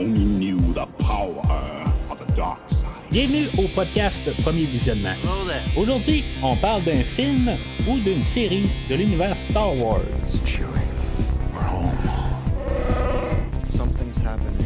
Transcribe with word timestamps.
only 0.00 0.24
knew 0.24 0.58
the 0.72 0.86
power 0.98 1.42
of 2.10 2.18
the 2.18 2.32
dark 2.32 2.58
side. 2.70 3.10
Bienvenue 3.10 3.48
au 3.58 3.68
podcast 3.74 4.24
Premier 4.42 4.64
Visionnement. 4.64 5.14
Aujourd'hui, 5.76 6.24
on 6.42 6.56
parle 6.56 6.82
d'un 6.84 7.02
film 7.02 7.50
ou 7.86 7.98
d'une 7.98 8.24
série 8.24 8.70
de 8.88 8.94
l'univers 8.94 9.38
Star 9.38 9.76
Wars. 9.76 10.00
Chewie, 10.46 10.64
we're 11.52 11.60
home. 11.68 11.98
Something's 13.68 14.18
happening. 14.18 14.64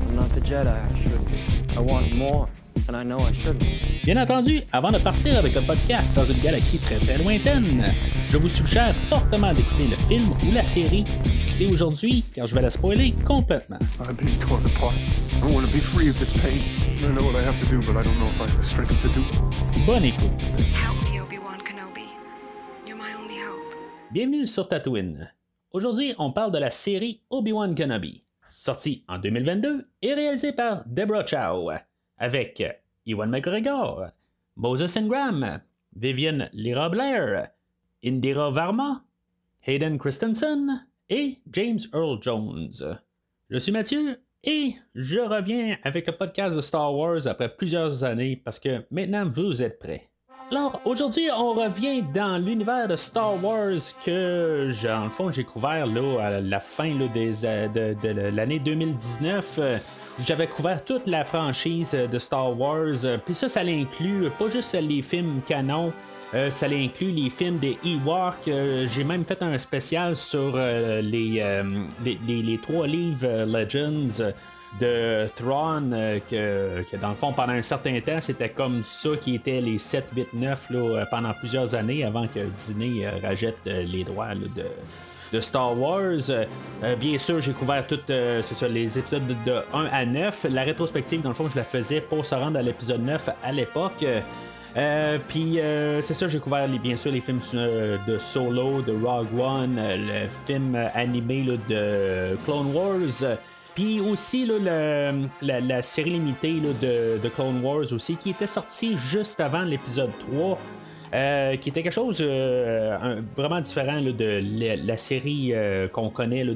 I'm 0.00 0.14
not 0.14 0.28
the 0.34 0.40
Jedi 0.42 0.68
I 0.68 0.94
should 0.94 1.24
be. 1.24 1.74
I 1.74 1.80
want 1.80 2.14
more, 2.14 2.46
and 2.88 2.96
I 2.96 3.04
know 3.04 3.20
I 3.20 3.32
shouldn't. 3.32 3.64
Bien 4.04 4.16
entendu, 4.16 4.62
avant 4.72 4.92
de 4.92 4.98
partir 4.98 5.38
avec 5.38 5.54
le 5.54 5.60
podcast 5.62 6.14
dans 6.14 6.24
une 6.24 6.40
galaxie 6.40 6.78
très 6.78 6.98
très 6.98 7.18
lointaine, 7.18 7.84
je 8.30 8.36
vous 8.36 8.48
suggère 8.48 8.94
fortement 8.94 9.52
d'écouter 9.52 9.88
le 9.88 9.96
film 9.96 10.30
ou 10.30 10.52
la 10.54 10.64
série 10.64 11.04
discutée 11.24 11.66
aujourd'hui, 11.66 12.24
car 12.34 12.46
je 12.46 12.54
vais 12.54 12.62
la 12.62 12.70
spoiler 12.70 13.12
complètement. 13.24 13.78
I'm 14.00 14.14
being 14.14 14.38
torn 14.38 14.64
apart. 14.66 14.94
I 15.42 15.52
want 15.52 15.66
to 15.66 15.72
be 15.72 15.80
free 15.80 16.08
of 16.08 16.18
this 16.18 16.32
pain. 16.32 16.60
I 16.98 17.12
know 17.14 17.24
what 17.24 17.36
I 17.36 17.44
have 17.44 17.58
to 17.60 17.66
do, 17.66 17.80
but 17.80 17.96
I 17.96 18.02
don't 18.04 18.18
know 18.18 18.28
if 18.28 18.40
I 18.40 18.46
have 18.46 18.58
the 18.58 18.64
strength 18.64 19.02
to 19.02 19.08
do 19.08 19.20
it. 19.20 19.86
Bonne 19.86 20.04
écoute. 20.04 20.30
Help 20.74 20.96
me, 21.12 21.20
Obi-Wan 21.20 21.58
Kenobi. 21.58 22.06
You're 22.86 22.96
my 22.96 23.12
only 23.18 23.38
hope. 23.40 23.74
Bienvenue 24.12 24.46
sur 24.46 24.68
Tatooine. 24.68 25.32
Aujourd'hui, 25.72 26.14
on 26.18 26.32
parle 26.32 26.52
de 26.52 26.58
la 26.58 26.70
série 26.70 27.20
Obi-Wan 27.30 27.74
Kenobi, 27.74 28.22
sortie 28.48 29.04
en 29.08 29.18
2022 29.18 29.88
et 30.02 30.14
réalisée 30.14 30.52
par 30.52 30.84
Deborah 30.86 31.26
Chow, 31.26 31.70
avec 32.18 32.62
Ewan 33.06 33.30
McGregor, 33.30 34.06
Moses 34.56 34.96
Ingram, 34.96 35.60
Vivian 35.94 36.48
Lyra 36.52 36.88
Blair, 36.88 37.50
Indira 38.04 38.50
Varma, 38.50 39.04
Hayden 39.66 39.98
Christensen 39.98 40.86
et 41.08 41.38
James 41.52 41.80
Earl 41.92 42.18
Jones. 42.20 42.98
Je 43.50 43.58
suis 43.58 43.72
Mathieu 43.72 44.20
et 44.44 44.74
je 44.94 45.20
reviens 45.20 45.76
avec 45.82 46.06
le 46.06 46.12
podcast 46.12 46.56
de 46.56 46.60
Star 46.60 46.94
Wars 46.94 47.26
après 47.26 47.54
plusieurs 47.54 48.04
années 48.04 48.36
parce 48.36 48.58
que 48.58 48.84
maintenant 48.90 49.28
vous 49.28 49.62
êtes 49.62 49.78
prêts. 49.78 50.08
Alors, 50.52 50.80
aujourd'hui, 50.84 51.28
on 51.36 51.54
revient 51.54 52.04
dans 52.14 52.38
l'univers 52.38 52.86
de 52.86 52.94
Star 52.94 53.42
Wars 53.42 53.80
que, 54.04 54.70
en 54.88 55.10
fond, 55.10 55.32
j'ai 55.32 55.42
couvert 55.42 55.86
là, 55.86 56.22
à 56.24 56.40
la 56.40 56.60
fin 56.60 56.92
euh, 56.92 57.68
de 57.68 58.30
l'année 58.30 58.60
2019. 58.60 59.60
Euh, 60.18 60.22
J'avais 60.26 60.46
couvert 60.46 60.84
toute 60.84 61.06
la 61.06 61.24
franchise 61.24 61.92
de 62.10 62.18
Star 62.18 62.58
Wars. 62.58 63.04
Euh, 63.04 63.18
Puis 63.24 63.34
ça, 63.34 63.48
ça 63.48 63.62
l'inclut 63.62 64.30
pas 64.38 64.50
juste 64.50 64.74
les 64.80 65.02
films 65.02 65.40
canon, 65.46 65.92
euh, 66.34 66.50
ça 66.50 66.68
l'inclut 66.68 67.10
les 67.10 67.30
films 67.30 67.58
des 67.58 67.78
Ewoks. 67.84 68.48
Euh, 68.48 68.86
J'ai 68.86 69.04
même 69.04 69.24
fait 69.24 69.42
un 69.42 69.58
spécial 69.58 70.16
sur 70.16 70.52
euh, 70.54 71.00
les, 71.00 71.38
euh, 71.40 71.62
les, 72.04 72.58
trois 72.58 72.86
livres 72.86 73.24
euh, 73.24 73.46
Legends 73.46 74.32
de 74.80 75.26
Thrawn, 75.36 75.94
euh, 75.94 76.18
que, 76.28 76.96
dans 77.00 77.10
le 77.10 77.14
fond, 77.14 77.32
pendant 77.32 77.52
un 77.54 77.62
certain 77.62 77.98
temps, 78.00 78.20
c'était 78.20 78.50
comme 78.50 78.82
ça 78.82 79.10
qui 79.18 79.36
était 79.36 79.60
les 79.60 79.78
7, 79.78 80.08
8, 80.14 80.34
9 80.34 80.66
là, 80.70 80.78
euh, 80.78 81.04
pendant 81.10 81.32
plusieurs 81.32 81.74
années 81.74 82.04
avant 82.04 82.26
que 82.26 82.40
Disney 82.40 83.06
euh, 83.06 83.10
rachète 83.26 83.56
euh, 83.66 83.84
les 83.84 84.04
droits 84.04 84.34
de, 84.34 84.64
de 85.32 85.40
Star 85.40 85.78
Wars. 85.78 86.30
Euh, 86.30 86.44
euh, 86.82 86.96
bien 86.96 87.18
sûr, 87.18 87.40
j'ai 87.40 87.52
couvert 87.52 87.86
tout, 87.86 87.98
euh, 88.10 88.42
les 88.70 88.98
épisodes 88.98 89.26
de, 89.26 89.34
de 89.50 89.56
1 89.72 89.86
à 89.92 90.06
9. 90.06 90.46
La 90.50 90.62
rétrospective, 90.62 91.22
dans 91.22 91.30
le 91.30 91.34
fond, 91.34 91.48
je 91.48 91.56
la 91.56 91.64
faisais 91.64 92.00
pour 92.00 92.24
se 92.24 92.34
rendre 92.34 92.58
à 92.58 92.62
l'épisode 92.62 93.02
9 93.04 93.30
à 93.42 93.52
l'époque. 93.52 94.04
Euh, 94.76 95.18
puis 95.26 95.58
c'est 96.02 96.12
ça, 96.14 96.28
j'ai 96.28 96.38
couvert 96.38 96.68
bien 96.68 96.96
sûr 96.96 97.10
les 97.10 97.22
films 97.22 97.40
de 97.54 98.18
Solo, 98.18 98.82
de 98.82 98.92
Rogue 98.92 99.38
One, 99.38 99.76
le 99.78 100.28
film 100.46 100.76
animé 100.94 101.42
là, 101.44 101.54
de 101.66 102.36
Clone 102.44 102.74
Wars. 102.74 103.38
puis 103.74 104.00
aussi 104.00 104.44
là, 104.44 105.12
la, 105.40 105.60
la 105.60 105.82
série 105.82 106.10
limitée 106.10 106.60
là, 106.60 106.68
de, 106.82 107.18
de 107.22 107.28
Clone 107.30 107.64
Wars 107.64 107.90
aussi, 107.90 108.16
qui 108.16 108.30
était 108.30 108.46
sortie 108.46 108.98
juste 108.98 109.40
avant 109.40 109.62
l'épisode 109.62 110.10
3. 110.30 110.58
Euh, 111.16 111.56
qui 111.56 111.70
était 111.70 111.82
quelque 111.82 111.92
chose 111.92 112.18
euh, 112.20 113.20
vraiment 113.34 113.60
différent 113.60 114.02
de 114.02 114.86
la, 114.86 114.96
série 114.98 115.52
euh, 115.54 115.88
qu'on 115.88 116.10
connaît 116.10 116.44
de, 116.44 116.54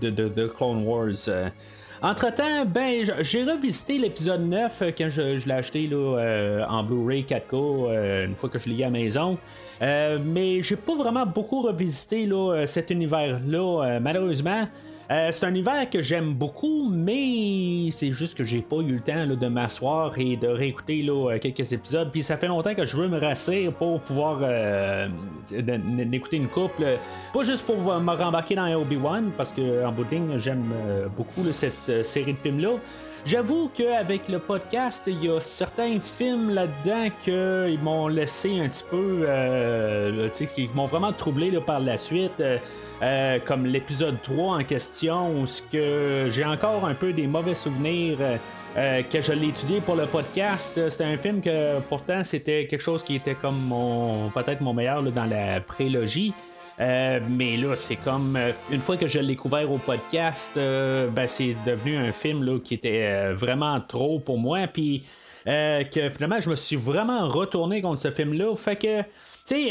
de, 0.00 0.10
de, 0.10 0.46
Clone 0.46 0.86
Wars. 0.86 1.50
Entre-temps, 2.00 2.64
ben, 2.64 3.04
j'ai 3.20 3.42
revisité 3.42 3.98
l'épisode 3.98 4.42
9 4.42 4.82
euh, 4.82 4.90
quand 4.96 5.08
je, 5.10 5.44
l'ai 5.44 5.54
acheté 5.54 5.88
là, 5.88 6.66
en 6.68 6.84
Blu-ray 6.84 7.24
4K 7.24 7.40
euh, 7.52 8.26
une 8.26 8.36
fois 8.36 8.48
que 8.48 8.60
je 8.60 8.68
l'ai 8.68 8.76
eu 8.76 8.82
à 8.82 8.86
la 8.86 8.90
maison. 8.90 9.36
Mais 9.80 10.62
j'ai 10.62 10.76
pas 10.76 10.94
vraiment 10.94 11.26
beaucoup 11.26 11.62
revisité 11.62 12.28
cet 12.66 12.90
univers-là, 12.90 13.98
malheureusement. 14.00 14.68
Euh, 15.10 15.30
c'est 15.32 15.46
un 15.46 15.50
univers 15.50 15.88
que 15.88 16.02
j'aime 16.02 16.34
beaucoup, 16.34 16.90
mais 16.90 17.90
c'est 17.92 18.12
juste 18.12 18.36
que 18.36 18.44
j'ai 18.44 18.60
pas 18.60 18.76
eu 18.76 18.92
le 18.92 19.00
temps 19.00 19.26
de 19.26 19.46
m'asseoir 19.48 20.12
et 20.18 20.36
de 20.36 20.48
réécouter 20.48 21.02
euh, 21.08 21.38
quelques 21.38 21.72
épisodes. 21.72 22.10
Puis 22.12 22.22
ça 22.22 22.36
fait 22.36 22.46
longtemps 22.48 22.74
que 22.74 22.84
je 22.84 22.94
veux 22.94 23.08
me 23.08 23.18
rasser 23.18 23.70
pour 23.78 24.00
pouvoir 24.00 24.40
euh, 24.42 25.08
n- 25.50 26.10
écouter 26.12 26.36
une 26.36 26.48
couple. 26.48 26.84
Pas 27.32 27.42
juste 27.42 27.64
pour 27.64 27.76
me 27.78 28.12
rembarquer 28.12 28.54
dans 28.54 28.70
Obi-Wan, 28.74 29.30
parce 29.34 29.52
que 29.52 29.82
en 29.82 29.92
bout 29.92 30.04
de 30.04 30.10
j'aime 30.38 30.70
euh, 30.74 31.06
beaucoup 31.16 31.42
cette 31.52 32.04
série 32.04 32.34
de 32.34 32.38
films-là. 32.38 32.72
J'avoue 33.24 33.70
qu'avec 33.74 34.28
le 34.28 34.38
podcast, 34.38 35.04
il 35.06 35.24
y 35.24 35.28
a 35.28 35.40
certains 35.40 35.98
films 36.00 36.50
là-dedans 36.50 37.08
qu'ils 37.20 37.78
m'ont 37.82 38.08
laissé 38.08 38.58
un 38.60 38.68
petit 38.68 38.84
peu. 38.88 39.24
euh, 39.26 40.28
qui 40.30 40.70
m'ont 40.74 40.86
vraiment 40.86 41.12
troublé 41.12 41.50
là, 41.50 41.60
par 41.60 41.80
la 41.80 41.98
suite. 41.98 42.40
euh, 42.40 42.58
euh, 43.02 43.38
comme 43.44 43.64
l'épisode 43.66 44.16
3 44.22 44.56
en 44.56 44.64
question, 44.64 45.30
où 45.42 45.44
que 45.70 46.26
j'ai 46.30 46.44
encore 46.44 46.84
un 46.84 46.94
peu 46.94 47.12
des 47.12 47.26
mauvais 47.26 47.54
souvenirs. 47.54 48.18
euh, 48.76 49.02
que 49.02 49.20
je 49.20 49.32
l'ai 49.32 49.48
étudié 49.48 49.80
pour 49.80 49.96
le 49.96 50.06
podcast, 50.06 50.88
c'était 50.90 51.04
un 51.04 51.16
film 51.16 51.40
que 51.40 51.80
pourtant 51.88 52.22
c'était 52.22 52.66
quelque 52.66 52.82
chose 52.82 53.02
qui 53.02 53.16
était 53.16 53.34
comme 53.34 53.58
mon 53.66 54.30
peut-être 54.30 54.60
mon 54.60 54.72
meilleur 54.74 55.00
là, 55.02 55.10
dans 55.10 55.24
la 55.26 55.60
prélogie. 55.60 56.32
Euh, 56.80 57.18
mais 57.28 57.56
là, 57.56 57.74
c'est 57.76 57.96
comme 57.96 58.36
euh, 58.36 58.52
une 58.70 58.80
fois 58.80 58.96
que 58.96 59.06
je 59.06 59.18
l'ai 59.18 59.34
couvert 59.34 59.70
au 59.70 59.78
podcast, 59.78 60.56
euh, 60.56 61.08
ben, 61.08 61.26
c'est 61.26 61.56
devenu 61.66 61.96
un 61.96 62.12
film 62.12 62.44
là, 62.44 62.58
qui 62.62 62.74
était 62.74 63.32
vraiment 63.32 63.80
trop 63.80 64.20
pour 64.20 64.38
moi. 64.38 64.66
Puis 64.72 65.04
que 65.44 66.10
finalement, 66.10 66.40
je 66.40 66.50
me 66.50 66.56
suis 66.56 66.76
vraiment 66.76 67.26
retourné 67.26 67.80
contre 67.80 68.02
ce 68.02 68.10
film-là. 68.10 68.54
Fait 68.54 68.76
que, 68.76 69.00
tu 69.00 69.06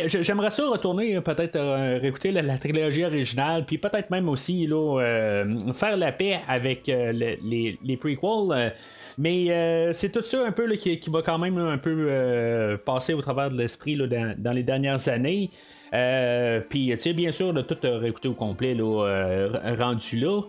sais, 0.08 0.24
j'aimerais 0.24 0.50
ça 0.50 0.68
retourner 0.68 1.22
peut-être 1.22 1.60
réécouter 2.00 2.32
la, 2.32 2.58
trilogie 2.58 3.06
originale, 3.06 3.64
puis 3.64 3.78
peut-être 3.78 4.10
même 4.10 4.28
aussi 4.28 4.66
là, 4.66 5.44
faire 5.76 5.96
la 5.98 6.12
paix 6.12 6.40
avec 6.48 6.88
le- 6.88 7.38
les, 7.44 7.98
prequels. 7.98 8.74
mais 9.20 9.94
c'est 9.94 10.12
tout 10.12 10.24
ça 10.24 10.44
un 10.44 10.52
peu 10.52 10.66
là, 10.66 10.78
qui, 10.78 11.00
qui 11.00 11.12
va 11.12 11.22
quand 11.22 11.38
même 11.38 11.60
un 11.60 11.78
peu 11.78 12.80
passer 12.84 13.14
au 13.14 13.22
travers 13.22 13.52
de 13.52 13.58
l'esprit 13.58 13.96
dans, 13.98 14.34
dans 14.36 14.54
les 14.54 14.64
dernières 14.64 15.08
années. 15.10 15.52
Euh, 15.94 16.60
Puis, 16.68 16.90
tu 16.92 16.98
sais, 16.98 17.14
bien 17.14 17.32
sûr, 17.32 17.54
de 17.54 17.62
tout 17.62 17.78
euh, 17.86 17.98
réécouter 17.98 18.28
au 18.28 18.34
complet, 18.34 18.74
là, 18.74 19.06
euh, 19.06 19.76
rendu 19.80 20.18
là. 20.20 20.42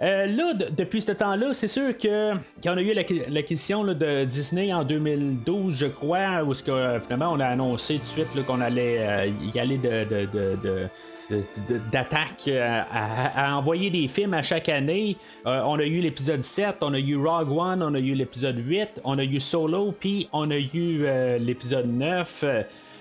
Là, 0.00 0.54
de- 0.54 0.68
depuis 0.76 1.00
ce 1.00 1.12
temps-là, 1.12 1.54
c'est 1.54 1.68
sûr 1.68 1.96
que 1.96 2.32
quand 2.62 2.74
on 2.74 2.76
a 2.76 2.82
eu 2.82 2.92
l'acqui- 2.92 3.22
l'acquisition 3.28 3.84
de 3.84 4.24
Disney 4.24 4.72
en 4.72 4.82
2012, 4.82 5.76
je 5.76 5.86
crois, 5.86 6.42
où 6.42 6.50
que, 6.52 6.98
finalement 7.00 7.30
on 7.32 7.38
a 7.38 7.46
annoncé 7.46 7.94
tout 7.94 8.00
de 8.00 8.04
suite 8.26 8.44
qu'on 8.46 8.60
allait 8.60 9.30
y 9.54 9.58
aller 9.60 9.78
de, 9.78 10.88
d'attaque 11.92 12.48
à, 12.48 13.56
envoyer 13.56 13.90
des 13.90 14.08
films 14.08 14.34
à 14.34 14.42
chaque 14.42 14.68
année. 14.68 15.16
On 15.44 15.78
a 15.78 15.84
eu 15.84 16.00
l'épisode 16.00 16.42
7, 16.42 16.76
on 16.80 16.94
a 16.94 16.98
eu 16.98 17.16
Rogue 17.16 17.52
One, 17.52 17.82
on 17.82 17.94
a 17.94 17.98
eu 18.00 18.14
l'épisode 18.14 18.58
8, 18.58 19.00
on 19.04 19.18
a 19.18 19.24
eu 19.24 19.38
Solo, 19.38 19.92
puis 19.92 20.28
on 20.32 20.50
a 20.50 20.56
eu 20.58 21.06
l'épisode 21.38 21.86
9. 21.86 22.44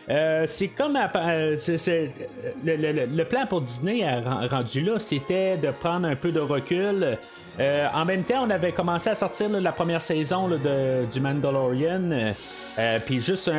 Euh, 0.10 0.46
c'est 0.48 0.70
comme 0.70 0.98
euh, 0.98 1.56
le, 2.66 3.24
plan 3.24 3.46
pour 3.46 3.62
Disney 3.62 4.06
rendu 4.50 4.82
là, 4.82 5.00
c'était 5.00 5.58
de 5.58 5.72
prendre 5.72 6.08
un 6.08 6.16
peu 6.16 6.32
de 6.32 6.40
recul. 6.40 7.18
Euh, 7.60 7.88
en 7.94 8.06
même 8.06 8.24
temps, 8.24 8.44
on 8.46 8.50
avait 8.50 8.72
commencé 8.72 9.10
à 9.10 9.16
sortir 9.16 9.50
la 9.50 9.72
première 9.72 10.02
saison 10.02 10.48
de, 10.48 11.06
du 11.12 11.20
Mandalorian. 11.20 12.34
Puis 13.06 13.22
juste, 13.22 13.52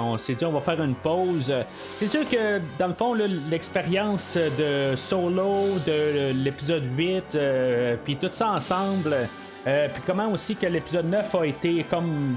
on 0.00 0.16
s'est 0.16 0.34
dit, 0.34 0.44
on 0.44 0.52
va 0.52 0.60
faire 0.60 0.82
une 0.82 0.94
pause. 0.94 1.54
C'est 1.94 2.06
sûr 2.06 2.24
que, 2.28 2.60
dans 2.78 2.88
le 2.88 2.94
fond, 2.94 3.14
l'expérience 3.14 4.36
de 4.36 4.96
Solo, 4.96 5.78
de 5.86 6.32
l'épisode 6.32 6.84
8, 6.96 7.34
euh, 7.34 7.96
puis 8.02 8.16
tout 8.16 8.28
ça 8.30 8.50
ensemble. 8.50 9.28
Euh, 9.66 9.88
puis 9.92 10.02
comment 10.06 10.30
aussi 10.32 10.56
que 10.56 10.66
l'épisode 10.66 11.06
9 11.06 11.34
a 11.34 11.46
été 11.46 11.84
comme. 11.88 12.36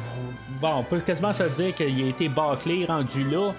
Bon, 0.61 0.77
on 0.79 0.83
peut 0.83 0.99
quasiment 0.99 1.33
se 1.33 1.43
dire 1.43 1.73
qu'il 1.73 2.03
a 2.03 2.07
été 2.09 2.27
bâclé, 2.29 2.85
rendu 2.85 3.23
là. 3.29 3.53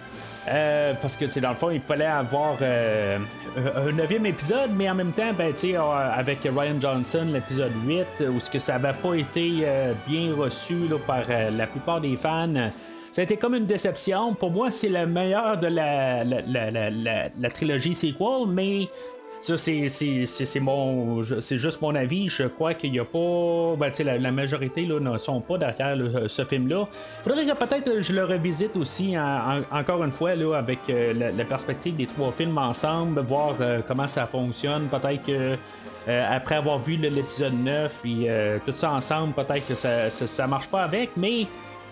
Euh, 0.47 0.93
parce 1.01 1.17
que 1.17 1.27
c'est 1.27 1.41
dans 1.41 1.51
le 1.51 1.55
fond, 1.57 1.71
il 1.71 1.81
fallait 1.81 2.05
avoir 2.05 2.57
euh, 2.61 3.17
un 3.57 3.93
neuvième 3.93 4.27
épisode, 4.27 4.71
mais 4.77 4.91
en 4.91 4.95
même 4.95 5.13
temps, 5.13 5.33
ben, 5.33 5.55
euh, 5.65 6.11
avec 6.15 6.41
Ryan 6.43 6.79
Johnson, 6.79 7.27
l'épisode 7.33 7.73
8, 7.87 8.25
où 8.31 8.39
ce 8.41 8.51
que 8.51 8.59
ça 8.59 8.79
n'avait 8.79 8.93
pas 8.99 9.15
été 9.15 9.65
bien 10.07 10.35
reçu 10.37 10.87
là, 10.87 10.97
par 11.07 11.23
la 11.51 11.67
plupart 11.67 12.03
des 12.03 12.17
fans. 12.17 12.53
Ça 13.11 13.21
a 13.21 13.25
été 13.25 13.37
comme 13.39 13.55
une 13.55 13.65
déception. 13.65 14.35
Pour 14.35 14.51
moi, 14.51 14.71
c'est 14.73 14.89
le 14.89 15.07
meilleur 15.07 15.57
de 15.57 15.69
la, 15.69 16.25
la, 16.25 16.43
la- 16.71 17.29
la 17.41 17.49
trilogie 17.51 17.95
sequel, 17.95 18.49
mais 18.49 18.89
Ça, 19.41 19.59
c'est, 19.59 20.61
mon, 20.61 21.23
c'est 21.41 21.59
juste 21.59 21.83
mon 21.83 21.95
avis. 21.95 22.29
Je 22.29 22.45
crois 22.45 22.73
qu'il 22.73 22.93
n'y 22.93 22.99
a 22.99 23.05
pas. 23.05 23.77
Ben, 23.79 23.93
la, 24.05 24.19
la 24.19 24.33
majorité 24.33 24.87
là, 24.87 25.01
ne 25.01 25.19
sont 25.19 25.41
pas 25.41 25.59
derrière 25.59 25.97
ce 26.29 26.45
film-là. 26.45 26.89
Faudrait 27.23 27.45
que 27.45 27.53
peut-être 27.53 28.01
je 28.01 28.13
le 28.15 28.25
revisite 28.25 28.77
aussi 28.77 29.15
encore 29.71 30.03
une 30.05 30.13
fois 30.13 30.35
là, 30.35 30.55
avec 30.55 30.79
euh, 30.89 31.33
la, 31.37 31.45
perspective 31.45 31.97
des 31.97 32.07
trois 32.07 32.33
films 32.33 32.57
ensemble, 32.59 33.21
voir 33.21 33.55
euh, 33.61 33.81
comment 33.87 34.09
ça 34.09 34.27
fonctionne. 34.27 34.89
Peut-être 34.89 35.25
que 35.25 35.57
euh, 36.09 36.27
après 36.31 36.57
avoir 36.57 36.79
vu 36.79 36.97
l'épisode 36.97 37.55
9 37.55 38.01
puis 38.03 38.27
tout 38.65 38.73
ça 38.75 38.93
ensemble, 38.93 39.35
peut-être 39.35 39.67
que 39.67 39.75
ça, 39.75 40.11
ça, 40.11 40.47
marche 40.47 40.69
pas 40.69 40.83
avec, 40.83 41.11
mais. 41.17 41.47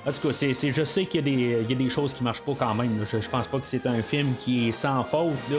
En 0.05 0.11
tout 0.11 0.29
cas, 0.29 0.33
c'est, 0.33 0.53
je 0.53 0.83
sais 0.83 1.05
qu'il 1.05 1.29
y, 1.29 1.55
a 1.55 1.62
des, 1.62 1.75
des 1.77 1.88
choses 1.88 2.12
qui 2.12 2.25
marchent 2.25 2.43
pas 2.43 2.55
quand 2.59 2.75
même. 2.75 3.06
Je, 3.09 3.21
je 3.21 3.31
pense 3.31 3.47
pas 3.47 3.61
que 3.61 3.69
c'est 3.69 3.87
un 3.87 4.03
film 4.03 4.35
qui 4.37 4.69
est 4.69 4.73
sans 4.73 5.05
faute. 5.05 5.31
Là. 5.49 5.59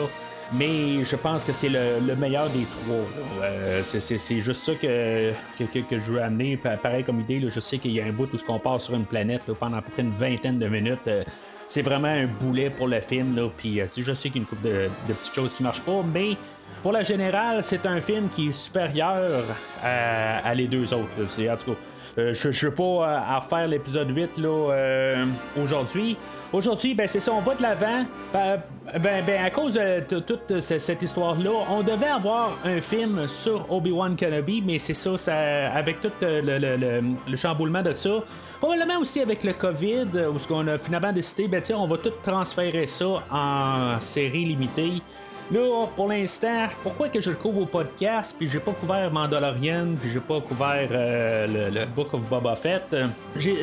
Mais 0.55 1.03
je 1.03 1.15
pense 1.15 1.43
que 1.43 1.51
c'est 1.51 1.69
le, 1.69 2.15
meilleur 2.15 2.47
des 2.49 2.65
trois. 2.65 2.95
Euh, 3.41 3.81
c'est 3.83 4.39
juste 4.39 4.61
ça 4.61 4.73
que, 4.75 5.31
que, 5.57 5.99
je 5.99 6.11
veux 6.11 6.21
amener. 6.21 6.57
Pareil 6.57 7.03
comme 7.03 7.21
idée, 7.21 7.43
je 7.49 7.59
sais 7.59 7.79
qu'il 7.79 7.91
y 7.91 7.99
a 7.99 8.05
un 8.05 8.11
bout 8.11 8.31
où 8.31 8.37
on 8.47 8.59
part 8.59 8.79
sur 8.79 8.93
une 8.93 9.05
planète 9.05 9.41
pendant 9.59 9.77
à 9.77 9.81
peu 9.81 9.91
près 9.91 10.03
une 10.03 10.11
vingtaine 10.11 10.59
de 10.59 10.67
minutes. 10.67 11.07
Euh, 11.07 11.23
c'est 11.65 11.81
vraiment 11.81 12.09
un 12.09 12.27
boulet 12.27 12.69
pour 12.69 12.87
le 12.87 13.01
film. 13.01 13.49
Puis 13.57 13.81
euh, 13.81 13.87
je 13.95 14.13
sais 14.13 14.29
qu'il 14.29 14.37
y 14.37 14.39
a 14.39 14.41
une 14.41 14.47
couple 14.47 14.67
de, 14.67 14.89
petites 15.07 15.33
choses 15.33 15.53
qui 15.55 15.63
marchent 15.63 15.81
pas, 15.81 16.03
mais 16.03 16.37
pour 16.83 16.91
la 16.91 17.01
générale, 17.01 17.63
c'est 17.63 17.85
un 17.87 17.99
film 17.99 18.29
qui 18.29 18.49
est 18.49 18.51
supérieur 18.51 19.43
à, 19.81 20.53
les 20.53 20.67
deux 20.67 20.93
autres. 20.93 21.09
Tout 21.15 21.41
cas, 21.41 21.77
je 22.17 22.47
ne 22.47 22.53
veux 22.53 22.75
pas 22.75 23.39
refaire 23.39 23.67
l'épisode 23.67 24.09
8 24.15 24.37
là, 24.37 25.25
aujourd'hui. 25.61 26.17
Aujourd'hui, 26.53 26.93
ben, 26.93 27.07
c'est 27.07 27.19
ça, 27.19 27.31
on 27.31 27.41
va 27.41 27.55
de 27.55 27.63
l'avant. 27.63 28.03
Ben, 28.31 28.61
ben, 29.01 29.43
à 29.43 29.49
cause 29.49 29.73
de 29.73 30.19
toute 30.19 30.59
cette 30.59 31.01
histoire-là, 31.01 31.49
on 31.71 31.81
devait 31.81 32.05
avoir 32.05 32.59
un 32.63 32.79
film 32.79 33.27
sur 33.27 33.65
Obi-Wan 33.71 34.15
Kenobi, 34.15 34.61
mais 34.63 34.77
c'est 34.77 34.93
ça, 34.93 35.17
ça, 35.17 35.73
avec 35.73 35.99
tout 36.01 36.11
le, 36.21 37.35
chamboulement 37.35 37.81
de 37.81 37.93
ça. 37.93 38.23
Probablement 38.59 38.99
aussi 38.99 39.19
avec 39.19 39.43
le 39.43 39.53
COVID, 39.53 40.07
où 40.31 40.37
ce 40.37 40.47
qu'on 40.47 40.67
a 40.67 40.77
finalement 40.77 41.11
décidé, 41.11 41.47
ben, 41.47 41.63
on 41.75 41.87
va 41.87 41.97
tout 41.97 42.13
transférer 42.23 42.85
ça 42.85 43.23
en 43.31 43.99
série 43.99 44.45
limitée. 44.45 45.01
Là, 45.51 45.87
pour 45.95 46.07
l'instant, 46.07 46.67
pourquoi 46.81 47.09
que 47.09 47.19
je 47.19 47.29
le 47.29 47.35
couvre 47.35 47.61
au 47.61 47.65
podcast, 47.65 48.35
puis 48.37 48.47
j'ai 48.47 48.59
pas 48.59 48.71
couvert 48.71 49.11
Mandalorian, 49.11 49.87
puis 49.99 50.09
j'ai 50.11 50.19
pas 50.19 50.39
couvert 50.39 50.87
euh, 50.91 51.69
le, 51.69 51.85
Book 51.85 52.13
of 52.13 52.21
Boba 52.29 52.55
Fett. 52.55 52.95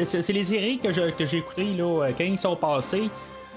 C'est 0.04 0.32
les 0.32 0.44
séries 0.44 0.78
que 0.78 0.92
j'ai 0.92 1.38
écoutées 1.38 1.72
là, 1.76 2.08
quand 2.16 2.24
ils 2.24 2.38
sont 2.38 2.56
passés. 2.56 3.10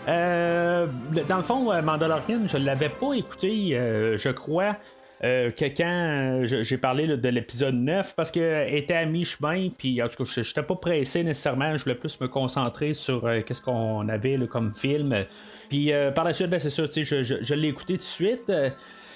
Euh, 0.07 0.87
dans 1.27 1.37
le 1.37 1.43
fond, 1.43 1.81
Mandalorian, 1.81 2.47
je 2.47 2.57
l'avais 2.57 2.89
pas 2.89 3.13
écouté, 3.13 3.77
euh, 3.77 4.17
je 4.17 4.29
crois. 4.29 4.75
Euh, 5.23 5.51
que 5.51 5.65
quand 5.65 6.41
j'ai 6.45 6.77
parlé 6.77 7.07
de 7.07 7.29
l'épisode 7.29 7.75
9, 7.75 8.13
parce 8.15 8.29
qu'elle 8.29 8.73
était 8.73 8.95
à 8.95 9.05
mi-chemin, 9.05 9.69
puis 9.77 10.01
en 10.01 10.09
tout 10.09 10.23
cas, 10.25 10.29
je 10.29 10.41
n'étais 10.41 10.63
pas 10.63 10.75
pressé 10.75 11.23
nécessairement, 11.23 11.77
je 11.77 11.83
voulais 11.83 11.95
plus 11.95 12.19
me 12.19 12.27
concentrer 12.27 12.93
sur 12.93 13.29
qu'est-ce 13.45 13.61
qu'on 13.61 14.09
avait 14.09 14.37
comme 14.47 14.73
film. 14.73 15.25
Puis 15.69 15.91
euh, 15.91 16.11
par 16.11 16.23
la 16.23 16.33
suite, 16.33 16.49
ben, 16.49 16.59
c'est 16.59 16.69
ça, 16.69 16.83
je, 16.85 17.23
je, 17.23 17.53
l'ai 17.55 17.69
écouté 17.69 17.93
tout 17.93 17.99
de 17.99 18.03
suite. 18.03 18.49
Euh, 18.49 18.69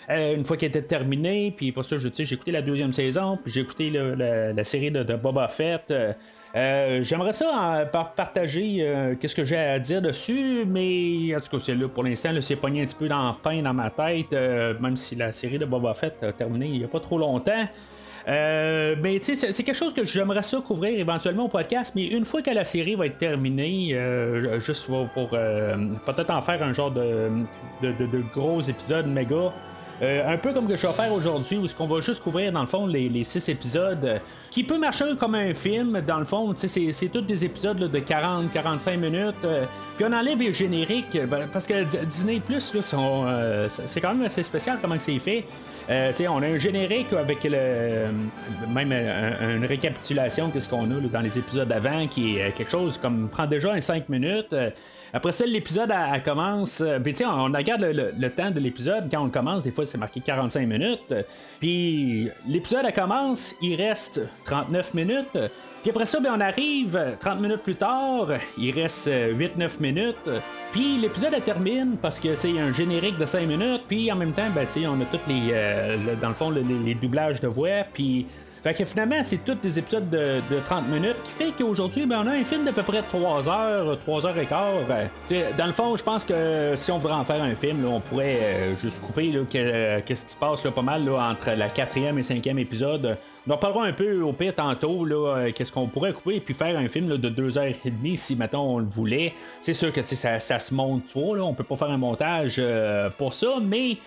euh, 0.09 0.35
une 0.35 0.45
fois 0.45 0.57
qu'elle 0.57 0.69
était 0.69 0.81
terminée, 0.81 1.53
puis 1.55 1.71
pour 1.71 1.85
ça, 1.85 1.97
j'ai 1.97 2.33
écouté 2.33 2.51
la 2.51 2.63
deuxième 2.63 2.93
saison, 2.93 3.37
puis 3.43 3.51
j'ai 3.53 3.61
écouté 3.61 3.91
la, 3.91 4.63
série 4.63 4.89
de, 4.89 5.15
Boba 5.15 5.47
Fett. 5.49 5.93
J'aimerais 7.01 7.33
ça 7.33 7.89
partager 7.91 9.15
qu'est-ce 9.19 9.35
que 9.35 9.45
j'ai 9.45 9.57
à 9.57 9.79
dire 9.79 10.01
dessus, 10.01 10.65
mais 10.65 11.35
en 11.35 11.39
tout 11.39 11.49
cas, 11.49 11.59
c'est 11.59 11.75
là 11.75 11.87
pour 11.87 12.03
l'instant, 12.03 12.29
c'est 12.41 12.55
pogné 12.55 12.81
un 12.81 12.85
petit 12.85 12.95
peu 12.95 13.07
dans 13.07 13.29
le 13.29 13.35
pain 13.41 13.61
dans 13.61 13.73
ma 13.73 13.89
tête, 13.89 14.31
même 14.31 14.97
si 14.97 15.15
la 15.15 15.31
série 15.31 15.59
de 15.59 15.65
Boba 15.65 15.93
Fett 15.93 16.23
a 16.23 16.31
terminé 16.31 16.65
il 16.65 16.79
n'y 16.79 16.83
a 16.83 16.87
pas 16.87 16.99
trop 16.99 17.17
longtemps. 17.17 17.67
Euh, 18.27 18.95
mais 19.01 19.19
tu 19.19 19.35
sais, 19.35 19.51
c'est 19.53 19.63
quelque 19.63 19.75
chose 19.75 19.93
que 19.93 20.03
j'aimerais 20.03 20.43
ça 20.43 20.59
couvrir 20.59 20.99
éventuellement 20.99 21.45
au 21.45 21.49
podcast, 21.49 21.93
mais 21.95 22.07
une 22.07 22.25
fois 22.25 22.41
que 22.41 22.49
la 22.49 22.65
série 22.65 22.95
va 22.95 23.05
être 23.05 23.17
terminée, 23.17 23.91
euh, 23.93 24.59
juste 24.59 24.87
pour, 24.87 25.29
euh, 25.33 25.77
peut-être 26.05 26.31
en 26.31 26.41
faire 26.41 26.61
un 26.61 26.73
genre 26.73 26.91
de, 26.91 27.29
gros 28.33 28.61
épisodes 28.61 29.07
méga. 29.07 29.53
Euh, 30.01 30.33
un 30.33 30.37
peu 30.37 30.53
comme 30.53 30.67
que 30.67 30.75
je 30.75 30.85
vais 30.85 30.93
faire 30.93 31.11
aujourd'hui, 31.11 31.57
où 31.57 31.67
ce 31.67 31.73
qu'on 31.73 31.87
va 31.87 31.99
juste 32.01 32.21
couvrir 32.21 32.51
dans 32.51 32.61
le 32.61 32.67
fond 32.67 32.85
les, 32.85 33.23
six 33.23 33.49
épisodes, 33.49 34.03
euh, 34.05 34.19
qui 34.51 34.63
peut 34.63 34.77
marcher 34.77 35.05
comme 35.19 35.35
un 35.35 35.53
film, 35.53 36.01
dans 36.01 36.19
le 36.19 36.25
fond, 36.25 36.53
c'est 36.55 37.09
tous 37.11 37.21
des 37.21 37.45
épisodes 37.45 37.77
de 37.77 37.99
40-45 37.99 38.97
minutes. 38.97 39.35
Euh, 39.43 39.65
puis 39.95 40.05
on 40.07 40.13
enlève 40.13 40.37
les 40.39 40.53
génériques, 40.53 41.17
ben, 41.27 41.47
parce 41.51 41.65
que 41.65 41.83
Disney 42.05 42.39
Plus, 42.39 42.73
c'est 43.85 44.01
quand 44.01 44.13
même 44.13 44.25
assez 44.25 44.43
spécial 44.43 44.77
comment 44.81 44.99
c'est 44.99 45.17
fait. 45.19 45.45
on 45.89 46.43
a 46.43 46.45
un 46.45 46.57
générique 46.59 47.13
avec 47.13 47.43
le, 47.43 48.07
même 48.71 48.91
une 48.91 49.65
récapitulation 49.65 50.49
de 50.49 50.59
ce 50.59 50.69
qu'on 50.69 50.85
a 50.91 50.99
dans 51.11 51.21
les 51.21 51.39
épisodes 51.39 51.67
d'avant, 51.67 52.07
qui 52.07 52.37
est 52.37 52.51
quelque 52.51 52.71
chose 52.71 52.97
comme 52.97 53.29
prend 53.29 53.47
déjà 53.47 53.73
un 53.73 53.81
5 53.81 54.09
minutes. 54.09 54.53
Après 55.13 55.31
ça, 55.31 55.45
l'épisode 55.45 55.91
commence. 56.23 56.83
Puis 57.03 57.13
tu 57.13 57.25
on, 57.25 57.45
regarde 57.45 57.81
le, 57.81 58.29
temps 58.29 58.51
de 58.51 58.59
l'épisode. 58.59 59.07
Quand 59.09 59.23
on 59.23 59.29
commence, 59.29 59.63
des 59.63 59.71
fois, 59.71 59.85
c'est 59.85 59.97
marqué 59.97 60.19
45 60.19 60.67
minutes. 60.67 61.13
Puis 61.59 62.29
l'épisode 62.47 62.91
commence, 62.93 63.55
il 63.61 63.75
reste 63.75 64.21
39 64.45 64.93
minutes. 64.93 65.37
Puis 65.81 65.91
après 65.91 66.05
ça, 66.05 66.19
ben, 66.19 66.33
on 66.35 66.41
arrive 66.41 67.17
30 67.19 67.39
minutes 67.39 67.61
plus 67.61 67.75
tard, 67.75 68.29
il 68.57 68.71
reste 68.71 69.07
8-9 69.07 69.79
minutes. 69.79 70.29
Puis 70.71 70.97
l'épisode 70.97 71.33
termine 71.43 71.97
parce 72.01 72.19
que 72.19 72.29
il 72.43 72.55
y 72.55 72.59
a 72.59 72.65
un 72.65 72.73
générique 72.73 73.17
de 73.17 73.25
5 73.25 73.47
minutes. 73.47 73.83
Puis 73.87 74.11
en 74.11 74.15
même 74.15 74.33
temps, 74.33 74.49
ben, 74.53 74.67
on 74.87 75.01
a 75.01 75.05
tous 75.05 75.29
les, 75.29 75.49
euh, 75.51 76.15
dans 76.21 76.29
le 76.29 76.33
fond, 76.33 76.49
les, 76.49 76.63
les 76.63 76.95
doublages 76.95 77.39
de 77.41 77.47
voix. 77.47 77.83
Puis 77.93 78.25
fait 78.61 78.73
que 78.73 78.85
finalement, 78.85 79.21
c'est 79.23 79.43
tous 79.43 79.55
des 79.55 79.79
épisodes 79.79 80.09
de, 80.09 80.41
30 80.65 80.87
minutes 80.89 81.17
qui 81.23 81.31
fait 81.31 81.51
qu'aujourd'hui, 81.51 82.05
ben, 82.05 82.21
on 82.23 82.27
a 82.27 82.31
un 82.31 82.43
film 82.43 82.65
d'à 82.65 82.71
peu 82.71 82.83
près 82.83 83.01
3 83.01 83.47
heures, 83.47 83.99
3 83.99 84.25
heures 84.25 84.37
et 84.37 84.45
quart. 84.45 84.73
Euh, 84.89 85.49
dans 85.57 85.67
le 85.67 85.73
fond, 85.73 85.95
je 85.95 86.03
pense 86.03 86.25
que 86.25 86.73
si 86.75 86.91
on 86.91 86.97
voudrait 86.97 87.17
en 87.17 87.23
faire 87.23 87.41
un 87.41 87.55
film, 87.55 87.85
on 87.85 87.99
pourrait 87.99 88.39
euh, 88.41 88.75
juste 88.75 89.01
couper 89.01 89.31
euh, 89.35 89.99
qu'est-ce 90.05 90.25
qui 90.25 90.31
se 90.31 90.37
passe 90.37 90.63
là, 90.63 90.71
pas 90.71 90.81
mal 90.81 91.07
entre 91.09 91.51
la 91.51 91.69
quatrième 91.69 92.17
et 92.17 92.23
cinquième 92.23 92.59
épisode. 92.59 93.17
On 93.47 93.53
en 93.53 93.57
parlera 93.57 93.85
un 93.85 93.93
peu 93.93 94.21
au 94.21 94.33
pire 94.33 94.53
tantôt, 94.53 95.07
qu'est-ce 95.55 95.71
qu'on 95.71 95.87
pourrait 95.87 96.13
couper 96.13 96.35
et 96.35 96.39
puis 96.39 96.53
faire 96.53 96.77
un 96.77 96.89
film 96.89 97.07
de 97.07 97.29
2 97.29 97.57
heures 97.57 97.65
et 97.85 97.91
demie 97.91 98.17
si 98.17 98.35
maintenant 98.35 98.65
on 98.65 98.79
le 98.79 98.85
voulait. 98.85 99.33
C'est 99.59 99.73
sûr 99.73 99.93
que 99.93 100.03
ça, 100.03 100.39
ça 100.39 100.59
se 100.59 100.73
monte 100.73 101.07
trop, 101.09 101.35
là, 101.35 101.43
on 101.43 101.53
peut 101.53 101.63
pas 101.63 101.77
faire 101.77 101.91
un 101.91 101.97
montage 101.97 102.61
pour 103.17 103.33
ça, 103.33 103.55
mais 103.61 103.97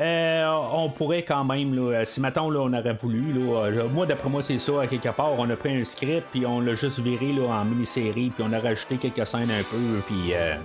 euh, 0.00 0.46
on 0.72 0.88
pourrait 0.88 1.24
quand 1.24 1.44
même, 1.44 1.74
là, 1.74 2.06
si 2.06 2.20
maintenant 2.20 2.48
on 2.50 2.72
aurait 2.72 2.94
voulu, 2.94 3.34
là, 3.34 3.66
euh, 3.66 3.88
moi 3.92 4.06
d'après 4.06 4.30
moi 4.30 4.40
c'est 4.40 4.58
ça, 4.58 4.72
quelque 4.88 5.10
part, 5.10 5.32
on 5.38 5.50
a 5.50 5.56
pris 5.56 5.76
un 5.76 5.84
script, 5.84 6.26
puis 6.32 6.46
on 6.46 6.60
l'a 6.60 6.74
juste 6.74 7.00
viré 7.00 7.34
en 7.46 7.64
mini-série, 7.66 8.32
puis 8.34 8.42
on 8.48 8.50
a 8.54 8.60
rajouté 8.60 8.96
quelques 8.96 9.26
scènes 9.26 9.50
un 9.50 9.62
peu, 9.62 10.00
puis 10.06 10.32
euh, 10.32 10.56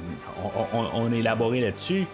on, 0.93 1.11
a 1.11 1.15
élaboré 1.15 1.59
là-dessus. 1.59 2.07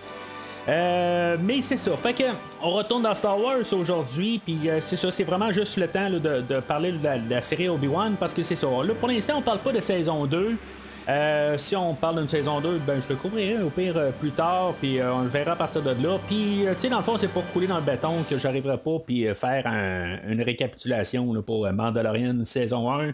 mais 0.68 1.62
c'est 1.62 1.78
ça. 1.78 1.96
Fait 1.96 2.14
que 2.14 2.24
on 2.60 2.72
retourne 2.72 3.04
dans 3.04 3.14
Star 3.14 3.40
Wars 3.40 3.72
aujourd'hui, 3.72 4.42
puis 4.44 4.58
c'est 4.80 4.98
ça, 4.98 5.12
c'est 5.12 5.24
vraiment 5.24 5.52
juste 5.52 5.78
le 5.78 5.88
temps 5.88 6.10
de, 6.10 6.60
parler 6.62 6.92
de 6.92 7.30
la, 7.30 7.42
série 7.44 7.70
Obi-Wan 7.70 8.16
parce 8.20 8.34
que 8.34 8.42
c'est 8.42 8.56
ça. 8.56 8.68
Pour 9.00 9.10
l'instant, 9.10 9.36
on 9.38 9.44
parle 9.44 9.60
pas 9.60 9.72
de 9.72 9.82
saison 9.82 10.26
2. 10.26 10.56
Euh, 11.10 11.58
si 11.58 11.76
on 11.76 11.96
parle 11.96 12.20
d'une 12.20 12.28
saison 12.28 12.62
2, 12.62 12.80
ben, 12.86 13.02
je 13.02 13.10
le 13.10 13.16
couvrirai 13.16 13.62
au 13.62 13.70
pire 13.70 13.98
euh, 13.98 14.12
plus 14.12 14.32
tard, 14.32 14.76
puis 14.80 15.00
euh, 15.00 15.14
on 15.14 15.24
le 15.24 15.30
verra 15.30 15.54
à 15.54 15.56
partir 15.56 15.82
de 15.82 15.90
là. 15.90 16.20
Puis, 16.28 16.64
tu 16.74 16.78
sais, 16.78 16.90
dans 16.90 16.98
le 16.98 17.04
fond, 17.04 17.18
c'est 17.18 17.28
pour 17.28 17.46
couler 17.52 17.66
dans 17.68 17.78
le 17.78 17.84
béton 17.84 18.24
que 18.30 18.38
j'arriverai 18.38 18.78
pas, 18.78 19.00
puis 19.00 19.26
faire 19.34 19.66
une 19.66 20.42
récapitulation 20.42 21.42
pour 21.42 21.72
Mandalorian 21.72 22.46
saison 22.46 22.92
1. 22.92 23.14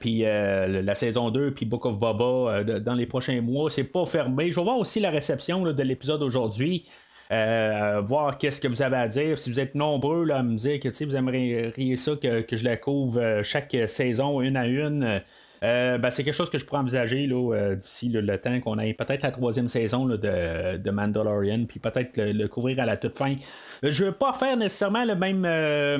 puis 0.00 0.20
la 0.20 0.94
saison 0.94 1.30
2, 1.30 1.52
puis 1.52 1.66
Book 1.66 1.84
of 1.86 1.98
Boba 1.98 2.64
dans 2.80 2.94
les 2.94 3.06
prochains 3.06 3.40
mois, 3.40 3.70
c'est 3.70 3.84
pas 3.84 4.06
fermé. 4.06 4.50
Je 4.50 4.56
vais 4.56 4.64
voir 4.64 4.78
aussi 4.78 5.00
la 5.00 5.10
réception 5.10 5.62
de 5.62 5.82
l'épisode 5.82 6.22
aujourd'hui. 6.22 6.84
voir 7.30 8.38
qu'est-ce 8.38 8.60
que 8.60 8.68
vous 8.68 8.82
avez 8.82 8.96
à 8.96 9.08
dire. 9.08 9.38
Si 9.38 9.50
vous 9.50 9.60
êtes 9.60 9.74
nombreux 9.74 10.24
là, 10.24 10.38
à 10.38 10.42
me 10.42 10.56
dire 10.56 10.80
que 10.80 11.04
vous 11.04 11.16
aimeriez 11.16 11.96
ça, 11.96 12.12
que, 12.16 12.40
que 12.40 12.56
je 12.56 12.64
la 12.64 12.76
couvre 12.76 13.42
chaque 13.42 13.76
saison 13.86 14.40
une 14.40 14.56
à 14.56 14.66
une. 14.66 15.22
Euh, 15.62 15.98
ben, 15.98 16.10
c'est 16.10 16.24
quelque 16.24 16.34
chose 16.34 16.50
que 16.50 16.58
je 16.58 16.66
pourrais 16.66 16.80
envisager 16.80 17.26
là, 17.26 17.54
euh, 17.54 17.74
d'ici 17.76 18.08
le 18.08 18.38
temps 18.38 18.58
qu'on 18.60 18.78
ait 18.78 18.94
peut-être 18.94 19.22
la 19.22 19.30
troisième 19.30 19.68
saison 19.68 20.06
de, 20.06 20.16
de, 20.16 20.90
Mandalorian, 20.90 21.64
puis 21.68 21.78
peut-être 21.78 22.10
le, 22.16 22.46
couvrir 22.48 22.80
à 22.80 22.86
la 22.86 22.96
toute 22.96 23.16
fin. 23.16 23.34
Je 23.82 24.06
veux 24.06 24.12
pas 24.12 24.32
faire 24.32 24.56
nécessairement 24.56 25.04
le 25.04 25.14
même, 25.14 25.44
euh, 25.44 25.98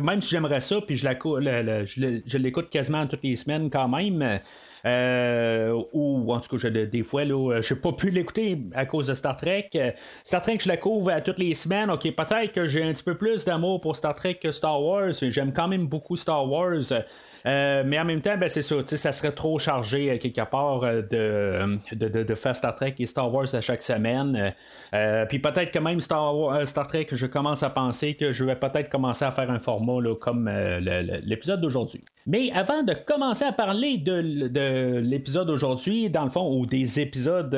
même 0.00 0.20
si 0.22 0.30
j'aimerais 0.30 0.60
ça, 0.60 0.80
puis 0.80 0.96
je, 0.96 1.06
je 1.06 2.38
l'écoute 2.38 2.70
quasiment 2.70 3.06
toutes 3.06 3.24
les 3.24 3.36
semaines 3.36 3.68
quand 3.68 3.88
même. 3.88 4.40
Euh, 4.86 5.82
ou 5.92 6.32
en 6.32 6.40
tout 6.40 6.58
cas, 6.58 6.70
des 6.70 7.02
fois, 7.02 7.24
là, 7.24 7.60
je 7.60 7.74
n'ai 7.74 7.80
pas 7.80 7.92
pu 7.92 8.10
l'écouter 8.10 8.58
à 8.74 8.86
cause 8.86 9.06
de 9.06 9.14
Star 9.14 9.36
Trek. 9.36 9.70
Star 10.22 10.42
Trek, 10.42 10.58
je 10.60 10.68
la 10.68 10.76
couvre 10.76 11.10
à 11.10 11.20
toutes 11.20 11.38
les 11.38 11.54
semaines. 11.54 11.90
Ok, 11.90 12.02
peut-être 12.02 12.52
que 12.52 12.66
j'ai 12.66 12.82
un 12.82 12.92
petit 12.92 13.04
peu 13.04 13.14
plus 13.14 13.44
d'amour 13.44 13.80
pour 13.80 13.96
Star 13.96 14.14
Trek 14.14 14.34
que 14.34 14.52
Star 14.52 14.82
Wars. 14.82 15.12
J'aime 15.20 15.52
quand 15.52 15.68
même 15.68 15.86
beaucoup 15.86 16.16
Star 16.16 16.50
Wars. 16.50 16.82
mais 17.44 17.98
en 17.98 18.04
même 18.04 18.20
temps, 18.20 18.36
ben, 18.36 18.48
c'est 18.48 18.62
ça, 18.62 18.76
ça 18.84 19.12
serait 19.12 19.32
trop 19.32 19.58
chargé 19.58 20.18
quelque 20.18 20.48
part 20.50 20.80
de, 20.80 21.78
de, 21.92 22.34
faire 22.34 22.56
Star 22.56 22.74
Trek 22.74 22.94
et 22.98 23.06
Star 23.06 23.32
Wars 23.32 23.54
à 23.54 23.60
chaque 23.60 23.82
semaine. 23.82 24.54
puis 25.28 25.38
peut-être 25.38 25.70
que 25.70 25.78
même 25.78 26.00
Star, 26.00 26.66
Star 26.66 26.86
Trek, 26.86 27.06
je 27.12 27.26
commence 27.26 27.62
à 27.62 27.70
penser 27.70 28.14
que 28.14 28.32
je 28.32 28.44
vais 28.44 28.56
peut-être 28.56 28.90
commencer 28.90 29.24
à 29.24 29.30
faire 29.30 29.50
un 29.50 29.58
format 29.58 29.98
comme 30.20 30.50
l'épisode 31.24 31.60
d'aujourd'hui. 31.60 32.04
Mais 32.26 32.50
avant 32.52 32.82
de 32.82 32.94
commencer 32.94 33.44
à 33.44 33.52
parler 33.52 33.98
de, 33.98 34.73
l'épisode 35.02 35.46
d'aujourd'hui, 35.46 36.10
dans 36.10 36.24
le 36.24 36.30
fond, 36.30 36.56
ou 36.56 36.66
des 36.66 37.00
épisodes 37.00 37.56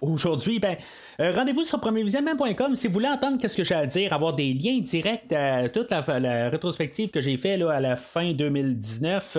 aujourd'hui, 0.00 0.58
ben, 0.58 0.76
rendez-vous 1.18 1.64
sur 1.64 1.80
premiervisionnement.com 1.80 2.76
si 2.76 2.86
vous 2.86 2.92
voulez 2.92 3.08
entendre 3.08 3.38
ce 3.46 3.56
que 3.56 3.64
j'ai 3.64 3.74
à 3.74 3.86
dire, 3.86 4.12
avoir 4.12 4.34
des 4.34 4.52
liens 4.52 4.80
directs 4.80 5.32
à 5.32 5.68
toute 5.68 5.90
la, 5.90 6.48
rétrospective 6.48 7.10
que 7.10 7.20
j'ai 7.20 7.36
fait 7.36 7.60
à 7.62 7.80
la 7.80 7.96
fin 7.96 8.32
2019. 8.32 9.38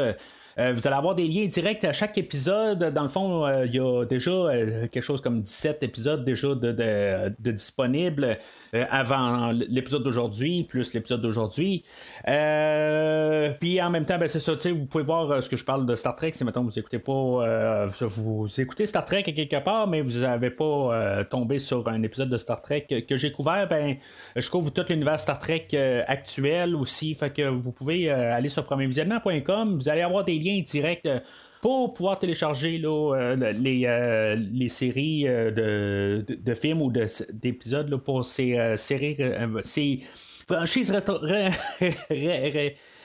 Euh, 0.60 0.72
vous 0.74 0.86
allez 0.88 0.96
avoir 0.96 1.16
des 1.16 1.28
liens 1.28 1.46
directs 1.46 1.84
à 1.84 1.94
chaque 1.94 2.18
épisode. 2.18 2.84
Dans 2.94 3.04
le 3.04 3.10
fond, 3.10 3.46
euh, 3.46 3.66
il 3.66 3.74
y 3.74 3.80
a 3.80 4.06
déjà 4.06 4.32
euh, 4.32 4.88
quelque 4.88 5.02
chose 5.02 5.22
comme 5.22 5.42
17 5.42 5.84
épisodes 5.84 6.24
déjà 6.24 6.50
de, 6.50 6.72
de, 6.72 7.52
disponibles 7.52 8.38
avant 8.90 9.52
l'épisode 9.52 10.04
d'aujourd'hui, 10.04 10.64
plus 10.64 10.94
l'épisode 10.94 11.22
d'aujourd'hui. 11.22 11.84
Puis 12.24 13.82
en 13.82 13.90
même 13.90 14.06
temps, 14.06 14.18
ben, 14.18 14.28
c'est 14.28 14.40
ça, 14.40 14.54
vous 14.72 14.86
pouvez 14.86 15.04
voir 15.04 15.42
ce 15.42 15.50
que 15.50 15.58
je 15.58 15.66
parle 15.66 15.86
de 15.86 15.96
Star 15.96 16.16
Trek. 16.16 16.32
Si 16.34 16.44
maintenant 16.44 16.64
vous 16.64 16.78
écoutez 16.78 17.00
pas, 17.00 17.88
vous 18.02 18.48
écoutez 18.58 18.86
Star 18.88 19.06
Trek 19.06 19.24
quelque 19.24 19.64
part, 19.64 19.88
mais 19.88 20.02
vous 20.02 20.20
n'avez 20.20 20.50
pas 20.50 21.24
tombé 21.30 21.60
sur 21.60 21.88
un 21.88 22.02
épisode 22.04 22.30
de 22.30 22.38
Star 22.38 22.62
Trek 22.62 22.88
que 23.08 23.18
j'ai 23.18 23.32
couvert, 23.32 23.68
ben, 23.68 23.96
je 24.36 24.50
couvre 24.50 24.72
tout 24.72 24.86
l'univers 24.90 25.20
Star 25.20 25.40
Trek 25.40 25.68
actuel 26.08 26.76
aussi. 26.76 27.14
Fait 27.16 27.32
que 27.32 27.48
vous 27.48 27.72
pouvez 27.72 28.10
aller 28.10 28.50
sur 28.50 28.66
premiervisionnement.com, 28.66 29.80
vous 29.80 29.90
allez 29.90 30.02
avoir 30.02 30.24
des 30.24 30.40
direct 30.62 31.06
euh, 31.06 31.20
pour 31.62 31.94
pouvoir 31.94 32.20
télécharger 32.20 32.82
euh, 32.84 33.54
les, 33.54 33.84
euh, 33.86 34.36
les, 34.36 34.68
séries 34.68 35.24
de, 35.24 36.54
films 36.60 36.82
ou 36.82 36.92
d'épisodes 37.32 37.96
pour 37.98 38.26
ces 38.26 38.76
séries, 38.76 39.16
ces 39.64 40.02
franchises 40.46 40.92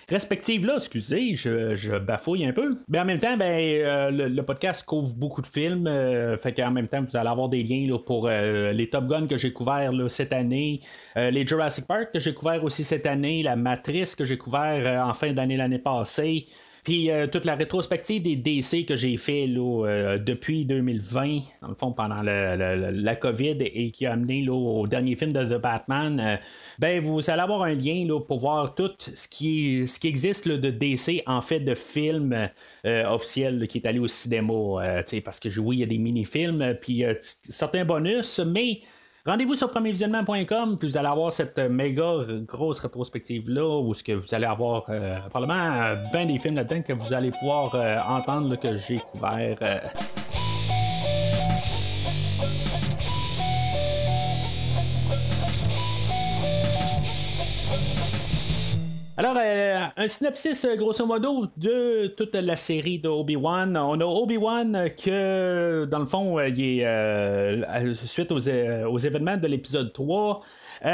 respectives 0.08 0.66
là, 0.66 0.74
excusez, 0.74 1.36
je, 1.36 1.98
bafouille 1.98 2.46
un 2.46 2.52
peu. 2.52 2.78
Mais 2.88 2.98
en 2.98 3.04
même 3.04 3.20
temps, 3.20 3.36
ben, 3.36 4.10
le, 4.10 4.40
podcast 4.42 4.84
couvre 4.84 5.14
beaucoup 5.14 5.40
de 5.40 5.46
films. 5.46 5.88
fait 6.38 6.52
qu'en 6.52 6.72
même 6.72 6.88
temps, 6.88 7.04
vous 7.08 7.16
allez 7.16 7.28
avoir 7.28 7.48
des 7.48 7.62
liens 7.62 7.96
pour 8.04 8.28
les 8.28 8.90
Top 8.90 9.06
Gun 9.06 9.28
que 9.28 9.36
j'ai 9.36 9.52
couvert 9.52 9.92
cette 10.08 10.32
année, 10.32 10.80
les 11.14 11.46
Jurassic 11.46 11.86
Park 11.86 12.08
que 12.12 12.18
j'ai 12.18 12.34
couvert 12.34 12.64
aussi 12.64 12.82
cette 12.82 13.06
année, 13.06 13.44
la 13.44 13.54
Matrice 13.54 14.16
que 14.16 14.24
j'ai 14.24 14.36
couvert 14.36 15.06
en 15.06 15.14
fin 15.14 15.32
d'année 15.32 15.56
l'année 15.56 15.78
passée. 15.78 16.46
Puis 16.88 17.10
euh, 17.10 17.26
toute 17.26 17.44
la 17.44 17.54
rétrospective 17.54 18.22
des 18.22 18.34
DC 18.34 18.86
que 18.86 18.96
j'ai 18.96 19.18
fait 19.18 19.46
euh, 19.46 20.16
depuis 20.16 20.64
2020, 20.64 21.40
dans 21.60 21.68
le 21.68 21.74
fond, 21.74 21.92
pendant 21.92 22.22
la 22.22 23.16
COVID 23.16 23.58
et 23.60 23.90
qui 23.90 24.06
a 24.06 24.14
amené 24.14 24.48
au 24.48 24.86
dernier 24.86 25.14
film 25.14 25.34
de 25.34 25.44
The 25.44 25.60
Batman, 25.60 26.18
euh, 26.18 26.36
ben 26.78 26.98
vous 27.02 27.28
allez 27.28 27.42
avoir 27.42 27.64
un 27.64 27.74
lien 27.74 28.08
pour 28.26 28.38
voir 28.38 28.74
tout 28.74 28.90
ce 28.98 29.28
qui, 29.28 29.86
ce 29.86 30.00
qui 30.00 30.08
existe 30.08 30.48
de 30.48 30.70
DC 30.70 31.24
en 31.26 31.42
fait 31.42 31.60
de 31.60 31.74
films 31.74 32.48
officiels 32.84 33.68
qui 33.68 33.76
est 33.76 33.86
allé 33.86 33.98
au 33.98 34.08
cinéma. 34.08 35.02
parce 35.22 35.40
que 35.40 35.60
oui, 35.60 35.76
il 35.76 35.80
y 35.80 35.82
a 35.82 35.86
des 35.86 35.98
mini-films, 35.98 36.74
puis 36.80 37.04
certains 37.20 37.84
bonus, 37.84 38.40
mais 38.40 38.80
Rendez-vous 39.28 39.56
sur 39.56 39.68
premiervisionnement.com, 39.68 40.78
puis 40.78 40.88
vous 40.88 40.96
allez 40.96 41.06
avoir 41.06 41.30
cette 41.34 41.58
méga 41.58 42.14
grosse 42.46 42.78
rétrospective-là, 42.78 43.78
où 43.78 43.92
ce 43.92 44.02
que 44.02 44.12
vous 44.12 44.34
allez 44.34 44.46
avoir 44.46 44.86
euh, 44.88 45.18
probablement 45.28 45.96
20 46.14 46.24
des 46.24 46.38
films 46.38 46.54
là-dedans 46.54 46.80
que 46.80 46.94
vous 46.94 47.12
allez 47.12 47.30
pouvoir 47.30 47.74
euh, 47.74 47.98
entendre 48.08 48.56
que 48.56 48.78
j'ai 48.78 49.00
couvert. 49.00 49.58
Euh. 49.60 49.80
Alors, 59.18 59.34
euh, 59.36 59.84
un 59.96 60.06
synopsis 60.06 60.64
euh, 60.64 60.76
grosso 60.76 61.04
modo 61.04 61.48
de 61.56 62.06
toute 62.06 62.36
la 62.36 62.54
série 62.54 63.00
de 63.00 63.08
Obi-Wan. 63.08 63.76
On 63.76 64.00
a 64.00 64.04
Obi-Wan 64.04 64.90
que, 64.96 65.86
dans 65.86 65.98
le 65.98 66.06
fond, 66.06 66.38
euh, 66.38 66.48
il 66.48 66.78
est 66.82 68.06
suite 68.06 68.30
aux, 68.30 68.38
événements 68.38 69.36
de 69.36 69.48
l'épisode 69.48 69.92
3. 69.92 70.40
tu 70.40 70.86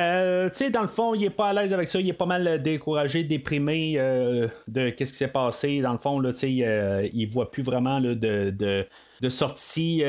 sais, 0.52 0.70
dans 0.70 0.80
le 0.80 0.86
fond, 0.86 1.14
il 1.14 1.24
est 1.24 1.28
pas 1.28 1.48
à 1.48 1.52
l'aise 1.52 1.74
avec 1.74 1.86
ça, 1.86 2.00
il 2.00 2.08
est 2.08 2.14
pas 2.14 2.24
mal 2.24 2.62
découragé, 2.62 3.24
déprimé 3.24 3.96
de 3.98 4.88
qu'est-ce 4.88 5.12
qui 5.12 5.18
s'est 5.18 5.28
passé. 5.28 5.82
Dans 5.82 5.92
le 5.92 5.98
fond, 5.98 6.18
là, 6.18 6.30
il 6.42 7.26
voit 7.30 7.50
plus 7.50 7.62
vraiment 7.62 8.00
de, 8.00 8.14
de, 8.14 8.86
de 9.20 9.28
sortie 9.28 10.02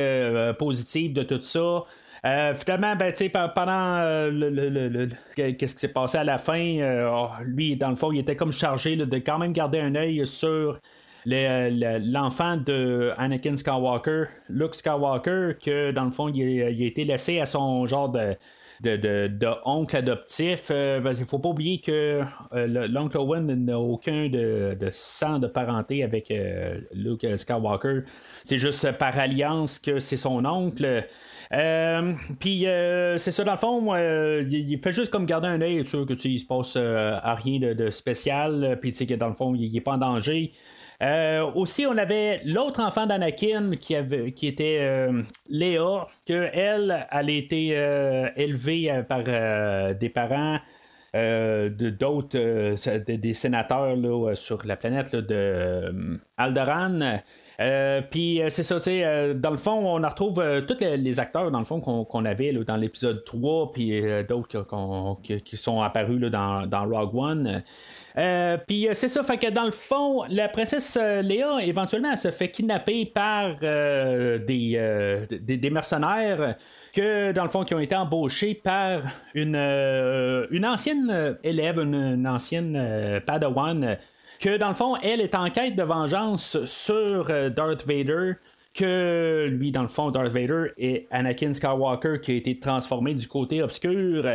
positive 0.58 1.12
de 1.12 1.24
tout 1.24 1.42
ça. 1.42 1.84
Euh, 2.25 2.55
finalement, 2.55 2.96
ben, 2.96 3.13
pendant 3.53 3.98
euh, 4.00 4.32
le, 4.32 5.10
qu'est-ce 5.36 5.75
qui 5.75 5.79
s'est 5.79 5.94
passé 5.94 6.17
à 6.17 6.24
la 6.24 6.39
fin, 6.39 6.79
euh, 6.79 7.08
oh, 7.12 7.29
lui, 7.44 7.75
dans 7.75 7.89
le 7.89 7.96
fond, 7.96 8.12
il 8.12 8.20
était 8.20 8.36
comme 8.36 8.51
chargé 8.51 8.96
de 8.96 9.17
quand 9.20 9.38
même 9.38 9.53
garder 9.53 9.79
un 9.79 9.94
œil 9.94 10.25
sur 10.25 10.79
l'enfant 11.27 12.58
de 12.58 13.12
Anakin 13.17 13.58
Skywalker, 13.58 14.25
Luke 14.50 14.74
Skywalker, 14.74 15.53
que 15.63 15.91
dans 15.91 16.05
le 16.05 16.12
fond, 16.12 16.29
il, 16.29 16.63
a 16.63 16.70
été 16.70 17.05
laissé 17.05 17.39
à 17.39 17.46
son 17.46 17.86
genre 17.86 18.10
de. 18.10 18.36
De, 18.82 19.48
oncle 19.63 19.96
adoptif. 19.96 20.70
il 20.70 21.01
ne 21.01 21.25
faut 21.25 21.39
pas 21.39 21.48
oublier 21.48 21.79
que 21.79 22.24
l'oncle 22.51 23.17
Owen 23.17 23.63
n'a 23.63 23.79
aucun 23.79 24.27
de, 24.27 24.89
sang 24.91 25.39
de 25.39 25.48
parenté 25.48 26.03
avec 26.03 26.32
Luke 26.94 27.25
Skywalker. 27.38 28.01
C'est 28.44 28.60
juste 28.60 28.91
par 28.98 29.17
alliance 29.17 29.79
que 29.79 30.00
c'est 30.00 30.17
son 30.17 30.44
oncle. 30.46 31.05
Euh, 31.54 32.14
puis 32.40 32.68
euh, 32.68 33.18
c'est 33.18 33.32
ça, 33.32 33.44
dans 33.44 33.54
le 33.54 33.58
fond, 33.58 33.94
euh, 33.94 34.44
il, 34.48 34.80
fait 34.80 34.92
juste 34.92 35.12
comme 35.12 35.25
garder 35.25 35.48
un 35.48 35.62
œil, 35.62 35.86
sûr 35.86 36.06
que 36.06 36.14
tu 36.14 36.30
il 36.30 36.40
se 36.40 36.46
passe 36.46 36.75
à 36.75 37.36
rien 37.36 37.60
de, 37.60 37.90
spécial, 37.92 38.78
puis 38.82 38.92
tu 38.92 38.98
sais 38.98 39.06
que 39.06 39.14
dans 39.14 39.28
le 39.28 39.36
fond, 39.36 39.54
il 39.56 39.72
n'est 39.72 39.82
pas 39.82 39.94
en 39.94 39.98
danger. 39.98 40.52
aussi, 41.56 41.86
on 41.86 41.98
avait 41.98 42.42
l'autre 42.46 42.82
enfant 42.82 43.06
d'Anakin 43.06 43.72
qui, 43.80 43.96
qui 44.36 44.48
était 44.48 45.10
Léa, 45.50 46.08
que 46.28 46.50
elle, 46.54 47.08
elle 47.12 47.30
été 47.30 47.70
élevée 48.36 49.04
par 49.08 49.24
des 49.24 50.10
parents. 50.10 50.60
de 51.14 51.90
d'autres 51.90 52.38
des 52.98 53.34
sénateurs 53.34 53.96
là, 53.96 54.36
sur 54.36 54.66
la 54.66 54.75
planète 54.75 55.16
de 55.16 56.20
Alderan 56.38 57.20
euh, 57.60 58.02
puis 58.10 58.42
euh, 58.42 58.50
c'est 58.50 58.64
ça, 58.64 58.78
tu 58.78 58.84
sais, 58.84 59.06
euh, 59.06 59.34
dans 59.34 59.52
le 59.52 59.58
fond, 59.58 59.72
on 59.72 59.96
retrouve 59.96 60.44
tous 60.68 60.78
les, 60.80 61.20
acteurs, 61.20 61.52
dans 61.52 61.60
le 61.60 61.66
fond, 61.66 61.80
qu'on 61.80 62.26
avait 62.26 62.52
dans 62.52 62.76
l'épisode 62.76 63.24
3, 63.24 63.72
puis 63.72 64.02
d'autres 64.28 64.66
qui 65.24 65.58
sont 65.58 65.82
apparus 65.82 66.20
dans, 66.20 66.66
dans 66.66 66.86
Rogue 66.86 67.16
One. 67.16 67.64
puis 68.68 68.88
c'est 68.94 69.08
ça, 69.08 69.24
fait 69.24 69.38
que 69.38 69.50
dans 69.50 69.64
le 69.64 69.72
fond, 69.72 70.24
la 70.30 70.50
princesse 70.50 70.98
Léa, 70.98 71.64
éventuellement, 71.64 72.12
elle 72.12 72.18
se 72.18 72.32
fait 72.32 72.50
kidnapper 72.50 73.06
par 73.06 73.58
des, 73.60 75.28
des, 75.30 75.70
mercenaires 75.70 76.56
que 76.94 77.32
dans 77.32 77.44
le 77.44 77.50
fond 77.50 77.64
qui 77.64 77.74
ont 77.74 77.80
été 77.80 77.96
embauchés 77.96 78.54
par 78.56 79.02
une, 79.34 79.56
une 79.56 80.66
ancienne 80.66 81.38
élève, 81.44 81.80
une 81.80 82.28
ancienne 82.28 83.22
padawan 83.26 83.98
que 84.39 84.58
dans 84.58 84.70
le 84.70 84.75
fond, 84.75 84.96
elle 84.98 85.22
est 85.22 85.36
en 85.36 85.50
quête 85.50 85.75
de 85.75 85.84
vengeance 85.84 86.65
sur 86.65 87.27
euh, 87.30 87.50
Darth 87.50 87.86
Vader. 87.86 88.34
Que 88.75 89.48
lui, 89.50 89.72
dans 89.72 89.84
le 89.84 89.88
fond, 89.88 90.12
Darth 90.12 90.27
Vader 90.27 90.72
est 90.77 91.08
Anakin 91.10 91.53
Skywalker 91.53 92.20
qui 92.22 92.34
a 92.34 92.36
été 92.36 92.60
transformé 92.60 93.13
du 93.13 93.25
côté 93.25 93.63
obscur. 93.63 94.25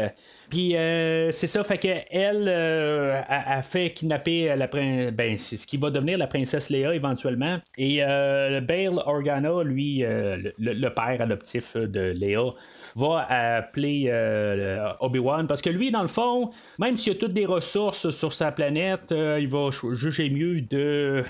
Puis 0.48 0.76
euh, 0.76 1.30
c'est 1.30 1.46
ça, 1.46 1.62
fait 1.62 1.76
que 1.76 1.88
elle 2.10 2.46
euh, 2.48 3.20
a, 3.28 3.60
fait 3.62 3.92
kidnapper 3.92 4.56
la 4.56 4.66
princesse. 4.66 5.12
Ben, 5.12 5.36
ce 5.36 5.66
qui 5.66 5.76
va 5.76 5.90
devenir 5.90 6.16
la 6.16 6.26
princesse 6.26 6.70
Léa 6.70 6.94
éventuellement. 6.94 7.58
Et 7.76 7.98
Bale 7.98 9.02
Organa, 9.04 9.62
lui, 9.62 9.98
le, 9.98 10.52
le, 10.58 10.88
père 10.94 11.20
adoptif 11.20 11.76
de 11.76 12.00
Léa, 12.12 12.54
va 12.96 13.26
appeler 13.28 14.06
euh, 14.08 14.92
Obi-Wan 15.00 15.46
parce 15.46 15.62
que 15.62 15.70
lui, 15.70 15.90
dans 15.90 16.02
le 16.02 16.08
fond, 16.08 16.50
même 16.78 16.96
s'il 16.96 17.12
a 17.12 17.16
toutes 17.16 17.32
des 17.32 17.46
ressources 17.46 18.10
sur 18.10 18.32
sa 18.32 18.52
planète, 18.52 19.12
euh, 19.12 19.38
il 19.40 19.48
va 19.48 19.70
juger 19.70 20.30
mieux 20.30 20.60
de, 20.60 21.24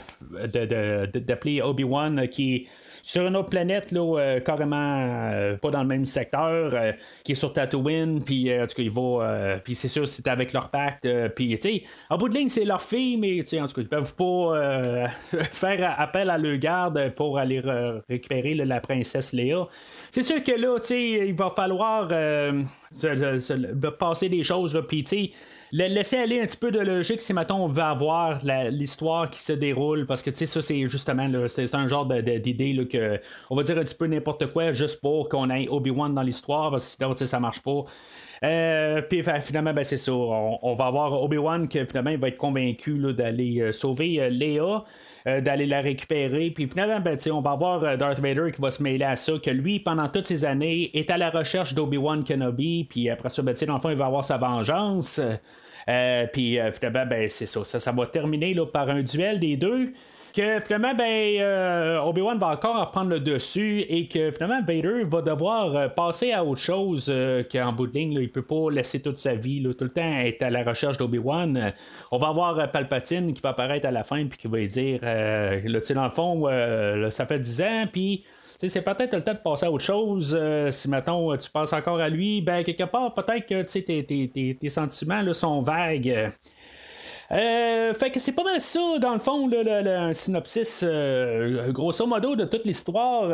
d'appeler 1.19 1.63
Obi-Wan 1.63 2.29
qui 2.29 2.69
sur 3.03 3.27
une 3.27 3.37
autre 3.37 3.51
planète, 3.51 3.93
là, 3.93 4.19
euh, 4.19 4.41
carrément 4.41 5.57
pas 5.61 5.71
dans 5.71 5.83
le 5.83 5.89
même 5.89 6.07
secteur, 6.07 6.75
qui 7.25 7.33
est 7.33 7.37
sur 7.37 7.53
Tatooine, 7.53 8.23
puis 8.23 8.53
en 8.53 8.67
tout 8.67 8.75
cas, 8.75 8.83
il 8.83 8.91
va. 8.91 9.59
puis 9.65 9.75
c'est 9.75 9.89
sûr, 9.89 10.07
c'est 10.07 10.27
avec 10.29 10.53
leur 10.53 10.71
pacte, 10.71 11.09
puis 11.35 11.57
tu 11.59 11.61
sais, 11.61 11.83
en 12.09 12.17
bout 12.17 12.29
de 12.29 12.35
ligne, 12.35 12.49
c'est 12.49 12.65
leur 12.65 12.83
fille, 12.83 13.17
mais 13.17 13.39
tu 13.39 13.47
sais, 13.47 13.61
en 13.61 13.67
tout 13.67 13.75
cas, 13.75 13.83
ils 13.83 13.89
peuvent 13.89 14.15
pas 14.15 15.09
faire 15.51 15.95
appel 15.99 16.31
à 16.31 16.39
leur 16.39 16.57
garde 16.57 17.11
pour 17.15 17.39
aller 17.39 17.61
récupérer 18.09 18.55
la 18.55 18.81
princesse 18.81 19.33
Léa. 19.33 19.67
C'est 20.11 20.23
sûr 20.23 20.43
que 20.43 20.53
là, 20.53 20.79
tu 20.81 20.89
sais, 20.89 21.29
il 21.29 21.35
va 21.35 21.51
falloir 21.51 22.09
euh, 22.13 22.63
de 22.93 23.89
passer 23.89 24.29
des 24.29 24.43
choses, 24.43 24.83
puis 24.89 25.05
tu 25.05 25.31
laisser 25.73 26.17
aller 26.17 26.41
un 26.41 26.47
petit 26.47 26.57
peu 26.57 26.73
de 26.73 26.81
logique 26.81 27.21
si, 27.21 27.33
maintenant 27.33 27.65
on 27.65 27.69
veut 27.69 27.83
avoir 27.83 28.41
l'histoire 28.71 29.31
qui 29.31 29.41
se 29.43 29.53
déroule, 29.53 30.07
parce 30.07 30.23
que 30.23 30.31
tu 30.31 30.39
sais, 30.39 30.47
ça, 30.47 30.61
c'est 30.61 30.89
justement, 30.89 31.31
c'est 31.47 31.75
un 31.75 31.87
genre 31.87 32.07
d'idée 32.07 32.87
que 32.91 33.21
on 33.49 33.55
va 33.55 33.63
dire 33.63 33.79
un 33.79 33.83
petit 33.83 33.95
peu 33.95 34.07
n'importe 34.07 34.47
quoi 34.53 34.73
juste 34.73 35.01
pour 35.01 35.29
qu'on 35.29 35.51
ait 35.51 35.69
Obi-Wan 35.69 36.15
dans 36.15 36.23
l'histoire, 36.23 36.73
parce 36.73 36.97
que 36.97 37.05
sinon, 37.05 37.15
ça 37.17 37.39
marche 37.39 37.61
pas. 37.61 37.85
Euh, 38.43 39.03
puis 39.03 39.23
finalement, 39.41 39.75
ben, 39.75 39.85
c'est 39.85 39.99
ça. 39.99 40.13
On, 40.13 40.75
va 40.75 40.87
avoir 40.87 41.23
Obi-Wan 41.23 41.69
qui 41.69 41.85
finalement 41.87 42.11
il 42.11 42.19
va 42.19 42.29
être 42.29 42.39
convaincu 42.39 42.99
d'aller 43.13 43.61
euh, 43.61 43.73
sauver 43.73 44.21
euh, 44.21 44.29
Léa. 44.31 44.85
D'aller 45.27 45.67
la 45.67 45.81
récupérer. 45.81 46.51
Puis 46.51 46.69
finalement, 46.69 47.01
ben, 47.01 47.17
on 47.33 47.41
va 47.41 47.51
avoir 47.53 47.99
Darth 47.99 48.19
Vader 48.19 48.53
qui 48.55 48.61
va 48.61 48.71
se 48.71 48.83
mêler 48.83 49.05
à 49.05 49.17
ça, 49.17 49.35
que 49.43 49.51
lui, 49.51 49.81
pendant 49.81 50.09
toutes 50.09 50.27
ces 50.27 50.45
années, 50.45 50.91
est 50.95 51.11
à 51.11 51.19
la 51.19 51.31
recherche 51.31 51.75
d'Obi-Wan 51.75 52.25
Kenobi. 52.25 52.87
Puis 52.89 53.11
après 53.11 53.29
ça, 53.29 53.43
ben, 53.43 53.55
dans 53.67 53.75
le 53.75 53.81
fond, 53.81 53.91
il 53.91 53.97
va 53.97 54.07
avoir 54.07 54.25
sa 54.25 54.39
vengeance. 54.39 55.21
puis 56.33 56.59
finalement, 56.73 57.07
ben, 57.07 57.29
c'est 57.29 57.47
ça. 57.47 57.65
ça. 57.65 57.81
ça. 57.81 57.93
va 57.93 58.07
terminer 58.07 58.55
là, 58.55 58.67
par 58.67 58.89
un 58.89 59.03
duel 59.03 59.41
des 59.41 59.57
deux 59.57 59.93
que 60.33 60.61
finalement, 60.61 60.95
ben, 60.95 61.41
euh, 61.41 62.01
Obi-Wan 62.01 62.39
va 62.39 62.49
encore 62.49 62.81
reprendre 62.81 63.11
le 63.11 63.21
dessus 63.21 63.81
et 63.89 64.09
que 64.09 64.31
finalement, 64.31 64.61
Vader 64.63 65.05
va 65.05 65.23
devoir 65.23 65.77
euh, 65.77 65.89
passer 65.89 66.33
à 66.33 66.45
autre 66.45 66.61
chose 66.61 67.07
euh, 67.09 67.43
qu'en 67.51 67.73
bout 67.73 67.87
de 67.87 67.95
ligne, 67.95 68.13
il 68.21 68.31
peut 68.31 68.43
pas 68.43 68.71
laisser 68.71 69.01
toute 69.01 69.19
sa 69.19 69.35
vie, 69.35 69.63
tout 69.63 69.85
le 69.85 69.91
temps 69.91 70.19
être 70.21 70.43
à 70.43 70.51
la 70.51 70.63
recherche 70.63 70.97
d'Obi-Wan. 70.99 71.73
on 72.11 72.19
va 72.19 72.29
avoir 72.29 72.71
Palpatine 72.71 73.33
qui 73.35 73.41
va 73.43 73.51
apparaître 73.51 73.87
à 73.87 73.91
la 73.91 74.05
fin 74.05 74.27
puis 74.27 74.39
qui 74.39 74.49
va 74.49 74.65
dire, 74.65 75.01
là, 75.03 75.81
dans 75.95 76.05
le 76.05 76.11
fond, 76.11 77.11
ça 77.11 77.27
fait 77.27 77.39
10 77.39 77.63
ans, 77.63 77.85
puis 77.91 78.25
c'est 78.59 78.83
peut-être 78.83 79.15
le 79.15 79.25
temps 79.25 79.35
de 79.35 79.39
passer 79.39 79.67
à 79.67 79.71
autre 79.71 79.85
chose. 79.85 80.39
si 80.71 80.89
maintenant 80.89 81.37
tu 81.37 81.51
penses 81.51 81.73
encore 81.73 81.99
à 81.99 82.09
lui, 82.09 82.43
ben 82.43 82.63
quelque 82.63 82.85
part, 82.85 83.15
peut-être 83.15 83.47
que 83.47 83.63
tes, 83.63 84.05
tes, 84.05 84.57
tes, 84.61 84.69
sentiments 84.69 85.23
là, 85.23 85.35
sont 85.35 85.61
vagues. 85.61 86.31
Euh, 87.33 87.95
fait 87.95 88.11
que 88.11 88.19
c'est 88.19 88.33
pas 88.33 88.43
mal 88.43 88.61
ça, 88.61 88.81
dans 89.01 89.13
le 89.13 89.21
fond, 89.21 89.49
un 89.53 90.13
synopsis 90.13 90.83
euh, 90.83 91.71
grosso 91.71 92.05
modo 92.05 92.35
de 92.35 92.45
toute 92.45 92.65
l'histoire. 92.65 93.29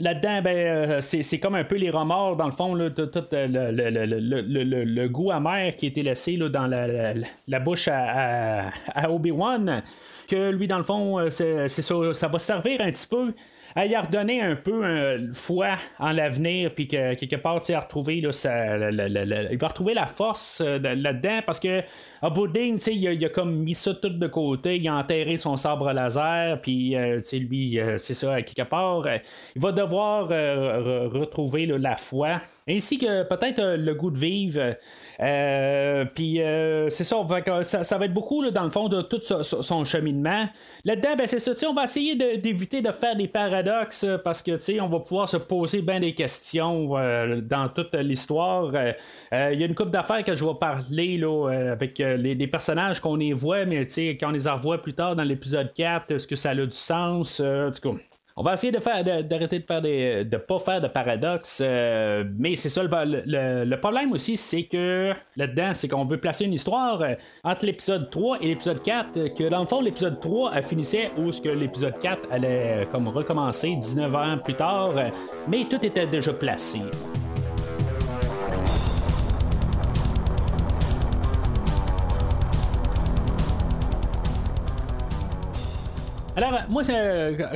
Là-dedans, 0.00 0.42
ben, 0.42 0.56
euh, 0.56 1.00
c'est, 1.00 1.38
comme 1.38 1.54
un 1.54 1.62
peu 1.62 1.76
les 1.76 1.90
remords, 1.90 2.36
dans 2.36 2.46
le 2.46 2.52
fond, 2.52 2.74
tout 2.74 3.10
le, 3.32 5.06
goût 5.06 5.30
amer 5.30 5.76
qui 5.76 5.86
a 5.86 5.88
été 5.88 6.02
laissé 6.02 6.36
dans 6.36 6.66
la, 6.66 7.60
bouche 7.60 7.88
à, 7.88 8.72
Obi-Wan. 9.08 9.82
Que 10.26 10.50
lui, 10.50 10.66
dans 10.66 10.78
le 10.78 10.84
fond, 10.84 11.30
c'est, 11.30 11.68
ça 11.68 12.28
va 12.28 12.38
servir 12.40 12.80
un 12.80 12.90
petit 12.90 13.06
peu 13.06 13.32
à 13.76 13.86
y 13.86 13.96
redonner 13.96 14.40
un 14.40 14.56
peu 14.56 14.84
un 14.84 15.32
foi 15.32 15.76
en 15.98 16.10
l'avenir, 16.10 16.74
puis 16.74 16.88
que 16.88 17.14
quelque 17.14 17.36
part, 17.36 17.60
tu 17.60 17.76
retrouver, 17.76 18.20
là, 18.20 18.30
il 19.52 19.58
va 19.58 19.68
retrouver 19.68 19.94
la 19.94 20.06
force 20.06 20.60
là-dedans 20.60 21.40
parce 21.44 21.60
que 21.60 21.82
à 22.22 22.30
bout 22.30 22.48
de 22.48 22.58
il 22.90 23.24
a, 23.24 23.28
comme 23.28 23.56
mis 23.56 23.74
ça 23.74 23.94
tout 23.94 24.08
de 24.08 24.26
côté, 24.26 24.76
il 24.76 24.88
a 24.88 24.94
enterré 24.94 25.38
son 25.38 25.56
sabre 25.56 25.92
laser, 25.92 26.60
puis 26.60 26.96
euh, 26.96 27.20
lui, 27.32 27.78
euh, 27.78 27.98
c'est 27.98 28.14
ça, 28.14 28.40
quelque 28.42 28.68
part, 28.68 29.06
euh, 29.06 29.18
il 29.54 29.62
va 29.62 29.72
devoir 29.72 30.28
retrouver 30.28 31.66
la 31.66 31.96
foi, 31.96 32.40
ainsi 32.68 32.98
que 32.98 33.22
peut-être 33.24 33.76
le 33.76 33.94
goût 33.94 34.10
de 34.10 34.18
vivre. 34.18 34.74
puis 36.14 36.40
c'est 36.90 37.04
ça, 37.04 37.84
ça, 37.84 37.98
va 37.98 38.04
être 38.04 38.14
beaucoup 38.14 38.48
dans 38.50 38.64
le 38.64 38.70
fond 38.70 38.88
de 38.88 39.02
tout 39.02 39.20
son 39.20 39.84
cheminement. 39.84 40.48
Là-dedans, 40.84 41.16
ben, 41.16 41.26
c'est 41.26 41.38
ça, 41.38 41.52
on 41.68 41.74
va 41.74 41.84
essayer 41.84 42.14
d'éviter 42.38 42.82
de, 42.82 42.92
faire 42.92 43.16
des 43.16 43.28
paradoxes 43.28 44.06
parce 44.24 44.42
que 44.42 44.80
on 44.80 44.88
va 44.88 45.00
pouvoir 45.00 45.28
se 45.28 45.36
poser 45.36 45.82
bien 45.82 46.00
des 46.00 46.12
questions 46.12 46.88
dans 47.42 47.68
toute 47.68 47.94
l'histoire. 47.94 48.72
Il 49.32 49.58
y 49.58 49.62
a 49.62 49.66
une 49.66 49.74
couple 49.74 49.90
d'affaires 49.90 50.24
que 50.24 50.34
je 50.34 50.44
vais 50.44 50.54
parler 50.58 51.18
là, 51.18 51.48
avec 51.72 51.98
les, 51.98 52.46
personnages 52.46 53.00
qu'on 53.00 53.16
les 53.16 53.32
voit, 53.32 53.64
mais 53.64 53.86
quand 54.18 54.28
on 54.28 54.32
les 54.32 54.48
revoit 54.48 54.82
plus 54.82 54.94
tard 54.94 55.16
dans 55.16 55.24
l'épisode 55.24 55.72
4, 55.72 56.10
est-ce 56.10 56.26
que 56.26 56.36
ça 56.36 56.50
a 56.50 56.54
du 56.54 56.70
sens? 56.72 57.40
Euh, 57.40 57.70
on 58.36 58.42
va 58.42 58.52
essayer 58.52 58.72
de 58.72 58.80
faire 58.80 59.02
d'arrêter 59.02 59.58
de, 59.58 59.64
faire 59.64 59.80
des 59.80 60.24
de 60.24 60.36
pas 60.36 60.58
faire 60.58 60.80
de 60.80 60.88
paradoxes 60.88 61.62
euh, 61.64 62.24
mais 62.38 62.54
c'est 62.54 62.68
ça 62.68 62.82
le, 62.82 63.76
problème 63.76 64.12
aussi 64.12 64.36
c'est 64.36 64.64
que 64.64 65.12
là-dedans 65.36 65.72
c'est 65.74 65.88
qu'on 65.88 66.04
veut 66.04 66.18
placer 66.18 66.44
une 66.44 66.52
histoire 66.52 67.00
euh, 67.00 67.14
entre 67.44 67.66
l'épisode 67.66 68.10
3 68.10 68.38
et 68.42 68.48
l'épisode 68.48 68.82
4 68.82 69.34
que 69.34 69.48
dans 69.48 69.60
le 69.60 69.66
fond 69.66 69.80
l'épisode 69.80 70.20
3 70.20 70.52
elle 70.54 70.62
finissait 70.62 71.10
où 71.16 71.32
ce 71.32 71.40
que 71.40 71.48
l'épisode 71.48 71.98
4 71.98 72.28
allait 72.30 72.86
comme 72.92 73.08
recommencer 73.08 73.74
19 73.74 74.14
ans 74.14 74.38
plus 74.38 74.54
tard 74.54 74.92
mais 75.48 75.64
tout 75.68 75.84
était 75.84 76.06
déjà 76.06 76.32
placé. 76.32 76.80
Alors, 86.36 86.52
moi, 86.68 86.82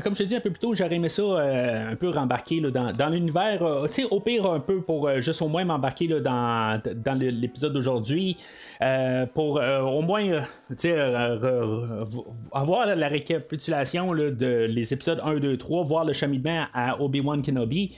comme 0.03 0.15
je 0.15 0.23
te 0.23 0.23
dis 0.23 0.35
un 0.35 0.41
peu 0.41 0.49
plus 0.49 0.59
tôt, 0.59 0.75
j'aurais 0.75 0.95
aimé 0.95 1.11
ça 1.11 1.21
euh, 1.21 1.93
un 1.93 1.97
peu 1.97 2.09
rembarquer 2.09 2.63
dans, 2.63 3.09
l'univers. 3.11 3.63
Euh, 3.63 3.87
tu 3.89 4.05
au 4.05 4.21
pire, 4.21 4.47
un 4.51 4.59
peu 4.59 4.81
pour 4.81 5.07
euh, 5.07 5.21
juste 5.21 5.43
au 5.43 5.49
moins 5.49 5.67
m'embarquer 5.67 6.09
dans, 6.09 6.81
dans 6.97 7.19
l'épisode 7.19 7.75
d'aujourd'hui. 7.75 8.39
pour 9.35 9.61
au 9.61 10.01
moins 10.01 10.45
avoir 12.53 12.97
la 12.97 13.09
récapitulation 13.09 14.15
de 14.15 14.67
les 14.71 14.95
épisodes 14.95 15.21
1, 15.23 15.35
2, 15.41 15.59
3, 15.59 15.85
voir 15.85 16.07
le 16.07 16.15
cheminement 16.15 16.65
à 16.73 17.03
Obi-Wan 17.03 17.43
Kenobi. 17.43 17.95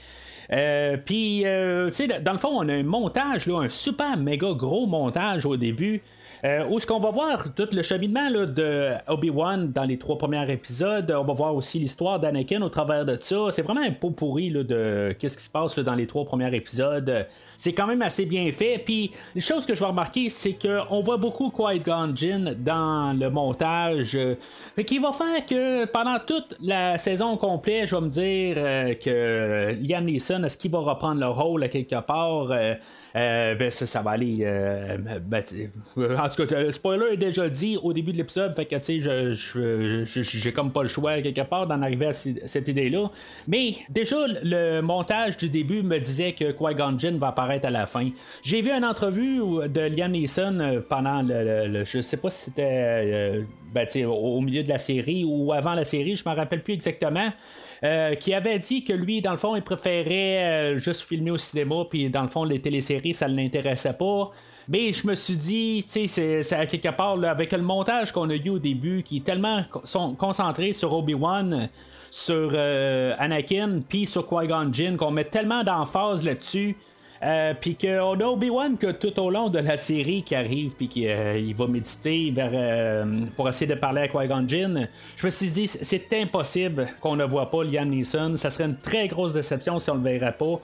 Puis, 1.05 1.45
tu 1.45 1.91
sais, 1.91 2.07
dans 2.21 2.33
le 2.33 2.37
fond, 2.37 2.49
on 2.51 2.67
a 2.67 2.73
un 2.73 2.83
montage, 2.83 3.47
là, 3.47 3.61
un 3.61 3.69
super 3.69 4.17
méga 4.17 4.51
gros 4.51 4.85
montage 4.85 5.45
au 5.45 5.55
début. 5.55 6.01
Euh, 6.45 6.67
où 6.67 6.77
est-ce 6.77 6.85
qu'on 6.85 6.99
va 6.99 7.09
voir 7.09 7.53
tout 7.55 7.69
le 7.71 7.81
cheminement 7.83 8.27
là, 8.27 8.45
de 8.45 8.91
Obi-Wan 9.07 9.71
dans 9.71 9.85
les 9.85 9.97
trois 9.97 10.17
premiers 10.17 10.51
épisodes? 10.51 11.09
On 11.17 11.23
va 11.23 11.33
voir 11.33 11.55
aussi 11.55 11.79
l'histoire 11.79 12.19
d'Anakin 12.19 12.61
au 12.61 12.67
travers 12.67 13.05
de 13.05 13.17
ça. 13.19 13.47
C'est 13.51 13.61
vraiment 13.61 13.81
un 13.81 13.91
pot 13.91 14.11
pourri 14.11 14.49
là, 14.49 14.63
de 14.63 15.15
qu'est-ce 15.17 15.37
qui 15.37 15.43
se 15.43 15.49
passe 15.49 15.79
dans 15.79 15.95
les 15.95 16.05
trois 16.05 16.25
premiers 16.25 16.53
épisodes. 16.53 17.27
C'est 17.55 17.71
quand 17.71 17.87
même 17.87 18.01
assez 18.01 18.25
bien 18.25 18.51
fait. 18.51 18.77
Puis 18.83 19.11
les 19.35 19.39
choses 19.39 19.65
que 19.65 19.73
je 19.73 19.79
vais 19.79 19.85
remarquer, 19.85 20.29
c'est 20.29 20.57
qu'on 20.61 20.99
voit 20.99 21.15
beaucoup 21.15 21.49
Qui-Gon 21.49 22.13
Jinn 22.13 22.57
dans 22.59 23.17
le 23.17 23.29
montage. 23.29 24.17
Fait 24.75 24.83
qui 24.83 24.99
va 24.99 25.13
faire 25.13 25.45
que 25.45 25.85
pendant 25.85 26.19
toute 26.19 26.57
la 26.61 26.97
saison 26.97 27.37
complète, 27.37 27.87
je 27.87 27.95
vais 27.95 28.01
me 28.01 28.09
dire 28.09 28.55
euh, 28.57 28.93
que 28.95 29.73
Liam 29.81 30.03
Neeson, 30.03 30.43
est-ce 30.43 30.57
qu'il 30.57 30.71
va 30.71 30.79
reprendre 30.79 31.21
le 31.21 31.27
rôle 31.27 31.69
quelque 31.69 32.01
part? 32.01 32.49
Euh, 32.51 32.75
ben, 33.55 33.71
ça, 33.71 34.01
va 34.01 34.11
aller. 34.11 34.45
Ben, 35.21 35.43
tout 36.35 36.45
cas, 36.45 36.59
le 36.59 36.71
spoiler 36.71 37.13
est 37.13 37.17
déjà 37.17 37.49
dit 37.49 37.77
au 37.81 37.93
début 37.93 38.11
de 38.11 38.17
l'épisode, 38.17 38.55
fait 38.55 38.65
que 38.65 38.75
tu 38.75 39.01
sais, 39.01 40.23
j'ai 40.23 40.53
comme 40.53 40.71
pas 40.71 40.83
le 40.83 40.89
choix 40.89 41.21
quelque 41.21 41.41
part 41.41 41.67
d'en 41.67 41.81
arriver 41.81 42.07
à 42.07 42.13
cette 42.13 42.67
idée-là. 42.67 43.09
Mais 43.47 43.75
déjà, 43.89 44.17
le 44.27 44.81
montage 44.81 45.37
du 45.37 45.49
début 45.49 45.83
me 45.83 45.99
disait 45.99 46.33
que 46.33 46.51
Qui-Gon 46.51 46.97
Jinn 46.97 47.17
va 47.17 47.27
apparaître 47.27 47.67
à 47.67 47.69
la 47.69 47.85
fin. 47.85 48.09
J'ai 48.43 48.61
vu 48.61 48.71
une 48.71 48.85
entrevue 48.85 49.39
de 49.67 49.81
Liam 49.81 50.11
Neeson 50.11 50.59
euh, 50.59 50.81
pendant 50.87 51.21
le, 51.21 51.83
je 51.85 52.01
sais 52.01 52.17
pas 52.17 52.29
si 52.29 52.45
c'était 52.45 52.63
euh, 52.65 53.41
ben, 53.73 53.87
au, 54.05 54.41
milieu 54.41 54.63
de 54.63 54.69
la 54.69 54.79
série 54.79 55.23
ou 55.23 55.51
avant 55.53 55.73
la 55.73 55.85
série, 55.85 56.15
je 56.15 56.27
me 56.27 56.35
rappelle 56.35 56.63
plus 56.63 56.73
exactement. 56.73 57.29
Euh, 57.83 58.15
qui 58.15 58.33
avait 58.33 58.59
dit 58.59 58.85
que 58.85 58.93
lui, 58.93 59.21
dans 59.21 59.31
le 59.31 59.37
fond, 59.37 59.57
il 59.57 59.61
préférait 59.61 60.77
juste 60.77 61.01
filmer 61.01 61.31
au 61.31 61.37
cinéma, 61.37 61.83
puis 61.89 62.09
dans 62.09 62.21
le 62.21 62.29
fond, 62.29 62.45
les 62.45 62.61
téléséries, 62.61 63.13
ça 63.13 63.27
ne 63.27 63.35
l'intéressait 63.35 63.91
pas. 63.91 64.31
Mais 64.69 64.93
je 64.93 65.05
me 65.07 65.15
suis 65.15 65.37
dit, 65.37 65.83
tu 65.85 66.07
sais, 66.07 66.41
c'est 66.41 66.55
à 66.55 66.65
quelque 66.65 66.89
part, 66.89 67.21
avec 67.23 67.51
le 67.51 67.61
montage 67.61 68.11
qu'on 68.11 68.29
a 68.29 68.35
eu 68.35 68.49
au 68.49 68.59
début, 68.59 69.03
qui 69.03 69.17
est 69.17 69.25
tellement 69.25 69.63
concentré 70.17 70.73
sur 70.73 70.93
Obi-Wan, 70.93 71.69
sur 72.11 72.51
euh, 72.53 73.15
Anakin, 73.17 73.79
puis 73.87 74.05
sur 74.05 74.27
Qui-Gon 74.27 74.71
Jinn, 74.71 74.97
qu'on 74.97 75.11
met 75.11 75.25
tellement 75.25 75.63
d'emphase 75.63 76.23
là-dessus. 76.23 76.77
Euh, 77.23 77.53
puis 77.59 77.75
qu'on 77.75 78.19
a 78.19 78.25
Obi-Wan 78.25 78.77
que 78.77 78.91
tout 78.91 79.17
au 79.17 79.29
long 79.29 79.49
de 79.49 79.59
la 79.59 79.77
série 79.77 80.23
qui 80.23 80.35
arrive, 80.35 80.71
puis 80.71 80.89
qu'il 80.89 81.07
euh, 81.07 81.53
va 81.55 81.67
méditer 81.67 82.33
pour 83.37 83.47
essayer 83.47 83.65
de 83.65 83.79
parler 83.79 84.01
à 84.01 84.07
Qui-Gon 84.07 84.45
Jinn. 84.47 84.89
Je 85.15 85.25
me 85.25 85.31
suis 85.31 85.51
dit, 85.51 85.67
c'est 85.67 86.13
impossible 86.13 86.87
qu'on 87.01 87.15
ne 87.15 87.23
voit 87.23 87.49
pas 87.49 87.63
Liam 87.63 87.89
Neeson. 87.89 88.35
Ça 88.37 88.49
serait 88.49 88.65
une 88.65 88.77
très 88.77 89.07
grosse 89.07 89.33
déception 89.33 89.79
si 89.79 89.89
on 89.89 89.95
ne 89.95 90.03
le 90.03 90.19
verrait 90.19 90.37
pas. 90.37 90.59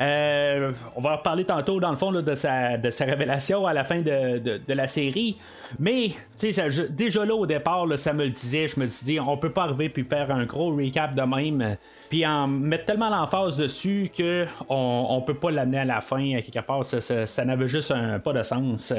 Euh, 0.00 0.72
on 0.94 1.00
va 1.00 1.18
parler 1.18 1.44
tantôt, 1.44 1.80
dans 1.80 1.90
le 1.90 1.96
fond, 1.96 2.12
de, 2.12 2.34
sa, 2.34 2.76
de 2.76 2.90
sa 2.90 3.04
révélation 3.04 3.66
à 3.66 3.72
la 3.72 3.82
fin 3.82 4.00
de, 4.00 4.60
la 4.68 4.86
série. 4.86 5.36
Mais, 5.78 6.12
tu 6.38 6.52
sais, 6.52 6.68
déjà 6.90 7.24
là, 7.24 7.34
au 7.34 7.46
départ, 7.46 7.86
ça 7.96 8.12
me 8.12 8.24
le 8.24 8.30
disait. 8.30 8.68
Je 8.68 8.78
me 8.78 8.86
suis 8.86 9.04
dit, 9.04 9.20
on 9.20 9.36
peut 9.36 9.50
pas 9.50 9.64
arriver 9.64 9.88
puis 9.88 10.04
faire 10.04 10.30
un 10.30 10.44
gros 10.44 10.74
recap 10.74 11.14
de 11.14 11.22
même. 11.22 11.76
Puis 12.10 12.24
en 12.24 12.46
mettre 12.46 12.84
tellement 12.84 13.10
l'emphase 13.10 13.56
dessus 13.56 14.10
que 14.16 14.46
on, 14.68 15.22
peut 15.26 15.34
pas 15.34 15.50
l'amener 15.50 15.80
à 15.80 15.84
la 15.84 16.00
fin, 16.00 16.36
à 16.36 16.42
quelque 16.42 16.64
part. 16.64 16.84
Ça, 16.84 17.44
n'avait 17.44 17.68
juste 17.68 17.92
pas 18.22 18.32
de 18.32 18.42
sens. 18.42 18.94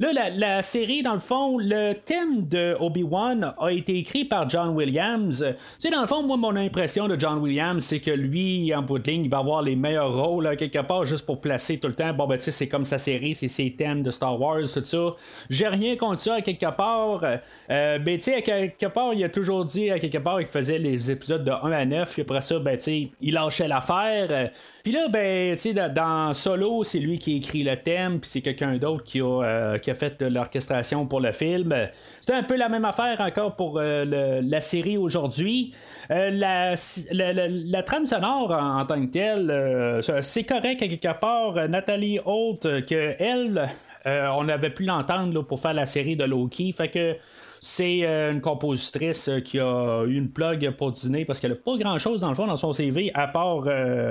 Là, 0.00 0.30
la, 0.36 0.62
série, 0.62 1.02
dans 1.02 1.14
le 1.14 1.20
fond, 1.20 1.58
le 1.58 1.92
thème 1.94 2.46
de 2.46 2.76
Obi-Wan 2.78 3.54
a 3.58 3.70
été 3.70 3.98
écrit 3.98 4.24
par 4.24 4.48
John 4.48 4.70
Williams. 4.70 5.44
Tu 5.48 5.88
sais, 5.88 5.90
dans 5.90 6.00
le 6.00 6.06
fond, 6.06 6.22
moi, 6.22 6.36
mon 6.36 6.56
impression 6.56 7.08
de 7.08 7.18
John 7.18 7.38
Williams, 7.38 7.84
c'est 7.84 8.00
que 8.00 8.10
lui, 8.10 8.74
en 8.74 8.82
bout 8.82 8.98
de 8.98 9.10
ligne, 9.10 9.24
il 9.24 9.30
va 9.30 9.38
avoir 9.38 9.62
les 9.62 9.76
meilleurs 9.76 10.14
rôles, 10.14 10.56
quelque 10.56 10.80
part, 10.80 11.04
juste 11.04 11.26
pour 11.26 11.40
placer 11.40 11.78
tout 11.78 11.88
le 11.88 11.94
temps. 11.94 12.12
Bon, 12.12 12.26
ben, 12.26 12.36
tu 12.36 12.44
sais, 12.44 12.50
c'est 12.50 12.68
comme 12.68 12.84
sa 12.84 12.98
série, 12.98 13.34
c'est 13.34 13.48
ses 13.48 13.72
thèmes 13.72 14.02
de 14.02 14.10
Star 14.10 14.40
Wars, 14.40 14.62
tout 14.72 14.84
ça. 14.84 15.14
J'ai 15.50 15.68
rien 15.68 15.96
contre 15.96 16.20
ça, 16.20 16.40
quelque 16.40 16.70
part. 16.74 17.24
Euh, 17.24 17.98
ben, 17.98 18.16
tu 18.16 18.24
sais, 18.24 18.36
à 18.36 18.42
quelque 18.42 18.86
part, 18.86 19.14
il 19.14 19.24
a 19.24 19.28
toujours 19.28 19.64
dit, 19.64 19.90
à 19.90 19.98
quelque 19.98 20.18
part, 20.18 20.38
qu'il 20.38 20.46
faisait 20.46 20.78
les 20.78 21.10
épisodes 21.10 21.44
de 21.44 21.50
1 21.50 21.72
à 21.72 21.84
9, 21.84 22.12
puis 22.12 22.22
après 22.22 22.42
ça, 22.42 22.58
ben, 22.58 22.76
tu 22.76 22.84
sais, 22.84 23.08
il 23.20 23.34
lâchait 23.34 23.68
l'affaire. 23.68 24.50
Puis 24.82 24.92
là, 24.92 25.08
ben, 25.08 25.54
tu 25.54 25.72
sais, 25.72 25.74
dans 25.74 26.34
Solo, 26.34 26.84
c'est 26.84 26.98
lui 26.98 27.18
qui 27.18 27.36
écrit 27.36 27.62
le 27.62 27.76
thème, 27.76 28.20
puis 28.20 28.30
c'est 28.30 28.40
quelqu'un 28.40 28.76
d'autre 28.76 29.04
qui, 29.04 29.20
a, 29.20 29.42
euh, 29.42 29.78
qui 29.82 29.90
a 29.90 29.94
fait 29.94 30.22
l'orchestration 30.22 31.06
pour 31.06 31.20
le 31.20 31.32
film. 31.32 31.74
C'est 32.20 32.32
un 32.32 32.42
peu 32.42 32.56
la 32.56 32.68
même 32.68 32.84
affaire 32.84 33.20
encore 33.20 33.56
pour 33.56 33.78
euh, 33.78 34.40
la 34.42 34.60
série 34.60 34.96
aujourd'hui. 34.96 35.74
Euh, 36.10 36.30
la, 36.30 37.82
trame 37.82 38.06
sonore 38.06 38.52
en, 38.52 38.86
tant 38.86 39.00
que 39.00 39.10
telle, 39.10 40.22
c'est 40.22 40.44
correct 40.44 40.82
à 40.82 40.88
quelque 40.88 41.20
part. 41.20 41.68
Nathalie 41.68 42.18
Holt, 42.24 42.62
que 42.86 43.14
elle, 43.18 43.68
on 44.06 44.48
avait 44.48 44.70
pu 44.70 44.84
l'entendre 44.84 45.42
pour 45.42 45.60
faire 45.60 45.74
la 45.74 45.86
série 45.86 46.16
de 46.16 46.24
Loki. 46.24 46.72
Fait 46.72 46.88
que 46.88 47.16
c'est 47.60 48.02
une 48.02 48.40
compositrice 48.40 49.30
qui 49.44 49.60
a 49.60 50.04
eu 50.04 50.16
une 50.16 50.30
plug 50.30 50.70
pour 50.70 50.92
dîner 50.92 51.24
parce 51.24 51.40
qu'elle 51.40 51.52
n'a 51.52 51.58
pas 51.58 51.76
grand 51.76 51.98
chose 51.98 52.20
dans 52.20 52.30
le 52.30 52.34
fond 52.34 52.46
dans 52.46 52.56
son 52.56 52.72
CV 52.72 53.10
à 53.14 53.28
part 53.28 53.64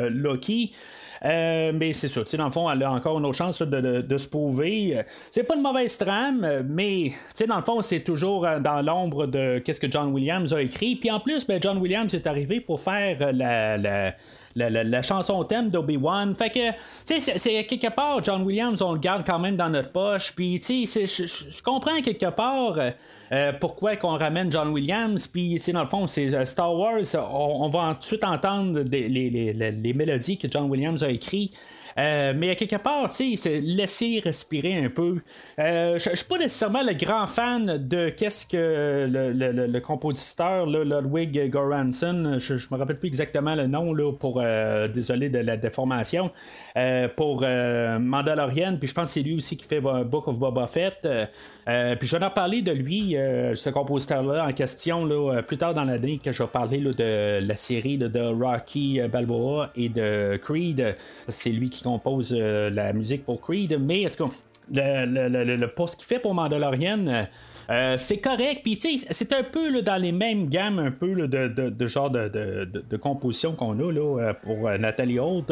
Loki. 0.10 0.72
Euh, 1.24 1.72
mais 1.74 1.94
c'est 1.94 2.08
ça, 2.08 2.22
dans 2.38 2.46
le 2.46 2.52
fond, 2.52 2.70
elle 2.70 2.82
a 2.84 2.92
encore 2.92 3.20
une 3.20 3.26
autre 3.26 3.38
chance 3.38 3.62
de, 3.62 4.18
se 4.18 4.28
prouver. 4.28 5.04
C'est 5.30 5.44
pas 5.44 5.56
une 5.56 5.62
mauvaise 5.62 5.98
trame, 5.98 6.64
mais 6.68 7.14
dans 7.48 7.58
le 7.58 7.62
fond, 7.62 7.82
c'est 7.82 8.02
toujours 8.02 8.46
euh, 8.46 8.60
dans 8.60 8.82
l'ombre 8.82 9.28
de 9.28 9.60
qu'est-ce 9.60 9.80
que 9.80 9.90
John 9.90 10.12
Williams 10.12 10.54
a 10.54 10.62
écrit. 10.62 10.96
Puis 10.96 11.12
en 11.12 11.20
plus, 11.20 11.46
ben, 11.46 11.62
John 11.62 11.78
Williams 11.78 12.14
est 12.14 12.28
arrivé 12.28 12.60
pour 12.60 12.80
faire 12.80 13.18
euh, 13.22 13.32
la 13.78 14.16
la, 14.56 15.02
chanson 15.02 15.44
thème 15.44 15.70
d'Obi-Wan. 15.70 16.36
Fait 16.36 16.50
que, 16.50 16.72
tu 16.72 17.22
sais, 17.22 17.38
c'est 17.38 17.66
quelque 17.66 17.94
part, 17.94 18.24
John 18.24 18.44
Williams, 18.44 18.82
on 18.82 18.94
le 18.94 19.00
garde 19.00 19.24
quand 19.26 19.40
même 19.40 19.56
dans 19.56 19.70
notre 19.70 19.92
poche. 19.92 20.34
Puis, 20.36 20.60
tu 20.60 20.86
sais, 20.86 21.08
je 21.08 21.64
comprends 21.64 22.02
quelque 22.02 22.30
part 22.30 22.78
euh, 23.32 23.54
pourquoi 23.60 23.96
qu'on 23.96 24.18
ramène 24.18 24.52
John 24.52 24.70
Williams. 24.70 25.28
Puis, 25.28 25.58
c'est 25.60 25.72
dans 25.72 25.84
le 25.84 25.90
fond, 25.90 26.08
c'est 26.08 26.34
euh, 26.34 26.46
Star 26.46 26.74
Wars. 26.74 27.02
On, 27.32 27.70
va 27.70 27.94
tout 27.94 28.00
de 28.00 28.04
suite 28.06 28.24
entendre 28.24 28.82
les, 28.82 29.08
les, 29.08 29.54
les, 29.54 29.94
mélodies 29.94 30.38
que 30.38 30.48
John 30.50 30.70
Williams 30.70 31.04
a 31.04 31.10
écrites. 31.10 31.58
Euh, 31.98 32.34
mais 32.36 32.52
à 32.52 32.56
quelque 32.56 32.78
part, 32.78 33.10
tu 33.10 33.38
sais, 33.38 33.60
laisser 33.60 34.22
respirer 34.24 34.78
un 34.78 34.90
peu. 34.90 35.18
Euh, 35.60 35.98
je 35.98 36.16
suis 36.16 36.26
pas 36.26 36.38
nécessairement 36.38 36.84
le 36.84 36.94
grand 36.94 37.28
fan 37.28 37.78
de 37.78 38.10
qu'est-ce 38.10 38.46
que 38.48 39.08
le, 39.10 39.80
compositeur, 39.80 40.66
Ludwig 40.66 41.50
Goranson, 41.50 42.38
je, 42.40 42.54
me 42.54 42.78
rappelle 42.78 43.00
plus 43.00 43.08
exactement 43.08 43.56
le 43.56 43.68
nom, 43.68 43.94
là, 43.94 44.12
pour 44.14 44.40
euh, 44.42 44.88
désolé 44.88 45.30
de 45.30 45.40
la 45.40 45.58
déformation, 45.58 46.32
pour 47.16 47.42
Mandalorian, 47.42 48.78
puis 48.78 48.88
je 48.88 48.94
pense 48.94 49.06
que 49.06 49.14
c'est 49.14 49.22
lui 49.22 49.36
aussi 49.36 49.58
qui 49.58 49.66
fait 49.66 49.82
Book 49.82 50.28
of 50.28 50.40
Boba 50.40 50.68
Fett. 50.68 51.08
puis 51.66 52.08
je 52.08 52.18
vais 52.18 52.24
en 52.24 52.30
parler 52.30 52.62
de 52.62 52.72
lui, 52.72 53.14
ce 53.14 53.70
compositeur-là 53.70 54.46
en 54.48 54.54
question, 54.54 55.06
là, 55.06 55.42
plus 55.42 55.58
tard 55.58 55.74
dans 55.74 55.84
l'année, 55.84 56.20
que 56.24 56.32
je 56.32 56.44
vais 56.44 56.50
parler 56.50 56.80
de 56.80 57.40
la 57.46 57.56
série 57.56 57.98
de 57.98 58.22
Rocky 58.22 59.02
Balboa 59.12 59.72
et 59.76 59.90
de 59.90 60.40
Creed. 60.44 60.96
C'est 61.28 61.50
lui 61.50 61.70
qui 61.70 61.82
compose 61.92 62.36
euh, 62.38 62.70
la 62.70 62.94
musique 62.94 63.26
pour 63.26 63.42
Creed, 63.42 63.78
mais 63.80 64.06
en 64.06 64.10
tout 64.10 64.28
cas, 64.28 65.06
le, 65.06 65.28
le, 65.28 65.56
le, 65.56 65.68
poste 65.68 65.98
qu'il 65.98 66.06
fait 66.06 66.20
pour 66.20 66.34
Mandalorian, 66.34 67.28
euh, 67.72 67.82
euh, 67.82 67.98
c'est 67.98 68.18
correct. 68.18 68.62
Puis, 68.64 68.78
tu 68.78 69.00
sais, 69.00 69.08
c'est 69.12 69.34
un 69.34 69.44
peu 69.44 69.82
dans 69.82 70.02
les 70.02 70.12
mêmes 70.12 70.48
gammes, 70.50 70.80
un 70.80 70.92
peu 70.92 71.28
de, 71.28 71.48
de, 71.48 71.88
genre 71.88 72.10
de, 72.10 72.98
composition 72.98 73.54
qu'on 73.54 73.80
a 73.80 73.92
là, 73.92 74.34
pour 74.34 74.70
Nathalie 74.80 75.20
Holt. 75.20 75.52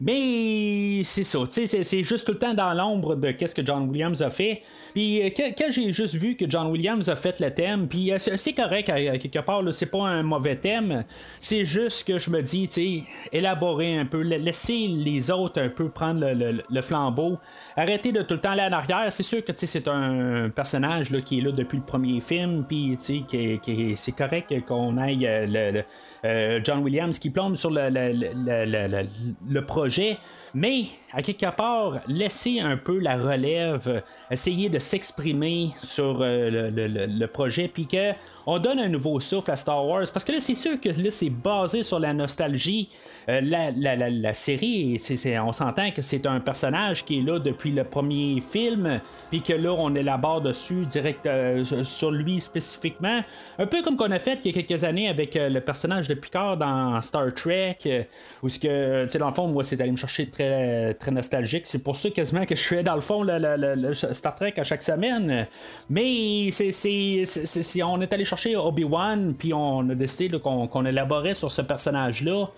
Mais 0.00 1.02
c'est 1.04 1.24
ça, 1.24 1.40
tu 1.50 1.66
sais, 1.66 1.82
c'est 1.82 2.02
juste 2.02 2.26
tout 2.26 2.32
le 2.32 2.38
temps 2.38 2.54
dans 2.54 2.72
l'ombre 2.72 3.16
de 3.16 3.30
qu'est-ce 3.32 3.54
que 3.54 3.64
John 3.64 3.88
Williams 3.88 4.22
a 4.22 4.30
fait. 4.30 4.62
Puis, 4.94 5.22
quand, 5.36 5.70
j'ai 5.70 5.92
juste 5.92 6.14
vu 6.14 6.36
que 6.36 6.48
John 6.48 6.68
Williams 6.68 7.08
a 7.08 7.16
fait 7.16 7.40
le 7.40 7.50
thème, 7.50 7.88
puis 7.88 8.12
c'est 8.18 8.52
correct, 8.52 8.86
quelque 8.86 9.40
part, 9.40 9.62
c'est 9.72 9.90
pas 9.90 10.06
un 10.06 10.22
mauvais 10.22 10.56
thème. 10.56 11.04
C'est 11.40 11.64
juste 11.64 12.06
que 12.06 12.18
je 12.18 12.30
me 12.30 12.42
dis, 12.42 12.68
tu 12.68 12.74
sais, 12.74 13.02
élaborer 13.32 13.98
un 13.98 14.06
peu, 14.06 14.22
laisser 14.22 14.86
les 14.88 15.30
autres 15.30 15.60
un 15.60 15.68
peu 15.68 15.88
prendre 15.88 16.26
le, 16.26 16.82
flambeau. 16.82 17.38
Arrêter 17.76 18.12
de 18.12 18.22
tout 18.22 18.34
le 18.34 18.40
temps 18.40 18.50
aller 18.50 18.62
en 18.62 18.72
arrière. 18.72 19.12
C'est 19.12 19.22
sûr 19.22 19.44
que 19.44 19.52
c'est 19.54 19.88
un 19.88 20.48
personnage 20.50 21.10
là, 21.10 21.20
qui 21.20 21.38
est 21.38 21.42
là 21.42 21.47
depuis 21.52 21.78
le 21.78 21.84
premier 21.84 22.20
film, 22.20 22.64
puis 22.66 22.96
c'est 22.98 24.12
correct 24.12 24.54
qu'on 24.66 24.96
aille 24.96 25.26
euh, 25.26 25.46
le, 25.46 25.82
euh, 26.24 26.60
John 26.64 26.80
Williams 26.80 27.18
qui 27.18 27.30
plombe 27.30 27.56
sur 27.56 27.70
le, 27.70 27.88
le, 27.90 29.60
projet, 29.66 30.18
mais 30.54 30.84
à 31.12 31.22
quelque 31.22 31.50
part, 31.54 32.00
laisser 32.06 32.60
un 32.60 32.76
peu 32.76 32.98
la 32.98 33.16
relève, 33.16 34.02
essayer 34.30 34.68
de 34.68 34.78
s'exprimer 34.78 35.70
sur 35.82 36.18
euh, 36.20 36.70
le, 36.70 37.26
projet, 37.26 37.68
puis 37.68 37.86
que 37.86 38.12
on 38.46 38.58
donne 38.58 38.78
un 38.78 38.88
nouveau 38.88 39.20
souffle 39.20 39.50
à 39.50 39.56
Star 39.56 39.86
Wars. 39.86 40.06
Parce 40.12 40.24
que 40.24 40.32
là, 40.32 40.40
c'est 40.40 40.54
sûr 40.54 40.80
que 40.80 40.88
là, 40.88 41.10
c'est 41.10 41.30
basé 41.30 41.82
sur 41.82 41.98
la 41.98 42.14
nostalgie. 42.14 42.88
Euh, 43.28 43.40
la, 43.42 43.70
la, 43.70 44.34
série, 44.34 44.98
on 45.42 45.52
s'entend 45.52 45.90
que 45.90 46.00
c'est 46.00 46.24
un 46.26 46.40
personnage 46.40 47.04
qui 47.04 47.18
est 47.18 47.22
là 47.22 47.38
depuis 47.38 47.72
le 47.72 47.84
premier 47.84 48.40
film, 48.40 49.00
puis 49.30 49.42
que 49.42 49.52
là, 49.52 49.72
on 49.72 49.94
élabore 49.94 50.40
dessus 50.40 50.86
direct 50.86 51.26
euh, 51.26 51.64
sur 51.84 52.10
lui 52.10 52.40
spécifiquement. 52.40 53.20
Un 53.58 53.66
peu 53.66 53.82
comme 53.82 53.96
qu'on 53.96 54.10
a 54.10 54.18
fait 54.18 54.40
il 54.44 54.56
y 54.56 54.58
a 54.58 54.62
quelques 54.62 54.84
années 54.84 55.08
avec 55.08 55.38
le 55.38 55.60
personnage 55.60 56.08
de 56.08 56.14
Picard 56.14 56.56
dans 56.56 57.00
Star 57.02 57.32
Trek, 57.34 58.08
où 58.42 58.48
ce 58.48 58.58
que, 58.58 59.04
tu 59.04 59.10
sais, 59.10 59.18
dans 59.18 59.28
le 59.28 59.34
fond, 59.34 59.48
moi, 59.48 59.64
c'est 59.64 59.76
d'aller 59.76 59.90
me 59.90 59.96
chercher 59.96 60.26
très, 60.38 61.10
nostalgique. 61.10 61.66
C'est 61.66 61.82
pour 61.82 61.96
ça 61.96 62.10
quasiment 62.10 62.44
que 62.44 62.54
je 62.54 62.62
fais, 62.62 62.82
dans 62.82 62.94
le 62.94 63.00
fond, 63.00 63.22
le, 63.22 63.92
Star 63.94 64.34
Trek 64.34 64.54
à 64.56 64.64
chaque 64.64 64.82
semaine. 64.82 65.46
Mais 65.88 66.50
c'est, 66.52 67.82
on 67.82 68.00
est 68.00 68.12
allé 68.12 68.24
chercher 68.24 68.56
Obi-Wan, 68.56 69.34
puis 69.38 69.52
on 69.52 69.88
a 69.90 69.94
décidé 69.94 70.38
qu'on 70.38 70.86
élaborait 70.86 71.34
sur 71.34 71.50
ce 71.50 71.62
personnage-là. 71.62 72.48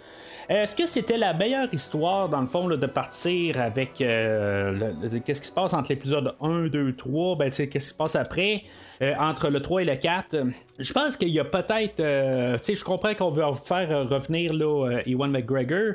Est-ce 0.51 0.75
que 0.75 0.89
c'était 0.89 1.17
la 1.17 1.33
meilleure 1.33 1.73
histoire, 1.73 2.29
dans 2.29 2.41
le 2.41 2.49
fond, 2.49 2.69
de 2.69 2.87
partir 2.87 3.61
avec 3.61 4.01
euh, 4.01 4.93
qu'est-ce 5.25 5.41
qui 5.41 5.47
se 5.47 5.53
passe 5.53 5.73
entre 5.75 5.91
l'épisode 5.91 6.35
1, 6.41 6.67
2, 6.67 6.97
3, 6.97 7.37
ben, 7.37 7.51
qu'est-ce 7.51 7.69
qui 7.69 7.81
se 7.81 7.95
passe 7.95 8.17
après, 8.17 8.65
euh, 9.01 9.15
entre 9.21 9.49
le 9.49 9.61
3 9.61 9.83
et 9.83 9.85
le 9.85 9.95
4 9.95 10.37
Je 10.81 10.93
pense 10.93 11.17
qu'il 11.17 11.29
y 11.29 11.39
a 11.39 11.45
peut-être, 11.45 12.01
euh, 12.01 12.59
tu 12.59 12.65
sais, 12.65 12.75
je 12.75 12.83
comprends 12.83 13.15
qu'on 13.15 13.31
veut 13.31 13.45
faire 13.65 14.09
revenir 14.09 14.53
là, 14.53 14.99
Ewan 15.07 15.31
McGregor. 15.31 15.95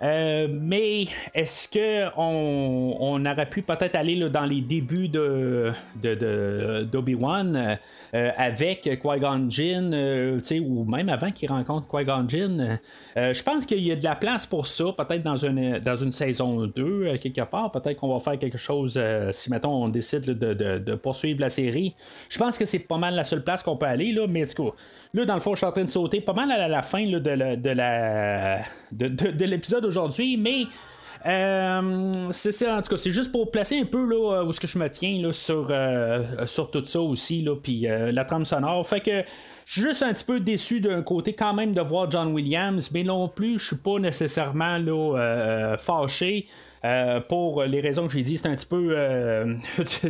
Euh, 0.00 0.46
mais 0.48 1.06
est-ce 1.34 1.66
que 1.66 2.08
on, 2.16 3.24
aurait 3.26 3.50
pu 3.50 3.62
peut-être 3.62 3.96
aller 3.96 4.28
dans 4.30 4.44
les 4.44 4.60
débuts 4.60 5.08
de, 5.08 5.72
d'Obi-Wan 6.84 7.78
euh, 8.14 8.30
avec 8.36 8.82
Qui-Gon 8.82 9.50
Jinn, 9.50 9.92
euh, 9.92 10.40
ou 10.60 10.84
même 10.84 11.08
avant 11.08 11.30
qu'il 11.32 11.48
rencontre 11.48 11.88
Qui-Gon 11.88 12.28
Jinn? 12.28 12.78
je 13.16 13.42
pense 13.42 13.66
qu'il 13.66 13.80
y 13.80 13.90
a 13.90 13.96
de 13.96 14.04
la 14.04 14.14
place 14.14 14.46
pour 14.46 14.66
ça, 14.66 14.84
peut-être 14.96 15.22
dans 15.22 15.36
une, 15.36 15.78
dans 15.80 15.96
une 15.96 16.12
saison 16.12 16.66
2, 16.66 17.16
quelque 17.16 17.42
part. 17.42 17.72
Peut-être 17.72 17.96
qu'on 17.96 18.12
va 18.12 18.20
faire 18.20 18.38
quelque 18.38 18.58
chose 18.58 19.00
si, 19.32 19.50
mettons, 19.50 19.84
on 19.84 19.88
décide 19.88 20.22
de, 20.22 20.94
poursuivre 20.94 21.40
la 21.40 21.50
série. 21.50 21.94
Je 22.28 22.38
pense 22.38 22.56
que 22.58 22.64
c'est 22.64 22.78
pas 22.78 22.98
mal 22.98 23.14
la 23.14 23.24
seule 23.24 23.42
place 23.42 23.62
qu'on 23.62 23.76
peut 23.76 23.86
aller, 23.86 24.12
là, 24.12 24.26
mais 24.28 24.44
en 24.60 24.72
Là, 25.14 25.24
dans 25.24 25.34
le 25.34 25.40
fond, 25.40 25.54
je 25.54 25.58
suis 25.58 25.66
en 25.66 25.72
train 25.72 25.84
de 25.84 25.90
sauter 25.90 26.20
pas 26.20 26.34
mal 26.34 26.50
à 26.52 26.68
la, 26.68 26.82
fin 26.82 27.04
de, 27.06 27.18
de, 27.18 27.70
la, 27.70 28.58
de, 28.92 29.44
l'épisode 29.44 29.84
aujourd'hui, 29.84 30.36
mais. 30.36 30.64
Euh, 31.26 32.28
c'est 32.30 32.70
en 32.70 32.80
tout 32.80 32.90
cas, 32.90 32.96
c'est 32.96 33.10
juste 33.10 33.32
pour 33.32 33.50
placer 33.50 33.80
un 33.80 33.84
peu 33.84 34.06
là, 34.08 34.44
où 34.44 34.50
est-ce 34.50 34.60
que 34.60 34.68
je 34.68 34.78
me 34.78 34.88
tiens 34.88 35.20
là, 35.20 35.32
sur, 35.32 35.66
euh, 35.68 36.46
sur 36.46 36.70
tout 36.70 36.84
ça 36.84 37.00
aussi, 37.00 37.44
puis 37.60 37.88
euh, 37.88 38.12
la 38.12 38.24
trame 38.24 38.44
sonore. 38.44 38.86
Fait 38.86 39.00
que 39.00 39.24
je 39.66 39.72
suis 39.72 39.82
juste 39.82 40.04
un 40.04 40.12
petit 40.12 40.24
peu 40.24 40.38
déçu 40.38 40.78
d'un 40.78 41.02
côté 41.02 41.32
quand 41.32 41.54
même 41.54 41.74
de 41.74 41.80
voir 41.80 42.08
John 42.08 42.32
Williams, 42.32 42.92
mais 42.92 43.02
non 43.02 43.28
plus, 43.28 43.58
je 43.58 43.66
suis 43.66 43.76
pas 43.76 43.98
nécessairement 43.98 44.78
là, 44.78 45.76
fâché. 45.76 46.46
pour 47.28 47.64
les 47.64 47.80
raisons 47.80 48.06
que 48.06 48.12
j'ai 48.12 48.22
dit, 48.22 48.38
c'est 48.38 48.46
un 48.46 48.54
petit 48.54 48.66
peu 48.66 48.94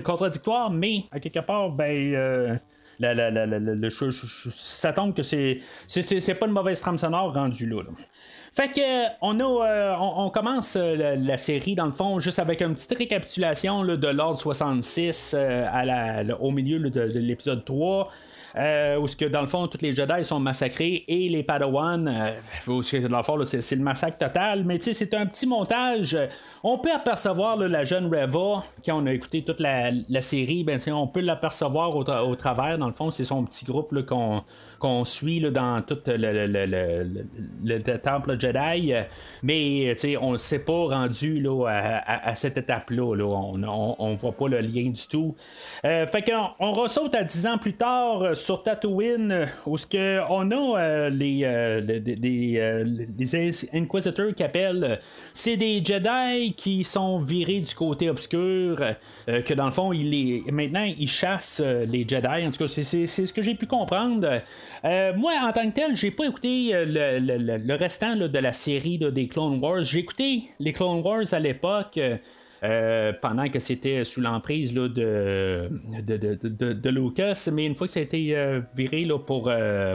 contradictoire, 0.05 0.71
mais 0.71 1.05
à 1.11 1.21
quelque 1.21 1.41
part, 1.41 1.71
ben 1.71 2.61
ça 4.53 4.93
tombe 4.93 5.15
que 5.15 5.23
c'est, 5.23 5.61
c'est, 5.87 6.35
pas 6.35 6.47
une 6.47 6.53
mauvaise 6.53 6.81
trame 6.81 6.99
sonore 6.99 7.33
rendue 7.33 7.67
là. 7.67 7.83
Fait 8.59 8.73
que 8.73 9.07
on 9.21 9.39
a 9.39 9.97
on, 10.01 10.31
commence 10.31 10.75
la, 10.75 11.39
série 11.39 11.77
dans 11.77 11.87
le 11.87 11.93
fond 11.93 12.19
juste 12.19 12.41
avec 12.41 12.61
une 12.61 12.75
petite 12.75 12.99
récapitulation 12.99 13.85
de 13.85 14.09
l'ordre 14.09 14.37
66 14.37 15.35
à 15.35 15.85
la, 15.85 16.25
au 16.41 16.51
milieu 16.51 16.81
de, 16.81 16.89
de 16.89 17.19
l'épisode 17.21 17.65
3 17.65 18.11
euh, 18.57 18.99
où 18.99 19.07
ce 19.07 19.17
que 19.17 19.25
dans 19.25 19.41
le 19.41 19.47
fond 19.47 19.67
tous 19.67 19.83
les 19.83 19.93
Jedi 19.93 20.25
sont 20.25 20.41
massacrés 20.41 21.05
et 21.07 21.29
les 21.29 21.43
Padawan, 21.43 22.09
euh, 22.09 23.09
dans 23.09 23.19
le 23.19 23.23
fond 23.23 23.45
c'est 23.45 23.77
le 23.77 23.83
massacre 23.83 24.19
total, 24.19 24.65
mais 24.65 24.79
tu 24.79 24.85
sais 24.85 24.93
c'est 24.93 25.15
un 25.15 25.27
petit 25.27 25.47
montage. 25.47 26.19
On 26.63 26.79
peut 26.79 26.93
apercevoir 26.93 27.57
la 27.57 27.85
jeune 27.85 28.07
Reva 28.07 28.65
quand 28.85 29.03
on 29.03 29.07
a 29.07 29.13
écouté 29.13 29.43
toute 29.43 29.61
la, 29.61 29.93
série, 30.21 30.65
ben 30.65 30.81
on 30.93 31.07
peut 31.07 31.21
l'apercevoir 31.21 31.95
au, 31.95 32.35
travers. 32.37 32.79
Dans 32.79 32.87
le 32.87 32.93
fond 32.93 33.11
c'est 33.11 33.25
son 33.25 33.45
petit 33.45 33.65
groupe 33.65 34.05
qu'on 34.07 34.43
qu'on 34.79 35.05
suit 35.05 35.41
dans 35.51 35.83
tout 35.83 35.99
le, 36.07 36.47
le, 36.47 37.27
le, 37.65 37.99
temple 37.99 38.39
Jedi. 38.39 38.93
Mais 39.43 39.97
on 40.21 40.33
ne 40.33 40.39
s'est 40.39 40.65
pas 40.65 40.87
rendu 40.87 41.41
là, 41.41 41.67
à, 41.67 42.35
cette 42.35 42.59
étape-là. 42.59 43.15
Là. 43.15 43.25
On 43.25 44.11
ne 44.13 44.17
voit 44.17 44.33
pas 44.33 44.49
le 44.49 44.61
lien 44.61 44.91
du 44.91 45.07
tout. 45.09 45.35
Euh, 45.85 46.07
fait 46.07 46.23
qu'on 46.23 46.51
on 46.61 46.73
ressaute 46.73 47.15
à 47.15 47.25
10 47.25 47.47
ans 47.47 47.59
plus 47.59 47.75
tard 47.75 48.37
sur 48.39 48.63
Tatooine, 48.63 49.47
où 49.67 49.77
ce 49.77 49.87
que 49.87 50.21
on 50.31 50.51
a 50.51 50.81
euh, 50.81 51.11
les, 51.11 51.41
les, 52.17 53.69
Inquisitors 53.75 54.35
qui 54.35 54.43
appellent. 54.43 55.01
C'est 55.33 55.57
des 55.57 55.85
Jedi 55.85 56.55
qui 56.55 56.85
sont 56.85 57.19
virés 57.19 57.61
du 57.61 57.75
côté 57.75 58.09
obscur. 58.11 58.79
que 59.27 59.55
dans 59.55 59.67
le 59.67 59.73
fond, 59.73 59.93
il 59.93 60.43
maintenant, 60.53 60.85
ils 60.99 61.09
chassent 61.09 61.61
les 61.61 62.07
Jedi. 62.09 62.47
En 62.47 62.51
tout 62.51 62.59
cas, 62.59 62.69
c'est 62.69 63.07
ce 63.07 63.33
que 63.33 63.43
j'ai 63.43 63.55
pu 63.55 63.67
comprendre. 63.67 64.41
Euh, 64.85 65.13
moi, 65.17 65.33
en 65.43 65.53
tant 65.53 65.69
que 65.69 65.75
tel, 65.75 65.97
j'ai 65.97 66.11
pas 66.11 66.27
écouté 66.27 66.75
euh, 66.75 66.85
le, 67.21 67.75
restant 67.75 68.17
de 68.17 68.39
la 68.39 68.53
série 68.53 68.99
des 68.99 69.29
Clone 69.29 69.59
Wars. 69.61 69.85
J'ai 69.85 70.01
écouté 70.01 70.51
les 70.59 70.73
Clone 70.73 71.01
Wars 71.01 71.33
à 71.33 71.39
l'époque. 71.39 71.99
Euh, 72.65 73.13
pendant 73.21 73.49
que 73.49 73.59
c'était 73.59 74.05
sous 74.05 74.21
l'emprise 74.21 74.75
de 74.75 74.89
de, 74.89 76.91
Lucas, 76.91 77.49
mais 77.53 77.67
une 77.67 77.75
fois 77.75 77.87
que 77.87 77.93
ça 77.93 78.01
a 78.01 78.03
été 78.03 78.61
viré 78.75 79.05
là, 79.05 79.19
pour, 79.19 79.51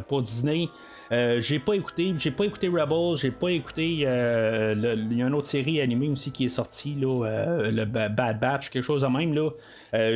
pour 0.08 0.21
Disney, 0.21 0.69
j'ai 1.12 1.60
pas 1.60 1.73
écouté, 1.73 2.13
j'ai 2.17 2.32
pas 2.32 2.45
écouté 2.45 2.69
Rebels, 2.69 3.19
j'ai 3.19 3.32
pas 3.32 3.49
écouté. 3.49 3.89
Il 3.89 3.99
y 3.99 4.06
a 4.06 5.28
une 5.28 5.34
autre 5.34 5.47
série 5.47 5.82
animée 5.82 6.10
aussi 6.10 6.32
qui 6.32 6.45
est 6.45 6.49
sortie, 6.49 6.95
là, 6.95 7.69
le 7.69 7.86
Bad 7.86 8.39
Batch, 8.39 8.69
quelque 8.69 8.84
chose 8.84 9.02
de 9.02 9.08
même. 9.08 9.34
Là. 9.34 9.49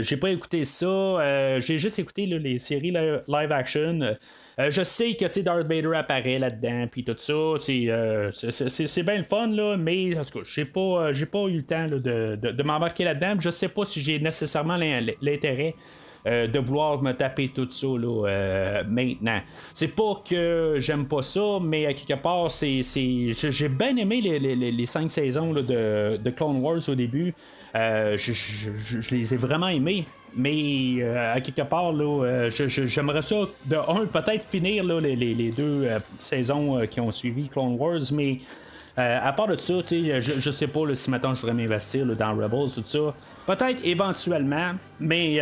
j'ai 0.01 0.17
pas 0.17 0.29
écouté 0.29 0.65
ça. 0.65 1.59
j'ai 1.59 1.77
juste 1.77 1.99
écouté 1.99 2.25
les 2.25 2.59
séries 2.59 2.91
live 2.91 3.51
action. 3.51 4.15
Euh, 4.59 4.71
je 4.71 4.83
sais 4.83 5.13
que 5.13 5.39
Darth 5.41 5.67
Vader 5.67 5.95
apparaît 5.95 6.39
là-dedans, 6.39 6.87
puis 6.91 7.03
tout 7.03 7.15
ça. 7.17 7.33
Euh, 7.33 8.31
c'est, 8.31 9.03
bien 9.03 9.17
le 9.17 9.23
fun, 9.23 9.47
là, 9.47 9.77
mais 9.77 10.17
en 10.17 10.23
tout 10.23 10.43
j'ai 10.43 10.65
pas, 10.65 11.09
euh, 11.09 11.25
pas 11.31 11.45
eu 11.47 11.57
le 11.57 11.63
temps 11.63 11.85
de, 11.85 12.35
de, 12.35 12.63
m'embarquer 12.63 13.03
là-dedans. 13.03 13.35
Je 13.39 13.51
sais 13.51 13.69
pas 13.69 13.85
si 13.85 14.01
j'ai 14.01 14.19
nécessairement 14.19 14.77
l'intérêt. 15.21 15.75
de 16.25 16.59
vouloir 16.59 17.01
me 17.01 17.13
taper 17.13 17.49
tout 17.55 17.69
ça 17.71 17.87
là, 17.87 18.83
maintenant. 18.83 19.39
C'est 19.73 19.95
pas 19.95 20.21
que 20.27 20.75
j'aime 20.77 21.07
pas 21.07 21.21
ça, 21.21 21.59
mais 21.61 21.93
quelque 21.93 22.21
part, 22.21 22.51
c'est, 22.51 22.81
j'ai 22.83 23.69
bien 23.69 23.95
aimé 23.95 24.19
les, 24.21 24.39
les, 24.39 24.71
les, 24.71 24.85
cinq 24.85 25.09
saisons 25.09 25.53
de, 25.53 26.17
de, 26.17 26.29
Clone 26.31 26.57
Wars 26.57 26.81
au 26.89 26.95
début. 26.95 27.33
Je, 28.17 28.33
je, 28.33 29.15
les 29.15 29.33
ai 29.33 29.37
vraiment 29.37 29.67
aimés. 29.67 30.05
Mais 30.35 30.97
euh, 30.99 31.33
à 31.33 31.41
quelque 31.41 31.63
part, 31.63 31.91
là, 31.93 32.23
euh, 32.25 32.49
j'aimerais 32.51 33.21
ça, 33.21 33.35
de 33.65 33.75
un, 33.75 34.05
peut-être 34.05 34.45
finir 34.45 34.83
là, 34.83 34.99
les, 34.99 35.51
deux 35.51 35.85
euh, 35.85 35.99
saisons 36.19 36.85
qui 36.89 36.99
ont 36.99 37.11
suivi 37.11 37.49
Clone 37.49 37.75
Wars, 37.75 38.01
mais 38.13 38.39
à 38.95 39.31
part 39.31 39.47
de 39.47 39.55
ça, 39.55 39.75
je, 39.89 40.19
je 40.19 40.51
sais 40.51 40.67
pas 40.67 40.81
si 40.95 41.11
maintenant 41.11 41.35
je 41.35 41.41
voudrais 41.41 41.53
m'investir 41.55 42.03
dans 42.05 42.35
Rebels, 42.35 42.71
tout 42.73 42.83
ça. 42.83 43.13
Peut-être 43.47 43.79
éventuellement, 43.83 44.73
mais 44.99 45.41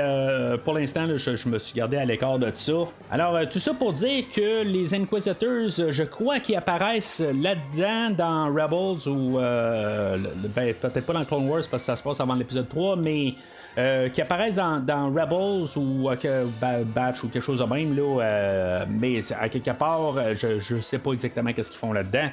pour 0.64 0.76
l'instant, 0.76 1.08
je, 1.18 1.50
me 1.50 1.58
suis 1.58 1.74
gardé 1.74 1.98
à 1.98 2.06
l'écart 2.06 2.38
de 2.38 2.52
ça. 2.54 2.74
Alors, 3.12 3.50
tout 3.50 3.60
ça 3.60 3.74
pour 3.74 3.94
dire 3.94 4.26
que 4.30 4.64
les 4.64 4.94
Inquisitors, 4.94 5.90
je 5.90 6.04
crois 6.04 6.40
qu'ils 6.40 6.56
apparaissent 6.56 7.22
là-dedans 7.22 8.12
dans 8.12 8.46
Rebels 8.46 9.10
ou 9.10 9.40
ben, 9.40 10.74
peut-être 10.76 11.06
pas 11.06 11.14
dans 11.14 11.26
Clone 11.26 11.50
Wars 11.50 11.64
parce 11.70 11.82
que 11.82 11.88
ça 11.88 11.96
se 11.96 12.04
passe 12.04 12.20
avant 12.20 12.36
l'épisode 12.36 12.70
3, 12.70 12.96
mais 12.98 13.34
euh, 13.78 14.08
qui 14.08 14.22
apparaissent 14.22 14.56
dans, 14.56 15.14
Rebels 15.14 15.78
ou 15.78 16.10
euh, 16.10 16.46
Batch 16.86 17.24
ou 17.24 17.28
quelque 17.28 17.44
chose 17.44 17.60
de 17.60 17.66
même, 17.66 17.94
là, 17.94 18.22
euh, 18.22 18.86
mais 18.90 19.22
à 19.38 19.50
quelque 19.50 19.72
part, 19.72 20.16
je, 20.34 20.76
ne 20.76 20.80
sais 20.80 20.98
pas 20.98 21.12
exactement 21.12 21.52
qu'est-ce 21.52 21.72
qu'ils 21.72 21.80
font 21.80 21.92
là-dedans. 21.92 22.30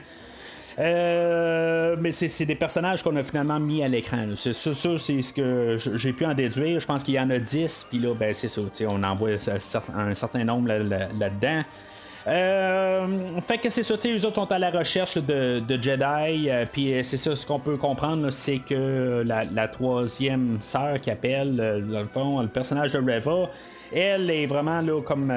Mais 0.79 2.13
c'est 2.13 2.47
des 2.47 2.55
personnages 2.55 3.03
qu'on 3.03 3.17
a 3.17 3.23
finalement 3.23 3.61
mis 3.61 3.83
à 3.83 3.89
l'écran. 3.89 4.27
C'est 4.37 4.53
ça, 4.53 4.73
c'est 4.75 5.23
ce 5.23 5.33
que 5.33 5.77
j'ai 5.77 6.13
pu 6.13 6.25
en 6.25 6.35
déduire. 6.35 6.81
Je 6.81 6.87
pense 6.87 7.03
qu'il 7.03 7.15
y 7.15 7.21
en 7.21 7.31
a 7.31 7.39
10, 7.39 7.87
puis 7.91 7.99
là, 7.99 8.15
ben, 8.15 8.33
c'est 8.35 8.49
ça. 8.49 8.61
On 8.89 9.03
en 9.03 9.15
voit 9.15 9.31
un 9.31 10.15
certain 10.15 10.45
nombre 10.45 10.69
là-dedans. 10.69 11.63
Euh, 12.27 13.41
fait 13.41 13.59
que 13.59 13.69
c'est 13.69 13.83
ça, 13.83 13.97
les 14.05 14.25
autres 14.25 14.37
sont 14.37 14.53
à 14.53 14.59
la 14.59 14.71
recherche 14.71 15.19
de, 15.19 15.63
Jedi. 15.69 16.49
Euh, 16.49 16.65
puis 16.71 16.95
euh, 16.95 17.03
c'est 17.03 17.17
ça, 17.17 17.35
ce 17.35 17.47
qu'on 17.47 17.59
peut 17.59 17.77
comprendre, 17.77 18.31
c'est 18.31 18.59
que 18.59 19.23
la, 19.25 19.69
troisième 19.69 20.59
sœur 20.61 21.01
qui 21.01 21.11
appelle, 21.11 21.57
dans 21.91 22.01
le 22.01 22.07
fond, 22.07 22.41
le 22.41 22.49
personnage 22.49 22.93
de 22.93 22.99
Reva, 22.99 23.51
elle 23.93 24.31
est 24.31 24.47
vraiment 24.47 24.81
là, 24.81 25.01
comme 25.03 25.33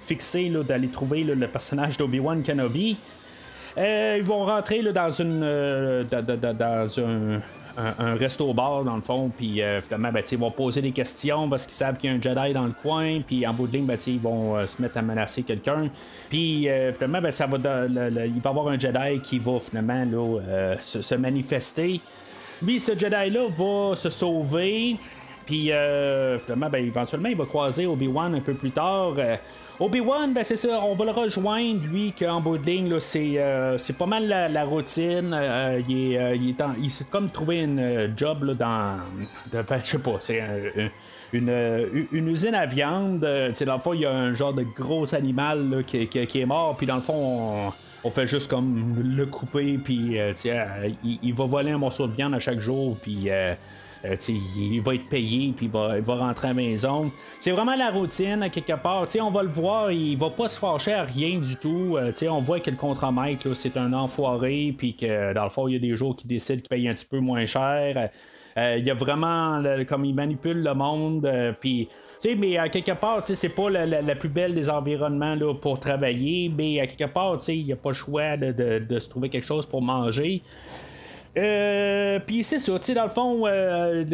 fixée 0.00 0.50
d'aller 0.66 0.88
trouver 0.88 1.24
le 1.24 1.46
personnage 1.46 1.96
d'Obi-Wan 1.96 2.42
Kenobi. 2.42 2.96
Ils 3.76 4.22
vont 4.22 4.44
rentrer 4.44 4.82
dans 4.92 5.10
une 5.10 5.40
dans 6.10 7.00
un 7.00 7.40
un, 7.76 8.14
resto-bar 8.14 8.84
dans 8.84 8.94
le 8.94 9.00
fond, 9.00 9.30
puis 9.36 9.60
euh, 9.60 9.80
finalement, 9.80 10.12
ben, 10.12 10.22
ils 10.30 10.38
vont 10.38 10.50
poser 10.50 10.80
des 10.80 10.92
questions 10.92 11.48
parce 11.48 11.64
qu'ils 11.64 11.74
savent 11.74 11.96
qu'il 11.96 12.10
y 12.10 12.12
a 12.12 12.16
un 12.16 12.20
Jedi 12.20 12.52
dans 12.52 12.66
le 12.66 12.72
coin, 12.82 13.20
puis 13.20 13.46
en 13.46 13.52
bout 13.52 13.66
de 13.66 13.72
ligne, 13.72 13.86
ben, 13.86 13.98
ils 14.06 14.20
vont 14.20 14.56
euh, 14.56 14.66
se 14.66 14.80
mettre 14.80 14.98
à 14.98 15.02
menacer 15.02 15.42
quelqu'un. 15.42 15.88
Puis 16.28 16.68
euh, 16.68 16.92
finalement, 16.92 17.20
ben, 17.20 17.32
ça 17.32 17.46
va 17.46 17.56
il 17.56 17.94
va 17.94 18.24
y 18.24 18.48
avoir 18.48 18.68
un 18.68 18.78
Jedi 18.78 19.20
qui 19.22 19.38
va 19.38 19.58
finalement 19.58 20.04
là, 20.04 20.76
se, 20.80 21.14
manifester. 21.14 22.00
Lui, 22.62 22.80
ce 22.80 22.92
Jedi-là 22.92 23.48
va 23.56 23.96
se 23.96 24.10
sauver. 24.10 24.96
Puis 25.46 25.70
finalement, 26.44 26.70
ben, 26.70 26.84
éventuellement, 26.84 27.28
il 27.28 27.36
va 27.36 27.44
croiser 27.44 27.86
Obi-Wan 27.86 28.34
un 28.34 28.40
peu 28.40 28.54
plus 28.54 28.70
tard. 28.70 29.14
Obi-Wan, 29.80 30.32
ben 30.32 30.44
c'est 30.44 30.56
ça, 30.56 30.80
on 30.84 30.94
va 30.94 31.04
le 31.04 31.10
rejoindre, 31.10 31.84
lui, 31.84 32.12
qu'en 32.12 32.40
bout 32.40 32.58
de 32.58 32.66
ligne, 32.66 32.92
euh, 32.92 33.78
c'est, 33.78 33.92
pas 33.94 34.06
mal 34.06 34.28
la, 34.28 34.64
routine. 34.64 35.32
Euh, 35.34 35.80
il, 35.88 36.12
est, 36.12 36.18
euh, 36.18 36.74
il, 36.80 36.90
s'est 36.90 37.06
comme 37.10 37.28
trouvé 37.28 37.62
une 37.62 38.12
job 38.16 38.44
là, 38.44 38.54
dans. 38.54 38.96
Ben, 39.52 39.80
je 39.80 39.84
sais 39.84 39.98
pas, 39.98 40.18
c'est 40.20 40.40
une, 41.32 41.50
une, 42.12 42.28
usine 42.28 42.54
à 42.54 42.66
viande. 42.66 43.20
dans 43.20 43.74
le 43.74 43.80
fond, 43.80 43.94
il 43.94 44.00
y 44.00 44.06
a 44.06 44.12
un 44.12 44.32
genre 44.32 44.52
de 44.52 44.62
gros 44.62 45.12
animal 45.12 45.82
qui, 45.86 45.98
est 45.98 46.46
mort, 46.46 46.76
puis 46.76 46.86
dans 46.86 46.96
le 46.96 47.02
fond, 47.02 47.72
on, 48.04 48.10
fait 48.10 48.28
juste 48.28 48.48
comme 48.48 48.94
le 49.02 49.26
couper, 49.26 49.76
puis 49.78 50.18
il, 50.44 51.18
il, 51.20 51.34
va 51.34 51.46
voler 51.46 51.72
un 51.72 51.78
morceau 51.78 52.06
de 52.06 52.14
viande 52.14 52.34
à 52.34 52.38
chaque 52.38 52.60
jour, 52.60 52.96
puis 53.02 53.24
euh, 53.28 53.54
il 54.28 54.80
va 54.80 54.94
être 54.94 55.08
payé, 55.08 55.52
puis 55.56 55.66
il 55.66 55.72
va, 55.72 56.00
va 56.00 56.16
rentrer 56.16 56.48
à 56.48 56.50
la 56.50 56.54
maison. 56.54 57.10
C'est 57.38 57.50
vraiment 57.50 57.74
la 57.74 57.90
routine, 57.90 58.42
à 58.42 58.48
quelque 58.48 58.76
part. 58.76 59.06
on 59.20 59.30
va 59.30 59.42
le 59.42 59.48
voir, 59.48 59.92
il 59.92 60.16
va 60.16 60.30
pas 60.30 60.48
se 60.48 60.58
fâcher 60.58 60.92
à 60.92 61.02
rien 61.02 61.38
du 61.38 61.56
tout. 61.56 61.96
Euh, 61.96 62.12
on 62.30 62.40
voit 62.40 62.60
que 62.60 62.70
le 62.70 62.76
contremaître, 62.76 63.54
c'est 63.54 63.76
un 63.76 63.92
enfoiré, 63.92 64.74
puis 64.76 64.94
que 64.94 65.32
dans 65.32 65.44
le 65.44 65.50
fond, 65.50 65.68
il 65.68 65.74
y 65.74 65.76
a 65.76 65.80
des 65.80 65.96
jours 65.96 66.16
qui 66.16 66.26
décident 66.26 66.60
qu'il 66.60 66.68
paye 66.68 66.88
un 66.88 66.94
petit 66.94 67.06
peu 67.06 67.18
moins 67.18 67.46
cher. 67.46 68.10
Euh, 68.56 68.76
il 68.78 68.84
y 68.84 68.90
a 68.90 68.94
vraiment, 68.94 69.62
comme 69.88 70.04
il 70.04 70.14
manipule 70.14 70.62
le 70.62 70.74
monde, 70.74 71.30
puis. 71.60 71.88
mais 72.38 72.56
à 72.56 72.68
quelque 72.68 72.92
part, 72.92 73.24
c'est 73.24 73.48
pas 73.48 73.68
la, 73.70 74.14
plus 74.14 74.28
belle 74.28 74.54
des 74.54 74.70
environnements 74.70 75.34
là, 75.34 75.54
pour 75.54 75.80
travailler, 75.80 76.52
mais 76.56 76.80
à 76.80 76.86
quelque 76.86 77.12
part, 77.12 77.38
il 77.48 77.64
n'y 77.64 77.72
a 77.72 77.76
pas 77.76 77.90
le 77.90 77.94
choix 77.94 78.36
de, 78.36 78.98
se 78.98 79.08
trouver 79.08 79.28
quelque 79.28 79.46
chose 79.46 79.66
pour 79.66 79.82
manger. 79.82 80.42
Euh, 81.36 82.20
puis 82.24 82.44
c'est 82.44 82.60
ça, 82.60 82.78
tu 82.78 82.84
sais, 82.84 82.94
dans 82.94 83.04
le 83.04 83.10
fond, 83.10 83.42
euh, 83.46 84.04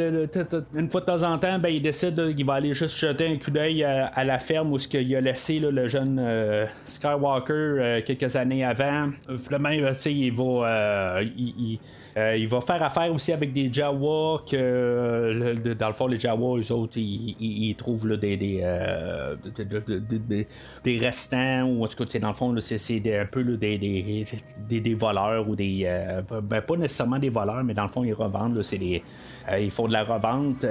une 0.74 0.88
fois 0.88 1.02
de 1.02 1.06
temps 1.06 1.22
en 1.22 1.38
temps, 1.38 1.58
ben, 1.58 1.68
il 1.68 1.82
décide 1.82 2.34
qu'il 2.34 2.46
va 2.46 2.54
aller 2.54 2.72
juste 2.72 2.96
jeter 2.96 3.26
un 3.26 3.36
coup 3.36 3.50
d'œil 3.50 3.84
à, 3.84 4.24
la 4.24 4.38
ferme 4.38 4.72
où 4.72 4.78
ce 4.78 4.88
qu'il 4.88 5.14
a 5.14 5.20
laissé 5.20 5.58
le 5.58 5.86
jeune 5.86 6.18
euh, 6.18 6.66
Skywalker 6.86 8.02
quelques 8.06 8.36
années 8.36 8.64
avant. 8.64 9.10
Finalement, 9.38 9.70
tu 9.70 9.94
sais, 9.94 10.14
il 10.14 10.32
va. 10.32 11.20
il, 11.22 11.78
euh, 12.16 12.36
il 12.36 12.48
va 12.48 12.60
faire 12.60 12.82
affaire 12.82 13.12
aussi 13.12 13.32
avec 13.32 13.52
des 13.52 13.72
Jawa 13.72 14.42
que 14.48 15.54
dans 15.78 15.86
le 15.86 15.92
fond 15.92 16.08
les 16.08 16.18
Jawa 16.18 16.58
eux 16.58 16.72
autres 16.72 16.98
ils, 16.98 17.74
trouvent 17.76 18.16
des 18.16 18.60
euh, 18.62 19.36
restants 20.86 21.62
ou 21.64 21.84
en 21.84 21.86
tout 21.86 22.04
cas 22.04 22.18
dans 22.18 22.28
le 22.28 22.34
fond 22.34 22.54
c'est 22.60 23.20
un 23.20 23.26
peu 23.26 23.44
des, 23.44 24.94
voleurs 24.98 25.48
ou 25.48 25.54
des 25.54 25.82
euh, 25.84 26.22
ben, 26.42 26.60
pas 26.62 26.76
nécessairement 26.76 27.18
des 27.18 27.28
voleurs 27.30 27.62
mais 27.62 27.74
dans 27.74 27.84
le 27.84 27.90
fond 27.90 28.02
ils 28.02 28.12
revendent 28.12 28.62
c'est 28.62 28.78
des 28.78 29.02
ils 29.60 29.70
font 29.70 29.86
de 29.86 29.92
la 29.92 30.02
revente 30.02 30.66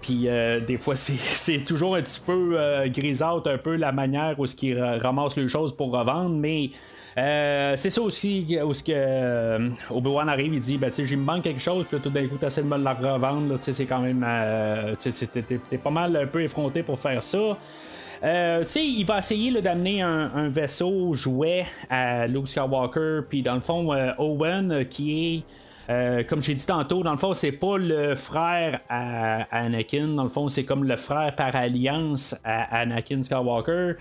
Puis 0.00 0.24
euh, 0.26 0.60
des 0.60 0.78
fois, 0.78 0.96
c'est 0.96 1.64
toujours 1.64 1.96
un 1.96 2.02
petit 2.02 2.20
peu 2.24 2.52
euh, 2.58 2.88
grisâtre, 2.88 3.50
un 3.50 3.58
peu 3.58 3.76
la 3.76 3.92
manière 3.92 4.38
où 4.38 4.46
ce 4.46 4.54
qu'ils 4.54 4.80
ramassent 4.80 5.36
les 5.36 5.48
choses 5.48 5.74
pour 5.76 5.92
revendre, 5.92 6.36
mais. 6.36 6.70
Euh, 7.16 7.74
c'est 7.74 7.90
ça 7.90 8.00
aussi 8.00 8.56
où 8.64 8.72
ce 8.72 8.84
que 8.84 8.92
euh, 8.94 9.70
Obi-Wan 9.90 10.28
arrive, 10.28 10.54
il 10.54 10.60
dit 10.60 10.78
ben 10.78 10.88
tu 10.88 11.04
sais, 11.04 11.16
me 11.16 11.22
manque 11.22 11.42
quelque 11.42 11.60
chose, 11.60 11.84
puis 11.90 11.98
tout 11.98 12.10
d'un 12.10 12.28
coup 12.28 12.36
t'essaies 12.36 12.62
de 12.62 12.68
me 12.68 12.76
la 12.76 12.92
revendre, 12.92 13.56
tu 13.56 13.64
sais, 13.64 13.72
c'est 13.72 13.86
quand 13.86 13.98
même 13.98 14.24
t'es 15.68 15.78
pas 15.78 15.90
mal 15.90 16.14
un 16.14 16.26
peu 16.26 16.42
effronté 16.42 16.84
pour 16.84 16.96
faire 16.96 17.20
ça. 17.20 17.56
Euh, 18.22 18.62
tu 18.62 18.68
sais, 18.68 18.86
il 18.86 19.04
va 19.04 19.18
essayer 19.18 19.60
d'amener 19.60 20.02
un, 20.02 20.30
un, 20.34 20.48
vaisseau 20.48 21.14
jouet 21.14 21.66
à 21.90 22.28
Luke 22.28 22.46
Skywalker, 22.48 23.20
puis 23.28 23.42
dans 23.42 23.54
le 23.54 23.60
fond, 23.60 23.92
Owen, 24.18 24.84
qui 24.88 25.36
est 25.36 25.42
euh, 25.90 26.22
comme 26.22 26.42
j'ai 26.42 26.54
dit 26.54 26.66
tantôt, 26.66 27.02
dans 27.02 27.12
le 27.12 27.18
fond, 27.18 27.32
c'est 27.32 27.52
pas 27.52 27.78
le 27.78 28.14
frère 28.14 28.80
à, 28.88 29.44
Anakin. 29.50 30.08
Dans 30.08 30.24
le 30.24 30.28
fond, 30.28 30.48
c'est 30.48 30.64
comme 30.64 30.84
le 30.84 30.96
frère 30.96 31.34
par 31.34 31.56
alliance 31.56 32.36
à 32.44 32.80
Anakin 32.80 33.22
Skywalker. 33.22 33.92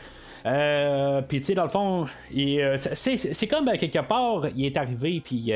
Euh, 0.46 1.22
puis 1.22 1.40
tu 1.40 1.46
sais, 1.46 1.56
dans 1.56 1.64
le 1.64 1.70
fond, 1.70 2.06
euh, 2.36 2.78
c'est 2.78 3.48
comme 3.48 3.66
quelque 3.78 4.06
part, 4.06 4.48
il 4.56 4.66
est 4.66 4.78
arrivé, 4.78 5.22
puis 5.24 5.54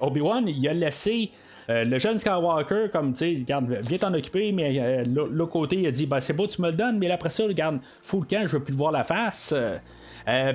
Obi-Wan, 0.00 0.48
il 0.48 0.68
a 0.68 0.74
laissé. 0.74 1.30
le 1.68 1.98
jeune 1.98 2.18
Skywalker, 2.18 2.88
comme 2.92 3.12
tu 3.12 3.18
sais, 3.18 3.36
regarde, 3.40 3.70
viens 3.82 3.98
t'en 3.98 4.14
occuper, 4.14 4.50
mais 4.50 5.04
l'autre 5.04 5.52
côté, 5.52 5.76
il 5.76 5.86
a 5.86 5.92
dit, 5.92 6.06
bah 6.06 6.20
c'est 6.20 6.32
beau, 6.32 6.48
tu 6.48 6.60
me 6.60 6.70
le 6.70 6.76
donnes, 6.76 6.98
mais 6.98 7.10
après 7.10 7.30
ça, 7.30 7.44
regarde, 7.44 7.78
fou 8.02 8.20
le 8.20 8.26
camp, 8.26 8.46
je 8.46 8.56
veux 8.56 8.64
plus 8.64 8.72
te 8.72 8.78
voir 8.78 8.90
la 8.90 9.04
face. 9.04 9.54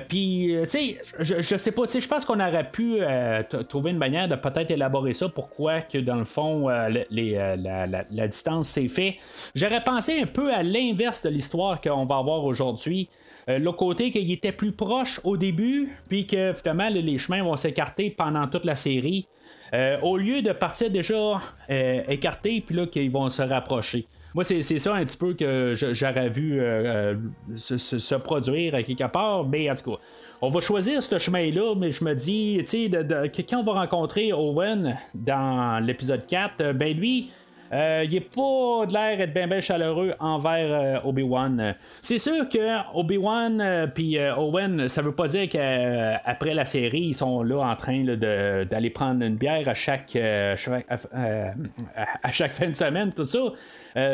Puis, 0.08 0.56
euh, 0.56 0.64
tu 0.64 0.70
sais, 0.70 1.02
je, 1.20 1.40
je, 1.40 1.56
sais 1.56 1.70
pas, 1.72 1.86
tu 1.86 1.92
sais, 1.92 2.00
je 2.00 2.08
pense 2.08 2.24
qu'on 2.24 2.40
aurait 2.40 2.70
pu 2.70 2.96
euh, 3.00 3.42
trouver 3.68 3.92
une 3.92 3.98
manière 3.98 4.26
de 4.26 4.34
peut-être 4.34 4.70
élaborer 4.70 5.14
ça. 5.14 5.28
Pourquoi 5.28 5.80
que 5.80 5.98
dans 5.98 6.16
le 6.16 6.24
fond, 6.24 6.68
les, 7.10 7.34
la, 7.34 8.28
distance 8.28 8.68
s'est 8.68 8.88
fait. 8.88 9.16
J'aurais 9.54 9.84
pensé 9.84 10.20
un 10.20 10.26
peu 10.26 10.52
à 10.52 10.62
l'inverse 10.62 11.22
de 11.22 11.28
l'histoire 11.28 11.80
qu'on 11.80 12.04
va 12.04 12.16
avoir 12.16 12.44
aujourd'hui. 12.44 13.08
le 13.46 13.70
côté 13.70 14.10
qu'il 14.10 14.30
était 14.30 14.52
plus 14.52 14.72
proche 14.72 15.20
au 15.24 15.36
début, 15.36 15.88
puis 16.08 16.26
que 16.26 16.52
finalement 16.52 16.88
les 16.88 17.18
chemins 17.18 17.42
vont 17.42 17.56
s'écarter 17.56 18.10
pendant 18.10 18.46
toute 18.46 18.64
la 18.64 18.76
série. 18.76 19.26
au 20.02 20.16
lieu 20.16 20.42
de 20.42 20.52
partir 20.52 20.90
déjà 20.90 21.40
écartés, 22.08 22.62
puis 22.64 22.74
là 22.74 22.86
qu'ils 22.86 23.10
vont 23.10 23.30
se 23.30 23.42
rapprocher. 23.42 24.06
Moi, 24.34 24.44
c'est 24.44 24.62
ça 24.62 24.94
un 24.94 25.04
petit 25.04 25.16
peu 25.16 25.34
que 25.34 25.74
j'aurais 25.74 26.28
vu 26.28 26.60
euh, 26.60 27.14
euh, 27.50 27.56
se, 27.56 28.14
produire 28.14 28.74
à 28.76 28.82
quelque 28.82 29.10
part, 29.10 29.44
mais 29.44 29.70
en 29.70 29.74
tout 29.74 29.92
cas, 29.92 29.98
on 30.40 30.50
va 30.50 30.60
choisir 30.60 31.02
ce 31.02 31.18
chemin-là, 31.18 31.74
mais 31.76 31.90
je 31.90 32.04
me 32.04 32.14
dis, 32.14 32.58
tu 32.60 32.66
sais, 32.66 32.90
quand 33.48 33.60
on 33.60 33.64
va 33.64 33.80
rencontrer 33.80 34.32
Owen 34.32 34.96
dans 35.14 35.84
l'épisode 35.84 36.26
4, 36.26 36.72
ben 36.72 36.96
lui, 36.96 37.30
euh, 37.72 38.04
il 38.04 38.16
est 38.16 38.20
pas 38.20 38.86
de 38.86 38.92
l'air 38.92 39.20
être 39.20 39.32
bien 39.32 39.60
chaleureux 39.60 40.14
envers 40.18 40.72
euh, 40.72 41.08
Obi-Wan. 41.08 41.76
C'est 42.00 42.18
sûr 42.18 42.48
que 42.48 42.58
Obi-Wan 42.94 43.60
euh, 43.60 43.86
puis 43.86 44.18
Owen, 44.18 44.88
ça 44.88 45.02
veut 45.02 45.14
pas 45.14 45.28
dire 45.28 45.48
qu'après 45.48 46.54
la 46.54 46.64
série, 46.64 47.08
ils 47.08 47.14
sont 47.14 47.42
là 47.42 47.60
en 47.60 47.76
train 47.76 48.04
d'aller 48.04 48.90
prendre 48.90 49.24
une 49.24 49.36
bière 49.36 49.68
à 49.68 49.74
chaque, 49.74 50.16
à, 50.16 50.56
chaque 52.32 52.52
fin 52.52 52.68
de 52.68 52.74
semaine, 52.74 53.12
tout 53.12 53.24
ça. 53.24 53.38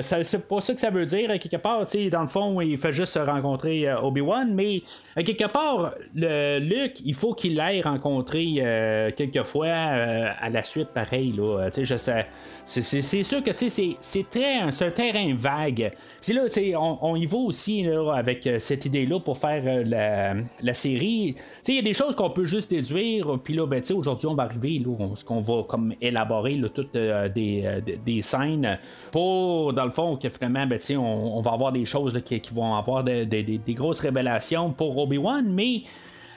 c'est 0.03 0.49
pas 0.49 0.61
ça 0.61 0.75
que 0.75 0.81
ça 0.81 0.91
veut 0.91 1.07
dire, 1.07 1.29
quelque 1.39 1.57
part. 1.57 1.85
Dans 2.11 2.21
le 2.21 2.27
fond, 2.27 2.61
il 2.61 2.77
fait 2.77 2.93
juste 2.93 3.15
se 3.15 3.19
rencontrer 3.19 3.93
Obi-Wan, 3.93 4.53
mais 4.55 4.83
quelque 5.17 5.47
part, 5.47 5.95
le 6.15 6.59
Luke, 6.59 7.01
il 7.05 7.15
faut 7.15 7.33
qu'il 7.35 7.57
l'aille 7.57 7.81
rencontrer 7.83 9.13
quelquefois 9.17 9.69
à 9.69 10.51
la 10.51 10.63
suite, 10.63 10.89
pareil. 10.89 11.33
Là, 11.33 11.69
je 11.75 11.97
sais, 11.97 12.27
c'est 12.65 13.23
sûr 13.23 13.43
que 13.53 13.97
c'est 14.01 14.31
très 14.31 14.59
un, 14.59 14.71
terrain 14.91 15.35
vague. 15.35 15.91
Là, 16.29 16.43
on, 16.79 16.99
on 17.03 17.17
y 17.17 17.27
va 17.27 17.39
aussi 17.39 17.83
là, 17.83 18.13
avec 18.15 18.47
euh, 18.47 18.59
cette 18.59 18.85
idée-là 18.85 19.21
pour 19.21 19.39
faire 19.39 19.63
euh, 19.67 19.85
la, 19.85 20.35
la, 20.61 20.75
série. 20.75 21.35
Il 21.69 21.75
y 21.75 21.79
a 21.79 21.83
des 21.83 21.95
choses 21.95 22.15
qu'on 22.17 22.31
peut 22.31 22.45
juste 22.45 22.71
déduire. 22.71 23.39
Puis 23.43 23.55
là, 23.55 23.67
ben, 23.67 23.83
aujourd'hui, 23.95 24.27
on 24.27 24.35
va 24.35 24.45
arriver 24.45 24.79
là, 24.79 25.15
ce 25.15 25.25
qu'on 25.25 25.41
va 25.41 25.63
comme 25.63 25.95
élaborer 26.01 26.61
toutes 26.75 26.97
euh, 26.97 27.29
des, 27.29 27.83
des, 28.05 28.23
scènes 28.23 28.79
pour, 29.13 29.73
dans 29.73 29.85
le 29.85 29.93
fond, 29.93 30.17
que 30.17 30.29
finalement, 30.29 30.67
ben, 30.67 30.79
on, 30.91 31.39
on, 31.39 31.41
va 31.41 31.53
avoir 31.53 31.73
des 31.73 31.87
choses 31.87 32.21
qui, 32.25 32.41
vont 32.53 32.75
avoir 32.75 33.05
des, 33.05 33.27
des 33.27 33.75
grosses 33.75 34.01
révélations 34.01 34.71
pour 34.73 34.97
Obi-Wan, 34.99 35.47
mais 35.49 35.83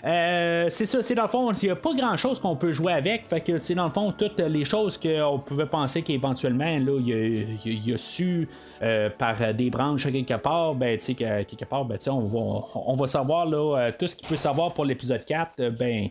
euh, 0.05 0.67
c'est 0.69 0.85
ça, 0.85 1.01
c'est 1.01 1.15
dans 1.15 1.23
le 1.23 1.29
fond, 1.29 1.51
il 1.51 1.65
n'y 1.65 1.71
a 1.71 1.75
pas 1.75 1.93
grand 1.93 2.15
chose 2.15 2.39
qu'on 2.39 2.55
peut 2.55 2.71
jouer 2.71 2.93
avec. 2.93 3.27
Fait 3.27 3.41
que, 3.41 3.59
c'est 3.59 3.75
dans 3.75 3.85
le 3.85 3.91
fond, 3.91 4.11
toutes 4.11 4.39
les 4.39 4.65
choses 4.65 4.97
qu'on 4.97 5.39
pouvait 5.39 5.65
penser 5.65 6.01
qu'éventuellement, 6.01 6.67
il 6.67 7.53
y, 7.65 7.93
a, 7.93 7.97
su 7.97 8.47
euh, 8.81 9.09
par 9.09 9.53
des 9.53 9.69
branches 9.69 10.03
quelque 10.03 10.35
part, 10.35 10.75
ben, 10.75 10.97
tu 10.97 11.05
sais, 11.05 11.15
quelque 11.15 11.65
part, 11.65 11.85
ben, 11.85 11.97
on 12.07 12.19
va, 12.19 12.65
on 12.75 12.95
va 12.95 13.07
savoir, 13.07 13.45
là, 13.45 13.77
euh, 13.77 13.91
tout 13.97 14.07
ce 14.07 14.15
qu'il 14.15 14.27
peut 14.27 14.37
savoir 14.37 14.73
pour 14.73 14.85
l'épisode 14.85 15.23
4, 15.25 15.69
ben, 15.69 16.09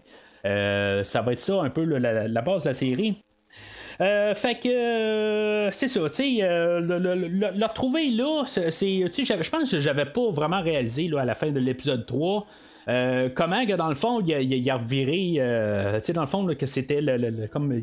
ça 1.04 1.22
va 1.22 1.32
être 1.32 1.38
ça 1.38 1.62
un 1.62 1.70
peu 1.70 1.84
la, 1.84 2.42
base 2.42 2.64
de 2.64 2.68
la 2.68 2.74
série. 2.74 3.16
fait 3.98 4.60
que 4.62 5.70
c'est 5.72 5.88
ça, 5.88 6.00
tu 6.10 6.16
sais, 6.16 6.38
le, 6.40 7.66
retrouver 7.66 8.10
là, 8.10 8.44
je 8.46 9.50
pense 9.50 9.70
que 9.70 9.80
j'avais 9.80 10.06
pas 10.06 10.30
vraiment 10.30 10.60
réalisé 10.62 11.08
là, 11.08 11.22
à 11.22 11.24
la 11.24 11.34
fin 11.34 11.50
de 11.50 11.58
l'épisode 11.58 12.04
3. 12.04 12.46
Euh, 12.88 13.28
comment 13.34 13.66
que 13.66 13.74
dans 13.74 13.88
le 13.88 13.94
fond, 13.94 14.20
il 14.20 14.32
a, 14.32 14.40
il 14.40 15.38
euh, 15.40 15.98
tu 15.98 16.04
sais, 16.04 16.12
dans 16.14 16.22
le 16.22 16.26
fond, 16.26 16.46
que 16.54 16.66
c'était 16.66 17.00
le, 17.02 17.46
comme 17.48 17.82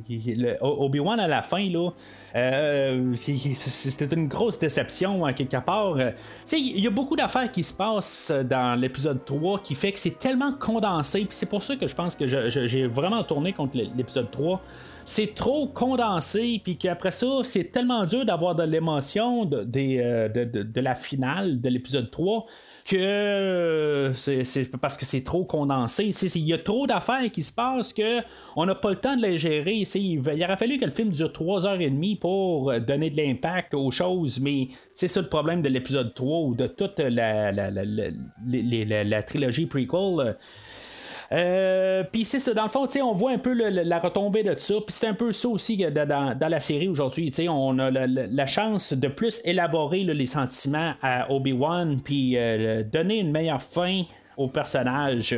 Obi-Wan 0.62 1.20
à 1.20 1.28
la 1.28 1.44
fin, 1.44 1.70
là, 1.70 1.92
euh, 2.36 3.14
c'était 3.18 4.16
une 4.16 4.28
grosse 4.28 4.58
déception 4.58 5.24
à 5.26 5.34
quelque 5.34 5.58
part. 5.64 5.96
Tu 5.98 6.04
sais, 6.44 6.60
il 6.60 6.80
y 6.80 6.88
a 6.88 6.90
beaucoup 6.90 7.16
d'affaires 7.16 7.52
qui 7.52 7.64
se 7.64 7.74
passent 7.74 8.32
dans 8.32 8.80
l'épisode 8.80 9.24
3 9.26 9.60
qui 9.60 9.76
fait 9.76 9.92
que 9.92 10.00
c'est 10.00 10.18
tellement 10.18 10.54
condensé, 10.54 11.20
puis 11.20 11.30
c'est 11.32 11.50
pour 11.50 11.62
ça 11.62 11.76
que 11.76 11.88
je 11.88 11.96
pense 11.96 12.16
que 12.16 12.28
j'ai 12.28 12.88
vraiment 12.88 13.24
tourné 13.24 13.54
contre 13.54 13.78
l'épisode 13.78 14.32
3 14.32 14.62
c'est 15.06 15.36
trop 15.36 15.68
condensé, 15.68 16.60
puis 16.64 16.78
qu'après 16.78 17.12
ça, 17.12 17.28
c'est 17.44 17.66
tellement 17.66 18.06
dur 18.06 18.26
d'avoir 18.26 18.56
de 18.56 18.64
l'émotion 18.64 19.46
de, 19.46 19.64
de, 19.64 20.82
la 20.82 20.96
finale 20.96 21.62
de 21.62 21.70
l'épisode 21.70 22.10
3 22.10 22.48
que 22.86 24.12
c'est 24.16 24.70
parce 24.80 24.96
que 24.96 25.06
c'est 25.06 25.24
trop 25.24 25.44
condensé. 25.44 26.12
Il 26.36 26.46
y 26.46 26.54
a 26.54 26.60
trop 26.60 26.86
d'affaires 26.86 27.32
qui 27.32 27.42
se 27.42 27.52
passent 27.52 27.94
que 27.94 28.22
on 28.56 28.66
n'a 28.66 28.76
pas 28.76 28.92
le 28.92 28.98
temps 28.98 29.16
de 29.16 29.24
les 29.24 29.40
gérer. 29.40 29.84
Il, 29.96 30.20
aurait 30.20 30.58
fallu 30.58 30.78
que 30.78 30.86
le 30.86 30.92
film 30.92 31.10
dure 31.10 31.30
3h30 31.30 32.20
pour 32.20 32.80
donner 32.80 33.10
de 33.10 33.18
l'impact 33.18 33.74
aux 33.74 33.90
choses, 33.90 34.40
mais 34.40 34.68
c'est 34.94 35.08
ça 35.08 35.22
le 35.22 35.30
problème 35.30 35.64
de 35.64 35.70
l'épisode 35.70 36.14
3 36.14 36.42
ou 36.42 36.56
de 36.56 36.68
toute 36.68 37.00
la, 37.00 37.52
la, 37.52 37.72
la, 37.72 39.04
la 39.04 39.24
trilogie 39.24 39.66
prequel. 39.66 40.36
Euh, 41.32 42.04
puis 42.12 42.26
c'est 42.26 42.40
ça, 42.40 42.54
dans 42.54 42.64
le 42.64 42.70
fond, 42.70 42.88
on 43.02 43.14
voit 43.14 43.32
un 43.32 43.38
peu 43.38 43.54
la 43.54 44.00
retombée 44.00 44.44
de 44.44 44.56
ça. 44.58 44.76
Puis 44.86 44.96
c'est 44.96 45.08
un 45.08 45.14
peu 45.14 45.32
ça 45.32 45.48
aussi 45.48 45.78
dans, 45.78 46.38
dans 46.38 46.48
la 46.48 46.60
série 46.60 46.88
aujourd'hui. 46.88 47.34
On 47.50 47.80
a 47.80 47.92
la, 47.92 48.46
chance 48.46 48.94
de 48.94 49.08
plus 49.08 49.42
élaborer 49.44 50.04
les 50.04 50.28
sentiments 50.28 50.94
à 51.02 51.32
Obi-Wan, 51.32 52.00
puis 52.04 52.38
euh, 52.38 52.84
donner 52.84 53.20
une 53.20 53.32
meilleure 53.32 53.62
fin 53.62 54.04
au 54.38 54.48
personnage. 54.48 55.36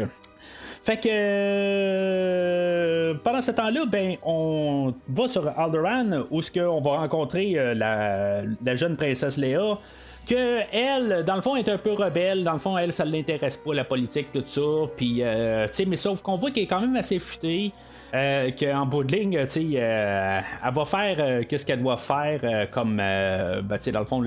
Fait 0.84 0.98
que 0.98 1.10
euh, 1.10 3.14
pendant 3.24 3.42
ce 3.42 3.52
temps-là, 3.52 3.86
ben 3.86 4.16
on 4.24 4.92
va 5.10 5.28
sur 5.28 5.48
Alderaan 5.60 6.26
où 6.32 6.42
ce 6.42 6.60
va 6.60 7.00
rencontrer 7.00 7.54
la, 7.76 8.44
la, 8.64 8.76
jeune 8.76 8.96
princesse 8.96 9.38
Léa 9.38 9.80
que 10.28 10.62
elle, 10.72 11.24
dans 11.26 11.36
le 11.36 11.42
fond, 11.42 11.56
est 11.56 11.70
un 11.70 11.78
peu 11.78 11.94
rebelle. 11.94 12.44
Dans 12.44 12.54
le 12.54 12.60
fond, 12.60 12.78
elle, 12.78 12.94
ça 12.94 13.06
ne 13.06 13.12
l'intéresse 13.12 13.58
pas, 13.58 13.74
la 13.74 13.84
politique, 13.84 14.32
tout 14.34 14.44
ça. 14.46 14.62
Puis, 14.96 15.20
euh, 15.22 15.68
tu 15.68 15.74
sais, 15.74 15.86
mais 15.86 15.96
sauf 15.96 16.22
qu'on 16.22 16.36
voit 16.36 16.52
qu'elle 16.52 16.64
est 16.64 16.68
quand 16.68 16.82
même 16.82 16.96
assez 16.96 17.20
futée. 17.20 17.72
Euh, 18.14 18.52
qu'en 18.58 18.86
bout 18.86 19.04
de 19.04 19.16
ligne, 19.16 19.38
euh, 19.38 19.46
elle 20.66 20.74
va 20.74 20.86
faire 20.86 21.18
euh, 21.20 21.44
qu'est-ce 21.48 21.66
qu'elle 21.66 21.82
doit 21.82 21.98
faire 21.98 22.70
comme, 22.72 22.98
ben, 22.98 23.78
dans 23.92 24.00
le 24.00 24.06
fond, 24.06 24.24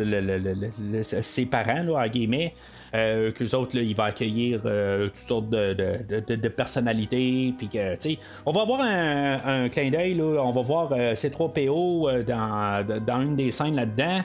ses 1.03 1.47
parents, 1.47 1.83
là, 1.83 2.05
en 2.05 2.09
guillemets. 2.09 2.55
Qu'eux 2.93 3.55
autres, 3.55 3.77
là, 3.77 3.83
ils 3.83 3.95
vont 3.95 4.05
accueillir 4.05 4.61
toutes 4.63 5.17
sortes 5.17 5.51
de, 5.51 6.49
personnalités. 6.49 7.55
Puis 7.57 7.69
que, 7.69 7.97
on 8.45 8.51
va 8.51 8.63
avoir 8.63 8.81
un, 8.83 9.69
clin 9.69 9.91
d'œil, 9.91 10.21
on 10.21 10.51
va 10.51 10.63
voir 10.63 10.93
C3PO 10.93 12.25
dans, 12.25 12.85
dans 13.07 13.21
une 13.21 13.37
des 13.37 13.53
scènes 13.53 13.77
là-dedans. 13.77 14.21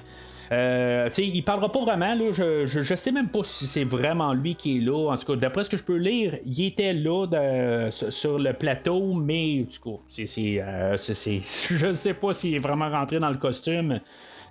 Euh, 0.51 1.09
il 1.17 1.43
parlera 1.43 1.71
pas 1.71 1.83
vraiment, 1.83 2.15
là, 2.15 2.31
je, 2.31 2.65
je, 2.65 2.95
sais 2.95 3.11
même 3.11 3.29
pas 3.29 3.43
si 3.43 3.65
c'est 3.65 3.83
vraiment 3.83 4.33
lui 4.33 4.55
qui 4.55 4.77
est 4.77 4.81
là. 4.81 5.11
En 5.11 5.17
tout 5.17 5.25
cas, 5.25 5.35
d'après 5.35 5.63
ce 5.63 5.69
que 5.69 5.77
je 5.77 5.83
peux 5.83 5.97
lire, 5.97 6.37
il 6.45 6.65
était 6.65 6.93
là 6.93 7.89
sur 7.91 8.39
le 8.39 8.53
plateau, 8.53 9.13
mais 9.13 9.63
du 9.63 9.79
coup, 9.79 9.99
c'est, 10.07 10.27
euh, 10.37 10.97
je 10.97 11.93
sais 11.93 12.13
pas 12.13 12.33
s'il 12.33 12.55
est 12.55 12.59
vraiment 12.59 12.89
rentré 12.89 13.19
dans 13.19 13.29
le 13.29 13.37
costume. 13.37 13.99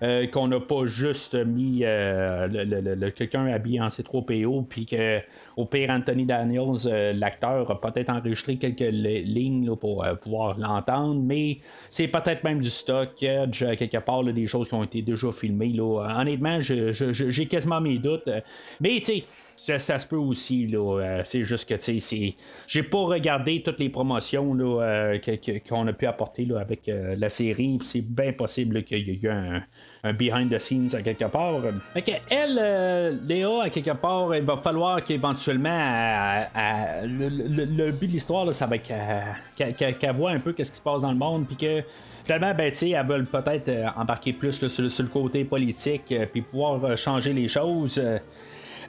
Euh, 0.02 0.26
qu'on 0.26 0.48
n'a 0.48 0.60
pas 0.60 0.86
juste 0.86 1.34
mis 1.34 1.80
euh, 1.82 2.46
le, 2.48 2.94
le, 2.94 3.10
quelqu'un 3.10 3.46
habillé 3.46 3.80
en 3.80 3.88
C3PO, 3.88 4.66
puis 4.66 4.86
que 4.86 5.20
au 5.56 5.66
pire 5.66 5.90
Anthony 5.90 6.26
Daniels, 6.26 7.14
l'acteur, 7.14 7.70
a 7.70 7.80
peut-être 7.80 8.10
enregistré 8.10 8.56
quelques 8.56 8.80
lignes 8.80 9.74
pour 9.76 10.04
pouvoir 10.20 10.58
l'entendre, 10.58 11.20
mais 11.22 11.58
c'est 11.90 12.08
peut-être 12.08 12.44
même 12.44 12.60
du 12.60 12.70
stock, 12.70 13.14
quelque 13.16 13.98
part 13.98 14.24
des 14.24 14.46
choses 14.46 14.68
qui 14.68 14.74
ont 14.74 14.84
été 14.84 15.02
déjà 15.02 15.30
filmées. 15.32 15.72
Là. 15.72 16.18
Honnêtement, 16.18 16.60
j'ai 16.60 17.46
quasiment 17.46 17.80
mes 17.80 17.98
doutes. 17.98 18.28
Mais 18.80 19.00
tu 19.00 19.04
sais, 19.04 19.24
ça, 19.56 19.98
se 19.98 20.06
peut 20.06 20.16
aussi, 20.16 20.66
là. 20.66 21.00
Euh, 21.00 21.22
c'est 21.24 21.44
juste 21.44 21.68
que, 21.68 21.80
sais, 21.80 22.34
j'ai 22.66 22.82
pas 22.82 22.98
regardé 22.98 23.62
toutes 23.62 23.80
les 23.80 23.88
promotions 23.88 24.56
euh, 24.60 25.18
qu'on 25.68 25.86
a 25.86 25.92
pu 25.92 26.06
apporter 26.06 26.46
avec 26.58 26.88
euh, 26.88 27.14
la 27.16 27.28
série. 27.28 27.78
C'est 27.82 28.02
bien 28.02 28.32
possible 28.32 28.82
qu'il 28.82 29.08
y 29.08 29.10
ait 29.10 29.18
eu 29.22 29.28
un, 29.28 30.12
behind 30.12 30.52
the 30.52 30.58
scenes 30.58 30.94
à 30.94 31.02
quelque 31.02 31.26
part. 31.26 31.60
Fait 31.94 32.20
elle, 32.30 33.20
Léa, 33.26 33.64
à 33.64 33.70
quelque 33.70 33.92
part, 33.92 34.34
il 34.34 34.42
va 34.42 34.56
falloir 34.56 35.02
qu'éventuellement, 35.02 36.44
le, 37.04 37.90
but 37.90 38.06
de 38.06 38.12
l'histoire, 38.12 38.52
ça 38.52 38.66
va 38.66 38.76
être 38.76 38.92
qu'elle 39.56 40.14
voit 40.14 40.32
un 40.32 40.40
peu 40.40 40.54
ce 40.56 40.70
qui 40.70 40.76
se 40.76 40.82
passe 40.82 41.02
dans 41.02 41.12
le 41.12 41.18
monde, 41.18 41.46
puis 41.46 41.56
que 41.56 41.82
finalement, 42.24 42.54
ben, 42.54 42.72
elles 42.82 43.06
veulent 43.06 43.26
peut-être 43.26 43.70
embarquer 43.96 44.32
plus 44.32 44.52
sur, 44.52 45.02
le 45.02 45.08
côté 45.08 45.44
politique, 45.44 46.14
puis 46.32 46.42
pouvoir 46.42 46.98
changer 46.98 47.32
les 47.32 47.48
choses. 47.48 48.00
Euh, 48.02 48.18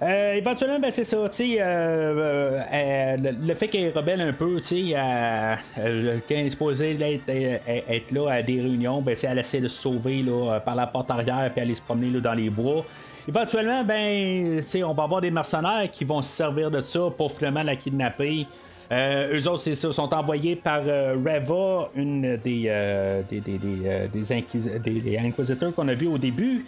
éventuellement, 0.02 0.80
ben, 0.80 0.92
c'est 0.92 1.04
ça, 1.04 1.18
sais, 1.32 1.58
euh, 1.60 2.62
euh, 2.72 3.18
le, 3.18 3.54
fait 3.54 3.68
qu'elle 3.68 3.92
rebelle 3.92 4.22
un 4.22 4.34
peu, 4.34 4.60
tu 4.60 4.92
sais, 4.92 4.96
quand 4.96 6.36
elle 6.36 6.48
est 6.48 6.50
supposée 6.50 6.98
être, 7.00 8.12
là 8.12 8.32
à 8.32 8.42
des 8.42 8.62
réunions, 8.62 9.02
ben, 9.02 9.16
elle 9.22 9.40
essaie 9.40 9.62
de 9.62 9.68
se 9.68 9.82
sauver 9.82 10.24
là, 10.24 10.60
par 10.60 10.76
la 10.76 10.88
porte 10.88 11.12
arrière 11.12 11.50
puis 11.52 11.62
aller 11.62 11.76
se 11.76 11.82
promener 11.82 12.10
là, 12.10 12.20
dans 12.20 12.34
les 12.34 12.50
bois. 12.50 12.86
Éventuellement, 13.28 13.84
ben, 13.84 14.62
on 14.84 14.94
va 14.94 15.04
avoir 15.04 15.22
des 15.22 15.32
mercenaires 15.32 15.90
qui 15.92 16.04
vont 16.04 16.22
se 16.22 16.30
servir 16.30 16.70
de 16.70 16.82
ça 16.82 17.00
pour 17.18 17.32
finalement 17.32 17.64
la 17.64 17.76
kidnapper. 17.76 18.46
eux 18.92 19.48
autres, 19.48 19.64
c'est 19.64 19.74
ça, 19.74 19.92
sont 19.94 20.14
envoyés 20.14 20.56
par 20.56 20.84
Reva, 20.84 21.90
une 21.96 22.38
des, 22.38 22.72
des, 23.30 23.40
des, 23.40 23.58
des, 23.58 24.08
des 24.14 24.32
inquisiteurs 24.32 25.74
qu'on 25.74 25.88
a 25.88 25.94
vu 25.94 26.08
au 26.08 26.18
début. 26.18 26.66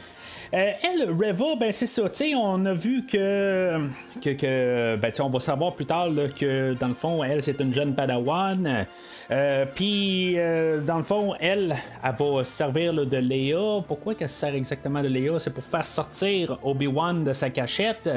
Euh, 0.54 0.72
elle, 0.82 1.10
Reva, 1.10 1.56
ben 1.60 1.74
c'est 1.74 1.88
ça, 1.88 2.10
tu 2.10 2.34
on 2.36 2.66
a 2.66 2.74
vu 2.74 3.06
que, 3.06 3.90
que, 4.22 4.96
ben, 4.96 5.12
on 5.20 5.30
va 5.30 5.40
savoir 5.40 5.74
plus 5.74 5.86
tard 5.86 6.10
que 6.36 6.74
dans 6.74 6.88
le 6.88 6.94
fond, 6.94 7.24
elle, 7.24 7.44
c'est 7.44 7.60
une 7.60 7.74
jeune 7.74 7.94
padawan. 7.94 8.86
Euh, 9.30 9.66
puis, 9.76 10.36
euh, 10.38 10.80
dans 10.80 10.98
le 10.98 11.04
fond, 11.04 11.34
elle, 11.40 11.76
elle 12.02 12.16
va 12.18 12.46
servir 12.46 12.94
de 12.94 13.18
Léa. 13.18 13.82
Pourquoi 13.86 14.16
qu'elle 14.16 14.30
sert 14.30 14.56
exactement 14.56 15.02
de 15.02 15.10
Léa 15.10 15.38
C'est 15.40 15.54
pour 15.54 15.66
faire 15.66 15.86
sortir 15.86 16.58
Obi-Wan 16.64 17.26
de 17.26 17.34
sa 17.34 17.50
cachette. 17.50 18.10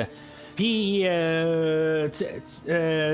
Puis, 0.54 1.02
c'est 1.02 2.12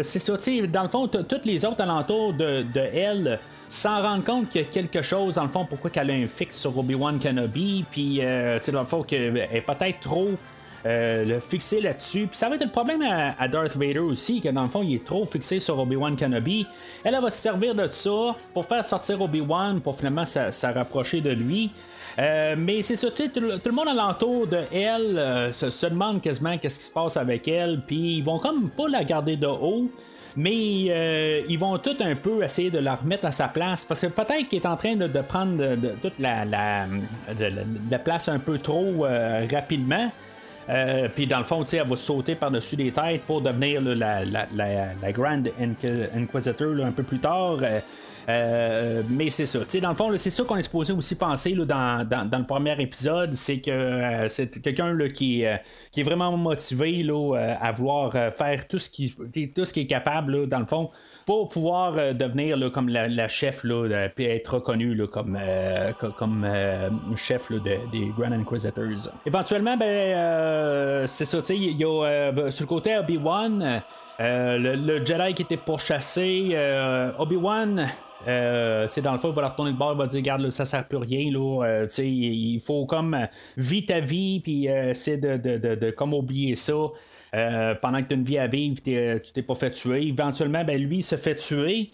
ça, 0.03 0.37
tu 0.37 0.69
dans 0.69 0.83
le 0.83 0.89
fond, 0.89 1.09
toutes 1.09 1.47
les 1.47 1.65
autres 1.65 1.81
alentours 1.81 2.35
de, 2.35 2.63
de 2.63 2.81
elle 2.81 3.39
sans 3.69 4.03
rendre 4.03 4.25
compte 4.25 4.51
qu'il 4.51 4.63
y 4.63 4.65
a 4.65 4.69
quelque 4.69 5.03
chose, 5.03 5.35
dans 5.35 5.43
le 5.43 5.49
fond, 5.49 5.65
pourquoi 5.65 5.91
qu'elle 5.91 6.11
a 6.11 6.15
un 6.15 6.27
fixe 6.27 6.59
sur 6.59 6.77
Obi-Wan 6.79 7.19
Kenobi, 7.19 7.85
puis, 7.91 8.19
euh, 8.21 8.59
dans 8.73 8.81
le 8.81 8.87
fond, 8.87 9.03
qu'elle 9.03 9.37
est 9.37 9.61
peut-être 9.61 10.01
trop 10.01 10.31
euh, 10.85 11.25
le 11.25 11.41
fixé 11.41 11.81
là-dessus. 11.81 12.29
Puis 12.29 12.39
ça 12.39 12.49
va 12.49 12.55
être 12.55 12.65
le 12.65 12.71
problème 12.71 13.03
à, 13.03 13.49
Darth 13.49 13.77
Vader 13.77 13.99
aussi, 13.99 14.41
que 14.41 14.49
dans 14.51 14.63
le 14.63 14.69
fond, 14.69 14.83
il 14.83 14.95
est 14.95 15.05
trop 15.05 15.25
fixé 15.27 15.59
sur 15.59 15.79
Obi-Wan 15.79 16.17
Kenobi. 16.17 16.67
Elle, 17.03 17.19
va 17.21 17.29
se 17.29 17.39
servir 17.39 17.75
de 17.75 17.89
ça 17.89 18.37
pour 18.55 18.67
faire 18.67 18.85
sortir 18.85 19.21
Obi-Wan, 19.21 19.81
pour 19.81 19.97
finalement 19.97 20.27
se 20.27 20.67
rapprocher 20.67 21.21
de 21.21 21.31
lui. 21.31 21.73
Euh, 22.19 22.55
mais 22.57 22.83
c'est 22.83 22.97
ça, 22.97 23.11
tout, 23.11 23.29
tout, 23.29 23.41
le 23.41 23.73
monde 23.73 23.89
alentour 23.89 24.47
de 24.47 24.61
elle 24.73 25.53
se, 25.53 25.87
demande 25.87 26.23
quasiment 26.23 26.57
qu'est-ce 26.57 26.79
qui 26.79 26.87
se 26.87 26.93
passe 26.93 27.17
avec 27.17 27.47
elle, 27.49 27.83
puis 27.87 28.19
ils 28.19 28.25
vont 28.25 28.39
comme 28.39 28.71
pas 28.71 28.89
la 28.89 29.05
garder 29.05 29.37
de 29.37 29.47
haut 29.47 29.91
mais 30.37 30.87
euh, 30.91 31.41
ils 31.49 31.59
vont 31.59 31.79
tout 31.79 31.97
un 32.01 32.15
peu 32.15 32.45
essayer 32.45 32.71
de 32.71 32.79
la 32.79 32.97
remettre 32.97 33.27
à 33.27 33.33
sa 33.33 33.49
place 33.49 33.85
parce 33.85 34.03
que 34.03 34.07
peut-être 34.09 34.49
qu'il 34.49 34.61
est 34.61 34.67
en 34.67 34.77
train 34.77 34.95
de, 34.95 35.07
prendre 35.23 35.77
toute 36.03 36.19
la, 36.19 36.45
la, 36.45 37.99
place 37.99 38.29
un 38.29 38.39
peu 38.39 38.59
trop 38.59 39.07
euh, 39.07 39.47
rapidement. 39.51 40.13
Euh, 40.69 41.09
puis 41.15 41.27
dans 41.27 41.39
le 41.39 41.45
fond, 41.45 41.65
elle 41.65 41.89
va 41.89 41.97
sauter 41.97 42.35
par-dessus 42.35 42.77
des 42.77 42.91
têtes 42.91 43.23
pour 43.23 43.41
devenir 43.41 43.81
la, 43.81 44.25
la, 44.25 45.13
Grand 45.13 45.43
Inquisitor 45.59 46.85
un 46.85 46.93
peu 46.93 47.03
plus 47.03 47.19
tard. 47.19 47.59
Euh, 48.29 49.03
mais 49.09 49.31
c'est 49.31 49.47
ça. 49.47 49.61
dans 49.81 49.91
le 49.91 49.95
fond, 49.95 50.17
c'est 50.17 50.31
ça 50.31 50.43
qu'on 50.45 50.57
est 50.57 50.65
supposé 50.65 50.93
aussi 50.93 51.15
penser 51.15 51.53
dans, 51.55 52.07
le 52.11 52.47
premier 52.47 52.81
épisode. 52.81 53.35
C'est 53.35 53.61
que 53.61 53.71
euh, 53.71 54.29
c'est 54.29 54.61
quelqu'un 54.61 54.97
qui, 55.09 55.45
euh, 55.45 55.57
qui 55.93 56.01
est 56.01 56.05
vraiment 56.05 56.37
motivé 56.37 57.03
là, 57.03 57.37
à 57.61 57.73
vouloir 57.73 58.13
faire 58.13 58.67
tout 58.69 58.79
ce 58.79 58.91
qui, 58.91 59.15
tout 59.55 59.65
ce 59.65 59.73
qui 59.73 59.81
est 59.81 59.87
capable, 59.87 60.49
dans 60.49 60.61
le 60.61 60.67
fond 60.67 60.91
pour 61.25 61.49
pouvoir 61.49 62.15
devenir 62.15 62.57
là, 62.57 62.71
comme 62.71 62.89
la, 62.89 63.29
chef 63.29 63.65
là, 63.65 64.09
puis 64.09 64.27
être 64.27 64.55
reconnu 64.55 64.97
comme, 65.09 65.37
comme 66.17 66.47
chef 67.17 67.51
des 67.51 68.13
Grand 68.17 68.31
Inquisitors. 68.31 69.13
Éventuellement, 69.25 69.77
ben, 69.77 71.07
c'est 71.09 71.25
ça, 71.25 71.39
il 71.51 71.81
y 71.81 71.85
a 71.85 72.51
sur 72.51 72.65
le 72.65 72.69
côté 72.69 72.97
Obi-Wan, 72.97 73.83
le, 74.21 75.05
Jedi 75.05 75.35
qui 75.35 75.43
était 75.43 75.57
pourchassé, 75.57 76.57
Obi-Wan 77.19 77.89
euh, 78.27 78.89
dans 79.03 79.13
le 79.13 79.19
fond, 79.19 79.31
il 79.31 79.35
va 79.35 79.43
leur 79.43 79.57
tourner 79.57 79.71
le 79.71 79.77
bord, 79.77 79.93
il 79.93 79.99
va 79.99 80.07
dire 80.07 80.19
Regarde, 80.19 80.51
ça 80.51 80.65
sert 80.65 80.87
plus 80.87 80.99
rien. 80.99 81.31
Là, 81.31 81.65
euh, 81.65 81.87
il 81.99 82.61
faut 82.61 82.87
comme 82.87 83.15
euh, 83.15 83.27
vivre 83.57 83.87
ta 83.87 84.01
vie, 84.01 84.41
puis 84.41 84.69
euh, 84.69 84.91
essayer 84.91 85.17
de, 85.17 85.37
de, 85.37 85.75
de, 85.75 85.91
comme 85.91 86.15
oublier 86.15 86.57
ça. 86.57 86.75
pendant 87.83 88.03
que 88.03 88.09
tu 88.09 88.15
as 88.15 88.17
une 88.17 88.25
vie 88.25 88.39
à 88.39 88.47
vivre, 88.47 88.77
tu 88.83 89.33
t'es 89.33 89.43
pas 89.43 89.55
fait 89.55 89.71
tuer. 89.71 90.09
Éventuellement, 90.09 90.65
ben, 90.65 90.81
lui, 90.81 90.99
il 90.99 91.03
se 91.03 91.17
fait 91.17 91.37
tuer. 91.37 91.91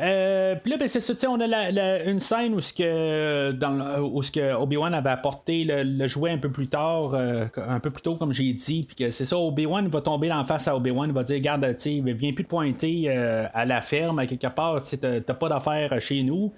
Euh, 0.00 0.56
puis 0.56 0.70
là, 0.70 0.76
ben, 0.78 0.88
c'est 0.88 1.00
ça, 1.00 1.30
on 1.30 1.40
a 1.40 2.02
une 2.04 2.18
scène 2.18 2.54
où, 2.54 2.60
ce 2.60 2.72
que, 2.72 4.00
où 4.00 4.22
ce 4.22 4.30
que 4.30 4.54
Obi-Wan 4.54 4.94
avait 4.94 5.10
apporté 5.10 5.64
le, 5.64 6.08
jouet 6.08 6.30
un 6.30 6.38
peu 6.38 6.50
plus 6.50 6.68
tard, 6.68 7.14
euh, 7.14 7.46
un 7.56 7.80
peu 7.80 7.90
plus 7.90 8.02
tôt, 8.02 8.16
comme 8.16 8.32
j'ai 8.32 8.52
dit, 8.52 8.84
puis 8.86 8.96
que 8.96 9.10
c'est 9.10 9.24
ça, 9.24 9.38
Obi-Wan 9.38 9.88
va 9.88 10.00
tomber 10.00 10.32
en 10.32 10.44
face 10.44 10.68
à 10.68 10.76
Obi-Wan, 10.76 11.12
va 11.12 11.22
dire, 11.22 11.36
regarde, 11.36 11.76
tu 11.76 12.02
viens 12.02 12.32
plus 12.32 12.44
te 12.44 12.48
pointer 12.48 13.04
euh, 13.08 13.46
à 13.54 13.64
la 13.64 13.80
ferme, 13.80 14.18
à 14.18 14.26
quelque 14.26 14.48
part, 14.48 14.82
tu 14.84 14.98
t'as 14.98 15.20
pas 15.20 15.48
d'affaires 15.48 16.00
chez 16.00 16.22
nous. 16.22 16.52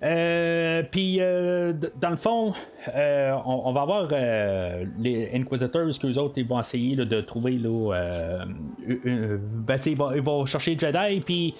puis 0.00 1.18
dans 1.18 2.10
le 2.10 2.16
fond, 2.16 2.54
on, 2.94 3.72
va 3.72 3.80
avoir 3.82 4.08
les 4.98 5.30
Inquisitors 5.34 5.98
qu'eux 6.00 6.18
autres 6.18 6.34
ils 6.36 6.46
vont 6.46 6.60
essayer 6.60 6.96
de 6.96 7.20
trouver 7.20 7.52
là, 7.52 8.44
ben, 8.86 9.78
ils, 9.86 9.96
vont, 9.96 10.12
ils, 10.12 10.22
vont, 10.22 10.46
chercher 10.46 10.76
Jedi 10.78 11.20
puis 11.20 11.54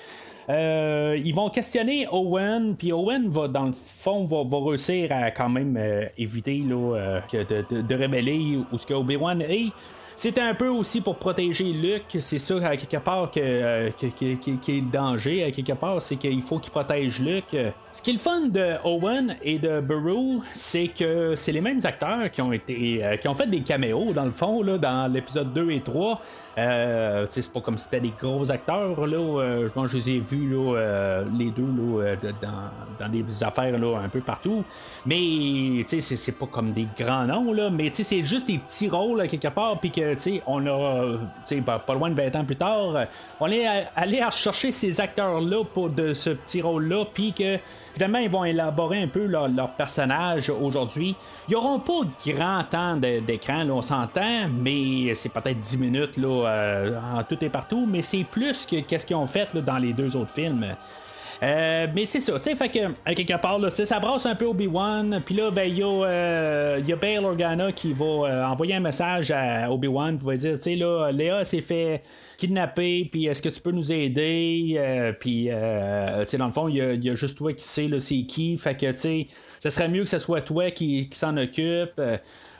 euh, 0.52 1.18
ils 1.24 1.34
vont 1.34 1.48
questionner 1.48 2.06
Owen, 2.10 2.76
puis 2.76 2.92
Owen 2.92 3.28
va, 3.28 3.48
dans 3.48 3.66
le 3.66 3.72
fond, 3.72 4.24
va, 4.24 4.70
réussir 4.70 5.10
à 5.10 5.30
quand 5.30 5.48
même 5.48 5.76
euh, 5.78 6.06
éviter 6.18 6.60
là, 6.60 6.96
euh, 6.96 7.20
de, 7.32 7.80
de, 7.80 7.94
révéler 7.94 8.58
où 8.70 8.76
ce 8.76 8.84
que 8.84 8.92
Obi-Wan 8.92 9.40
est. 9.42 9.72
C'était 10.16 10.40
un 10.40 10.54
peu 10.54 10.68
aussi 10.68 11.00
pour 11.00 11.16
protéger 11.16 11.72
Luke. 11.72 12.16
C'est 12.20 12.38
ça, 12.38 12.54
à 12.66 12.76
quelque 12.76 13.02
part, 13.02 13.30
que, 13.30 13.90
qui 13.90 14.32
est 14.32 14.80
le 14.80 14.90
danger. 14.90 15.44
À 15.44 15.50
quelque 15.50 15.72
part, 15.72 16.00
c'est 16.00 16.16
qu'il 16.16 16.42
faut 16.42 16.58
qu'il 16.58 16.72
protège 16.72 17.20
Luke. 17.20 17.56
Ce 17.92 18.00
qui 18.02 18.10
est 18.10 18.14
le 18.14 18.18
fun 18.18 18.42
de 18.48 18.74
Owen 18.84 19.36
et 19.42 19.58
de 19.58 19.80
Burrow, 19.80 20.40
c'est 20.52 20.88
que 20.88 21.34
c'est 21.34 21.52
les 21.52 21.60
mêmes 21.60 21.80
acteurs 21.84 22.30
qui 22.30 22.40
ont 22.40 22.52
été 22.52 23.02
qui 23.20 23.28
ont 23.28 23.34
fait 23.34 23.46
des 23.46 23.60
caméos, 23.60 24.12
dans 24.12 24.24
le 24.24 24.30
fond, 24.30 24.62
là, 24.62 24.78
dans 24.78 25.12
l'épisode 25.12 25.52
2 25.52 25.70
et 25.70 25.80
3. 25.80 26.20
Euh, 26.58 27.26
c'est 27.30 27.50
pas 27.50 27.60
comme 27.60 27.78
si 27.78 27.84
c'était 27.84 28.00
des 28.00 28.12
gros 28.18 28.50
acteurs. 28.50 29.06
Là, 29.06 29.16
euh, 29.16 29.68
je 29.74 29.96
les 29.96 30.10
ai 30.10 30.18
vus 30.20 30.50
là, 30.50 30.76
euh, 30.76 31.24
les 31.36 31.50
deux 31.50 31.62
là, 31.62 32.16
dans, 32.40 33.06
dans, 33.06 33.10
des 33.10 33.24
affaires 33.42 33.78
là, 33.78 34.00
un 34.04 34.08
peu 34.08 34.20
partout. 34.20 34.64
Mais 35.06 35.84
c'est, 35.86 36.38
pas 36.38 36.46
comme 36.46 36.72
des 36.72 36.86
grands 36.98 37.24
noms. 37.24 37.52
Là, 37.52 37.70
mais 37.70 37.90
c'est 37.92 38.24
juste 38.24 38.46
des 38.46 38.58
petits 38.58 38.88
rôles 38.88 39.26
quelque 39.28 39.48
part. 39.48 39.80
Que 39.80 40.01
on 40.46 40.66
a 40.66 41.18
pas, 41.78 41.94
loin 41.94 42.10
de 42.10 42.14
20 42.14 42.36
ans 42.36 42.44
plus 42.44 42.56
tard, 42.56 42.94
on 43.40 43.48
est 43.48 43.66
allé 43.96 44.24
chercher 44.30 44.72
ces 44.72 45.00
acteurs-là 45.00 45.64
pour 45.64 45.90
ce 46.14 46.30
petit 46.30 46.62
rôle-là. 46.62 47.04
Puis 47.12 47.32
que 47.32 47.58
Finalement, 47.92 48.18
ils 48.18 48.30
vont 48.30 48.44
élaborer 48.44 49.02
un 49.02 49.06
peu 49.06 49.26
leur, 49.26 49.48
personnage 49.76 50.50
aujourd'hui. 50.50 51.14
Ils 51.48 51.52
n'auront 51.52 51.78
pas 51.78 52.00
grand 52.26 52.64
temps 52.64 52.96
d'écran, 52.96 53.68
on 53.68 53.82
s'entend, 53.82 54.48
mais 54.50 55.14
c'est 55.14 55.28
peut-être 55.28 55.60
10 55.60 55.76
minutes 55.78 56.18
euh, 56.18 56.98
en 57.14 57.22
tout 57.24 57.42
et 57.42 57.48
partout, 57.48 57.86
mais 57.88 58.02
c'est 58.02 58.24
plus 58.24 58.64
que 58.64 58.80
qu'est-ce 58.80 59.04
qu'ils 59.04 59.16
ont 59.16 59.26
fait 59.26 59.54
dans 59.56 59.78
les 59.78 59.92
deux 59.92 60.16
autres 60.16 60.30
films. 60.30 60.74
Euh, 61.42 61.88
mais 61.92 62.04
c'est 62.06 62.20
ça, 62.20 62.34
tu 62.34 62.42
sais, 62.42 62.54
fait 62.54 62.68
que, 62.68 62.78
à 63.04 63.14
quelque 63.14 63.36
part, 63.40 63.58
là, 63.58 63.68
ça 63.68 63.98
brasse 63.98 64.26
un 64.26 64.36
peu 64.36 64.44
Obi-Wan, 64.44 65.20
puis 65.24 65.34
là, 65.34 65.50
ben, 65.50 65.64
il 65.64 65.78
y, 65.78 65.82
euh, 65.82 66.80
y, 66.86 66.92
a 66.92 66.96
Bail 66.96 67.18
Organa 67.18 67.72
qui 67.72 67.92
va 67.92 68.04
euh, 68.04 68.44
envoyer 68.46 68.74
un 68.76 68.80
message 68.80 69.32
à 69.32 69.68
Obi-Wan, 69.68 70.16
qui 70.18 70.24
va 70.24 70.36
dire, 70.36 70.54
tu 70.54 70.62
sais, 70.62 70.74
là, 70.76 71.10
Léa 71.10 71.44
s'est 71.44 71.60
fait 71.60 72.02
kidnapper, 72.42 73.08
puis 73.10 73.26
est-ce 73.26 73.40
que 73.40 73.48
tu 73.48 73.60
peux 73.60 73.70
nous 73.70 73.92
aider? 73.92 75.14
puis, 75.20 75.44
tu 75.44 76.26
sais, 76.26 76.36
dans 76.36 76.46
le 76.46 76.52
fond, 76.52 76.68
il 76.68 77.04
y, 77.04 77.10
a 77.10 77.14
juste 77.14 77.38
toi 77.38 77.52
qui 77.52 77.62
sais, 77.62 77.88
c'est 78.00 78.22
qui, 78.24 78.56
fait 78.56 78.74
que, 78.74 78.90
tu 78.90 78.98
sais, 78.98 79.26
ce 79.60 79.70
serait 79.70 79.88
mieux 79.88 80.02
que 80.02 80.10
ce 80.10 80.18
soit 80.18 80.40
toi 80.40 80.70
qui, 80.72 81.08
s'en 81.12 81.36
occupe. 81.36 82.00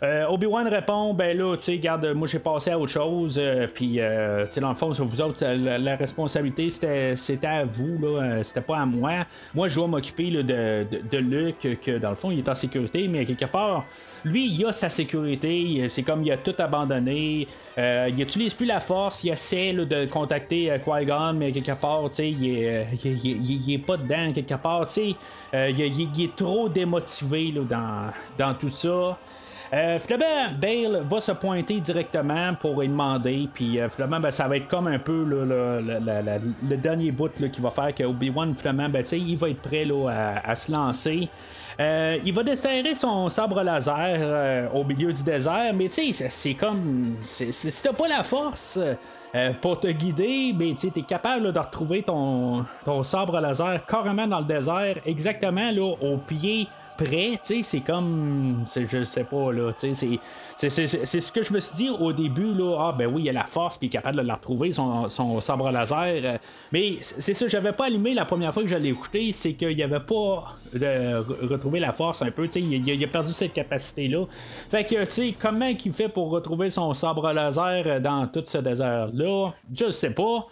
Euh, 0.03 0.27
Obi-Wan 0.27 0.67
répond 0.67 1.15
ben 1.15 1.37
là, 1.37 1.57
tu 1.57 1.65
sais, 1.65 1.79
garde, 1.79 2.07
moi 2.15 2.27
j'ai 2.27 2.41
passé 2.41 2.71
à 2.71 2.79
autre 2.79 2.91
chose, 2.91 3.39
euh, 3.41 3.69
puis, 3.73 4.01
euh, 4.01 4.47
tu 4.47 4.53
sais, 4.53 4.61
dans 4.61 4.71
le 4.71 4.75
fond, 4.75 4.93
sur 4.95 5.05
vous 5.05 5.21
autres, 5.21 5.45
la, 5.45 5.97
responsabilité 5.97 6.71
c'était, 6.71 7.47
à 7.47 7.65
vous, 7.65 7.99
là, 7.99 8.43
c'était 8.43 8.61
pas 8.61 8.79
à 8.79 8.87
moi. 8.87 9.27
Moi, 9.55 9.69
je 9.69 9.77
dois 9.77 9.87
m'occuper 9.87 10.31
de, 10.31 10.43
de, 10.43 10.87
de, 11.09 11.19
Luke, 11.19 11.81
que 11.81 11.99
dans 11.99 12.11
le 12.11 12.17
fond, 12.17 12.31
il 12.31 12.39
est 12.39 12.49
en 12.49 12.55
sécurité, 12.55 13.07
mais 13.07 13.25
quelque 13.25 13.51
part, 13.51 13.85
lui, 14.25 14.49
il 14.49 14.67
a 14.67 14.73
sa 14.73 14.89
sécurité, 14.89 15.89
c'est 15.89 16.03
comme 16.03 16.23
il 16.23 16.33
a 16.33 16.37
tout 16.37 16.55
abandonné, 16.59 17.47
il 17.77 18.15
n'utilise 18.17 18.55
plus 18.55 18.67
la 18.67 18.81
force, 18.81 19.25
il 19.25 19.31
essaie 19.31 19.73
de 19.73 20.07
contacter 20.07 20.73
Qui-Gon, 20.85 21.35
mais 21.35 21.53
quelque 21.53 21.79
part, 21.79 22.13
sais, 22.13 22.31
il 22.31 23.73
est, 23.73 23.79
pas 23.79 23.97
dedans, 23.97 24.33
quelque 24.33 24.55
part, 24.55 24.89
sais, 24.89 25.15
il, 25.53 26.23
est 26.23 26.37
trop 26.37 26.69
démotivé 26.69 27.53
dans, 27.53 28.11
dans 28.39 28.55
tout 28.55 28.71
ça. 28.71 29.19
Euh, 29.75 29.99
finalement, 29.99 30.53
Bale 30.61 31.03
va 31.09 31.21
se 31.21 31.33
pointer 31.33 31.81
directement 31.81 32.53
pour 32.55 32.79
lui 32.81 32.89
demander, 32.89 33.49
puis 33.53 33.81
euh, 33.81 33.89
ben, 33.99 34.31
ça 34.31 34.47
va 34.47 34.59
être 34.59 34.69
comme 34.69 34.87
un 34.87 34.99
peu 34.99 35.25
le 35.25 36.77
dernier 36.77 37.11
bout 37.11 37.33
qui 37.51 37.61
va 37.61 37.71
faire 37.71 37.95
que 37.95 38.05
Obi-Wan, 38.05 38.55
finalement, 38.55 38.91
ben, 38.91 39.03
il 39.13 39.37
va 39.39 39.49
être 39.49 39.63
prêt 39.63 39.87
à, 40.45 40.55
se 40.55 40.71
lancer. 40.71 41.29
Euh, 41.81 42.19
il 42.25 42.33
va 42.33 42.43
déterrer 42.43 42.95
son 42.95 43.29
sabre 43.29 43.63
laser 43.63 44.71
au 44.75 44.85
milieu 44.85 45.13
du 45.13 45.23
désert, 45.23 45.73
mais 45.75 45.89
tu 45.89 46.13
sais, 46.13 46.29
c'est 46.31 46.55
comme. 46.55 47.17
Si 47.23 47.83
t'as 47.83 47.93
pas 47.93 48.09
la 48.09 48.23
force 48.25 48.79
pour 49.61 49.81
te 49.81 49.89
guider, 49.89 50.55
mais 50.57 50.75
tu 50.75 50.89
es 50.89 51.03
capable 51.03 51.53
de 51.53 51.59
retrouver 51.59 52.03
ton, 52.03 52.65
sabre 53.03 53.41
laser 53.41 53.85
carrément 53.87 54.27
dans 54.27 54.41
le 54.41 54.45
désert, 54.45 54.97
exactement 55.07 55.71
là, 55.71 55.95
au 56.01 56.17
pied 56.19 56.69
sais, 57.43 57.63
c'est 57.63 57.81
comme, 57.81 58.65
je 58.75 59.05
sais 59.05 59.25
pas, 59.25 59.53
là, 59.53 59.73
c'est 59.77 59.95
ce 59.95 61.33
que 61.33 61.43
je 61.43 61.53
me 61.53 61.61
suis 61.61 61.77
dit 61.77 61.91
au 61.91 62.13
début, 62.13 62.53
là, 62.55 62.77
ah 62.79 62.95
ben 62.97 63.07
oui, 63.07 63.23
il 63.25 63.29
a 63.29 63.33
la 63.33 63.45
force, 63.45 63.77
puis 63.77 63.87
il 63.87 63.91
est 63.91 63.93
capable 63.93 64.17
de 64.17 64.23
la 64.23 64.35
retrouver, 64.35 64.73
son, 64.73 65.09
son 65.09 65.41
sabre 65.41 65.71
laser, 65.71 66.39
mais 66.73 66.99
c'est 67.01 67.35
ça, 67.35 67.49
j'avais 67.49 67.73
pas 67.73 67.87
allumé 67.87 68.15
la 68.15 68.25
première 68.25 68.53
fois 68.53 68.63
que 68.63 68.69
je 68.69 68.77
l'ai 68.77 68.91
écouté, 68.91 69.33
c'est 69.33 69.55
qu'il 69.55 69.79
y 69.79 69.83
avait 69.83 70.01
pas 70.01 70.55
de 70.73 71.47
retrouver 71.47 71.81
la 71.81 71.93
force 71.93 72.23
un 72.23 72.31
peu, 72.31 72.49
sais, 72.49 72.61
il, 72.61 73.05
a 73.05 73.07
perdu 73.07 73.33
cette 73.33 73.53
capacité-là. 73.53 74.25
Fait 74.71 74.85
que, 74.85 75.05
tu 75.05 75.11
sais, 75.11 75.35
comment 75.39 75.67
il 75.67 75.93
fait 75.93 76.09
pour 76.09 76.31
retrouver 76.31 76.71
son 76.71 76.95
sabre 76.95 77.33
laser 77.33 78.01
dans 78.01 78.27
tout 78.27 78.43
ce 78.45 78.59
désert-là, 78.59 79.22
je 79.75 79.91
sais 79.91 80.15
pas. 80.15 80.47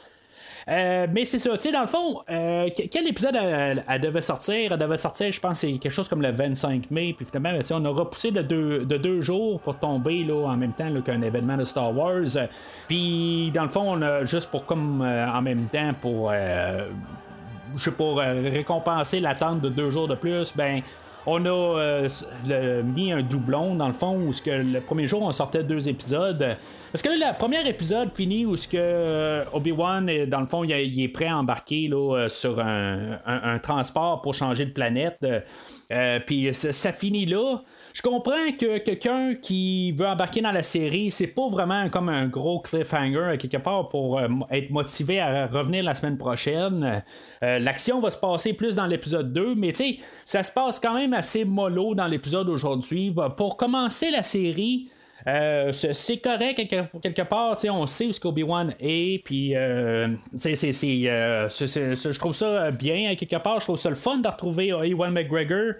Euh, 0.68 1.06
mais 1.10 1.24
c'est 1.24 1.38
ça, 1.38 1.50
tu 1.56 1.60
sais, 1.60 1.72
dans 1.72 1.80
le 1.80 1.86
fond, 1.86 2.22
euh, 2.30 2.68
quel 2.90 3.08
épisode 3.08 3.36
elle, 3.36 4.00
devait 4.00 4.22
sortir? 4.22 4.72
Elle 4.72 4.78
devait 4.78 4.98
sortir, 4.98 5.32
je 5.32 5.40
pense, 5.40 5.60
c'est 5.60 5.72
quelque 5.72 5.90
chose 5.90 6.08
comme 6.08 6.22
le 6.22 6.30
25 6.30 6.90
mai. 6.90 7.14
Puis 7.16 7.26
finalement, 7.26 7.58
ben, 7.58 7.64
on 7.72 7.84
a 7.84 7.88
repoussé 7.88 8.30
de 8.30 8.42
deux, 8.42 8.84
de 8.84 8.96
deux 8.96 9.20
jours 9.20 9.60
pour 9.60 9.78
tomber 9.78 10.22
là, 10.22 10.46
en 10.48 10.56
même 10.56 10.72
temps 10.72 10.88
qu'un 11.02 11.22
événement 11.22 11.56
de 11.56 11.64
Star 11.64 11.96
Wars. 11.96 12.48
Puis 12.86 13.50
dans 13.54 13.62
le 13.62 13.68
fond, 13.68 13.84
on 13.86 14.02
a 14.02 14.24
juste 14.24 14.50
pour 14.50 14.66
comme 14.66 15.02
euh, 15.02 15.26
en 15.28 15.42
même 15.42 15.66
temps 15.66 15.92
pour. 16.00 16.32
je 16.32 17.82
sais 17.82 17.90
pas, 17.92 18.14
récompenser 18.14 19.20
l'attente 19.20 19.60
de 19.60 19.68
deux 19.68 19.90
jours 19.90 20.08
de 20.08 20.14
plus, 20.14 20.54
ben 20.56 20.82
on 21.30 21.44
a 21.44 21.48
euh, 21.48 22.82
mis 22.82 23.12
un 23.12 23.22
doublon 23.22 23.76
dans 23.76 23.86
le 23.86 23.94
fond 23.94 24.16
où 24.16 24.32
ce 24.32 24.42
que 24.42 24.50
le 24.50 24.80
premier 24.80 25.06
jour 25.06 25.22
on 25.22 25.32
sortait 25.32 25.62
deux 25.62 25.88
épisodes. 25.88 26.56
Parce 26.92 27.02
que 27.02 27.08
là, 27.08 27.32
le 27.32 27.38
premier 27.38 27.66
épisode 27.68 28.10
finit 28.10 28.44
où 28.44 28.56
ce 28.56 28.66
que 28.66 28.76
euh, 28.76 29.44
Obi-Wan 29.52 30.10
dans 30.26 30.40
le 30.40 30.46
fond 30.46 30.64
il, 30.64 31.00
est 31.00 31.08
prêt 31.08 31.28
à 31.28 31.36
embarquer 31.36 31.86
là, 31.88 32.16
euh, 32.16 32.28
sur 32.28 32.58
un, 32.58 33.58
transport 33.62 34.22
pour 34.22 34.34
changer 34.34 34.64
de 34.64 34.72
planète. 34.72 35.24
Puis 36.26 36.52
ça 36.52 36.92
finit 36.92 37.26
là. 37.26 37.62
Je 37.92 38.02
comprends 38.02 38.52
que 38.58 38.78
quelqu'un 38.78 39.34
qui 39.34 39.92
veut 39.92 40.06
embarquer 40.06 40.40
dans 40.40 40.52
la 40.52 40.62
série, 40.62 41.10
c'est 41.10 41.26
pas 41.26 41.48
vraiment 41.48 41.88
comme 41.88 42.08
un 42.08 42.26
gros 42.26 42.60
cliffhanger 42.60 43.36
quelque 43.38 43.56
part 43.56 43.88
pour 43.88 44.18
euh, 44.18 44.28
être 44.50 44.70
motivé 44.70 45.18
à 45.20 45.46
revenir 45.48 45.82
la 45.82 45.94
semaine 45.94 46.16
prochaine. 46.16 47.02
Euh, 47.42 47.58
l'action 47.58 48.00
va 48.00 48.10
se 48.10 48.18
passer 48.18 48.52
plus 48.52 48.76
dans 48.76 48.86
l'épisode 48.86 49.32
2, 49.32 49.54
mais 49.56 49.72
tu 49.72 49.74
sais, 49.74 49.96
ça 50.24 50.42
se 50.42 50.52
passe 50.52 50.78
quand 50.78 50.94
même 50.94 51.12
assez 51.14 51.44
mollo 51.44 51.94
dans 51.94 52.06
l'épisode 52.06 52.48
aujourd'hui. 52.48 53.12
Pour 53.36 53.56
commencer 53.56 54.10
la 54.10 54.22
série, 54.22 54.88
euh, 55.26 55.72
c'est 55.72 56.18
correct 56.18 56.68
quelque, 57.02 57.22
part, 57.22 57.56
on 57.64 57.86
sait 57.86 58.06
où 58.06 58.12
Obi-Wan 58.24 58.74
est, 58.78 59.24
puis 59.24 59.50
je 59.52 60.18
trouve 62.18 62.34
ça 62.34 62.70
bien 62.70 63.14
quelque 63.16 63.36
part, 63.36 63.58
je 63.58 63.66
trouve 63.66 63.78
ça 63.78 63.90
le 63.90 63.96
fun 63.96 64.18
de 64.18 64.28
retrouver 64.28 64.68
Ewan 64.68 65.12
McGregor. 65.12 65.74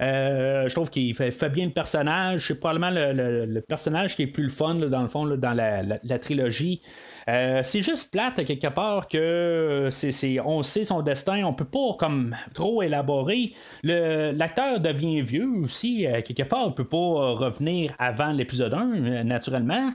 Euh, 0.00 0.68
je 0.68 0.74
trouve 0.74 0.90
qu'il 0.90 1.14
fait, 1.14 1.48
bien 1.50 1.66
le 1.66 1.72
personnage. 1.72 2.48
C'est 2.48 2.58
probablement 2.58 2.90
le, 2.90 3.60
personnage 3.60 4.16
qui 4.16 4.22
est 4.22 4.26
plus 4.26 4.44
le 4.44 4.48
fun, 4.48 4.74
dans 4.74 5.02
le 5.02 5.08
fond, 5.08 5.26
dans 5.26 5.52
la, 5.52 6.18
trilogie. 6.18 6.80
Euh, 7.28 7.60
c'est 7.62 7.82
juste 7.82 8.10
plate 8.10 8.44
quelque 8.44 8.68
part 8.68 9.08
que 9.08 9.88
c'est, 9.90 10.40
on 10.40 10.62
sait 10.62 10.84
son 10.84 11.02
destin, 11.02 11.44
on 11.44 11.52
peut 11.52 11.64
pas 11.64 11.94
comme 11.98 12.34
trop 12.54 12.82
élaborer. 12.82 13.52
l'acteur 13.82 14.80
devient 14.80 15.20
vieux 15.22 15.48
aussi, 15.62 16.06
euh, 16.06 16.22
quelque 16.22 16.42
part, 16.42 16.66
on 16.66 16.72
peut 16.72 16.88
pas 16.88 16.98
revenir 17.34 17.94
avant 17.98 18.32
l'épisode 18.32 18.74
1, 18.74 19.24
naturellement. 19.24 19.90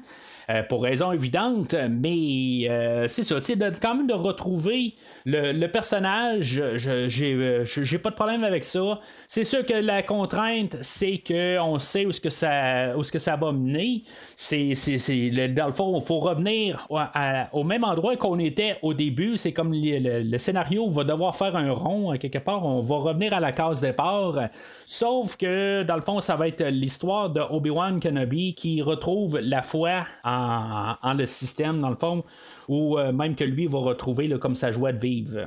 Euh, 0.50 0.62
pour 0.62 0.84
raison 0.84 1.12
évidente, 1.12 1.74
mais 1.90 2.70
euh, 2.70 3.08
c'est 3.08 3.24
ça, 3.24 3.42
tu 3.42 3.58
quand 3.82 3.96
même 3.96 4.06
de 4.06 4.14
retrouver 4.14 4.94
le, 5.26 5.66
personnage, 5.68 6.62
j'ai, 6.76 7.34
euh, 7.34 7.66
j'ai 7.66 7.98
pas 7.98 8.12
de 8.12 8.16
problème 8.16 8.44
avec 8.44 8.64
ça. 8.64 9.00
C'est 9.28 9.44
sûr 9.44 9.66
que 9.66 9.74
la 9.74 10.04
contrainte, 10.04 10.78
c'est 10.82 11.18
qu'on 11.18 11.80
sait 11.80 12.06
où 12.06 12.12
ce 12.12 12.22
que 12.22 12.30
ça, 12.30 12.96
où 12.96 13.02
ce 13.02 13.12
que 13.12 13.18
ça 13.18 13.36
va 13.36 13.52
mener. 13.52 14.04
C'est, 14.36 14.76
c'est, 14.76 15.30
dans 15.50 15.66
le 15.66 15.74
fond, 15.74 16.00
il 16.00 16.06
faut 16.06 16.20
revenir 16.20 16.88
au 17.52 17.64
même 17.64 17.84
endroit 17.84 18.16
qu'on 18.16 18.38
était 18.38 18.78
au 18.84 18.94
début. 18.94 19.38
C'est 19.38 19.54
comme 19.54 19.74
le, 19.74 20.38
scénario 20.38 20.88
va 20.90 21.04
devoir 21.04 21.36
faire 21.36 21.56
un 21.56 21.72
rond 21.72 22.16
quelque 22.18 22.38
part. 22.38 22.64
On 22.64 22.82
va 22.82 22.98
revenir 22.98 23.34
à 23.34 23.40
la 23.40 23.52
case 23.52 23.82
départ. 23.82 24.36
Sauf 24.86 25.38
que 25.38 25.82
dans 25.84 25.96
le 25.96 26.02
fond, 26.02 26.20
ça 26.20 26.36
va 26.36 26.48
être 26.48 26.64
l'histoire 26.66 27.32
de 27.32 27.42
Obi-Wan 27.42 28.00
Kenobi 28.00 28.54
qui 28.54 28.84
retrouve 28.84 29.40
la 29.40 29.64
foi 29.64 30.06
en 30.24 30.35
en, 30.36 31.14
le 31.14 31.26
système, 31.26 31.82
dans 31.82 31.90
le 31.90 31.96
fond, 31.96 32.24
ou 32.68 32.98
euh, 32.98 33.12
même 33.12 33.36
que 33.36 33.44
lui 33.44 33.68
va 33.68 33.80
retrouver 33.80 34.30
comme 34.40 34.56
sa 34.56 34.72
joie 34.72 34.92
de 34.92 35.00
vivre. 35.00 35.46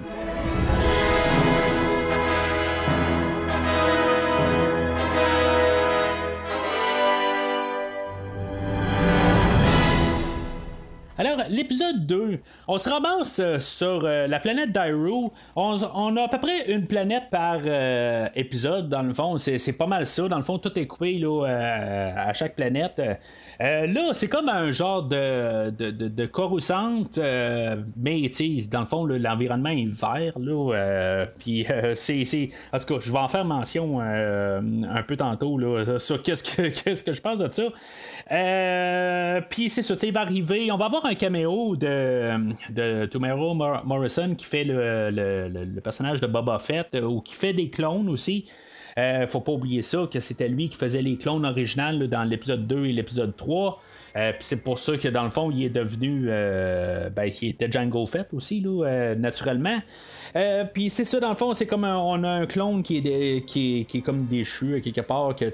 Alors, 11.21 11.39
l'épisode 11.51 12.07
2, 12.07 12.39
on 12.69 12.79
se 12.79 12.89
ramasse 12.89 13.41
euh, 13.41 13.59
sur 13.59 14.05
euh, 14.05 14.29
la 14.29 14.39
planète 14.39 14.71
Dairo. 14.71 15.33
On, 15.57 16.17
a 16.17 16.23
à 16.23 16.29
peu 16.29 16.39
près 16.39 16.71
une 16.71 16.87
planète 16.87 17.25
par 17.29 17.59
euh, 17.67 18.29
épisode, 18.37 18.89
dans 18.89 19.03
le 19.03 19.13
fond. 19.13 19.37
C'est, 19.37 19.73
pas 19.73 19.89
mal 19.89 20.07
ça. 20.07 20.29
Dans 20.29 20.37
le 20.37 20.45
fond, 20.45 20.59
tout 20.59 20.79
est 20.79 20.87
coupé 20.87 21.19
là, 21.19 21.45
à 21.45 22.33
chaque 22.35 22.55
planète. 22.55 23.03
là, 23.59 24.11
c'est 24.13 24.29
comme 24.29 24.49
un 24.49 24.71
genre 24.71 25.03
de, 25.03 25.71
de, 25.71 25.91
de, 25.91 26.07
de 26.07 26.27
coruscante, 26.27 27.19
mais 27.19 28.31
dans 28.71 28.81
le 28.81 28.87
fond, 28.87 29.05
l'environnement 29.05 29.71
est 29.71 29.89
vert. 29.89 30.39
Là, 30.39 31.27
puis, 31.41 31.67
c'est, 31.97 32.51
En 32.73 32.79
tout 32.79 32.95
cas, 32.95 33.01
je 33.01 33.11
vais 33.11 33.19
en 33.19 33.29
faire 33.29 33.45
mention 33.45 34.01
un 34.01 35.03
peu 35.03 35.17
tantôt 35.17 35.59
là, 35.59 35.99
sur 35.99 36.23
qu'est-ce 36.23 36.45
que, 36.45 36.69
qu'est-ce 36.85 37.03
que 37.03 37.13
je 37.13 37.21
pense 37.21 37.41
de 37.41 37.51
ça. 37.51 37.65
puis, 39.49 39.69
c'est 39.69 39.83
ça, 39.83 39.95
il 40.01 40.13
va 40.13 40.21
arriver. 40.21 40.71
On 40.71 40.77
va 40.77 40.87
avoir 40.87 41.08
un 41.09 41.15
caméo 41.15 41.77
de, 41.77 42.53
de 42.71 43.07
Tomorrow 43.07 43.55
Morrison 43.55 44.35
qui 44.35 44.45
fait 44.45 44.65
le, 44.65 45.81
personnage 45.81 46.21
de 46.21 46.27
Boba 46.27 46.59
Fett 46.59 46.89
euh, 46.95 47.03
ou 47.03 47.21
qui 47.21 47.35
fait 47.35 47.53
des 47.53 47.71
clones 47.71 48.09
aussi. 48.09 48.45
Euh, 48.99 49.27
faut 49.29 49.41
pas 49.41 49.53
oublier 49.53 49.83
ça, 49.83 50.09
que 50.11 50.19
c'était 50.19 50.49
lui 50.49 50.69
qui 50.69 50.77
faisait 50.77 51.03
les 51.03 51.17
clones 51.17 51.47
originales 51.47 52.09
dans 52.09 52.25
l'épisode 52.25 52.67
2 52.67 52.87
et 52.87 52.93
l'épisode 52.93 53.37
3. 53.37 53.81
Euh, 54.17 54.33
c'est 54.41 54.65
pour 54.65 54.79
ça 54.79 54.97
que 54.97 55.09
dans 55.09 55.23
le 55.23 55.31
fond, 55.31 55.51
il 55.51 55.63
est 55.63 55.71
devenu. 55.71 56.27
Euh, 56.29 57.09
ben, 57.09 57.31
il 57.41 57.51
était 57.51 57.71
Django 57.71 58.07
Fett 58.07 58.29
aussi, 58.33 58.61
là, 58.61 59.15
euh, 60.37 60.65
puis 60.73 60.91
c'est 60.91 61.05
ça, 61.05 61.21
dans 61.21 61.31
le 61.31 61.35
fond, 61.35 61.55
c'est 61.55 61.67
comme 61.67 61.85
on 61.85 62.23
a 62.25 62.29
un 62.29 62.47
clone 62.47 62.83
qui 62.83 62.99
est, 62.99 63.45
qui, 63.45 63.87
est, 63.93 64.01
comme 64.01 64.27
déchu 64.27 64.81
quelque 64.83 65.01
part, 65.01 65.35
que, 65.37 65.47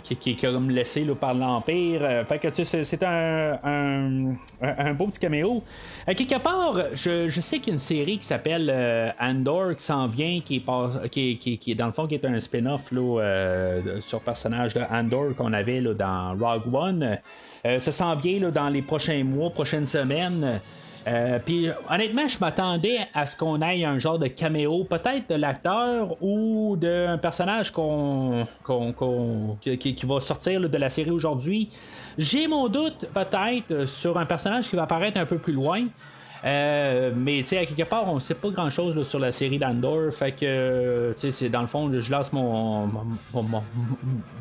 qui, 0.00 0.16
qui, 0.16 0.30
est 0.30 0.40
comme 0.40 0.70
laissé 0.70 1.04
là, 1.04 1.14
par 1.14 1.34
l'Empire. 1.34 2.24
fait 2.26 2.38
que 2.38 2.50
c'est 2.50 3.02
un, 3.02 3.58
un, 3.64 4.34
un, 4.62 4.94
beau 4.94 5.06
petit 5.06 5.20
caméo. 5.20 5.62
quelque 6.06 6.38
part, 6.38 6.76
je, 6.94 7.40
sais 7.40 7.58
qu'il 7.58 7.68
y 7.68 7.70
a 7.70 7.74
une 7.74 7.78
série 7.78 8.18
qui 8.18 8.26
s'appelle 8.26 9.14
Andor 9.20 9.76
qui 9.76 9.84
s'en 9.84 10.06
vient, 10.06 10.40
qui 10.44 10.56
est, 10.56 11.08
qui, 11.10 11.38
qui, 11.38 11.58
qui, 11.58 11.74
dans 11.74 11.86
le 11.86 11.92
fond 11.92 12.06
qui 12.06 12.14
est 12.14 12.24
un 12.24 12.40
spin-off 12.40 12.88
sur 12.88 13.18
le 13.18 14.24
personnage 14.24 14.74
de 14.74 14.80
Andor 14.90 15.34
qu'on 15.36 15.52
avait 15.52 15.80
là, 15.80 15.94
dans 15.94 16.36
Rogue 16.38 16.74
One. 16.74 17.18
Euh, 17.66 17.78
ça 17.78 17.92
s'en 17.92 18.14
vient 18.16 18.50
dans 18.50 18.68
les 18.68 18.82
prochains 18.82 19.24
mois, 19.24 19.50
prochaines 19.50 19.86
semaines. 19.86 20.60
Euh, 21.06 21.38
puis 21.44 21.68
honnêtement, 21.88 22.28
je 22.28 22.38
m'attendais 22.40 22.98
à 23.14 23.26
ce 23.26 23.36
qu'on 23.36 23.62
ait 23.62 23.84
un 23.84 23.98
genre 23.98 24.18
de 24.18 24.26
caméo, 24.26 24.84
peut-être 24.84 25.30
de 25.30 25.34
l'acteur 25.34 26.16
ou 26.22 26.76
d'un 26.76 27.18
personnage 27.18 27.72
qu'on, 27.72 28.46
qui, 29.62 29.96
va 30.04 30.20
sortir 30.20 30.60
de 30.60 30.76
la 30.76 30.90
série 30.90 31.10
aujourd'hui. 31.10 31.68
J'ai 32.18 32.46
mon 32.48 32.68
doute 32.68 33.08
peut-être 33.14 33.86
sur 33.86 34.18
un 34.18 34.26
personnage 34.26 34.68
qui 34.68 34.76
va 34.76 34.82
apparaître 34.82 35.18
un 35.18 35.26
peu 35.26 35.38
plus 35.38 35.54
loin. 35.54 35.86
Euh, 36.44 37.12
mais 37.14 37.38
tu 37.38 37.44
sais, 37.44 37.58
à 37.58 37.66
quelque 37.66 37.88
part, 37.88 38.12
on 38.12 38.18
sait 38.18 38.34
pas 38.34 38.48
grand 38.50 38.70
chose 38.70 39.06
sur 39.06 39.18
la 39.18 39.32
série 39.32 39.58
d'Andor. 39.58 40.12
Fait 40.12 40.32
que, 40.32 41.14
tu 41.18 41.30
sais, 41.30 41.48
dans 41.48 41.60
le 41.60 41.66
fond, 41.66 41.90
je 41.92 42.10
lance 42.10 42.32
mon, 42.32 42.88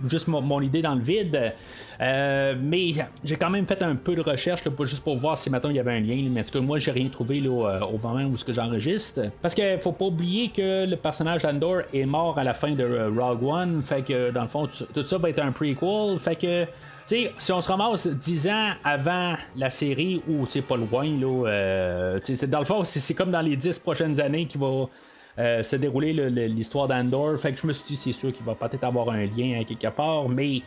juste 0.08 0.28
mon, 0.28 0.62
idée 0.62 0.82
dans 0.82 0.96
le 0.96 1.02
vide. 1.02 1.54
Euh, 2.02 2.56
mais 2.62 2.94
j'ai 3.24 3.36
quand 3.36 3.50
même 3.50 3.68
fait 3.68 3.82
un 3.84 3.96
peu 3.96 4.16
de 4.16 4.22
recherche 4.22 4.64
juste 4.84 5.04
pour 5.04 5.18
voir 5.18 5.38
si 5.38 5.50
maintenant 5.50 5.70
il 5.70 5.76
y 5.76 5.80
avait 5.80 5.98
un 5.98 6.00
lien. 6.00 6.30
Mais 6.32 6.42
en 6.42 6.44
tout 6.44 6.52
cas, 6.52 6.62
moi, 6.62 6.80
j'ai 6.80 6.92
rien 6.92 7.10
trouvé 7.10 7.42
là, 7.42 7.50
euh, 7.50 7.80
au 7.82 7.98
moment 7.98 8.26
où 8.26 8.36
j'enregistre. 8.48 9.24
Parce 9.42 9.54
qu'il 9.54 9.80
faut 9.80 9.92
pas 9.92 10.06
oublier 10.06 10.50
que 10.50 10.86
le 10.86 10.96
personnage 10.96 11.42
d'Andor 11.42 11.82
est 11.94 12.06
mort 12.06 12.38
à 12.40 12.44
la 12.44 12.54
fin 12.54 12.72
de 12.72 13.12
Rogue 13.18 13.44
One. 13.44 13.84
Fait 13.84 14.02
que 14.02 14.32
dans 14.32 14.44
le 14.44 14.48
fond, 14.48 14.68
tout 14.68 15.04
ça 15.04 15.18
va 15.18 15.30
être 15.30 15.40
un 15.40 15.52
prequel. 15.52 16.20
Fait 16.20 16.36
que 16.36 16.66
si 17.10 17.52
on 17.52 17.62
se 17.62 17.68
ramasse 17.68 18.08
10 18.08 18.48
ans 18.50 18.70
avant 18.84 19.34
la 19.56 19.70
série, 19.70 20.22
ou 20.28 20.46
pas 20.62 20.78
loin, 20.78 21.06
là, 21.06 21.48
euh, 21.48 22.20
dans 22.48 22.60
le 22.60 22.66
fond, 22.66 22.84
c'est 22.84 23.14
comme 23.16 23.32
dans 23.32 23.42
les 23.42 23.56
10 23.56 23.80
prochaines 23.80 24.20
années 24.20 24.46
qui 24.46 24.58
va 24.58 24.88
euh, 25.40 25.64
se 25.64 25.76
dérouler 25.76 26.14
l'histoire 26.48 26.88
d'Andor. 26.88 27.40
Fait 27.40 27.54
que 27.54 27.60
je 27.60 27.66
me 27.68 27.74
suis 27.74 27.86
dit, 27.86 27.96
c'est 27.96 28.12
sûr 28.12 28.32
qu'il 28.32 28.46
va 28.46 28.54
peut-être 28.54 28.84
avoir 28.84 29.10
un 29.10 29.26
lien 29.26 29.60
à 29.60 29.64
quelque 29.64 29.88
part, 29.88 30.30
mais 30.30 30.62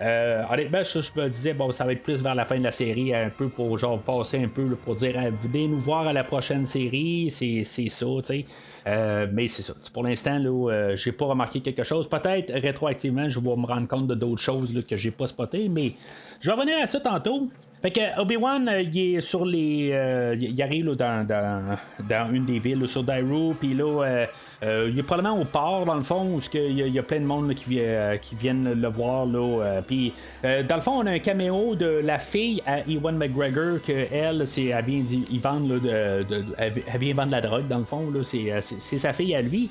euh, 0.00 0.44
honnêtement, 0.50 0.82
je, 0.84 1.20
me 1.20 1.28
disais, 1.28 1.54
bon, 1.54 1.72
ça 1.72 1.84
va 1.84 1.92
être 1.92 2.02
plus 2.02 2.22
vers 2.22 2.34
la 2.34 2.44
fin 2.44 2.58
de 2.58 2.64
la 2.64 2.70
série, 2.70 3.14
un 3.14 3.30
peu 3.30 3.48
pour 3.48 3.76
genre 3.78 3.98
passer 3.98 4.42
un 4.42 4.48
peu 4.48 4.76
pour 4.84 4.94
dire, 4.94 5.14
venez 5.42 5.66
nous 5.66 5.78
voir 5.78 6.06
à 6.06 6.12
la 6.12 6.24
prochaine 6.24 6.66
série, 6.66 7.28
c'est 7.30 7.64
ça, 7.64 8.06
tu 8.18 8.24
sais. 8.24 8.44
Euh, 8.86 9.26
mais 9.32 9.48
c'est 9.48 9.62
ça. 9.62 9.74
Pour 9.92 10.04
l'instant, 10.04 10.38
là, 10.38 10.70
euh, 10.70 10.96
j'ai 10.96 11.12
pas 11.12 11.26
remarqué 11.26 11.60
quelque 11.60 11.82
chose. 11.82 12.08
Peut-être 12.08 12.52
rétroactivement, 12.52 13.28
je 13.28 13.40
vais 13.40 13.56
me 13.56 13.66
rendre 13.66 13.88
compte 13.88 14.06
de 14.06 14.14
d'autres 14.14 14.40
choses 14.40 14.74
là, 14.74 14.82
que 14.82 14.96
j'ai 14.96 15.10
pas 15.10 15.26
spoté, 15.26 15.68
mais 15.68 15.92
je 16.40 16.48
vais 16.48 16.54
revenir 16.54 16.78
à 16.80 16.86
ça 16.86 17.00
tantôt. 17.00 17.48
Fait 17.80 17.92
que 17.92 18.20
Obi-Wan, 18.20 18.68
euh, 18.68 18.82
il 18.82 19.16
est 19.16 19.20
sur 19.20 19.44
les. 19.44 19.90
Euh, 19.92 20.34
il 20.38 20.60
arrive 20.60 20.86
dans, 20.96 21.24
dans, 21.26 22.32
une 22.32 22.44
des 22.44 22.58
villes, 22.58 22.88
sur 22.88 23.04
Dairo, 23.04 23.54
puis 23.58 23.72
là, 23.72 24.26
euh, 24.64 24.90
il 24.90 24.98
est 24.98 25.02
probablement 25.04 25.40
au 25.40 25.44
port, 25.44 25.84
dans 25.84 25.94
le 25.94 26.02
fond, 26.02 26.24
où 26.24 26.40
il 26.54 26.88
y, 26.88 26.98
a, 26.98 27.02
plein 27.04 27.20
de 27.20 27.24
monde 27.24 27.54
qui, 27.54 27.78
qui 28.22 28.34
viennent 28.34 28.72
le 28.72 28.88
voir. 28.88 29.26
Là, 29.26 29.80
puis, 29.86 30.12
dans 30.42 30.74
le 30.74 30.80
fond, 30.80 31.00
on 31.02 31.06
a 31.06 31.12
un 31.12 31.18
caméo 31.20 31.76
de 31.76 32.00
la 32.02 32.18
fille 32.18 32.60
à 32.66 32.80
Ewan 32.88 33.16
McGregor, 33.16 33.80
que 33.86 34.06
elle, 34.12 34.46
c'est, 34.46 34.66
elle 34.66 34.84
vient, 34.84 35.04
vendent, 35.40 35.80
de, 35.80 36.26
elle 36.56 36.98
vient 36.98 37.14
vendre 37.14 37.32
la 37.32 37.40
drogue, 37.40 37.68
dans 37.68 37.78
le 37.78 37.84
fond, 37.84 38.12
c'est 38.24 38.98
sa 38.98 39.12
fille 39.12 39.34
à 39.36 39.42
lui. 39.42 39.70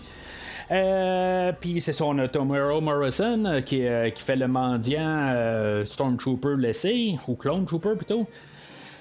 Euh, 0.70 1.52
puis 1.60 1.80
c'est 1.80 1.94
son 1.94 2.28
Tomorrow 2.28 2.82
Morrison 2.82 3.46
euh, 3.46 3.62
qui, 3.62 3.88
euh, 3.88 4.10
qui, 4.10 4.22
fait 4.22 4.36
le 4.36 4.48
mendiant 4.48 5.34
Stormtrooper 5.86 6.56
laissé, 6.58 7.18
ou 7.28 7.36
Clone 7.36 7.66
Trooper 7.66 7.96
plutôt. 7.96 8.28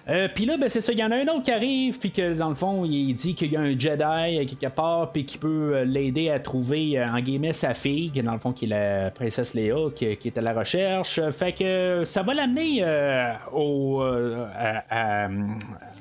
Euh, 0.08 0.28
puis 0.32 0.46
là, 0.46 0.56
ben, 0.56 0.68
c'est 0.68 0.80
ça, 0.80 0.92
il 0.92 0.98
y 0.98 1.04
en 1.04 1.10
a 1.10 1.16
un 1.16 1.26
autre 1.26 1.42
qui 1.42 1.50
arrive, 1.50 1.98
puis 1.98 2.12
que 2.12 2.34
dans 2.34 2.48
le 2.48 2.54
fond, 2.54 2.84
il 2.84 3.12
dit 3.12 3.34
qu'il 3.34 3.50
y 3.50 3.56
a 3.56 3.60
un 3.60 3.76
Jedi 3.76 4.46
quelque 4.46 4.72
part, 4.72 5.10
puis 5.10 5.26
qui 5.26 5.36
peut 5.36 5.82
l'aider 5.82 6.30
à 6.30 6.38
trouver, 6.38 7.02
en 7.02 7.18
guillemets, 7.18 7.52
sa 7.52 7.74
fille, 7.74 8.10
qui 8.10 8.22
dans 8.22 8.34
le 8.34 8.38
fond, 8.38 8.52
qui 8.52 8.66
est 8.66 8.68
la 8.68 9.10
princesse 9.10 9.54
Léa, 9.54 9.90
qui, 9.94 10.04
est 10.04 10.38
à 10.38 10.40
la 10.40 10.52
recherche. 10.52 11.20
Fait 11.32 11.52
que 11.52 12.02
ça 12.04 12.22
va 12.22 12.34
l'amener 12.34 12.84
au, 13.52 14.00
à, 14.00 15.28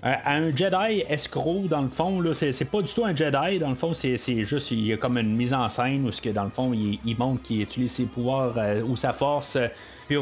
un 0.04 0.56
Jedi 0.56 1.04
escroc, 1.10 1.64
dans 1.68 1.82
le 1.82 1.90
fond. 1.90 2.22
Là, 2.22 2.36
c'est, 2.36 2.70
pas 2.70 2.84
du 2.84 2.94
tout 2.94 3.06
un 3.06 3.16
Jedi, 3.16 3.58
dans 3.60 3.70
le 3.70 3.76
fond, 3.76 3.96
c'est, 3.96 4.18
juste, 4.44 4.70
il 4.70 4.86
y 4.86 4.94
a 4.94 4.98
comme 4.98 5.18
une 5.18 5.36
mise 5.36 5.54
en 5.54 5.68
scène 5.68 6.08
où, 6.08 6.12
que, 6.12 6.30
dans 6.30 6.44
le 6.44 6.52
fond, 6.52 6.74
il, 6.74 7.18
montre 7.18 7.42
qu'il 7.42 7.62
utilise 7.62 7.92
ses 7.92 8.06
pouvoirs 8.06 8.54
ou 8.88 8.96
sa 8.96 9.14
force 9.14 9.58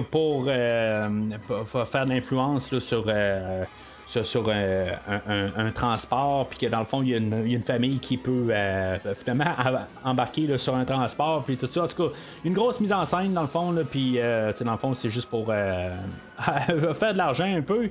pour, 0.10 0.46
euh, 0.48 1.02
faire 1.86 2.06
de 2.06 2.12
l'influence 2.12 2.78
sur 2.80 3.06
euh, 3.08 3.64
sur, 4.06 4.50
un, 4.50 5.72
transport, 5.74 6.48
puis 6.48 6.60
que 6.60 6.66
dans 6.68 6.80
le 6.80 6.86
fond, 6.86 7.02
il 7.02 7.10
y, 7.10 7.14
a 7.14 7.18
une, 7.18 7.64
famille 7.64 8.00
qui 8.00 8.18
peut 8.18 8.48
euh, 8.50 8.98
finalement 9.16 9.56
embarquer 10.04 10.58
sur 10.58 10.76
un 10.76 10.86
transport, 10.86 11.44
puis 11.44 11.58
tout 11.58 11.68
ça. 11.70 11.84
En 11.84 11.88
tout 11.88 12.10
cas, 12.10 12.16
une 12.46 12.54
grosse 12.54 12.80
mise 12.80 12.94
en 12.94 13.06
scène 13.06 13.34
dans 13.34 13.42
le 13.42 13.48
fond, 13.48 13.76
puis 13.90 14.20
dans 14.20 14.72
le 14.72 14.78
fond, 14.78 14.94
c'est 14.96 15.10
juste 15.10 15.30
pour 15.30 15.48
faire 15.48 17.14
de 17.14 17.18
l'argent 17.18 17.46
un 17.46 17.62
peu. 17.62 17.90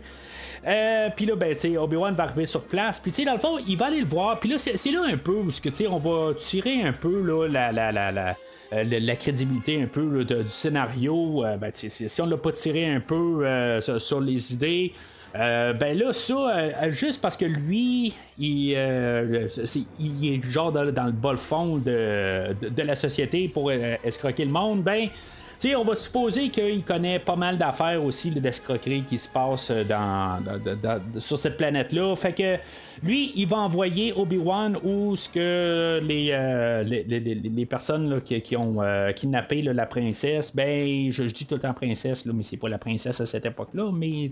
puis 1.17 1.27
là, 1.27 1.37
ben, 1.37 1.57
Obi-Wan 1.79 2.15
va 2.15 2.25
arriver 2.25 2.47
sur 2.47 2.65
place, 2.65 3.01
puis 3.01 3.25
dans 3.25 3.35
le 3.35 3.41
fond, 3.41 3.59
il 3.67 3.77
va 3.77 3.87
aller 3.87 4.01
le 4.01 4.09
voir, 4.09 4.39
puis 4.39 4.51
là, 4.51 4.59
c'est 4.59 4.91
là 4.91 5.03
un 5.05 5.17
peu 5.17 5.33
où 5.33 5.49
on 5.91 5.99
va 5.99 6.35
tirer 6.35 6.83
un 6.83 6.93
peu 6.93 7.23
là, 7.23 7.49
la, 7.49 7.73
la, 7.73 7.93
la, 7.93 8.13
la 8.13 8.37
euh, 8.73 8.85
la 8.85 9.17
crédibilité 9.17 9.83
un 9.83 9.87
peu 9.87 10.25
du 10.25 10.49
scénario. 10.49 11.45
Euh, 11.45 11.57
ben, 11.57 11.71
si 11.73 12.23
on 12.23 12.27
l'a 12.27 12.37
pas 12.37 12.53
tiré 12.53 12.87
un 12.87 13.01
peu 13.01 13.47
euh, 13.47 13.81
sur, 13.81 14.21
les 14.21 14.55
idées. 14.55 14.93
Ben 15.35 15.99
là, 15.99 16.13
ça, 16.13 16.91
juste 16.91 17.21
parce 17.21 17.37
que 17.37 17.45
lui, 17.45 18.15
il, 18.39 18.77
il 19.99 20.35
est 20.35 20.45
genre 20.51 20.73
dans, 20.73 20.83
le 20.85 21.13
bol 21.13 21.37
fond 21.37 21.79
de, 21.79 22.55
de, 22.61 22.83
la 22.83 22.95
société 22.95 23.49
pour 23.49 23.73
escroquer 23.73 24.45
le 24.45 24.51
monde, 24.51 24.83
ben 24.83 25.09
on 25.77 25.85
va 25.85 25.95
supposer 25.95 26.49
qu'il 26.49 26.83
connaît 26.83 27.19
pas 27.19 27.37
mal 27.37 27.57
d'affaires 27.57 28.03
aussi 28.03 28.31
d'escroquerie 28.31 29.05
qui 29.09 29.19
se 29.19 29.29
passent 29.29 29.71
dans, 29.71 30.39
sur 31.19 31.39
cette 31.39 31.57
planète-là. 31.57 32.15
Fait 32.17 32.33
que 32.33 32.57
lui, 33.03 33.33
il 33.37 33.47
va 33.47 33.59
envoyer 33.59 34.13
Obi-Wan 34.13 34.79
où 34.83 35.17
ce 35.17 35.29
que 35.29 36.01
les, 36.03 36.29
euh, 36.33 36.83
les, 36.83 37.67
personnes 37.67 38.21
qui, 38.23 38.57
ont 38.57 38.83
euh, 38.83 39.13
kidnappé 39.13 39.63
la 39.63 39.87
princesse, 39.87 40.55
ben, 40.55 41.11
je, 41.11 41.23
dis 41.25 41.47
tout 41.47 41.55
le 41.55 41.61
temps 41.61 41.75
princesse, 41.75 42.27
là, 42.27 42.33
mais 42.35 42.43
c'est 42.43 42.57
pas 42.57 42.69
la 42.69 42.79
princesse 42.79 43.21
à 43.21 43.27
cette 43.27 43.47
époque-là, 43.47 43.91
mais 43.93 44.31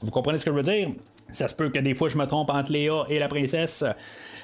vous 0.00 0.10
comprenez 0.10 0.38
ce 0.38 0.44
que 0.44 0.50
je 0.50 0.56
veux 0.56 0.62
dire? 0.62 0.90
Ça 1.32 1.48
se 1.48 1.54
peut 1.54 1.70
que 1.70 1.78
des 1.78 1.94
fois 1.94 2.08
je 2.08 2.16
me 2.16 2.26
trompe 2.26 2.50
entre 2.50 2.70
Léa 2.72 3.04
et 3.08 3.18
la 3.18 3.28
princesse. 3.28 3.84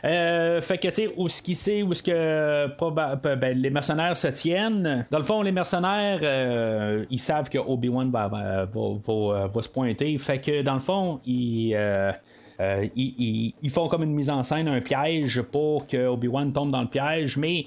Euh, 0.04 0.60
fait 0.60 0.78
que, 0.78 0.88
tu 0.88 0.94
sais, 0.94 1.12
où 1.16 1.28
ce 1.28 1.42
qui 1.42 1.54
sait, 1.54 1.82
où 1.82 1.92
ce 1.94 2.02
que 2.02 3.34
ben, 3.34 3.58
les 3.58 3.70
mercenaires 3.70 4.16
se 4.16 4.28
tiennent. 4.28 5.06
Dans 5.10 5.18
le 5.18 5.24
fond, 5.24 5.42
les 5.42 5.52
mercenaires, 5.52 6.20
euh, 6.22 7.04
ils 7.10 7.20
savent 7.20 7.48
que 7.48 7.58
Obi-Wan 7.58 8.10
va, 8.10 8.28
va, 8.28 8.64
va, 8.66 9.62
se 9.62 9.68
pointer. 9.68 10.16
Fait 10.18 10.38
que, 10.38 10.62
dans 10.62 10.74
le 10.74 10.80
fond, 10.80 11.20
ils. 11.24 11.74
Euh, 11.74 12.12
ils, 12.60 13.54
ils, 13.62 13.70
font 13.70 13.88
comme 13.88 14.02
une 14.02 14.14
mise 14.14 14.30
en 14.30 14.42
scène, 14.42 14.68
un 14.68 14.80
piège 14.80 15.42
pour 15.42 15.86
que 15.86 16.08
Obi-Wan 16.08 16.52
tombe 16.52 16.70
dans 16.70 16.82
le 16.82 16.88
piège, 16.88 17.36
mais 17.36 17.64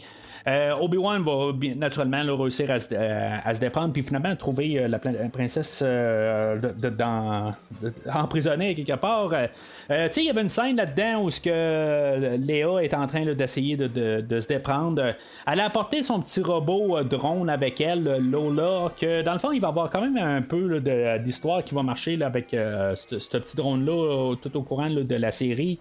euh, 0.48 0.74
Obi-Wan 0.80 1.22
va 1.22 1.52
naturellement 1.76 2.22
réussir 2.36 2.72
à 2.72 2.80
se, 2.80 2.90
euh, 2.94 3.54
déprendre, 3.60 3.94
puis 3.94 4.02
finalement 4.02 4.36
trouver 4.36 4.80
euh, 4.80 4.88
la, 4.88 5.00
princesse 5.00 5.84
emprisonnée 8.14 8.76
quelque 8.76 9.00
part. 9.00 9.30
tu 9.30 9.36
sais, 9.88 10.22
il 10.22 10.26
y 10.26 10.30
avait 10.30 10.42
une 10.42 10.50
scène 10.50 10.78
là-dedans 10.78 11.24
où 11.24 11.30
ce 11.30 11.42
que 11.42 12.38
Léa 12.38 12.84
est 12.84 12.94
en 12.94 13.06
train 13.08 13.26
d'essayer 13.34 13.78
de, 13.78 14.40
se 14.40 14.48
déprendre. 14.48 15.16
Elle 15.48 15.60
a 15.60 15.66
apporté 15.66 16.02
son 16.02 16.20
petit 16.22 16.42
robot 16.42 17.04
drone 17.04 17.50
avec 17.50 17.80
elle, 17.82 18.18
Lola, 18.20 18.92
que 19.00 19.22
dans 19.22 19.34
le 19.34 19.40
fond, 19.40 19.52
il 19.52 19.62
va 19.62 19.68
avoir 19.70 19.90
quand 19.90 20.02
même 20.02 20.18
un 20.18 20.42
peu 20.42 20.80
d'histoire 21.20 21.64
qui 21.64 21.76
va 21.76 21.84
marcher 21.84 22.22
avec 22.22 22.48
ce 22.52 23.38
petit 23.38 23.56
drone-là 23.56 24.36
tout 24.42 24.58
au 24.58 24.64
courant 24.64 24.81
de 24.90 25.16
la 25.16 25.32
série. 25.32 25.80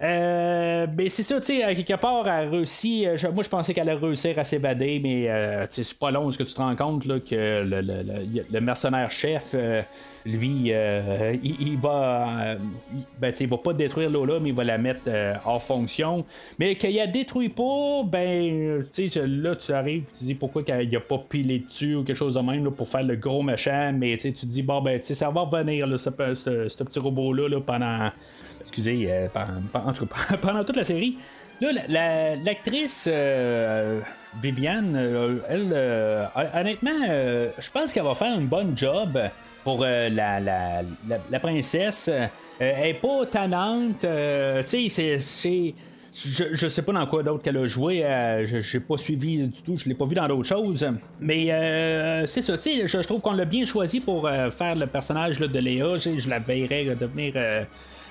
Euh, 0.00 0.86
mais 0.96 1.08
c'est 1.08 1.24
ça, 1.24 1.40
tu 1.40 1.46
sais, 1.60 1.74
quelque 1.74 2.00
part, 2.00 2.22
elle 2.28 2.46
a 2.46 2.50
réussi. 2.50 3.04
euh, 3.04 3.16
moi, 3.34 3.42
je 3.42 3.48
pensais 3.48 3.74
qu'elle 3.74 3.88
allait 3.88 3.98
réussir 3.98 4.38
à 4.38 4.44
s'évader, 4.44 5.00
mais 5.02 5.28
euh, 5.28 5.66
c'est 5.70 5.98
pas 5.98 6.12
long 6.12 6.30
ce 6.30 6.38
que 6.38 6.44
tu 6.44 6.54
te 6.54 6.58
rends 6.60 6.76
compte 6.76 7.04
là, 7.04 7.18
que 7.18 7.34
le, 7.64 7.80
le- 7.80 8.02
le- 8.04 8.44
le 8.48 8.60
mercenaire 8.60 9.10
chef, 9.10 9.50
euh, 9.54 9.82
lui, 10.24 10.70
il, 10.72 11.56
il 11.60 11.76
va. 11.78 12.54
il, 12.92 13.02
ben, 13.18 13.32
il 13.40 13.48
va 13.48 13.56
pas 13.58 13.72
détruire 13.72 14.08
Lola, 14.08 14.38
mais 14.40 14.50
il 14.50 14.54
va 14.54 14.62
la 14.62 14.78
mettre 14.78 15.00
hors 15.44 15.62
fonction. 15.62 16.24
Mais 16.60 16.76
qu'il 16.76 16.94
la 16.94 17.08
détruit 17.08 17.48
pas, 17.48 18.04
ben, 18.04 18.86
tu 18.92 19.10
sais, 19.10 19.26
là, 19.26 19.56
tu 19.56 19.72
arrives, 19.72 20.04
tu 20.16 20.24
dis 20.26 20.34
pourquoi 20.34 20.62
qu'il 20.62 20.96
a 20.96 21.00
pas 21.00 21.18
pilé 21.28 21.58
dessus 21.58 21.96
ou 21.96 22.04
quelque 22.04 22.16
chose 22.16 22.34
de 22.36 22.40
même 22.40 22.64
là, 22.64 22.70
pour 22.70 22.88
faire 22.88 23.02
le 23.02 23.16
gros 23.16 23.42
méchant, 23.42 23.92
mais 23.92 24.16
tu 24.16 24.32
te 24.32 24.46
dis, 24.46 24.62
bon, 24.62 24.80
ben, 24.80 25.00
tu 25.00 25.06
sais, 25.06 25.14
ça 25.14 25.28
va 25.30 25.40
revenir, 25.40 25.88
là, 25.88 25.98
ce, 25.98 26.10
ce- 26.34 26.68
ce 26.68 26.84
petit 26.84 26.98
robot-là, 27.00 27.48
là, 27.48 27.60
pendant. 27.60 28.10
Excusez, 28.68 29.06
euh, 29.10 29.28
en 29.74 29.92
tout 29.92 30.06
cas, 30.06 30.36
pendant 30.40 30.62
toute 30.62 30.76
la 30.76 30.84
série. 30.84 31.16
Là, 31.60 31.72
la- 31.72 31.86
la- 31.88 32.36
l'actrice 32.36 33.08
euh, 33.10 34.00
Viviane, 34.40 34.94
euh, 34.94 35.38
elle, 35.48 36.60
honnêtement, 36.60 37.06
je 37.58 37.70
pense 37.70 37.92
qu'elle 37.92 38.04
va 38.04 38.14
faire 38.14 38.36
un 38.36 38.42
bon 38.42 38.76
job 38.76 39.18
pour 39.64 39.80
la, 39.84 40.38
la, 40.38 41.40
princesse. 41.40 42.08
Elle 42.60 42.86
est 42.90 42.94
pas 42.94 43.26
tannante, 43.26 44.00
tu 44.00 44.88
sais, 44.88 45.18
c'est-. 45.18 45.74
Je, 46.24 46.44
je 46.52 46.66
sais 46.66 46.82
pas 46.82 46.92
dans 46.92 47.06
quoi 47.06 47.22
d'autre 47.22 47.42
qu'elle 47.44 47.58
a 47.58 47.66
joué, 47.68 48.04
euh, 48.04 48.44
je 48.44 48.60
j'ai 48.60 48.80
pas 48.80 48.96
suivi 48.96 49.38
du 49.46 49.62
tout, 49.62 49.76
je 49.76 49.88
l'ai 49.88 49.94
pas 49.94 50.04
vu 50.04 50.14
dans 50.16 50.26
d'autres 50.26 50.48
choses. 50.48 50.84
Mais 51.20 51.52
euh, 51.52 52.26
c'est 52.26 52.42
ça, 52.42 52.54
je, 52.56 52.86
je 52.88 52.98
trouve 53.06 53.20
qu'on 53.20 53.34
l'a 53.34 53.44
bien 53.44 53.64
choisi 53.66 54.00
pour 54.00 54.28
faire 54.50 54.74
le 54.74 54.86
personnage 54.86 55.38
de 55.38 55.58
Léa. 55.58 55.96
Je, 55.96 56.28
la 56.28 56.38
verrais 56.40 56.96
devenir 56.96 57.34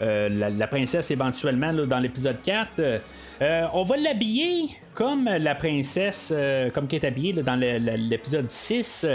euh, 0.01 0.29
la, 0.29 0.67
princesse 0.67 1.11
éventuellement 1.11 1.73
dans 1.73 1.99
l'épisode 1.99 2.41
4. 2.41 3.01
Euh, 3.41 3.67
on 3.73 3.83
va 3.83 3.97
l'habiller 3.97 4.69
comme 4.93 5.25
la 5.25 5.55
princesse, 5.55 6.33
euh, 6.35 6.69
comme 6.69 6.87
qui 6.87 6.95
est 6.95 7.05
habillée 7.05 7.33
dans 7.33 7.55
l'épisode 7.59 8.49
6, 8.49 9.05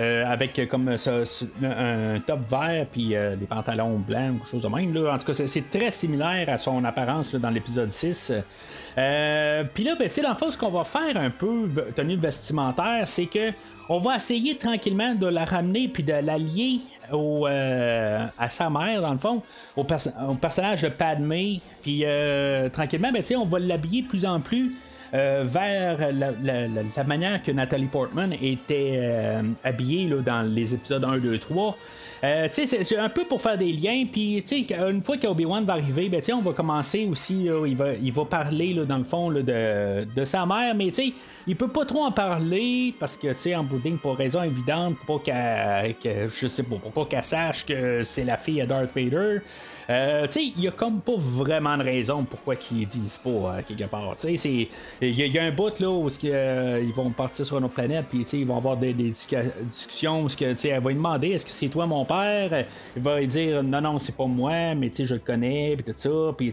euh, 0.00 0.24
avec 0.26 0.68
comme 0.68 0.88
un 0.88 2.20
top 2.26 2.40
vert 2.50 2.86
puis 2.90 3.14
euh, 3.14 3.36
des 3.36 3.46
pantalons 3.46 3.98
blancs 3.98 4.34
ou 4.34 4.38
quelque 4.38 4.50
chose 4.50 4.62
de 4.62 4.68
même. 4.68 4.92
Là. 4.94 5.14
En 5.14 5.18
tout 5.18 5.26
cas, 5.26 5.34
c'est, 5.34 5.70
très 5.70 5.90
similaire 5.90 6.48
à 6.48 6.58
son 6.58 6.84
apparence 6.84 7.32
là, 7.32 7.38
dans 7.38 7.50
l'épisode 7.50 7.90
6. 7.90 8.32
Euh, 8.96 9.64
puis 9.72 9.84
là, 9.84 9.96
ben, 9.98 10.08
le 10.08 10.34
fond, 10.34 10.50
ce 10.50 10.58
qu'on 10.58 10.70
va 10.70 10.84
faire 10.84 11.16
un 11.16 11.30
peu, 11.30 11.68
tenue 11.94 12.16
vestimentaire, 12.16 13.06
c'est 13.06 13.26
que 13.26 13.52
on 13.88 13.98
va 13.98 14.16
essayer 14.16 14.56
tranquillement 14.56 15.14
de 15.14 15.26
la 15.26 15.44
ramener 15.44 15.88
puis 15.88 16.02
de 16.02 16.14
l'allier 16.14 16.80
au, 17.12 17.46
euh, 17.46 18.26
à 18.38 18.48
sa 18.48 18.70
mère, 18.70 19.02
dans 19.02 19.12
le 19.12 19.18
fond, 19.18 19.42
au, 19.76 19.84
perso- 19.84 20.10
au 20.28 20.34
personnage 20.34 20.82
de 20.82 20.88
Padmé. 20.88 21.60
Puis 21.82 22.02
euh, 22.04 22.68
tranquillement, 22.70 23.12
ben, 23.12 23.22
on 23.36 23.44
va 23.44 23.58
l'habiller 23.58 24.02
de 24.02 24.08
plus 24.08 24.24
en 24.24 24.40
plus. 24.40 24.72
Euh, 25.14 25.44
vers 25.46 26.12
la, 26.12 27.04
manière 27.04 27.42
que 27.42 27.52
Nathalie 27.52 27.86
Portman 27.86 28.32
était 28.32 28.94
euh, 28.96 29.42
habillée 29.62 30.08
là, 30.08 30.16
dans 30.16 30.42
les 30.42 30.74
épisodes 30.74 31.04
1, 31.04 31.18
2, 31.18 31.38
3. 31.38 31.76
Euh, 32.24 32.48
c'est- 32.50 32.96
un 32.96 33.08
peu 33.10 33.24
pour 33.24 33.40
faire 33.40 33.58
des 33.58 33.70
liens, 33.72 34.06
puis 34.10 34.42
une 34.88 35.02
fois 35.02 35.18
qu'Obi-Wan 35.18 35.64
va 35.64 35.74
arriver, 35.74 36.08
ben, 36.08 36.22
on 36.32 36.40
va 36.40 36.52
commencer 36.52 37.06
aussi, 37.10 37.48
il, 37.66 37.76
va, 37.76 37.92
il 37.92 38.12
va 38.12 38.24
parler 38.24 38.72
là, 38.72 38.84
dans 38.84 38.98
le 38.98 39.04
fond 39.04 39.28
là, 39.28 39.42
de, 39.42 40.04
de 40.04 40.24
sa 40.24 40.46
mère, 40.46 40.74
mais 40.74 40.90
tu 40.90 41.12
il 41.46 41.54
peut 41.54 41.68
pas 41.68 41.84
trop 41.84 42.04
en 42.04 42.12
parler 42.12 42.94
parce 42.98 43.16
que, 43.18 43.34
tu 43.40 43.54
en 43.54 43.66
ligne, 43.84 43.98
pour 43.98 44.16
raison 44.16 44.42
évidente, 44.42 44.96
pour 45.06 45.20
pas 45.20 45.24
qu'elle, 45.24 45.94
que, 45.96 46.28
je 46.28 46.48
sais 46.48 46.62
pour 46.62 47.08
qu'elle 47.08 47.24
sache 47.24 47.66
que 47.66 48.02
c'est 48.04 48.24
la 48.24 48.38
fille 48.38 48.62
à 48.62 48.66
Darth 48.66 48.90
Vader. 48.96 49.40
Euh, 49.90 50.26
tu 50.26 50.32
sais, 50.32 50.44
il 50.56 50.62
y 50.62 50.68
a 50.68 50.70
comme 50.70 51.00
pas 51.00 51.16
vraiment 51.16 51.76
de 51.76 51.82
raison 51.82 52.24
pourquoi 52.24 52.56
qu'ils 52.56 52.86
disent 52.86 53.18
pas 53.18 53.30
euh, 53.30 53.60
quelque 53.66 53.84
part. 53.84 54.14
Tu 54.18 54.36
sais, 54.36 54.68
il 55.00 55.10
y, 55.10 55.38
a- 55.38 55.42
un 55.44 55.50
bout 55.52 55.78
là 55.78 55.90
où 55.90 56.08
euh, 56.24 56.82
ils 56.82 56.92
vont 56.92 57.10
partir 57.10 57.44
sur 57.44 57.58
une 57.58 57.64
autre 57.64 57.74
planète, 57.74 58.06
puis 58.08 58.22
ils 58.22 58.46
vont 58.46 58.56
avoir 58.56 58.76
des, 58.76 58.94
discussions 58.94 60.22
où 60.22 60.28
que, 60.28 60.66
elle 60.66 60.80
va 60.80 60.88
lui 60.88 60.96
demander 60.96 61.28
est-ce 61.30 61.44
que 61.44 61.50
c'est 61.50 61.68
toi 61.68 61.86
mon 61.86 62.04
père? 62.04 62.64
Il 62.96 63.02
va 63.02 63.20
lui 63.20 63.26
dire 63.26 63.62
non, 63.62 63.80
non, 63.80 63.98
c'est 63.98 64.16
pas 64.16 64.26
moi, 64.26 64.74
mais 64.74 64.90
je 64.96 65.14
le 65.14 65.20
connais, 65.20 65.76
puis 65.76 65.92
tout 65.92 65.98
ça. 65.98 66.32
Puis 66.36 66.52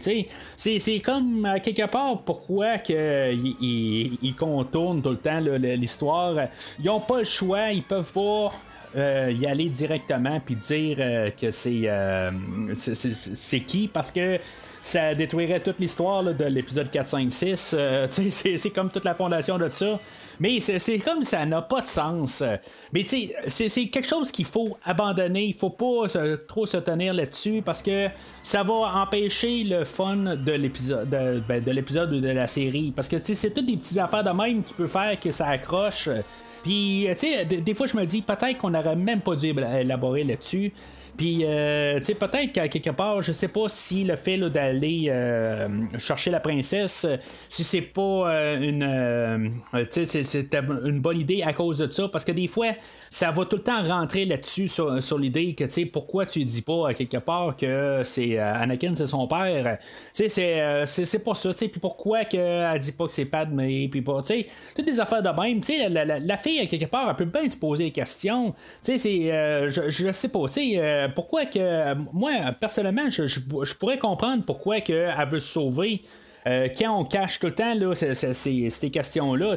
c'est- 0.56 1.00
comme 1.00 1.48
quelque 1.62 1.86
part 1.86 2.18
pourquoi 2.22 2.78
que 2.78 3.32
ils 3.32 4.34
contournent 4.38 5.02
tout 5.02 5.10
le 5.10 5.16
temps 5.16 5.40
l'histoire. 5.40 6.34
Ils 6.82 6.90
ont 6.90 7.00
pas 7.00 7.20
le 7.20 7.24
choix, 7.24 7.70
ils 7.70 7.82
peuvent 7.82 8.12
pas 8.12 8.52
euh, 8.96 9.32
y 9.32 9.46
aller 9.46 9.68
directement 9.68 10.40
puis 10.40 10.54
dire 10.54 10.96
euh, 11.00 11.30
que 11.30 11.50
c'est, 11.50 11.82
euh, 11.84 12.30
c'est, 12.74 12.94
c'est- 12.94 13.60
qui? 13.60 13.88
Parce 13.88 14.12
que 14.12 14.38
ça 14.80 15.14
détruirait 15.14 15.60
toute 15.60 15.78
l'histoire 15.78 16.24
de 16.24 16.44
l'épisode 16.44 16.90
4, 16.90 17.08
5, 17.08 17.32
6. 17.32 17.74
Euh, 17.78 18.06
tu 18.10 18.30
sais, 18.30 18.56
c'est, 18.56 18.70
comme 18.70 18.90
toute 18.90 19.04
la 19.04 19.14
fondation 19.14 19.56
de 19.56 19.68
ça. 19.70 19.98
Mais 20.40 20.58
c'est, 20.60 20.98
comme 20.98 21.22
ça 21.22 21.46
n'a 21.46 21.62
pas 21.62 21.82
de 21.82 21.86
sens. 21.86 22.42
Mais 22.92 23.04
c'est, 23.04 23.86
quelque 23.86 24.08
chose 24.08 24.32
qu'il 24.32 24.44
faut 24.44 24.76
abandonner. 24.84 25.44
Il 25.44 25.54
faut 25.54 25.70
pas 25.70 26.08
trop 26.48 26.66
se 26.66 26.78
tenir 26.78 27.14
là-dessus 27.14 27.62
parce 27.64 27.80
que 27.80 28.08
ça 28.42 28.62
va 28.64 28.74
empêcher 29.02 29.62
le 29.62 29.84
fun 29.84 30.36
de 30.36 30.52
l'épisode 30.52 31.08
de, 31.08 31.40
ben, 31.46 31.62
de 31.62 31.70
l'épisode 31.70 32.12
ou 32.12 32.20
de 32.20 32.30
la 32.30 32.48
série. 32.48 32.92
Parce 32.94 33.06
que 33.08 33.16
c'est 33.22 33.54
toutes 33.54 33.66
des 33.66 33.76
petites 33.76 33.98
affaires 33.98 34.24
de 34.24 34.30
même 34.30 34.64
qui 34.64 34.74
peut 34.74 34.88
faire 34.88 35.18
que 35.20 35.30
ça 35.30 35.48
accroche. 35.48 36.08
Puis, 36.62 37.06
tu 37.10 37.16
sais, 37.18 37.44
des, 37.44 37.74
fois, 37.74 37.86
je 37.86 37.96
me 37.96 38.04
dis 38.04 38.22
peut-être 38.22 38.58
qu'on 38.58 38.70
n'aurait 38.70 38.96
même 38.96 39.20
pas 39.20 39.34
dû 39.34 39.46
éla- 39.46 39.80
élaborer 39.80 40.24
là-dessus. 40.24 40.72
Puis, 41.16 41.40
euh, 41.44 41.98
tu 41.98 42.04
sais, 42.04 42.14
peut-être 42.14 42.52
qu'à 42.52 42.68
quelque 42.68 42.88
part, 42.90 43.22
je 43.22 43.32
sais 43.32 43.48
pas 43.48 43.68
si 43.68 44.02
le 44.02 44.16
fait 44.16 44.38
d'aller 44.38 45.06
euh, 45.08 45.68
chercher 45.98 46.30
la 46.30 46.40
princesse, 46.40 47.06
si 47.50 47.64
c'est 47.64 47.82
pas 47.82 48.00
euh, 48.32 48.58
une, 48.60 48.82
euh, 48.82 49.84
tu 49.92 50.06
sais, 50.06 50.22
c'était 50.22 50.60
une 50.84 51.00
bonne 51.00 51.20
idée 51.20 51.42
à 51.42 51.52
cause 51.52 51.78
de 51.78 51.88
ça, 51.88 52.08
parce 52.08 52.24
que 52.24 52.32
des 52.32 52.48
fois, 52.48 52.68
ça 53.10 53.30
va 53.30 53.44
tout 53.44 53.56
le 53.56 53.62
temps 53.62 53.82
rentrer 53.86 54.24
là-dessus 54.24 54.68
sur, 54.68 55.02
sur 55.02 55.18
l'idée 55.18 55.54
que, 55.54 55.64
tu 55.64 55.70
sais, 55.70 55.84
pourquoi 55.84 56.24
tu 56.24 56.42
dis 56.44 56.62
pas 56.62 56.88
à 56.88 56.94
quelque 56.94 57.18
part 57.18 57.56
que 57.56 58.00
c'est 58.04 58.38
Anakin, 58.38 58.94
c'est 58.96 59.06
son 59.06 59.28
père. 59.28 59.78
Tu 60.14 60.28
sais, 60.30 60.84
c'est, 60.86 61.18
pas 61.22 61.34
ça, 61.34 61.52
tu 61.52 61.58
sais, 61.58 61.68
puis 61.68 61.78
pourquoi 61.78 62.24
qu'elle 62.24 62.78
dit 62.80 62.92
pas 62.92 63.06
que 63.06 63.12
c'est 63.12 63.26
Padmé, 63.26 63.86
puis 63.90 64.00
pas, 64.02 64.22
tu 64.22 64.28
sais, 64.28 64.46
toutes 64.74 64.86
des 64.86 64.98
affaires 64.98 65.22
de 65.22 65.28
même, 65.28 65.60
tu 65.60 65.74
sais, 65.78 65.88
la, 65.90 66.04
la- 66.06 66.18
la 66.18 66.36
fille, 66.38 66.58
à 66.58 66.66
quelque 66.66 66.86
part, 66.86 67.08
elle 67.10 67.16
peut 67.16 67.38
bien 67.40 67.48
se 67.50 67.56
poser 67.56 67.84
des 67.84 67.90
questions, 67.90 68.52
tu 68.82 68.96
sais, 68.96 68.98
c'est, 68.98 69.70
je, 69.70 69.90
je 69.90 70.10
sais 70.12 70.28
pas, 70.28 70.46
tu 70.46 70.52
sais, 70.54 71.01
pourquoi 71.08 71.46
que, 71.46 71.94
moi, 72.12 72.32
personnellement, 72.58 73.08
je 73.10 73.74
pourrais 73.74 73.98
comprendre 73.98 74.44
pourquoi 74.44 74.80
que 74.80 74.92
elle 74.92 75.28
veut 75.28 75.40
se 75.40 75.52
sauver. 75.52 76.02
Euh, 76.46 76.68
quand 76.76 76.98
on 76.98 77.04
cache 77.04 77.38
tout 77.38 77.46
le 77.46 77.54
temps 77.54 77.72
ces 78.32 78.90
questions-là, 78.90 79.56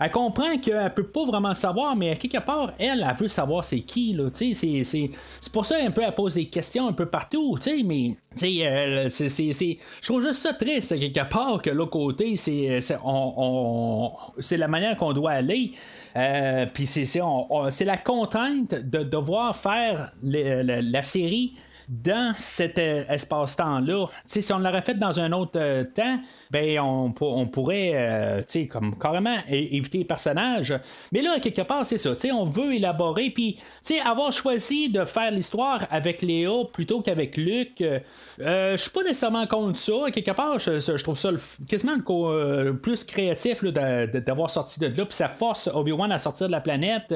elle 0.00 0.10
comprend 0.10 0.56
qu'elle 0.58 0.94
peut 0.94 1.06
pas 1.06 1.24
vraiment 1.24 1.54
savoir, 1.54 1.94
mais 1.96 2.10
à 2.10 2.16
quelque 2.16 2.38
part, 2.38 2.72
elle, 2.78 3.06
elle 3.08 3.16
veut 3.16 3.28
savoir 3.28 3.64
c'est 3.64 3.80
qui, 3.80 4.16
c'est- 4.32 5.10
pour 5.52 5.66
ça 5.66 5.76
un 5.82 5.90
peu 5.90 6.02
pose 6.14 6.34
des 6.34 6.46
questions 6.46 6.88
un 6.88 6.92
peu 6.92 7.06
partout, 7.06 7.58
mais 7.84 8.16
je 8.40 10.06
trouve 10.06 10.22
juste 10.22 10.40
ça 10.42 10.52
triste 10.54 10.92
à 10.92 10.96
quelque 10.98 11.28
part 11.28 11.60
que 11.62 11.70
l'autre 11.70 11.90
côté, 11.90 12.36
c'est 12.36 12.80
on- 13.04 13.34
on- 13.36 14.12
la 14.56 14.68
manière 14.68 14.96
qu'on 14.96 15.12
doit 15.12 15.32
aller. 15.32 15.72
Euh, 16.16 16.66
Puis 16.72 16.86
c'est 16.86 17.84
la 17.84 17.96
contrainte 17.98 18.74
de 18.74 19.02
devoir 19.02 19.54
faire 19.56 20.12
la 20.22 21.02
série 21.02 21.52
dans 21.88 22.32
cet 22.36 22.78
espace-temps-là. 22.78 24.06
Si 24.24 24.52
on 24.52 24.58
l'aurait 24.58 24.82
fait 24.82 24.94
dans 24.94 25.20
un 25.20 25.32
autre 25.32 25.58
euh, 25.58 25.84
temps, 25.84 26.20
ben 26.50 26.80
on, 26.80 27.12
pour- 27.12 27.36
on 27.36 27.46
pourrait 27.46 27.92
euh, 27.94 28.42
comme 28.70 28.98
carrément 28.98 29.36
éviter 29.48 29.98
les 29.98 30.04
personnages. 30.04 30.78
Mais 31.12 31.22
là, 31.22 31.40
quelque 31.40 31.62
part, 31.62 31.86
c'est 31.86 31.98
ça. 31.98 32.12
On 32.32 32.44
veut 32.44 32.74
élaborer. 32.74 33.30
Puis, 33.30 33.58
avoir 34.04 34.32
choisi 34.32 34.90
de 34.90 35.04
faire 35.04 35.30
l'histoire 35.30 35.86
avec 35.90 36.22
Léa 36.22 36.64
plutôt 36.72 37.00
qu'avec 37.00 37.36
Luc, 37.36 37.80
euh, 37.80 38.00
euh, 38.40 38.76
je 38.76 38.82
suis 38.82 38.90
pas 38.90 39.02
nécessairement 39.02 39.46
contre 39.46 39.78
ça. 39.78 40.10
Quelque 40.12 40.30
part, 40.30 40.58
je, 40.58 41.02
trouve 41.02 41.18
ça 41.18 41.30
quasiment 41.68 41.96
le 41.96 42.72
plus 42.72 43.04
créatif 43.04 43.64
d'avoir 43.64 44.50
sorti 44.50 44.80
de 44.80 44.86
là. 44.86 45.06
Puis 45.06 45.16
ça 45.16 45.28
force 45.28 45.68
Obi-Wan 45.72 46.12
à 46.12 46.18
sortir 46.18 46.48
de 46.48 46.52
la 46.52 46.60
planète. 46.60 47.14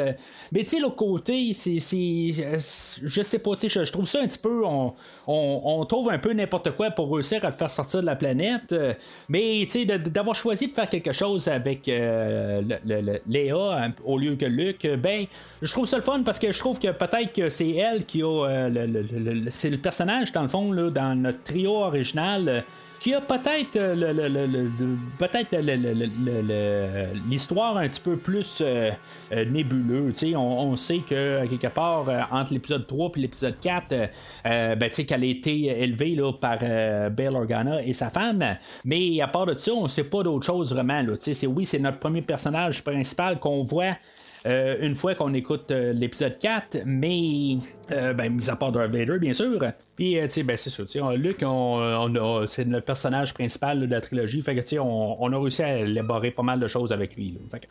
Mais 0.53 0.61
tu 0.64 0.70
sais, 0.70 0.81
l'autre 0.81 0.97
côté, 0.97 1.53
c'est. 1.53 1.79
Je 1.79 3.23
sais 3.23 3.39
pas, 3.39 3.51
je 3.61 3.93
trouve 3.93 4.07
ça 4.07 4.20
un 4.20 4.27
petit 4.27 4.39
peu. 4.39 4.61
On, 4.64 5.84
trouve 5.84 6.10
un 6.10 6.18
peu 6.18 6.32
n'importe 6.32 6.72
quoi 6.72 6.90
pour 6.90 7.12
réussir 7.12 7.44
à 7.44 7.48
le 7.48 7.54
faire 7.54 7.70
sortir 7.70 8.00
de 8.00 8.06
la 8.06 8.16
planète. 8.16 8.72
Euh, 8.72 8.94
Mais 9.28 9.66
d'avoir 10.06 10.36
choisi 10.36 10.68
de 10.68 10.72
faire 10.72 10.88
quelque 10.88 11.12
chose 11.12 11.48
avec 11.48 11.88
euh, 11.88 12.62
Léa 13.26 13.90
au 14.04 14.18
lieu 14.18 14.36
que 14.36 14.46
Luc, 14.46 14.84
euh, 14.84 14.96
ben, 14.96 15.26
je 15.60 15.72
trouve 15.72 15.86
ça 15.86 15.96
le 15.96 16.02
fun 16.02 16.22
parce 16.24 16.38
que 16.38 16.52
je 16.52 16.58
trouve 16.58 16.78
que 16.78 16.88
peut-être 16.88 17.32
que 17.32 17.48
c'est 17.48 17.70
elle 17.70 18.04
qui 18.04 18.22
a. 18.22 18.68
le- 18.68 19.76
personnage, 19.76 20.32
dans 20.32 20.42
le 20.42 20.48
fond, 20.48 20.72
dans 20.90 21.14
notre 21.18 21.40
trio 21.42 21.76
original. 21.76 22.64
Euh, 23.03 23.05
qui 23.05 23.14
a 23.14 23.20
peut-être 23.20 23.76
euh, 23.76 24.68
peut-être 25.18 25.53
le- 25.53 25.76
le- 25.76 25.92
le- 25.94 26.42
le- 26.42 27.07
l'histoire 27.28 27.76
un 27.76 27.88
petit 27.88 28.00
peu 28.00 28.16
plus 28.16 28.61
euh, 28.61 28.90
euh, 29.32 29.44
sais, 30.14 30.34
On, 30.36 30.61
on 30.61 30.76
sait 30.76 30.98
que 30.98 31.46
quelque 31.46 31.66
part 31.68 32.09
euh, 32.09 32.20
entre 32.30 32.53
l'épisode 32.53 32.86
3 32.86 33.12
et 33.16 33.20
l'épisode 33.20 33.57
4, 33.61 33.92
euh, 33.92 34.07
euh, 34.46 34.76
ben, 34.76 34.90
qu'elle 35.05 35.22
a 35.22 35.26
été 35.26 35.82
élevée 35.82 36.14
là, 36.14 36.32
par 36.32 36.59
euh, 36.62 37.11
Organa 37.34 37.82
et 37.82 37.92
sa 37.92 38.11
femme. 38.11 38.44
Mais 38.84 39.20
à 39.20 39.28
part 39.28 39.46
de 39.46 39.57
ça, 39.57 39.72
on 39.72 39.88
sait 39.88 40.05
pas 40.05 40.22
d'autre 40.22 40.46
chose 40.46 40.72
vraiment. 40.72 41.03
C'est, 41.18 41.46
oui, 41.46 41.66
c'est 41.66 41.78
notre 41.78 41.98
premier 41.98 42.22
personnage 42.22 42.82
principal 42.84 43.38
qu'on 43.38 43.62
voit. 43.64 43.96
Euh, 44.47 44.76
une 44.80 44.97
fois 44.97 45.14
qu'on 45.14 45.34
écoute 45.34 45.70
euh, 45.70 45.93
l'épisode 45.93 46.36
4, 46.38 46.78
mais 46.84 47.57
euh, 47.93 48.12
ben, 48.12 48.32
mis 48.32 48.51
à 48.51 48.57
part 48.57 48.72
Darth 48.72 48.90
Vader, 48.90 49.18
bien 49.18 49.32
sûr. 49.32 49.59
Puis, 49.95 50.16
tu 50.22 50.30
sais, 50.30 50.43
ben, 50.43 50.57
c'est 50.57 51.01
on- 51.01 51.11
Luke, 51.11 51.43
on, 51.45 52.45
c'est 52.49 52.64
notre 52.66 52.86
personnage 52.86 53.34
principal 53.34 53.80
de 53.80 53.86
la 53.86 54.01
trilogie. 54.01 54.43
Fait 54.43 54.55
que, 54.57 54.61
tu 54.61 54.66
sais, 54.68 54.78
on, 54.78 55.32
a 55.32 55.38
réussi 55.38 55.62
à 55.62 55.78
élaborer 55.78 56.30
pas 56.32 56.43
mal 56.43 56.59
de 56.59 56.66
choses 56.66 56.93
avec 56.93 57.14
lui. 57.14 57.38
Fait 57.51 57.61
que- 57.61 57.66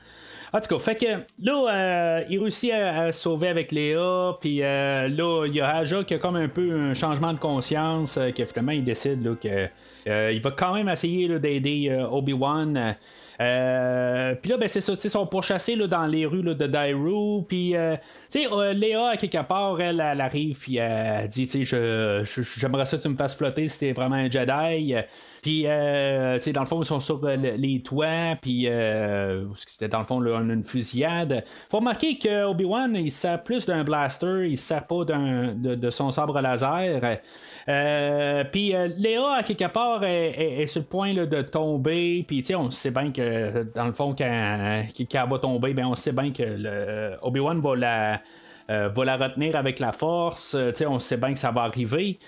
en 0.53 0.59
tout 0.59 0.67
cas, 0.76 0.80
fait 0.80 0.95
que 0.95 1.05
là, 1.45 1.74
euh, 1.74 2.24
il 2.30 2.39
réussit 2.39 2.72
à, 2.74 3.11
sauver 3.13 3.47
avec 3.47 3.72
Léa, 3.72 4.34
puis 4.41 4.61
euh, 4.61 5.07
là, 5.07 5.45
il 5.47 5.55
y 5.55 5.61
a 5.61 5.78
Aja 5.78 6.03
qui 6.03 6.13
a 6.13 6.17
comme 6.17 6.36
un 6.36 6.49
peu 6.49 6.72
un 6.74 6.93
changement 6.93 7.32
de 7.34 7.39
conscience, 7.39 8.17
euh, 8.17 8.32
que 8.32 8.43
finalement, 8.45 8.74
il 8.74 8.84
décide 8.84 9.26
là, 9.26 9.34
que 9.41 9.67
euh, 10.09 10.32
il 10.34 10.41
va 10.41 10.51
quand 10.51 10.74
même 10.74 10.89
essayer 10.89 11.39
d'aider 11.39 12.05
Obi-Wan. 12.11 12.95
Euh, 13.41 14.35
puis 14.35 14.51
là, 14.51 14.57
ben, 14.57 14.67
c'est 14.67 14.81
ça, 14.81 14.93
ils 15.03 15.09
sont 15.09 15.25
pourchassés 15.25 15.75
là, 15.75 15.87
dans 15.87 16.05
les 16.05 16.25
rues 16.25 16.43
là, 16.43 16.53
de 16.53 16.67
Dairou. 16.67 17.43
Puis, 17.47 17.75
euh, 17.75 17.95
tu 18.29 18.43
sais, 18.43 18.47
euh, 18.51 18.73
Léa, 18.73 19.09
à 19.09 19.17
quelque 19.17 19.41
part, 19.43 19.81
elle, 19.81 19.99
elle 19.99 20.21
arrive, 20.21 20.59
puis 20.59 20.77
elle 20.77 21.27
dit, 21.27 21.47
tu 21.47 21.65
sais, 21.65 22.23
j'aimerais 22.57 22.85
ça 22.85 22.97
que 22.97 23.01
tu 23.01 23.09
me 23.09 23.15
fasses 23.15 23.35
flotter 23.35 23.67
si 23.67 23.79
t'es 23.79 23.93
vraiment 23.93 24.17
un 24.17 24.29
Jedi. 24.29 24.95
Puis, 25.41 25.63
euh, 25.65 26.35
tu 26.35 26.43
sais, 26.43 26.53
dans 26.53 26.61
le 26.61 26.67
fond, 26.67 26.81
ils 26.81 26.85
sont 26.85 26.99
sur 26.99 27.23
euh, 27.25 27.35
le- 27.35 27.55
les 27.57 27.81
toits, 27.81 28.35
puis 28.41 28.67
euh, 28.67 29.45
c'était? 29.55 29.87
Dans 29.87 29.99
le 29.99 30.05
fond 30.05 30.19
là, 30.19 30.37
une 30.39 30.63
fusillade. 30.63 31.43
Faut 31.69 31.79
remarquer 31.79 32.17
que 32.19 32.45
Obi-Wan, 32.45 32.95
il 32.95 33.11
se 33.11 33.21
sert 33.21 33.43
plus 33.43 33.65
d'un 33.65 33.83
blaster, 33.83 34.47
il 34.49 34.57
se 34.57 34.65
sert 34.65 34.85
pas 34.85 35.03
d'un, 35.03 35.53
de, 35.53 35.89
son 35.89 36.11
sabre 36.11 36.39
laser. 36.41 37.01
Euh, 37.67 38.43
puis 38.51 38.75
euh, 38.75 38.87
Léa, 38.97 39.33
à 39.37 39.43
quelque 39.43 39.67
part, 39.71 40.03
est, 40.03 40.67
sur 40.67 40.81
le 40.81 40.87
point 40.87 41.13
là, 41.13 41.25
de 41.25 41.41
tomber. 41.41 42.23
Puis, 42.27 42.41
tu 42.41 42.47
sais, 42.47 42.55
on 42.55 42.69
sait 42.71 42.91
bien 42.91 43.11
que, 43.11 43.63
dans 43.73 43.85
le 43.87 43.93
fond, 43.93 44.13
quand, 44.15 44.25
elle 44.25 45.29
va 45.29 45.39
tomber, 45.39 45.73
ben, 45.73 45.85
on 45.87 45.95
sait 45.95 46.11
bien 46.13 46.31
que 46.31 46.43
le, 46.43 47.17
Obi-Wan 47.21 47.59
va 47.61 47.75
la, 47.75 48.21
euh, 48.69 48.89
va 48.89 49.05
la 49.05 49.17
retenir 49.17 49.55
avec 49.55 49.79
la 49.79 49.91
force. 49.91 50.55
Euh, 50.55 50.71
on 50.87 50.99
sait 50.99 51.17
bien 51.17 51.33
que 51.33 51.39
ça 51.39 51.51
va 51.51 51.61
arriver. 51.63 52.19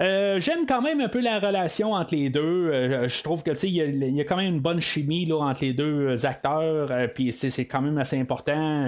Euh, 0.00 0.40
J'aime 0.40 0.66
quand 0.66 0.82
même 0.82 1.00
un 1.00 1.08
peu 1.08 1.20
la 1.20 1.38
relation 1.38 1.92
entre 1.92 2.14
les 2.14 2.28
deux. 2.30 2.70
Euh, 2.72 3.08
je 3.08 3.22
trouve 3.22 3.42
que 3.42 3.50
il 3.66 3.70
y, 3.74 4.20
a- 4.20 4.24
quand 4.24 4.36
même 4.36 4.54
une 4.54 4.60
bonne 4.60 4.80
chimie 4.80 5.24
là, 5.26 5.36
entre 5.38 5.62
les 5.64 5.72
deux 5.72 6.26
acteurs. 6.26 6.90
Euh, 6.90 7.06
Puis 7.06 7.32
c'est 7.32 7.66
quand 7.66 7.80
même 7.80 7.98
assez 7.98 8.18
important 8.18 8.84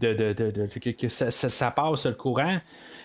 de, 0.00 0.14
de- 0.14 0.32
de- 0.32 0.92
que, 0.92 1.08
ça- 1.08 1.30
ça 1.30 1.70
passe 1.70 2.06
le 2.06 2.14
courant. 2.14 2.58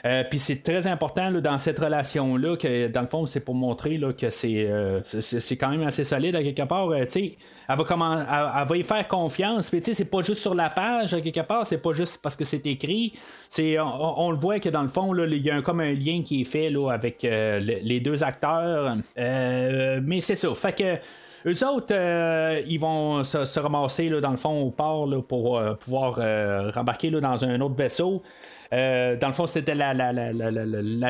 Euh, 0.06 0.24
Puis 0.30 0.38
c'est 0.40 0.62
très 0.64 0.86
important 0.88 1.32
dans 1.32 1.58
cette 1.58 1.80
relation-là 1.80 2.58
que 2.58 2.88
dans 2.88 3.02
le 3.02 3.08
fond, 3.08 3.26
c'est 3.26 3.40
pour 3.40 3.56
montrer 3.56 3.98
que 4.18 4.30
c'est 4.30 4.66
euh, 4.70 5.00
c'est 5.06 5.40
c'est 5.40 5.56
quand 5.56 5.70
même 5.70 5.84
assez 5.84 6.04
solide 6.04 6.36
à 6.36 6.44
quelque 6.44 6.64
part. 6.64 6.90
Euh, 6.90 7.06
elle 7.06 7.78
va 7.78 7.84
comment, 7.86 8.20
elle, 8.20 8.68
va 8.68 8.78
y 8.78 8.84
faire 8.84 9.08
confiance. 9.08 9.70
Puis 9.70 9.82
c'est 9.82 10.10
pas 10.12 10.22
juste 10.22 10.42
sur 10.42 10.56
la 10.56 10.70
page 10.70 11.14
à 11.14 11.22
quelque 11.22 11.40
part, 11.42 11.66
c'est 11.66 11.82
pas 11.82 11.94
juste 11.94 12.22
parce 12.22 12.36
que 12.36 12.44
c'est 12.44 12.66
écrit. 12.68 13.14
C'est 13.50 13.80
on, 13.80 14.32
le 14.32 14.38
voit 14.38 14.60
que 14.60 14.68
dans 14.70 14.82
le 14.84 14.90
fond, 14.90 15.16
il 15.16 15.38
y 15.42 15.50
a 15.50 15.56
un- 15.56 15.62
comme 15.62 15.80
un 15.80 15.94
lien 15.94 16.22
qui 16.26 16.42
est 16.42 16.46
fait 16.46 16.70
avec 16.92 17.24
euh, 17.24 17.60
le- 17.62 17.80
les 17.82 18.00
deux 18.02 18.24
acteurs. 18.26 18.98
Mais 19.16 20.20
c'est 20.20 20.36
ça. 20.36 20.54
Fait 20.54 20.74
que. 20.74 20.98
Eux 21.46 21.68
autres, 21.68 21.94
ils 22.68 22.78
vont 22.78 23.22
se, 23.26 23.44
se 23.44 23.60
ramasser 23.60 24.10
dans 24.10 24.32
le 24.32 24.38
fond 24.38 24.62
au 24.62 24.72
port 24.72 25.10
pour 25.28 25.62
pouvoir 25.82 26.16
euh, 26.20 26.72
rembarquer 26.72 27.12
dans 27.12 27.44
un 27.44 27.60
autre 27.60 27.76
vaisseau. 27.76 28.22
Euh, 28.74 29.16
dans 29.18 29.28
le 29.28 29.34
fond, 29.34 29.46
c'était 29.46 29.76
la, 29.76 29.94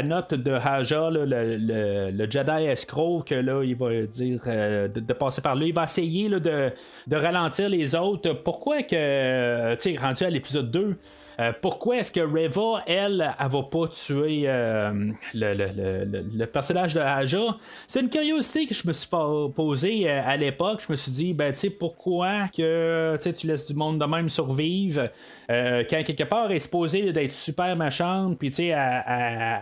note 0.03 0.33
de 0.33 0.51
Haja, 0.51 1.09
le, 1.09 1.25
le- 1.25 2.29
Jedi 2.29 2.65
escroc, 2.65 3.23
que 3.27 3.35
là, 3.35 3.63
il 3.63 3.75
va 3.75 4.01
dire 4.01 4.41
euh, 4.47 4.87
de, 4.89 5.13
passer 5.13 5.41
par 5.41 5.55
là. 5.55 5.65
Il 5.65 5.73
va 5.73 5.85
essayer 5.85 6.29
de 6.29 7.15
ralentir 7.15 7.69
les 7.69 7.95
autres. 7.95 8.33
Pourquoi 8.33 8.83
que, 8.83 8.95
euh, 8.95 9.75
tu 9.77 9.93
sais, 9.93 9.99
rendu 9.99 10.23
à 10.25 10.29
l'épisode 10.29 10.71
2, 10.71 10.97
euh, 11.39 11.51
pourquoi 11.61 11.97
est-ce 11.97 12.11
que 12.11 12.19
Reva, 12.19 12.83
elle, 12.85 13.33
elle 13.39 13.47
va 13.47 13.63
pas 13.63 13.87
tuer 13.87 14.43
euh, 14.45 14.91
le, 15.33 15.53
le- 15.53 16.05
le- 16.05 16.25
le- 16.33 16.45
personnage 16.47 16.93
de 16.93 16.99
Haja? 16.99 17.57
C'est 17.87 18.01
une 18.01 18.09
curiosité 18.09 18.65
que 18.67 18.73
je 18.73 18.87
me 18.87 18.93
suis 18.93 19.09
posée 19.55 20.09
euh, 20.09 20.21
à 20.25 20.37
l'époque. 20.37 20.81
Je 20.85 20.91
me 20.91 20.97
suis 20.97 21.11
dit, 21.11 21.33
ben, 21.33 21.51
tu 21.53 21.59
sais, 21.59 21.69
pourquoi 21.69 22.47
que 22.55 23.17
tu 23.31 23.47
laisses 23.47 23.67
du 23.67 23.73
monde 23.73 23.99
de 23.99 24.05
même 24.05 24.29
survivre? 24.29 25.09
Quand 25.49 26.03
quelque 26.03 26.23
part 26.23 26.45
elle 26.49 26.57
est 26.57 26.59
supposée 26.59 27.11
d'être 27.11 27.33
super 27.33 27.75
méchante, 27.75 28.37
puis 28.39 28.49
tu 28.49 28.55
sais, 28.55 28.67
elle, 28.67 29.03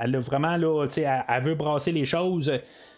elle- 0.01 0.15
a 0.15 0.19
vraiment, 0.19 0.53
elle 0.53 1.43
veut 1.43 1.55
brasser 1.55 1.91
les 1.91 2.05
choses. 2.05 2.51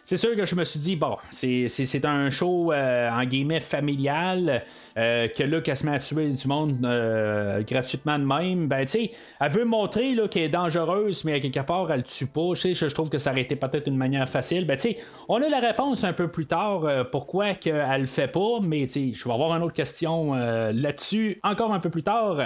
C'est 0.04 0.18
sûr 0.18 0.36
que 0.36 0.46
je 0.46 0.54
me 0.56 0.66
suis 0.66 0.82
dit, 0.82 0.96
bon, 0.98 1.16
c'est, 1.32 2.04
un 2.04 2.30
show 2.30 2.74
euh, 2.74 3.10
en 3.10 3.24
guillemets 3.24 3.62
familial, 3.62 4.64
euh, 4.98 5.30
que 5.30 5.44
là, 5.44 5.62
qu'elle 5.62 5.78
se 5.78 5.86
met 5.86 5.96
à 5.96 6.00
tuer 6.00 6.30
du 6.30 6.48
monde 6.48 6.78
euh, 6.84 7.64
gratuitement 7.64 8.20
de 8.20 8.26
même, 8.26 8.68
ben, 8.68 8.82
tu 8.82 8.92
sais, 8.92 9.12
elle 9.40 9.52
veut 9.52 9.64
montrer 9.64 10.14
qu'elle 10.30 10.44
est 10.44 10.50
dangereuse, 10.50 11.24
mais 11.24 11.36
à 11.36 11.40
quelque 11.40 11.62
part, 11.62 11.90
elle 11.90 12.04
tue 12.04 12.28
pas. 12.28 12.54
Je, 12.54 12.74
je 12.74 12.86
trouve 12.88 13.10
que 13.10 13.18
ça 13.18 13.32
aurait 13.32 13.44
été 13.44 13.56
peut-être 13.56 13.88
une 13.88 13.96
manière 13.96 14.28
facile. 14.28 14.66
Ben, 14.66 14.76
tu 14.76 14.90
sais, 14.90 14.98
on 15.30 15.42
a 15.42 15.48
la 15.48 15.60
réponse 15.60 16.04
un 16.04 16.14
peu 16.14 16.28
plus 16.28 16.48
tard, 16.48 16.82
pourquoi 17.10 17.54
qu'elle 17.54 18.02
le 18.02 18.08
fait 18.08 18.28
pas, 18.28 18.60
mais 18.62 18.82
tu 18.82 18.88
sais, 18.88 19.12
je 19.14 19.24
vais 19.24 19.34
avoir 19.34 19.56
une 19.56 19.64
autre 19.64 19.74
question 19.74 20.34
là-dessus 20.34 21.40
encore 21.44 21.74
un 21.74 21.80
peu 21.80 21.90
plus 21.90 22.04
tard. 22.04 22.40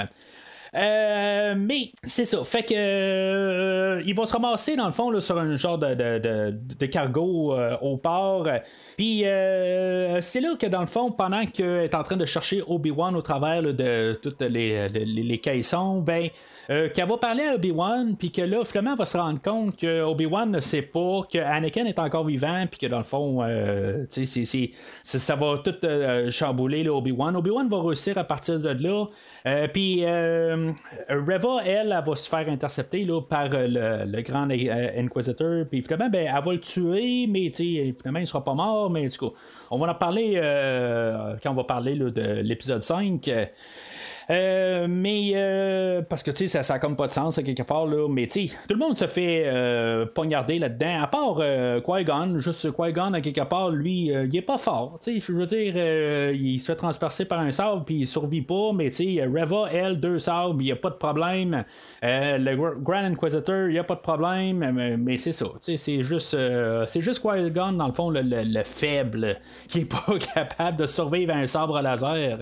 Euh, 0.76 1.55
mais 1.57 1.91
c'est 2.03 2.26
ça. 2.26 2.43
Fait 2.43 2.63
que 2.63 2.74
euh, 2.76 4.01
il 4.05 4.15
va 4.15 4.26
se 4.26 4.34
ramasser 4.34 4.76
dans 4.76 4.86
le 4.86 4.91
fond 4.91 5.09
là, 5.09 5.20
sur 5.22 5.38
un 5.38 5.55
genre 5.57 5.78
de, 5.78 5.93
de, 5.93 6.53
de- 6.80 6.86
cargo 6.86 7.53
euh, 7.53 7.78
au 7.82 7.97
port. 7.97 8.47
Puis 8.97 9.26
euh, 9.26 10.20
c'est 10.22 10.41
là 10.41 10.55
que 10.59 10.68
dans 10.68 10.82
le 10.82 10.88
fond, 10.88 11.11
pendant 11.11 11.45
qu'elle 11.45 11.84
est 11.84 11.95
en 11.95 12.03
train 12.03 12.18
de 12.18 12.26
chercher 12.26 12.63
Obi-Wan 12.65 13.15
au 13.15 13.22
travers 13.22 13.61
de 13.61 14.20
toutes 14.22 14.41
les, 14.41 14.89
les, 14.89 15.05
les 15.05 15.38
caissons, 15.39 15.99
ben 16.01 16.30
euh, 16.70 16.89
qu'elle 16.89 17.07
va 17.07 17.18
parler 17.18 17.43
à 17.45 17.55
Obi-Wan, 17.55 18.15
puis 18.18 18.32
que 18.32 18.41
là, 18.41 18.61
elle 18.76 18.95
va 18.97 19.05
se 19.05 19.18
rendre 19.18 19.41
compte 19.41 19.78
que 19.78 20.01
Obi-Wan 20.03 20.51
ne 20.51 20.59
sait 20.59 20.82
pas 20.82 21.22
que 21.32 21.38
Anakin 21.38 21.86
est 21.86 21.99
encore 21.99 22.26
vivant, 22.26 22.65
puis 22.70 22.80
que 22.80 22.88
dans 22.88 22.97
le 22.97 23.03
fond, 23.03 23.41
euh, 23.41 24.05
ça 25.03 25.36
va 25.36 25.57
tout 25.63 25.76
euh, 25.86 26.30
chambouler 26.32 26.88
Obi-Wan. 26.89 27.36
Obi-Wan 27.36 27.70
va 27.70 27.82
réussir 27.82 28.18
à 28.18 28.24
partir 28.24 28.59
de 28.59 28.70
là. 28.70 29.05
Euh, 29.45 29.68
puis 29.68 30.03
Reva, 30.05 31.61
elle, 31.65 31.95
elle 31.97 32.03
va 32.05 32.15
se 32.15 32.28
faire 32.28 32.49
intercepter 32.49 33.05
là, 33.05 33.22
par 33.22 33.49
le, 33.51 34.22
grand 34.22 34.49
Inquisitor. 34.49 35.65
Puis 35.70 35.82
finalement, 35.82 36.09
ben, 36.09 36.32
elle 36.36 36.43
va 36.43 36.53
le 36.53 36.59
tuer, 36.59 37.28
mais 37.28 37.49
finalement, 37.49 38.20
il 38.20 38.28
sera 38.28 38.43
pas 38.43 38.53
mort. 38.53 38.89
Mais 38.89 39.07
du 39.07 39.18
coup, 39.18 39.32
on 39.72 39.78
va 39.78 39.91
en 39.91 39.95
parler 39.95 40.36
quand 41.41 41.51
on 41.51 41.55
va 41.55 41.63
parler 41.63 41.95
de 41.95 42.41
l'épisode 42.41 42.82
5. 42.82 43.30
Euh, 44.30 44.88
mais 44.89 45.32
euh, 45.36 46.01
parce 46.01 46.21
que 46.21 46.32
tu 46.32 46.39
sais, 46.39 46.47
ça, 46.47 46.63
ça 46.63 46.73
a 46.73 46.80
comme 46.80 46.97
pas 46.97 47.07
de 47.07 47.13
sens 47.13 47.38
à 47.38 47.43
quelque 47.43 47.63
part 47.63 47.86
là. 47.88 48.07
Mais 48.09 48.28
tu 48.28 48.47
tout 48.49 48.55
le 48.69 48.75
monde 48.75 48.97
se 48.97 49.07
fait 49.07 49.43
euh, 49.45 50.05
poignarder 50.05 50.59
là-dedans. 50.59 51.01
À 51.03 51.07
part 51.07 51.38
euh, 51.39 51.80
Qui-Gon, 51.80 52.38
juste 52.39 52.69
Qui-Gon 52.75 53.13
à 53.13 53.21
quelque 53.21 53.45
part, 53.47 53.69
lui, 53.69 54.13
euh, 54.13 54.25
il 54.30 54.36
est 54.36 54.41
pas 54.41 54.57
fort. 54.57 54.99
Tu 55.01 55.13
sais, 55.21 55.25
je 55.25 55.32
veux 55.32 55.45
dire, 55.45 55.75
il 56.34 56.59
se 56.59 56.65
fait 56.65 56.75
transpercer 56.75 57.25
par 57.25 57.39
un 57.39 57.51
sabre 57.51 57.86
puis 57.86 57.99
il 57.99 58.07
survit 58.07 58.41
pas. 58.41 58.71
Mais 58.73 58.89
tu 58.89 59.15
sais, 59.15 59.23
Reva, 59.25 59.69
elle, 59.71 59.99
deux 59.99 60.19
sabres, 60.19 60.57
il 60.61 60.67
y 60.67 60.71
a 60.71 60.75
pas 60.75 60.89
de 60.89 60.95
problème. 60.95 61.63
Le 62.01 62.55
Gr- 62.55 62.82
Grand 62.82 63.05
Inquisitor, 63.05 63.67
il 63.69 63.75
y 63.75 63.80
a 63.80 63.84
pas 63.86 63.95
de 63.95 64.01
problème. 64.01 64.97
Mais, 64.99 65.17
c'est 65.17 65.32
ça. 65.32 65.45
Tu 65.45 65.51
sais, 65.61 65.78
c'est 65.78 66.03
juste, 66.03 66.36
c'est 66.88 67.01
juste 67.01 67.21
Qui-Gon 67.21 67.71
dans 67.73 67.88
le 67.88 67.93
fond 67.93 68.09
le, 68.09 68.21
le- 68.21 68.43
le 68.43 68.63
faible 68.65 69.38
qui 69.69 69.80
est 69.80 69.86
pas 69.89 70.05
capable 70.34 70.78
de 70.80 70.86
survivre 70.86 71.34
à 71.34 71.38
un 71.38 71.47
sabre 71.47 71.80
laser. 71.82 72.39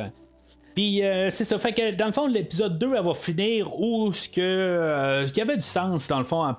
Puis 0.75 1.01
euh, 1.03 1.29
c'est 1.29 1.45
ça, 1.45 1.57
fait 1.57 1.71
que 1.71 1.95
dans 1.95 2.07
le 2.07 2.11
fond, 2.11 2.27
l'épisode 2.27 2.77
2, 2.77 2.95
elle 2.97 3.03
va 3.03 3.13
finir 3.13 3.79
où 3.79 4.11
ce 4.11 4.27
que 4.27 4.41
euh, 4.41 5.25
y 5.33 5.39
avait 5.39 5.55
du 5.55 5.61
sens, 5.61 6.09
dans 6.09 6.19
le 6.19 6.25
fond, 6.25 6.53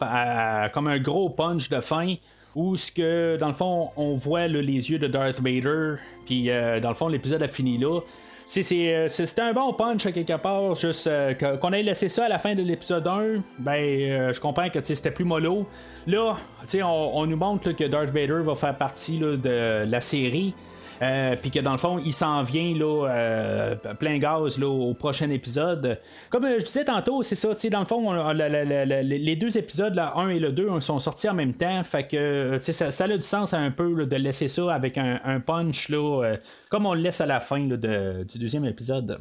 comme 0.72 0.88
un 0.88 0.98
gros 0.98 1.28
punch 1.28 1.68
de 1.68 1.80
fin, 1.80 2.14
où 2.54 2.76
ce 2.76 2.90
que, 2.90 3.36
dans 3.36 3.48
le 3.48 3.52
fond, 3.52 3.90
on 3.96 4.14
voit 4.14 4.48
les 4.48 4.90
yeux 4.90 4.98
de 4.98 5.06
Darth 5.06 5.38
Vader, 5.40 5.96
puis 6.24 6.48
euh, 6.48 6.80
dans 6.80 6.88
le 6.88 6.94
fond, 6.94 7.08
l'épisode 7.08 7.42
a 7.42 7.48
fini 7.48 7.76
là. 7.76 8.00
C'est, 8.46 8.64
euh, 8.72 9.08
c'était 9.08 9.42
un 9.42 9.52
bon 9.52 9.74
punch 9.74 10.06
à 10.06 10.12
quelque 10.12 10.36
part, 10.38 10.74
juste 10.76 11.10
qu'on 11.38 11.72
ait 11.72 11.82
laissé 11.82 12.08
ça 12.08 12.24
à 12.24 12.28
la 12.28 12.38
fin 12.38 12.54
de 12.54 12.62
l'épisode 12.62 13.06
1, 13.06 13.42
ben 13.58 14.32
je 14.32 14.40
comprends 14.40 14.70
que 14.70 14.80
c'était 14.82 15.10
plus 15.10 15.24
mollo. 15.24 15.66
Là, 16.06 16.36
on, 16.84 17.10
on 17.12 17.26
nous 17.26 17.36
montre 17.36 17.72
que 17.72 17.84
Darth 17.84 18.10
Vader 18.10 18.40
va 18.42 18.54
faire 18.54 18.78
partie 18.78 19.18
là, 19.18 19.36
de 19.36 19.84
la 19.84 20.00
série. 20.00 20.54
Puis 20.98 21.50
que 21.50 21.60
dans 21.60 21.72
le 21.72 21.78
fond, 21.78 22.00
il 22.04 22.12
s'en 22.12 22.42
vient 22.42 22.74
là, 22.74 23.74
plein 23.98 24.18
gaz 24.18 24.58
là, 24.58 24.68
au 24.68 24.94
prochain 24.94 25.30
épisode. 25.30 25.98
Comme 26.30 26.46
je 26.46 26.64
disais 26.64 26.84
tantôt, 26.84 27.22
c'est 27.22 27.34
ça, 27.34 27.48
dans 27.70 27.80
le 27.80 27.86
fond, 27.86 28.32
les 28.32 29.36
deux 29.36 29.58
épisodes, 29.58 29.94
le 29.94 30.02
1 30.02 30.28
et 30.30 30.38
le 30.38 30.52
2, 30.52 30.80
sont 30.80 30.98
sortis 30.98 31.28
en 31.28 31.34
même 31.34 31.52
temps. 31.52 31.82
Fait 31.84 32.06
que 32.06 32.58
ça, 32.60 32.90
ça, 32.90 33.04
a 33.04 33.08
du 33.08 33.20
sens 33.20 33.54
un 33.54 33.70
peu 33.70 34.06
de 34.06 34.16
laisser 34.16 34.48
ça 34.48 34.72
avec 34.72 34.98
un, 34.98 35.40
punch 35.40 35.88
là, 35.88 36.34
comme 36.68 36.86
on 36.86 36.94
le 36.94 37.00
laisse 37.00 37.20
à 37.20 37.26
la 37.26 37.40
fin 37.40 37.60
du 37.60 38.38
deuxième 38.38 38.64
épisode. 38.64 39.18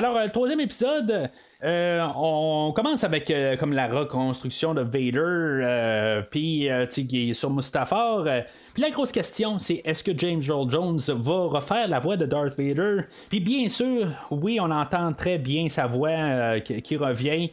Alors, 0.00 0.18
le 0.18 0.30
troisième 0.30 0.60
épisode, 0.60 1.28
euh, 1.62 2.06
on 2.16 2.72
commence 2.74 3.04
avec 3.04 3.30
euh, 3.30 3.56
comme 3.56 3.74
la 3.74 3.86
reconstruction 3.86 4.72
de 4.72 4.80
Vader, 4.80 5.20
euh, 5.20 6.22
puis 6.22 6.68
qui 6.90 7.30
est 7.30 7.34
sur 7.34 7.50
Mustafar. 7.50 8.24
puis 8.72 8.82
la 8.82 8.90
grosse 8.90 9.12
question, 9.12 9.58
c'est 9.58 9.82
est-ce 9.84 10.02
que 10.02 10.12
James 10.16 10.42
Earl 10.46 10.70
Jones 10.70 11.00
va 11.08 11.46
refaire 11.46 11.88
la 11.88 11.98
voix 11.98 12.16
de 12.16 12.24
Darth 12.24 12.56
Vader? 12.56 13.02
Puis 13.28 13.40
bien 13.40 13.68
sûr, 13.68 14.08
oui, 14.30 14.58
on 14.60 14.70
entend 14.70 15.12
très 15.12 15.38
bien 15.38 15.68
sa 15.68 15.86
voix 15.86 16.60
qui, 16.60 16.96
revient. 16.96 17.50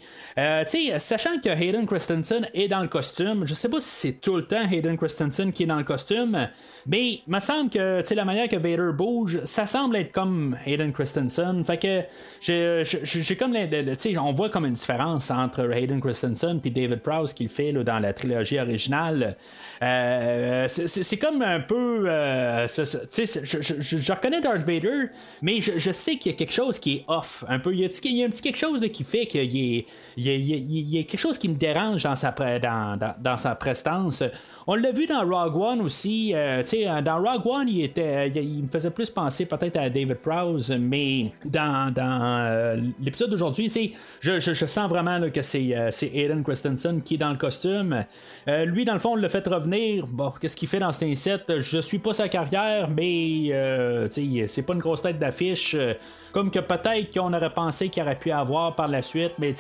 sachant 0.98 1.40
que 1.44 1.50
Hayden 1.50 1.86
Christensen 1.86 2.48
est 2.54 2.68
dans 2.68 2.82
le 2.82 2.88
costume, 2.88 3.46
je 3.46 3.54
sais 3.54 3.70
pas 3.70 3.80
si 3.80 3.90
c'est 3.90 4.22
tout 4.22 4.36
le 4.36 4.46
temps 4.46 4.64
Hayden 4.70 4.98
Christensen 4.98 5.52
qui 5.52 5.64
est 5.64 5.68
dans 5.68 5.78
le 5.78 5.84
costume, 5.84 6.48
mais 6.86 7.04
il 7.06 7.24
me 7.28 7.40
semble 7.40 7.70
que 7.70 8.14
la 8.14 8.26
manière 8.26 8.48
que 8.50 8.56
Vader 8.56 8.92
bouge, 8.94 9.40
ça 9.46 9.68
semble 9.68 9.96
être 9.98 10.12
comme 10.12 10.58
Hayden 10.66 10.92
Christensen. 10.94 11.64
Fait 11.64 11.78
que 11.78 12.04
j'ai 12.42 13.36
comme 13.36 13.54
on 14.20 14.34
voit 14.34 14.50
comme 14.50 14.66
une 14.66 14.74
différence 14.74 15.32
entre 15.32 15.72
Hayden 15.72 16.00
Christensen 16.00 16.60
et 16.64 16.70
David 16.70 17.02
Prowse 17.02 17.34
qu'il 17.34 17.50
fait 17.50 17.72
dans 17.74 18.00
la 18.00 18.14
trilogie 18.14 18.60
originale. 18.60 19.36
Euh, 19.82 20.68
c'est 20.68 21.18
comme 21.18 21.42
un 21.42 21.60
peu. 21.60 22.06
Euh, 22.08 22.68
je, 22.68 24.12
reconnais 24.12 24.42
Darth 24.42 24.62
Vader, 24.62 25.10
mais 25.42 25.62
je, 25.62 25.92
sais 25.92 26.18
qu'il 26.18 26.32
y 26.32 26.36
a 26.36 26.38
quelque 26.38 26.54
chose 26.54 26.80
qui 26.80 26.98
est 26.98 27.06
off. 27.08 27.44
Un 27.48 27.60
peu. 27.60 27.74
Il 27.74 27.80
y 27.80 27.84
a, 27.84 28.26
un 28.26 28.30
petit 28.30 28.42
quelque 28.42 28.58
chose 28.58 28.82
qui 28.92 29.04
fait 29.04 29.28
qu'il 29.28 29.54
y, 29.54 29.86
y, 30.18 31.00
a 31.00 31.04
quelque 31.04 31.20
chose 31.20 31.38
qui 31.38 31.50
me 31.50 31.56
dérange 31.56 32.04
dans 32.04 32.16
sa, 32.16 32.32
dans, 32.32 33.14
dans, 33.20 33.38
sa 33.38 33.56
prestance. 33.56 34.24
On 34.68 34.76
l'a 34.76 34.92
vu 34.92 35.06
dans 35.06 35.22
Rogue 35.22 35.56
One 35.56 35.82
aussi. 35.82 36.34
Euh, 36.36 36.62
dans 37.02 37.22
Rogue 37.22 37.46
One, 37.46 37.70
il, 37.70 37.84
était, 37.86 38.30
il, 38.30 38.64
me 38.64 38.68
faisait 38.68 38.92
plus 38.92 39.10
penser 39.10 39.46
peut-être 39.46 39.78
à 39.78 39.90
David 39.90 40.16
Prowse, 40.16 40.76
mais 40.78 41.32
dans, 41.46 41.94
dans 41.94 42.94
l'épisode 43.00 43.30
d'aujourd'hui, 43.30 43.72
je, 44.20 44.40
je, 44.40 44.66
sens 44.66 44.90
vraiment 44.90 45.22
que 45.30 45.42
c'est, 45.42 45.74
c'est 45.92 46.12
Aiden 46.14 46.44
Christensen 46.44 47.02
qui 47.02 47.16
est 47.16 47.18
dans 47.18 47.32
le 47.32 47.38
costume. 47.38 48.04
lui, 48.46 48.84
dans 48.84 48.94
le 48.94 49.00
fond, 49.00 49.14
on 49.14 49.16
l'a 49.16 49.30
fait 49.30 49.48
revenir 49.48 50.06
Bon, 50.08 50.32
qu'est-ce 50.40 50.56
qu'il 50.56 50.68
fait 50.68 50.80
dans 50.80 50.92
cet 50.92 51.10
incette 51.10 51.60
Je 51.60 51.80
suis 51.80 52.00
pas 52.00 52.14
sa 52.14 52.30
carrière, 52.30 52.90
mais 52.90 53.50
euh, 53.52 54.08
c'est 54.10 54.66
pas 54.66 54.74
une 54.74 54.80
grosse 54.80 55.02
tête 55.02 55.20
d'affiche. 55.20 55.76
Euh, 55.76 55.94
comme 56.32 56.52
que 56.52 56.60
peut-être 56.60 57.14
qu'on 57.14 57.34
aurait 57.34 57.54
pensé 57.54 57.90
qu'il 57.90 58.04
aurait 58.04 58.18
pu 58.18 58.32
avoir 58.32 58.76
par 58.76 58.88
la 58.88 59.02
suite, 59.02 59.34
mais 59.40 59.54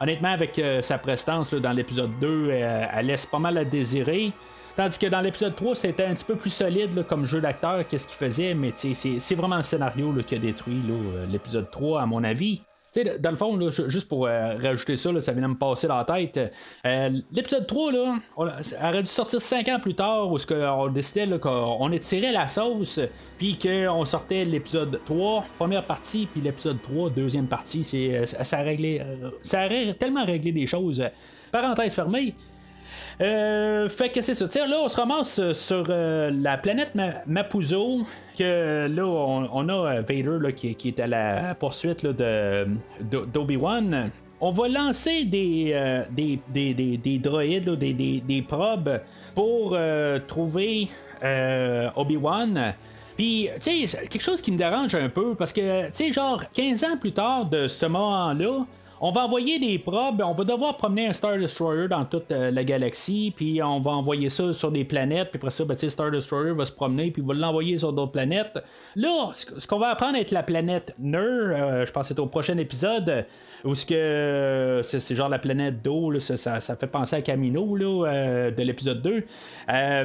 honnêtement, 0.00 0.30
avec 0.30 0.58
euh, 0.58 0.80
sa 0.80 0.98
prestance 0.98 1.52
dans 1.54 1.72
l'épisode 1.72 2.10
2, 2.20 2.50
elle 2.50 3.06
laisse 3.06 3.26
pas 3.26 3.38
mal 3.38 3.58
à 3.58 3.64
désirer. 3.64 4.32
Tandis 4.76 4.98
que 4.98 5.06
dans 5.06 5.20
l'épisode 5.20 5.54
3, 5.54 5.74
c'était 5.74 6.04
un 6.04 6.14
petit 6.14 6.24
peu 6.24 6.36
plus 6.36 6.50
solide 6.50 7.04
comme 7.06 7.26
jeu 7.26 7.40
d'acteur, 7.40 7.86
qu'est-ce 7.86 8.06
qu'il 8.06 8.16
faisait, 8.16 8.54
mais 8.54 8.72
c'est 8.74 9.34
vraiment 9.34 9.56
le 9.58 9.62
scénario 9.62 10.12
qui 10.26 10.36
a 10.36 10.38
détruit 10.38 10.80
l'épisode 11.28 11.70
3, 11.70 12.02
à 12.02 12.06
mon 12.06 12.24
avis 12.24 12.62
dans 13.20 13.30
le 13.30 13.36
fond, 13.36 13.70
juste 13.70 14.08
pour 14.08 14.26
euh, 14.26 14.56
rajouter 14.60 14.96
ça, 14.96 15.20
ça 15.20 15.32
vient 15.32 15.42
de 15.42 15.46
me 15.48 15.58
passer 15.58 15.86
dans 15.86 15.96
la 15.96 16.04
tête. 16.04 16.52
Euh, 16.84 17.10
l'épisode 17.32 17.66
3, 17.66 17.92
là, 17.92 18.18
aurait 18.36 19.02
dû 19.02 19.08
sortir 19.08 19.40
5 19.40 19.68
ans 19.68 19.78
plus 19.80 19.94
tard 19.94 20.30
où 20.30 20.36
on 20.50 20.88
décidait 20.88 21.38
qu'on 21.38 21.92
étirait 21.92 22.32
la 22.32 22.48
sauce, 22.48 23.00
puis 23.38 23.56
qu'on 23.58 24.04
sortait 24.04 24.44
l'épisode 24.44 25.00
3, 25.06 25.44
première 25.58 25.84
partie, 25.84 26.26
puis 26.26 26.40
l'épisode 26.40 26.82
3, 26.82 27.10
deuxième 27.10 27.46
partie. 27.46 27.86
Euh, 27.94 28.26
ça, 28.26 28.58
a 28.58 28.62
réglé, 28.62 29.02
ça 29.42 29.62
a 29.62 29.94
tellement 29.94 30.24
réglé 30.24 30.52
des 30.52 30.66
choses. 30.66 31.02
Parenthèse 31.52 31.94
fermée. 31.94 32.34
Euh, 33.20 33.88
fait 33.88 34.08
que 34.08 34.22
c'est 34.22 34.34
ça. 34.34 34.48
Tiens, 34.48 34.66
là, 34.66 34.78
on 34.82 34.88
se 34.88 34.96
ramasse 34.96 35.38
euh, 35.38 35.52
sur 35.52 35.84
euh, 35.90 36.30
la 36.32 36.56
planète 36.56 36.92
Mapuzo. 37.26 38.00
Que 38.38 38.88
là, 38.88 39.06
on, 39.06 39.68
a 39.68 40.00
Vader 40.00 40.54
qui, 40.54 40.88
est 40.88 41.00
à 41.00 41.06
la 41.06 41.54
poursuite 41.54 42.06
d'Obi-Wan. 42.06 44.10
On 44.40 44.50
va 44.50 44.68
lancer 44.68 45.26
des, 45.26 45.78
des, 46.10 46.40
des, 46.48 46.96
des, 46.96 47.18
droïdes, 47.18 47.68
des, 47.72 47.92
des, 47.92 48.42
probes 48.42 49.00
pour 49.34 49.76
trouver 50.26 50.88
Obi-Wan. 51.94 52.74
Puis, 53.18 53.50
tu 53.60 53.86
sais, 53.86 54.08
quelque 54.08 54.22
chose 54.22 54.40
qui 54.40 54.50
me 54.50 54.56
dérange 54.56 54.94
un 54.94 55.10
peu 55.10 55.34
parce 55.34 55.52
que, 55.52 55.88
tu 55.88 55.92
sais, 55.92 56.12
genre, 56.12 56.42
15 56.54 56.84
ans 56.84 56.96
plus 56.98 57.12
tard 57.12 57.44
de 57.44 57.68
ce 57.68 57.84
moment-là, 57.84 58.64
on 59.00 59.12
va 59.12 59.24
envoyer 59.24 59.58
des 59.58 59.78
probes, 59.78 60.22
on 60.24 60.34
va 60.34 60.44
devoir 60.44 60.76
promener 60.76 61.08
un 61.08 61.12
Star 61.14 61.38
Destroyer 61.38 61.88
dans 61.88 62.04
toute 62.04 62.30
euh, 62.32 62.50
la 62.50 62.64
galaxie, 62.64 63.32
puis 63.34 63.62
on 63.62 63.80
va 63.80 63.92
envoyer 63.92 64.28
ça 64.28 64.52
sur 64.52 64.70
des 64.70 64.84
planètes, 64.84 65.30
puis 65.30 65.38
après 65.38 65.50
ça, 65.50 65.64
ben, 65.64 65.76
Star 65.76 66.10
Destroyer 66.10 66.52
va 66.52 66.66
se 66.66 66.72
promener, 66.72 67.10
puis 67.10 67.22
va 67.22 67.32
l'envoyer 67.32 67.78
sur 67.78 67.92
d'autres 67.92 68.12
planètes. 68.12 68.62
Là, 68.96 69.30
ce 69.32 69.66
qu'on 69.66 69.78
va 69.78 69.88
apprendre 69.88 70.18
être 70.18 70.32
la 70.32 70.42
planète 70.42 70.94
Ner, 70.98 71.16
euh, 71.18 71.86
je 71.86 71.92
pense 71.92 72.08
que 72.08 72.14
c'est 72.14 72.20
au 72.20 72.26
prochain 72.26 72.58
épisode, 72.58 73.24
où 73.64 73.74
ce 73.74 73.86
que 73.86 74.80
c'est, 74.84 75.14
genre 75.14 75.30
la 75.30 75.38
planète 75.38 75.82
d'eau, 75.82 76.18
ça, 76.20 76.60
fait 76.60 76.86
penser 76.86 77.16
à 77.16 77.22
Camino 77.22 77.76
euh, 78.06 78.50
de 78.50 78.62
l'épisode 78.62 79.00
2. 79.00 79.24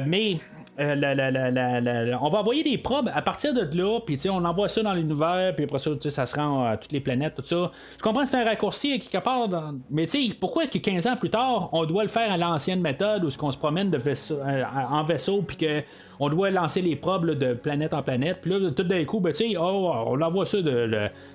mais 0.06 0.36
euh, 0.78 2.16
on 2.20 2.28
va 2.28 2.38
envoyer 2.40 2.62
des 2.62 2.78
probes 2.78 3.10
à 3.14 3.22
partir 3.22 3.54
de 3.54 3.76
là, 3.76 4.00
puis 4.00 4.18
on 4.28 4.44
envoie 4.44 4.68
ça 4.68 4.82
dans 4.82 4.92
l'univers, 4.92 5.54
puis 5.54 5.64
après 5.64 5.78
ça, 5.78 5.90
ça 6.08 6.26
se 6.26 6.36
rend 6.36 6.64
à 6.64 6.76
toutes 6.76 6.92
les 6.92 7.00
planètes, 7.00 7.34
tout 7.34 7.42
ça. 7.42 7.70
Je 7.96 8.02
comprends 8.02 8.22
que 8.22 8.28
c'est 8.28 8.36
un 8.36 8.44
raccourci 8.44 8.98
quelque 8.98 9.22
part, 9.22 9.48
mais 9.90 10.06
pourquoi 10.38 10.66
que 10.66 10.78
15 10.78 11.06
ans 11.06 11.16
plus 11.16 11.30
tard, 11.30 11.70
on 11.72 11.84
doit 11.84 12.02
le 12.02 12.08
faire 12.08 12.30
à 12.30 12.36
l'ancienne 12.36 12.80
méthode 12.80 13.24
où 13.24 13.30
ce 13.30 13.38
qu'on 13.38 13.52
se 13.52 13.58
promène 13.58 13.90
de 13.90 13.98
euh, 14.06 14.62
en 14.90 15.04
vaisseau, 15.04 15.42
puis 15.42 15.56
que 15.56 15.82
on 16.20 16.28
doit 16.28 16.50
lancer 16.50 16.82
les 16.82 16.96
probes 16.96 17.32
de 17.32 17.54
planète 17.54 17.94
en 17.94 18.02
planète. 18.02 18.38
Puis 18.42 18.50
là, 18.50 18.70
tout 18.70 18.82
d'un 18.82 19.04
coup, 19.04 19.20
ben, 19.20 19.32
oh, 19.58 19.92
on 20.06 20.20
envoie 20.20 20.46
ça 20.46 20.58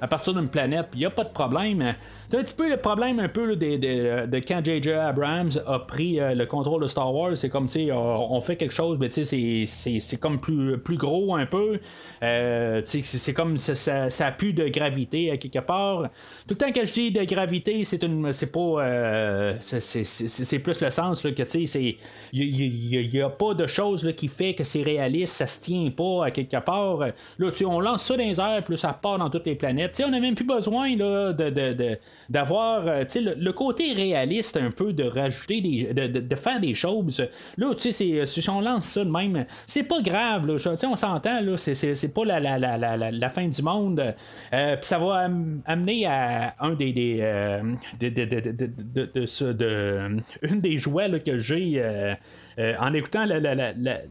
à 0.01 0.07
partir 0.07 0.34
d'une 0.34 0.49
planète, 0.49 0.88
puis 0.91 0.99
il 0.99 1.03
n'y 1.03 1.05
a 1.05 1.11
pas 1.11 1.23
de 1.23 1.29
problème. 1.29 1.95
C'est 2.29 2.38
un 2.38 2.43
petit 2.43 2.55
peu 2.55 2.69
le 2.69 2.77
problème 2.77 3.19
un 3.19 3.27
peu 3.27 3.55
de, 3.55 4.39
quand 4.47 4.63
J.J. 4.63 4.91
Abrams 4.91 5.51
a 5.67 5.79
pris 5.79 6.19
euh, 6.19 6.34
le 6.34 6.45
contrôle 6.45 6.82
de 6.82 6.88
Star 6.88 7.13
Wars. 7.13 7.36
C'est 7.36 7.49
comme, 7.49 7.67
tu 7.67 7.91
on 7.91 8.39
fait 8.41 8.55
quelque 8.55 8.73
chose, 8.73 8.97
mais 8.99 9.09
c'est 9.09 10.19
comme 10.19 10.39
plus, 10.39 10.77
plus 10.77 10.97
gros 10.97 11.36
un 11.36 11.45
peu. 11.45 11.79
Euh, 12.23 12.82
c'est 12.86 13.34
comme 13.34 13.57
ça, 13.57 13.75
ça, 14.09 14.27
a 14.27 14.32
de 14.32 14.69
gravité 14.69 15.38
quelque 15.38 15.59
part. 15.59 16.03
Tout 16.47 16.51
le 16.51 16.55
temps 16.55 16.71
que 16.71 16.86
je 16.86 16.93
dis 16.93 17.11
de 17.11 17.23
gravité, 17.23 17.84
c'est 17.84 18.03
une 18.03 18.32
c'est 18.32 18.51
pas. 18.51 18.59
Euh, 18.59 19.53
c'est 19.59 20.59
plus 20.59 20.82
le 20.82 20.89
sens 20.89 21.23
là, 21.23 21.32
que 21.32 21.43
tu 21.43 21.67
sais, 21.67 21.97
il 22.34 23.09
n'y 23.11 23.21
a, 23.21 23.29
pas 23.29 23.53
de 23.53 23.67
chose 23.67 24.13
qui 24.15 24.27
fait 24.27 24.53
que 24.53 24.63
c'est 24.72 24.82
réaliste, 24.82 25.34
ça 25.34 25.47
se 25.47 25.61
tient 25.61 25.89
pas 25.89 26.26
à 26.26 26.32
quelque 26.32 26.57
part. 26.57 26.99
Là, 27.39 27.51
tu 27.51 27.65
on 27.65 27.80
lance 27.80 28.03
ça 28.03 28.15
dans 28.15 28.24
les 28.24 28.39
airs, 28.39 28.63
puis 28.63 28.78
ça 28.78 28.93
part 28.93 29.17
dans 29.17 29.30
toutes 29.30 29.45
les 29.45 29.55
planètes. 29.55 29.95
sais 29.95 30.05
on 30.05 30.09
n'a 30.09 30.19
même 30.19 30.36
plus 30.36 30.45
besoin 30.45 30.95
là, 30.95 31.34
de, 31.34 31.97
d'avoir 32.30 32.88
euh, 32.88 33.03
le, 33.15 33.51
côté 33.51 33.93
réaliste 33.93 34.57
un 34.57 34.72
peu 34.72 34.93
de 34.93 35.03
rajouter 35.03 35.61
des. 35.61 35.93
de, 35.93 36.36
faire 36.36 36.59
des 36.59 36.74
choses. 36.74 37.28
Là, 37.57 37.76
tu 37.76 37.91
sais, 37.91 38.26
si 38.26 38.49
on 38.49 38.61
lance 38.61 38.86
ça 38.86 39.03
de 39.03 39.11
même, 39.11 39.45
c'est 39.67 39.84
pas 39.84 40.01
grave. 40.01 40.47
Là, 40.47 40.55
on 40.84 40.95
s'entend, 40.95 41.41
là, 41.41 41.57
c'est, 41.57 42.13
pas 42.13 42.26
la, 42.26 42.39
la, 42.39 42.57
la, 42.57 43.11
la, 43.11 43.30
fin 43.30 43.47
du 43.47 43.61
monde. 43.61 44.15
Euh, 44.53 44.78
ça 44.82 44.97
va 44.97 45.30
amener 45.65 46.05
à 46.05 46.55
un 46.59 46.74
des. 46.74 46.93
des 46.93 47.19
euh, 47.22 47.61
de, 47.99 48.09
de, 48.09 49.51
de, 49.53 50.17
une 50.41 50.61
des 50.61 50.78
jouets 50.78 51.19
que 51.19 51.38
j'ai. 51.38 51.74
Euh, 51.76 52.15
en 52.57 52.93
écoutant 52.93 53.25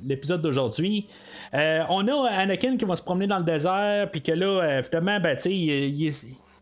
l'épisode 0.03 0.43
d'aujourd'hui, 0.43 1.07
euh, 1.55 1.82
on 1.88 2.07
a 2.09 2.30
Anakin 2.30 2.76
qui 2.76 2.84
va 2.84 2.97
se 2.97 3.03
promener 3.03 3.26
dans 3.26 3.38
le 3.38 3.45
désert, 3.45 4.11
puis 4.11 4.22
que 4.22 4.32
là, 4.32 4.47
euh, 4.47 4.82
finalement, 4.82 5.18
ben, 5.20 5.36
ils, 5.45 6.12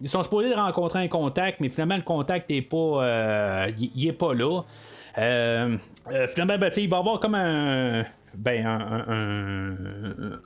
sont 0.06 0.22
supposés 0.22 0.54
rencontrer 0.54 1.00
un 1.00 1.08
contact, 1.08 1.60
mais 1.60 1.68
finalement, 1.68 1.96
le 1.96 2.02
contact 2.02 2.48
n'est 2.50 2.62
pas, 2.62 3.68
il 3.78 4.08
est 4.08 4.12
pas 4.12 4.34
là. 4.34 4.62
finalement, 5.14 6.58
ben, 6.58 6.70
il 6.76 6.88
va 6.88 6.98
avoir 6.98 7.20
comme 7.20 7.34
un 7.34 8.04
ben, 8.38 8.64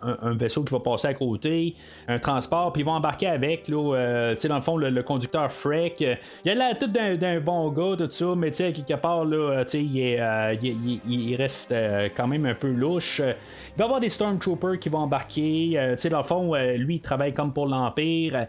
un, 0.00 0.34
vaisseau 0.34 0.64
qui 0.64 0.72
va 0.72 0.80
passer 0.80 1.08
à 1.08 1.14
côté, 1.14 1.74
un 2.08 2.18
transport, 2.18 2.72
puis 2.72 2.82
ils 2.82 2.84
vont 2.84 2.92
embarquer 2.92 3.26
avec, 3.26 3.68
là, 3.68 3.94
euh, 3.94 4.34
dans 4.48 4.56
le 4.56 4.62
fond, 4.62 4.76
le, 4.76 5.02
conducteur 5.02 5.50
Freck. 5.52 6.00
il 6.00 6.50
a 6.50 6.54
l'air 6.54 6.78
tout 6.78 6.86
d'un, 6.86 7.40
bon 7.40 7.70
gars, 7.70 7.96
tout 7.98 8.10
ça, 8.10 8.34
mais 8.36 8.50
quelque 8.50 8.94
part, 8.94 9.24
là, 9.24 9.64
il, 9.74 9.98
est, 9.98 10.20
il, 10.62 11.00
il, 11.06 11.36
reste 11.36 11.74
quand 12.16 12.26
même 12.26 12.46
un 12.46 12.54
peu 12.54 12.70
louche. 12.70 13.18
Il 13.18 13.78
va 13.78 13.80
y 13.80 13.82
avoir 13.82 14.00
des 14.00 14.08
Stormtroopers 14.08 14.78
qui 14.78 14.88
vont 14.88 15.00
embarquer. 15.00 15.96
dans 16.10 16.18
le 16.18 16.24
fond, 16.24 16.54
lui, 16.54 16.96
il 16.96 17.00
travaille 17.00 17.34
comme 17.34 17.52
pour 17.52 17.66
l'Empire. 17.66 18.46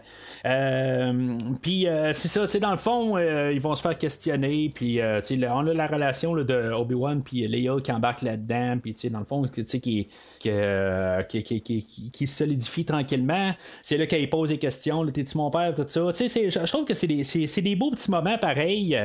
puis 1.62 1.86
c'est 2.12 2.28
ça, 2.28 2.58
dans 2.58 2.70
le 2.70 2.76
fond, 2.78 3.18
ils 3.18 3.60
vont 3.60 3.74
se 3.74 3.82
faire 3.82 3.98
questionner, 3.98 4.70
puis 4.74 5.00
on 5.02 5.66
a 5.66 5.74
la 5.74 5.86
relation 5.86 6.34
de 6.34 6.72
Obi-Wan 6.72 7.22
puis 7.22 7.46
Leia 7.46 7.76
qui 7.82 7.92
embarque 7.92 8.22
là-dedans, 8.22 8.78
puis 8.82 8.94
dans 9.10 9.18
le 9.18 9.24
fond, 9.24 9.33
qui, 9.42 10.08
euh, 10.46 11.22
qui, 11.22 11.42
qui, 11.42 11.84
qui, 12.12 12.26
se 12.26 12.36
solidifie 12.36 12.84
tranquillement. 12.84 13.52
C'est 13.82 13.96
là 13.96 14.06
qu'il 14.06 14.28
pose 14.30 14.50
des 14.50 14.58
questions, 14.58 15.04
t'es-tu 15.06 15.36
mon 15.36 15.50
père, 15.50 15.74
tout 15.74 15.84
ça. 15.86 16.10
Je 16.12 16.66
trouve 16.66 16.84
que 16.84 16.94
c'est 16.94 17.06
des, 17.06 17.76
beaux 17.76 17.90
petits 17.90 18.10
moments 18.10 18.38
pareils. 18.38 18.98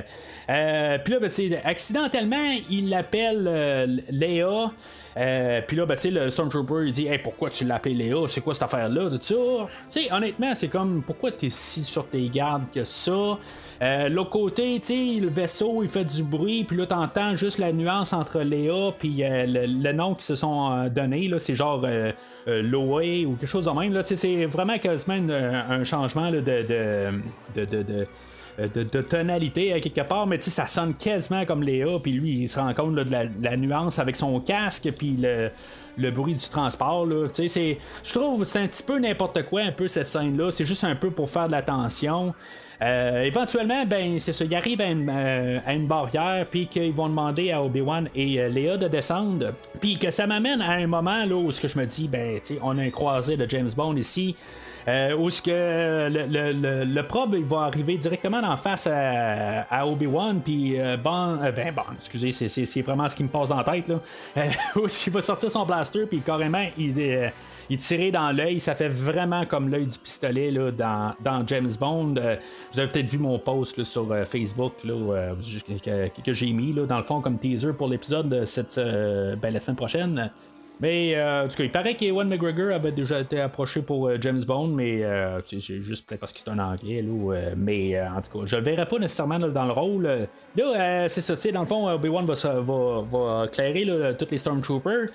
Euh, 0.49 0.97
puis 1.03 1.13
là, 1.13 1.19
ben, 1.19 1.59
accidentellement, 1.63 2.55
il 2.69 2.89
l'appelle 2.89 3.45
euh, 3.47 3.97
Léa. 4.09 4.71
Puis 5.67 5.77
là, 5.77 5.85
ben, 5.85 5.97
le 6.05 6.29
Stormtrooper, 6.29 6.87
il 6.87 6.91
dit 6.91 7.07
hey, 7.07 7.19
pourquoi 7.19 7.49
tu 7.49 7.65
l'appelles 7.65 7.97
Léa? 7.97 8.27
C'est 8.27 8.41
quoi 8.41 8.53
cette 8.53 8.63
affaire-là 8.63 9.09
de 9.09 9.21
ça? 9.21 9.35
Honnêtement, 10.11 10.55
c'est 10.55 10.69
comme 10.69 11.03
pourquoi 11.05 11.31
t'es 11.31 11.49
si 11.49 11.83
sur 11.83 12.07
tes 12.07 12.27
gardes 12.29 12.71
que 12.73 12.83
ça? 12.83 13.37
L'autre 14.09 14.29
côté, 14.29 14.79
le 14.89 15.29
vaisseau, 15.29 15.83
il 15.83 15.89
fait 15.89 16.05
du 16.05 16.23
bruit, 16.23 16.63
puis 16.63 16.77
là, 16.77 16.85
t'entends 16.85 17.35
juste 17.35 17.57
la 17.57 17.71
nuance 17.71 18.13
entre 18.13 18.39
Léa 18.41 18.93
puis 18.97 19.23
euh, 19.23 19.45
le, 19.47 19.91
nom 19.91 20.13
qu'ils 20.19 20.25
se 20.25 20.35
sont 20.35 20.87
donné. 20.87 21.29
C'est 21.39 21.55
genre 21.55 21.85
Loé 22.45 23.25
ou 23.25 23.35
quelque 23.35 23.49
chose 23.49 23.65
de 23.65 23.71
même. 23.71 23.99
C'est 24.03 24.45
vraiment 24.45 24.77
quasiment 24.77 25.33
un 25.33 25.83
changement 25.83 26.31
de, 26.31 26.39
de, 26.39 27.65
de 27.65 28.07
euh, 28.59 28.67
de, 28.67 29.01
tonalité 29.01 29.79
quelque 29.79 30.01
part, 30.01 30.27
mais 30.27 30.39
ça 30.41 30.67
sonne 30.67 30.93
quasiment 30.93 31.45
comme 31.45 31.63
Léa, 31.63 31.99
puis 32.01 32.11
lui, 32.11 32.39
il 32.39 32.47
se 32.47 32.59
rend 32.59 32.73
compte 32.73 32.95
de 32.95 33.05
la, 33.41 33.57
nuance 33.57 33.99
avec 33.99 34.15
son 34.15 34.39
casque, 34.39 34.91
puis 34.97 35.17
le, 35.97 36.11
bruit 36.11 36.33
du 36.33 36.49
transport. 36.49 37.07
Je 37.07 37.77
trouve 38.13 38.43
c'est 38.45 38.59
un 38.59 38.67
petit 38.67 38.83
peu 38.83 38.99
n'importe 38.99 39.43
quoi, 39.43 39.61
un 39.61 39.71
peu 39.71 39.87
cette 39.87 40.07
scène-là. 40.07 40.51
C'est 40.51 40.65
juste 40.65 40.83
un 40.83 40.95
peu 40.95 41.11
pour 41.11 41.29
faire 41.29 41.47
de 41.47 41.53
la 41.53 41.61
tension. 41.61 42.33
Euh, 42.81 43.23
éventuellement, 43.23 43.85
ben 43.85 44.19
c'est 44.19 44.31
ça, 44.31 44.45
il 44.45 44.55
arrive 44.55 44.79
à 44.81 44.85
une, 44.85 45.09
euh, 45.09 45.79
barrière, 45.79 46.45
puis 46.49 46.67
qu'ils 46.67 46.93
vont 46.93 47.09
demander 47.09 47.51
à 47.51 47.61
Obi-Wan 47.61 48.09
et 48.15 48.47
Léa 48.49 48.77
de 48.77 48.87
descendre, 48.87 49.53
puis 49.81 49.97
que 49.97 50.11
ça 50.11 50.25
m'amène 50.25 50.61
à 50.61 50.71
un 50.71 50.87
moment 50.87 51.25
là 51.25 51.35
où 51.35 51.51
ce 51.51 51.59
que 51.59 51.67
je 51.67 51.77
me 51.77 51.85
dis, 51.85 52.07
ben, 52.07 52.39
on 52.61 52.77
a 52.77 52.81
un 52.81 52.89
croisé 52.89 53.35
de 53.35 53.49
James 53.49 53.69
Bond 53.75 53.95
ici. 53.95 54.35
Euh, 54.87 55.15
où 55.15 55.29
ce 55.29 55.41
que 55.41 56.09
le, 56.09 56.25
le, 56.25 56.85
le, 56.85 57.03
probe 57.03 57.35
il 57.37 57.45
va 57.45 57.63
arriver 57.63 57.97
directement 57.97 58.39
en 58.39 58.57
face 58.57 58.87
à, 58.87 59.85
Obi-Wan, 59.85 60.41
puis 60.41 60.79
euh, 60.79 60.97
bon, 60.97 61.37
euh, 61.43 61.51
ben 61.51 61.73
bon, 61.73 61.83
excusez, 61.95 62.31
c'est, 62.31 62.81
vraiment 62.81 63.07
ce 63.09 63.15
qui 63.15 63.23
me 63.23 63.29
passe 63.29 63.49
dans 63.49 63.57
la 63.57 63.63
tête, 63.63 63.87
là. 63.87 63.99
où 64.75 64.87
il 65.05 65.13
va 65.13 65.21
sortir 65.21 65.51
son 65.51 65.65
blaster, 65.65 66.05
puis 66.05 66.21
carrément, 66.21 66.65
il, 66.77 67.31
il 67.69 67.77
tirait 67.77 68.11
dans 68.11 68.31
l'œil, 68.31 68.59
ça 68.59 68.75
fait 68.75 68.89
vraiment 68.89 69.45
comme 69.45 69.69
l'œil 69.69 69.85
du 69.85 69.97
pistolet 69.97 70.51
là, 70.51 70.71
dans, 70.71 71.47
James 71.47 71.69
Bond. 71.79 72.15
vous 72.71 72.79
avez 72.79 72.89
peut-être 72.89 73.09
vu 73.09 73.17
mon 73.17 73.39
post 73.39 73.83
sur 73.83 74.07
Facebook 74.27 74.73
là, 74.83 75.33
que, 76.25 76.33
j'ai 76.33 76.51
mis, 76.51 76.73
là, 76.73 76.85
dans 76.85 76.97
le 76.97 77.03
fond, 77.03 77.21
comme 77.21 77.37
teaser 77.37 77.73
pour 77.73 77.87
l'épisode 77.87 78.29
de 78.29 78.45
cette, 78.45 78.75
ben, 78.77 79.53
la 79.53 79.59
semaine 79.59 79.77
prochaine. 79.77 80.31
Mais 80.79 81.15
euh, 81.15 81.43
en 81.43 81.47
tout 81.49 81.57
cas, 81.57 81.63
il 81.63 81.71
paraît 81.71 81.95
qu'Ewan 81.95 82.27
McGregor 82.27 82.73
avait 82.73 82.93
déjà 82.93 83.19
été 83.19 83.41
approché 83.41 83.81
pour 83.81 84.07
euh, 84.07 84.17
James 84.21 84.41
Bond, 84.47 84.69
mais 84.69 85.03
euh, 85.03 85.41
c'est 85.45 85.59
juste 85.59 86.07
peut-être 86.07 86.21
parce 86.21 86.31
que 86.31 86.39
c'est 86.39 86.49
un 86.49 86.59
anglais. 86.59 87.01
Là, 87.01 87.51
mais 87.57 88.01
en 88.01 88.21
tout 88.21 88.39
cas, 88.39 88.45
je 88.45 88.55
le 88.55 88.63
verrai 88.63 88.85
pas 88.85 88.97
nécessairement 88.97 89.39
dans 89.39 89.65
le 89.65 89.73
rôle. 89.73 90.27
Là, 90.55 91.09
c'est 91.09 91.21
ça, 91.21 91.35
dans 91.51 91.61
le 91.61 91.67
fond, 91.67 91.89
Obi-Wan 91.89 92.25
va, 92.25 92.33
va, 92.33 93.01
va, 93.01 93.45
éclairer 93.45 93.83
là, 93.83 94.13
tous 94.13 94.27
les 94.31 94.37
Stormtroopers. 94.37 95.07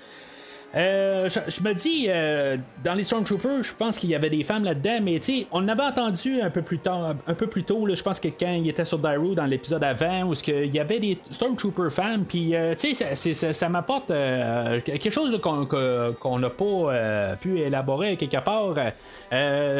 Euh, 0.75 1.29
je, 1.29 1.63
me 1.63 1.73
dis, 1.73 2.07
euh, 2.09 2.57
dans 2.83 2.93
les 2.93 3.03
Stormtroopers, 3.03 3.63
je 3.63 3.73
pense 3.73 3.97
qu'il 3.97 4.09
y 4.09 4.15
avait 4.15 4.29
des 4.29 4.43
femmes 4.43 4.63
là-dedans, 4.63 4.99
mais 5.01 5.19
tu 5.19 5.41
sais, 5.41 5.47
on 5.51 5.67
avait 5.67 5.83
entendu 5.83 6.41
un 6.41 6.49
peu 6.49 6.61
plus 6.61 6.79
tard, 6.79 7.15
un 7.27 7.33
peu 7.33 7.47
plus 7.47 7.63
tôt, 7.63 7.87
je 7.93 8.03
pense 8.03 8.19
que 8.19 8.27
quand 8.27 8.51
il 8.51 8.67
était 8.67 8.83
sur 8.83 8.99
Daru 8.99 9.35
dans 9.35 9.45
l'épisode 9.45 9.83
avant, 9.83 10.23
où 10.23 10.33
il 10.47 10.73
y 10.75 10.79
avait 10.79 10.99
des 10.99 11.17
Stormtrooper 11.31 11.89
femmes, 11.89 12.25
puis 12.25 12.55
euh, 12.55 12.75
tu 12.75 12.93
sais, 12.93 13.53
ça, 13.53 13.69
m'apporte 13.69 14.07
quelque 14.07 15.09
chose 15.09 15.39
qu'on 15.41 16.39
n'a 16.39 16.49
pas 16.49 17.35
pu 17.39 17.59
élaborer 17.59 18.17
quelque 18.17 18.43
part. 18.43 18.73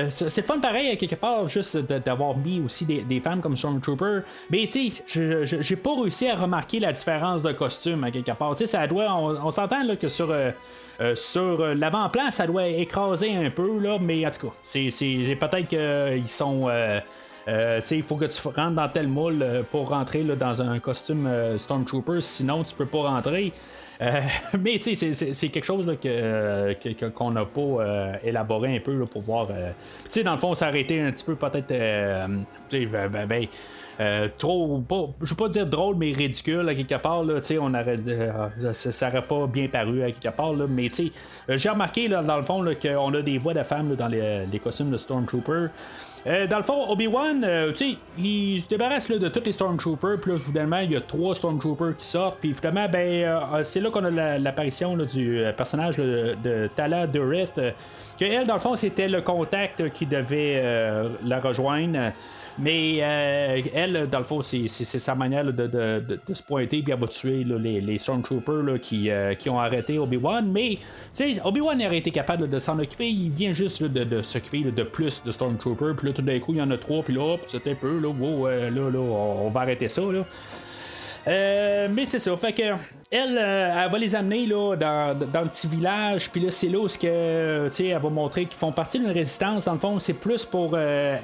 c'est 0.10 0.42
fun 0.42 0.60
pareil 0.60 0.98
quelque 0.98 1.16
part, 1.16 1.48
juste 1.50 1.78
d'avoir 1.78 2.38
mis 2.38 2.62
aussi 2.62 2.86
des, 2.86 3.20
femmes 3.20 3.42
comme 3.42 3.58
Stormtrooper, 3.58 4.22
mais 4.50 4.68
tu 4.72 4.92
sais, 4.92 5.58
j'ai 5.62 5.76
pas 5.76 6.02
réussi 6.02 6.28
à 6.28 6.36
remarquer 6.36 6.80
la 6.80 6.92
différence 6.92 7.44
de 7.44 7.52
costume 7.52 8.04
à 8.04 8.12
quelque 8.12 8.32
part. 8.32 8.56
Tu 8.56 8.66
sais, 8.66 8.78
ça 8.78 8.88
doit, 8.88 9.14
on, 9.14 9.52
s'entend 9.52 9.76
que 10.00 10.10
sur 10.10 10.32
euh, 10.32 10.52
sur 11.16 11.62
euh, 11.62 11.74
l'avant-plan, 11.74 12.32
ça 12.32 12.48
doit 12.48 12.68
écraser 12.68 13.34
un 13.36 13.50
peu, 13.50 13.80
là, 13.80 13.98
mais 14.00 14.26
en 14.26 14.32
tout 14.32 14.48
cas, 14.48 14.54
c'est, 14.64 14.90
peut-être 15.40 15.68
qu'ils 15.68 16.30
sont. 16.30 16.68
Euh, 16.70 17.00
il 17.92 18.04
faut 18.04 18.16
que 18.16 18.26
tu 18.26 18.42
rentres 18.48 18.76
dans 18.76 18.90
tel 18.90 19.08
moule 19.08 19.46
pour 19.72 19.90
rentrer 19.90 20.24
dans 20.24 20.62
un 20.62 20.80
costume 20.80 21.30
Stormtrooper, 21.60 22.22
sinon 22.22 22.64
tu 22.64 22.74
peux 22.74 22.88
pas 22.88 23.10
rentrer. 23.10 23.54
mais 24.60 24.80
c'est 24.80 25.50
quelque 25.50 25.64
chose 25.64 25.86
que, 26.02 27.10
qu'on 27.10 27.32
n'a 27.32 27.46
pas 27.46 28.18
élaboré 28.24 28.76
un 28.76 28.80
peu 28.80 29.06
pour 29.06 29.22
voir. 29.22 29.48
tu 29.48 29.54
sais, 30.10 30.24
dans 30.24 30.34
le 30.34 30.40
fond, 30.40 30.54
été 30.54 31.00
un 31.00 31.12
petit 31.12 31.24
peu 31.24 31.36
peut-être. 31.36 31.70
Ben, 31.70 32.46
ben, 32.72 33.28
ben 33.28 33.48
euh, 34.00 34.28
trop, 34.38 34.80
pas, 34.88 35.08
je 35.22 35.30
veux 35.30 35.36
pas 35.36 35.50
dire 35.50 35.66
drôle, 35.66 35.96
mais 35.96 36.12
ridicule 36.12 36.68
à 36.68 36.76
quelque 36.76 36.96
part. 36.96 37.24
Là, 37.24 37.40
on 37.62 37.74
aurait, 37.74 38.00
euh, 38.08 38.74
ça, 38.74 39.08
aurait 39.08 39.22
pas 39.22 39.48
bien 39.48 39.68
paru 39.68 40.04
à 40.04 40.12
quelque 40.12 40.36
part. 40.36 40.54
Là, 40.54 40.66
mais 40.70 40.90
euh, 41.00 41.58
j'ai 41.58 41.70
remarqué 41.70 42.08
là, 42.08 42.22
dans 42.22 42.38
le 42.38 42.44
fond 42.44 42.66
qu'on 42.82 43.14
a 43.14 43.22
des 43.22 43.38
voix 43.38 43.54
de 43.54 43.64
femmes 43.64 43.96
dans 43.96 44.08
les, 44.08 44.46
les, 44.52 44.60
costumes 44.60 44.92
de 44.92 44.98
Stormtrooper. 44.98 45.68
Dans 46.26 46.58
le 46.58 46.64
fond, 46.64 46.90
Obi-Wan, 46.90 47.46
il 48.18 48.62
se 48.62 48.68
débarrasse 48.68 49.10
là, 49.10 49.18
de 49.18 49.30
tous 49.30 49.44
les 49.46 49.52
Stormtroopers. 49.52 50.20
Puis 50.20 50.32
là, 50.32 50.38
finalement, 50.40 50.80
il 50.80 50.92
y 50.92 50.96
a 50.96 51.02
trois 51.02 51.36
Stormtroopers 51.36 51.98
qui 51.98 52.06
sortent. 52.06 52.38
Puis 52.40 52.54
finalement, 52.54 52.88
ben, 52.90 53.64
c'est 53.64 53.80
là 53.80 53.92
qu'on 53.92 54.04
a 54.04 54.38
l'apparition 54.40 54.98
du 54.98 55.44
personnage 55.56 55.98
de 55.98 56.70
Tala 56.76 57.08
de 57.08 57.20
Rift. 57.20 57.62
que 58.20 58.26
elle, 58.26 58.48
dans 58.48 58.56
le 58.56 58.60
fond, 58.60 58.76
c'était 58.76 59.08
le 59.08 59.22
contact 59.22 59.92
qui 59.92 60.06
devait 60.06 60.64
la 61.24 61.40
rejoindre. 61.40 62.12
Mais 62.58 63.00
euh, 63.02 63.62
elle, 63.74 64.08
dans 64.10 64.20
le 64.20 64.24
fond, 64.24 64.42
c'est 64.42 64.68
sa 64.68 65.16
manière 65.16 65.44
de, 65.44 66.20
se 66.32 66.44
pointer, 66.44 66.82
puis 66.82 66.94
elle 66.94 67.00
va 67.00 67.08
tuer 67.08 67.44
les, 67.44 67.98
Stormtroopers 67.98 68.80
qui, 68.82 69.10
euh, 69.10 69.34
ont 69.48 69.60
arrêté 69.60 70.00
Obi-Wan. 70.00 70.50
Mais 70.50 70.76
Obi-Wan 71.44 71.82
aurait 71.86 71.98
été 71.98 72.12
capable 72.12 72.48
de 72.48 72.60
s'en 72.60 72.80
occuper, 72.80 73.08
il 73.08 73.30
vient 73.30 73.52
juste 73.52 73.84
de, 73.84 74.22
s'occuper 74.22 74.64
de 74.64 74.84
plus 74.84 75.24
de 75.24 75.32
Stormtroopers. 75.32 75.96
Tout 76.16 76.22
d'un 76.22 76.40
coup, 76.40 76.54
il 76.54 76.58
y 76.58 76.62
en 76.62 76.72
a 76.72 76.78
trois, 76.78 77.04
puis 77.04 77.14
là, 77.14 77.38
c'était 77.46 77.72
un 77.72 77.76
peu, 77.76 78.00
là, 78.00 78.10
euh, 78.10 78.70
là, 78.70 78.90
là, 78.90 79.00
on 79.00 79.50
va 79.50 79.62
arrêter 79.62 79.90
ça. 79.90 80.02
Là. 80.02 80.26
Euh, 81.28 81.88
mais 81.92 82.06
c'est 82.06 82.20
ça. 82.20 82.38
Fait 82.38 82.54
que 82.54 82.62
elle, 83.10 83.38
euh, 83.38 83.84
elle 83.84 83.92
va 83.92 83.98
les 83.98 84.14
amener 84.14 84.46
là, 84.46 84.76
dans, 84.76 85.18
dans 85.18 85.42
le 85.42 85.48
petit 85.48 85.68
village. 85.68 86.32
Puis 86.32 86.40
là, 86.40 86.52
c'est 86.52 86.70
là 86.70 86.78
où 86.78 86.88
que, 86.88 87.70
elle 87.80 88.00
va 88.00 88.10
montrer 88.10 88.46
qu'ils 88.46 88.58
font 88.58 88.72
partie 88.72 89.00
d'une 89.00 89.10
résistance. 89.10 89.66
Dans 89.66 89.74
le 89.74 89.80
fond, 89.80 90.00
c'est 90.00 90.14
plus 90.14 90.46
pour 90.46 90.72
faire 90.72 91.22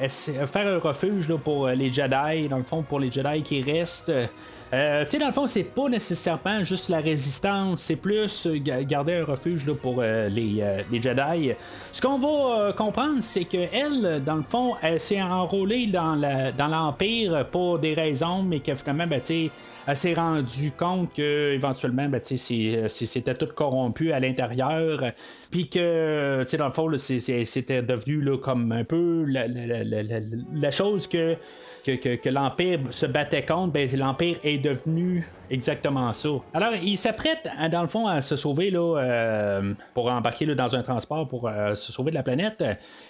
un 0.56 0.80
refuge 0.80 1.30
là, 1.30 1.38
pour 1.38 1.68
les 1.68 1.92
Jedi. 1.92 2.48
Dans 2.50 2.58
le 2.58 2.64
fond, 2.64 2.82
pour 2.82 3.00
les 3.00 3.12
Jedi 3.12 3.44
qui 3.44 3.62
restent. 3.62 4.12
Euh, 4.74 5.04
tu 5.04 5.12
sais, 5.12 5.18
dans 5.18 5.28
le 5.28 5.34
fond, 5.34 5.48
c'est 5.48 5.64
pas 5.64 5.90
nécessairement 5.90 6.64
juste 6.64 6.88
la 6.88 7.00
résistance, 7.00 7.82
c'est 7.82 7.98
plus 7.98 8.48
euh, 8.48 8.58
garder 8.84 9.16
un 9.16 9.26
refuge 9.26 9.68
là, 9.68 9.74
pour 9.74 9.98
euh, 10.00 10.30
les, 10.30 10.64
les, 10.90 11.02
Jedi. 11.02 11.52
Ce 11.92 12.02
qu'on 12.02 12.18
va 12.18 12.72
comprendre, 12.72 13.18
c'est 13.20 13.44
que 13.44 13.58
elle, 13.58 14.24
dans 14.24 14.36
le 14.36 14.44
fond, 14.44 14.76
elle 14.82 15.02
s'est 15.02 15.22
enrôlée 15.22 15.88
dans, 15.88 16.16
l'Empire 16.16 17.48
pour 17.52 17.80
des 17.80 17.94
raisons, 17.94 18.44
mais 18.44 18.62
que 18.62 18.74
finalement, 18.76 19.08
ben, 19.08 19.20
elle 19.88 19.98
s'est 19.98 20.14
rendue 20.14 20.72
compte 20.78 21.14
que 21.14 21.52
éventuellement, 21.54 22.08
ben, 22.08 22.22
c'était 22.24 23.34
tout 23.34 23.54
corrompu 23.54 24.14
à 24.14 24.20
l'intérieur, 24.22 25.04
puis 25.50 25.68
que, 25.68 26.44
tu 26.44 26.48
sais, 26.48 26.58
dans 26.58 26.68
le 26.68 26.74
fond, 26.74 26.90
c'était 26.98 27.82
devenu 27.82 28.22
là, 28.22 28.38
comme 28.38 28.72
un 28.72 28.86
peu 28.86 29.26
la 29.28 30.72
chose 30.72 31.08
que 31.08 31.36
que, 31.84 32.30
l'Empire 32.30 32.80
se 32.90 33.06
battait 33.06 33.46
contre, 33.46 33.74
ben, 33.74 33.90
l'Empire 33.98 34.38
est 34.44 34.58
devenu 34.58 35.28
exactement 35.50 36.14
ça. 36.14 36.30
Alors, 36.54 36.74
il 36.82 36.98
s'apprête, 36.98 37.48
dans 37.72 37.82
le 37.82 37.88
fond, 37.88 38.08
à 38.08 38.22
se 38.22 38.36
sauver 38.36 38.72
là, 38.72 38.98
euh, 38.98 39.74
pour 39.94 40.10
embarquer 40.12 40.46
dans 40.46 40.76
un 40.76 40.82
transport 40.82 41.28
pour 41.28 41.48
euh, 41.48 41.76
se 41.76 41.92
sauver 41.92 42.12
de 42.12 42.16
la 42.16 42.24
planète. 42.24 42.64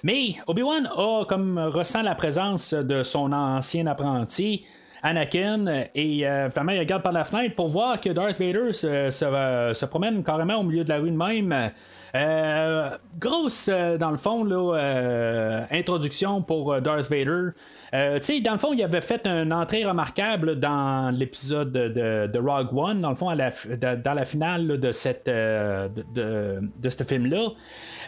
Mais 0.03 0.35
Obi-Wan 0.47 0.89
a 0.95 1.25
comme 1.25 1.57
ressent 1.59 2.01
la 2.01 2.15
présence 2.15 2.73
de 2.73 3.03
son 3.03 3.31
ancien 3.31 3.87
apprenti 3.87 4.65
Anakin 5.03 5.65
et 5.95 6.23
finalement 6.51 6.73
il 6.73 6.79
regarde 6.79 7.01
par 7.01 7.11
la 7.11 7.23
fenêtre 7.23 7.55
pour 7.55 7.69
voir 7.69 7.99
que 7.99 8.11
Darth 8.11 8.39
Vader 8.39 8.71
se, 8.71 9.09
se 9.09 9.85
promène 9.85 10.23
carrément 10.23 10.57
au 10.57 10.63
milieu 10.63 10.83
de 10.83 10.89
la 10.89 10.99
rue 10.99 11.09
même. 11.09 11.71
Euh, 12.13 12.97
grosse, 13.19 13.69
euh, 13.71 13.97
dans 13.97 14.11
le 14.11 14.17
fond, 14.17 14.45
euh, 14.49 15.63
introduction 15.71 16.41
pour 16.41 16.81
Darth 16.81 17.09
Vader. 17.09 17.51
tu 17.93 17.97
sais, 18.21 18.41
dans 18.41 18.53
le 18.53 18.57
fond, 18.57 18.73
il 18.73 18.83
avait 18.83 19.01
fait 19.01 19.25
une 19.25 19.53
entrée 19.53 19.85
remarquable 19.85 20.59
dans 20.59 21.15
l'épisode 21.15 21.71
de, 21.71 22.39
Rogue 22.39 22.73
One, 22.73 23.01
dans 23.01 23.11
le 23.11 23.15
fond, 23.15 23.29
à 23.29 23.35
la, 23.35 23.51
dans 23.95 24.13
la 24.13 24.25
finale 24.25 24.79
de, 24.79 24.91
cette, 24.91 25.27
de, 25.27 26.89
ce 26.89 27.03
film-là. 27.03 27.49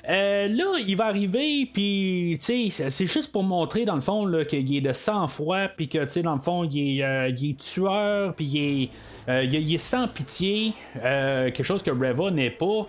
là, 0.07 0.77
il 0.85 0.95
va 0.95 1.05
arriver, 1.05 1.69
puis, 1.71 2.37
tu 2.39 2.71
sais, 2.71 2.89
c'est 2.89 3.07
juste 3.07 3.31
pour 3.31 3.43
montrer, 3.43 3.85
dans 3.85 3.95
le 3.95 4.01
fond, 4.01 4.29
qu'il 4.47 4.75
est 4.75 4.81
de 4.81 4.93
sang-froid, 4.93 5.67
puis 5.75 5.87
que, 5.87 5.99
tu 5.99 6.09
sais, 6.09 6.21
dans 6.21 6.35
le 6.35 6.41
fond, 6.41 6.63
il 6.63 7.01
est, 7.01 7.29
est 7.29 7.59
tueur, 7.59 8.33
puis 8.35 8.45
il 8.45 8.89
est, 9.27 9.45
il 9.45 9.73
est 9.73 9.77
sans 9.77 10.07
pitié, 10.07 10.73
quelque 10.93 11.63
chose 11.63 11.83
que 11.83 11.91
Reva 11.91 12.31
n'est 12.31 12.49
pas. 12.51 12.87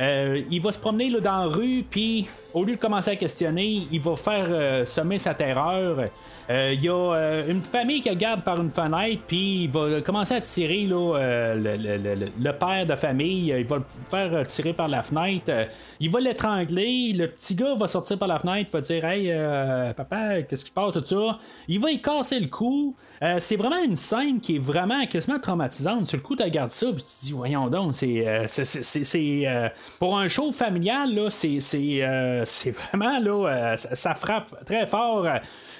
Euh, 0.00 0.42
il 0.50 0.60
va 0.60 0.72
se 0.72 0.78
promener 0.78 1.08
là, 1.10 1.20
dans 1.20 1.38
la 1.38 1.46
rue, 1.46 1.84
puis 1.88 2.26
au 2.54 2.62
lieu 2.62 2.76
de 2.76 2.80
commencer 2.80 3.10
à 3.10 3.16
questionner, 3.16 3.82
il 3.90 4.00
va 4.00 4.14
faire 4.14 4.46
euh, 4.48 4.84
semer 4.84 5.18
sa 5.18 5.34
terreur. 5.34 6.08
Euh, 6.50 6.72
il 6.72 6.82
y 6.82 6.88
a 6.88 7.42
une 7.48 7.62
famille 7.62 8.00
qui 8.00 8.10
regarde 8.10 8.44
par 8.44 8.60
une 8.60 8.70
fenêtre, 8.70 9.22
puis 9.26 9.64
il 9.64 9.70
va 9.70 10.00
commencer 10.02 10.34
à 10.34 10.40
tirer 10.40 10.84
là, 10.86 11.54
le, 11.56 12.50
père 12.52 12.86
de 12.86 12.94
famille. 12.94 13.48
Il 13.48 13.66
va 13.66 13.76
le 13.76 13.84
faire 14.08 14.46
tirer 14.46 14.72
par 14.72 14.88
la 14.88 15.02
fenêtre. 15.02 15.50
il 15.98 16.10
va 16.10 16.20
l'étrangler. 16.20 17.12
Le 17.14 17.28
petit 17.28 17.54
gars 17.54 17.74
va 17.74 17.88
sortir 17.88 18.18
par 18.18 18.28
la 18.28 18.38
fenêtre, 18.38 18.70
va 18.72 18.80
dire 18.82 19.04
Hey, 19.04 19.32
papa, 19.96 20.42
qu'est-ce 20.42 20.64
qui 20.64 20.70
se 20.70 20.74
passe, 20.74 20.92
tout 20.92 21.04
ça? 21.04 21.38
Il 21.66 21.80
va 21.80 21.90
y 21.90 22.00
casser 22.00 22.38
le 22.38 22.48
cou. 22.48 22.94
c'est 23.38 23.56
vraiment 23.56 23.82
une 23.82 23.96
scène 23.96 24.38
qui 24.38 24.56
est 24.56 24.62
vraiment 24.62 25.06
quasiment 25.06 25.40
traumatisante. 25.40 26.06
Sur 26.06 26.18
le 26.18 26.22
coup, 26.22 26.36
tu 26.36 26.42
regardes 26.42 26.72
ça, 26.72 26.86
puis 26.92 27.02
tu 27.02 27.20
te 27.20 27.24
dis 27.24 27.32
Voyons 27.32 27.68
donc, 27.68 27.94
c'est. 27.94 28.44
c'est 28.46 29.72
pour 29.98 30.18
un 30.18 30.28
show 30.28 30.52
familial, 30.52 31.14
là, 31.14 31.30
c'est, 31.30 31.58
euh, 32.44 32.70
vraiment 32.92 33.18
là, 33.18 33.48
euh, 33.48 33.76
ça, 33.76 34.14
frappe 34.14 34.64
très 34.64 34.86
fort. 34.86 35.26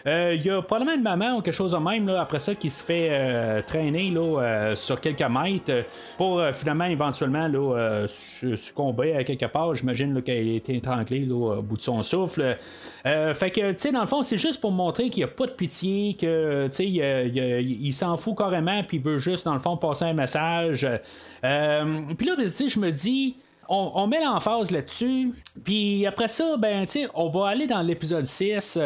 Il 0.05 0.11
euh, 0.11 0.35
y 0.35 0.51
a 0.51 0.61
probablement 0.63 0.95
une 0.95 1.03
maman 1.03 1.37
ou 1.37 1.43
quelque 1.43 1.55
chose 1.55 1.73
de 1.73 1.79
même 1.79 2.07
là, 2.07 2.21
après 2.21 2.41
ça 2.41 2.55
qui 2.55 2.71
se 2.71 2.83
fait 2.83 3.63
traîner 3.67 4.11
là, 4.11 4.75
sur 4.77 5.01
quelques 5.01 5.23
mètres 5.23 5.87
pour 6.17 6.43
finalement 6.53 6.85
éventuellement 6.85 7.49
là, 7.49 8.07
succomber 8.07 9.17
à 9.17 9.25
quelque 9.25 9.47
part. 9.47 9.75
J'imagine 9.75 10.23
qu'elle 10.23 10.49
a 10.49 10.53
été 10.57 10.77
étranglée 10.77 11.31
au 11.31 11.63
bout 11.63 11.77
de 11.77 11.83
son 11.83 12.03
souffle. 12.03 12.57
fait 13.05 13.51
que, 13.51 13.73
tu 13.73 13.79
sais, 13.79 13.93
dans 13.93 14.03
le 14.03 14.07
fond, 14.07 14.23
c'est 14.23 14.39
juste 14.39 14.61
pour 14.61 14.73
montrer 14.73 15.09
qu'il 15.09 15.19
n'y 15.19 15.25
a 15.25 15.29
pas 15.29 15.47
de 15.47 15.53
pitié, 15.53 16.15
que, 16.21 16.67
tu 16.69 16.77
sais, 16.77 16.87
il, 16.87 17.93
s'en 17.95 18.17
fout 18.17 18.37
carrément, 18.37 18.83
puis 18.83 18.99
il 18.99 19.03
veut 19.03 19.19
juste, 19.19 19.45
dans 19.47 19.55
le 19.55 19.61
fond, 19.61 19.77
passer 19.77 20.05
un 20.05 20.15
message. 20.15 20.87
puis 21.41 22.27
là, 22.27 22.37
sais, 22.49 22.69
je 22.69 22.79
me 22.79 22.91
dis, 22.91 23.37
on, 23.69 24.07
met 24.07 24.21
l'emphase 24.21 24.71
là-dessus. 24.71 25.33
Puis 25.65 26.07
après 26.07 26.29
ça, 26.29 26.57
ben, 26.57 26.87
on 27.15 27.29
va 27.31 27.49
aller 27.49 27.67
dans 27.67 27.83
l'épisode 27.83 28.27
6. 28.27 28.79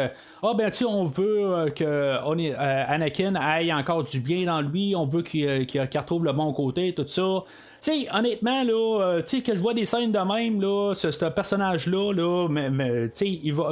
Ah, 0.43 0.53
ben, 0.55 0.71
tu 0.71 0.85
on 0.85 1.05
veut 1.05 1.45
euh, 1.45 1.69
que 1.69 1.83
euh, 1.83 2.85
Anakin 2.87 3.35
aille 3.35 3.73
encore 3.73 4.03
du 4.03 4.19
bien 4.19 4.45
dans 4.45 4.61
lui. 4.61 4.95
On 4.95 5.05
veut 5.05 5.21
qu'il 5.21 5.67
retrouve 5.95 6.25
le 6.25 6.33
bon 6.33 6.53
côté, 6.53 6.93
tout 6.93 7.07
ça. 7.07 7.43
Sais, 7.79 8.07
honnêtement, 8.13 8.63
là, 8.63 9.01
euh, 9.01 9.21
tu 9.21 9.37
sais, 9.37 9.41
que 9.41 9.55
je 9.55 9.61
vois 9.61 9.73
des 9.73 9.85
scènes 9.85 10.11
de 10.11 10.19
même, 10.19 10.61
là, 10.61 10.93
ce, 10.93 11.25
personnage-là, 11.25 12.13
là, 12.13 12.47
mais, 12.49 13.09
tu 13.09 13.25
il 13.25 13.53
va, 13.53 13.71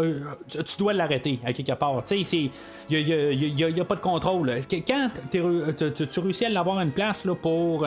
tu, 0.50 0.78
dois 0.78 0.94
l'arrêter 0.94 1.40
à 1.46 1.52
quelque 1.52 1.74
part. 1.74 2.04
Tu 2.04 2.24
sais, 2.24 2.50
il 2.90 3.04
n'y 3.04 3.82
a, 3.82 3.86
pas 3.86 3.96
de 3.96 4.02
contrôle. 4.02 4.52
Quand 4.88 5.10
tu, 5.30 6.20
réussis 6.20 6.46
à 6.46 6.50
l'avoir 6.50 6.80
une 6.80 6.92
place 6.92 7.26
là, 7.26 7.36
pour 7.36 7.86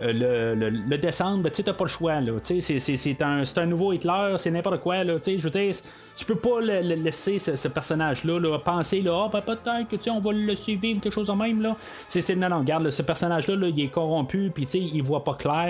le, 0.00 0.54
le, 0.54 0.98
descendre, 0.98 1.44
ben, 1.44 1.50
tu 1.50 1.62
n'as 1.62 1.72
pas 1.72 1.84
le 1.84 1.88
choix. 1.88 2.14
Sais, 2.42 2.60
c'est 2.78 3.22
un, 3.22 3.42
un 3.56 3.66
nouveau 3.66 3.92
Hitler, 3.94 4.34
c'est 4.36 4.50
n'importe 4.50 4.80
quoi. 4.80 5.04
Là, 5.04 5.14
je 5.24 5.36
veux 5.36 5.50
dire, 5.50 5.74
tu 6.14 6.24
peux 6.24 6.34
pas 6.34 6.60
le, 6.60 6.80
laisser 6.96 7.38
ce, 7.38 7.68
personnage-là 7.68 8.38
là, 8.38 8.58
penser 8.58 9.00
là, 9.00 9.24
oh, 9.24 9.30
ben, 9.32 9.40
peut-être 9.40 9.88
que 9.88 10.10
on 10.10 10.20
va 10.20 10.32
le 10.32 10.40
laisser 10.40 10.74
vivre 10.74 11.00
quelque 11.00 11.12
chose 11.12 11.28
de 11.28 11.32
même 11.32 11.62
là. 11.62 11.76
C'est 12.08 12.36
non 12.36 12.48
non, 12.48 12.58
regarde, 12.58 12.90
ce 12.90 13.02
personnage-là, 13.02 13.56
là, 13.56 13.68
il 13.68 13.84
est 13.84 13.88
corrompu, 13.88 14.50
puis 14.54 14.64
il 14.64 15.02
voit 15.02 15.24
pas 15.24 15.34
clair. 15.34 15.61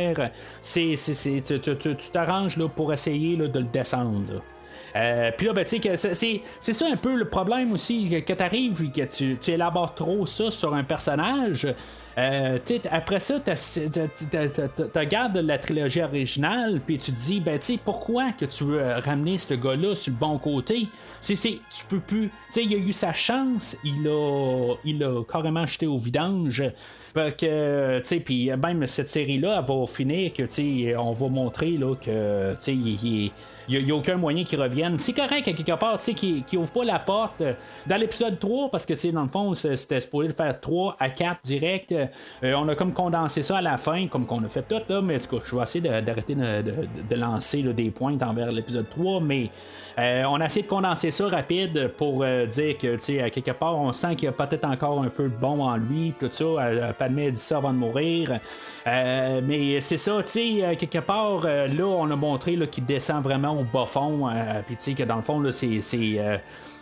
C'est, 0.60 1.42
tu 1.42 2.10
t'arranges 2.12 2.58
pour 2.68 2.92
essayer 2.92 3.36
là, 3.36 3.48
de 3.48 3.58
le 3.58 3.66
descendre. 3.66 4.42
Euh, 4.94 5.30
puis 5.36 5.46
là, 5.46 5.52
ben, 5.52 5.64
c'est 5.66 6.72
ça 6.72 6.86
un 6.86 6.96
peu 6.96 7.14
le 7.16 7.28
problème 7.28 7.72
aussi, 7.72 8.22
que 8.26 8.32
tu 8.32 8.42
arrives 8.42 8.92
que 8.92 9.02
tu 9.02 9.50
élabores 9.50 9.94
trop 9.94 10.26
ça 10.26 10.50
sur 10.50 10.74
un 10.74 10.84
personnage. 10.84 11.66
Euh, 12.18 12.58
après 12.90 13.20
ça, 13.20 13.40
tu 13.40 14.98
regardes 14.98 15.36
la 15.38 15.58
trilogie 15.58 16.02
originale, 16.02 16.80
puis 16.86 16.98
tu 16.98 17.12
te 17.12 17.18
dis, 17.18 17.40
ben, 17.40 17.58
tu 17.58 17.78
pourquoi 17.78 18.32
que 18.32 18.44
tu 18.44 18.64
veux 18.64 18.82
ramener 18.98 19.38
ce 19.38 19.54
gars-là 19.54 19.94
sur 19.94 20.12
le 20.12 20.18
bon 20.18 20.38
côté? 20.38 20.88
C'est, 21.20 21.60
peux 21.88 22.00
plus. 22.00 22.30
Il 22.56 22.74
a 22.74 22.76
eu 22.76 22.92
sa 22.92 23.12
chance, 23.12 23.76
il 23.84 24.06
a, 24.08 24.74
il 24.84 25.02
a 25.02 25.22
carrément 25.24 25.66
jeté 25.66 25.86
au 25.86 25.98
vidange. 25.98 26.62
que, 27.14 28.00
tu 28.00 28.56
même 28.56 28.86
cette 28.86 29.08
série-là, 29.08 29.58
elle 29.58 29.74
va 29.74 29.86
finir 29.86 30.32
que, 30.32 30.96
on 30.96 31.12
va 31.12 31.28
montrer, 31.28 31.72
là, 31.72 31.94
que, 31.94 32.54
tu 32.62 33.32
n'y 33.68 33.90
a, 33.90 33.94
aucun 33.94 34.16
moyen 34.16 34.44
qu'il 34.44 34.60
revienne. 34.60 34.98
C'est 34.98 35.12
correct, 35.12 35.48
à 35.48 35.52
quelque 35.52 35.78
part, 35.78 35.98
tu 35.98 36.04
sais, 36.04 36.14
qu'il 36.14 36.58
ouvre 36.58 36.72
pas 36.72 36.84
la 36.84 36.98
porte. 36.98 37.40
Euh, 37.40 37.54
dans 37.86 37.96
l'épisode 37.96 38.38
3, 38.38 38.70
parce 38.70 38.86
que, 38.86 39.10
dans 39.12 39.22
le 39.22 39.28
fond, 39.28 39.54
c'était 39.54 40.00
supposé 40.00 40.28
le 40.28 40.34
faire 40.34 40.60
3 40.60 40.96
à 40.98 41.10
4 41.10 41.40
direct. 41.42 41.94
Euh, 42.44 42.54
on 42.54 42.68
a 42.68 42.74
comme 42.74 42.92
condensé 42.92 43.42
ça 43.42 43.58
à 43.58 43.62
la 43.62 43.76
fin, 43.76 44.06
comme 44.06 44.26
qu'on 44.26 44.42
a 44.44 44.48
fait 44.48 44.62
tout, 44.62 44.80
là, 44.88 45.00
mais 45.02 45.18
je 45.18 45.56
vais 45.56 45.62
essayer 45.62 46.00
d'arrêter 46.00 46.34
de, 46.34 47.14
lancer 47.14 47.62
des 47.62 47.90
pointes 47.90 48.22
envers 48.22 48.50
l'épisode 48.50 48.88
3, 48.90 49.20
mais 49.20 49.50
euh, 49.98 50.24
on 50.28 50.40
a 50.40 50.46
essayé 50.46 50.62
de 50.62 50.68
condenser 50.68 51.10
ça 51.10 51.28
rapide 51.28 51.88
pour 51.96 52.24
dire 52.24 52.78
que, 52.78 52.94
tu 52.94 53.00
sais, 53.00 53.30
quelque 53.30 53.52
part, 53.52 53.78
on 53.78 53.92
sent 53.92 54.16
qu'il 54.16 54.24
y 54.24 54.28
a 54.28 54.32
peut-être 54.32 54.64
encore 54.64 55.02
un 55.02 55.08
peu 55.08 55.24
de 55.24 55.36
bon 55.36 55.62
en 55.62 55.76
lui, 55.76 56.14
tout 56.18 56.28
ça. 56.30 56.44
Padmé 56.98 57.28
a 57.28 57.30
dit 57.30 57.36
ça 57.36 57.58
avant 57.58 57.72
de 57.72 57.78
mourir. 57.78 58.38
mais 58.86 59.80
c'est 59.80 59.98
ça, 59.98 60.22
tu 60.22 60.32
sais, 60.32 60.76
quelque 60.76 61.00
part, 61.00 61.42
là, 61.42 61.84
on 61.84 62.10
a 62.10 62.16
montré 62.16 62.58
qu'il 62.68 62.86
descend 62.86 63.22
vraiment 63.22 63.58
au 63.58 63.64
bas 63.64 63.86
fond, 63.86 64.28
puis 64.66 64.76
tu 64.76 64.82
sais, 64.84 64.92
que 64.94 65.04
dans 65.04 65.16
le 65.16 65.22
fond, 65.22 65.40
là, 65.40 65.52
c'est 65.52 65.80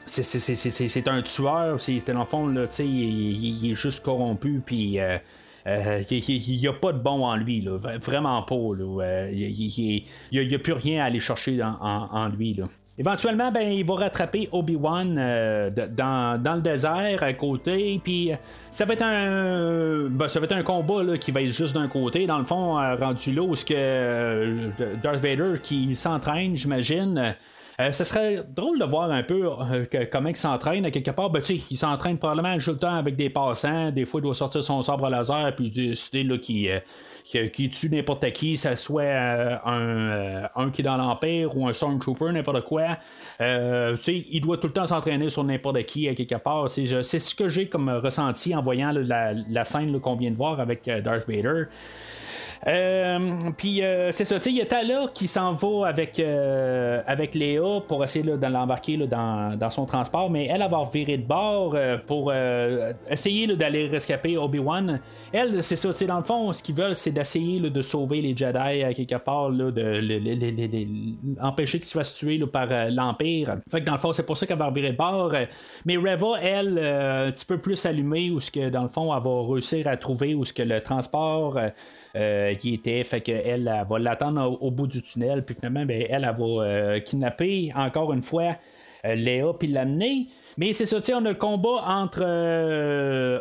c'est 0.07 1.09
un 1.09 1.23
tueur. 1.23 1.81
C'est 1.81 2.13
dans 2.13 2.21
le 2.21 2.27
fond, 2.27 2.47
là, 2.47 2.67
il, 2.79 2.85
il, 2.85 3.71
est 3.71 3.75
juste 3.75 4.03
corrompu, 4.03 4.61
puis. 4.65 4.99
Euh, 4.99 5.19
euh, 5.67 6.03
il 6.11 6.59
n'y 6.59 6.67
a 6.67 6.73
pas 6.73 6.93
de 6.93 6.99
bon 6.99 7.25
en 7.25 7.37
lui, 7.37 7.61
là, 7.61 7.77
vraiment 8.01 8.43
pas. 8.43 8.55
Là, 8.55 9.29
il 9.31 10.07
n'y 10.33 10.55
a, 10.55 10.59
plus 10.59 10.73
rien 10.73 11.03
à 11.03 11.07
aller 11.07 11.21
chercher 11.21 11.61
en, 11.63 12.29
lui. 12.29 12.55
Là. 12.55 12.65
Éventuellement, 12.99 13.53
ben, 13.53 13.71
il 13.71 13.85
va 13.85 13.95
rattraper 13.95 14.49
Obi-Wan 14.53 15.17
euh, 15.19 15.71
dans, 15.71 16.43
dans, 16.43 16.55
le 16.55 16.61
désert 16.63 17.23
à 17.23 17.33
côté. 17.35 18.01
Puis 18.03 18.33
ça 18.71 18.87
va 18.87 18.95
être 18.95 19.03
un 19.03 20.09
ben, 20.09 20.29
ça 20.29 20.41
va 20.41 20.47
être 20.47 20.53
un 20.53 20.63
combat 20.63 21.03
là, 21.03 21.19
qui 21.19 21.31
va 21.31 21.43
être 21.43 21.51
juste 21.51 21.75
d'un 21.75 21.89
côté. 21.89 22.27
Dans 22.27 22.39
le 22.39 22.47
fond, 22.47 22.75
rendu 22.99 23.33
là 23.33 23.43
où 23.43 23.53
que 23.55 24.71
Darth 25.03 25.21
Vader 25.21 25.61
qui 25.63 25.95
s'entraîne, 25.95 26.57
j'imagine. 26.57 27.37
Euh, 27.81 27.93
ce 27.93 28.05
serait 28.05 28.45
drôle 28.47 28.79
de 28.79 28.85
voir 28.85 29.11
un 29.11 29.23
peu 29.23 29.47
euh, 29.47 29.87
comment 30.13 30.29
il 30.29 30.37
s'entraîne 30.37 30.85
à 30.85 30.91
quelque 30.91 31.13
part. 31.13 31.31
Ben, 31.31 31.41
il 31.49 31.77
s'entraîne 31.77 32.19
probablement 32.19 32.59
tout 32.59 32.73
le 32.73 32.77
temps 32.77 32.95
avec 32.95 33.17
des 33.17 33.31
passants. 33.31 33.91
Des 33.91 34.05
fois, 34.05 34.21
il 34.21 34.25
doit 34.25 34.35
sortir 34.35 34.63
son 34.63 34.83
sabre 34.83 35.09
laser 35.09 35.55
puis 35.57 35.71
décider 35.71 36.25
là, 36.25 36.37
qui, 36.37 36.69
euh, 36.69 37.49
qui, 37.49 37.71
tue 37.71 37.89
n'importe 37.89 38.31
qui, 38.33 38.59
ça 38.59 38.77
soit 38.77 39.05
un, 39.65 40.45
un 40.55 40.71
qui 40.71 40.83
est 40.83 40.85
dans 40.85 40.99
l'Empire 40.99 41.57
ou 41.57 41.69
un 41.69 41.73
Stormtrooper, 41.73 42.33
n'importe 42.33 42.65
quoi. 42.67 42.99
il 43.41 44.41
doit 44.43 44.59
tout 44.59 44.67
le 44.67 44.73
temps 44.75 44.87
s'entraîner 44.87 45.31
sur 45.31 45.45
n'importe 45.45 45.83
qui 45.85 46.07
à 46.09 46.15
quelque 46.15 46.35
part. 46.35 46.71
C'est 46.71 46.87
ce 46.87 47.35
que 47.35 47.49
j'ai 47.49 47.69
comme 47.69 47.89
ressenti 47.89 48.55
en 48.55 48.61
voyant 48.61 48.93
la, 48.93 49.33
la, 49.33 49.65
scène 49.65 49.99
qu'on 50.01 50.17
vient 50.17 50.31
de 50.31 50.37
voir 50.37 50.61
avec 50.61 50.85
Darth 50.85 51.27
Vader. 51.29 51.65
Euh, 52.67 53.51
puis 53.57 53.83
euh, 53.83 54.13
c'est 54.13 54.27
ça, 54.27 54.37
il 54.45 54.57
y 54.57 54.61
a 54.61 54.67
Tala 54.67 55.07
qui 55.15 55.27
s'en 55.29 55.55
va 55.55 55.89
avec, 55.89 56.19
euh, 56.19 57.01
avec 57.07 57.35
Léa 57.35 57.81
pour 57.89 58.05
essayer 58.05 58.25
de 58.25 58.47
l'embarquer 58.47 58.99
dans, 58.99 59.71
son 59.71 59.87
transport, 59.87 60.31
mais 60.31 60.47
elle, 60.47 60.61
va 60.61 60.83
virer 60.93 61.17
de 61.17 61.27
bord 61.27 61.77
pour 62.07 62.33
essayer 63.09 63.47
d'aller 63.57 63.87
rescaper 63.87 64.37
Obi-Wan. 64.37 65.01
Elle, 65.33 65.63
c'est 65.63 65.77
ça, 65.77 65.91
dans 66.07 66.19
le 66.19 66.25
fond, 66.25 66.53
ce 66.53 66.63
qu'ils 66.63 66.75
veulent, 66.75 66.97
c'est 66.97 67.13
d'essayer 67.13 67.61
de 67.61 67.83
sauver 67.83 68.21
les 68.21 68.37
Jedi 68.37 68.83
à 68.83 68.93
quelque 68.93 69.17
part, 69.17 69.51
de 69.51 71.41
empêcher 71.41 71.79
qu'ils 71.79 71.89
fassent 71.89 72.15
tuer 72.15 72.39
par 72.47 72.67
l'Empire. 72.91 73.57
Fait 73.71 73.81
que 73.81 73.87
dans 73.87 73.93
le 73.93 73.99
fond, 73.99 74.13
c'est 74.13 74.27
pour 74.27 74.37
ça 74.37 74.47
qu'elle 74.47 74.59
va 74.59 74.71
virer 74.71 74.93
de 74.93 74.97
bord. 74.97 75.33
Mais 75.85 75.97
Reva, 75.97 76.41
elle, 76.43 76.79
un 76.79 77.31
petit 77.31 77.47
peu 77.47 77.59
plus 77.59 77.87
allumée, 77.87 78.31
où 78.31 78.41
ce 78.41 78.51
que 78.51 78.69
dans 78.69 78.83
le 78.83 78.89
fond, 78.89 79.15
elle 79.15 79.23
va 79.23 79.53
réussir 79.53 79.87
à 79.89 79.97
trouver 79.97 80.35
où 80.35 80.45
ce 80.45 80.53
que 80.53 80.63
le 80.63 80.81
transport 80.83 81.59
qui 82.15 82.75
était. 82.75 83.05
Fait 83.05 83.21
qu'elle 83.21 83.69
elle, 83.69 83.87
va 83.89 83.99
l'attendre 83.99 84.59
au, 84.63 84.71
bout 84.71 84.87
du 84.87 85.03
tunnel. 85.03 85.45
Puis 85.45 85.55
finalement, 85.55 85.85
ben, 85.85 86.05
elle, 86.09 86.23
va 86.23 86.45
euh, 86.45 87.01
kidnapper 87.01 87.73
encore 87.75 88.13
une 88.13 88.23
fois. 88.23 88.57
Léa 89.03 89.55
puis 89.59 89.69
l'amener. 89.69 90.27
Mais 90.59 90.75
c'est 90.75 90.85
ça, 90.85 90.99
on 91.15 91.25
a 91.25 91.31
le 91.31 91.35
combat 91.35 91.85
entre 91.87 92.23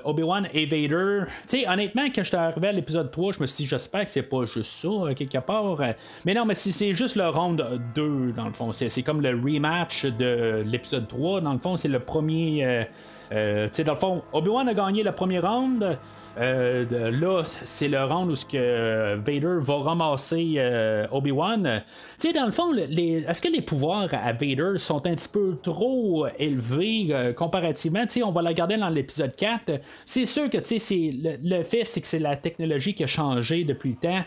Obi-Wan 0.05 0.47
et 0.53 0.65
Vader. 0.65 1.23
Tu 1.41 1.59
sais, 1.59 1.67
honnêtement, 1.67 2.05
quand 2.05 2.23
je 2.23 2.29
suis 2.29 2.37
arrivé 2.37 2.69
à 2.69 2.71
l'épisode 2.71 3.11
3, 3.11 3.33
je 3.33 3.41
me 3.41 3.45
suis 3.45 3.63
dit, 3.63 3.69
j'espère 3.69 4.05
que 4.05 4.09
c'est 4.09 4.23
pas 4.23 4.45
juste 4.45 4.71
ça, 4.71 5.13
quelque 5.13 5.39
part. 5.39 5.77
Mais 6.25 6.33
non, 6.33 6.45
mais 6.45 6.55
si 6.55 6.71
c'est 6.71 6.93
juste 6.93 7.17
le 7.17 7.27
round 7.27 7.61
2, 7.93 8.31
dans 8.31 8.45
le 8.45 8.53
fond. 8.53 8.71
C'est 8.71 9.03
comme 9.03 9.21
le 9.21 9.31
rematch 9.31 10.05
de 10.05 10.63
l'épisode 10.65 11.09
3. 11.09 11.41
Dans 11.41 11.51
le 11.51 11.59
fond, 11.59 11.75
c'est 11.75 11.89
le 11.89 11.99
premier. 11.99 12.65
Euh, 12.65 12.83
tu 13.29 13.35
sais, 13.71 13.83
dans 13.83 13.93
le 13.93 13.99
fond, 13.99 14.23
Obi-Wan 14.33 14.67
a 14.67 14.73
gagné 14.73 15.03
le 15.03 15.11
premier 15.11 15.39
round. 15.39 15.97
Euh, 16.37 17.11
là, 17.11 17.43
c'est 17.45 17.87
le 17.87 18.03
round 18.03 18.31
où 18.31 18.35
ce 18.35 18.45
que 18.45 19.15
Vader 19.15 19.57
va 19.59 19.77
ramasser 19.77 20.53
euh, 20.57 21.05
Obi-Wan. 21.11 21.83
Tu 22.19 22.27
sais, 22.27 22.33
dans 22.33 22.45
le 22.45 22.51
fond, 22.51 22.73
est-ce 22.75 23.41
que 23.41 23.49
les 23.49 23.61
pouvoirs 23.61 24.09
à 24.13 24.31
Vader 24.31 24.77
sont 24.77 25.05
un 25.05 25.15
petit 25.15 25.27
peu 25.27 25.57
trop 25.61 26.27
élevés 26.37 27.33
comparativement? 27.35 28.05
Tu 28.05 28.19
sais, 28.19 28.23
on 28.23 28.31
va 28.31 28.41
la 28.41 28.53
garder 28.53 28.77
dans 28.77 28.89
l'épisode 28.89 29.35
4. 29.35 29.79
C'est 30.05 30.25
sûr 30.25 30.49
que, 30.49 30.57
tu 30.57 30.79
sais, 30.79 31.11
le, 31.13 31.57
le 31.57 31.63
fait, 31.63 31.85
c'est 31.85 32.01
que 32.01 32.07
c'est 32.07 32.19
la 32.19 32.37
technologie 32.37 32.93
qui 32.93 33.03
a 33.03 33.07
changé 33.07 33.63
depuis 33.63 33.89
le 33.91 33.95
temps. 33.95 34.25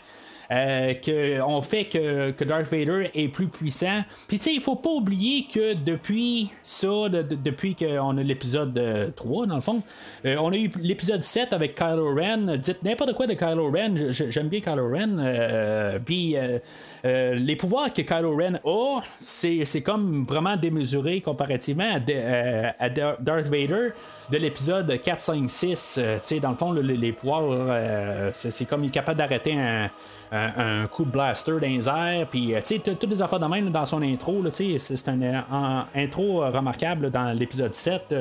Euh, 0.51 0.93
qu'on 0.93 1.61
fait 1.61 1.85
que, 1.85 2.31
que, 2.31 2.43
Darth 2.43 2.69
Vader 2.71 3.09
est 3.13 3.29
plus 3.29 3.47
puissant. 3.47 4.03
Puis 4.27 4.37
tu 4.37 4.45
sais, 4.45 4.53
il 4.53 4.61
faut 4.61 4.75
pas 4.75 4.89
oublier 4.89 5.47
que 5.51 5.73
depuis 5.73 6.49
ça, 6.63 7.09
depuis 7.09 7.75
qu'on 7.75 8.17
a 8.17 8.23
l'épisode 8.23 9.13
3, 9.15 9.43
euh, 9.43 9.45
dans 9.47 9.55
le 9.55 9.61
fond, 9.61 9.81
euh, 10.25 10.35
on 10.39 10.51
a 10.51 10.57
eu 10.57 10.69
l'épisode 10.81 11.23
7 11.23 11.53
avec 11.53 11.75
Kylo 11.75 12.13
Ren. 12.15 12.57
Dites 12.57 12.83
n'importe 12.83 13.13
quoi 13.13 13.27
de 13.27 13.33
Kylo 13.33 13.71
Ren, 13.71 14.11
j'aime 14.11 14.49
bien 14.49 14.59
Kylo 14.59 14.89
Ren. 14.89 15.99
Puis 16.05 16.35
les 17.03 17.55
pouvoirs 17.55 17.93
que 17.93 18.01
Kylo 18.01 18.35
Ren 18.35 18.59
a, 18.63 19.01
c'est 19.19 19.81
comme 19.83 20.25
vraiment 20.25 20.55
démesuré 20.55 21.21
comparativement 21.21 21.99
à, 22.79 22.89
Darth 22.89 23.47
Vader 23.47 23.89
de 24.31 24.37
l'épisode 24.37 25.01
4, 25.01 25.19
5, 25.19 25.49
6. 25.49 25.93
tu 25.95 26.01
sais, 26.21 26.39
dans 26.39 26.51
le 26.51 26.55
fond, 26.55 26.71
les 26.71 27.11
pouvoirs, 27.11 28.31
c'est 28.33 28.65
comme 28.65 28.83
il 28.85 28.87
est 28.87 28.91
capable 28.91 29.17
d'arrêter 29.17 29.53
un 30.31 30.87
coup 30.87 31.05
de 31.05 31.11
blaster 31.11 31.51
dans 31.51 31.59
les 31.59 31.87
airs, 31.87 32.27
puis 32.29 32.55
euh, 32.55 32.61
toutes 32.83 33.09
les 33.09 33.21
affaires 33.21 33.39
de 33.39 33.45
même 33.45 33.69
dans 33.69 33.85
son 33.85 34.01
intro, 34.01 34.43
c'est 34.51 35.07
un, 35.07 35.85
intro 35.95 36.39
remarquable 36.39 37.11
dans 37.11 37.37
l'épisode 37.37 37.73
7. 37.73 38.13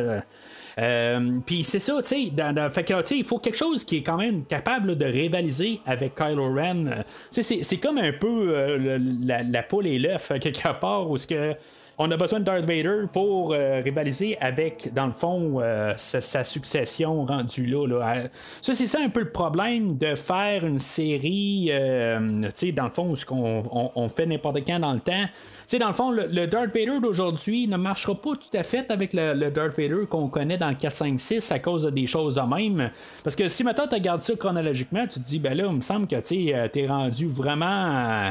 Euh, 0.78 1.02
euh, 1.12 1.38
puis 1.44 1.64
c'est 1.64 1.78
ça, 1.78 2.00
tu 2.02 2.08
sais, 2.08 3.16
il 3.16 3.24
faut 3.24 3.38
quelque 3.38 3.56
chose 3.56 3.84
qui 3.84 3.98
est 3.98 4.02
quand 4.02 4.16
même 4.16 4.44
capable 4.44 4.96
de 4.96 5.04
rivaliser 5.04 5.80
avec 5.86 6.14
Kylo 6.14 6.54
Ren. 6.54 7.04
c'est 7.30 7.76
comme 7.78 7.98
un 7.98 8.12
peu 8.12 8.78
la, 8.96 9.42
la, 9.42 9.62
poule 9.62 9.86
et 9.86 9.98
l'œuf, 9.98 10.32
quelque 10.40 10.80
part, 10.80 11.10
où 11.10 11.16
ce 11.16 11.26
que 11.26 11.54
on 11.98 12.10
a 12.10 12.16
besoin 12.16 12.40
de 12.40 12.44
Darth 12.44 12.64
Vader 12.64 13.06
pour 13.12 13.52
euh, 13.52 13.80
rivaliser 13.82 14.36
avec, 14.40 14.92
dans 14.94 15.06
le 15.06 15.12
fond, 15.12 15.60
euh, 15.60 15.94
sa, 15.96 16.44
succession 16.44 17.24
rendue 17.24 17.66
là. 17.66 18.24
Ça, 18.60 18.74
c'est 18.74 18.86
ça 18.86 18.98
un 19.00 19.08
peu 19.08 19.20
le 19.20 19.30
problème 19.30 19.96
de 19.98 20.14
faire 20.14 20.64
une 20.64 20.78
série, 20.78 21.68
euh, 21.70 22.42
tu 22.44 22.50
sais, 22.54 22.72
dans 22.72 22.84
le 22.84 22.90
fond, 22.90 23.12
où 23.12 23.16
on, 23.30 23.92
on, 23.94 24.08
fait 24.08 24.26
n'importe 24.26 24.66
quand 24.66 24.80
dans 24.80 24.92
le 24.92 25.00
temps. 25.00 25.24
Tu 25.24 25.30
sais, 25.66 25.78
dans 25.78 25.88
le 25.88 25.94
fond, 25.94 26.10
le, 26.10 26.46
Darth 26.46 26.74
Vader 26.74 26.98
d'aujourd'hui 27.00 27.68
ne 27.68 27.76
marchera 27.76 28.14
pas 28.14 28.32
tout 28.32 28.56
à 28.56 28.62
fait 28.62 28.90
avec 28.90 29.12
le, 29.12 29.50
Darth 29.50 29.76
Vader 29.78 30.06
qu'on 30.08 30.28
connaît 30.28 30.58
dans 30.58 30.68
le 30.68 30.74
4, 30.74 30.94
5, 30.94 31.20
6 31.20 31.52
à 31.52 31.58
cause 31.58 31.84
de 31.84 31.90
des 31.90 32.06
choses 32.06 32.36
de 32.36 32.40
même. 32.40 32.90
Parce 33.22 33.36
que 33.36 33.48
si 33.48 33.64
maintenant 33.64 33.86
tu 33.86 33.94
regardes 33.94 34.22
ça 34.22 34.34
chronologiquement, 34.34 35.06
tu 35.06 35.20
te 35.20 35.24
dis, 35.24 35.38
ben 35.38 35.56
là, 35.56 35.66
il 35.68 35.76
me 35.76 35.82
semble 35.82 36.06
que 36.06 36.16
tu 36.16 36.48
es 36.50 36.86
rendu 36.86 37.26
vraiment 37.26 37.66
euh, 37.66 38.30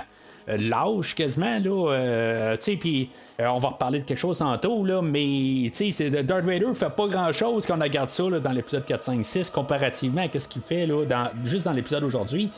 lâche 0.57 1.15
quasiment, 1.15 1.59
là. 1.59 1.91
Euh, 1.91 2.57
tu 2.57 2.63
sais, 2.63 2.75
puis 2.75 3.09
euh, 3.39 3.47
on 3.47 3.59
va 3.59 3.69
reparler 3.69 3.99
de 3.99 4.05
quelque 4.05 4.17
chose 4.17 4.39
tantôt, 4.39 4.85
là, 4.85 5.01
mais 5.01 5.69
tu 5.73 5.91
sais, 5.91 6.09
Darth 6.09 6.45
Vader 6.45 6.73
fait 6.73 6.89
pas 6.89 7.07
grand 7.07 7.31
chose 7.31 7.65
quand 7.65 7.77
on 7.77 7.83
regarde 7.83 8.09
ça 8.09 8.29
là, 8.29 8.39
dans 8.39 8.51
l'épisode 8.51 8.85
4, 8.85 9.03
5, 9.03 9.25
6 9.25 9.49
comparativement 9.49 10.21
à 10.21 10.39
ce 10.39 10.47
qu'il 10.47 10.61
fait 10.61 10.85
là, 10.85 11.05
dans, 11.05 11.29
juste 11.43 11.65
dans 11.65 11.73
l'épisode 11.73 12.03
aujourd'hui. 12.03 12.49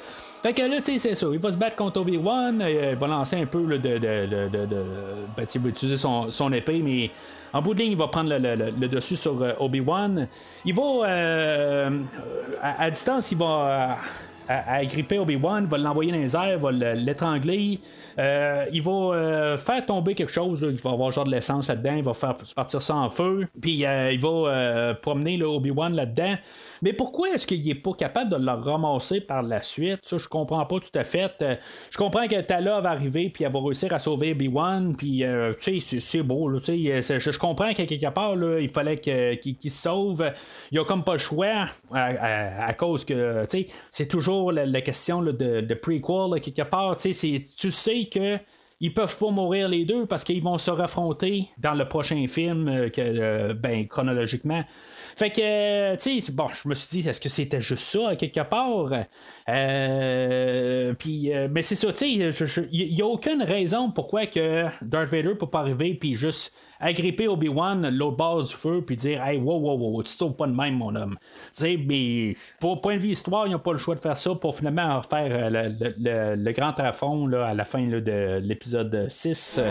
Fait 0.41 0.53
que 0.53 0.61
là, 0.61 0.78
tu 0.78 0.84
sais, 0.84 0.99
c'est 0.99 1.15
ça. 1.15 1.28
Il 1.32 1.40
va 1.40 1.52
se 1.52 1.57
battre 1.57 1.76
contre 1.76 2.02
Obi-Wan. 2.02 2.64
il 2.68 2.95
va 2.98 3.07
lancer 3.07 3.38
un 3.38 3.45
peu 3.45 3.61
de. 3.61 3.78
de, 3.78 3.98
de, 3.98 4.65
de, 4.65 4.84
ben, 5.38 5.45
il 5.53 5.61
va 5.61 5.70
utiliser 5.70 5.98
son, 5.98 6.30
son, 6.32 6.52
épée, 6.52 6.82
mais 6.84 7.11
en 7.53 7.61
bout 7.61 7.74
de 7.74 7.80
ligne, 7.82 7.94
il 7.94 7.98
va 7.98 8.07
prendre 8.07 8.36
le, 8.38 8.88
dessus 8.88 9.15
sur 9.15 9.41
Obi-Wan. 9.60 10.28
Il 10.65 10.76
va. 10.76 11.90
À, 12.61 12.90
distance, 12.90 13.32
il 13.32 13.38
va 13.38 13.98
à, 14.48 14.76
agripper 14.76 15.20
Obi-Wan, 15.20 15.65
va 15.65 15.78
l'envoyer 15.78 16.11
dans 16.11 16.18
les 16.18 16.36
airs, 16.36 16.60
va 16.60 16.72
l'étrangler. 16.72 17.80
Euh, 18.20 18.65
il 18.72 18.82
va 18.82 18.91
euh, 18.91 19.57
faire 19.57 19.86
tomber 19.86 20.14
quelque 20.15 20.32
chose, 20.32 20.65
il 20.68 20.78
va 20.78 20.91
avoir 20.91 21.11
genre 21.11 21.26
de 21.26 21.32
l'essence 21.32 21.68
là-dedans, 21.68 21.95
il 21.95 22.03
va 22.03 22.14
faire 22.14 22.36
partir 22.56 22.82
ça 22.82 22.95
en 22.95 23.10
feu, 23.10 23.48
puis 23.61 23.86
euh, 23.86 24.11
il 24.11 24.20
va 24.20 24.95
promener 24.95 25.41
Obi-Wan 25.41 25.94
là-dedans. 25.94 26.36
Mais 26.84 26.93
pourquoi 26.93 27.30
est-ce 27.31 27.47
qu'il 27.47 27.68
est 27.68 27.76
pas 27.76 27.93
capable 27.93 28.30
de 28.30 28.35
le 28.35 28.51
ramasser 28.51 29.22
par 29.22 29.41
la 29.41 29.64
suite? 29.64 29.99
Ça, 30.03 30.18
je 30.18 30.27
comprends 30.27 30.65
pas 30.65 30.80
tout 30.80 30.99
à 30.99 31.03
fait. 31.03 31.31
je 31.89 31.97
comprends 31.97 32.27
que 32.27 32.39
Tala 32.41 32.81
va 32.81 32.89
arriver, 32.91 33.30
puis 33.30 33.43
elle 33.43 33.51
va 33.51 33.60
réussir 33.60 33.91
à 33.93 33.99
sauver 33.99 34.34
Obi-Wan, 34.34 34.95
puis 34.95 35.23
tu 35.61 35.80
sais, 35.80 35.99
c'est 35.99 36.23
beau, 36.23 36.49
là, 36.49 36.60
je, 36.61 37.19
je 37.19 37.39
comprends 37.39 37.73
qu'à 37.73 37.85
quelque 37.85 38.14
part, 38.14 38.35
il 38.60 38.69
fallait 38.69 38.99
qu'il 38.99 39.72
se 39.72 39.81
sauve. 39.81 40.31
Il 40.72 40.80
a 40.80 40.84
comme 40.84 41.03
pas 41.03 41.14
le 41.14 41.19
choix, 41.19 41.65
à, 41.93 42.73
cause 42.73 43.05
que, 43.05 43.45
tu 43.45 43.64
sais, 43.64 43.65
c'est 43.89 44.07
toujours 44.07 44.51
la, 44.51 44.81
question 44.81 45.22
de, 45.22 45.31
de, 45.31 45.73
prequel, 45.73 46.41
quelque 46.41 46.69
part, 46.69 46.97
tu 46.97 47.14
sais, 47.14 48.05
que 48.11 48.39
ils 48.84 48.93
peuvent 48.93 49.18
pas 49.18 49.31
mourir 49.31 49.69
les 49.69 49.85
deux 49.85 50.05
parce 50.05 50.26
qu'ils 50.26 50.43
vont 50.43 50.57
se 50.57 50.69
raffronter 50.69 51.47
dans 51.57 51.73
le 51.73 51.88
prochain 51.88 52.27
film, 52.27 52.68
euh, 52.68 52.89
que, 52.89 52.99
euh, 53.01 53.53
ben, 53.53 53.88
chronologiquement. 53.88 54.64
Fait 55.15 55.30
que, 55.30 55.41
euh, 55.41 55.95
tu 55.98 56.22
sais, 56.22 56.31
bon, 56.31 56.48
je 56.49 56.68
me 56.68 56.73
suis 56.73 57.02
dit, 57.02 57.07
est-ce 57.07 57.22
que 57.22 57.30
c'était 57.30 57.61
juste 57.61 57.85
ça, 57.85 58.15
quelque 58.15 58.41
part? 58.41 58.91
Euh, 59.49 60.94
puis, 60.94 61.31
mais 61.52 61.61
c'est 61.61 61.76
ça, 61.76 61.91
tu 61.91 61.98
sais, 61.98 62.10
il 62.72 62.94
n'y 62.94 63.02
a 63.02 63.06
aucune 63.06 63.44
raison 63.44 63.91
pourquoi 63.91 64.26
que 64.26 64.65
Darth 64.81 65.10
Vader 65.10 65.35
peut 65.35 65.48
pas 65.48 65.60
arriver 65.60 65.94
puis 65.94 66.15
juste 66.15 66.53
agripper 66.80 67.27
Obi-Wan 67.27 67.90
l'autre 67.90 68.18
bord 68.18 68.44
du 68.44 68.53
feu 68.53 68.84
puis 68.85 68.95
dire, 68.95 69.23
hey, 69.26 69.38
wow, 69.38 69.57
wow, 69.57 69.77
wow, 69.77 70.03
tu 70.03 70.11
sauves 70.11 70.35
pas 70.35 70.48
de 70.48 70.53
même, 70.53 70.76
mon 70.76 70.95
homme. 70.95 71.15
Tu 71.19 71.49
sais, 71.52 71.77
mais 71.77 72.35
pour 72.60 72.81
point 72.81 72.95
de 72.95 73.02
vue 73.02 73.10
histoire, 73.10 73.48
ils 73.48 73.52
n'ont 73.52 73.60
pas 73.60 73.72
le 73.72 73.77
choix 73.77 73.95
de 73.95 73.99
faire 73.99 74.18
ça 74.18 74.35
pour 74.35 74.56
finalement 74.56 74.99
refaire 74.99 75.49
le, 75.49 76.35
le, 76.35 76.52
grand 76.52 76.77
affront 76.80 77.27
là, 77.27 77.48
à 77.48 77.53
la 77.53 77.65
fin 77.65 77.88
là, 77.88 78.02
de 78.02 78.40
l'épisode 78.44 79.07
6. 79.10 79.61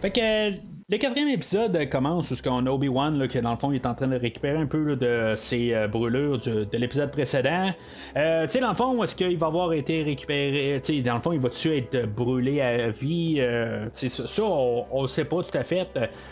Fait 0.00 0.10
que 0.10 0.67
le 0.90 0.96
quatrième 0.96 1.28
épisode 1.28 1.90
commence 1.90 2.30
où 2.30 2.34
ce 2.34 2.42
qu'on 2.42 2.64
a 2.64 2.70
Obi-Wan 2.70 3.28
qui 3.28 3.38
dans 3.42 3.50
le 3.50 3.58
fond 3.58 3.70
il 3.72 3.74
est 3.74 3.84
en 3.84 3.94
train 3.94 4.06
de 4.06 4.16
récupérer 4.16 4.56
un 4.56 4.64
peu 4.64 4.96
de 4.96 5.34
ses 5.36 5.74
euh, 5.74 5.86
brûlures 5.86 6.38
de 6.38 6.66
l'épisode 6.78 7.10
précédent. 7.10 7.74
Euh, 8.16 8.44
tu 8.46 8.52
sais 8.52 8.60
dans 8.60 8.70
le 8.70 8.74
fond 8.74 9.02
est-ce 9.02 9.14
qu'il 9.14 9.36
va 9.36 9.48
avoir 9.48 9.74
été 9.74 10.02
récupéré, 10.02 10.80
tu 10.82 10.94
sais 10.94 11.02
dans 11.02 11.16
le 11.16 11.20
fond 11.20 11.32
il 11.32 11.40
va-tu 11.40 11.76
être 11.76 12.06
brûlé 12.06 12.62
à 12.62 12.88
vie, 12.88 13.36
euh, 13.38 13.90
ça, 13.92 14.42
on, 14.42 15.02
ne 15.02 15.06
sait 15.06 15.26
pas 15.26 15.42
tout 15.42 15.58
à 15.58 15.62
fait. 15.62 15.88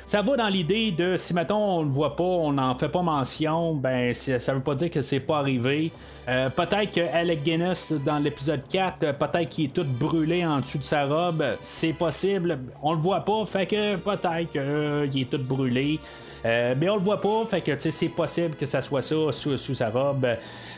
Ça 0.07 0.23
va 0.23 0.37
dans 0.37 0.49
l'idée 0.49 0.91
de 0.91 1.19
si 1.19 1.35
maintenant 1.35 1.81
on 1.81 1.83
le 1.83 1.91
voit 1.91 2.17
pas, 2.17 2.25
on 2.25 2.53
n'en 2.55 2.75
fait 2.77 2.89
pas 2.89 3.03
mention, 3.03 3.75
ben 3.75 4.15
ça 4.15 4.55
veut 4.55 4.63
pas 4.63 4.75
dire 4.75 4.91
que 4.91 5.03
c'est 5.03 5.21
pas 5.21 5.37
arrivé. 5.41 5.93
peut-être 6.25 6.93
que 6.93 7.15
Alec 7.15 7.43
Guinness 7.43 7.93
dans 7.93 8.21
l'épisode 8.21 8.67
4, 8.67 9.19
peut-être 9.19 9.51
qu'il 9.51 9.67
est 9.67 9.75
tout 9.75 9.85
brûlé 9.85 10.47
en 10.47 10.61
dessous 10.61 10.79
de 10.79 10.83
sa 10.83 11.05
robe, 11.05 11.45
c'est 11.61 11.93
possible, 11.93 12.59
on 12.83 12.95
le 12.95 13.01
voit 13.01 13.21
pas, 13.21 13.45
fait 13.45 13.67
que 13.67 13.97
peut-être 13.97 14.46
qu'il 14.51 14.61
euh, 14.61 15.05
est 15.05 15.31
tout 15.31 15.39
brûlé. 15.39 15.99
Euh, 16.45 16.75
mais 16.79 16.89
on 16.89 16.97
le 16.97 17.03
voit 17.03 17.21
pas, 17.21 17.45
fait 17.47 17.61
que 17.61 17.73
c'est 17.79 18.09
possible 18.09 18.55
que 18.57 18.67
ça 18.67 18.81
soit 18.81 19.03
ça 19.03 19.33
sous, 19.33 19.57
sa 19.57 19.91
robe 19.91 20.27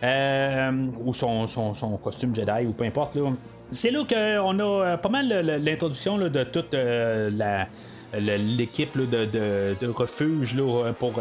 euh, 0.02 0.86
ou 1.04 1.12
son, 1.12 1.46
costume 2.02 2.34
Jedi 2.34 2.66
ou 2.66 2.72
peu 2.72 2.84
importe. 2.84 3.18
C'est 3.70 3.90
là 3.90 4.04
qu'on 4.08 4.58
a 4.58 4.96
pas 4.96 5.08
mal 5.10 5.28
l'introduction 5.62 6.16
de 6.16 6.44
toute 6.44 6.72
la 6.72 7.66
l'équipe 8.14 8.96
de, 8.96 9.86
refuge 9.88 10.56
pour 10.98 11.12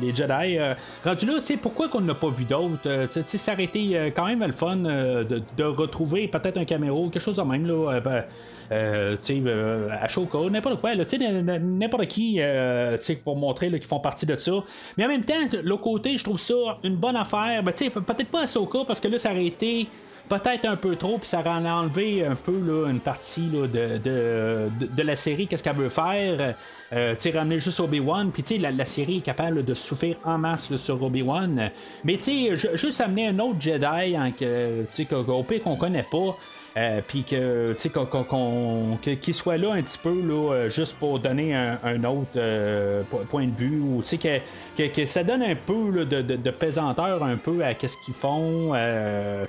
les 0.00 0.14
Jedi. 0.14 0.58
rendu 1.04 1.26
là, 1.26 1.34
pourquoi 1.60 1.88
qu'on 1.88 2.00
n'a 2.00 2.14
pas 2.14 2.30
vu 2.30 2.44
d'autres? 2.44 3.06
ça 3.08 3.52
aurait 3.52 3.64
été 3.64 4.12
quand 4.14 4.26
même 4.26 4.44
le 4.44 4.52
fun 4.52 4.76
de, 4.76 5.64
retrouver 5.64 6.28
peut-être 6.28 6.58
un 6.58 6.64
caméro, 6.64 7.08
quelque 7.08 7.22
chose 7.22 7.36
de 7.36 7.42
même. 7.42 7.66
Là, 7.66 8.00
ben, 8.00 8.24
euh, 8.72 9.16
euh, 9.30 9.88
Ashoka, 10.00 10.38
n'importe 10.50 10.80
quoi, 10.80 10.94
n'importe 10.94 12.06
qui 12.06 12.36
euh, 12.38 12.96
pour 13.22 13.36
montrer 13.36 13.70
qu'ils 13.70 13.84
font 13.84 14.00
partie 14.00 14.24
de 14.24 14.36
ça. 14.36 14.52
Mais 14.96 15.04
en 15.04 15.08
même 15.08 15.24
temps, 15.24 15.34
l'autre 15.62 15.82
côté, 15.82 16.16
je 16.16 16.24
trouve 16.24 16.38
ça 16.38 16.78
une 16.82 16.96
bonne 16.96 17.16
affaire. 17.16 17.62
Ben, 17.62 17.72
peut-être 17.72 18.30
pas 18.30 18.42
Ahsoka 18.42 18.80
parce 18.86 19.00
que 19.00 19.08
là, 19.08 19.18
ça 19.18 19.30
aurait 19.30 19.46
été 19.46 19.88
peut-être 20.38 20.64
un 20.64 20.76
peu 20.76 20.96
trop, 20.96 21.18
puis 21.18 21.28
ça 21.28 21.40
aurait 21.40 21.50
enlevé 21.50 22.24
un 22.24 22.34
peu 22.34 22.58
là, 22.58 22.88
une 22.88 23.00
partie 23.00 23.50
là, 23.52 23.66
de, 23.66 23.98
de, 23.98 25.02
la 25.02 25.14
série, 25.14 25.46
qu'est-ce 25.46 25.62
qu'elle 25.62 25.76
veut 25.76 25.90
faire. 25.90 26.54
Euh, 26.92 27.14
tu 27.20 27.30
ramener 27.30 27.60
juste 27.60 27.80
Obi-Wan, 27.80 28.30
puis 28.30 28.58
la, 28.58 28.84
série 28.86 29.18
est 29.18 29.22
capable 29.22 29.62
de 29.64 29.74
souffrir 29.74 30.16
en 30.24 30.38
masse 30.38 30.74
sur 30.76 31.02
Obi-Wan. 31.02 31.70
Mais 32.04 32.16
tu 32.16 32.54
sais, 32.54 32.76
juste 32.76 33.00
amener 33.02 33.28
un 33.28 33.38
autre 33.40 33.60
Jedi, 33.60 34.16
hein, 34.16 34.30
que, 34.32 34.84
sais, 34.92 35.04
qu'on 35.04 35.76
connaît 35.76 36.06
pas. 36.10 36.36
Euh, 36.76 37.02
puis 37.06 37.22
que, 37.22 37.74
tu 37.74 37.90
sais, 37.90 39.16
qu'il 39.16 39.34
soit 39.34 39.58
là 39.58 39.72
un 39.72 39.82
petit 39.82 39.98
peu, 39.98 40.22
là, 40.22 40.52
euh, 40.52 40.68
juste 40.70 40.96
pour 40.96 41.18
donner 41.18 41.54
un, 41.54 42.04
autre 42.04 42.30
euh, 42.36 43.02
point 43.30 43.46
de 43.46 43.54
vue, 43.54 43.78
ou 43.78 44.00
tu 44.02 44.16
sais, 44.16 44.40
que, 44.76 44.86
que, 44.88 45.04
ça 45.04 45.22
donne 45.22 45.42
un 45.42 45.54
peu 45.54 46.06
de, 46.06 46.22
de, 46.22 46.50
pesanteur 46.50 47.22
un 47.22 47.36
peu 47.36 47.62
à 47.62 47.74
ce 47.74 47.96
qu'ils 48.04 48.14
font. 48.14 48.72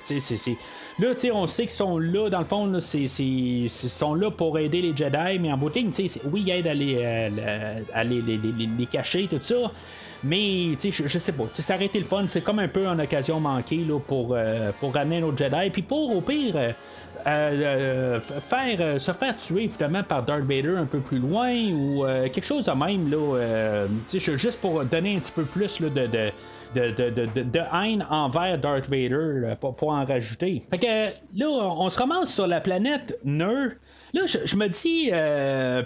tu 0.04 0.20
sais, 0.20 0.36
c'est. 0.36 0.56
Là, 0.98 1.14
tu 1.14 1.20
sais, 1.20 1.30
on 1.30 1.46
sait 1.46 1.62
qu'ils 1.62 1.70
sont 1.70 1.98
là, 1.98 2.28
dans 2.28 2.40
le 2.40 2.44
fond, 2.44 2.66
là, 2.66 2.80
c'est, 2.80 3.00
ils 3.00 3.70
sont 3.70 4.14
là 4.14 4.30
pour 4.30 4.58
aider 4.58 4.82
les 4.82 4.94
Jedi, 4.94 5.38
mais 5.40 5.50
en 5.50 5.56
beauté, 5.56 5.82
tu 5.84 6.08
sais, 6.08 6.20
oui, 6.30 6.42
ils 6.46 6.50
aident 6.50 6.66
à 6.66 6.74
les, 6.74 7.02
à 7.94 8.04
les, 8.04 8.20
les, 8.20 8.36
les, 8.36 8.68
les 8.78 8.86
cacher, 8.86 9.28
tout 9.28 9.38
ça. 9.40 9.72
Mais 10.24 10.72
je, 10.82 11.06
je 11.06 11.18
sais 11.18 11.32
pas, 11.32 11.44
ça 11.50 11.74
aurait 11.74 11.86
été 11.86 11.98
le 11.98 12.04
fun. 12.04 12.24
C'est 12.26 12.40
comme 12.40 12.58
un 12.58 12.68
peu 12.68 12.86
une 12.86 13.00
occasion 13.00 13.40
manquée 13.40 13.84
là, 13.88 13.98
pour, 14.00 14.36
pour 14.80 14.94
ramener 14.94 15.20
nos 15.20 15.36
Jedi. 15.36 15.70
Puis 15.70 15.82
pour, 15.82 16.16
au 16.16 16.20
pire, 16.20 16.74
euh, 17.26 18.20
faire, 18.20 19.00
se 19.00 19.12
faire 19.12 19.36
tuer 19.36 19.64
évidemment 19.64 20.02
par 20.02 20.22
Darth 20.22 20.42
Vader 20.42 20.76
un 20.76 20.84
peu 20.84 20.98
plus 21.00 21.18
loin 21.18 21.54
ou 21.72 22.04
euh, 22.04 22.28
quelque 22.28 22.44
chose 22.44 22.66
de 22.66 22.72
même 22.72 23.10
là, 23.10 23.36
euh, 23.36 23.86
juste 24.12 24.60
pour 24.60 24.84
donner 24.84 25.16
un 25.16 25.20
petit 25.20 25.32
peu 25.32 25.44
plus 25.44 25.80
là, 25.80 25.88
de, 25.88 26.06
de 26.06 26.30
de, 26.74 27.10
de, 27.10 27.42
de, 27.42 27.60
haine 27.72 28.06
envers 28.10 28.58
Darth 28.58 28.88
Vader 28.88 29.54
pour, 29.60 29.74
pour, 29.76 29.90
en 29.90 30.04
rajouter. 30.04 30.62
Fait 30.70 30.78
que 30.78 30.86
là, 31.38 31.48
on 31.48 31.88
se 31.88 31.98
ramasse 31.98 32.34
sur 32.34 32.46
la 32.46 32.60
planète 32.60 33.18
Ner. 33.24 33.76
Là, 34.12 34.22
je, 34.26 34.56
me 34.56 34.68
dis, 34.68 35.10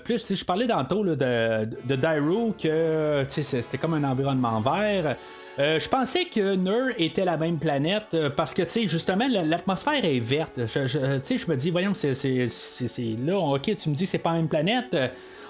plus, 0.05 0.35
je 0.35 0.45
parlais 0.45 0.67
tantôt 0.67 1.03
de, 1.05 1.15
de 1.15 1.97
Dairo 1.97 2.55
que 2.61 3.25
c'était 3.29 3.79
comme 3.79 3.95
un 3.95 4.05
environnement 4.05 4.61
vert. 4.61 5.17
Euh, 5.59 5.81
je 5.81 5.89
pensais 5.89 6.27
que 6.27 6.55
Ner 6.55 6.95
était 6.99 7.25
la 7.25 7.37
même 7.37 7.59
planète 7.59 8.15
euh, 8.15 8.31
parce 8.31 8.55
que, 8.55 8.63
tu 8.63 8.69
sais, 8.69 8.87
justement, 8.87 9.27
l'atmosphère 9.29 10.05
est 10.05 10.21
verte. 10.21 10.55
Tu 10.55 10.69
sais, 10.69 10.87
je 11.39 11.51
me 11.51 11.57
dis, 11.57 11.71
voyons, 11.71 11.95
c'est 11.95 12.15
là, 13.25 13.39
ok, 13.39 13.75
tu 13.75 13.89
me 13.89 13.95
dis 13.95 14.07
c'est 14.07 14.19
pas 14.19 14.31
la 14.31 14.37
même 14.37 14.49
planète. 14.49 14.97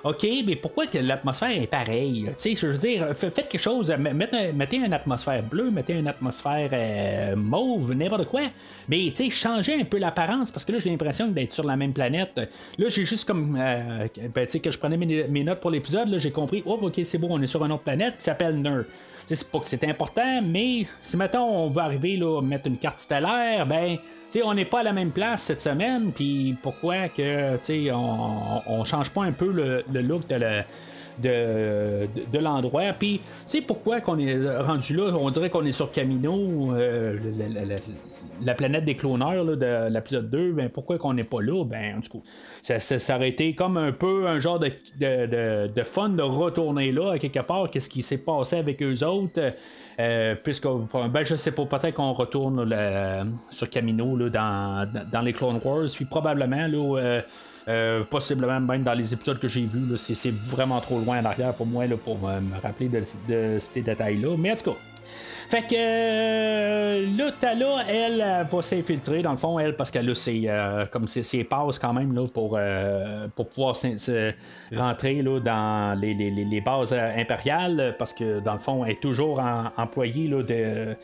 OK, 0.04 0.26
mais 0.46 0.56
pourquoi 0.56 0.86
que 0.86 0.98
l'atmosphère 0.98 1.50
est 1.50 1.66
pareille? 1.66 2.26
Tu 2.28 2.32
sais, 2.36 2.54
je 2.54 2.66
veux 2.66 2.78
dire, 2.78 3.06
faites 3.14 3.48
quelque 3.48 3.58
chose, 3.58 3.92
mettez, 3.98 4.76
une 4.76 4.92
atmosphère 4.92 5.42
bleue, 5.42 5.70
mettez 5.70 5.94
une 5.94 6.08
atmosphère 6.08 6.70
euh, 6.72 7.36
mauve, 7.36 7.92
n'importe 7.94 8.26
quoi. 8.26 8.42
Mais 8.88 9.06
tu 9.08 9.24
sais, 9.24 9.30
changez 9.30 9.74
un 9.80 9.84
peu 9.84 9.98
l'apparence 9.98 10.50
parce 10.50 10.64
que 10.64 10.72
là, 10.72 10.78
j'ai 10.78 10.90
l'impression 10.90 11.28
d'être 11.28 11.52
sur 11.52 11.64
la 11.64 11.76
même 11.76 11.92
planète. 11.92 12.40
Là, 12.78 12.88
j'ai 12.88 13.04
juste 13.04 13.26
comme, 13.26 13.54
ben, 13.54 14.08
tu 14.08 14.48
sais, 14.48 14.60
que 14.60 14.70
je 14.70 14.78
prenais 14.78 14.96
mes, 14.96 15.44
notes 15.44 15.60
pour 15.60 15.70
l'épisode, 15.70 16.08
là, 16.08 16.18
j'ai 16.18 16.30
compris, 16.30 16.62
oh, 16.64 16.78
OK, 16.80 17.00
c'est 17.04 17.18
bon, 17.18 17.28
on 17.30 17.42
est 17.42 17.46
sur 17.46 17.64
une 17.64 17.72
autre 17.72 17.82
planète 17.82 18.16
qui 18.16 18.22
s'appelle 18.22 18.60
Ner 18.60 18.84
c'est 19.34 19.50
pas 19.50 19.60
que 19.60 19.68
c'est 19.68 19.84
important, 19.84 20.40
mais 20.42 20.86
si 21.00 21.16
maintenant 21.16 21.46
on 21.46 21.68
va 21.68 21.84
arriver 21.84 22.16
là, 22.16 22.40
mettre 22.40 22.66
une 22.66 22.78
carte 22.78 23.00
stellaire, 23.00 23.66
ben, 23.66 23.98
sais, 24.28 24.42
on 24.42 24.54
n'est 24.54 24.64
pas 24.64 24.80
à 24.80 24.82
la 24.82 24.92
même 24.92 25.10
place 25.10 25.42
cette 25.42 25.60
semaine, 25.60 26.12
puis 26.12 26.56
pourquoi 26.62 27.08
que, 27.08 27.58
on, 27.92 28.62
on 28.66 28.84
change 28.84 29.10
pas 29.10 29.24
un 29.24 29.32
peu 29.32 29.50
le, 29.50 29.84
look 30.00 30.26
de 30.28 30.64
l'endroit. 32.38 32.92
Puis, 32.98 33.20
pourquoi 33.66 34.00
qu'on 34.00 34.18
est 34.18 34.60
rendu 34.60 34.96
là? 34.96 35.16
On 35.18 35.30
dirait 35.30 35.50
qu'on 35.50 35.64
est 35.64 35.72
sur 35.72 35.90
Camino, 35.90 36.74
euh, 36.74 37.18
planète 38.54 38.84
des 38.84 38.96
cloneurs 38.96 39.44
de 39.44 39.88
l'épisode 39.92 40.30
2. 40.30 40.52
Ben, 40.52 40.68
pourquoi 40.68 40.98
qu'on 40.98 41.14
n'est 41.14 41.24
pas 41.24 41.40
là? 41.40 41.64
Ben, 41.64 41.98
en 41.98 42.00
tout 42.00 42.18
cas, 42.18 42.78
ça, 42.80 42.98
ça, 42.98 43.16
aurait 43.16 43.28
été 43.28 43.54
comme 43.54 43.76
un 43.76 43.92
peu 43.92 44.26
un 44.26 44.40
genre 44.40 44.58
de, 44.58 44.70
de, 44.98 45.66
de 45.68 45.82
fun 45.82 46.10
de 46.10 46.22
retourner 46.22 46.92
là, 46.92 47.12
à 47.12 47.18
quelque 47.18 47.40
part. 47.40 47.70
Qu'est-ce 47.70 47.90
qui 47.90 48.02
s'est 48.02 48.18
passé 48.18 48.56
avec 48.56 48.82
eux 48.82 49.04
autres 49.04 49.40
euh, 50.00 50.36
puisque 50.42 50.66
ben, 50.66 51.24
je 51.24 51.34
sais 51.34 51.50
pas, 51.50 51.64
peut-être 51.64 51.94
qu'on 51.94 52.12
retourne 52.12 52.72
sur 53.50 53.68
Camino 53.68 54.16
là, 54.16 54.28
dans, 54.28 54.88
dans, 55.10 55.20
les 55.22 55.32
Clone 55.32 55.60
Wars, 55.64 55.88
puis 55.92 56.04
probablement 56.04 56.68
là, 56.68 57.00
euh, 57.00 57.20
euh, 57.66 58.04
possiblement 58.04 58.60
même 58.60 58.84
dans 58.84 58.94
les 58.94 59.12
épisodes 59.12 59.40
que 59.40 59.48
j'ai 59.48 59.66
vus, 59.66 59.96
c'est 59.96 60.32
vraiment 60.32 60.80
trop 60.80 61.00
loin 61.00 61.20
en 61.20 61.24
arrière 61.24 61.52
pour 61.52 61.66
moi 61.66 61.86
là, 61.86 61.96
pour 61.96 62.18
me 62.18 62.60
rappeler 62.62 62.88
de, 62.88 63.58
ces 63.58 63.82
détails-là. 63.82 64.36
Mais 64.38 64.52
en 64.52 64.56
tout 64.56 64.70
cas. 64.70 64.76
Fait 65.48 65.62
que 65.62 65.74
euh, 65.74 67.06
là, 67.16 67.32
Tala, 67.32 67.84
elle, 67.88 68.46
va 68.50 68.62
s'infiltrer 68.62 69.22
dans 69.22 69.30
le 69.30 69.38
fond, 69.38 69.58
elle, 69.58 69.76
parce 69.76 69.90
qu'elle 69.90 70.10
a 70.10 70.14
ses, 70.14 70.44
euh, 70.46 70.84
comme 70.86 71.08
ses, 71.08 71.44
passes 71.44 71.78
quand 71.78 71.94
même 71.94 72.14
là, 72.14 72.26
pour, 72.28 72.58
pour 73.34 73.48
pouvoir 73.48 73.74
rentrer 74.76 75.22
là, 75.22 75.40
dans 75.40 75.98
les, 75.98 76.12
les, 76.12 76.30
les, 76.30 76.60
bases 76.60 76.92
impériales, 76.92 77.96
parce 77.98 78.12
que 78.12 78.40
dans 78.40 78.52
le 78.52 78.58
fond, 78.58 78.84
elle 78.84 78.92
est 78.92 79.00
toujours 79.00 79.40
employée 79.78 80.28
là, 80.28 80.42
de 80.42 80.96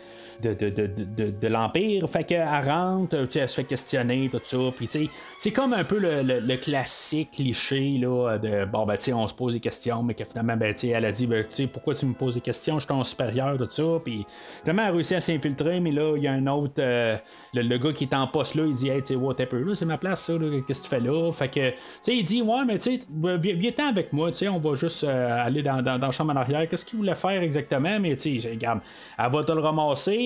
de, 0.43 0.55
de, 0.55 0.71
de, 0.71 1.31
de 1.31 1.49
l'Empire. 1.49 2.09
Fait 2.09 2.25
qu'elle 2.25 2.47
rentre, 2.47 3.17
elle 3.35 3.49
se 3.49 3.55
fait 3.55 3.65
questionner, 3.65 4.29
tout 4.31 4.41
ça. 4.43 4.59
Puis, 4.77 4.89
tu 4.89 5.05
sais, 5.05 5.11
c'est 5.39 5.51
comme 5.51 5.73
un 5.73 5.85
peu 5.85 5.99
le, 5.99 6.23
le, 6.23 6.57
classique 6.57 7.33
cliché, 7.33 7.99
là, 7.99 8.39
de 8.39 8.65
bon, 8.65 8.87
ben, 8.87 8.97
tu 8.97 9.05
sais, 9.05 9.13
on 9.13 9.27
se 9.29 9.35
pose 9.35 9.55
des 9.55 9.61
questions, 9.61 10.03
mais 10.03 10.15
que 10.15 10.25
finalement, 10.25 10.57
ben, 10.57 10.75
elle 10.83 11.05
a 11.05 11.13
dit, 11.13 11.27
ben, 11.27 11.45
tu 11.45 11.55
sais, 11.55 11.67
pourquoi 11.67 11.95
tu 11.95 12.07
me 12.07 12.15
poses 12.15 12.35
des 12.35 12.41
questions, 12.41 12.75
je 12.75 12.81
suis 12.81 12.89
ton 12.89 13.03
supérieur, 13.05 13.57
tout 13.59 13.69
ça. 13.71 14.01
Puis, 14.05 14.27
finalement, 14.63 14.83
elle 14.83 14.89
a 14.89 14.93
réussi 14.93 15.15
à 15.15 15.21
s'infiltrer, 15.21 15.81
mais 15.81 15.93
là, 15.93 16.15
il 16.17 16.23
y 16.23 16.27
a 16.27 16.33
un 16.33 16.47
autre, 16.47 16.75
euh, 16.79 17.17
le, 17.53 17.79
gars 17.79 17.93
qui 17.93 18.05
est 18.05 18.15
en 18.15 18.27
poste 18.27 18.55
là, 18.55 18.65
il 18.67 18.75
dit, 18.75 18.89
hey, 18.89 19.01
tu 19.03 19.09
sais, 19.09 19.15
what, 19.15 19.35
peu, 19.35 19.63
là, 19.63 19.75
c'est 19.75 19.85
ma 19.85 19.99
place, 19.99 20.23
ça, 20.23 20.33
qu'est-ce 20.67 20.83
que 20.83 20.85
tu 20.85 20.89
fais 20.89 21.01
là? 21.01 21.33
Fait 21.33 21.49
que, 21.49 21.71
tu 21.71 21.77
sais, 22.03 22.17
il 22.17 22.23
dit, 22.23 22.43
ouais, 22.43 22.65
mais 22.67 22.79
tu 22.79 22.99
sais, 22.99 23.39
viens-t'en 23.39 23.89
avec 23.89 24.13
moi, 24.13 24.31
tu 24.31 24.39
sais, 24.39 24.49
on 24.49 24.59
va 24.59 24.75
juste 24.75 25.05
euh, 25.05 25.47
aller 25.47 25.63
dans, 25.63 25.83
dans, 25.83 25.99
dans, 25.99 26.07
la 26.07 26.13
chambre 26.13 26.33
en 26.33 26.37
arrière. 26.37 26.69
Qu'est-ce 26.69 26.85
qu'il 26.85 26.99
voulait 26.99 27.15
faire 27.15 27.43
exactement? 27.43 27.99
Mais, 28.01 28.17
tu 28.17 28.41
sais, 28.41 28.51
regarde, 28.51 28.81
elle 29.19 29.31
va 29.31 29.45
te 29.45 29.53
le 29.53 29.61
ramasser 29.61 30.24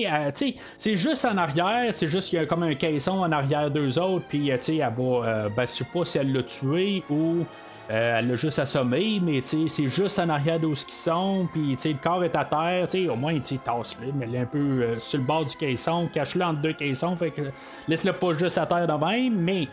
c'est 0.77 0.95
juste 0.95 1.25
en 1.25 1.37
arrière, 1.37 1.93
c'est 1.93 2.07
juste 2.07 2.29
qu'il 2.29 2.39
y 2.39 2.41
a 2.41 2.45
comme 2.45 2.63
un 2.63 2.75
caisson 2.75 3.19
en 3.19 3.31
arrière 3.31 3.71
d'eux 3.71 3.99
autres, 3.99 4.25
puis 4.27 4.49
elle 4.49 4.59
va, 4.59 4.87
euh, 4.87 5.49
ben, 5.49 5.63
je 5.63 5.71
sais 5.71 5.85
pas 5.85 6.05
si 6.05 6.17
elle 6.17 6.33
l'a 6.33 6.43
tué 6.43 7.03
ou. 7.09 7.45
Euh, 7.91 8.19
elle 8.19 8.27
l'a 8.27 8.35
juste 8.35 8.59
assommé, 8.59 9.19
mais 9.19 9.41
c'est 9.41 9.89
juste 9.89 10.19
en 10.19 10.29
arrière 10.29 10.59
d'où 10.59 10.73
qu'ils 10.73 10.93
sont, 10.93 11.47
puis 11.51 11.75
le 11.83 11.93
corps 11.93 12.23
est 12.23 12.35
à 12.35 12.45
terre, 12.45 13.11
au 13.11 13.15
moins, 13.15 13.39
tasse-le, 13.39 14.11
mais 14.13 14.37
un 14.37 14.45
peu 14.45 14.59
euh, 14.59 14.99
sur 14.99 15.17
le 15.17 15.25
bord 15.25 15.43
du 15.43 15.55
caisson, 15.55 16.07
cache-le 16.13 16.43
entre 16.43 16.61
deux 16.61 16.73
caissons, 16.73 17.15
fait 17.15 17.31
que 17.31 17.41
laisse-le 17.87 18.13
pas 18.13 18.37
juste 18.37 18.59
à 18.59 18.67
terre 18.67 18.85
de 18.85 19.05
même, 19.05 19.33
mais 19.33 19.67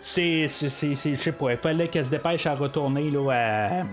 c'est, 0.00 0.46
c'est, 0.48 0.94
je 0.94 1.14
sais 1.14 1.32
pas, 1.32 1.52
il 1.52 1.58
fallait 1.58 1.88
qu'elle 1.88 2.04
se 2.04 2.10
dépêche 2.10 2.46
à 2.46 2.54
retourner 2.54 3.10
là, 3.10 3.84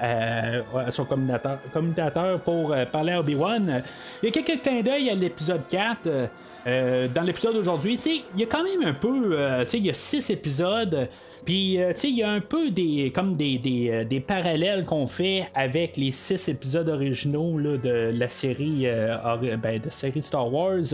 à, 0.00 0.90
son 0.90 1.04
communicateur, 1.04 2.40
pour 2.40 2.72
euh, 2.72 2.84
parler 2.86 3.12
à 3.12 3.20
Obi-Wan. 3.20 3.82
Il 4.22 4.26
y 4.26 4.28
a 4.28 4.32
quelques 4.42 4.62
clins 4.62 4.80
d'œil 4.80 5.10
à 5.10 5.14
l'épisode 5.14 5.66
4. 5.66 6.28
Euh, 6.66 6.88
euh, 6.88 7.08
dans 7.08 7.22
l'épisode 7.22 7.54
d'aujourd'hui, 7.54 7.98
il 8.34 8.40
y 8.40 8.42
a 8.42 8.46
quand 8.46 8.62
même 8.62 8.82
un 8.82 8.94
peu, 8.94 9.36
il 9.72 9.84
y 9.84 9.90
a 9.90 9.94
6 9.94 10.30
épisodes. 10.30 11.08
Puis, 11.48 11.80
euh, 11.80 11.94
il 12.04 12.14
y 12.14 12.22
a 12.22 12.30
un 12.30 12.40
peu 12.40 12.70
des, 12.70 13.10
comme 13.10 13.34
des, 13.34 13.56
des, 13.56 13.88
euh, 13.90 14.04
des 14.04 14.20
parallèles 14.20 14.84
qu'on 14.84 15.06
fait 15.06 15.48
avec 15.54 15.96
les 15.96 16.12
six 16.12 16.46
épisodes 16.50 16.90
originaux 16.90 17.58
là, 17.58 17.78
de 17.78 18.10
la 18.12 18.28
série, 18.28 18.82
euh, 18.84 19.16
ben, 19.56 19.80
de 19.80 19.88
série 19.88 20.22
Star 20.22 20.52
Wars. 20.52 20.92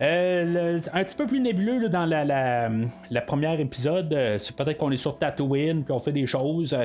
un 0.00 1.04
petit 1.04 1.16
peu 1.16 1.26
plus 1.26 1.40
nébuleux 1.40 1.88
dans 1.88 2.04
la, 2.04 2.24
la, 2.24 3.20
première 3.20 3.58
épisode. 3.58 4.16
c'est 4.38 4.54
peut-être 4.54 4.78
qu'on 4.78 4.92
est 4.92 4.96
sur 4.96 5.18
Tatooine 5.18 5.82
puis 5.82 5.92
on 5.92 5.98
fait 5.98 6.12
des 6.12 6.26
choses. 6.26 6.76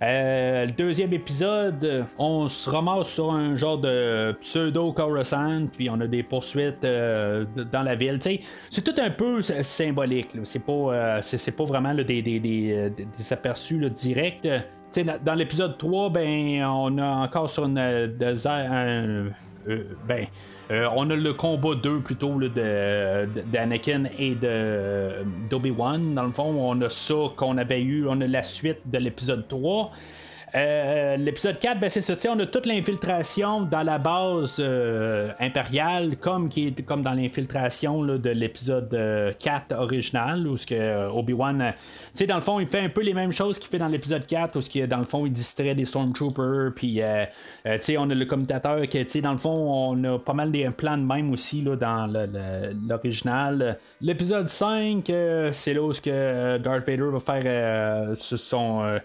le 0.00 0.70
deuxième 0.70 1.12
épisode, 1.12 2.06
on 2.18 2.46
se 2.46 2.70
ramasse 2.70 3.10
sur 3.10 3.32
un 3.32 3.56
genre 3.56 3.78
de 3.78 4.32
pseudo 4.40 4.92
Coruscant 4.92 5.66
puis 5.76 5.90
on 5.90 6.00
a 6.00 6.06
des 6.06 6.22
poursuites 6.22 6.86
dans 7.70 7.82
la 7.82 7.94
ville. 7.94 8.18
C'est 8.70 8.82
tout 8.82 8.94
un 9.00 9.10
peu 9.10 9.42
symbolique. 9.42 10.36
C'est 10.44 10.64
pas, 10.64 11.20
c'est, 11.22 11.56
pas 11.56 11.64
vraiment 11.64 11.94
des 11.94 12.22
des, 12.22 12.72
euh, 12.72 12.90
des, 12.90 13.32
aperçus 13.32 13.90
directs. 13.90 14.48
dans 15.24 15.34
l'épisode 15.34 15.78
3, 15.78 16.10
ben, 16.10 16.64
on 16.64 16.98
a 16.98 17.06
encore 17.06 17.50
sur 17.50 17.64
une 17.64 17.78
euh, 17.78 18.08
euh, 19.66 19.82
ben, 20.06 20.26
on 20.94 21.08
a 21.08 21.16
le 21.16 21.32
combat 21.32 21.74
2 21.74 22.00
plutôt 22.00 22.38
d'Anakin 22.38 24.04
et 24.18 24.34
de 24.34 25.24
d'Obi-Wan. 25.48 26.14
Dans 26.14 26.24
le 26.24 26.32
fond, 26.32 26.54
on 26.58 26.80
a 26.82 26.90
ça 26.90 27.14
qu'on 27.36 27.56
avait 27.56 27.82
eu, 27.82 28.06
on 28.06 28.20
a 28.20 28.26
la 28.26 28.42
suite 28.42 28.90
de 28.90 28.98
l'épisode 28.98 29.48
3. 29.48 29.90
Euh, 30.56 31.16
l'épisode 31.16 31.58
4, 31.58 31.80
ben 31.80 31.90
c'est 31.90 32.00
ça, 32.00 32.14
on 32.30 32.38
a 32.38 32.46
toute 32.46 32.66
l'infiltration 32.66 33.62
dans 33.62 33.82
la 33.82 33.98
base 33.98 34.58
euh, 34.60 35.32
impériale, 35.40 36.16
comme, 36.16 36.48
qui 36.48 36.68
est, 36.68 36.82
comme 36.82 37.02
dans 37.02 37.12
l'infiltration 37.12 38.04
de 38.04 38.30
l'épisode 38.30 38.88
4 38.88 39.72
euh, 39.72 39.76
original, 39.78 40.46
où 40.46 40.54
que 40.54 41.08
Obi-Wan, 41.10 41.72
dans 42.28 42.34
le 42.36 42.40
fond, 42.40 42.60
il 42.60 42.68
fait 42.68 42.78
un 42.78 42.88
peu 42.88 43.02
les 43.02 43.14
mêmes 43.14 43.32
choses 43.32 43.58
qu'il 43.58 43.68
fait 43.68 43.78
dans 43.78 43.88
l'épisode 43.88 44.24
4, 44.24 44.56
où 44.56 44.60
que, 44.60 44.86
dans 44.86 44.98
le 44.98 45.04
fond, 45.04 45.26
il 45.26 45.32
distrait 45.32 45.74
des 45.74 45.84
Stormtroopers, 45.84 46.72
puis, 46.76 47.00
sais, 47.80 47.96
on 47.98 48.08
a 48.08 48.14
le 48.14 48.24
commutateur 48.24 48.78
sais, 49.08 49.20
dans 49.20 49.32
le 49.32 49.38
fond, 49.38 49.50
on 49.50 50.04
a 50.04 50.18
pas 50.20 50.34
mal 50.34 50.52
des 50.52 50.70
plans 50.70 50.96
de 50.96 51.02
même 51.02 51.32
aussi, 51.32 51.62
là, 51.62 51.74
dans 51.74 52.06
l'original. 52.88 53.76
L'épisode 54.00 54.46
5, 54.46 55.04
c'est 55.50 55.74
là 55.74 55.82
où 55.82 55.90
que 55.90 56.58
Darth 56.58 56.86
Vader 56.86 57.10
va 57.10 57.18
faire 57.18 58.16
son, 58.16 59.00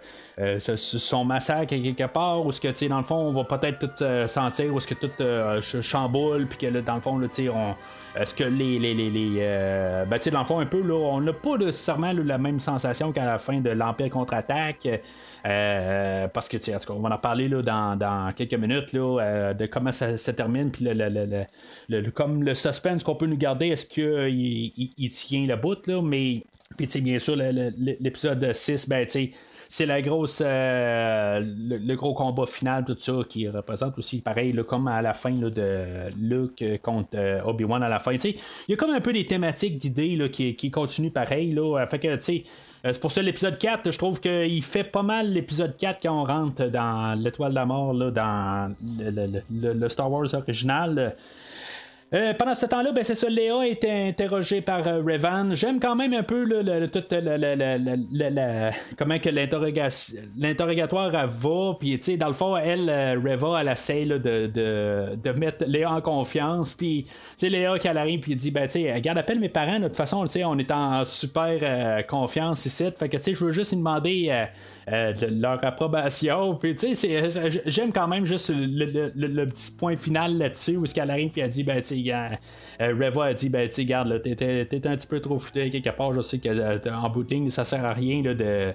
son 0.59 1.25
massacre 1.25 1.67
quelque 1.67 2.07
part, 2.07 2.45
où 2.45 2.51
ce 2.51 2.61
que, 2.61 2.69
tu 2.69 2.75
sais, 2.75 2.87
dans 2.87 2.99
le 2.99 3.03
fond, 3.03 3.15
on 3.15 3.31
va 3.31 3.43
peut-être 3.43 3.79
tout 3.79 4.03
euh, 4.03 4.25
sentir, 4.27 4.73
où 4.73 4.77
est-ce 4.77 4.87
que 4.87 4.93
tout 4.93 5.11
euh, 5.19 5.61
chamboule, 5.61 6.47
puis 6.47 6.57
que 6.57 6.67
là, 6.67 6.81
dans 6.81 6.95
le 6.95 7.01
fond, 7.01 7.19
sais, 7.29 7.49
on. 7.49 7.75
Est-ce 8.15 8.33
que 8.33 8.43
les. 8.43 8.79
les, 8.79 8.93
les, 8.93 9.09
les 9.09 9.37
euh, 9.39 10.05
ben, 10.05 10.17
dans 10.31 10.39
le 10.39 10.45
fond, 10.45 10.59
un 10.59 10.65
peu, 10.65 10.81
là, 10.81 10.95
on 10.95 11.21
n'a 11.21 11.33
pas 11.33 11.57
nécessairement 11.57 12.13
la 12.13 12.37
même 12.37 12.59
sensation 12.59 13.11
qu'à 13.11 13.25
la 13.25 13.37
fin 13.37 13.59
de 13.59 13.69
l'Empire 13.69 14.09
contre-attaque. 14.09 14.87
parce 15.43 16.47
que, 16.49 16.57
tu 16.57 16.71
on 16.89 16.99
va 16.99 17.09
en 17.15 17.17
parler 17.17 17.49
là, 17.49 17.61
dans, 17.61 17.97
dans 17.97 18.31
quelques 18.33 18.55
minutes 18.55 18.93
là, 18.93 19.53
de 19.53 19.65
comment 19.65 19.91
ça 19.91 20.17
se 20.17 20.31
termine, 20.31 20.71
puis 20.71 20.85
le, 20.85 20.93
le, 20.93 21.45
le, 21.89 22.11
comme 22.11 22.43
le 22.43 22.55
suspense 22.55 23.03
qu'on 23.03 23.15
peut 23.15 23.27
nous 23.27 23.37
garder, 23.37 23.67
est-ce 23.67 23.85
qu'il 23.85 24.09
il, 24.29 24.91
il, 24.97 25.09
tient 25.09 25.45
la 25.45 25.57
bout, 25.57 25.85
là, 25.87 26.01
mais. 26.01 26.43
Puis, 26.77 26.87
bien 27.01 27.17
sûr, 27.17 27.35
l'épisode 27.35 28.53
6, 28.53 28.87
ben, 28.87 29.05
tu 29.05 29.31
c'est 29.71 29.85
la 29.85 30.01
grosse 30.01 30.41
euh, 30.43 31.39
le, 31.39 31.95
gros 31.95 32.15
combat 32.15 32.47
final, 32.47 32.85
tout 32.85 32.95
ça, 32.97 33.13
qui 33.29 33.47
représente 33.47 33.99
aussi 33.99 34.19
pareil, 34.19 34.51
comme 34.67 34.87
à 34.87 34.99
la 35.03 35.13
fin 35.13 35.31
de 35.31 36.09
Luke 36.19 36.63
contre 36.81 37.09
euh, 37.13 37.39
Obi-Wan 37.45 37.83
à 37.83 37.87
la 37.87 37.99
fin. 37.99 38.13
Il 38.13 38.35
y 38.67 38.73
a 38.73 38.75
comme 38.75 38.89
un 38.89 38.99
peu 38.99 39.13
des 39.13 39.25
thématiques 39.25 39.77
d'idées 39.77 40.27
qui, 40.31 40.55
qui 40.55 40.71
continuent 40.71 41.11
pareil. 41.11 41.53
Là, 41.53 41.85
fait 41.85 41.99
que, 41.99 42.07
euh, 42.07 42.17
c'est 42.19 42.99
pour 42.99 43.11
ça 43.11 43.21
l'épisode 43.21 43.59
4, 43.59 43.91
je 43.91 43.97
trouve 43.99 44.19
qu'il 44.19 44.63
fait 44.63 44.83
pas 44.83 45.03
mal 45.03 45.31
l'épisode 45.31 45.77
4 45.77 45.99
quand 46.01 46.19
on 46.19 46.23
rentre 46.23 46.63
dans 46.65 47.13
l'étoile 47.21 47.51
de 47.51 47.55
la 47.55 47.65
mort, 47.67 47.93
là, 47.93 48.09
dans 48.09 48.75
le 49.51 49.87
Star 49.87 50.11
Wars 50.11 50.33
original. 50.33 51.13
Euh, 52.11 52.33
pendant 52.33 52.55
ce 52.55 52.65
temps-là, 52.65 52.91
ben, 52.91 53.03
c'est 53.03 53.13
ça, 53.13 53.29
Léa 53.29 53.59
a 53.59 53.67
été 53.67 53.91
interrogée 53.91 54.61
par 54.61 54.87
euh, 54.87 54.97
Revan. 54.97 55.53
J'aime 55.53 55.79
quand 55.79 55.95
même 55.95 56.13
un 56.13 56.23
peu 56.23 56.43
le, 56.43 56.87
tout 56.87 57.03
le, 57.11 58.71
comment 58.97 59.19
que 59.19 59.29
l'interrogatoire 59.29 61.27
va. 61.27 61.73
Puis, 61.79 61.99
tu 61.99 62.05
sais, 62.05 62.17
dans 62.17 62.27
le 62.27 62.33
fond, 62.33 62.57
elle, 62.57 62.89
euh, 62.89 63.13
Reva, 63.13 63.61
elle 63.61 63.69
essaie 63.69 64.05
de, 64.05 64.17
de, 64.17 65.15
de, 65.15 65.31
mettre 65.33 65.65
Léa 65.67 65.91
en 65.91 66.01
confiance. 66.01 66.73
Puis, 66.73 67.05
tu 67.37 67.47
Léa 67.47 67.77
qui 67.77 67.87
arrive, 67.87 68.21
puis 68.21 68.33
dit, 68.33 68.49
ben, 68.49 68.65
tu 68.65 68.81
sais, 68.81 68.91
regarde, 68.91 69.19
appelle 69.19 69.39
mes 69.39 69.49
parents. 69.49 69.79
De 69.79 69.87
toute 69.87 69.95
façon, 69.95 70.25
on 70.45 70.57
est 70.57 70.71
en 70.71 71.05
super 71.05 72.07
confiance 72.07 72.65
ici. 72.65 72.85
Fait 72.97 73.07
que, 73.07 73.17
tu 73.17 73.23
sais, 73.23 73.33
je 73.35 73.45
veux 73.45 73.51
juste 73.51 73.71
lui 73.71 73.77
demander 73.77 74.47
leur 75.31 75.63
approbation. 75.63 76.55
Puis, 76.55 76.75
tu 76.75 76.95
sais, 76.95 77.29
j'aime 77.65 77.91
quand 77.91 78.07
même 78.07 78.25
juste 78.25 78.51
le, 78.55 79.45
petit 79.45 79.71
point 79.71 79.97
final 79.97 80.37
là-dessus 80.37 80.77
où 80.77 80.85
ce 80.85 80.93
qu'elle 80.93 81.09
arrive, 81.09 81.31
puis 81.31 81.41
elle 81.41 81.49
dit, 81.49 81.63
ben, 81.63 81.81
tu 81.81 81.95
euh, 82.81 82.93
Reva 82.93 83.25
a 83.25 83.33
dit 83.33 83.49
ben 83.49 83.69
tu 83.69 83.83
garde 83.85 84.21
t'es, 84.21 84.87
un 84.87 84.95
petit 84.95 85.07
peu 85.07 85.19
trop 85.19 85.37
foutu 85.37 85.69
quelque 85.69 85.89
part 85.89 86.13
je 86.13 86.21
sais 86.21 86.39
que 86.39 86.49
euh, 86.49 86.79
en 86.91 87.09
booting 87.09 87.51
ça 87.51 87.65
sert 87.65 87.83
à 87.85 87.93
rien 87.93 88.21
de, 88.21 88.73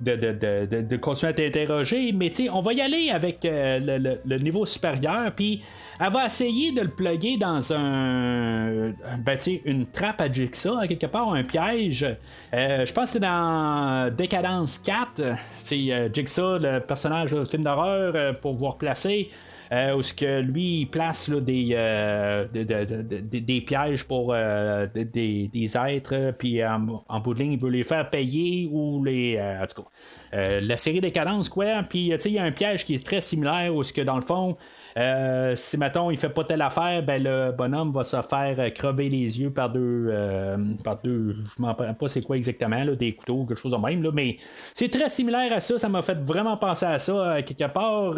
de, 0.00 0.80
de, 0.80 0.96
continuer 0.96 1.30
à 1.30 1.34
t'interroger 1.34 2.12
mais 2.12 2.32
on 2.50 2.60
va 2.60 2.72
y 2.72 2.80
aller 2.80 3.10
avec 3.10 3.44
euh, 3.44 4.18
le, 4.24 4.36
niveau 4.38 4.64
supérieur 4.66 5.32
puis 5.34 5.62
elle 6.00 6.12
va 6.12 6.26
essayer 6.26 6.72
de 6.72 6.82
le 6.82 6.88
plugger 6.88 7.36
dans 7.36 7.72
un 7.72 8.92
ben 9.18 9.38
une 9.64 9.86
trappe 9.86 10.20
à 10.20 10.30
Jigsaw 10.30 10.78
quelque 10.88 11.06
part 11.06 11.32
un 11.32 11.44
piège. 11.44 12.06
Je 12.52 12.92
pense 12.92 13.04
que 13.04 13.12
c'est 13.12 13.20
dans 13.20 14.10
Décadence 14.16 14.78
4 14.78 15.22
c'est 15.58 16.10
Jigsaw 16.12 16.58
le 16.58 16.80
personnage 16.80 17.34
du 17.34 17.46
film 17.46 17.62
d'horreur 17.62 18.38
pour 18.40 18.52
pouvoir 18.52 18.76
placer 18.76 19.28
euh, 19.72 19.94
où 19.94 20.02
ce 20.02 20.12
que 20.12 20.40
lui 20.40 20.80
il 20.80 20.86
place 20.86 21.30
des, 21.30 21.70
euh, 21.72 22.46
des 22.52 23.60
pièges 23.60 24.04
pour 24.04 24.32
euh, 24.34 24.86
des, 24.92 25.48
des, 25.48 25.76
êtres, 25.76 26.32
puis 26.36 26.64
en, 26.64 27.20
bout 27.20 27.34
de 27.34 27.38
ligne, 27.38 27.52
il 27.52 27.60
veut 27.60 27.70
les 27.70 27.84
faire 27.84 28.10
payer 28.10 28.68
ou 28.70 29.04
les. 29.04 29.40
en 29.40 29.66
tout 29.66 29.82
cas, 29.82 30.60
la 30.60 30.76
série 30.76 31.00
des 31.00 31.12
cadences, 31.12 31.48
quoi. 31.48 31.82
Puis, 31.88 32.12
il 32.24 32.32
y 32.32 32.38
a 32.38 32.42
un 32.42 32.52
piège 32.52 32.84
qui 32.84 32.94
est 32.94 33.04
très 33.04 33.20
similaire 33.20 33.74
où 33.74 33.82
ce 33.82 33.92
que 33.92 34.00
dans 34.00 34.16
le 34.16 34.22
fond, 34.22 34.56
euh, 35.00 35.56
si 35.56 35.78
mettons 35.78 36.10
il 36.10 36.18
fait 36.18 36.28
pas 36.28 36.44
telle 36.44 36.60
affaire, 36.60 37.02
ben 37.02 37.22
le 37.22 37.52
bonhomme 37.52 37.90
va 37.90 38.04
se 38.04 38.20
faire 38.20 38.56
euh, 38.58 38.68
crever 38.70 39.08
les 39.08 39.40
yeux 39.40 39.50
par 39.50 39.70
deux, 39.70 40.08
euh, 40.10 40.56
par 40.84 41.00
deux, 41.02 41.36
je 41.44 41.62
m'en 41.62 41.68
rappelle 41.68 41.94
pas 41.94 42.08
c'est 42.08 42.22
quoi 42.22 42.36
exactement, 42.36 42.84
là, 42.84 42.94
des 42.94 43.14
couteaux, 43.14 43.46
quelque 43.46 43.58
chose 43.58 43.72
de 43.72 43.78
même, 43.78 44.02
là, 44.02 44.10
mais 44.12 44.36
c'est 44.74 44.90
très 44.90 45.08
similaire 45.08 45.52
à 45.52 45.60
ça, 45.60 45.78
ça 45.78 45.88
m'a 45.88 46.02
fait 46.02 46.18
vraiment 46.18 46.56
penser 46.56 46.86
à 46.86 46.98
ça 46.98 47.40
quelque 47.42 47.72
part. 47.72 48.14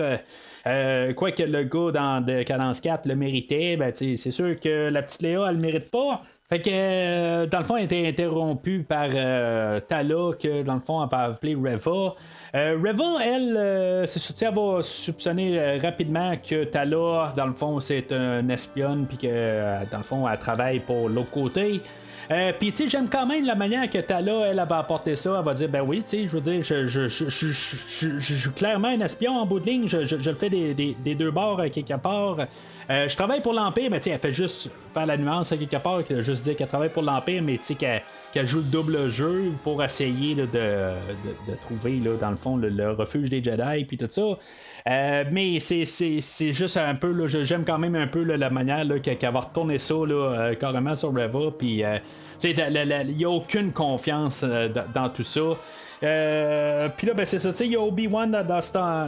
quoi 1.14 1.30
que 1.30 1.42
le 1.44 1.62
gars 1.62 1.92
dans 1.92 2.44
Cadence 2.44 2.80
4 2.80 3.06
le 3.06 3.14
méritait, 3.14 3.76
ben, 3.76 3.92
c'est 3.94 4.16
sûr 4.16 4.58
que 4.58 4.90
la 4.90 5.02
petite 5.02 5.22
Léa, 5.22 5.46
elle 5.48 5.56
le 5.56 5.60
mérite 5.60 5.90
pas. 5.90 6.22
Fait 6.52 6.60
que, 6.60 7.46
dans 7.46 7.60
le 7.60 7.64
fond, 7.64 7.78
elle 7.78 7.84
été 7.84 8.06
interrompue 8.06 8.82
par 8.82 9.08
Tala, 9.08 10.32
que 10.38 10.62
dans 10.62 10.74
le 10.74 10.80
fond, 10.80 11.02
elle 11.02 11.08
peut 11.08 11.16
appeler 11.16 11.54
Reva. 11.54 12.14
Euh, 12.54 12.76
Reva, 12.76 13.24
elle, 13.24 13.56
euh, 13.56 14.06
c'est 14.06 14.42
elle 14.42 14.54
va 14.54 14.82
soupçonner 14.82 15.58
euh, 15.58 15.78
rapidement 15.80 16.34
que 16.36 16.64
Tala, 16.64 17.32
dans 17.34 17.46
le 17.46 17.54
fond, 17.54 17.80
c'est 17.80 18.12
un 18.12 18.46
espionne, 18.50 19.06
puis 19.06 19.16
que, 19.16 19.90
dans 19.90 19.96
le 19.96 20.02
fond, 20.02 20.28
elle 20.28 20.38
travaille 20.38 20.80
pour 20.80 21.08
l'autre 21.08 21.30
côté. 21.30 21.80
Euh, 22.30 22.52
tu 22.60 22.74
sais, 22.74 22.88
j'aime 22.88 23.08
quand 23.08 23.26
même 23.26 23.44
la 23.44 23.54
manière 23.54 23.88
que 23.90 23.98
Tala, 23.98 24.46
elle, 24.46 24.58
elle 24.58 24.68
va 24.68 24.78
apporter 24.78 25.16
ça. 25.16 25.36
Elle 25.38 25.44
va 25.44 25.54
dire, 25.54 25.68
ben 25.68 25.82
oui, 25.82 26.02
tu 26.02 26.10
sais, 26.10 26.28
je 26.28 26.36
veux 26.36 26.40
dire, 26.40 26.62
je, 26.62 27.08
suis 27.08 28.50
clairement 28.50 28.88
un 28.88 29.00
espion 29.00 29.36
en 29.36 29.46
bout 29.46 29.60
de 29.60 29.66
ligne. 29.66 29.88
Je, 29.88 30.30
le 30.30 30.34
fais 30.34 30.50
des, 30.50 31.14
deux 31.14 31.30
bords 31.30 31.62
quelque 31.72 31.94
part. 31.94 32.38
Euh, 32.90 33.08
je 33.08 33.16
travaille 33.16 33.42
pour 33.42 33.52
l'Empire, 33.52 33.90
mais 33.90 33.98
tu 33.98 34.04
sais, 34.04 34.10
elle 34.10 34.20
fait 34.20 34.32
juste 34.32 34.70
faire 34.92 35.06
la 35.06 35.16
nuance 35.16 35.50
quelque 35.50 35.76
part, 35.76 36.00
juste 36.20 36.44
dire 36.44 36.56
qu'elle 36.56 36.68
travaille 36.68 36.90
pour 36.90 37.02
l'Empire, 37.02 37.42
mais 37.42 37.56
tu 37.56 37.64
sais, 37.64 37.74
qu'elle, 37.74 38.46
joue 38.46 38.58
le 38.58 38.64
double 38.64 39.08
jeu 39.08 39.52
pour 39.62 39.82
essayer 39.82 40.34
de, 40.34 40.46
trouver, 41.62 42.00
là, 42.00 42.16
dans 42.20 42.30
le 42.30 42.36
fond, 42.36 42.56
le, 42.56 42.92
refuge 42.92 43.30
des 43.30 43.42
Jedi, 43.42 43.84
puis 43.84 43.96
tout 43.96 44.08
ça. 44.10 44.22
Euh, 44.88 45.24
mais 45.30 45.58
c'est, 45.60 46.52
juste 46.52 46.76
un 46.76 46.94
peu, 46.94 47.26
j'aime 47.26 47.64
quand 47.64 47.78
même 47.78 47.94
un 47.94 48.06
peu 48.06 48.22
la 48.22 48.50
manière 48.50 48.84
qu'elle 49.02 49.32
va 49.32 49.40
retourner 49.40 49.78
ça 49.78 49.94
là, 50.06 50.54
carrément 50.56 50.96
sur 50.96 51.10
Reva, 51.10 51.52
puis 51.56 51.82
il 52.44 53.14
n'y 53.16 53.24
a 53.24 53.30
aucune 53.30 53.72
confiance 53.72 54.42
euh, 54.44 54.68
dans, 54.94 55.08
tout 55.08 55.24
ça. 55.24 55.40
Euh, 56.02 56.88
puis 56.96 57.06
là, 57.06 57.14
ben, 57.14 57.24
c'est 57.24 57.38
ça, 57.38 57.50
il 57.60 57.72
y 57.72 57.76
a 57.76 57.80
Obi-Wan 57.80 58.30
dans, 58.30 58.60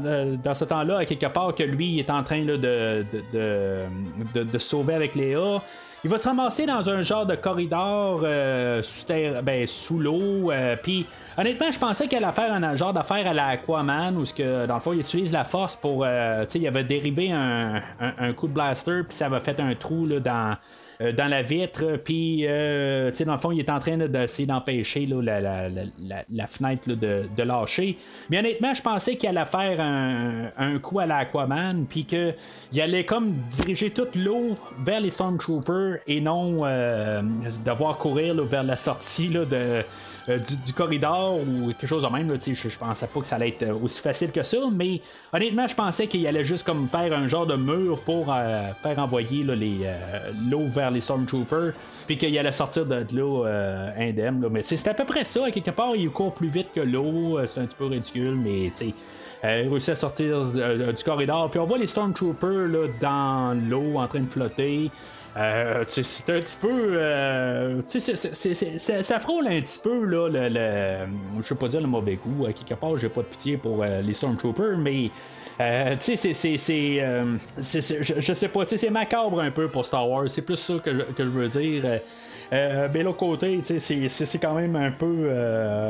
euh, 0.06 0.36
ce 0.54 0.64
temps-là, 0.64 1.04
quelque 1.04 1.26
part, 1.26 1.54
que 1.54 1.64
lui, 1.64 1.94
il 1.94 1.98
est 1.98 2.10
en 2.10 2.22
train 2.22 2.44
de, 2.44 2.56
de, 2.56 4.58
sauver 4.58 4.94
avec 4.94 5.16
Léa. 5.16 5.60
Il 6.04 6.10
va 6.10 6.18
se 6.18 6.28
ramasser 6.28 6.66
dans 6.66 6.90
un 6.90 7.00
genre 7.00 7.24
de 7.24 7.34
corridor 7.34 8.20
ben, 8.20 9.66
sous 9.66 9.98
l'eau. 9.98 10.52
Puis 10.82 11.06
honnêtement, 11.38 11.72
je 11.72 11.78
pensais 11.78 12.06
qu'elle 12.06 12.24
allait 12.24 12.34
faire 12.34 12.52
un 12.52 12.76
genre 12.76 12.92
d'affaire 12.92 13.26
à 13.26 13.32
la 13.32 13.46
Aquaman 13.46 14.18
où 14.18 14.24
que, 14.24 14.66
dans 14.66 14.74
le 14.74 14.80
fond, 14.80 14.92
il 14.92 15.00
utilise 15.00 15.32
la 15.32 15.44
force 15.44 15.76
pour. 15.76 16.06
il 16.06 16.66
avait 16.66 16.84
dérivé 16.84 17.32
un, 17.32 17.80
coup 18.36 18.48
de 18.48 18.52
blaster, 18.52 19.00
puis 19.08 19.16
ça 19.16 19.26
avait 19.26 19.40
fait 19.40 19.58
un 19.60 19.74
trou 19.74 20.06
dans 20.06 20.58
dans 21.00 21.28
la 21.28 21.42
vitre, 21.42 21.98
puis, 22.02 22.46
euh, 22.46 23.10
tu 23.10 23.16
sais, 23.16 23.24
dans 23.24 23.32
le 23.32 23.38
fond, 23.38 23.50
il 23.50 23.60
est 23.60 23.70
en 23.70 23.78
train 23.78 23.96
d'essayer 23.96 24.46
d'empêcher 24.46 25.06
la, 25.06 25.40
la, 25.40 25.68
la, 25.68 25.84
la, 26.30 26.46
fenêtre 26.46 26.88
de, 26.88 27.24
de, 27.36 27.42
lâcher. 27.42 27.96
Mais 28.30 28.38
honnêtement, 28.38 28.74
je 28.74 28.82
pensais 28.82 29.16
qu'il 29.16 29.28
allait 29.28 29.44
faire 29.44 29.80
un, 29.80 30.50
un 30.56 30.78
coup 30.78 30.98
à 30.98 31.06
l'Aquaman, 31.06 31.86
puis 31.88 32.04
qu'il 32.04 32.80
allait 32.80 33.04
comme 33.04 33.32
diriger 33.48 33.90
toute 33.90 34.16
l'eau 34.16 34.56
vers 34.84 35.00
les 35.00 35.10
Stormtroopers 35.10 35.98
et 36.06 36.20
non 36.20 36.58
euh, 36.64 37.22
devoir 37.64 37.98
courir 37.98 38.34
vers 38.44 38.62
la 38.62 38.76
sortie 38.76 39.28
là, 39.28 39.44
de 39.44 39.82
euh, 40.28 40.38
du, 40.38 40.72
corridor 40.72 41.38
ou 41.38 41.66
quelque 41.66 41.86
chose 41.86 42.02
de 42.02 42.08
même. 42.08 42.34
je, 42.40 42.52
je 42.54 42.78
pensais 42.78 43.06
pas 43.06 43.20
que 43.20 43.26
ça 43.26 43.36
allait 43.36 43.48
être 43.48 43.64
euh, 43.64 43.74
aussi 43.74 44.00
facile 44.00 44.32
que 44.32 44.42
ça, 44.42 44.56
mais 44.72 45.02
honnêtement, 45.32 45.66
je 45.66 45.74
pensais 45.74 46.06
qu'il 46.06 46.26
allait 46.26 46.44
juste 46.44 46.64
comme 46.64 46.88
faire 46.88 47.12
un 47.12 47.28
genre 47.28 47.46
de 47.46 47.56
mur 47.56 48.00
pour 48.00 48.32
euh, 48.32 48.70
faire 48.82 48.98
envoyer 48.98 49.44
l'eau 49.44 50.66
vers 50.68 50.90
les 50.90 51.02
Stormtroopers, 51.02 51.72
puis 52.06 52.16
qu'il 52.16 52.36
allait 52.38 52.52
sortir 52.52 52.86
de, 52.86 53.04
l'eau 53.12 53.44
indemne. 53.44 54.46
Mais 54.50 54.62
c'est 54.62 54.88
à 54.88 54.94
peu 54.94 55.04
près 55.04 55.24
ça. 55.24 55.46
À 55.46 55.50
quelque 55.50 55.70
part, 55.70 55.94
il 55.94 56.08
court 56.08 56.32
plus 56.32 56.48
vite 56.48 56.68
que 56.74 56.80
l'eau. 56.80 57.38
c'est 57.46 57.60
un 57.60 57.66
petit 57.66 57.76
peu 57.76 57.86
ridicule, 57.86 58.34
mais 58.34 58.72
tu 58.74 58.86
sais. 58.86 58.94
il 59.44 59.68
réussit 59.68 59.90
à 59.90 59.96
sortir 59.96 60.46
du 60.46 61.04
corridor. 61.04 61.50
Puis 61.50 61.60
on 61.60 61.66
voit 61.66 61.78
les 61.78 61.86
Stormtroopers 61.86 62.68
là, 62.68 62.88
dans 63.00 63.68
l'eau 63.68 63.98
en 63.98 64.08
train 64.08 64.20
de 64.20 64.30
flotter. 64.30 64.90
Euh, 65.36 65.84
c'est 65.88 66.30
un 66.30 66.40
petit 66.40 66.56
peu. 66.60 66.70
Euh, 66.92 67.82
ça 67.88 69.18
frôle 69.18 69.48
un 69.48 69.60
petit 69.60 69.80
peu, 69.82 70.04
là, 70.04 70.28
le, 70.28 70.48
le 70.48 71.42
je 71.42 71.48
veux 71.48 71.58
pas 71.58 71.66
dire 71.68 71.80
le 71.80 71.88
mauvais 71.88 72.16
goût. 72.16 72.46
À 72.46 72.52
quelque 72.52 72.74
part, 72.74 72.96
j'ai 72.96 73.08
pas 73.08 73.22
de 73.22 73.26
pitié 73.26 73.56
pour 73.56 73.82
euh, 73.82 74.00
les 74.00 74.14
Stormtroopers, 74.14 74.78
mais. 74.78 75.10
Euh, 75.60 75.96
tu 75.96 76.16
sais, 76.16 76.32
c'est. 76.34 76.56
Je, 76.56 78.20
je 78.20 78.32
sais 78.32 78.48
pas, 78.48 78.66
c'est 78.66 78.90
macabre 78.90 79.40
un 79.40 79.50
peu 79.50 79.68
pour 79.68 79.84
Star 79.84 80.08
Wars. 80.08 80.28
C'est 80.28 80.42
plus 80.42 80.56
ça 80.56 80.74
que, 80.74 80.90
que 80.90 81.24
je 81.24 81.28
veux 81.28 81.48
dire. 81.48 81.84
Euh, 82.52 82.88
mais 82.92 83.02
l'autre 83.02 83.16
côté, 83.18 83.60
c'est 83.78 84.38
quand 84.40 84.54
même 84.54 84.76
un 84.76 84.92
peu. 84.92 85.30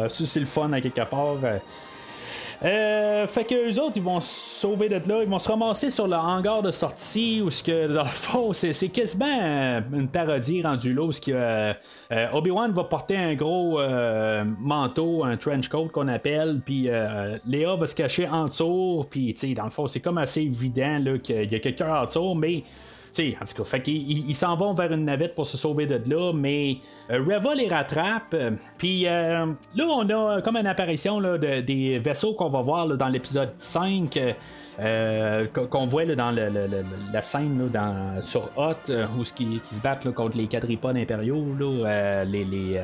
c'est 0.09 0.41
le 0.41 0.47
fun 0.47 0.73
à 0.73 0.81
quelque 0.81 1.05
part. 1.05 1.37
Euh, 2.63 3.27
fait 3.27 3.45
que 3.45 3.55
eux 3.55 3.81
autres, 3.81 3.95
ils 3.97 4.03
vont 4.03 4.21
se 4.21 4.61
sauver 4.61 4.89
de 4.89 4.97
là, 5.09 5.23
ils 5.23 5.29
vont 5.29 5.39
se 5.39 5.49
ramasser 5.49 5.91
sur 5.91 6.07
le 6.07 6.17
hangar 6.17 6.63
de 6.63 6.71
sortie 6.71 7.43
où 7.43 7.51
ce 7.51 7.63
que 7.63 7.89
dans 7.93 8.03
le 8.03 8.09
fond, 8.09 8.53
c'est 8.53 8.89
quasiment 8.89 9.83
une 9.93 10.09
parodie 10.09 10.63
rendue 10.63 10.93
là 10.93 11.03
où 11.03 11.11
que 11.11 11.31
euh, 11.31 11.75
Obi-Wan 12.33 12.73
va 12.73 12.85
porter 12.85 13.17
un 13.17 13.35
gros 13.35 13.81
euh, 13.81 14.45
manteau, 14.59 15.25
un 15.25 15.37
trench 15.37 15.69
coat 15.69 15.89
qu'on 15.93 16.09
appelle, 16.09 16.61
puis 16.65 16.89
Léa 17.47 17.77
va 17.77 17.87
se 17.87 17.95
cacher 17.95 18.29
en 18.29 18.47
dessous, 18.47 19.05
puis 19.11 19.33
tu 19.35 19.49
sais, 19.49 19.55
dans 19.55 19.65
le 19.65 19.71
fond, 19.71 19.87
c'est 19.87 20.01
comme 20.01 20.19
assez 20.19 20.43
évident 20.43 21.03
qu'il 21.23 21.51
y 21.51 21.55
a 21.55 21.59
quelqu'un 21.59 21.95
en 21.95 22.07
dessous, 22.07 22.35
mais 22.35 22.63
en 23.20 23.45
tout 23.45 23.55
cas, 23.57 23.65
fait 23.65 23.82
qu'ils 23.82 24.35
s'en 24.35 24.57
vont 24.57 24.74
vers 24.74 24.93
une 24.93 25.05
navette 25.05 25.35
pour 25.35 25.47
se 25.47 25.57
sauver 25.57 25.86
de 25.86 26.01
là, 26.11 26.32
mais 26.32 26.78
euh, 27.11 27.19
Reva 27.19 27.55
les 27.55 27.69
rattrape. 27.69 28.35
Puis 28.78 29.07
euh, 29.07 29.47
là, 29.74 29.85
on 29.89 30.09
a 30.11 30.41
comme 30.43 30.57
une 30.57 30.66
apparition 30.66 31.20
là, 31.20 31.39
de, 31.39 31.61
des 31.61 31.99
vaisseaux 31.99 32.35
qu'on 32.35 32.51
va 32.51 32.62
voir 32.62 32.89
dans 32.89 33.09
l'épisode 33.09 33.53
5. 33.57 34.19
Euh, 34.81 35.47
qu'on 35.47 35.87
voit 35.87 36.05
dans 36.05 36.33
la 36.33 37.23
scène 37.23 37.69
dans, 37.73 38.23
sur 38.23 38.51
Hot, 38.57 38.75
euh, 38.91 39.07
où 39.17 39.23
qui, 39.23 39.61
qui 39.61 39.75
se 39.75 39.81
battent 39.81 40.11
contre 40.11 40.37
les 40.37 40.49
quadripodes 40.49 40.97
impériaux, 40.97 41.47
euh, 41.61 42.25
les, 42.25 42.45
les 42.45 42.81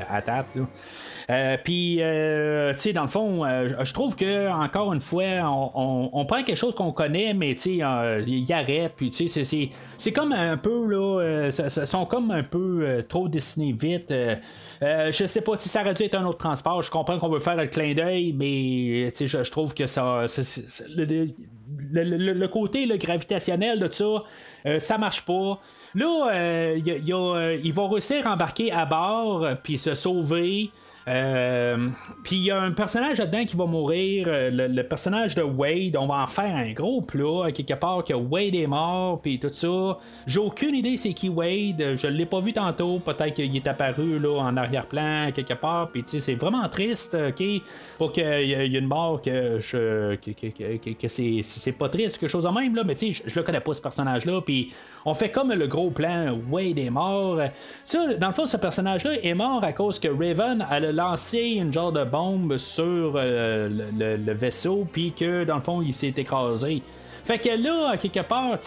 Puis, 1.64 1.96
tu 1.96 2.78
sais, 2.78 2.92
dans 2.92 3.02
le 3.02 3.08
fond, 3.08 3.44
je 3.82 3.92
trouve 3.92 4.14
que 4.14 4.48
encore 4.50 4.92
une 4.92 5.00
fois, 5.00 5.24
on, 5.44 6.24
prend 6.26 6.44
quelque 6.44 6.56
chose 6.56 6.74
qu'on 6.74 6.92
connaît, 6.92 7.34
mais 7.34 7.54
tu 7.54 7.80
sais, 7.80 8.24
il 8.26 8.52
arrête. 8.52 8.92
Puis, 8.96 9.10
tu 9.10 9.26
sais, 9.26 9.70
c'est 9.96 10.12
comme 10.12 10.32
un 10.32 10.56
peu, 10.56 10.86
là, 10.86 11.50
sont 11.50 12.06
comme 12.06 12.30
un 12.30 12.44
peu 12.44 13.04
trop 13.08 13.28
dessinés 13.28 13.72
vite. 13.72 14.14
je 14.80 15.24
sais 15.26 15.40
pas 15.40 15.56
si 15.56 15.68
ça 15.68 15.80
aurait 15.80 15.94
dû 15.94 16.04
être 16.04 16.14
un 16.14 16.24
autre 16.24 16.38
transport. 16.38 16.82
Je 16.82 16.90
comprends 16.90 17.18
qu'on 17.18 17.28
veut 17.30 17.40
faire 17.40 17.56
le 17.56 17.66
clin 17.66 17.94
d'œil, 17.94 18.32
mais 18.32 19.10
tu 19.10 19.28
sais, 19.28 19.44
je, 19.44 19.50
trouve 19.50 19.74
que 19.74 19.86
ça 19.86 20.26
le, 20.96 21.26
côté 22.48 22.86
le 22.86 22.96
gravitationnel 22.96 23.80
de 23.80 23.90
ça, 23.90 24.24
euh, 24.66 24.78
ça 24.78 24.98
marche 24.98 25.24
pas. 25.24 25.60
Là, 25.94 26.30
euh, 26.32 26.78
euh, 26.86 27.58
ils 27.62 27.72
vont 27.72 27.88
réussir 27.88 28.26
à 28.26 28.34
embarquer 28.34 28.72
à 28.72 28.86
bord, 28.86 29.46
puis 29.62 29.78
se 29.78 29.94
sauver. 29.94 30.70
Euh, 31.08 31.88
puis 32.22 32.36
il 32.36 32.42
y 32.42 32.50
a 32.50 32.60
un 32.60 32.72
personnage 32.72 33.18
là-dedans 33.18 33.44
qui 33.44 33.56
va 33.56 33.64
mourir, 33.64 34.26
euh, 34.28 34.68
le, 34.68 34.82
personnage 34.82 35.34
de 35.34 35.42
Wade. 35.42 35.96
On 35.96 36.06
va 36.06 36.16
en 36.16 36.26
faire 36.26 36.54
un 36.54 36.72
gros 36.72 37.00
plat, 37.00 37.50
quelque 37.52 37.74
part 37.74 38.04
que 38.04 38.12
Wade 38.12 38.54
est 38.54 38.66
mort, 38.66 39.20
puis 39.20 39.38
tout 39.38 39.48
ça. 39.50 39.98
J'ai 40.26 40.40
aucune 40.40 40.74
idée 40.74 40.96
c'est 40.96 41.12
qui 41.12 41.28
Wade. 41.28 41.94
Je 41.94 42.06
l'ai 42.06 42.26
pas 42.26 42.40
vu 42.40 42.52
tantôt. 42.52 42.98
Peut-être 42.98 43.34
qu'il 43.34 43.54
est 43.56 43.66
apparu 43.66 44.18
là 44.18 44.40
en 44.40 44.56
arrière-plan 44.56 45.30
quelque 45.34 45.54
part. 45.54 45.90
Puis 45.90 46.02
tu 46.02 46.10
sais, 46.10 46.18
c'est 46.18 46.34
vraiment 46.34 46.68
triste, 46.68 47.16
ok, 47.28 47.42
pour 47.96 48.12
qu'il 48.12 48.24
y 48.24 48.52
ait 48.52 48.66
une 48.66 48.86
mort 48.86 49.22
que 49.22 49.58
je 49.58 50.16
que, 50.16 50.30
que, 50.30 50.92
que, 50.92 51.08
c'est 51.08 51.72
pas 51.72 51.88
triste 51.88 52.18
quelque 52.18 52.30
chose 52.30 52.44
de 52.44 52.50
même 52.50 52.74
là. 52.74 52.84
Mais 52.84 52.94
tu 52.94 53.14
sais, 53.14 53.22
je, 53.26 53.34
le 53.34 53.42
connais 53.44 53.60
pas 53.60 53.72
ce 53.72 53.82
personnage-là. 53.82 54.42
Puis 54.42 54.72
on 55.04 55.14
fait 55.14 55.30
comme 55.30 55.52
le 55.52 55.66
gros 55.66 55.90
plan. 55.90 56.38
Wade 56.50 56.78
est 56.78 56.90
mort. 56.90 57.40
Ça, 57.82 58.14
dans 58.14 58.28
le 58.28 58.34
fond, 58.34 58.46
ce 58.46 58.56
personnage-là 58.56 59.12
est 59.22 59.34
mort 59.34 59.64
à 59.64 59.72
cause 59.72 59.98
que 59.98 60.08
Raven 60.08 60.66
a 60.68 60.89
lancé 60.92 61.38
une 61.38 61.72
genre 61.72 61.92
de 61.92 62.04
bombe 62.04 62.56
sur 62.56 63.14
euh, 63.16 63.68
le, 63.68 64.32
vaisseau, 64.32 64.86
puis 64.90 65.12
que 65.12 65.44
dans 65.44 65.56
le 65.56 65.62
fond, 65.62 65.82
il 65.82 65.92
s'est 65.92 66.14
écrasé. 66.16 66.82
Fait 67.24 67.38
que 67.38 67.50
là, 67.50 67.96
quelque 67.96 68.20
part, 68.20 68.58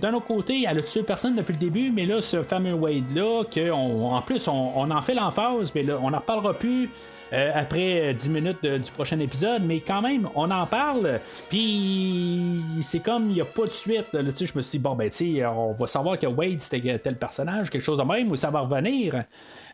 d'un 0.00 0.14
autre 0.14 0.26
côté, 0.26 0.64
elle 0.68 0.78
a 0.78 0.82
tué 0.82 1.02
personne 1.02 1.36
depuis 1.36 1.52
le 1.52 1.58
début, 1.58 1.90
mais 1.90 2.06
là, 2.06 2.20
ce 2.20 2.42
fameux 2.42 2.74
Wade-là, 2.74 3.44
en 3.72 4.22
plus, 4.22 4.48
on, 4.48 4.72
on, 4.76 4.90
en 4.90 5.02
fait 5.02 5.14
l'emphase, 5.14 5.72
mais 5.74 5.82
là, 5.82 5.98
on 6.02 6.10
n'en 6.10 6.18
reparlera 6.18 6.54
plus. 6.54 6.90
Euh, 7.32 7.52
après 7.54 8.12
10 8.14 8.28
minutes 8.30 8.66
du 8.66 8.90
prochain 8.90 9.18
épisode, 9.20 9.62
mais 9.64 9.80
quand 9.80 10.02
même, 10.02 10.28
on 10.34 10.50
en 10.50 10.66
parle, 10.66 11.20
puis 11.48 12.60
c'est 12.82 13.00
comme 13.00 13.28
il 13.28 13.34
n'y 13.34 13.40
a 13.40 13.44
pas 13.44 13.66
de 13.66 13.70
suite. 13.70 14.06
Je 14.12 14.18
me 14.56 14.62
suis 14.62 14.78
dit, 14.78 14.82
bon, 14.82 14.94
ben, 14.96 15.10
tu 15.10 15.44
on 15.44 15.72
va 15.72 15.86
savoir 15.86 16.18
que 16.18 16.26
Wade 16.26 16.60
c'était 16.60 16.98
tel 16.98 17.16
personnage, 17.16 17.70
quelque 17.70 17.82
chose 17.82 17.98
de 17.98 18.04
même, 18.04 18.30
ou 18.30 18.36
ça 18.36 18.50
va 18.50 18.60
revenir. 18.60 19.24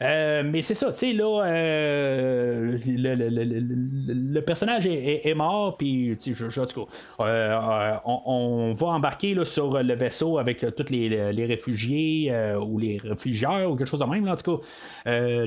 Euh, 0.02 0.42
mais 0.44 0.60
c'est 0.60 0.74
ça, 0.74 0.92
tu 0.92 0.98
sais, 0.98 1.12
là, 1.14 1.44
euh, 1.46 2.78
le, 2.86 4.40
personnage 4.40 4.86
est, 4.86 5.34
mort, 5.34 5.76
puis, 5.78 6.16
je, 6.24 6.60
en 6.60 6.66
tout 6.66 6.84
cas, 6.84 8.00
on, 8.04 8.74
va 8.74 8.86
embarquer 8.88 9.34
là, 9.34 9.44
sur 9.44 9.82
le 9.82 9.94
vaisseau 9.94 10.38
avec 10.38 10.66
tous 10.76 10.90
les, 10.90 11.46
réfugiés 11.46 12.32
ou 12.60 12.78
les 12.78 12.98
réfugiés 12.98 13.64
ou 13.66 13.76
quelque 13.76 13.88
chose 13.88 14.00
de 14.00 14.04
même, 14.04 14.28
en 14.28 14.36
tout 14.36 14.58
cas, 14.58 14.62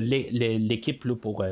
l'équipe 0.00 1.06
pour 1.14 1.44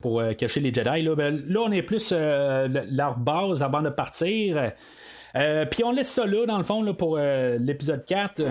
pour 0.00 0.20
euh, 0.20 0.32
cacher 0.32 0.60
les 0.60 0.72
Jedi. 0.72 1.02
Là, 1.02 1.14
ben, 1.14 1.42
là 1.46 1.60
on 1.64 1.72
est 1.72 1.82
plus 1.82 2.10
euh, 2.12 2.68
leur 2.90 3.16
base 3.16 3.62
avant 3.62 3.82
de 3.82 3.90
partir. 3.90 4.70
Euh, 5.36 5.66
puis 5.66 5.84
on 5.84 5.92
laisse 5.92 6.10
ça 6.10 6.26
là, 6.26 6.46
dans 6.46 6.58
le 6.58 6.64
fond, 6.64 6.82
là, 6.82 6.92
pour 6.92 7.18
l'épisode 7.18 8.04
4. 8.04 8.42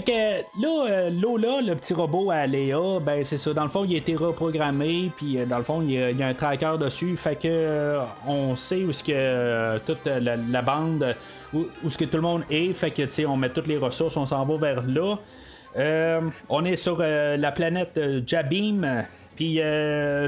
Fait 0.00 0.12
que 0.12 0.62
là, 0.62 0.86
euh, 0.88 1.10
Lola, 1.10 1.60
le 1.60 1.74
petit 1.74 1.92
robot 1.92 2.30
à 2.30 2.46
Léa, 2.46 3.00
ben 3.04 3.22
c'est 3.22 3.36
ça. 3.36 3.52
Dans 3.52 3.64
le 3.64 3.68
fond, 3.68 3.84
il 3.84 3.94
a 3.94 3.98
été 3.98 4.14
reprogrammé, 4.14 5.10
puis 5.14 5.38
euh, 5.38 5.44
dans 5.44 5.58
le 5.58 5.62
fond, 5.64 5.82
il 5.82 5.90
y, 5.90 6.22
a, 6.22 6.26
un 6.26 6.32
tracker 6.32 6.76
dessus. 6.80 7.18
Fait 7.18 7.36
que 7.36 7.48
euh, 7.48 8.00
on 8.26 8.56
sait 8.56 8.82
où 8.82 8.92
ce 8.92 9.04
que 9.04 9.78
toute 9.80 10.06
la, 10.06 10.62
bande, 10.62 11.14
où, 11.52 11.66
ce 11.86 11.98
que 11.98 12.06
tout 12.06 12.16
le 12.16 12.22
monde 12.22 12.44
est. 12.48 12.72
Fait 12.72 12.90
que 12.90 13.02
tu 13.02 13.10
sais, 13.10 13.26
on 13.26 13.36
met 13.36 13.50
toutes 13.50 13.66
les 13.66 13.76
ressources, 13.76 14.16
on 14.16 14.24
s'en 14.24 14.42
va 14.46 14.56
vers 14.56 14.82
là. 14.86 15.18
on 16.48 16.64
est 16.64 16.76
sur 16.76 17.00
la 17.02 17.52
planète 17.52 18.00
Jabim. 18.26 19.04
Puis 19.36 19.56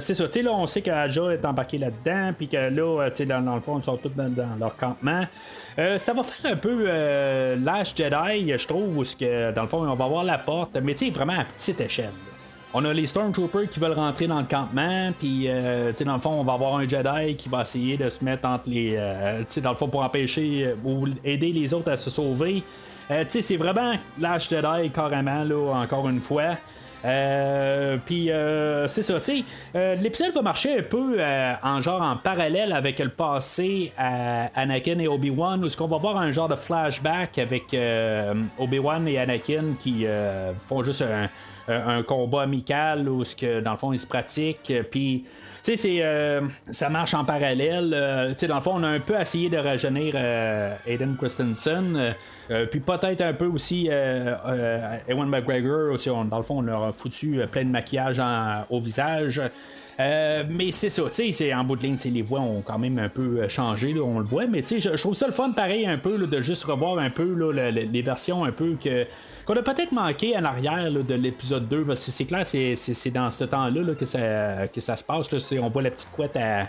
c'est 0.00 0.14
ça, 0.14 0.24
tu 0.24 0.32
sais, 0.32 0.42
là, 0.42 0.52
on 0.52 0.66
sait 0.66 0.80
qu'Aja 0.80 1.32
est 1.32 1.44
embarqué 1.44 1.76
là-dedans, 1.76 2.32
puis 2.36 2.48
que 2.48 2.56
là, 2.56 3.10
tu 3.10 3.16
sais, 3.16 3.26
dans, 3.26 3.40
le 3.54 3.60
fond, 3.60 3.78
ils 3.78 3.84
sont 3.84 3.98
tous 3.98 4.08
dans 4.08 4.32
leur 4.58 4.76
campement. 4.76 5.26
Euh, 5.78 5.98
ça 5.98 6.12
va 6.12 6.22
faire 6.22 6.52
un 6.52 6.56
peu 6.56 6.84
euh, 6.86 7.56
Last 7.56 7.96
Jedi, 7.96 8.52
je 8.56 8.66
trouve, 8.66 8.98
où 8.98 9.02
que, 9.02 9.52
dans 9.52 9.62
le 9.62 9.68
fond, 9.68 9.88
on 9.88 9.94
va 9.94 10.06
voir 10.06 10.24
la 10.24 10.38
porte, 10.38 10.76
mais 10.82 10.94
tu 10.94 11.06
sais, 11.06 11.10
vraiment 11.10 11.38
à 11.38 11.44
petite 11.44 11.80
échelle. 11.80 12.12
On 12.74 12.84
a 12.86 12.92
les 12.92 13.06
Stormtroopers 13.06 13.68
qui 13.68 13.80
veulent 13.80 13.92
rentrer 13.92 14.26
dans 14.26 14.40
le 14.40 14.46
campement, 14.46 15.12
puis 15.18 15.44
euh, 15.46 15.92
dans 16.04 16.14
le 16.14 16.20
fond, 16.20 16.30
on 16.30 16.42
va 16.42 16.54
avoir 16.54 16.76
un 16.76 16.88
Jedi 16.88 17.36
qui 17.36 17.48
va 17.48 17.62
essayer 17.62 17.96
de 17.96 18.08
se 18.08 18.24
mettre 18.24 18.46
entre 18.46 18.68
les. 18.68 18.94
Euh, 18.96 19.42
dans 19.62 19.70
le 19.70 19.76
fond, 19.76 19.88
pour 19.88 20.02
empêcher 20.02 20.74
ou 20.84 21.06
aider 21.24 21.52
les 21.52 21.72
autres 21.74 21.90
à 21.90 21.96
se 21.96 22.08
sauver. 22.08 22.62
c'est 23.28 23.56
vraiment 23.56 23.94
Last 24.18 24.50
Jedi, 24.50 24.90
carrément, 24.90 25.44
là, 25.44 25.74
encore 25.74 26.08
une 26.08 26.20
fois. 26.20 26.56
Euh, 27.04 27.96
puis 28.04 28.30
euh, 28.30 28.86
c'est 28.86 29.02
ça, 29.02 29.18
tu 29.18 29.24
sais, 29.24 29.44
euh, 29.74 29.94
l'épisode 29.96 30.34
va 30.34 30.42
marcher 30.42 30.78
un 30.78 30.82
peu 30.82 31.18
en 31.62 31.80
genre 31.82 32.02
en 32.02 32.16
parallèle 32.16 32.72
avec 32.72 32.98
le 32.98 33.08
passé 33.08 33.92
à 33.98 34.50
Anakin 34.54 34.98
et 34.98 35.08
Obi-Wan, 35.08 35.64
où 35.64 35.68
ce 35.68 35.76
qu'on 35.76 35.88
va 35.88 35.98
voir 35.98 36.16
un 36.16 36.30
genre 36.30 36.48
de 36.48 36.56
flashback 36.56 37.38
avec 37.38 37.76
Obi-Wan 38.58 39.08
et 39.08 39.18
Anakin 39.18 39.74
qui 39.78 40.06
font 40.58 40.82
juste 40.82 41.04
un, 41.68 42.02
combat 42.02 42.42
amical 42.42 43.08
où 43.08 43.24
ce 43.24 43.36
que 43.36 43.60
dans 43.60 43.72
le 43.72 43.76
fond 43.76 43.92
ils 43.92 44.00
se 44.00 44.06
pratiquent, 44.06 44.72
puis 44.90 45.24
tu 45.64 45.76
sais, 45.76 45.76
c'est, 45.76 46.72
ça 46.72 46.88
marche 46.88 47.14
en 47.14 47.24
parallèle. 47.24 48.30
tu 48.32 48.38
sais, 48.38 48.46
dans 48.46 48.56
le 48.56 48.62
fond, 48.62 48.72
on 48.74 48.82
a 48.82 48.88
un 48.88 49.00
peu 49.00 49.18
essayé 49.20 49.48
de 49.48 49.56
rajeunir 49.56 50.16
Aiden 50.86 51.16
Christensen. 51.16 52.14
Euh, 52.52 52.66
puis 52.66 52.80
peut-être 52.80 53.20
un 53.20 53.32
peu 53.32 53.46
aussi 53.46 53.88
euh, 53.90 54.34
euh, 54.46 54.96
Ewan 55.08 55.28
McGregor, 55.28 55.92
aussi, 55.92 56.08
dans 56.08 56.36
le 56.36 56.42
fond, 56.42 56.58
on 56.58 56.62
leur 56.62 56.84
a 56.84 56.92
foutu 56.92 57.40
plein 57.50 57.64
de 57.64 57.70
maquillage 57.70 58.20
au 58.70 58.80
visage. 58.80 59.40
mais 59.98 60.70
c'est 60.70 60.90
ça, 60.90 61.04
tu 61.10 61.32
sais, 61.32 61.54
en 61.54 61.64
bout 61.64 61.76
de 61.76 61.82
ligne, 61.82 61.96
les 62.04 62.22
voix 62.22 62.40
ont 62.40 62.62
quand 62.62 62.78
même 62.78 62.98
un 62.98 63.08
peu 63.08 63.48
changé, 63.48 63.94
on 64.00 64.18
le 64.18 64.24
voit, 64.24 64.46
mais 64.46 64.62
tu 64.62 64.80
sais, 64.80 64.80
je, 64.80 65.00
trouve 65.00 65.14
ça 65.14 65.26
le 65.26 65.32
fun 65.32 65.50
pareil 65.50 65.86
un 65.86 65.98
peu 65.98 66.18
de 66.18 66.40
juste 66.40 66.64
revoir 66.64 66.98
un 66.98 67.10
peu 67.10 67.52
les 67.70 68.02
versions 68.02 68.44
un 68.44 68.52
peu 68.52 68.76
que 68.82 69.06
qu'on 69.44 69.54
a 69.54 69.62
peut-être 69.62 69.92
manqué 69.92 70.36
en 70.36 70.44
arrière 70.44 70.90
de 70.90 71.14
l'épisode 71.14 71.68
2, 71.68 71.84
parce 71.84 72.04
que 72.04 72.10
c'est 72.10 72.24
clair, 72.24 72.46
c'est, 72.46 73.10
dans 73.10 73.30
ce 73.30 73.44
temps-là 73.44 73.94
que, 73.94 74.04
ça, 74.04 74.68
que 74.68 74.80
ça 74.80 74.96
se 74.96 75.04
passe, 75.04 75.28
on 75.52 75.68
voit 75.68 75.82
la 75.82 75.90
petite 75.90 76.10
couette 76.10 76.36
à, 76.36 76.68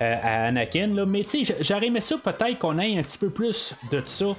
Anakin, 0.00 1.06
mais 1.06 1.22
tu 1.22 1.44
sais, 1.44 1.56
j'aurais 1.60 1.86
aimé 1.86 2.00
ça 2.00 2.16
peut-être 2.18 2.58
qu'on 2.58 2.78
ait 2.78 2.98
un 2.98 3.02
petit 3.02 3.18
peu 3.18 3.30
plus 3.30 3.74
de 3.92 4.02
ça. 4.04 4.34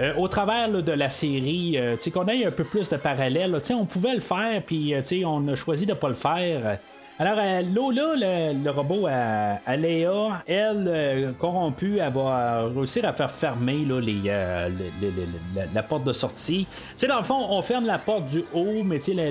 Euh, 0.00 0.14
au 0.16 0.28
travers 0.28 0.70
de 0.70 0.92
la 0.92 1.10
série, 1.10 1.76
euh, 1.76 1.96
qu'on 2.12 2.28
ait 2.28 2.44
un 2.44 2.52
peu 2.52 2.62
plus 2.62 2.88
de 2.88 2.96
parallèles, 2.96 3.56
on 3.70 3.84
pouvait 3.84 4.14
le 4.14 4.20
faire, 4.20 4.62
puis 4.64 4.94
euh, 4.94 5.02
on 5.26 5.48
a 5.48 5.56
choisi 5.56 5.86
de 5.86 5.94
pas 5.94 6.08
le 6.08 6.14
faire. 6.14 6.78
Alors, 7.20 7.34
euh, 7.38 7.62
Lola, 7.74 8.14
le, 8.14 8.62
le 8.64 8.70
robot 8.70 9.06
à, 9.08 9.58
à 9.66 9.76
Léa, 9.76 10.40
elle, 10.46 10.84
euh, 10.86 11.32
corrompue, 11.32 11.98
elle 11.98 12.12
va 12.12 12.68
réussir 12.68 13.04
à 13.06 13.12
faire 13.12 13.28
fermer 13.30 13.84
là, 13.84 13.98
les, 14.00 14.20
euh, 14.28 14.68
les- 14.68 15.10
les- 15.10 15.26
la, 15.56 15.62
la 15.74 15.82
porte 15.82 16.04
de 16.04 16.12
sortie. 16.12 16.64
Tu 16.70 16.76
sais, 16.96 17.06
dans 17.08 17.16
le 17.18 17.24
fond, 17.24 17.44
on 17.50 17.60
ferme 17.60 17.86
la 17.86 17.98
porte 17.98 18.26
du 18.26 18.44
haut, 18.54 18.84
mais 18.84 18.98
tu 19.00 19.14
sais, 19.16 19.30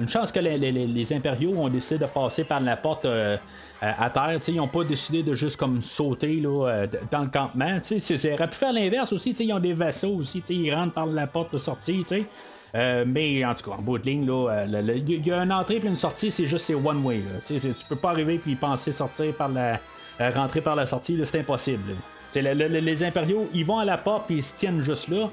une 0.00 0.08
chance 0.08 0.30
que 0.30 0.38
les, 0.38 1.12
impériaux 1.12 1.54
ont 1.56 1.68
décidé 1.68 1.98
de 1.98 2.06
passer 2.06 2.44
par 2.44 2.60
la 2.60 2.76
porte. 2.76 3.04
euh, 3.04 3.36
à 3.82 4.08
terre, 4.08 4.36
Tu 4.36 4.40
sais, 4.46 4.52
ils 4.52 4.56
n'ont 4.56 4.68
pas 4.68 4.82
décidé 4.84 5.22
de 5.22 5.34
juste 5.34 5.58
comme 5.58 5.82
sauter 5.82 6.36
là, 6.40 6.68
euh, 6.68 6.86
dans 7.10 7.20
le 7.22 7.26
campement. 7.28 7.78
tu 7.80 7.88
sais, 7.88 8.00
c'est- 8.00 8.16
c'est- 8.16 8.28
Ils 8.30 8.34
auraient 8.34 8.48
pu 8.48 8.56
faire 8.56 8.72
l'inverse 8.72 9.12
aussi. 9.12 9.30
tu 9.32 9.38
sais, 9.38 9.44
Ils 9.44 9.52
ont 9.52 9.58
des 9.58 9.74
vaisseaux 9.74 10.14
aussi. 10.20 10.40
tu 10.40 10.46
sais, 10.46 10.54
Ils 10.54 10.72
rentrent 10.72 10.94
par 10.94 11.04
la 11.06 11.26
porte 11.26 11.52
de 11.52 11.58
sortie. 11.58 12.02
tu 12.08 12.14
sais. 12.20 12.24
Euh, 12.74 13.04
mais 13.06 13.44
en 13.44 13.54
tout 13.54 13.70
cas, 13.70 13.76
en 13.76 13.82
bout 13.82 13.98
de 13.98 14.04
ligne, 14.04 14.28
euh, 14.28 15.02
il 15.06 15.26
y 15.26 15.32
a 15.32 15.42
une 15.42 15.52
entrée 15.52 15.76
et 15.76 15.86
une 15.86 15.96
sortie, 15.96 16.30
c'est 16.30 16.46
juste 16.46 16.64
c'est 16.64 16.74
one 16.74 17.04
way. 17.04 17.22
Tu 17.46 17.58
peux 17.88 17.96
pas 17.96 18.10
arriver 18.10 18.38
puis 18.38 18.56
penser 18.56 18.90
sortir 18.90 19.32
par 19.34 19.48
la. 19.48 19.78
euh, 20.20 20.30
rentrer 20.34 20.60
par 20.60 20.74
la 20.74 20.86
sortie, 20.86 21.20
c'est 21.24 21.40
impossible. 21.40 21.94
les 22.34 23.04
impériaux, 23.04 23.48
ils 23.54 23.64
vont 23.64 23.78
à 23.78 23.84
la 23.84 23.98
porte 23.98 24.26
puis 24.26 24.36
ils 24.36 24.42
se 24.42 24.54
tiennent 24.54 24.82
juste 24.82 25.08
là. 25.08 25.30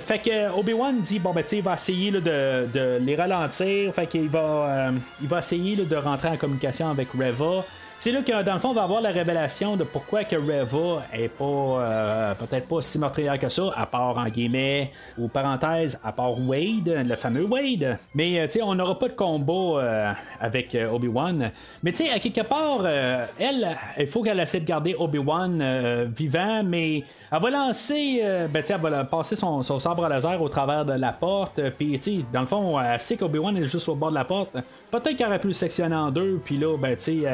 Fait 0.00 0.18
que 0.18 0.50
Obi-Wan 0.58 1.00
dit 1.00 1.18
bon 1.18 1.32
ben 1.32 1.44
tu 1.44 1.56
il 1.56 1.62
va 1.62 1.74
essayer 1.74 2.10
de, 2.10 2.98
les 2.98 3.16
ralentir. 3.16 3.94
Fait 3.94 4.06
qu'il 4.06 4.28
va 4.28 4.90
il 5.22 5.28
va 5.28 5.38
essayer 5.38 5.76
de 5.76 5.96
rentrer 5.96 6.28
en 6.28 6.36
communication 6.36 6.90
avec 6.90 7.08
Reva. 7.12 7.64
C'est 8.00 8.12
là 8.12 8.22
que 8.22 8.44
dans 8.44 8.54
le 8.54 8.60
fond 8.60 8.68
on 8.68 8.74
va 8.74 8.84
avoir 8.84 9.00
la 9.00 9.10
révélation 9.10 9.76
de 9.76 9.82
pourquoi 9.82 10.22
que 10.22 10.36
Reva 10.36 11.02
est 11.12 11.26
pas 11.26 11.44
euh, 11.44 12.34
peut-être 12.34 12.68
pas 12.68 12.80
si 12.80 12.96
meurtrière 12.96 13.36
que 13.40 13.48
ça, 13.48 13.72
à 13.74 13.86
part 13.86 14.16
en 14.16 14.28
guillemets 14.28 14.92
ou 15.18 15.26
parenthèse, 15.26 15.98
à 16.04 16.12
part 16.12 16.38
Wade, 16.38 16.86
le 17.04 17.16
fameux 17.16 17.44
Wade. 17.44 17.98
Mais 18.14 18.38
euh, 18.38 18.44
tu 18.44 18.52
sais, 18.52 18.62
on 18.62 18.72
n'aura 18.76 18.96
pas 19.00 19.08
de 19.08 19.14
combat 19.14 19.80
euh, 19.82 20.12
avec 20.40 20.76
Obi-Wan. 20.92 21.50
Mais 21.82 21.90
tu 21.90 22.04
sais, 22.04 22.10
à 22.10 22.20
quelque 22.20 22.42
part, 22.42 22.86
elle, 22.86 23.76
il 23.98 24.06
faut 24.06 24.22
qu'elle 24.22 24.38
essaie 24.38 24.60
de 24.60 24.64
garder 24.64 24.94
Obi-Wan 24.96 26.06
vivant, 26.16 26.62
mais 26.64 27.02
elle 27.32 27.42
va 27.42 27.50
lancer, 27.50 28.22
ben 28.48 28.62
tu 28.62 28.68
sais, 28.68 28.74
elle 28.74 28.80
va 28.80 29.04
passer 29.06 29.34
son, 29.34 29.62
son 29.62 29.80
sabre 29.80 30.08
laser 30.08 30.40
au 30.40 30.48
travers 30.48 30.84
de 30.84 30.92
la 30.92 31.12
porte. 31.12 31.60
Puis 31.76 31.98
tu 31.98 32.00
sais, 32.00 32.24
dans 32.32 32.42
le 32.42 32.46
fond, 32.46 32.80
elle 32.80 33.00
sait 33.00 33.16
qu'Obi-Wan 33.16 33.56
est 33.56 33.66
juste 33.66 33.88
au 33.88 33.96
bord 33.96 34.10
de 34.10 34.14
la 34.14 34.24
porte. 34.24 34.52
Peut-être 34.88 35.16
qu'elle 35.16 35.26
aurait 35.26 35.40
pu 35.40 35.48
le 35.48 35.52
sectionner 35.52 35.96
en 35.96 36.12
deux, 36.12 36.40
puis 36.44 36.58
là, 36.58 36.76
ben 36.78 36.94
tu 36.94 37.02
sais, 37.02 37.26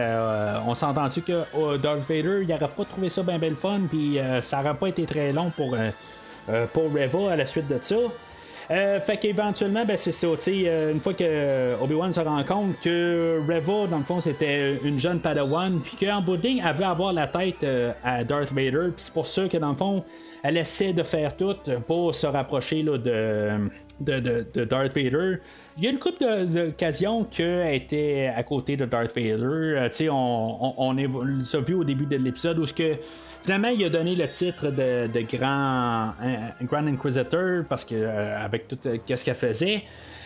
euh, 0.54 0.58
on 0.66 0.74
s'entend-tu 0.74 1.22
que 1.22 1.32
euh, 1.32 1.78
Darth 1.78 2.08
Vader, 2.08 2.42
il 2.42 2.52
aurait 2.52 2.68
pas 2.68 2.84
trouvé 2.84 3.08
ça 3.08 3.22
bien 3.22 3.38
belle 3.38 3.56
fun, 3.56 3.80
puis 3.88 4.18
euh, 4.18 4.40
ça 4.40 4.60
aurait 4.60 4.74
pas 4.74 4.88
été 4.88 5.04
très 5.04 5.32
long 5.32 5.50
pour, 5.50 5.76
pour 6.72 6.84
Reva 6.84 7.32
à 7.32 7.36
la 7.36 7.46
suite 7.46 7.68
de 7.68 7.78
ça. 7.80 7.96
Fait 8.68 9.18
qu'éventuellement, 9.18 9.84
ben, 9.84 9.96
c'est 9.96 10.12
ça. 10.12 10.28
une 10.28 11.00
fois 11.00 11.12
que 11.12 11.74
Obi-Wan 11.82 12.12
se 12.12 12.20
rend 12.20 12.42
compte 12.44 12.80
que 12.82 13.40
Reva, 13.46 13.86
dans 13.88 13.98
le 13.98 14.04
fond, 14.04 14.20
c'était 14.20 14.78
une 14.82 14.98
jeune 14.98 15.20
Padawan, 15.20 15.80
puis 15.80 16.06
qu'en 16.06 16.22
bout 16.22 16.38
de 16.38 16.48
elle 16.48 16.84
avoir 16.84 17.12
la 17.12 17.26
tête 17.26 17.64
à 18.02 18.24
Darth 18.24 18.52
Vader, 18.52 18.90
puis 18.94 19.04
c'est 19.04 19.12
pour 19.12 19.26
ça 19.26 19.48
que 19.48 19.58
dans 19.58 19.70
le 19.70 19.76
fond, 19.76 20.04
elle 20.42 20.56
essaie 20.56 20.92
de 20.92 21.02
faire 21.02 21.36
tout 21.36 21.56
pour 21.86 22.14
se 22.14 22.26
rapprocher 22.26 22.82
là, 22.82 22.98
de, 22.98 23.70
de, 24.00 24.20
de- 24.54 24.64
Darth 24.64 24.94
Vader. 24.94 25.38
Il 25.76 25.84
y 25.84 25.86
a 25.86 25.90
une 25.90 25.98
couple 25.98 26.24
d'occasions 26.46 27.24
qu'elle 27.24 27.74
était 27.74 28.32
à 28.34 28.42
côté 28.42 28.76
de 28.76 28.84
Darth 28.84 29.14
Vader. 29.14 29.34
Euh, 29.40 29.88
on, 30.10 30.74
on, 30.78 31.44
ça 31.44 31.58
vu 31.60 31.74
au 31.74 31.84
début 31.84 32.06
de 32.06 32.16
l'épisode 32.16 32.58
où 32.58 32.66
ce 32.66 32.72
que 32.74 32.96
Finalement, 33.44 33.68
il 33.68 33.84
a 33.84 33.90
donné 33.90 34.14
le 34.14 34.26
titre 34.26 34.70
de, 34.70 35.20
grand, 35.20 36.14
un- 36.18 36.64
Grand 36.64 36.86
Inquisitor 36.86 37.64
parce 37.68 37.84
que 37.84 37.94
euh, 37.94 38.42
avec 38.42 38.68
tout 38.68 38.78
euh, 38.86 38.96
qu'est-ce 39.04 39.26
qu'elle 39.26 39.34
faisait. 39.34 39.82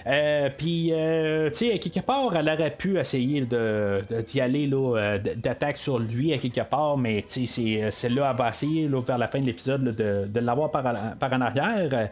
Euh, 0.06 0.48
Puis, 0.56 0.90
euh, 0.92 1.50
tu 1.50 1.56
sais, 1.66 1.72
à 1.74 1.78
quelque 1.78 1.98
part, 2.06 2.30
elle 2.36 2.48
aurait 2.48 2.70
pu 2.70 2.96
essayer 2.96 3.40
de, 3.40 4.02
d'y 4.24 4.40
aller 4.40 4.68
là, 4.68 4.96
euh, 4.96 5.18
d'attaque 5.34 5.78
sur 5.78 5.98
lui 5.98 6.32
à 6.32 6.38
quelque 6.38 6.60
part, 6.60 6.96
mais 6.96 7.24
tu 7.28 7.44
sais, 7.46 7.82
euh, 7.82 7.90
celle-là, 7.90 8.30
elle 8.30 8.36
va 8.38 8.50
essayer 8.50 8.86
vers 8.86 9.18
la 9.18 9.26
fin 9.26 9.40
de 9.40 9.46
l'épisode 9.46 9.82
de, 9.96 10.38
l'avoir 10.40 10.70
par 10.70 10.86
en 10.86 11.40
arrière. 11.40 12.08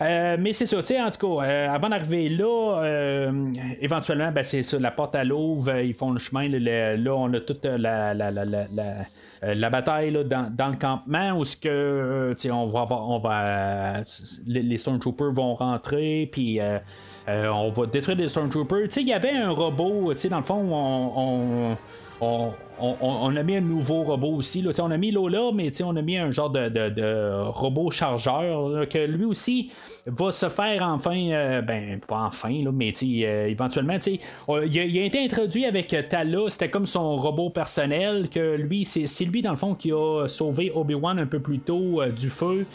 Euh, 0.00 0.36
mais 0.38 0.52
c'est 0.52 0.66
ça, 0.66 0.76
tu 0.78 0.86
sais, 0.86 1.02
en 1.02 1.10
tout 1.10 1.38
cas, 1.38 1.44
euh, 1.44 1.68
avant 1.74 1.88
d'arriver 1.88 2.28
là, 2.28 2.82
euh, 2.82 3.52
éventuellement, 3.80 4.30
ben, 4.30 4.44
c'est 4.44 4.62
ça, 4.62 4.78
la 4.78 4.92
porte 4.92 5.16
à 5.16 5.24
l'ouvre, 5.24 5.70
euh, 5.72 5.82
ils 5.82 5.94
font 5.94 6.12
le 6.12 6.20
chemin. 6.20 6.48
là, 6.48 7.14
on 7.14 7.32
a 7.32 7.40
toute 7.40 7.64
la, 7.64 8.14
la, 8.14 8.30
la, 8.30 8.44
la, 9.42 9.70
bataille 9.70 10.12
là, 10.12 10.22
dans, 10.22 10.54
dans 10.54 10.68
le 10.68 10.76
campement 10.76 11.32
où 11.32 11.44
ce 11.44 11.56
que 11.56 12.34
on 12.50 12.66
va 12.68 12.82
avoir- 12.82 13.10
on 13.10 13.18
va 13.18 14.02
les, 14.46 14.78
Stormtroopers 14.78 15.32
vont 15.32 15.54
rentrer 15.54 16.28
puis 16.30 16.60
on 17.26 17.70
va 17.70 17.86
détruire 17.86 18.18
les 18.18 18.28
Stormtroopers. 18.28 18.84
Tu 18.84 18.90
sais, 18.90 19.00
il 19.02 19.08
y 19.08 19.12
avait 19.12 19.32
un 19.32 19.50
robot, 19.50 20.12
dans 20.30 20.38
le 20.38 20.44
fond, 20.44 20.64
on, 20.72 21.12
on, 21.16 21.76
on, 22.20 22.52
on- 22.80 23.36
a 23.36 23.42
mis 23.42 23.56
un 23.56 23.60
nouveau 23.60 24.02
robot 24.02 24.34
aussi. 24.36 24.62
Là. 24.62 24.70
On 24.82 24.90
a 24.90 24.96
mis 24.96 25.10
Lola, 25.10 25.50
mais 25.54 25.70
on 25.82 25.96
a 25.96 26.02
mis 26.02 26.16
un 26.16 26.30
genre 26.30 26.50
de, 26.50 26.68
de- 26.68 26.88
de 26.90 27.42
robot 27.50 27.90
chargeur 27.90 28.88
que 28.88 28.98
lui 29.06 29.24
aussi 29.24 29.70
va 30.06 30.32
se 30.32 30.48
faire 30.48 30.82
enfin, 30.82 31.16
euh, 31.30 31.60
ben 31.62 32.00
pas 32.06 32.22
enfin, 32.26 32.50
là, 32.62 32.70
mais 32.72 32.92
euh, 33.02 33.46
éventuellement, 33.46 33.96
il, 34.06 34.20
a, 34.50 34.64
il 34.84 34.98
a 34.98 35.04
été 35.04 35.22
introduit 35.24 35.64
avec 35.66 35.94
Tala, 36.08 36.48
c'était 36.48 36.70
comme 36.70 36.86
son 36.86 37.16
robot 37.16 37.50
personnel, 37.50 38.28
que 38.28 38.56
lui, 38.56 38.84
c'est 38.84 39.24
lui 39.24 39.42
dans 39.42 39.50
le 39.52 39.56
fond 39.56 39.74
qui 39.74 39.92
a 39.92 40.26
sauvé 40.28 40.72
Obi-Wan 40.74 41.18
un 41.18 41.26
peu 41.26 41.40
plus 41.40 41.58
tôt 41.60 42.00
euh, 42.00 42.10
du 42.10 42.30
feu. 42.30 42.66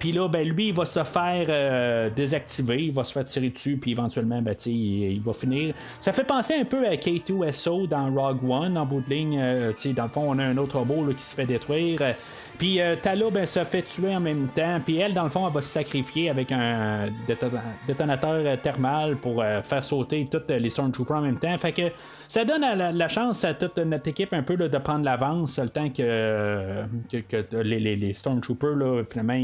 Puis 0.00 0.10
là, 0.10 0.26
ben, 0.28 0.48
lui, 0.48 0.68
il 0.68 0.74
va 0.74 0.84
se 0.84 1.04
faire 1.04 2.10
désactiver, 2.10 2.86
il 2.86 2.92
va 2.92 3.04
se 3.04 3.12
faire 3.12 3.24
tirer 3.24 3.50
dessus, 3.50 3.76
puis 3.76 3.92
éventuellement, 3.92 4.42
ben, 4.42 4.56
il, 4.66 5.12
il 5.12 5.20
va 5.20 5.32
finir. 5.32 5.74
Ça 6.00 6.10
fait 6.12 6.24
penser 6.24 6.54
un 6.54 6.64
peu 6.64 6.84
à 6.88 6.94
K2SO 6.96 7.86
dans 7.86 8.12
Rogue 8.12 8.50
One, 8.50 8.76
en 8.76 8.84
bout 8.84 9.03
ligne. 9.08 9.38
euh, 9.40 9.72
dans 9.94 10.04
le 10.04 10.08
fond, 10.08 10.24
on 10.26 10.38
a 10.38 10.44
un 10.44 10.56
autre 10.56 10.78
robot 10.78 11.12
qui 11.14 11.22
se 11.22 11.34
fait 11.34 11.46
détruire. 11.46 11.98
Euh, 12.00 12.12
Puis 12.58 12.80
euh, 12.80 12.96
Tala, 12.96 13.30
ben, 13.30 13.46
se 13.46 13.62
fait 13.64 13.82
tuer 13.82 14.14
en 14.14 14.20
même 14.20 14.48
temps. 14.48 14.80
Puis 14.84 14.98
elle, 14.98 15.14
dans 15.14 15.24
le 15.24 15.30
fond, 15.30 15.46
elle 15.46 15.52
va 15.52 15.60
se 15.60 15.68
sacrifier 15.68 16.30
avec 16.30 16.52
un 16.52 17.08
déton- 17.26 17.60
détonateur 17.86 18.60
thermal 18.60 19.16
pour 19.16 19.42
faire 19.62 19.84
sauter 19.84 20.28
toutes 20.30 20.50
les 20.50 20.70
Stormtroopers 20.70 21.16
en 21.18 21.22
même 21.22 21.38
temps. 21.38 21.56
Fait 21.58 21.72
que 21.72 21.82
ça 22.28 22.44
donne 22.44 22.62
la, 22.62 23.08
chance 23.08 23.44
à 23.44 23.54
toute 23.54 23.78
notre 23.78 24.08
équipe 24.08 24.32
un 24.32 24.42
peu 24.42 24.56
de 24.56 24.78
prendre 24.78 25.04
l'avance 25.04 25.58
le 25.58 25.68
temps 25.68 25.90
que, 25.90 26.84
les, 27.62 27.96
les, 27.96 28.14
Stormtroopers, 28.14 29.04
finalement, 29.10 29.34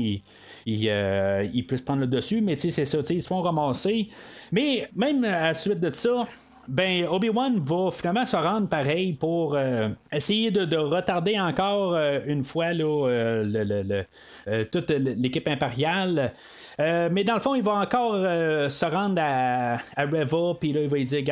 ils, 0.66 1.66
puissent 1.66 1.82
prendre 1.82 2.00
le 2.00 2.06
dessus. 2.06 2.40
Mais 2.40 2.56
c'est 2.56 2.84
ça, 2.84 2.98
ils 3.10 3.22
se 3.22 3.28
font 3.28 3.42
ramasser. 3.42 4.08
Mais 4.52 4.88
même 4.94 5.24
à 5.24 5.48
la 5.48 5.54
suite 5.54 5.80
de 5.80 5.90
ça, 5.92 6.26
ben 6.70 7.06
Obi-Wan 7.06 7.58
va 7.58 7.90
finalement 7.90 8.24
se 8.24 8.36
rendre 8.36 8.68
pareil 8.68 9.12
pour 9.14 9.54
euh, 9.54 9.88
essayer 10.12 10.50
de, 10.50 10.64
de 10.64 10.76
retarder 10.76 11.38
encore 11.38 11.94
euh, 11.94 12.20
une 12.26 12.44
fois 12.44 12.66
euh, 13.08 13.42
le- 13.44 14.64
toute 14.64 14.90
l'équipe 14.90 15.46
impériale. 15.48 16.32
Mais 16.78 17.24
dans 17.24 17.34
le 17.34 17.40
fond, 17.40 17.54
il 17.54 17.62
va 17.62 17.72
encore 17.72 18.14
se 18.14 18.84
rendre 18.86 19.20
à, 19.20 19.74
à 19.96 20.06
Reva, 20.06 20.54
puis 20.58 20.72
là, 20.72 20.80
il 20.80 20.88
va 20.88 20.96
lui 20.96 21.04
dire 21.04 21.22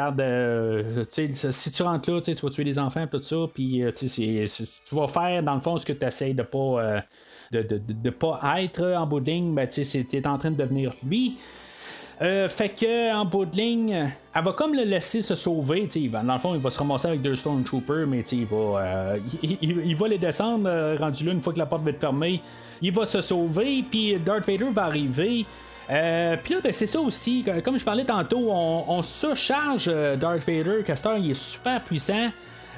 sais, 1.08 1.28
si 1.52 1.72
tu 1.72 1.82
rentres 1.82 2.10
là, 2.10 2.20
tu 2.20 2.34
vas 2.34 2.50
tuer 2.50 2.64
des 2.64 2.78
enfants, 2.78 3.06
tout 3.10 3.22
ça, 3.22 3.36
puis 3.54 3.82
tu 3.94 4.94
vas 4.94 5.08
faire, 5.08 5.42
dans 5.42 5.54
le 5.54 5.60
fond, 5.62 5.78
ce 5.78 5.86
que 5.86 5.94
tu 5.94 6.04
essaies 6.04 6.34
de 6.34 6.42
pas. 6.42 7.02
de, 7.50 8.10
pas 8.10 8.40
être 8.58 8.84
en 8.92 9.06
bout 9.06 9.20
ben, 9.54 9.66
tu 9.66 9.84
t'es 10.04 10.26
en 10.26 10.36
train 10.36 10.50
de 10.50 10.56
devenir 10.56 10.92
lui. 11.02 11.38
Euh, 12.20 12.48
fait 12.48 12.70
que 12.70 13.14
en 13.14 13.24
bout 13.24 13.44
de 13.44 13.56
ligne, 13.56 14.10
elle 14.34 14.44
va 14.44 14.52
comme 14.52 14.74
le 14.74 14.82
laisser 14.82 15.22
se 15.22 15.36
sauver. 15.36 15.82
tu 15.84 15.90
sais, 15.90 16.00
il 16.00 16.10
va- 16.10 16.22
Dans 16.22 16.32
le 16.32 16.40
fond, 16.40 16.52
il 16.54 16.60
va 16.60 16.68
se 16.70 16.78
ramasser 16.78 17.06
avec 17.08 17.22
deux 17.22 17.36
Stormtroopers, 17.36 18.08
mais 18.08 18.20
il 18.32 18.44
va, 18.46 18.56
euh, 18.56 19.18
il, 19.42 19.96
va 19.96 20.08
les 20.08 20.18
descendre 20.18 20.68
euh, 20.68 20.96
rendu 20.98 21.24
là 21.24 21.32
une 21.32 21.40
fois 21.40 21.52
que 21.52 21.58
la 21.60 21.66
porte 21.66 21.82
va 21.84 21.90
être 21.90 22.00
fermée. 22.00 22.40
Il 22.82 22.92
va 22.92 23.04
se 23.06 23.20
sauver, 23.20 23.84
puis 23.88 24.16
Darth 24.18 24.46
Vader 24.46 24.66
va 24.72 24.84
arriver. 24.86 25.46
Euh, 25.90 26.36
puis 26.42 26.54
là, 26.54 26.60
ben, 26.62 26.72
c'est 26.72 26.86
ça 26.88 27.00
aussi. 27.00 27.44
Comme 27.64 27.78
je 27.78 27.84
parlais 27.84 28.04
tantôt, 28.04 28.50
on, 28.50 28.84
on 28.88 29.02
surcharge 29.02 29.86
Darth 30.18 30.44
Vader. 30.44 30.82
Castor, 30.84 31.16
il 31.18 31.30
est 31.30 31.34
super 31.34 31.80
puissant. 31.82 32.30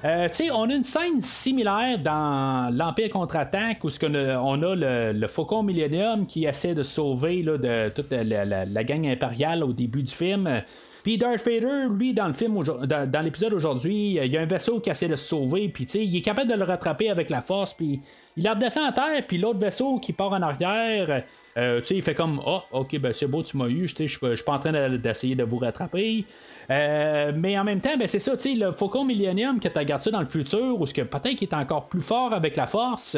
Euh, 0.02 0.28
on 0.54 0.70
a 0.70 0.74
une 0.74 0.82
scène 0.82 1.20
similaire 1.20 1.98
dans 1.98 2.74
l'Empire 2.74 3.10
contre-attaque 3.10 3.84
où 3.84 3.88
qu'on 3.88 4.14
a- 4.14 4.38
on 4.40 4.62
a 4.62 4.74
le, 4.74 5.12
le 5.12 5.26
Faucon 5.26 5.62
Millennium 5.62 6.26
qui 6.26 6.46
essaie 6.46 6.74
de 6.74 6.82
sauver 6.82 7.42
là, 7.42 7.58
de 7.58 7.90
toute 7.90 8.10
la, 8.10 8.44
la- 8.64 8.84
gang 8.84 9.06
impériale 9.06 9.62
au 9.62 9.74
début 9.74 10.02
du 10.02 10.12
film. 10.12 10.62
Puis 11.02 11.18
Darth 11.18 11.44
Vader, 11.46 11.88
lui, 11.90 12.14
dans 12.14 12.28
le 12.28 12.32
film, 12.34 12.62
dans, 12.62 13.24
l'épisode 13.24 13.52
aujourd'hui, 13.52 14.18
il 14.22 14.32
y 14.32 14.36
a 14.36 14.40
un 14.40 14.46
vaisseau 14.46 14.80
qui 14.80 14.90
essaie 14.90 15.08
de 15.08 15.16
se 15.16 15.28
sauver, 15.28 15.68
puis 15.68 15.84
il 15.84 16.16
est 16.16 16.20
capable 16.20 16.50
de 16.50 16.56
le 16.56 16.64
rattraper 16.64 17.10
avec 17.10 17.30
la 17.30 17.40
force, 17.40 17.72
puis 17.74 18.00
il 18.36 18.48
redescend 18.48 18.86
à 18.88 18.92
terre, 18.92 19.22
puis 19.26 19.38
l'autre 19.38 19.58
vaisseau 19.58 19.98
qui 19.98 20.12
part 20.12 20.32
en 20.32 20.42
arrière, 20.42 21.24
Euh, 21.56 21.80
tu 21.80 21.86
sais, 21.86 21.96
il 21.96 22.02
fait 22.02 22.14
comme 22.14 22.40
Ah, 22.46 22.64
ok, 22.72 22.98
ben 22.98 23.12
c'est 23.12 23.26
beau, 23.26 23.42
tu 23.42 23.56
m'as 23.56 23.66
eu, 23.66 23.88
je 23.88 24.06
suis 24.06 24.44
pas 24.44 24.52
en 24.52 24.58
train 24.58 24.88
d'essayer 24.96 25.34
de 25.34 25.42
vous 25.42 25.58
rattraper. 25.58 26.24
Euh, 26.70 27.32
mais 27.34 27.58
en 27.58 27.64
même 27.64 27.80
temps, 27.80 27.96
ben 27.98 28.06
c'est 28.06 28.20
ça, 28.20 28.36
tu 28.36 28.42
sais, 28.42 28.54
le 28.54 28.72
Faucon 28.72 29.04
Millennium 29.04 29.58
que 29.58 29.68
tu 29.68 29.78
as 29.78 29.84
gardé 29.84 30.10
dans 30.10 30.20
le 30.20 30.26
futur, 30.26 30.80
ou 30.80 30.86
ce 30.86 30.94
que 30.94 31.02
peut-être 31.02 31.36
qu'il 31.36 31.48
est 31.48 31.54
encore 31.54 31.88
plus 31.88 32.02
fort 32.02 32.32
avec 32.32 32.56
la 32.56 32.66
force. 32.66 33.16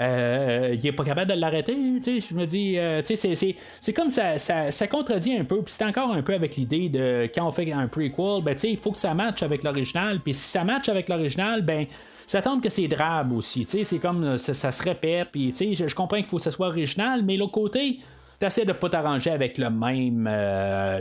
Euh, 0.00 0.74
il 0.76 0.86
est 0.86 0.92
pas 0.92 1.04
capable 1.04 1.32
de 1.32 1.38
l'arrêter. 1.38 1.74
Je 1.74 2.34
me 2.34 2.46
dis, 2.46 2.78
euh, 2.78 3.02
c'est 3.04 3.92
comme 3.92 4.10
ça, 4.10 4.38
ça, 4.38 4.86
contredit 4.86 5.36
un 5.36 5.44
peu. 5.44 5.62
Puis 5.62 5.74
c'est 5.74 5.84
encore 5.84 6.12
un 6.12 6.22
peu 6.22 6.34
avec 6.34 6.56
l'idée 6.56 6.88
de 6.88 7.30
quand 7.34 7.46
on 7.46 7.52
fait 7.52 7.70
un 7.72 7.88
prequel, 7.88 8.42
ben, 8.42 8.56
il 8.62 8.76
faut 8.76 8.92
que 8.92 8.98
ça 8.98 9.14
matche 9.14 9.42
avec 9.42 9.62
l'original. 9.64 10.20
Puis 10.20 10.34
si 10.34 10.48
ça 10.48 10.64
matche 10.64 10.88
avec 10.88 11.08
l'original, 11.08 11.62
ben 11.62 11.86
ça 12.32 12.40
tombe 12.40 12.62
que 12.62 12.70
c'est 12.70 12.88
drabe 12.88 13.32
aussi. 13.32 13.66
C'est 13.68 13.98
comme 13.98 14.38
ça, 14.38 14.72
se 14.72 14.82
répète. 14.82 15.28
Puis 15.30 15.52
je, 15.54 15.86
je 15.86 15.94
comprends 15.94 16.16
qu'il 16.16 16.24
faut 16.24 16.38
que 16.38 16.42
ça 16.42 16.50
soit 16.50 16.68
original, 16.68 17.22
mais 17.22 17.36
l'autre 17.36 17.52
côté, 17.52 17.98
t'essaies 18.38 18.64
de 18.64 18.72
pas 18.72 18.88
t'arranger 18.88 19.30
avec 19.30 19.58
le 19.58 19.68
même 19.68 20.26
euh, 20.26 21.00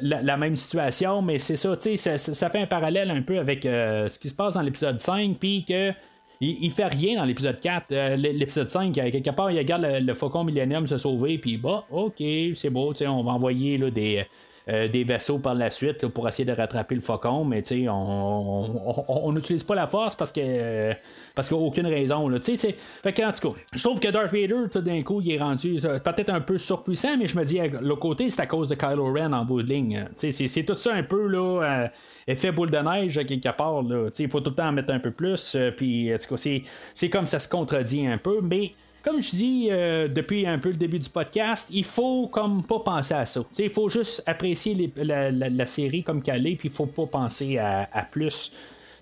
la, 0.00 0.36
même 0.38 0.56
situation, 0.56 1.20
mais 1.20 1.38
c'est 1.38 1.58
ça, 1.58 1.76
tu 1.76 1.98
sais, 1.98 2.16
ça, 2.16 2.48
fait 2.48 2.62
un 2.62 2.66
parallèle 2.66 3.10
un 3.10 3.20
peu 3.20 3.38
avec 3.38 3.64
ce 3.64 4.18
qui 4.18 4.30
se 4.30 4.34
passe 4.34 4.54
dans 4.54 4.62
l'épisode 4.62 4.98
5, 4.98 5.36
puis 5.38 5.66
que 5.68 5.92
il, 6.40 6.70
fait 6.70 6.86
rien 6.86 7.16
dans 7.16 7.24
l'épisode 7.26 7.60
4. 7.60 7.92
Euh, 7.92 8.16
l'épisode 8.16 8.68
5, 8.68 8.92
quelque 8.94 9.30
part, 9.30 9.50
il 9.50 9.58
regarde 9.58 9.86
le, 10.00 10.14
Faucon 10.14 10.44
Millennium 10.44 10.86
se 10.86 10.96
sauver, 10.96 11.36
puis 11.36 11.58
bah, 11.58 11.84
ok, 11.90 12.22
c'est 12.54 12.70
beau, 12.70 12.94
on 13.06 13.22
va 13.22 13.32
envoyer 13.32 13.76
là, 13.76 13.90
des, 13.90 14.24
euh, 14.66 14.88
des 14.88 15.04
vaisseaux 15.04 15.38
par 15.38 15.54
la 15.54 15.68
suite 15.68 16.06
pour 16.08 16.26
essayer 16.26 16.46
de 16.46 16.52
rattraper 16.52 16.94
le 16.94 17.02
faucon, 17.02 17.44
mais 17.44 17.62
on 17.86 19.32
n'utilise 19.32 19.62
pas 19.62 19.74
la 19.74 19.86
force 19.86 20.16
parce 20.16 20.32
que 20.32 20.94
parce 21.34 21.48
qu'il 21.48 21.58
n'y 21.58 21.64
a 21.64 21.66
aucune 21.66 21.86
raison. 21.86 22.28
Là, 22.28 22.38
fait 22.40 23.12
que, 23.12 23.22
en 23.22 23.32
tout 23.32 23.52
cas, 23.52 23.60
je 23.74 23.82
trouve 23.82 24.00
que 24.00 24.08
Darth 24.08 24.32
Vader, 24.32 24.70
tout 24.72 24.80
d'un 24.80 25.02
coup, 25.02 25.20
il 25.20 25.32
est 25.32 25.38
rendu 25.38 25.80
euh, 25.84 25.98
peut-être 25.98 26.30
un 26.30 26.40
peu 26.40 26.56
surpuissant, 26.56 27.18
mais 27.18 27.26
je 27.26 27.36
me 27.36 27.44
dis, 27.44 27.58
l'autre 27.82 28.00
côté, 28.00 28.30
c'est 28.30 28.40
à 28.40 28.46
cause 28.46 28.70
de 28.70 28.74
Kylo 28.74 29.12
Ren 29.12 29.34
en 29.34 29.44
bout 29.44 29.62
de 29.62 29.68
ligne. 29.68 30.06
C'est 30.16 30.64
tout 30.64 30.76
ça 30.76 30.94
un 30.94 31.02
peu 31.02 31.26
là, 31.26 31.62
euh, 31.62 31.88
effet 32.26 32.50
boule 32.50 32.70
de 32.70 32.78
neige 32.78 33.20
quelque 33.26 33.54
part. 33.54 33.82
Il 34.18 34.30
faut 34.30 34.40
tout 34.40 34.50
le 34.50 34.56
temps 34.56 34.68
en 34.68 34.72
mettre 34.72 34.94
un 34.94 35.00
peu 35.00 35.10
plus. 35.10 35.58
puis, 35.76 36.14
en 36.14 36.16
tout 36.16 36.36
cas, 36.36 36.50
c'est 36.94 37.10
comme 37.10 37.26
ça 37.26 37.38
se 37.38 37.48
contredit 37.48 38.06
un 38.06 38.16
peu, 38.16 38.40
mais 38.40 38.72
comme 39.04 39.20
je 39.20 39.30
dis 39.30 39.68
euh, 39.70 40.08
depuis 40.08 40.46
un 40.46 40.58
peu 40.58 40.70
le 40.70 40.76
début 40.76 40.98
du 40.98 41.10
podcast, 41.10 41.68
il 41.70 41.84
faut 41.84 42.26
comme 42.28 42.64
pas 42.64 42.80
penser 42.80 43.14
à 43.14 43.26
ça. 43.26 43.42
il 43.58 43.70
faut 43.70 43.88
juste 43.90 44.22
apprécier 44.26 44.92
la, 44.96 45.66
série 45.66 46.02
comme 46.02 46.22
qu'elle 46.22 46.46
est, 46.46 46.56
puis 46.56 46.68
il 46.68 46.74
faut 46.74 46.86
pas 46.86 47.06
penser 47.06 47.58
à, 47.58 48.08
plus 48.10 48.52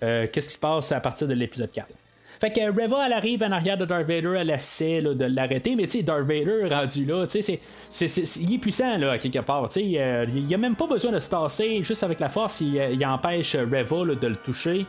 euh, 0.03 0.27
qu'est-ce 0.31 0.49
qui 0.49 0.55
se 0.55 0.59
passe 0.59 0.91
à 0.91 0.99
partir 0.99 1.27
de 1.27 1.33
l'épisode 1.33 1.71
4. 1.71 1.87
Fait 2.39 2.51
que 2.51 2.59
Reva, 2.59 3.05
elle 3.05 3.13
arrive 3.13 3.43
en 3.43 3.51
arrière 3.51 3.77
de 3.77 3.85
Darth 3.85 4.05
Vader, 4.05 4.35
elle 4.37 4.49
essaie 4.49 5.01
de 5.01 5.25
l'arrêter, 5.25 5.75
mais 5.77 5.83
tu 5.83 5.99
sais, 5.99 6.03
Darth 6.03 6.27
Vader 6.27 6.67
rendu 6.69 7.05
là, 7.05 7.25
tu 7.25 7.41
sais, 7.41 7.59
il 8.41 8.53
est 8.55 8.57
puissant 8.57 8.97
là, 8.97 9.17
quelque 9.17 9.39
part. 9.39 9.69
Tu 9.69 9.79
sais, 9.79 9.93
euh, 9.97 10.25
il 10.35 10.53
a 10.53 10.57
même 10.57 10.75
pas 10.75 10.87
besoin 10.87 11.11
de 11.13 11.19
se 11.19 11.29
tasser, 11.29 11.81
juste 11.83 12.03
avec 12.03 12.19
la 12.19 12.27
force, 12.27 12.59
il, 12.59 12.75
il 12.75 13.05
empêche 13.05 13.55
Reva 13.55 14.15
de 14.15 14.27
le 14.27 14.35
toucher. 14.35 14.85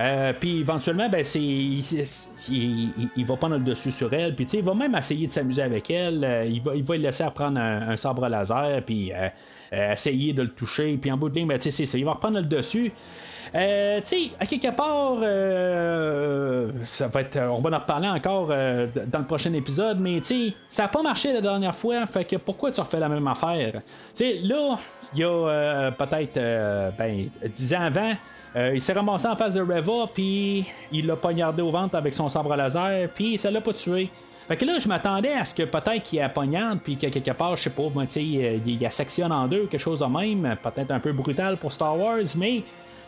Euh, 0.00 0.32
puis 0.38 0.60
éventuellement, 0.60 1.08
ben, 1.08 1.24
c'est, 1.24 1.40
il, 1.40 3.24
va 3.26 3.36
prendre 3.36 3.56
le 3.56 3.64
dessus 3.64 3.92
sur 3.92 4.12
elle. 4.12 4.34
Puis 4.34 4.44
il 4.44 4.62
va 4.62 4.74
même 4.74 4.94
essayer 4.94 5.26
de 5.26 5.32
s'amuser 5.32 5.62
avec 5.62 5.90
elle. 5.90 6.24
Euh, 6.24 6.44
il, 6.44 6.60
va, 6.60 6.74
il 6.74 6.82
va 6.82 6.96
laisser 6.96 7.24
reprendre 7.24 7.60
un, 7.60 7.96
sabre 7.96 8.28
laser. 8.28 8.82
Puis 8.84 9.12
euh, 9.12 9.92
essayer 9.92 10.32
de 10.32 10.42
le 10.42 10.48
toucher. 10.48 10.96
Puis 10.96 11.10
en 11.12 11.16
bout 11.16 11.28
de 11.28 11.36
ligne, 11.36 11.46
ben, 11.46 11.60
c'est 11.60 11.70
ça. 11.70 11.98
Il 11.98 12.04
va 12.04 12.12
reprendre 12.12 12.38
le 12.38 12.44
dessus. 12.44 12.92
Tu 13.52 13.60
sais, 14.02 14.30
à 14.40 14.46
quelque 14.46 14.74
part, 14.74 15.18
ça 16.86 17.06
va 17.06 17.20
être, 17.20 17.38
on 17.38 17.60
va 17.60 17.76
en 17.76 17.78
reparler 17.78 18.08
encore 18.08 18.48
dans 18.48 19.18
le 19.20 19.26
prochain 19.26 19.52
épisode, 19.52 20.00
mais 20.00 20.20
tu 20.20 20.52
ça 20.66 20.84
n'a 20.84 20.88
pas 20.88 21.02
marché 21.02 21.32
la 21.32 21.40
dernière 21.40 21.74
fois, 21.74 22.04
fait 22.06 22.24
que 22.24 22.34
pourquoi 22.34 22.72
tu 22.72 22.80
refais 22.80 22.98
la 22.98 23.08
même 23.08 23.28
affaire? 23.28 23.80
Tu 24.12 24.24
là, 24.42 24.76
il 25.12 25.20
y 25.20 25.24
a 25.24 25.92
peut-être 25.92 26.34
ben, 26.98 27.28
10 27.48 27.74
ans 27.74 27.82
avant, 27.82 28.14
euh, 28.56 28.72
il 28.74 28.80
s'est 28.80 28.92
ramassé 28.92 29.26
en 29.26 29.36
face 29.36 29.54
de 29.54 29.60
Reva, 29.60 30.08
puis 30.12 30.64
il 30.92 31.06
l'a 31.06 31.16
poignardé 31.16 31.62
au 31.62 31.70
ventre 31.70 31.96
avec 31.96 32.14
son 32.14 32.28
sabre 32.28 32.54
laser, 32.54 33.08
puis 33.14 33.36
ça 33.36 33.50
l'a 33.50 33.60
pas 33.60 33.72
tué. 33.72 34.10
Fait 34.46 34.56
que 34.56 34.64
là, 34.64 34.78
je 34.78 34.86
m'attendais 34.88 35.32
à 35.32 35.44
ce 35.44 35.54
que 35.54 35.62
peut-être 35.62 36.02
qu'il 36.02 36.20
a 36.20 36.28
poignarde, 36.28 36.78
puis 36.84 36.96
que 36.96 37.06
quelque 37.06 37.30
part, 37.30 37.56
je 37.56 37.64
sais 37.64 37.70
pas, 37.70 37.82
sais, 38.08 38.22
il, 38.22 38.62
il, 38.66 38.86
a 38.86 38.90
sectionne 38.90 39.32
en 39.32 39.48
deux, 39.48 39.66
quelque 39.66 39.80
chose 39.80 40.00
de 40.00 40.04
même, 40.04 40.56
peut-être 40.62 40.90
un 40.90 41.00
peu 41.00 41.12
brutal 41.12 41.56
pour 41.56 41.72
Star 41.72 41.98
Wars, 41.98 42.18
mais 42.36 42.62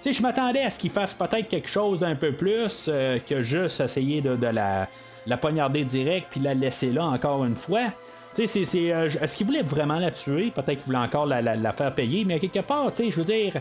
je 0.04 0.22
m'attendais 0.22 0.62
à 0.62 0.70
ce 0.70 0.78
qu'il 0.78 0.90
fasse 0.90 1.14
peut-être 1.14 1.48
quelque 1.48 1.68
chose 1.68 2.00
d'un 2.00 2.14
peu 2.14 2.32
plus 2.32 2.86
euh, 2.88 3.18
que 3.18 3.42
juste 3.42 3.80
essayer 3.80 4.20
de, 4.20 4.46
la, 4.46 4.88
la 5.26 5.36
poignarder 5.36 5.84
direct, 5.84 6.28
puis 6.30 6.40
la 6.40 6.54
laisser 6.54 6.90
là 6.90 7.04
encore 7.04 7.44
une 7.44 7.56
fois. 7.56 7.92
Sais, 8.36 8.46
c'est, 8.46 8.92
euh, 8.92 9.08
est-ce 9.22 9.34
qu'il 9.34 9.46
voulait 9.46 9.62
vraiment 9.62 9.98
la 9.98 10.10
tuer? 10.10 10.52
Peut-être 10.54 10.76
qu'il 10.76 10.84
voulait 10.84 10.98
encore 10.98 11.24
la, 11.24 11.72
faire 11.72 11.94
payer, 11.94 12.22
mais 12.26 12.38
quelque 12.38 12.60
part, 12.60 12.92
tu 12.92 13.04
sais, 13.04 13.10
je 13.10 13.16
veux 13.16 13.24
dire, 13.24 13.54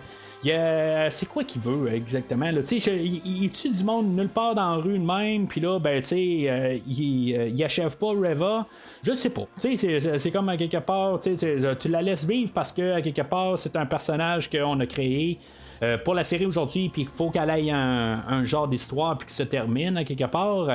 c'est 1.11 1.29
quoi 1.29 1.45
qu'il 1.45 1.61
veut 1.61 1.93
exactement? 1.93 2.51
Sais, 2.63 2.77
il, 2.77 3.49
tue 3.51 3.69
du 3.69 3.83
monde 3.85 4.13
nulle 4.13 4.27
part 4.27 4.53
dans 4.53 4.75
la 4.75 4.75
rue 4.75 4.99
de 4.99 5.05
même, 5.05 5.47
puis 5.47 5.61
là, 5.61 5.79
ben, 5.79 6.01
tu 6.01 6.07
sais, 6.07 6.45
euh, 6.49 6.77
il, 6.85 7.35
euh, 7.37 7.47
il, 7.47 7.63
achève 7.63 7.97
pas 7.97 8.07
Reva. 8.07 8.67
Je 9.01 9.13
sais 9.13 9.29
pas. 9.29 9.47
C'est 9.55 10.31
comme 10.31 10.49
à 10.49 10.57
quelque 10.57 10.77
part, 10.77 11.19
tu 11.19 11.35
tu 11.35 11.87
la 11.87 12.01
laisses 12.01 12.25
vivre 12.25 12.51
parce 12.53 12.73
que 12.73 12.95
à 12.95 13.01
quelque 13.01 13.21
part, 13.21 13.57
c'est 13.57 13.77
un 13.77 13.85
personnage 13.85 14.49
qu'on 14.49 14.77
a 14.81 14.85
créé. 14.85 15.39
Euh, 15.83 15.97
pour 15.97 16.13
la 16.13 16.23
série 16.23 16.45
aujourd'hui, 16.45 16.89
puis 16.89 17.03
il 17.03 17.07
faut 17.07 17.29
qu'elle 17.29 17.49
ait 17.49 17.69
un, 17.69 18.43
genre 18.45 18.67
d'histoire 18.67 19.17
puis 19.17 19.27
qu'il 19.27 19.35
se 19.35 19.43
termine 19.43 19.97
à 19.97 20.03
quelque 20.03 20.25
part. 20.25 20.67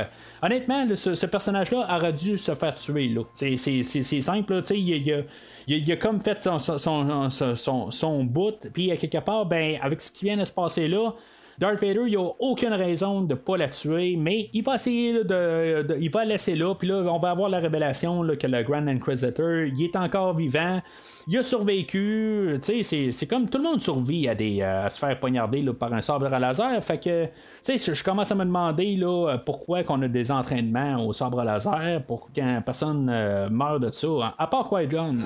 honnêtement, 0.42 0.86
ce, 0.94 1.26
personnage-là 1.26 1.86
aurait 1.96 2.12
dû 2.12 2.36
se 2.38 2.54
faire 2.54 2.74
tuer. 2.74 3.08
Là. 3.08 3.22
C'est, 3.32 3.56
simple, 3.56 4.62
il, 4.70 5.26
il, 5.66 5.92
a 5.92 5.96
comme 5.96 6.20
fait 6.20 6.40
son, 6.40 7.90
son, 7.90 8.24
bout, 8.24 8.68
puis 8.72 8.90
à 8.90 8.96
quelque 8.96 9.18
part, 9.18 9.46
ben, 9.46 9.78
avec 9.82 10.02
ce 10.02 10.12
qui 10.12 10.24
vient 10.26 10.36
de 10.36 10.44
se 10.44 10.52
passer 10.52 10.88
là, 10.88 11.12
Darth 11.60 11.78
Vader, 11.78 12.04
il 12.06 12.16
a 12.16 12.26
aucune 12.38 12.72
raison 12.72 13.20
de 13.20 13.34
pas 13.34 13.58
la 13.58 13.68
tuer, 13.68 14.16
mais 14.16 14.48
il 14.54 14.64
va 14.64 14.76
essayer 14.76 15.22
de, 15.24 15.94
Il 16.00 16.10
va 16.10 16.20
la 16.20 16.32
laisser 16.32 16.54
là, 16.54 16.74
puis 16.74 16.88
là, 16.88 17.02
on 17.06 17.18
va 17.18 17.32
avoir 17.32 17.50
la 17.50 17.58
révélation 17.58 18.26
que 18.40 18.46
le 18.46 18.62
Grand 18.62 18.86
Inquisitor, 18.86 19.64
il 19.66 19.84
est 19.84 19.94
encore 19.94 20.34
vivant, 20.34 20.80
il 21.28 21.36
a 21.36 21.42
survécu, 21.42 22.58
tu 22.62 22.82
sais, 22.82 23.10
c'est 23.12 23.26
comme 23.26 23.50
tout 23.50 23.58
le 23.58 23.64
monde 23.64 23.82
survit 23.82 24.26
à, 24.26 24.34
des, 24.34 24.62
à 24.62 24.88
se 24.88 24.98
faire 24.98 25.20
poignarder 25.20 25.62
par 25.78 25.92
un 25.92 26.00
sabre 26.00 26.32
à 26.32 26.38
laser, 26.38 26.82
fait 26.82 26.98
que, 26.98 27.26
tu 27.26 27.78
sais, 27.78 27.94
je 27.94 28.02
commence 28.02 28.32
à 28.32 28.34
me 28.36 28.44
demander 28.46 28.96
là, 28.96 29.36
pourquoi 29.44 29.84
qu'on 29.84 30.00
a 30.00 30.08
des 30.08 30.32
entraînements 30.32 31.06
au 31.06 31.12
sabre 31.12 31.44
laser, 31.44 32.02
pour 32.06 32.32
qu'une 32.32 32.62
personne 32.64 33.10
euh, 33.10 33.50
meure 33.50 33.80
de 33.80 33.90
ça, 33.92 34.34
à 34.38 34.46
part 34.46 34.66
quoi, 34.66 34.88
John. 34.88 35.22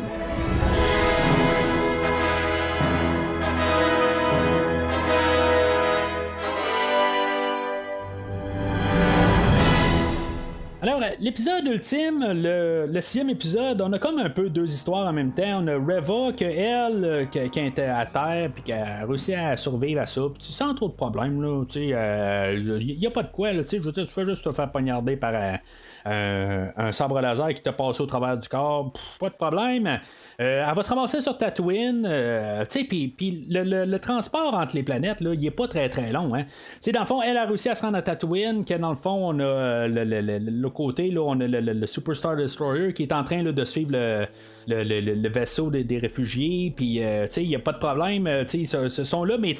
Alors, 10.86 11.00
l'épisode 11.18 11.66
ultime, 11.66 12.22
le, 12.30 13.00
sixième 13.00 13.30
épisode, 13.30 13.80
on 13.80 13.90
a 13.94 13.98
comme 13.98 14.18
un 14.18 14.28
peu 14.28 14.50
deux 14.50 14.66
histoires 14.66 15.08
en 15.08 15.14
même 15.14 15.32
temps. 15.32 15.62
On 15.62 15.66
a 15.66 15.76
Reva, 15.76 16.36
que 16.36 16.44
elle, 16.44 17.04
euh, 17.06 17.24
qui, 17.24 17.38
était 17.38 17.84
à 17.84 18.04
terre, 18.04 18.50
puis 18.52 18.64
qui 18.64 18.72
a 18.72 19.06
réussi 19.06 19.32
à 19.32 19.56
survivre 19.56 20.02
à 20.02 20.04
ça, 20.04 20.20
puis 20.28 20.42
sans 20.42 20.74
trop 20.74 20.88
de 20.88 20.92
problèmes, 20.92 21.40
là, 21.40 21.64
tu 21.64 21.72
sais, 21.72 21.86
il 21.86 21.94
euh, 21.94 22.78
n'y 22.82 23.06
a 23.06 23.10
pas 23.10 23.22
de 23.22 23.32
quoi, 23.32 23.52
tu 23.52 23.64
sais, 23.64 23.78
je 23.78 23.82
veux 23.82 23.92
dire, 23.92 24.06
tu 24.06 24.12
fais 24.12 24.26
juste 24.26 24.44
te 24.44 24.52
faire 24.52 24.70
poignarder 24.70 25.16
par 25.16 25.32
euh, 26.06 26.68
un 26.76 26.92
sabre 26.92 27.20
laser 27.20 27.54
qui 27.54 27.62
t'a 27.62 27.72
passé 27.72 28.02
au 28.02 28.06
travers 28.06 28.36
du 28.36 28.48
corps, 28.48 28.92
pas 29.18 29.30
de 29.30 29.34
problème. 29.34 30.00
elle 30.38 30.74
va 30.74 30.82
se 30.82 30.88
ramasser 30.88 31.20
sur 31.20 31.38
Tatooine, 31.38 32.02
tu 32.68 32.78
sais, 32.80 32.84
puis 32.84 33.46
le, 33.50 33.96
transport 33.98 34.54
entre 34.54 34.74
les 34.74 34.82
planètes, 34.82 35.20
là, 35.20 35.32
il 35.34 35.44
est 35.46 35.50
pas 35.50 35.68
très 35.68 35.88
très 35.88 36.12
long, 36.12 36.34
hein. 36.34 36.44
Tu 36.44 36.52
sais, 36.80 36.92
dans 36.92 37.00
le 37.00 37.06
fond, 37.06 37.22
elle 37.22 37.36
a 37.36 37.46
réussi 37.46 37.68
à 37.68 37.74
se 37.74 37.82
rendre 37.82 37.96
à 37.96 38.02
Tatooine, 38.02 38.64
que 38.64 38.74
dans 38.74 38.90
le 38.90 38.96
fond, 38.96 39.34
on 39.34 39.40
a 39.40 39.86
le 39.88 40.68
côté, 40.68 41.10
là, 41.10 41.22
on 41.22 41.40
a 41.40 41.46
le, 41.46 41.86
Superstar 41.86 42.36
Destroyer 42.36 42.92
qui 42.92 43.04
est 43.04 43.12
en 43.12 43.24
train 43.24 43.42
de 43.42 43.64
suivre 43.64 43.92
le, 43.92 44.26
le, 44.66 45.28
vaisseau 45.28 45.70
des, 45.70 45.98
réfugiés, 45.98 46.72
puis 46.74 47.02
euh, 47.02 47.26
il 47.36 47.48
n'y 47.48 47.56
a 47.56 47.58
pas 47.58 47.72
de 47.72 47.78
problème, 47.78 48.26
euh, 48.26 48.44
ils 48.52 48.68
se, 48.68 48.88
sont 48.88 49.24
là, 49.24 49.36
mais 49.38 49.54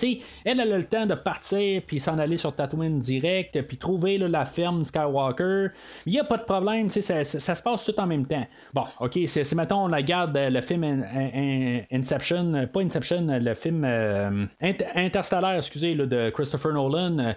elle, 0.44 0.60
a 0.60 0.64
le 0.64 0.84
temps 0.84 1.06
de 1.06 1.14
partir, 1.14 1.82
puis 1.86 2.00
s'en 2.00 2.18
aller 2.18 2.36
sur 2.36 2.54
Tatooine 2.54 2.98
direct, 2.98 3.60
puis 3.62 3.76
trouver 3.76 4.18
la 4.18 4.44
ferme 4.44 4.84
Skywalker. 4.84 5.68
Il 6.06 6.12
n'y 6.12 6.20
a 6.20 6.24
pas 6.24 6.36
de 6.36 6.44
problème, 6.44 6.90
ça, 6.90 7.24
ça, 7.24 7.54
se 7.54 7.62
passe 7.62 7.84
tout 7.84 7.98
en 7.98 8.06
même 8.06 8.26
temps. 8.26 8.46
Bon, 8.72 8.84
ok, 9.00 9.18
c'est 9.26 9.54
mettons, 9.54 9.86
on 9.86 9.94
regarde 9.94 10.36
euh, 10.36 10.50
le 10.50 10.60
film 10.60 10.84
Inception, 11.92 12.68
pas 12.72 12.80
Inception, 12.80 13.26
le 13.28 13.54
film 13.54 13.84
Interstellar, 14.60 15.56
excusez, 15.56 15.94
de 15.94 16.30
Christopher 16.30 16.72
Nolan, 16.72 17.34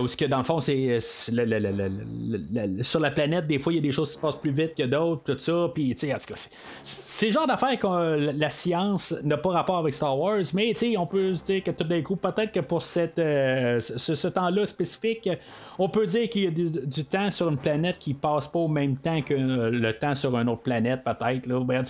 où 0.00 0.06
ce 0.06 0.16
que 0.16 0.24
dans 0.24 0.38
le 0.38 0.44
fond, 0.44 0.60
c'est 0.60 1.00
sur 1.00 3.00
la 3.00 3.10
planète, 3.10 3.46
des 3.46 3.58
fois, 3.58 3.72
il 3.72 3.76
y 3.76 3.78
a 3.78 3.82
des 3.82 3.92
choses 3.92 4.10
qui 4.10 4.16
se 4.16 4.20
passent 4.20 4.40
plus 4.40 4.50
vite 4.50 4.74
que 4.74 4.84
d'autres, 4.84 5.34
tout 5.34 5.38
ça, 5.38 5.70
puis, 5.74 5.94
tu 5.94 6.06
sais, 6.06 6.14
en 6.14 6.18
tout 6.18 6.34
cas, 6.34 6.48
c'est 7.00 7.26
le 7.26 7.32
genre 7.32 7.46
d'affaire 7.46 7.78
que 7.78 8.32
la 8.36 8.50
science 8.50 9.14
n'a 9.22 9.36
pas 9.36 9.50
rapport 9.50 9.78
avec 9.78 9.94
Star 9.94 10.18
Wars, 10.18 10.42
mais 10.54 10.74
on 10.96 11.06
peut 11.06 11.34
se 11.34 11.44
dire 11.44 11.62
que 11.62 11.70
tout 11.70 11.84
d'un 11.84 12.02
coup, 12.02 12.16
peut-être 12.16 12.52
que 12.52 12.60
pour 12.60 12.82
cette, 12.82 13.18
euh, 13.18 13.80
ce, 13.80 14.28
temps-là 14.28 14.66
spécifique, 14.66 15.28
on 15.78 15.88
peut 15.88 16.06
dire 16.06 16.28
qu'il 16.28 16.44
y 16.44 16.46
a 16.46 16.50
du, 16.50 17.04
temps 17.04 17.30
sur 17.30 17.48
une 17.48 17.58
planète 17.58 17.98
qui 17.98 18.14
passe 18.14 18.48
pas 18.48 18.58
au 18.58 18.68
même 18.68 18.96
temps 18.96 19.22
que 19.22 19.34
le 19.34 19.92
temps 19.92 20.14
sur 20.14 20.36
une 20.36 20.48
autre 20.48 20.62
planète, 20.62 21.02
peut-être. 21.04 21.48
Ben, 21.48 21.84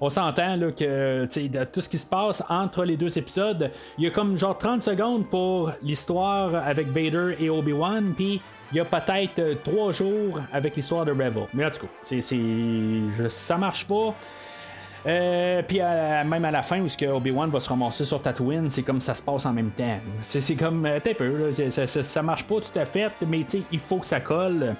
on 0.00 0.10
s'entend 0.10 0.58
que 0.76 1.24
de 1.24 1.64
tout 1.64 1.80
ce 1.80 1.88
qui 1.88 1.98
se 1.98 2.06
passe 2.06 2.42
entre 2.48 2.84
les 2.84 2.96
deux 2.96 3.16
épisodes, 3.18 3.70
il 3.96 4.04
y 4.04 4.06
a 4.06 4.10
comme 4.10 4.36
genre 4.36 4.58
30 4.58 4.82
secondes 4.82 5.28
pour 5.28 5.72
l'histoire 5.82 6.54
avec 6.54 6.88
Vader 6.88 7.36
et 7.38 7.48
Obi-Wan, 7.50 8.12
puis 8.16 8.40
il 8.72 8.76
y 8.76 8.80
a 8.80 8.84
peut-être 8.84 9.38
euh, 9.38 9.54
trois 9.64 9.92
jours 9.92 10.40
avec 10.52 10.76
l'histoire 10.76 11.04
de 11.04 11.12
Revel. 11.12 11.46
Mais 11.54 11.64
en 11.64 11.70
tout 11.70 11.80
cas, 11.80 11.86
c'est, 12.20 12.20
ça 13.28 13.56
marche 13.56 13.86
pas. 13.86 14.14
Euh, 15.06 15.62
puis 15.62 15.78
même 15.78 16.44
à 16.44 16.50
la 16.50 16.62
fin 16.62 16.80
où 16.80 16.86
Obi-Wan 17.14 17.50
va 17.50 17.60
se 17.60 17.68
ramasser 17.68 18.04
sur 18.04 18.20
Tatooine, 18.20 18.68
c'est 18.68 18.82
comme 18.82 19.00
ça 19.00 19.14
se 19.14 19.22
passe 19.22 19.46
en 19.46 19.52
même 19.52 19.70
temps. 19.70 19.98
C'est, 20.22 20.54
comme 20.56 20.84
euh, 20.84 20.98
t'es 21.00 21.14
peu, 21.14 21.52
ça, 21.70 21.86
ça, 21.86 22.22
marche 22.22 22.44
pas 22.44 22.56
tout 22.56 22.78
à 22.78 22.84
fait, 22.84 23.12
mais 23.26 23.46
il 23.72 23.78
faut 23.78 23.98
que 23.98 24.06
ça 24.06 24.20
colle. 24.20 24.74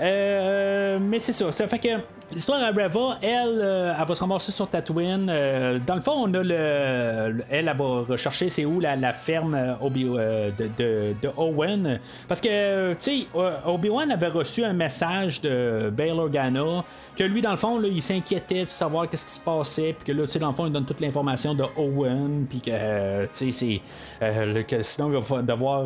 mais 0.00 1.18
c'est 1.18 1.32
ça, 1.32 1.50
ça 1.52 1.68
fait 1.68 1.78
que 1.78 1.88
L'histoire 2.32 2.62
à 2.62 2.68
Reva, 2.68 3.18
elle, 3.20 3.60
euh, 3.60 3.94
elle 3.98 4.06
va 4.06 4.14
se 4.14 4.20
ramasser 4.20 4.52
sur 4.52 4.68
Tatooine. 4.68 5.28
Euh, 5.28 5.78
dans 5.86 5.96
le 5.96 6.00
fond, 6.00 6.12
on 6.16 6.32
a 6.32 6.42
le. 6.42 7.44
Elle, 7.50 7.66
va 7.66 8.04
rechercher 8.08 8.48
c'est 8.48 8.64
où 8.64 8.80
la, 8.80 9.12
ferme 9.12 9.54
euh, 9.54 10.50
de, 10.58 11.14
de, 11.20 11.28
Owen. 11.36 12.00
Parce 12.26 12.40
que, 12.40 12.94
tu 12.94 12.98
sais, 13.00 13.26
Obi-Wan 13.66 14.10
avait 14.10 14.28
reçu 14.28 14.64
un 14.64 14.72
message 14.72 15.42
de 15.42 15.90
Bail 15.90 16.12
Organa 16.12 16.84
que 17.16 17.24
lui, 17.24 17.42
dans 17.42 17.50
le 17.50 17.58
fond, 17.58 17.78
là, 17.78 17.88
il 17.88 18.00
s'inquiétait 18.00 18.64
de 18.64 18.70
savoir 18.70 19.10
qu'est-ce 19.10 19.26
qui 19.26 19.32
se 19.32 19.44
passait. 19.44 19.94
Puis 19.98 20.12
que 20.12 20.18
là, 20.18 20.24
tu 20.24 20.32
sais, 20.32 20.38
dans 20.38 20.48
le 20.48 20.54
fond, 20.54 20.66
il 20.66 20.72
donne 20.72 20.86
toute 20.86 21.00
l'information 21.00 21.54
de 21.54 21.64
Owen. 21.76 22.46
Puis 22.48 22.62
que, 22.62 23.26
tu 23.26 23.52
sais, 23.52 23.80
c'est. 24.20 24.82
sinon, 24.82 25.12
il 25.12 25.18
va 25.18 25.42
devoir 25.42 25.84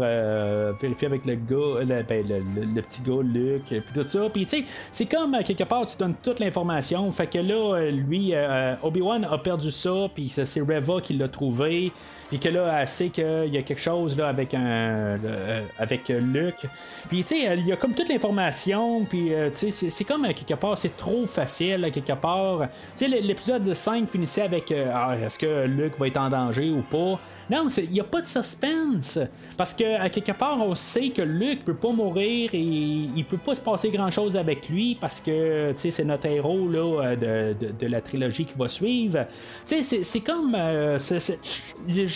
vérifier 0.81 1.09
avec 1.09 1.27
le 1.27 1.35
gars, 1.35 1.85
le, 1.85 2.02
ben, 2.02 2.24
le, 2.28 2.82
petit 2.82 3.02
gars, 3.02 3.23
Luke. 3.23 3.64
Puis 3.66 3.82
tout 3.94 4.06
ça. 4.06 4.20
Puis, 4.32 4.44
tu 4.44 4.59
sais, 4.59 4.64
c'est 4.93 5.06
comme, 5.06 5.36
quelque 5.44 5.64
part, 5.64 5.86
tu 5.86 5.97
donnes 5.97 6.14
l'information. 6.40 7.10
Fait 7.12 7.26
que 7.26 7.38
là, 7.38 7.76
euh, 7.76 7.90
lui, 7.90 8.30
euh, 8.34 8.74
Obi-Wan 8.82 9.26
a 9.30 9.38
perdu 9.38 9.70
ça, 9.70 10.08
puis 10.14 10.28
c'est 10.28 10.60
Reva 10.60 11.00
qui 11.00 11.14
l'a 11.14 11.28
trouvé. 11.28 11.92
Puis 12.28 12.39
que 12.39 12.48
là, 12.48 12.81
elle 12.81 12.89
sait 12.89 13.09
qu'il 13.09 13.48
y 13.53 13.59
a 13.59 13.62
quelque 13.62 13.81
chose 13.81 14.16
là, 14.16 14.28
avec 14.28 14.55
un 14.55 15.19
euh, 15.24 15.62
avec 15.78 16.09
Luke. 16.09 16.66
Puis 17.09 17.23
tu 17.23 17.28
sais, 17.40 17.57
il 17.57 17.66
y 17.66 17.73
a 17.73 17.77
comme 17.77 17.94
toute 17.94 18.09
l'information. 18.09 19.05
Puis 19.05 19.31
tu 19.55 19.73
sais, 19.73 19.90
c'est 19.90 20.05
comme 20.05 20.27
quelque 20.27 20.55
part, 20.55 20.77
c'est 20.77 20.97
trop 20.97 21.27
facile 21.27 21.90
quelque 21.93 22.15
part. 22.15 22.69
Tu 22.97 23.09
sais, 23.09 23.09
l'épisode 23.09 23.73
5 23.73 24.09
finissait 24.09 24.43
avec 24.43 24.73
ah, 24.73 25.16
est-ce 25.24 25.39
que 25.39 25.66
Luke 25.66 25.98
va 25.98 26.09
être 26.09 26.16
en 26.16 26.31
danger 26.31 26.70
ou 26.70 26.82
pas. 26.82 27.20
Non, 27.51 27.69
il 27.69 27.90
n'y 27.90 28.01
a 28.01 28.05
pas 28.05 28.20
de 28.20 28.27
suspense. 28.27 29.19
Parce 29.57 29.73
que 29.73 30.01
à 30.01 30.09
quelque 30.09 30.32
part, 30.32 30.59
on 30.61 30.74
sait 30.74 31.11
que 31.11 31.23
Luke 31.23 31.65
peut 31.65 31.74
pas 31.74 31.93
mourir 31.93 32.51
et 32.53 32.59
il 32.61 33.24
peut 33.24 33.39
pas 33.39 33.55
se 33.55 33.61
passer 33.61 33.90
grand 33.90 34.11
chose 34.11 34.36
avec 34.36 34.69
lui 34.69 34.97
parce 35.01 35.20
que 35.20 35.73
tu 35.73 35.78
sais, 35.78 35.90
c'est 35.90 36.05
notre 36.05 36.27
héros 36.27 36.69
là, 36.69 37.03
euh, 37.03 37.55
de, 37.55 37.73
de, 37.73 37.86
la 37.86 38.01
trilogie 38.01 38.44
qui 38.44 38.55
va 38.59 38.69
suivre. 38.69 39.27
C'est 39.65 40.20
comme. 40.20 40.55
Euh, 40.57 40.98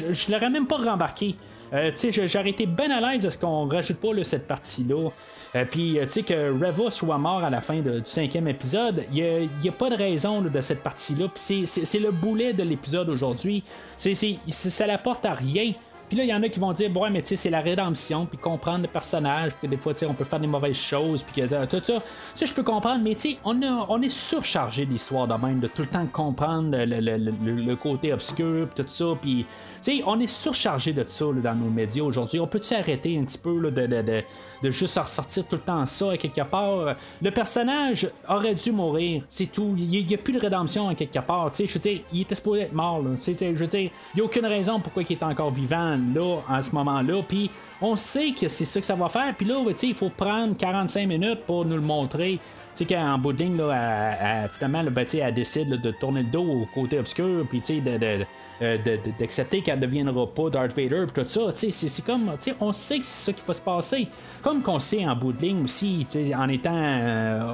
je, 0.08 0.12
je 0.12 0.32
l'aurais 0.32 0.50
même 0.50 0.66
pas 0.66 0.76
rembarqué. 0.76 1.36
Euh, 1.72 1.92
J'aurais 2.26 2.50
été 2.50 2.66
bien 2.66 2.90
à 2.90 3.12
l'aise 3.12 3.26
à 3.26 3.30
ce 3.30 3.38
qu'on 3.38 3.68
rajoute 3.68 3.98
pas 3.98 4.08
cette 4.24 4.46
partie-là. 4.46 5.08
Euh, 5.54 5.64
puis, 5.64 5.98
tu 6.02 6.08
sais, 6.08 6.22
que 6.22 6.50
Reva 6.50 6.90
soit 6.90 7.18
mort 7.18 7.44
à 7.44 7.50
la 7.50 7.60
fin 7.60 7.80
du 7.80 8.00
cinquième 8.04 8.48
épisode, 8.48 9.04
il 9.12 9.48
n'y 9.62 9.68
a, 9.68 9.72
pas 9.72 9.90
de 9.90 9.94
raison 9.94 10.40
de 10.40 10.60
cette 10.60 10.82
partie-là. 10.82 11.26
Puis, 11.32 11.66
c'est 11.66 11.98
le 11.98 12.10
boulet 12.10 12.52
de 12.52 12.62
l'épisode 12.62 13.08
aujourd'hui. 13.08 13.62
Ça 13.96 14.86
n'apporte 14.86 15.24
à 15.24 15.34
rien. 15.34 15.72
Puis 16.10 16.18
là, 16.18 16.24
il 16.24 16.28
y 16.28 16.34
en 16.34 16.42
a 16.42 16.48
qui 16.48 16.58
vont 16.58 16.72
dire, 16.72 16.90
ouais, 16.96 17.08
mais 17.08 17.22
tu 17.22 17.28
sais, 17.28 17.36
c'est 17.36 17.50
la 17.50 17.60
rédemption, 17.60 18.26
puis 18.26 18.36
comprendre 18.36 18.82
le 18.82 18.88
personnage, 18.88 19.52
que 19.62 19.68
des 19.68 19.76
fois, 19.76 19.94
tu 19.94 20.00
sais, 20.00 20.06
on 20.06 20.12
peut 20.12 20.24
faire 20.24 20.40
des 20.40 20.48
mauvaises 20.48 20.76
choses, 20.76 21.22
puis 21.22 21.40
que 21.40 21.64
tout 21.66 21.80
ça. 21.84 22.02
Ça, 22.34 22.46
je 22.46 22.52
peux 22.52 22.64
comprendre, 22.64 23.00
mais 23.04 23.14
tu 23.14 23.30
sais, 23.30 23.38
on, 23.44 23.60
on 23.88 24.02
est 24.02 24.10
surchargé 24.10 24.86
d'histoire 24.86 25.28
de 25.28 25.34
même, 25.34 25.60
de 25.60 25.68
tout 25.68 25.82
le 25.82 25.88
temps 25.88 26.04
comprendre 26.06 26.76
le, 26.76 27.74
côté 27.76 28.12
obscur, 28.12 28.66
puis 28.66 28.82
tout 28.82 28.90
ça, 28.90 29.04
puis 29.22 29.46
tu 29.82 29.98
sais, 29.98 30.02
on 30.04 30.18
est 30.18 30.26
surchargé 30.26 30.92
de 30.92 31.04
ça 31.04 31.26
dans 31.26 31.54
nos 31.54 31.70
médias 31.70 32.02
aujourd'hui. 32.02 32.40
On 32.40 32.48
peut-tu 32.48 32.74
arrêter 32.74 33.16
un 33.16 33.22
petit 33.22 33.38
peu 33.38 33.70
de, 33.70 33.70
de, 33.70 33.86
de, 33.86 34.22
de, 34.64 34.70
juste 34.70 34.98
ressortir 34.98 35.46
tout 35.46 35.54
le 35.54 35.62
temps 35.62 35.86
ça, 35.86 36.10
à 36.10 36.16
quelque 36.16 36.42
part? 36.42 36.96
Le 37.22 37.30
personnage 37.30 38.10
aurait 38.28 38.56
dû 38.56 38.72
mourir, 38.72 39.22
c'est 39.28 39.46
tout. 39.46 39.76
Il 39.78 39.86
n'y 39.86 40.14
a, 40.14 40.18
plus 40.18 40.32
de 40.32 40.40
rédemption 40.40 40.88
à 40.88 40.96
quelque 40.96 41.20
part. 41.20 41.52
Tu 41.52 41.58
sais, 41.58 41.66
je 41.68 41.74
veux 41.74 41.80
dire, 41.80 42.00
il 42.12 42.22
était 42.22 42.34
supposé 42.34 42.62
être 42.62 42.72
mort. 42.72 43.00
Là. 43.00 43.10
Tu 43.22 43.32
sais, 43.32 43.52
je 43.54 43.60
veux 43.60 43.68
dire, 43.68 43.90
il 44.14 44.16
n'y 44.16 44.22
a 44.22 44.24
aucune 44.24 44.46
raison 44.46 44.80
pourquoi 44.80 45.04
il 45.08 45.12
est 45.12 45.22
encore 45.22 45.52
vivant 45.52 45.99
là, 46.14 46.40
en 46.48 46.62
ce 46.62 46.72
moment-là. 46.72 47.22
Puis 47.26 47.50
on 47.80 47.96
sait 47.96 48.32
que 48.32 48.48
c'est 48.48 48.64
ça 48.64 48.80
que 48.80 48.86
ça 48.86 48.94
va 48.94 49.08
faire. 49.08 49.34
Puis 49.36 49.46
là, 49.46 49.62
il 49.82 49.94
faut 49.94 50.10
prendre 50.10 50.56
45 50.56 51.06
minutes 51.06 51.40
pour 51.46 51.64
nous 51.64 51.76
le 51.76 51.82
montrer. 51.82 52.38
Tu 52.74 52.84
sais, 52.84 52.94
qu'en 52.94 53.18
bout 53.18 53.32
de 53.32 53.42
ligne, 53.42 53.56
là, 53.56 54.48
finalement, 54.48 54.84
ben, 54.90 55.04
elle 55.12 55.34
décide 55.34 55.68
de 55.68 55.90
tourner 55.90 56.22
le 56.22 56.28
dos 56.28 56.44
au 56.44 56.66
côté 56.72 56.98
obscur, 56.98 57.44
puis 57.48 57.60
euh, 57.70 58.78
d'accepter 59.18 59.62
qu'elle 59.62 59.80
ne 59.80 59.86
deviendra 59.86 60.26
pas 60.26 60.50
Darth 60.50 60.76
Vader, 60.76 61.06
puis 61.12 61.24
tout 61.24 61.28
ça. 61.28 61.50
C'est 61.52 62.04
comme, 62.04 62.30
on 62.60 62.72
sait 62.72 62.98
que 62.98 63.04
c'est 63.04 63.24
ça 63.24 63.32
qui 63.32 63.42
va 63.44 63.54
se 63.54 63.60
passer. 63.60 64.08
Comme 64.42 64.62
qu'on 64.62 64.78
sait 64.78 65.04
en 65.04 65.16
bout 65.16 65.32
de 65.32 65.42
ligne 65.42 65.64
aussi, 65.64 66.06
en 66.36 66.48
étant, 66.48 66.70
euh, 66.74 67.52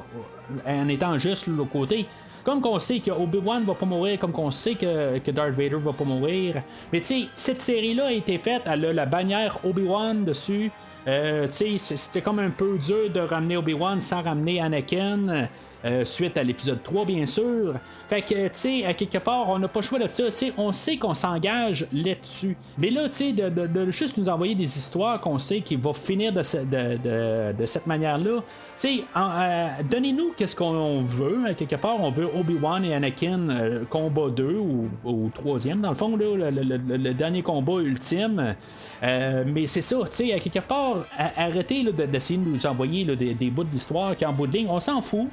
en 0.66 0.88
étant 0.88 1.18
juste 1.18 1.46
le 1.46 1.64
côté. 1.64 2.06
Comme 2.46 2.60
qu'on 2.60 2.78
sait 2.78 3.00
que 3.00 3.10
Obi-Wan 3.10 3.64
va 3.64 3.74
pas 3.74 3.86
mourir, 3.86 4.20
comme 4.20 4.30
qu'on 4.30 4.52
sait 4.52 4.76
que, 4.76 5.18
que 5.18 5.32
Darth 5.32 5.50
Vader 5.50 5.78
va 5.80 5.92
pas 5.92 6.04
mourir. 6.04 6.62
Mais 6.92 7.00
tu 7.00 7.06
sais, 7.06 7.28
cette 7.34 7.60
série-là 7.60 8.06
a 8.06 8.12
été 8.12 8.38
faite, 8.38 8.62
elle 8.66 8.84
a 8.84 8.92
la 8.92 9.04
bannière 9.04 9.58
Obi-Wan 9.64 10.24
dessus. 10.24 10.70
Euh, 11.08 11.48
c'était 11.50 12.22
comme 12.22 12.38
un 12.38 12.50
peu 12.50 12.78
dur 12.78 13.10
de 13.12 13.18
ramener 13.18 13.56
Obi-Wan 13.56 14.00
sans 14.00 14.22
ramener 14.22 14.60
Anakin. 14.60 15.48
Euh, 15.84 16.04
suite 16.04 16.36
à 16.38 16.42
l'épisode 16.42 16.82
3, 16.82 17.04
bien 17.04 17.26
sûr. 17.26 17.74
Fait 18.08 18.22
que, 18.22 18.48
tu 18.48 18.50
sais, 18.52 18.84
à 18.84 18.94
quelque 18.94 19.18
part, 19.18 19.48
on 19.48 19.58
n'a 19.58 19.68
pas 19.68 19.80
le 19.80 19.84
choix 19.84 19.98
de 19.98 20.08
ça. 20.08 20.24
Tu 20.30 20.36
sais, 20.36 20.52
on 20.56 20.72
sait 20.72 20.96
qu'on 20.96 21.14
s'engage 21.14 21.86
là-dessus. 21.92 22.56
Mais 22.78 22.90
là, 22.90 23.08
tu 23.08 23.16
sais, 23.16 23.32
de, 23.32 23.90
juste 23.90 24.16
nous 24.16 24.28
envoyer 24.28 24.54
des 24.54 24.64
histoires 24.64 25.20
qu'on 25.20 25.38
sait 25.38 25.60
qu'il 25.60 25.78
va 25.78 25.92
finir 25.92 26.32
de, 26.32 26.42
cette 26.42 27.86
manière-là. 27.86 28.38
Tu 28.38 28.42
sais, 28.76 29.04
euh, 29.16 29.68
donnez-nous 29.88 30.32
qu'est-ce 30.36 30.56
qu'on 30.56 31.02
veut. 31.02 31.46
À 31.46 31.54
quelque 31.54 31.76
part, 31.76 32.02
on 32.02 32.10
veut 32.10 32.28
Obi-Wan 32.34 32.84
et 32.84 32.94
Anakin 32.94 33.48
euh, 33.50 33.84
combat 33.88 34.30
2 34.30 34.44
ou, 34.44 34.88
ou 35.04 35.30
troisième, 35.32 35.82
dans 35.82 35.90
le 35.90 35.94
fond, 35.94 36.16
le, 36.16 37.12
dernier 37.12 37.42
combat 37.42 37.80
ultime. 37.80 38.56
mais 39.02 39.66
c'est 39.66 39.82
ça, 39.82 39.98
tu 40.10 40.16
sais, 40.16 40.32
à 40.32 40.38
quelque 40.38 40.66
part, 40.66 41.04
arrêtez 41.36 41.84
d'essayer 41.92 42.38
de 42.38 42.48
nous 42.48 42.66
envoyer 42.66 43.04
des, 43.04 43.34
des, 43.34 43.50
bouts 43.50 43.64
d'histoire 43.64 44.16
qu'en 44.16 44.32
bout 44.32 44.46
de 44.46 44.56
ligne, 44.56 44.68
on 44.68 44.80
s'en 44.80 45.00
fout. 45.00 45.28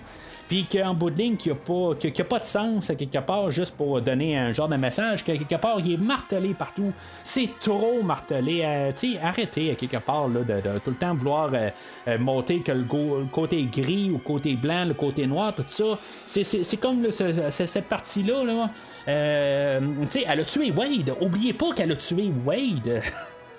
Puis 0.53 0.67
qu'en 0.71 0.93
bout 0.93 1.09
de 1.09 1.17
ligne, 1.17 1.35
qu'il 1.35 1.51
n'y 1.51 1.57
a, 1.57 2.23
pas, 2.25 2.37
de 2.37 2.43
sens 2.43 2.87
à 2.87 2.93
quelque 2.93 3.17
part, 3.17 3.49
juste 3.49 3.75
pour 3.75 3.99
donner 4.03 4.37
un 4.37 4.51
genre 4.51 4.67
de 4.67 4.75
message, 4.75 5.25
que 5.25 5.31
quelque 5.31 5.59
part, 5.59 5.79
il 5.79 5.93
est 5.93 5.97
martelé 5.97 6.53
partout. 6.53 6.93
C'est 7.23 7.49
trop 7.59 8.03
martelé. 8.03 8.61
Euh, 8.63 8.91
tu 8.91 9.17
arrêtez 9.17 9.71
à 9.71 9.73
quelque 9.73 9.97
part 9.97 10.29
de, 10.29 10.43
tout 10.77 10.91
le 10.91 10.95
temps 10.95 11.15
vouloir 11.15 11.49
euh, 11.51 11.71
euh, 12.07 12.19
monter 12.19 12.59
que 12.59 12.71
le, 12.71 12.85
côté 13.31 13.63
gris 13.63 14.11
ou 14.11 14.19
côté 14.19 14.55
blanc, 14.55 14.85
le 14.85 14.93
côté 14.93 15.25
noir, 15.25 15.55
tout 15.55 15.65
ça. 15.65 15.97
C'est 16.23 16.79
comme 16.79 17.09
cette 17.09 17.89
partie-là. 17.89 18.43
Là. 18.43 18.69
tu 19.07 20.07
sais, 20.11 20.23
elle 20.29 20.39
a 20.39 20.45
tué 20.45 20.69
Wade. 20.69 21.15
Oubliez 21.19 21.53
pas 21.53 21.73
qu'elle 21.73 21.93
a 21.93 21.95
tué 21.95 22.31
Wade. 22.45 23.01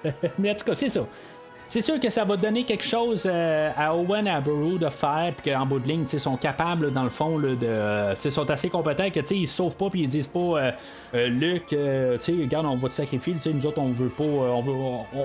Mais 0.38 0.52
en 0.52 0.54
tout 0.54 0.64
cas, 0.64 0.74
c'est 0.76 0.90
ça. 0.90 1.00
C'est 1.74 1.80
sûr 1.80 1.98
que 1.98 2.09
ça 2.09 2.22
va 2.22 2.36
donner 2.36 2.62
quelque 2.62 2.84
chose 2.84 3.28
euh, 3.28 3.68
à 3.76 3.96
Owen 3.96 4.28
et 4.28 4.30
à 4.30 4.40
Burrow 4.40 4.78
de 4.78 4.88
faire, 4.90 5.32
puis 5.36 5.51
qu'en 5.51 5.66
bout 5.66 5.80
de 5.80 5.88
ligne, 5.88 6.05
ils 6.12 6.20
sont 6.20 6.36
capables, 6.36 6.92
dans 6.92 7.02
le 7.02 7.10
fond, 7.10 7.36
là, 7.36 7.48
de. 7.48 8.16
ils 8.24 8.30
sont 8.30 8.48
assez 8.48 8.68
compétents 8.68 9.10
que 9.10 9.34
ils 9.34 9.48
sauvent 9.48 9.76
pas, 9.76 9.90
puis 9.90 10.02
ils 10.02 10.06
disent 10.06 10.28
pas, 10.28 10.38
euh, 10.38 10.70
euh, 11.16 11.26
Luc, 11.26 11.70
regarde, 11.72 12.66
on 12.66 12.76
va 12.76 12.88
te 12.90 12.94
sacrifier, 12.94 13.34
nous 13.52 13.66
autres, 13.66 13.80
on 13.80 13.88
veut 13.88 14.09
pas. 14.09 14.22
on, 14.22 14.62
veut, 14.62 14.72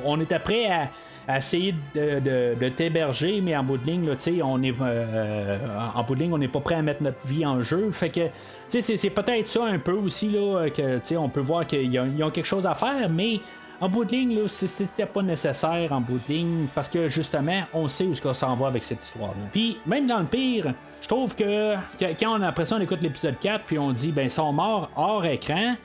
on, 0.03 0.19
était 0.19 0.39
prêt 0.39 0.89
à, 1.27 1.37
essayer 1.37 1.75
de, 1.93 2.69
t'héberger, 2.69 3.41
mais 3.41 3.55
en 3.55 3.63
bout 3.63 3.77
de 3.77 3.85
ligne, 3.85 4.07
là, 4.07 4.15
on 4.43 4.63
est, 4.63 4.73
en 4.73 6.03
bout 6.03 6.15
de 6.15 6.19
ligne, 6.19 6.33
on 6.33 6.39
n'est 6.39 6.47
pas 6.47 6.61
prêt 6.61 6.73
à 6.73 6.81
mettre 6.81 7.03
notre 7.03 7.27
vie 7.27 7.45
en 7.45 7.61
jeu. 7.61 7.91
Fait 7.91 8.09
que 8.09 8.21
c'est, 8.67 9.11
peut-être 9.11 9.45
ça 9.45 9.65
un 9.65 9.77
peu 9.77 9.93
aussi, 9.93 10.29
là, 10.29 10.67
que 10.71 11.15
on 11.15 11.29
peut 11.29 11.41
voir 11.41 11.67
qu'ils 11.67 11.99
ont 11.99 12.31
quelque 12.31 12.47
chose 12.47 12.65
à 12.65 12.73
faire, 12.73 13.07
mais 13.07 13.39
en 13.81 13.89
bout 13.89 14.05
de 14.05 14.11
ligne, 14.11 14.47
c'était 14.47 15.05
pas 15.05 15.21
nécessaire 15.21 15.91
en 15.91 16.01
bout 16.01 16.19
de 16.27 16.33
ligne 16.33 16.67
parce 16.75 16.89
que 16.89 17.07
justement, 17.07 17.61
on 17.73 17.87
sait 17.87 18.05
où 18.05 18.15
ça 18.15 18.33
s'en 18.33 18.55
va 18.55 18.67
avec 18.67 18.83
cette 18.83 19.03
histoire-là. 19.03 19.47
Puis, 19.51 19.77
même 19.85 20.07
dans 20.07 20.19
le 20.19 20.25
pire, 20.25 20.73
je 21.01 21.07
trouve 21.07 21.35
que 21.35 21.75
quand 21.99 22.39
on, 22.39 22.41
après 22.41 22.65
ça, 22.65 22.75
on 22.75 22.81
écoute 22.81 23.01
l'épisode 23.01 23.39
4 23.39 23.65
puis 23.65 23.79
on 23.79 23.91
dit, 23.93 24.11
ben, 24.11 24.23
ils 24.23 24.31
sont 24.31 24.51
morts 24.51 24.89
hors 24.95 25.25
écran 25.25 25.75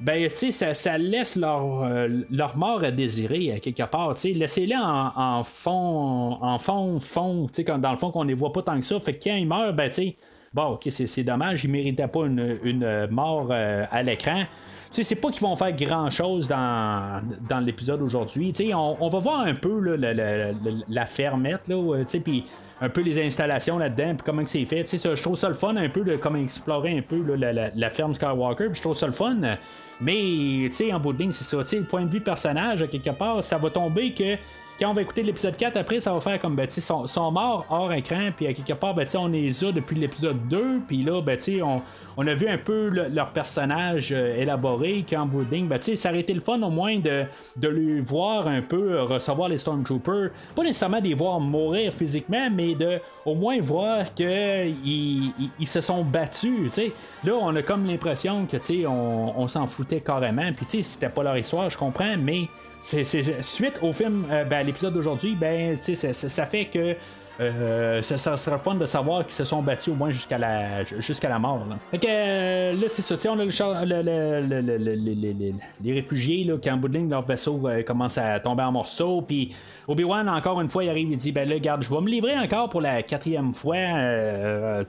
ben 0.00 0.28
tu 0.28 0.50
sais 0.50 0.74
ça, 0.74 0.98
laisse 0.98 1.36
leur, 1.36 1.82
euh, 1.84 2.08
leur 2.28 2.56
mort 2.56 2.82
à 2.82 2.90
désirer 2.90 3.60
quelque 3.60 3.84
part 3.84 4.14
tu 4.14 4.20
sais. 4.22 4.32
Laissez-les 4.32 4.74
en, 4.76 5.44
fond 5.44 6.38
en 6.40 6.58
fond 6.58 6.98
fond 6.98 7.46
tu 7.46 7.62
sais 7.62 7.78
dans 7.78 7.92
le 7.92 7.98
fond 7.98 8.10
qu'on 8.10 8.24
les 8.24 8.34
voit 8.34 8.52
pas 8.52 8.62
tant 8.62 8.76
que 8.80 8.84
ça. 8.84 8.98
Fait 8.98 9.14
que 9.14 9.22
quand 9.22 9.36
ils 9.36 9.46
meurent 9.46 9.72
ben 9.72 9.88
tu 9.88 9.94
sais 9.94 10.16
bon, 10.52 10.72
ok, 10.72 10.88
c'est 10.90 11.22
dommage, 11.22 11.62
il 11.62 11.70
méritait 11.70 12.08
pas 12.08 12.26
une, 12.26 12.58
une 12.64 13.06
mort 13.10 13.52
à 13.52 14.02
l'écran 14.02 14.42
sais, 14.96 15.02
c'est 15.02 15.20
pas 15.20 15.30
qu'ils 15.30 15.42
vont 15.42 15.56
faire 15.56 15.72
grand 15.72 16.10
chose 16.10 16.48
dans, 16.48 17.22
dans 17.48 17.60
l'épisode 17.60 18.02
aujourd'hui. 18.02 18.52
On, 18.74 18.96
on 19.00 19.08
va 19.08 19.18
voir 19.18 19.40
un 19.40 19.54
peu 19.54 19.78
là, 19.80 20.12
la, 20.88 21.06
fermette, 21.06 21.68
là, 21.68 22.04
puis 22.24 22.44
un 22.80 22.88
peu 22.88 23.00
les 23.00 23.24
installations 23.24 23.78
là-dedans, 23.78 24.14
puis 24.16 24.22
comment 24.24 24.42
c'est 24.44 24.64
fait. 24.64 24.84
je 24.90 25.22
trouve 25.22 25.36
ça 25.36 25.48
le 25.48 25.54
fun 25.54 25.76
un 25.76 25.88
peu 25.88 26.02
de 26.02 26.16
comme 26.16 26.36
explorer 26.36 26.98
un 26.98 27.02
peu 27.02 27.22
la, 27.36 27.90
ferme 27.90 28.12
Skywalker, 28.14 28.70
je 28.72 28.80
trouve 28.80 28.96
ça 28.96 29.06
le 29.06 29.12
fun. 29.12 29.36
Mais 30.00 30.68
en 30.92 31.00
bout 31.00 31.12
de 31.12 31.18
ligne, 31.18 31.32
c'est 31.32 31.44
ça. 31.44 31.58
Le 31.58 31.84
point 31.84 32.04
de 32.04 32.10
vue 32.10 32.20
personnage, 32.20 32.84
quelque 32.90 33.10
part, 33.10 33.42
ça 33.44 33.56
va 33.56 33.70
tomber 33.70 34.12
que 34.12 34.36
quand 34.78 34.90
on 34.90 34.94
va 34.94 35.02
écouter 35.02 35.22
l'épisode 35.22 35.56
4, 35.56 35.76
après, 35.76 36.00
ça 36.00 36.12
va 36.12 36.20
faire 36.20 36.38
comme, 36.40 36.56
ben, 36.56 36.68
sont, 36.68 37.06
sont 37.06 37.30
morts 37.30 37.66
hors 37.68 37.92
écran, 37.92 38.30
puis 38.34 38.46
à 38.46 38.52
quelque 38.52 38.72
part, 38.72 38.94
ben, 38.94 39.06
on 39.16 39.28
les 39.28 39.64
a 39.64 39.70
depuis 39.72 39.96
l'épisode 39.96 40.48
2, 40.48 40.80
puis 40.86 41.02
là, 41.02 41.20
ben, 41.20 41.38
on, 41.62 41.82
on 42.16 42.26
a 42.26 42.34
vu 42.34 42.48
un 42.48 42.58
peu 42.58 42.88
leur 42.88 43.32
personnage 43.32 44.12
euh, 44.12 44.40
élaboré, 44.40 45.04
qu'en 45.08 45.26
bouding, 45.26 45.68
ben, 45.68 45.80
ça 45.80 46.08
aurait 46.08 46.20
été 46.20 46.32
le 46.32 46.40
fun 46.40 46.60
au 46.62 46.70
moins 46.70 46.98
de, 46.98 47.24
de 47.56 47.68
les 47.68 48.00
voir 48.00 48.48
un 48.48 48.62
peu 48.62 49.02
recevoir 49.02 49.48
les 49.48 49.58
Stormtroopers, 49.58 50.30
pas 50.56 50.62
nécessairement 50.62 51.00
de 51.00 51.08
les 51.08 51.14
voir 51.14 51.38
mourir 51.40 51.92
physiquement, 51.92 52.48
mais 52.50 52.74
de 52.74 52.98
au 53.24 53.34
moins 53.34 53.60
voir 53.60 54.12
qu'ils 54.14 54.74
ils, 55.58 55.66
se 55.66 55.80
sont 55.80 56.02
battus, 56.02 56.72
sais. 56.72 56.92
Là, 57.24 57.34
on 57.40 57.54
a 57.54 57.62
comme 57.62 57.86
l'impression 57.86 58.46
que, 58.46 58.56
on, 58.86 59.34
on 59.36 59.48
s'en 59.48 59.66
foutait 59.66 60.00
carrément, 60.00 60.50
puis 60.52 60.82
c'était 60.82 61.08
pas 61.08 61.22
leur 61.22 61.36
histoire, 61.36 61.70
je 61.70 61.78
comprends, 61.78 62.16
mais 62.18 62.48
c'est, 62.82 63.42
suite 63.42 63.78
au 63.80 63.92
film, 63.92 64.26
euh, 64.30 64.44
ben, 64.44 64.66
l'épisode 64.66 64.92
d'aujourd'hui, 64.92 65.36
ben, 65.36 65.76
ça, 65.76 66.12
ça 66.12 66.46
fait 66.46 66.66
que 66.66 66.96
euh, 67.42 68.02
ça, 68.02 68.16
ça, 68.16 68.36
sera 68.36 68.58
fun 68.58 68.74
de 68.74 68.86
savoir 68.86 69.24
qu'ils 69.24 69.34
se 69.34 69.44
sont 69.44 69.62
battus 69.62 69.88
au 69.88 69.94
moins 69.94 70.12
jusqu'à 70.12 70.38
la, 70.38 71.38
mort. 71.38 71.66
Là. 71.68 71.76
Euh, 72.04 72.72
là, 72.72 72.86
c'est 72.88 73.02
ça. 73.02 73.14
On 73.30 73.38
a 73.38 73.44
le, 73.44 73.50
les 75.82 75.92
réfugiés 75.92 76.50
qui 76.60 76.70
en 76.70 76.76
bout 76.76 76.88
de 76.88 76.98
ligne, 76.98 77.10
leur 77.10 77.22
vaisseau 77.22 77.60
euh, 77.66 77.82
commence 77.82 78.18
à 78.18 78.38
tomber 78.40 78.62
en 78.62 78.72
morceaux. 78.72 79.22
Puis 79.22 79.54
Obi-Wan, 79.88 80.28
encore 80.28 80.60
une 80.60 80.68
fois, 80.68 80.84
il 80.84 80.90
arrive 80.90 81.12
et 81.12 81.16
dit 81.16 81.32
Ben 81.32 81.48
là, 81.48 81.54
regarde, 81.54 81.82
je 81.82 81.90
vais 81.90 82.00
me 82.00 82.08
livrer 82.08 82.38
encore 82.38 82.68
pour 82.68 82.80
la 82.80 83.02
quatrième 83.02 83.54
fois 83.54 83.76
à, 83.76 84.82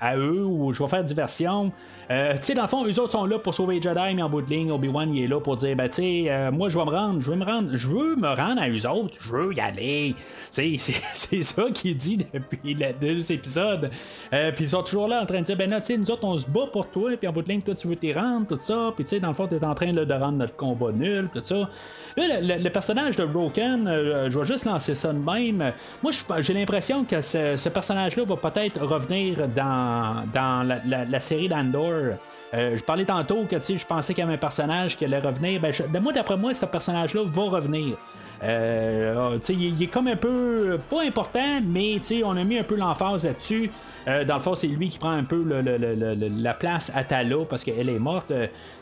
à, 0.00 0.16
eux 0.16 0.44
ou 0.44 0.72
je 0.72 0.82
vais 0.82 0.88
faire 0.88 1.04
diversion. 1.04 1.72
tu 2.08 2.14
sais, 2.40 2.54
dans 2.54 2.62
le 2.62 2.68
fond, 2.68 2.86
eux 2.86 3.00
autres 3.00 3.12
sont 3.12 3.26
là 3.26 3.38
pour 3.38 3.54
sauver 3.54 3.80
Jedi, 3.80 4.14
mais 4.14 4.22
en 4.22 4.30
bout 4.30 4.42
de 4.42 4.50
ligne, 4.50 4.72
Obi-Wan, 4.72 5.14
il 5.14 5.24
est 5.24 5.28
là 5.28 5.40
pour 5.40 5.56
dire 5.56 5.76
Ben, 5.76 5.88
tu 5.88 6.02
sais, 6.02 6.50
moi, 6.52 6.68
je 6.68 6.78
vais 6.78 6.84
me 6.84 6.90
rendre, 6.90 7.20
je 7.20 7.30
veux 7.30 7.36
me 7.36 7.44
rendre, 7.44 7.70
je 7.72 7.88
veux 7.88 8.16
me 8.16 8.28
rendre 8.28 8.62
à 8.62 8.68
eux 8.68 8.88
autres, 8.88 9.16
je 9.20 9.30
veux 9.30 9.54
y 9.54 9.60
aller. 9.60 10.14
C'est 10.50 11.42
ça 11.42 11.64
qui 11.76 11.94
dit 11.94 12.18
depuis 12.32 12.74
les 12.74 12.92
deux 12.92 13.32
épisodes. 13.32 13.90
Euh, 14.32 14.52
puis 14.52 14.64
ils 14.64 14.70
sont 14.70 14.82
toujours 14.82 15.08
là 15.08 15.22
en 15.22 15.26
train 15.26 15.40
de 15.40 15.44
dire 15.44 15.56
ben 15.56 15.70
là, 15.70 15.80
tu 15.80 15.86
sais, 15.86 15.98
nous 15.98 16.10
autres, 16.10 16.24
on 16.24 16.36
se 16.38 16.48
bat 16.48 16.66
pour 16.72 16.88
toi, 16.88 17.10
puis 17.16 17.28
en 17.28 17.32
bout 17.32 17.42
de 17.42 17.48
ligne, 17.48 17.62
toi, 17.62 17.74
tu 17.74 17.88
veux 17.88 17.96
t'y 17.96 18.12
rendre, 18.12 18.46
tout 18.46 18.58
ça. 18.60 18.92
Puis 18.94 19.04
tu 19.04 19.10
sais, 19.10 19.20
dans 19.20 19.28
le 19.28 19.34
fond, 19.34 19.46
t'es 19.46 19.62
en 19.64 19.74
train 19.74 19.92
de 19.92 20.12
rendre 20.12 20.38
notre 20.38 20.56
combat 20.56 20.92
nul, 20.92 21.28
tout 21.32 21.42
ça. 21.42 21.68
Là, 22.16 22.40
le, 22.40 22.68
personnage 22.70 23.16
de 23.16 23.24
Broken, 23.24 23.86
euh, 23.86 24.30
je 24.30 24.38
vais 24.38 24.44
juste 24.44 24.64
lancer 24.64 24.94
ça 24.94 25.12
de 25.12 25.18
même. 25.18 25.72
Moi, 26.02 26.12
j'ai 26.38 26.54
l'impression 26.54 27.04
que 27.04 27.20
ce, 27.20 27.68
personnage-là 27.68 28.24
va 28.24 28.36
peut-être 28.36 28.80
revenir 28.82 29.48
dans, 29.48 30.24
dans 30.32 30.66
la, 30.86 31.20
série 31.20 31.48
d'Andor. 31.48 32.16
Euh, 32.54 32.76
je 32.76 32.82
parlais 32.82 33.04
tantôt 33.04 33.44
que 33.44 33.56
je 33.58 33.86
pensais 33.86 34.14
qu'il 34.14 34.22
y 34.22 34.24
avait 34.24 34.34
un 34.34 34.38
personnage 34.38 34.96
qui 34.96 35.04
allait 35.04 35.18
revenir. 35.18 35.60
Ben, 35.60 35.72
ben 35.88 36.02
moi, 36.02 36.12
d'après 36.12 36.36
moi, 36.36 36.54
ce 36.54 36.64
personnage-là 36.64 37.22
va 37.26 37.42
revenir. 37.42 37.96
Euh, 38.42 39.38
il, 39.48 39.82
est 39.82 39.86
comme 39.86 40.08
un 40.08 40.16
peu 40.16 40.78
pas 40.90 41.02
important, 41.02 41.60
mais 41.66 42.00
on 42.24 42.36
a 42.36 42.44
mis 42.44 42.58
un 42.58 42.64
peu 42.64 42.76
l'emphase 42.76 43.24
là-dessus. 43.24 43.70
Euh, 44.06 44.24
dans 44.24 44.34
le 44.34 44.40
fond, 44.40 44.54
c'est 44.54 44.66
lui 44.68 44.88
qui 44.88 44.98
prend 44.98 45.10
un 45.10 45.24
peu 45.24 45.42
la 45.42 46.54
place 46.54 46.92
à 46.94 47.02
Tala 47.02 47.36
parce 47.48 47.64
qu'elle 47.64 47.88
est 47.88 47.98
morte. 47.98 48.32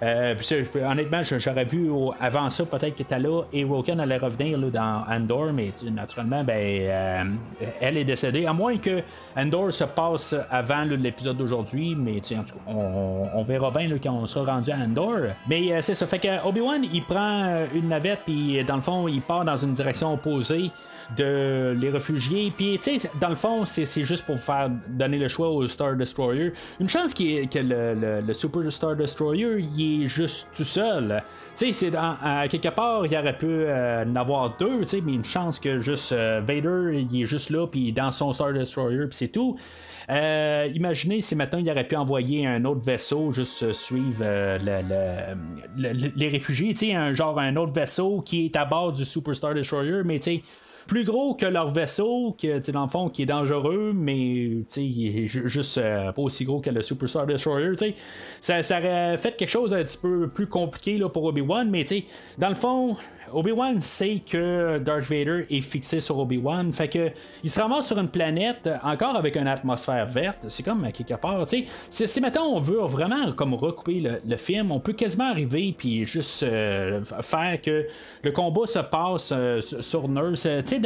Honnêtement, 0.02 1.22
j'aurais 1.22 1.64
vu 1.64 1.90
avant 2.20 2.50
ça 2.50 2.64
peut-être 2.64 2.96
que 2.96 3.04
Tala 3.04 3.46
et 3.52 3.64
Woken 3.64 4.00
allaient 4.00 4.18
revenir 4.18 4.58
dans 4.58 5.04
Andor, 5.08 5.52
mais 5.52 5.72
naturellement, 5.90 6.44
ben, 6.44 7.38
elle 7.80 7.96
est 7.96 8.04
décédée. 8.04 8.46
À 8.46 8.52
moins 8.52 8.76
que 8.78 9.02
Andor 9.36 9.72
se 9.72 9.84
passe 9.84 10.34
avant 10.50 10.82
l'épisode 10.82 11.36
d'aujourd'hui, 11.36 11.94
mais 11.96 12.20
en 12.36 12.42
tout 12.42 12.54
cas, 12.54 12.72
on, 12.72 13.44
verra 13.44 13.53
bien 13.58 13.90
quand 14.02 14.12
on 14.12 14.26
sera 14.26 14.54
rendu 14.54 14.70
à 14.70 14.76
Andor. 14.76 15.18
Mais 15.48 15.80
c'est 15.82 15.94
ça. 15.94 16.06
Fait 16.06 16.18
que 16.18 16.46
Obi-Wan, 16.46 16.84
il 16.92 17.02
prend 17.02 17.64
une 17.74 17.88
navette, 17.88 18.20
puis 18.24 18.62
dans 18.64 18.76
le 18.76 18.82
fond, 18.82 19.08
il 19.08 19.20
part 19.20 19.44
dans 19.44 19.56
une 19.56 19.74
direction 19.74 20.14
opposée 20.14 20.70
de 21.16 21.76
les 21.78 21.90
réfugiés. 21.90 22.52
Puis, 22.56 22.78
tu 22.82 22.98
sais, 22.98 23.10
dans 23.20 23.28
le 23.28 23.36
fond, 23.36 23.64
c'est 23.64 24.04
juste 24.04 24.24
pour 24.24 24.38
faire 24.38 24.70
donner 24.88 25.18
le 25.18 25.28
choix 25.28 25.48
au 25.48 25.66
Star 25.68 25.96
Destroyer. 25.96 26.52
Une 26.80 26.88
chance 26.88 27.14
qui 27.14 27.46
que 27.48 27.58
le, 27.58 28.22
le, 28.26 28.34
Super 28.34 28.70
Star 28.72 28.96
Destroyer, 28.96 29.58
il 29.76 30.04
est 30.04 30.06
juste 30.06 30.48
tout 30.56 30.64
seul. 30.64 31.22
Tu 31.56 31.72
sais, 31.72 31.72
c'est 31.72 31.96
à 31.96 32.46
quelque 32.48 32.68
part, 32.68 33.06
il 33.06 33.16
aurait 33.16 33.36
pu 33.36 33.46
euh, 33.48 34.04
en 34.04 34.16
avoir 34.16 34.56
deux, 34.58 34.80
tu 34.80 34.88
sais, 34.88 35.00
mais 35.00 35.14
une 35.14 35.24
chance 35.24 35.58
que 35.58 35.78
juste 35.78 36.12
euh, 36.12 36.40
Vader, 36.44 37.04
il 37.10 37.22
est 37.22 37.26
juste 37.26 37.50
là, 37.50 37.66
puis 37.66 37.92
dans 37.92 38.10
son 38.10 38.32
Star 38.32 38.52
Destroyer, 38.52 39.06
puis 39.06 39.16
c'est 39.16 39.28
tout. 39.28 39.56
Euh, 40.10 40.68
imaginez 40.74 41.20
si 41.20 41.34
maintenant 41.34 41.58
il 41.58 41.70
aurait 41.70 41.86
pu 41.86 41.96
envoyer 41.96 42.46
un 42.46 42.64
autre 42.64 42.82
vaisseau 42.82 43.32
juste 43.32 43.72
suivre 43.72 44.24
les 45.76 46.28
réfugiés, 46.28 46.94
un 46.94 47.14
genre 47.14 47.38
un 47.38 47.56
autre 47.56 47.72
vaisseau 47.72 48.20
qui 48.20 48.46
est 48.46 48.56
à 48.56 48.64
bord 48.64 48.92
du 48.92 49.04
Super 49.04 49.34
Star 49.34 49.54
Destroyer, 49.54 50.02
mais 50.04 50.18
tu 50.18 50.42
plus 50.86 51.04
gros 51.04 51.34
que 51.34 51.46
leur 51.46 51.70
vaisseau, 51.70 52.36
que, 52.40 52.70
dans 52.70 52.84
le 52.84 52.88
fond, 52.88 53.08
qui 53.08 53.22
est 53.22 53.26
dangereux, 53.26 53.92
mais 53.94 54.64
il 54.76 55.28
juste 55.28 55.78
euh, 55.78 56.12
pas 56.12 56.22
aussi 56.22 56.44
gros 56.44 56.60
que 56.60 56.70
le 56.70 56.82
Superstar 56.82 57.26
Destroyer. 57.26 57.72
Ça, 58.40 58.62
ça 58.62 58.78
aurait 58.78 59.16
fait 59.18 59.36
quelque 59.36 59.48
chose 59.48 59.72
un 59.74 59.82
petit 59.82 59.98
peu 59.98 60.28
plus 60.28 60.46
compliqué 60.46 60.98
là, 60.98 61.08
pour 61.08 61.24
Obi-Wan, 61.24 61.68
mais 61.70 61.84
dans 62.38 62.48
le 62.48 62.54
fond, 62.54 62.96
Obi-Wan 63.34 63.80
sait 63.80 64.20
que 64.24 64.78
Darth 64.78 65.04
Vader 65.04 65.46
est 65.50 65.62
fixé 65.62 66.00
sur 66.00 66.18
Obi-Wan, 66.18 66.72
fait 66.72 66.88
que 66.88 67.10
il 67.42 67.50
se 67.50 67.60
ramasse 67.60 67.88
sur 67.88 67.98
une 67.98 68.08
planète 68.08 68.68
encore 68.82 69.16
avec 69.16 69.36
une 69.36 69.48
atmosphère 69.48 70.06
verte. 70.06 70.46
C'est 70.48 70.62
comme 70.62 70.90
quelque 70.92 71.14
part, 71.14 71.44
tu. 71.46 71.64
Si, 71.90 72.20
maintenant 72.20 72.46
on 72.46 72.60
veut 72.60 72.80
vraiment 72.80 73.32
comme 73.32 73.54
recouper 73.54 74.00
le, 74.24 74.36
film, 74.36 74.72
on 74.72 74.80
peut 74.80 74.92
quasiment 74.92 75.30
arriver 75.30 75.74
puis 75.76 76.06
juste 76.06 76.42
euh, 76.42 77.02
faire 77.22 77.60
que 77.62 77.86
le 78.22 78.30
combat 78.30 78.66
se 78.66 78.80
passe 78.80 79.30
euh, 79.32 79.60
sur 79.60 80.08
Nurse. 80.08 80.40
Sais, 80.42 80.80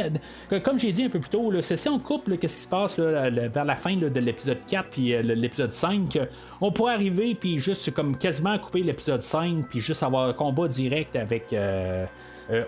comme 0.63 0.77
j'ai 0.77 0.91
dit 0.91 1.03
un 1.03 1.09
peu 1.09 1.19
plus 1.19 1.29
tôt, 1.29 1.51
si 1.61 1.89
on 1.89 1.99
coupe 1.99 2.39
qu'est-ce 2.39 2.55
qui 2.55 2.63
se 2.63 2.67
passe 2.67 2.99
vers 2.99 3.65
la 3.65 3.75
fin 3.75 3.95
de 3.95 4.19
l'épisode 4.19 4.59
4 4.67 4.89
puis 4.89 5.13
euh, 5.13 5.21
l'épisode 5.21 5.73
5, 5.73 6.19
on 6.61 6.71
pourrait 6.71 6.93
arriver 6.93 7.35
puis 7.35 7.59
juste 7.59 7.93
comme 7.93 8.17
quasiment 8.17 8.57
couper 8.57 8.83
l'épisode 8.83 9.21
5 9.21 9.67
puis 9.69 9.79
juste 9.79 10.03
avoir 10.03 10.29
un 10.29 10.33
combat 10.33 10.67
direct 10.67 11.15
avec 11.15 11.53
euh, 11.53 12.05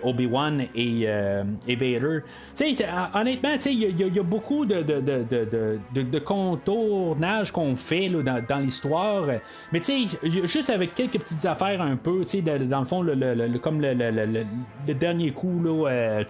Obi-Wan 0.02 0.66
et, 0.74 1.02
euh, 1.06 1.42
Vader. 1.66 2.20
honnêtement, 3.14 3.54
il 3.66 4.14
y, 4.14 4.18
a 4.18 4.22
beaucoup 4.22 4.64
de, 4.64 4.82
de, 4.82 6.18
qu'on 7.52 7.76
fait 7.76 8.08
dans, 8.48 8.58
l'histoire. 8.58 9.24
Mais 9.72 9.80
juste 10.44 10.70
avec 10.70 10.94
quelques 10.94 11.18
petites 11.18 11.44
affaires 11.46 11.80
un 11.82 11.96
peu, 11.96 12.24
dans 12.68 12.80
le 12.80 12.86
fond, 12.86 13.04
comme 13.60 13.80
le, 13.80 14.94
dernier 14.94 15.30
coup, 15.32 15.60
là, 15.62 15.90
euh, 15.90 16.24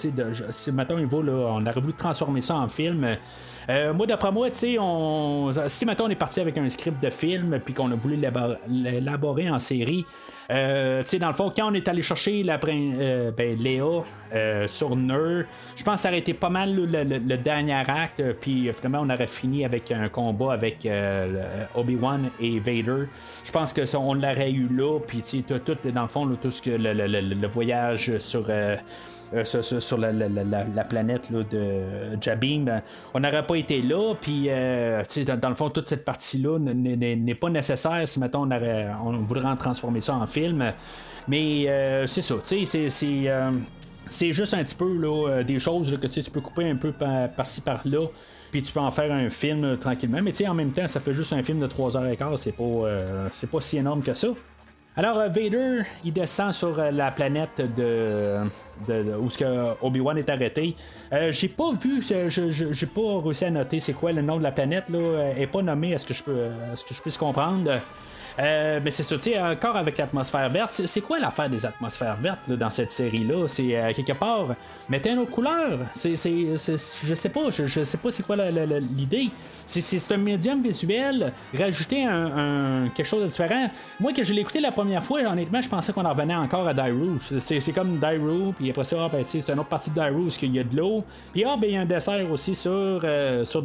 si 0.50 0.72
maintenant 0.72 0.98
il 0.98 1.06
va, 1.06 1.18
on 1.18 1.66
aurait 1.66 1.80
voulu 1.80 1.94
transformer 1.94 2.42
ça 2.42 2.56
en 2.56 2.68
film. 2.68 3.16
Euh, 3.68 3.92
moi, 3.94 4.06
d'après 4.06 4.32
moi, 4.32 4.48
on... 4.80 5.52
si 5.66 5.84
maintenant 5.84 6.06
on 6.06 6.10
est 6.10 6.16
parti 6.16 6.40
avec 6.40 6.58
un 6.58 6.68
script 6.68 7.02
de 7.02 7.10
film 7.10 7.60
puis 7.64 7.74
qu'on 7.74 7.90
a 7.92 7.94
voulu 7.94 8.18
l'élaborer 8.68 9.50
en 9.50 9.58
série, 9.58 10.04
euh, 10.52 11.02
dans 11.18 11.28
le 11.28 11.34
fond, 11.34 11.52
quand 11.54 11.70
on 11.70 11.74
est 11.74 11.88
allé 11.88 12.02
chercher 12.02 12.42
la 12.42 12.58
euh, 12.64 13.30
ben, 13.30 13.56
Léa 13.58 13.84
euh, 14.34 14.68
sur 14.68 14.94
Ner, 14.96 15.44
je 15.76 15.84
pense 15.84 15.96
que 15.96 16.00
ça 16.02 16.08
aurait 16.08 16.18
été 16.18 16.34
pas 16.34 16.50
mal 16.50 16.74
le, 16.74 17.36
dernier 17.36 17.72
acte, 17.72 18.22
puis 18.40 18.70
finalement 18.74 19.00
on 19.02 19.10
aurait 19.10 19.26
fini 19.26 19.64
avec 19.64 19.90
un 19.90 20.08
combat 20.08 20.52
avec 20.52 20.86
Obi-Wan 21.74 22.30
et 22.40 22.58
Vader. 22.60 23.08
Je 23.44 23.52
pense 23.52 23.72
que 23.72 23.86
ça, 23.86 23.98
on 23.98 24.14
l'aurait 24.14 24.52
eu 24.52 24.68
là, 24.68 24.98
puis 25.00 25.22
tout, 25.46 25.58
tout, 25.58 25.76
dans 25.90 26.02
le 26.02 26.08
fond, 26.08 26.26
tout 26.40 26.50
ce 26.50 26.62
que 26.62 26.70
le, 26.70 27.46
voyage 27.46 28.18
sur 28.18 28.46
euh, 29.34 29.44
sur, 29.44 29.96
la, 29.96 30.84
planète 30.84 31.32
de 31.32 32.18
Jabim, 32.20 32.64
ben, 32.64 32.82
on 33.14 33.20
n'aurait 33.20 33.46
pas 33.46 33.56
été 33.56 33.80
là. 33.80 34.14
Puis, 34.20 34.46
euh, 34.48 35.02
dans, 35.26 35.38
dans, 35.38 35.48
le 35.48 35.54
fond, 35.54 35.70
toute 35.70 35.88
cette 35.88 36.04
partie-là 36.04 36.58
n'est 36.58 37.34
pas 37.34 37.48
nécessaire 37.48 38.06
si 38.06 38.20
maintenant 38.20 38.46
on, 38.46 39.08
on 39.08 39.18
voudrait 39.20 39.48
en 39.48 39.56
transformer 39.56 40.02
ça 40.02 40.16
en 40.16 40.26
film. 40.26 40.41
Mais 41.28 41.64
euh, 41.68 42.06
c'est 42.06 42.22
ça, 42.22 42.34
c'est 44.08 44.32
juste 44.32 44.54
un 44.54 44.64
petit 44.64 44.74
peu 44.74 44.96
là, 44.98 45.42
des 45.42 45.58
choses 45.58 45.98
que 45.98 46.06
tu 46.06 46.30
peux 46.30 46.40
couper 46.40 46.68
un 46.68 46.76
peu 46.76 46.92
par-ci 46.92 47.60
par-là. 47.60 48.06
Puis 48.50 48.60
tu 48.60 48.72
peux 48.72 48.80
en 48.80 48.90
faire 48.90 49.10
un 49.10 49.30
film 49.30 49.78
tranquillement. 49.78 50.20
Mais 50.22 50.46
en 50.46 50.54
même 50.54 50.72
temps, 50.72 50.86
ça 50.86 51.00
fait 51.00 51.14
juste 51.14 51.32
un 51.32 51.42
film 51.42 51.60
de 51.60 51.66
3h15. 51.66 52.36
C'est 52.36 52.56
pas, 52.56 53.28
c'est 53.30 53.50
pas 53.50 53.60
si 53.60 53.78
énorme 53.78 54.02
que 54.02 54.12
ça. 54.12 54.28
Alors, 54.94 55.18
euh, 55.18 55.28
Vader, 55.28 55.82
il 56.04 56.12
descend 56.12 56.52
sur 56.52 56.78
euh, 56.78 56.90
la 56.90 57.10
planète 57.10 57.62
de, 57.76 58.40
de, 58.86 59.16
où 59.16 59.30
ce 59.30 59.38
que 59.38 59.74
Obi-Wan 59.80 60.18
est 60.18 60.28
arrêté. 60.28 60.76
Euh, 61.12 61.32
j'ai 61.32 61.48
pas 61.48 61.72
vu, 61.72 62.02
j'ai 62.02 62.86
pas 62.86 63.20
réussi 63.24 63.46
à 63.46 63.50
noter 63.50 63.80
c'est 63.80 63.94
quoi 63.94 64.12
le 64.12 64.20
nom 64.20 64.36
de 64.36 64.42
la 64.42 64.52
planète. 64.52 64.84
Là, 64.90 64.98
Euh, 64.98 65.32
elle 65.34 65.42
est 65.42 65.46
pas 65.46 65.62
nommée, 65.62 65.92
est-ce 65.92 66.06
que 66.06 66.14
je 66.14 66.22
peux, 66.22 66.32
euh, 66.32 66.72
est-ce 66.72 66.84
que 66.84 66.94
je 66.94 67.00
puisse 67.00 67.16
comprendre? 67.16 67.80
Euh, 68.38 68.80
mais 68.82 68.90
c'est 68.90 69.02
ça, 69.02 69.16
tu 69.16 69.22
sais, 69.22 69.40
encore 69.40 69.76
avec 69.76 69.98
l'atmosphère 69.98 70.48
verte, 70.48 70.72
c'est, 70.72 71.00
quoi 71.00 71.18
l'affaire 71.18 71.50
des 71.50 71.66
atmosphères 71.66 72.16
vertes 72.16 72.40
là, 72.48 72.56
dans 72.56 72.70
cette 72.70 72.90
série-là? 72.90 73.46
C'est 73.48 73.76
euh, 73.76 73.92
quelque 73.92 74.12
part, 74.12 74.54
mettez 74.88 75.10
une 75.10 75.18
autre 75.18 75.30
couleur. 75.30 75.80
C'est, 75.94 76.14
je 76.16 77.14
sais 77.14 77.28
pas, 77.28 77.50
je, 77.50 77.66
je 77.66 77.84
sais 77.84 77.98
pas 77.98 78.10
c'est 78.10 78.24
quoi 78.24 78.36
l'idée. 78.36 79.28
C'est, 79.66 80.12
un 80.12 80.16
médium 80.16 80.62
visuel, 80.62 81.32
rajouter 81.58 82.04
un, 82.04 82.88
quelque 82.94 83.06
chose 83.06 83.22
de 83.22 83.28
différent. 83.28 83.70
Moi, 84.00 84.12
que 84.12 84.22
je 84.22 84.34
l'ai 84.34 84.42
écouté 84.42 84.60
la 84.60 84.72
première 84.72 85.02
fois, 85.02 85.20
honnêtement, 85.22 85.60
je 85.60 85.68
pensais 85.68 85.92
qu'on 85.92 86.04
en 86.04 86.10
revenait 86.10 86.34
encore 86.34 86.66
à 86.66 86.74
Daru. 86.74 87.18
C'est, 87.40 87.60
c'est 87.60 87.72
comme 87.72 87.98
Daru, 87.98 88.52
puis 88.58 88.70
après 88.70 88.84
ça, 88.84 88.96
ah, 89.04 89.08
ben, 89.10 89.24
c'est 89.24 89.48
une 89.48 89.58
autre 89.58 89.68
partie 89.68 89.90
de 89.90 89.94
Daru, 89.94 90.24
parce 90.24 90.36
qu'il 90.36 90.54
y 90.54 90.58
a 90.58 90.64
de 90.64 90.76
l'eau. 90.76 91.04
Puis 91.32 91.44
ah, 91.44 91.56
ben, 91.58 91.68
il 91.68 91.74
y 91.74 91.76
a 91.76 91.82
un 91.82 91.86
dessert 91.86 92.30
aussi 92.30 92.54
sur, 92.54 93.00
euh, 93.04 93.44
sur. 93.44 93.62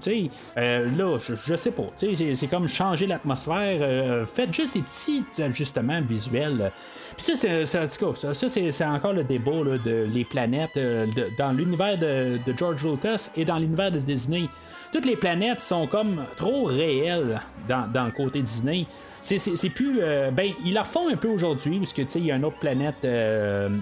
Tu 0.00 0.30
Euh, 0.56 0.88
là, 0.96 1.18
je, 1.18 1.34
je 1.34 1.56
sais 1.56 1.70
pas. 1.70 1.86
C'est, 1.96 2.34
c'est 2.34 2.46
comme 2.46 2.68
changer 2.68 3.06
l'atmosphère. 3.06 3.78
Euh, 4.08 4.26
faites 4.26 4.52
juste 4.52 4.74
des 4.74 4.82
petits 4.82 5.42
ajustements 5.42 6.00
visuels. 6.00 6.72
Puis 7.16 7.24
ça, 7.26 7.36
c'est, 7.36 7.66
ça, 7.66 7.88
ça, 7.88 8.48
c'est, 8.48 8.84
encore 8.84 9.12
le 9.12 9.24
débat 9.24 9.62
là, 9.64 9.78
de 9.78 10.06
les 10.12 10.24
planètes 10.24 10.76
euh, 10.76 11.06
dans 11.38 11.52
l'univers 11.52 11.98
de, 11.98 12.38
George 12.56 12.84
Lucas 12.84 13.30
et 13.36 13.44
dans 13.44 13.58
l'univers 13.58 13.90
de 13.90 13.98
Disney. 13.98 14.44
Toutes 14.92 15.04
les 15.04 15.16
planètes 15.16 15.60
sont 15.60 15.86
comme 15.86 16.24
trop 16.36 16.64
réelles 16.64 17.40
dans, 17.68 18.04
le 18.06 18.10
côté 18.10 18.40
Disney. 18.40 18.86
C'est, 19.20 19.68
plus. 19.68 19.98
euh, 20.00 20.30
ben, 20.30 20.50
ils 20.64 20.72
la 20.72 20.82
refont 20.82 21.10
un 21.10 21.16
peu 21.16 21.28
aujourd'hui, 21.28 21.78
parce 21.78 21.92
que 21.92 22.00
tu 22.02 22.08
sais, 22.08 22.18
il 22.20 22.26
y 22.26 22.32
a 22.32 22.36
une 22.36 22.44
autre 22.46 22.58
planète 22.58 23.06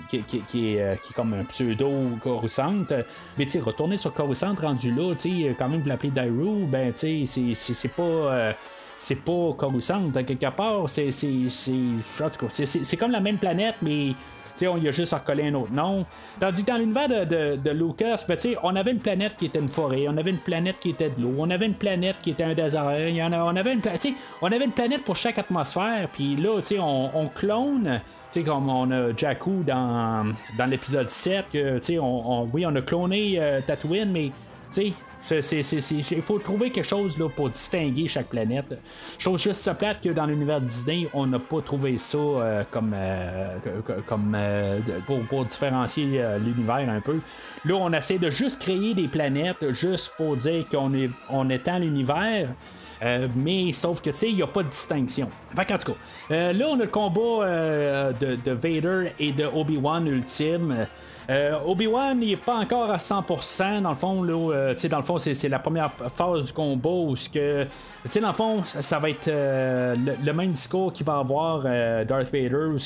qui, 0.09 0.23
qui- 0.23 0.41
qui 0.41 0.75
est, 0.75 1.01
qui 1.03 1.13
est 1.13 1.15
comme 1.15 1.35
un 1.35 1.45
pseudo 1.45 1.91
Coruscant. 2.21 2.85
Mais 3.39 3.45
tu 3.45 3.51
sais, 3.51 3.61
retourner 3.61 3.99
sur 3.99 4.13
Coruscant 4.13 4.55
rendu 4.61 4.91
là, 4.91 5.15
tu 5.15 5.45
sais, 5.45 5.55
quand 5.57 5.69
même 5.69 5.81
vous 5.83 5.89
l'appelez 5.89 6.11
Daru, 6.11 6.65
ben 6.67 6.93
tu 6.93 7.25
sais, 7.27 7.55
c'est, 7.55 7.75
c'est 7.75 7.93
pas. 7.93 8.55
C'est 8.97 9.23
pas 9.25 9.53
Coruscant, 9.57 10.11
à 10.15 10.23
quelque 10.23 10.51
part. 10.51 10.89
C'est, 10.89 11.11
c'est, 11.11 11.49
c'est, 11.51 12.97
comme 12.97 13.11
la 13.13 13.21
même 13.21 13.39
planète, 13.39 13.77
mais 13.83 14.15
tu 14.55 14.61
sais, 14.61 14.69
on 14.69 14.79
y 14.79 14.89
a 14.89 14.91
juste 14.91 15.13
recollé 15.13 15.49
un 15.49 15.55
autre 15.55 15.73
nom. 15.73 16.07
Tandis 16.41 16.65
que 16.65 16.71
dans 16.71 16.79
l'univers 16.79 17.09
de, 17.09 17.25
de- 17.27 17.57
de 17.63 17.71
Lucas, 17.73 18.25
ben, 18.27 18.39
on 18.63 18.75
avait 18.75 18.91
une 18.93 19.01
planète 19.01 19.37
qui 19.37 19.45
était 19.47 19.59
une 19.59 19.69
forêt, 19.69 20.07
on 20.09 20.17
avait 20.17 20.31
une 20.31 20.39
planète 20.39 20.79
qui 20.81 20.91
était 20.91 21.11
de 21.11 21.21
l'eau, 21.21 21.35
on 21.39 21.51
avait 21.51 21.67
une 21.67 21.75
planète 21.75 22.17
qui 22.23 22.31
était 22.31 22.45
un 22.45 22.55
désert, 22.55 23.07
y 23.11 23.23
en 23.23 23.33
a- 23.33 23.45
on, 23.45 23.55
avait 23.55 23.75
une, 23.75 23.83
on 24.41 24.47
avait 24.47 24.65
une 24.65 24.73
planète 24.73 25.05
pour 25.05 25.15
chaque 25.15 25.39
atmosphère, 25.39 26.09
puis 26.11 26.37
là, 26.37 26.59
on, 26.81 27.11
on 27.15 27.27
clone. 27.29 28.01
Tu 28.33 28.41
sais, 28.41 28.43
comme 28.47 28.71
on 28.71 28.91
a 28.91 29.15
Jakku 29.15 29.63
dans, 29.67 30.33
dans 30.59 30.67
l'épisode 30.67 31.11
7, 31.11 31.45
que, 31.53 31.99
on, 32.01 32.03
on- 32.43 32.49
oui, 32.51 32.65
on 32.67 32.75
a 32.77 32.81
cloné 32.81 33.35
euh, 33.39 33.61
Tatooine, 33.61 34.11
mais, 34.11 34.33
Il 35.31 36.23
faut 36.23 36.39
trouver 36.39 36.71
quelque 36.71 36.89
chose 36.89 37.19
là, 37.19 37.29
pour 37.29 37.51
distinguer 37.51 38.07
chaque 38.09 38.29
planète. 38.29 38.79
Trouve 39.19 39.39
juste 39.39 39.63
ça 39.63 39.75
plate 39.75 40.01
que 40.01 40.11
dans 40.11 40.27
l'univers 40.27 40.61
Disney, 40.61 41.09
on 41.13 41.27
n'a 41.27 41.39
pas 41.39 41.61
trouvé 41.61 41.99
ça 41.99 42.19
euh, 42.19 42.63
comme, 42.71 42.93
euh, 42.95 43.57
comme 44.07 44.33
euh, 44.37 44.79
de- 44.79 45.01
pour, 45.07 45.21
pour 45.25 45.45
différencier 45.45 46.09
euh, 46.15 46.39
l'univers 46.39 46.89
un 46.89 47.01
peu. 47.01 47.19
Là, 47.65 47.75
on 47.75 47.93
essaie 47.93 48.19
de 48.19 48.31
juste 48.31 48.61
créer 48.61 48.95
des 48.95 49.09
planètes 49.09 49.73
juste 49.73 50.13
pour 50.17 50.37
dire 50.37 50.65
qu'on 50.71 50.95
est, 50.95 51.11
on 51.31 51.49
étend 51.51 51.79
l'univers. 51.79 52.49
Euh, 53.03 53.29
mais 53.37 53.73
sauf 53.73 54.01
que 54.01 54.09
tu 54.09 54.17
sais, 54.17 54.31
il 54.31 54.37
n'y 54.37 54.43
a 54.43 54.47
pas 54.47 54.63
de 54.63 54.69
distinction. 54.69 55.29
Fait 55.55 55.67
qu'en 55.67 55.77
tout 55.77 55.93
cas, 55.93 55.99
euh, 56.31 56.53
là 56.55 56.67
on 56.71 56.77
a 56.81 56.85
le 56.85 56.89
combat 56.89 57.45
euh, 57.45 58.13
de, 58.13 58.37
de 58.43 58.53
Vader 58.53 59.13
et 59.19 59.33
de 59.33 59.45
Obi-Wan 59.45 60.07
ultime. 60.07 60.87
Euh, 61.29 61.59
Obi-Wan 61.65 62.23
il 62.23 62.33
est 62.33 62.37
pas 62.37 62.57
encore 62.57 62.91
à 62.91 62.99
100% 62.99 63.83
dans 63.83 63.91
le 63.91 63.97
fond 63.97 64.23
là, 64.23 64.53
euh, 64.53 64.75
dans 64.89 64.99
le 64.99 65.03
fond 65.03 65.19
c'est, 65.19 65.49
la 65.49 65.59
première 65.59 65.91
phase 65.93 66.45
du 66.45 66.53
combat 66.53 66.89
où 66.89 67.15
dans 67.15 68.29
le 68.29 68.33
fond 68.33 68.63
ça, 68.65 68.99
va 69.01 69.11
être 69.11 69.27
euh, 69.27 69.97
le, 70.25 70.33
même 70.33 70.53
discours 70.53 70.93
qu'il 70.93 71.05
va 71.05 71.19
avoir 71.19 71.63
euh, 71.65 72.05
Darth 72.05 72.33
Vader 72.33 72.67
où 72.67 72.79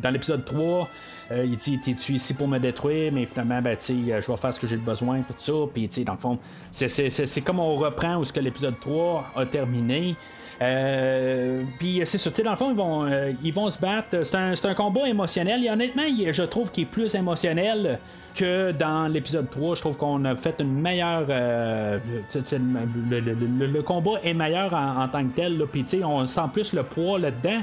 dans 0.00 0.10
l'épisode 0.10 0.44
3 0.46 0.88
euh, 1.30 1.44
il 1.44 1.56
dit 1.56 1.78
T'es-tu 1.78 2.14
ici 2.14 2.34
pour 2.34 2.48
me 2.48 2.58
détruire? 2.58 3.12
Mais 3.12 3.26
finalement, 3.26 3.60
ben, 3.60 3.76
je 3.78 4.12
vais 4.12 4.36
faire 4.36 4.54
ce 4.54 4.60
que 4.60 4.66
j'ai 4.66 4.76
besoin, 4.76 5.20
tout 5.22 5.34
ça. 5.36 5.52
Puis, 5.72 5.88
dans 6.04 6.14
le 6.14 6.18
fond, 6.18 6.38
c'est 6.70 7.40
comme 7.42 7.60
on 7.60 7.76
reprend 7.76 8.16
où 8.16 8.24
ce 8.24 8.32
que 8.32 8.40
l'épisode 8.40 8.78
3 8.80 9.32
a 9.36 9.46
terminé. 9.46 10.16
Euh, 10.60 11.62
puis 11.78 12.00
c'est 12.04 12.18
ça, 12.18 12.30
dans 12.42 12.50
le 12.50 12.56
fond, 12.56 12.70
ils 12.70 12.76
vont, 12.76 13.04
euh, 13.06 13.32
ils 13.42 13.52
vont 13.54 13.70
se 13.70 13.78
battre. 13.78 14.22
C'est 14.24 14.34
un, 14.36 14.52
un 14.62 14.74
combat 14.74 15.08
émotionnel. 15.08 15.64
Et 15.64 15.70
honnêtement, 15.70 16.02
je 16.32 16.42
trouve 16.42 16.70
qu'il 16.70 16.84
est 16.84 16.86
plus 16.86 17.14
émotionnel 17.14 17.98
que 18.34 18.72
dans 18.72 19.06
l'épisode 19.08 19.48
3. 19.50 19.76
Je 19.76 19.80
trouve 19.80 19.96
qu'on 19.96 20.24
a 20.24 20.34
fait 20.36 20.56
une 20.60 20.72
meilleure. 20.80 21.26
euh, 21.28 21.98
le, 22.34 23.20
le- 23.20 23.34
le- 23.34 23.66
le 23.66 23.82
combat 23.82 24.12
est 24.22 24.34
meilleur 24.34 24.72
en, 24.74 25.06
tant 25.08 25.24
que 25.24 25.34
tel. 25.34 25.62
Puis, 25.70 25.84
on 26.04 26.26
sent 26.26 26.40
plus 26.52 26.72
le 26.72 26.82
poids 26.82 27.18
là-dedans. 27.18 27.60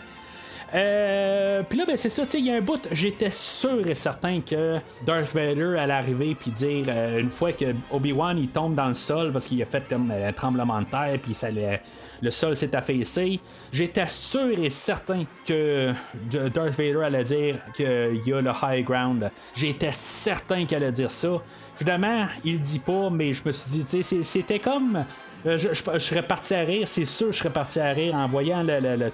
Euh, 0.75 1.63
puis 1.67 1.77
là, 1.77 1.85
ben, 1.85 1.95
c'est 1.95 2.09
ça, 2.09 2.23
il 2.33 2.45
y 2.45 2.51
a 2.51 2.55
un 2.55 2.61
bout, 2.61 2.85
j'étais 2.91 3.31
sûr 3.31 3.87
et 3.87 3.95
certain 3.95 4.41
que 4.41 4.79
Darth 5.05 5.33
Vader 5.33 5.77
allait 5.79 5.93
arriver 5.93 6.35
puis 6.35 6.51
dire, 6.51 6.85
euh, 6.89 7.19
une 7.19 7.29
fois 7.29 7.53
que 7.53 7.73
Obi-Wan 7.91 8.37
il 8.37 8.49
tombe 8.49 8.75
dans 8.75 8.89
le 8.89 8.93
sol 8.93 9.31
parce 9.31 9.45
qu'il 9.45 9.61
a 9.61 9.65
fait 9.65 9.83
euh, 9.93 10.29
un 10.29 10.33
tremblement 10.33 10.81
de 10.81 10.87
terre 10.87 11.17
puis 11.23 11.33
le, 12.21 12.31
sol 12.31 12.57
s'est 12.57 12.75
affaissé, 12.75 13.39
j'étais 13.71 14.07
sûr 14.07 14.59
et 14.61 14.69
certain 14.69 15.23
que 15.47 15.93
Darth 16.29 16.73
Vader 16.77 17.03
allait 17.03 17.23
dire 17.23 17.59
qu'il 17.73 18.21
y 18.25 18.33
a 18.33 18.41
le 18.41 18.51
high 18.61 18.83
ground. 18.83 19.31
J'étais 19.53 19.93
certain 19.93 20.65
qu'il 20.65 20.75
allait 20.75 20.91
dire 20.91 21.11
ça. 21.11 21.41
Finalement, 21.77 22.25
il 22.43 22.59
dit 22.59 22.79
pas, 22.79 23.09
mais 23.09 23.33
je 23.33 23.43
me 23.45 23.51
suis 23.51 23.83
dit, 23.83 24.03
c'était 24.03 24.59
comme. 24.59 25.05
Euh, 25.45 25.59
je, 25.59 25.99
serais 25.99 26.23
parti 26.23 26.55
à 26.55 26.61
rire, 26.61 26.87
c'est 26.87 27.05
sûr 27.05 27.31
je 27.31 27.37
serais 27.37 27.51
parti 27.51 27.79
à 27.79 27.91
rire 27.91 28.15
en 28.15 28.27
voyant 28.27 28.65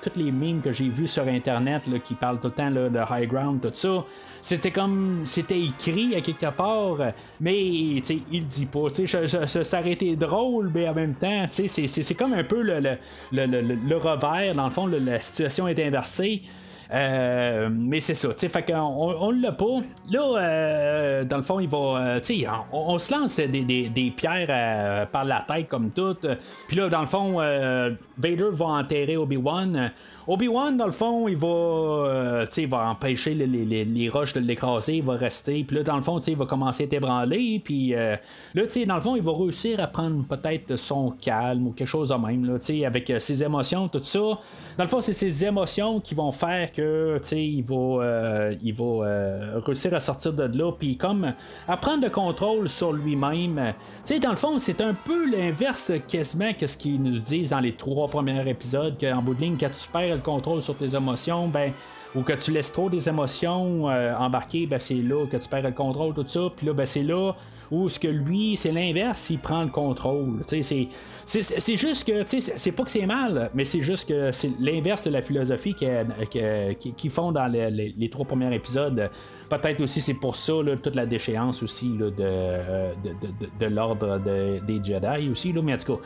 toutes 0.01 0.15
les 0.15 0.31
memes 0.31 0.61
que 0.61 0.71
j'ai 0.71 0.87
vus 0.87 1.07
sur 1.07 1.27
internet 1.27 1.83
qui 2.05 2.13
parlent 2.13 2.39
tout 2.39 2.47
le 2.47 2.53
temps 2.53 2.71
de 2.71 2.99
high 3.09 3.29
ground, 3.29 3.59
tout 3.61 3.69
ça. 3.73 4.05
C'était 4.39 4.71
comme. 4.71 5.23
C'était 5.25 5.59
écrit 5.59 6.15
à 6.15 6.21
quelque 6.21 6.49
part, 6.51 6.97
mais 7.41 7.61
il 7.61 8.47
dit 8.47 8.65
pas. 8.65 8.87
Ça 9.45 9.79
aurait 9.79 9.91
été 9.91 10.15
drôle, 10.15 10.71
mais 10.73 10.87
en 10.87 10.93
même 10.93 11.15
temps, 11.15 11.45
c'est- 11.49 12.17
comme 12.17 12.33
un 12.33 12.43
peu 12.43 12.61
le, 12.61 12.79
le, 13.31 13.97
revers. 13.97 14.55
Dans 14.55 14.65
le 14.65 14.71
fond, 14.71 14.87
la 14.87 15.19
situation 15.19 15.67
est 15.67 15.79
inversée. 15.79 16.41
Euh, 16.93 17.69
mais 17.71 18.01
c'est 18.01 18.15
ça, 18.15 18.27
tu 18.29 18.33
sais, 18.37 18.49
fait 18.49 18.63
qu'on 18.63 18.75
on, 19.19 19.31
l'a 19.31 19.53
pas. 19.53 19.79
Là, 20.09 20.37
euh, 20.37 21.23
dans 21.23 21.37
le 21.37 21.43
fond, 21.43 21.59
il 21.61 21.69
va, 21.69 21.77
euh, 21.77 22.19
tu 22.19 22.41
sais, 22.41 22.47
on, 22.73 22.97
se 22.99 23.13
lance 23.13 23.37
des, 23.37 23.47
des- 23.63 23.87
des 23.89 24.11
pierres 24.11 25.07
par 25.07 25.23
la 25.23 25.41
tête 25.47 25.69
comme 25.69 25.91
tout. 25.91 26.17
Puis 26.67 26.75
là, 26.77 26.89
dans 26.89 26.99
le 27.01 27.05
fond, 27.05 27.37
Vader 28.17 28.49
va 28.51 28.65
enterrer 28.65 29.15
Obi-Wan. 29.15 29.91
Obi-Wan, 30.27 30.77
dans 30.77 30.85
le 30.85 30.91
fond, 30.91 31.27
il 31.27 31.37
va, 31.37 32.43
il 32.57 32.67
va 32.67 32.89
empêcher 32.89 33.33
les, 33.33 33.47
les- 33.47 33.85
les- 33.85 34.09
roches 34.09 34.33
de 34.33 34.39
l'écraser, 34.41 34.97
il 34.97 35.03
va 35.03 35.13
rester. 35.13 35.63
Puis 35.63 35.77
là, 35.77 35.83
dans 35.83 35.95
le 35.95 36.03
fond, 36.03 36.19
il 36.19 36.35
va 36.35 36.45
commencer 36.45 36.83
à 36.83 36.85
être 36.87 36.93
ébranlé. 36.93 37.61
Puis 37.63 37.91
là, 37.91 38.17
tu 38.53 38.69
sais, 38.69 38.85
dans 38.85 38.95
le 38.95 39.01
fond, 39.01 39.15
il 39.15 39.21
va 39.23 39.31
réussir 39.31 39.79
à 39.79 39.87
prendre 39.87 40.25
peut-être 40.27 40.75
son 40.75 41.11
calme 41.11 41.67
ou 41.67 41.71
quelque 41.71 41.87
chose 41.87 42.09
de 42.09 42.15
même, 42.15 42.45
là, 42.45 42.57
avec 42.87 43.13
ses 43.19 43.43
émotions, 43.43 43.87
tout 43.87 44.03
ça. 44.03 44.19
Dans 44.19 44.83
le 44.83 44.89
fond, 44.89 44.99
c'est 45.01 45.13
ses 45.13 45.45
émotions 45.45 45.99
qui 45.99 46.13
vont 46.15 46.31
faire 46.31 46.71
que, 46.71 46.80
il 47.31 47.63
va, 47.63 47.75
euh, 47.75 48.55
euh, 48.79 49.59
réussir 49.65 49.93
à 49.93 49.99
sortir 49.99 50.33
de 50.33 50.57
là. 50.57 50.71
Puis 50.71 50.97
comme 50.97 51.33
à 51.67 51.77
prendre 51.77 52.03
le 52.03 52.09
contrôle 52.09 52.69
sur 52.69 52.93
lui-même. 52.93 53.73
Dans 54.21 54.29
le 54.29 54.35
fond, 54.35 54.59
c'est 54.59 54.81
un 54.81 54.93
peu 54.93 55.29
l'inverse 55.29 55.91
quasiment 56.07 56.53
que 56.53 56.67
ce 56.67 56.77
qu'ils 56.77 57.01
nous 57.01 57.19
disent 57.19 57.49
dans 57.49 57.59
les 57.59 57.73
trois 57.73 58.07
premiers 58.07 58.47
épisodes, 58.49 58.95
qu'en 58.99 59.21
bout 59.21 59.33
de 59.33 59.41
ligne, 59.41 59.57
quand 59.59 59.71
tu 59.71 59.87
perds 59.91 60.15
le 60.15 60.21
contrôle 60.21 60.61
sur 60.61 60.75
tes 60.75 60.95
émotions, 60.95 61.47
ben 61.47 61.71
ou 62.15 62.21
que 62.23 62.33
tu 62.33 62.51
laisses 62.51 62.73
trop 62.73 62.89
des 62.89 63.07
émotions 63.07 63.89
euh, 63.89 64.13
embarquer, 64.15 64.65
ben 64.67 64.79
c'est 64.79 64.95
là 64.95 65.25
que 65.27 65.37
tu 65.37 65.47
perds 65.47 65.63
le 65.63 65.71
contrôle, 65.71 66.13
tout 66.13 66.25
ça. 66.25 66.41
Puis 66.55 66.65
là, 66.67 66.73
ben 66.73 66.85
c'est 66.85 67.03
là 67.03 67.33
où 67.71 67.87
ce 67.87 67.97
que 67.99 68.09
lui, 68.09 68.57
c'est 68.57 68.73
l'inverse, 68.73 69.29
il 69.29 69.39
prend 69.39 69.63
le 69.63 69.69
contrôle. 69.69 70.41
C'est- 70.45 70.61
c'est 71.25 71.77
juste 71.77 72.05
que, 72.05 72.25
c'est- 72.27 72.71
pas 72.73 72.83
que 72.83 72.91
c'est 72.91 73.05
mal, 73.05 73.49
mais 73.53 73.63
c'est 73.63 73.79
juste 73.79 74.09
que 74.09 74.33
c'est 74.33 74.51
l'inverse 74.59 75.05
de 75.05 75.09
la 75.09 75.21
philosophie 75.21 75.73
qu'ils 75.73 77.09
font 77.09 77.31
dans 77.31 77.47
les, 77.47 77.71
les- 77.71 78.09
trois 78.09 78.25
premiers 78.25 78.53
épisodes. 78.53 79.09
Peut-être 79.49 79.79
aussi 79.81 80.01
c'est 80.01 80.13
pour 80.15 80.35
ça 80.35 80.53
là, 80.61 80.75
toute 80.75 80.97
la 80.97 81.05
déchéance 81.05 81.63
aussi 81.63 81.97
euh, 82.01 82.91
de, 83.03 83.09
de- 83.09 83.27
de- 83.39 83.49
de 83.57 83.65
l'ordre 83.73 84.19
de- 84.19 84.59
des 84.65 84.83
Jedi 84.83 85.29
aussi, 85.31 85.53
là, 85.53 85.61
mais 85.61 85.73
en 85.73 85.77
tout 85.77 85.95
cas. 85.95 86.01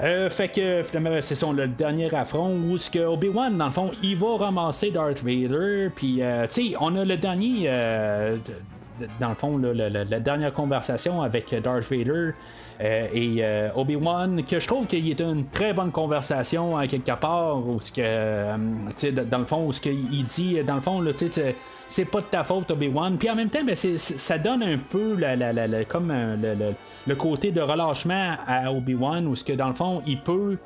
Euh, 0.00 0.28
fait 0.28 0.48
que 0.48 0.82
finalement, 0.82 1.20
c'est 1.20 1.36
son 1.36 1.52
le 1.52 1.68
dernier 1.68 2.12
affront 2.14 2.52
où 2.52 2.76
ce 2.76 2.98
Obi-Wan, 2.98 3.56
dans 3.56 3.66
le 3.66 3.72
fond, 3.72 3.90
il 4.02 4.16
va 4.16 4.36
ramasser 4.38 4.90
Darth 4.90 5.22
Vader. 5.22 5.90
Puis, 5.94 6.20
euh, 6.20 6.46
tu 6.48 6.74
on 6.80 6.96
a 6.96 7.04
le 7.04 7.16
dernier. 7.16 7.64
euh, 7.68 8.36
dans 9.20 9.30
le 9.30 9.34
fond, 9.34 9.58
la, 9.58 10.20
dernière 10.20 10.52
conversation 10.52 11.22
avec 11.22 11.54
Darth 11.62 11.90
Vader 11.90 12.30
euh, 12.80 13.06
et 13.12 13.36
euh, 13.40 13.70
Obi-Wan, 13.74 14.44
que 14.44 14.58
je 14.58 14.66
trouve 14.66 14.86
qu'il 14.86 15.08
est 15.08 15.20
une 15.20 15.46
très 15.46 15.72
bonne 15.72 15.90
conversation 15.90 16.76
à 16.76 16.86
quelque 16.86 17.12
part, 17.12 17.66
où 17.66 17.80
ce 17.80 17.92
que, 17.92 19.10
dans 19.22 19.38
le 19.38 19.46
fond, 19.46 19.70
ce 19.72 19.80
qu'il 19.80 20.24
dit, 20.24 20.62
dans 20.64 20.76
le 20.76 20.80
fond, 20.80 21.04
c'est 21.86 22.04
pas 22.04 22.20
de 22.20 22.26
ta 22.26 22.44
faute, 22.44 22.70
Obi-Wan. 22.70 23.16
Puis 23.16 23.30
en 23.30 23.34
même 23.34 23.50
temps, 23.50 23.64
ben, 23.64 23.76
ça 23.76 24.38
donne 24.38 24.62
un 24.62 24.78
peu 24.78 25.16
comme 25.88 26.12
le, 27.06 27.14
côté 27.14 27.52
de 27.52 27.60
relâchement 27.60 28.36
à 28.46 28.72
Obi-Wan, 28.72 29.26
où 29.26 29.36
ce 29.36 29.44
que 29.44 29.52
dans 29.52 29.68
le 29.68 29.74
fond, 29.74 30.02
il 30.06 30.20
peut 30.20 30.58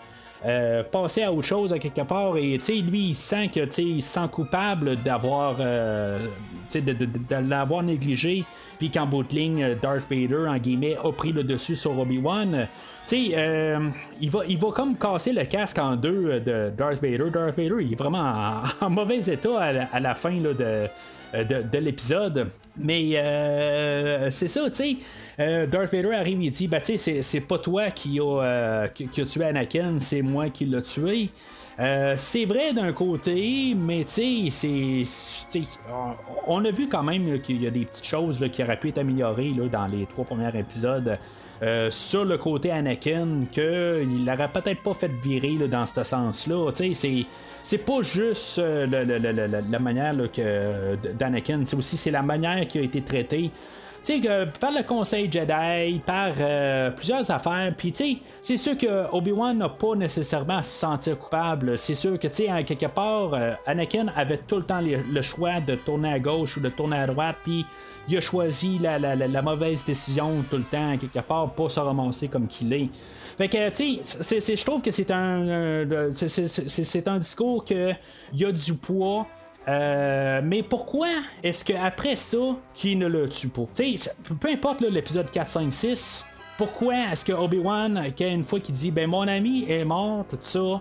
euh, 0.47 0.83
passer 0.85 1.23
à 1.23 1.33
autre 1.33 1.47
chose 1.47 1.73
à 1.73 1.79
quelque 1.79 2.03
part. 2.03 2.37
Et 2.37 2.59
lui 2.83 3.09
il 3.09 3.15
sent 3.15 3.49
que 3.49 3.81
il 3.81 4.03
se 4.03 4.15
sent 4.15 4.29
coupable 4.31 4.97
d'avoir 4.97 5.57
euh, 5.61 6.27
de, 6.75 6.81
de, 6.81 7.09
l'avoir 7.49 7.83
négligé 7.83 8.45
puis 8.79 8.91
qu'en 8.91 9.07
bout 9.07 9.25
Darth 9.83 10.07
Vader 10.11 10.49
en 10.49 10.57
guillemets 10.59 10.97
a 11.03 11.13
pris 11.13 11.33
le 11.33 11.43
dessus 11.43 11.77
sur 11.77 11.99
Obi-Wan 11.99 12.69
euh, 13.13 13.91
il 14.21 14.31
va 14.31 14.41
il 14.47 14.59
va 14.59 14.71
comme 14.71 14.97
casser 14.97 15.33
le 15.33 15.45
casque 15.45 15.79
en 15.79 15.97
deux 15.97 16.41
de 16.41 16.71
Darth 16.77 17.01
Vader 17.03 17.31
Darth 17.33 17.57
Vader 17.57 17.77
il 17.81 17.93
est 17.93 17.97
vraiment 17.97 18.63
en, 18.81 18.91
mauvais 18.91 19.19
état 19.19 19.61
à 19.61 20.01
la, 20.01 20.15
fin 20.15 20.41
là, 20.41 20.53
de 20.53 20.89
de, 21.35 21.79
l'épisode. 21.79 22.49
Mais 22.79 23.13
c'est 24.31 24.49
ça, 24.49 24.71
tu 24.71 24.97
sais. 25.39 25.67
Darth 25.67 25.93
Vader 25.93 26.15
arrive 26.15 26.41
et 26.43 26.49
dit 26.49 26.69
bah, 26.69 26.81
tu 26.81 26.97
sais, 26.97 27.21
c'est 27.21 27.41
pas 27.41 27.59
toi 27.59 27.91
qui 27.91 28.19
a, 28.19 28.89
tué 28.95 29.45
Anakin, 29.45 29.99
c'est 29.99 30.23
moi 30.23 30.49
qui 30.49 30.65
l'a 30.65 30.81
tué. 30.81 31.29
Euh, 31.81 32.15
c'est 32.17 32.45
vrai 32.45 32.73
d'un 32.73 32.93
côté, 32.93 33.75
mais 33.77 34.05
tu 34.05 34.51
sais, 34.51 35.63
on 36.47 36.65
a 36.65 36.71
vu 36.73 36.89
quand 36.89 37.05
même 37.05 37.41
qu'il 37.41 37.63
y 37.63 37.67
a 37.69 37.71
des 37.71 37.85
petites 37.85 38.05
choses 38.05 38.45
qui 38.53 38.63
auraient 38.65 38.79
pu 38.79 38.89
être 38.89 38.99
améliorées 38.99 39.53
dans 39.71 39.87
les 39.87 40.07
trois 40.07 40.25
premiers 40.25 40.57
épisodes. 40.59 41.19
Euh, 41.61 41.91
sur 41.91 42.25
le 42.25 42.39
côté 42.39 42.71
Anakin, 42.71 43.45
qu'il 43.51 44.25
n'aurait 44.25 44.49
peut-être 44.49 44.81
pas 44.81 44.95
fait 44.95 45.11
virer 45.23 45.55
dans 45.69 45.87
ce 45.87 46.05
sens-là. 46.05 46.71
C'est, 46.73 47.27
c'est 47.63 47.79
pas 47.79 48.03
juste 48.03 48.61
euh, 48.61 48.87
la 49.69 49.79
manière 49.81 50.15
que, 50.33 50.97
d'Anakin, 51.15 51.63
c'est 51.65 51.77
aussi 51.77 51.97
c'est 51.97 52.13
la 52.13 52.23
manière 52.23 52.67
qui 52.69 52.79
a 52.79 52.83
été 52.83 53.03
traitée 53.03 53.51
tu 54.09 54.23
sais, 54.23 54.47
par 54.59 54.73
le 54.73 54.83
Conseil 54.85 55.31
Jedi, 55.31 56.01
par 56.07 56.33
euh, 56.41 56.91
plusieurs 56.91 57.31
affaires, 57.31 57.75
puis 57.77 57.93
tu 57.93 57.99
sais, 57.99 58.17
c'est 58.41 58.57
sûr 58.57 58.79
que 58.79 59.07
Obi-Wan 59.13 59.59
n'a 59.59 59.69
pas 59.69 59.95
nécessairement 59.95 60.59
à 60.59 60.63
se 60.63 60.79
sentir 60.79 61.19
coupable. 61.19 61.77
C'est 61.77 61.95
sûr 61.95 62.19
que, 62.19 62.27
tu 62.29 62.47
sais, 62.47 62.65
quelque 62.65 62.87
part, 62.87 63.35
euh, 63.35 63.53
Anakin 63.67 64.07
avait 64.17 64.39
tout 64.39 64.57
le 64.57 64.63
temps 64.63 64.81
le 64.81 65.23
choix 65.23 65.61
de 65.61 65.75
tourner 65.75 66.13
à 66.13 66.19
gauche 66.19 66.57
ou 66.57 66.61
de 66.61 66.71
tourner 66.71 66.97
à 66.97 67.07
droite, 67.07 67.37
puis 67.45 67.67
il 68.09 68.17
a 68.17 68.21
choisi 68.21 68.79
la, 68.79 69.43
mauvaise 69.43 69.85
décision 69.85 70.43
tout 70.49 70.57
le 70.57 70.65
temps, 70.65 70.97
quelque 70.97 71.21
part, 71.21 71.51
pas 71.51 71.69
se 71.69 71.81
ramasser 71.81 72.29
comme 72.29 72.49
qu'il 72.49 72.73
est. 72.73 72.89
Fait 73.37 73.49
que, 73.49 73.69
tu 73.69 74.03
sais, 74.03 74.57
je 74.57 74.65
trouve 74.65 74.81
que 74.81 74.91
c'est 74.91 75.11
un, 75.11 75.77
un 77.07 77.19
discours 77.19 77.65
que 77.65 77.93
il 78.33 78.41
y 78.41 78.45
a 78.47 78.53
du 78.53 78.75
poids 78.75 79.27
euh, 79.69 80.41
mais 80.43 80.63
pourquoi 80.63 81.09
est-ce 81.43 81.65
qu'après 81.65 82.17
ça, 82.17 82.57
qu'il 82.75 82.99
ne 82.99 83.07
le 83.07 83.29
tue 83.29 83.49
pas? 83.49 83.67
peu 84.41 84.49
importe 84.49 84.81
l'épisode 84.81 85.31
4, 85.31 85.49
5, 85.49 85.73
6, 85.73 86.27
pourquoi 86.57 86.95
est-ce 87.13 87.25
que 87.25 87.33
Obi-Wan, 87.33 88.03
une 88.19 88.45
fois 88.45 88.61
qu'il 88.61 88.75
dit, 88.75 88.91
ben 88.91 89.09
mon 89.09 89.29
ami 89.29 89.65
est 89.69 89.85
mort, 89.85 90.25
tout 90.29 90.39
ça, 90.41 90.81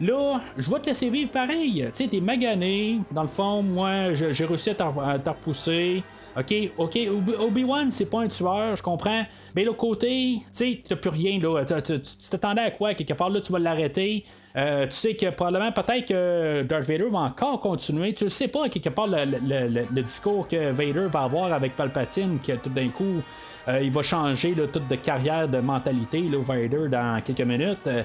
là, 0.00 0.40
je 0.56 0.70
vais 0.70 0.80
te 0.80 0.86
laisser 0.86 1.08
vivre 1.08 1.30
pareil. 1.30 1.84
Tu 1.86 2.04
sais, 2.04 2.08
t'es 2.08 2.20
magané, 2.20 3.00
dans 3.10 3.22
le 3.22 3.28
fond, 3.28 3.62
moi, 3.62 4.12
j'ai 4.12 4.44
réussi 4.44 4.70
à 4.70 4.74
te 4.74 4.82
repousser. 4.82 6.02
OK, 6.38 6.54
OK, 6.76 6.98
Obi-Wan, 7.38 7.90
c'est 7.90 8.04
pas 8.10 8.20
un 8.20 8.28
tueur, 8.28 8.76
je 8.76 8.82
comprends. 8.82 9.24
Mais 9.54 9.64
l'autre 9.64 9.78
côté, 9.78 10.34
tu 10.34 10.42
sais, 10.52 10.82
t'as 10.86 10.96
plus 10.96 11.08
rien, 11.08 11.40
là. 11.40 11.64
Tu 11.64 12.28
t'attendais 12.28 12.60
à 12.60 12.70
quoi? 12.70 12.92
Quelque 12.92 13.14
part, 13.14 13.30
là, 13.30 13.40
tu 13.40 13.50
vas 13.52 13.58
l'arrêter. 13.58 14.24
Euh, 14.56 14.86
tu 14.86 14.92
sais 14.92 15.14
que 15.14 15.28
probablement, 15.30 15.70
peut-être 15.70 16.08
que 16.08 16.62
Darth 16.62 16.86
Vader 16.86 17.08
va 17.10 17.18
encore 17.20 17.60
continuer. 17.60 18.14
Tu 18.14 18.30
sais 18.30 18.48
pas, 18.48 18.68
quelque 18.68 18.88
part, 18.88 19.06
le, 19.06 20.02
discours 20.02 20.48
que 20.48 20.70
Vader 20.70 21.08
va 21.12 21.22
avoir 21.22 21.52
avec 21.52 21.76
Palpatine, 21.76 22.38
que 22.44 22.52
tout 22.52 22.70
d'un 22.70 22.88
coup, 22.88 23.22
euh, 23.68 23.80
il 23.82 23.92
va 23.92 24.02
changer 24.02 24.54
là, 24.54 24.66
toute 24.66 24.88
de 24.88 24.94
carrière, 24.96 25.46
de 25.46 25.58
mentalité, 25.58 26.22
là, 26.22 26.38
Vader, 26.38 26.88
dans 26.88 27.20
quelques 27.22 27.40
minutes. 27.42 27.86
Euh, 27.86 28.04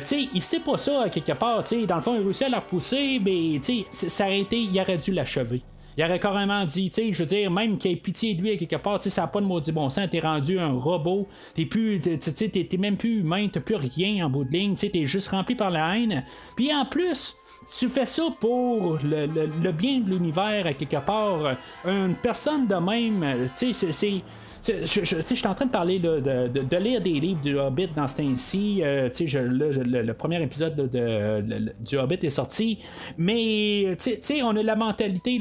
tu 0.00 0.06
sais, 0.06 0.28
il 0.32 0.42
sait 0.42 0.60
pas 0.60 0.76
ça, 0.76 1.08
quelque 1.10 1.32
part. 1.32 1.62
Tu 1.62 1.80
sais, 1.80 1.86
dans 1.86 1.96
le 1.96 2.02
fond, 2.02 2.14
il 2.16 2.22
réussit 2.22 2.46
à 2.46 2.50
la 2.50 2.60
repousser, 2.60 3.20
mais 3.24 3.58
tu 3.60 3.84
sais, 3.90 4.08
ça 4.08 4.26
aurait 4.26 4.40
été, 4.40 4.58
il 4.58 4.80
aurait 4.80 4.98
dû 4.98 5.10
l'achever. 5.10 5.62
Il 6.00 6.04
aurait 6.04 6.18
carrément 6.18 6.64
dit, 6.64 6.88
tu 6.88 6.94
sais, 6.94 7.12
je 7.12 7.18
veux 7.18 7.26
dire, 7.26 7.50
même 7.50 7.76
qu'il 7.76 7.90
ait 7.90 7.96
pitié 7.96 8.32
de 8.32 8.40
lui 8.40 8.52
à 8.52 8.56
quelque 8.56 8.76
part, 8.76 8.98
tu 9.00 9.04
sais, 9.04 9.10
ça 9.10 9.20
n'a 9.20 9.28
pas 9.28 9.42
de 9.42 9.44
maudit 9.44 9.70
bon 9.70 9.90
sens, 9.90 10.08
t'es 10.10 10.20
rendu 10.20 10.58
un 10.58 10.72
robot, 10.72 11.28
t'es 11.54 11.66
plus, 11.66 12.00
tu 12.00 12.50
t'es 12.50 12.76
même 12.78 12.96
plus 12.96 13.20
humain, 13.20 13.48
t'as 13.52 13.60
plus 13.60 13.74
rien 13.74 14.24
en 14.24 14.30
bout 14.30 14.44
de 14.44 14.50
ligne, 14.50 14.72
tu 14.72 14.80
sais, 14.80 14.88
t'es 14.88 15.04
juste 15.04 15.28
rempli 15.28 15.54
par 15.54 15.70
la 15.70 15.94
haine. 15.94 16.24
Puis 16.56 16.74
en 16.74 16.86
plus, 16.86 17.36
tu 17.78 17.86
fais 17.86 18.06
ça 18.06 18.22
pour 18.40 18.96
le, 19.04 19.72
bien 19.72 20.00
de 20.00 20.08
l'univers 20.08 20.66
à 20.66 20.72
quelque 20.72 21.04
part. 21.04 21.56
Une 21.84 22.14
personne 22.14 22.66
de 22.66 22.76
même, 22.76 23.50
tu 23.58 23.74
sais, 23.74 23.92
c'est 23.92 24.22
je, 24.62 25.34
suis 25.34 25.46
en 25.46 25.54
train 25.54 25.66
de 25.66 25.70
parler 25.70 25.98
de, 25.98 26.20
de, 26.20 26.76
lire 26.76 27.00
des 27.00 27.18
livres 27.20 27.40
du 27.40 27.58
Hobbit 27.58 27.88
dans 27.96 28.06
ce 28.06 28.16
temps-ci. 28.16 28.80
Euh, 28.82 29.08
le, 29.08 30.12
premier 30.12 30.42
épisode 30.42 30.76
de, 30.76 31.72
du 31.80 31.96
Hobbit 31.96 32.18
est 32.22 32.30
sorti. 32.30 32.78
Mais 33.16 33.96
on 34.42 34.56
a 34.56 34.62
la 34.62 34.76
mentalité. 34.76 35.40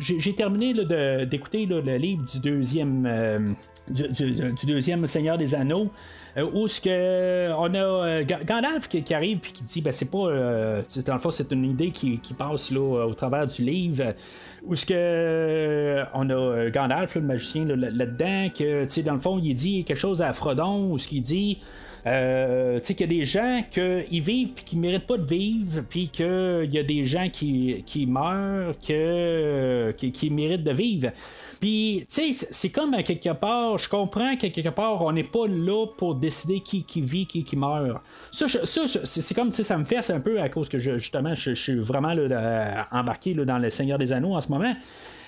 J'ai 0.00 0.34
terminé 0.34 0.74
d'écouter 1.26 1.66
le 1.66 1.80
livre 1.96 2.24
du 2.24 2.40
deuxième, 2.40 3.06
euh, 3.06 3.38
du, 3.88 4.66
deuxième 4.66 5.06
Seigneur 5.06 5.38
des 5.38 5.54
Anneaux. 5.54 5.90
Euh, 6.36 6.48
où 6.52 6.68
ce 6.68 6.80
que 6.80 7.52
on 7.52 7.74
a 7.74 7.78
euh, 7.78 8.24
Gandalf 8.24 8.88
qui, 8.88 9.14
arrive 9.14 9.38
puis 9.38 9.52
qui 9.52 9.64
dit 9.64 9.80
ben 9.80 9.92
c'est 9.92 10.10
pas 10.10 10.26
euh, 10.26 10.82
dans 11.06 11.14
le 11.14 11.20
fond 11.20 11.30
c'est 11.30 11.50
une 11.52 11.64
idée 11.64 11.90
qui, 11.90 12.20
passe 12.36 12.70
là, 12.70 13.06
au 13.06 13.14
travers 13.14 13.46
du 13.46 13.62
livre. 13.62 14.14
Où 14.66 14.74
ce 14.74 14.84
que 14.84 16.04
on 16.14 16.28
a 16.30 16.70
Gandalf 16.70 17.14
le 17.14 17.22
magicien 17.22 17.64
là-dedans 17.64 18.48
que 18.56 18.84
tu 18.84 18.90
sais 18.90 19.02
dans 19.02 19.14
le 19.14 19.20
fond 19.20 19.38
il 19.42 19.54
dit 19.54 19.84
quelque 19.84 19.98
chose 19.98 20.20
à 20.22 20.32
Frodon 20.32 20.90
où 20.90 20.98
ce 20.98 21.08
qu'il 21.08 21.22
dit 21.22 21.58
euh, 22.08 22.78
tu 22.80 22.86
sais 22.86 22.94
qu'il 22.94 23.12
y 23.12 23.16
a 23.16 23.18
des 23.18 23.24
gens 23.24 23.62
qui 23.70 24.20
vivent 24.20 24.52
puis 24.54 24.64
qui 24.64 24.76
méritent 24.76 25.06
pas 25.06 25.18
de 25.18 25.26
vivre, 25.26 25.82
puis 25.88 26.08
qu'il 26.08 26.68
y 26.70 26.78
a 26.78 26.82
des 26.82 27.06
gens 27.06 27.28
qui, 27.28 27.82
qui 27.86 28.06
meurent 28.06 28.74
que, 28.78 29.92
qui, 29.92 30.30
méritent 30.30 30.64
de 30.64 30.72
vivre. 30.72 31.10
Puis, 31.60 32.06
tu 32.08 32.32
sais, 32.32 32.46
c'est 32.50 32.70
comme 32.70 32.94
à 32.94 33.02
quelque 33.02 33.32
part, 33.32 33.78
je 33.78 33.88
comprends 33.88 34.36
qu'à 34.36 34.48
quelque 34.48 34.70
part, 34.70 35.02
on 35.02 35.12
n'est 35.12 35.24
pas 35.24 35.46
là 35.46 35.86
pour 35.96 36.14
décider 36.14 36.60
qui, 36.60 36.84
qui 36.84 37.02
vit, 37.02 37.26
qui, 37.26 37.44
qui 37.44 37.56
meurt. 37.56 38.00
Ça, 38.32 38.46
c'est 38.48 39.34
comme, 39.34 39.50
tu 39.50 39.56
sais, 39.56 39.64
ça 39.64 39.76
me 39.76 39.84
fait 39.84 40.10
un 40.10 40.20
peu 40.20 40.40
à 40.40 40.48
cause 40.48 40.68
que 40.68 40.78
je, 40.78 40.98
justement, 40.98 41.34
je, 41.34 41.52
suis 41.52 41.78
vraiment 41.78 42.14
embarqué 42.90 43.34
dans 43.34 43.58
le 43.58 43.70
Seigneur 43.70 43.98
des 43.98 44.12
Anneaux 44.12 44.34
en 44.34 44.40
ce 44.40 44.48
moment. 44.48 44.74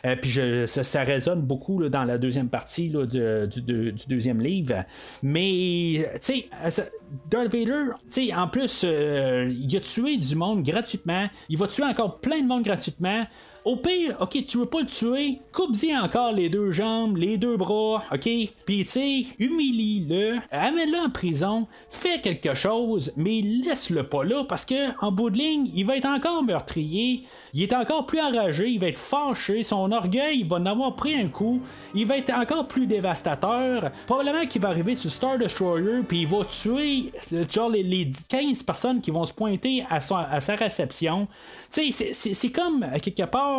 Euh, 0.07 0.17
puis 0.17 0.39
ça, 0.67 1.03
résonne 1.03 1.43
beaucoup 1.43 1.89
dans 1.89 2.05
la 2.05 2.19
deuxième 2.19 2.49
partie 2.49 2.91
du, 2.91 3.93
deuxième 4.09 4.41
livre. 4.41 4.85
Mais, 5.23 6.09
tu 6.25 6.35
sais, 6.35 6.91
Darth 7.31 7.53
Vader, 7.53 7.93
tu 8.09 8.27
sais, 8.27 8.35
en 8.35 8.49
plus, 8.49 8.85
euh, 8.85 9.53
il 9.53 9.77
a 9.77 9.81
tué 9.81 10.17
du 10.17 10.37
monde 10.37 10.63
gratuitement. 10.63 11.27
Il 11.49 11.59
va 11.59 11.67
tuer 11.67 11.85
encore 11.85 12.21
plein 12.21 12.41
de 12.41 12.47
monde 12.47 12.63
gratuitement. 12.63 13.27
Au 13.67 13.77
pire, 13.77 14.17
ok, 14.21 14.43
tu 14.47 14.57
veux 14.57 14.67
pas 14.67 14.81
le 14.81 14.87
tuer, 14.87 15.43
coupe-y 15.53 15.95
encore 15.95 16.33
les 16.33 16.49
deux 16.49 16.71
jambes, 16.71 17.19
les 17.19 17.37
deux 17.37 17.59
bras, 17.59 18.03
ok? 18.11 18.29
Puis 18.65 18.85
tu 18.85 18.87
sais, 18.87 19.23
humilie-le, 19.39 20.39
amène-le 20.51 20.99
en 20.99 21.11
prison, 21.11 21.67
fais 21.91 22.23
quelque 22.23 22.55
chose, 22.55 23.13
mais 23.19 23.43
laisse-le 23.43 24.05
pas 24.05 24.25
là 24.25 24.45
parce 24.49 24.65
que 24.65 24.99
en 25.05 25.13
bout 25.13 25.29
de 25.29 25.37
ligne, 25.37 25.71
il 25.75 25.85
va 25.85 25.99
être 25.99 26.07
encore 26.07 26.43
meurtrier, 26.43 27.25
il 27.53 27.63
est 27.63 27.75
encore 27.75 28.07
plus 28.07 28.21
enragé, 28.21 28.67
il 28.71 28.81
va 28.81 28.87
être 28.87 28.99
fâché, 28.99 29.63
son 29.63 29.93
orgueil 29.93 30.43
va 30.45 30.57
en 30.57 30.65
avoir 30.65 30.97
pris 30.97 31.15
un 31.15 31.29
coup, 31.29 31.61
il 31.95 32.07
va 32.07 32.17
être 32.17 32.33
encore 32.33 32.67
plus 32.67 32.87
dévastateur. 32.87 33.91
Probablement 34.07 34.47
qu'il 34.47 34.63
va 34.63 34.71
arriver 34.71 34.97
sur 34.97 35.11
Star 35.11 35.37
Destroyer, 35.37 36.03
puis 36.09 36.23
il 36.23 36.29
va 36.29 36.47
tuer 36.47 37.13
genre 37.51 37.69
les, 37.69 38.09
15 38.29 38.63
personnes 38.63 39.01
qui 39.03 39.11
vont 39.11 39.27
se 39.27 39.35
pointer 39.35 39.85
à 39.91 40.01
sa 40.01 40.55
réception. 40.55 41.29
Tu 41.71 41.93
sais, 41.93 42.13
c'est 42.15 42.51
comme 42.51 42.87
quelque 43.03 43.25
part 43.25 43.50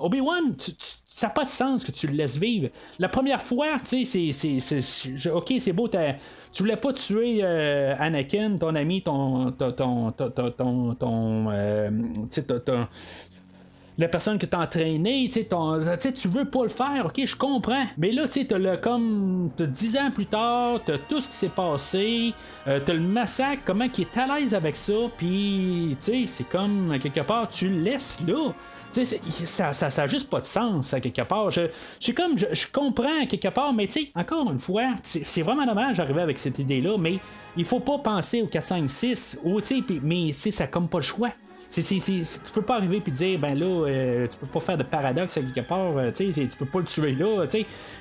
Obi-Wan, 0.00 0.54
ça 1.06 1.28
n'a 1.28 1.32
pas 1.32 1.44
de 1.44 1.48
sens 1.48 1.84
que 1.84 1.92
tu 1.92 2.06
le 2.06 2.14
laisses 2.14 2.36
vivre. 2.36 2.68
La 2.98 3.08
première 3.08 3.42
fois, 3.42 3.78
tu 3.84 4.04
sais, 4.04 4.32
c'est. 4.32 5.30
Ok, 5.30 5.54
c'est 5.58 5.72
beau, 5.72 5.88
tu 5.88 6.62
voulais 6.62 6.76
pas 6.76 6.92
tuer 6.92 7.40
euh, 7.42 7.94
Anakin, 7.98 8.56
ton 8.58 8.74
ami, 8.74 9.02
ton. 9.02 9.50
ton. 9.52 9.72
ton. 9.72 10.12
ton. 10.12 10.50
ton, 10.50 10.94
ton, 10.94 11.50
euh, 11.50 11.90
la 13.98 14.08
personne 14.08 14.38
que 14.38 14.44
t'as 14.44 14.62
entraîné, 14.62 15.28
tu 15.32 15.42
sais, 15.42 16.12
tu 16.12 16.28
veux 16.28 16.44
pas 16.44 16.64
le 16.64 16.68
faire, 16.68 17.06
ok, 17.06 17.24
je 17.24 17.36
comprends. 17.36 17.84
Mais 17.96 18.12
là, 18.12 18.26
tu 18.26 18.40
sais, 18.40 18.46
t'as 18.46 18.58
le 18.58 18.76
comme. 18.76 19.50
T'as 19.56 19.66
10 19.66 19.96
ans 19.96 20.10
plus 20.10 20.26
tard, 20.26 20.80
t'as 20.84 20.98
tout 20.98 21.20
ce 21.20 21.28
qui 21.28 21.34
s'est 21.34 21.48
passé, 21.48 22.34
euh, 22.66 22.78
t'as 22.84 22.92
le 22.92 23.00
massacre, 23.00 23.62
comment 23.64 23.88
qui 23.88 24.02
est 24.02 24.18
à 24.18 24.38
l'aise 24.38 24.54
avec 24.54 24.76
ça, 24.76 24.92
puis, 25.16 25.96
tu 25.98 26.04
sais, 26.04 26.24
c'est 26.26 26.48
comme, 26.48 26.98
quelque 27.00 27.20
part, 27.20 27.48
tu 27.48 27.68
le 27.68 27.80
laisses 27.80 28.18
là. 28.26 28.52
Ça, 29.04 29.72
ça, 29.72 29.90
ça 29.90 30.02
a 30.02 30.06
juste 30.06 30.30
pas 30.30 30.40
de 30.40 30.46
sens, 30.46 30.94
à 30.94 31.00
quelque 31.00 31.22
part. 31.22 31.50
Je, 31.50 31.62
je 32.00 32.12
comme, 32.12 32.38
je, 32.38 32.66
comprends, 32.72 33.26
quelque 33.28 33.48
part, 33.48 33.72
mais 33.72 33.86
tu 33.86 33.92
sais, 33.92 34.10
encore 34.14 34.50
une 34.50 34.58
fois, 34.58 34.94
c'est 35.02 35.42
vraiment 35.42 35.66
dommage 35.66 35.96
d'arriver 35.98 36.22
avec 36.22 36.38
cette 36.38 36.58
idée-là, 36.58 36.96
mais 36.98 37.18
il 37.56 37.64
faut 37.64 37.80
pas 37.80 37.98
penser 37.98 38.42
au 38.42 38.46
4, 38.46 38.64
5, 38.64 38.90
6, 38.90 39.38
ou, 39.44 39.60
mais 40.02 40.32
ça 40.32 40.66
comme 40.66 40.88
pas 40.88 40.98
le 40.98 41.02
choix. 41.02 41.30
C'est, 41.68 41.82
tu 41.82 42.52
peux 42.54 42.62
pas 42.62 42.76
arriver 42.76 43.02
et 43.04 43.10
dire, 43.10 43.38
ben 43.40 43.58
là, 43.58 43.66
euh, 43.66 44.28
tu 44.28 44.36
peux 44.38 44.46
pas 44.46 44.60
faire 44.60 44.78
de 44.78 44.84
paradoxe 44.84 45.36
à 45.36 45.40
quelque 45.42 45.66
part, 45.66 45.96
euh, 45.96 46.12
tu 46.12 46.46
peux 46.58 46.64
pas 46.64 46.78
le 46.78 46.84
tuer 46.84 47.14
là, 47.14 47.44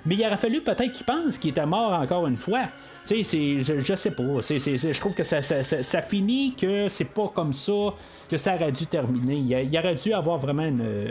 mais 0.06 0.16
il 0.16 0.26
aurait 0.26 0.38
fallu 0.38 0.62
peut-être 0.62 0.92
qu'il 0.92 1.06
pense 1.06 1.40
qu'il 1.40 1.50
était 1.50 1.66
mort 1.66 1.94
encore 1.94 2.28
une 2.28 2.38
fois. 2.38 2.66
C'est, 3.06 3.24
je, 3.62 3.80
je 3.80 3.96
sais 3.96 4.12
pas. 4.12 4.24
je 4.24 5.00
trouve 5.00 5.14
que 5.14 5.24
ça, 5.24 5.42
ça, 5.44 6.02
finit 6.02 6.56
que 6.56 6.88
c'est 6.88 7.14
pas 7.14 7.32
comme 7.34 7.54
ça 7.54 7.94
que 8.28 8.36
ça 8.36 8.56
aurait 8.56 8.72
dû 8.72 8.88
terminer. 8.88 9.36
Il, 9.38 9.78
aurait 9.78 9.94
dû 9.94 10.12
avoir 10.12 10.40
vraiment 10.40 10.66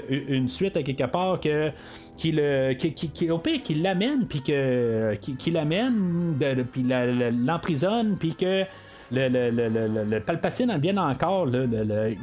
une, 0.09 0.49
suite 0.49 0.77
à 0.77 0.83
quelque 0.83 1.05
part 1.05 1.39
que 1.39 1.71
qu'il 2.16 2.43
qui, 2.79 3.31
au 3.31 3.39
pire 3.39 3.62
qu'il 3.62 3.83
l'amène 3.83 4.27
puis 4.27 4.43
que 4.43 5.15
qu'il 5.15 5.55
l'amène 5.55 6.37
puis 6.73 6.85
l'emprisonne 6.85 8.16
puis 8.19 8.35
que 8.35 8.65
le, 9.13 9.29
le, 9.29 10.05
le, 10.05 10.21
Palpatine 10.21 10.77
bien 10.79 10.97
encore, 10.97 11.47
le, 11.47 11.67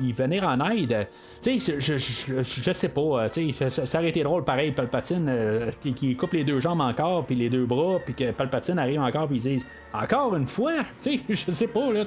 il 0.02 0.14
venir 0.14 0.44
en 0.44 0.60
aide. 0.70 1.08
Je, 1.44 1.80
je, 1.80 2.72
sais 2.72 2.90
pas, 2.90 3.30
tu 3.30 3.53
sais, 3.53 3.70
ça, 3.70 3.99
aurait 3.99 4.10
été 4.10 4.24
drôle 4.24 4.44
pareil, 4.44 4.72
Palpatine 4.72 5.28
euh, 5.30 5.72
qui, 5.95 6.16
coupe 6.16 6.34
les 6.34 6.44
deux 6.44 6.60
jambes 6.60 6.82
encore, 6.82 7.26
puis 7.26 7.36
les 7.36 7.49
deux 7.49 7.66
bras, 7.66 7.99
puis 8.03 8.14
que 8.14 8.32
Palpatine 8.32 8.80
arrive 8.80 8.99
encore, 8.99 9.28
puis 9.28 9.38
ils 9.38 9.41
disent 9.41 9.68
encore 9.94 10.36
une 10.36 10.48
fois, 10.48 10.74
tu 11.02 11.18
sais, 11.18 11.20
je 11.30 11.52
sais 11.52 11.68
pas, 11.68 11.91
là, 11.91 12.03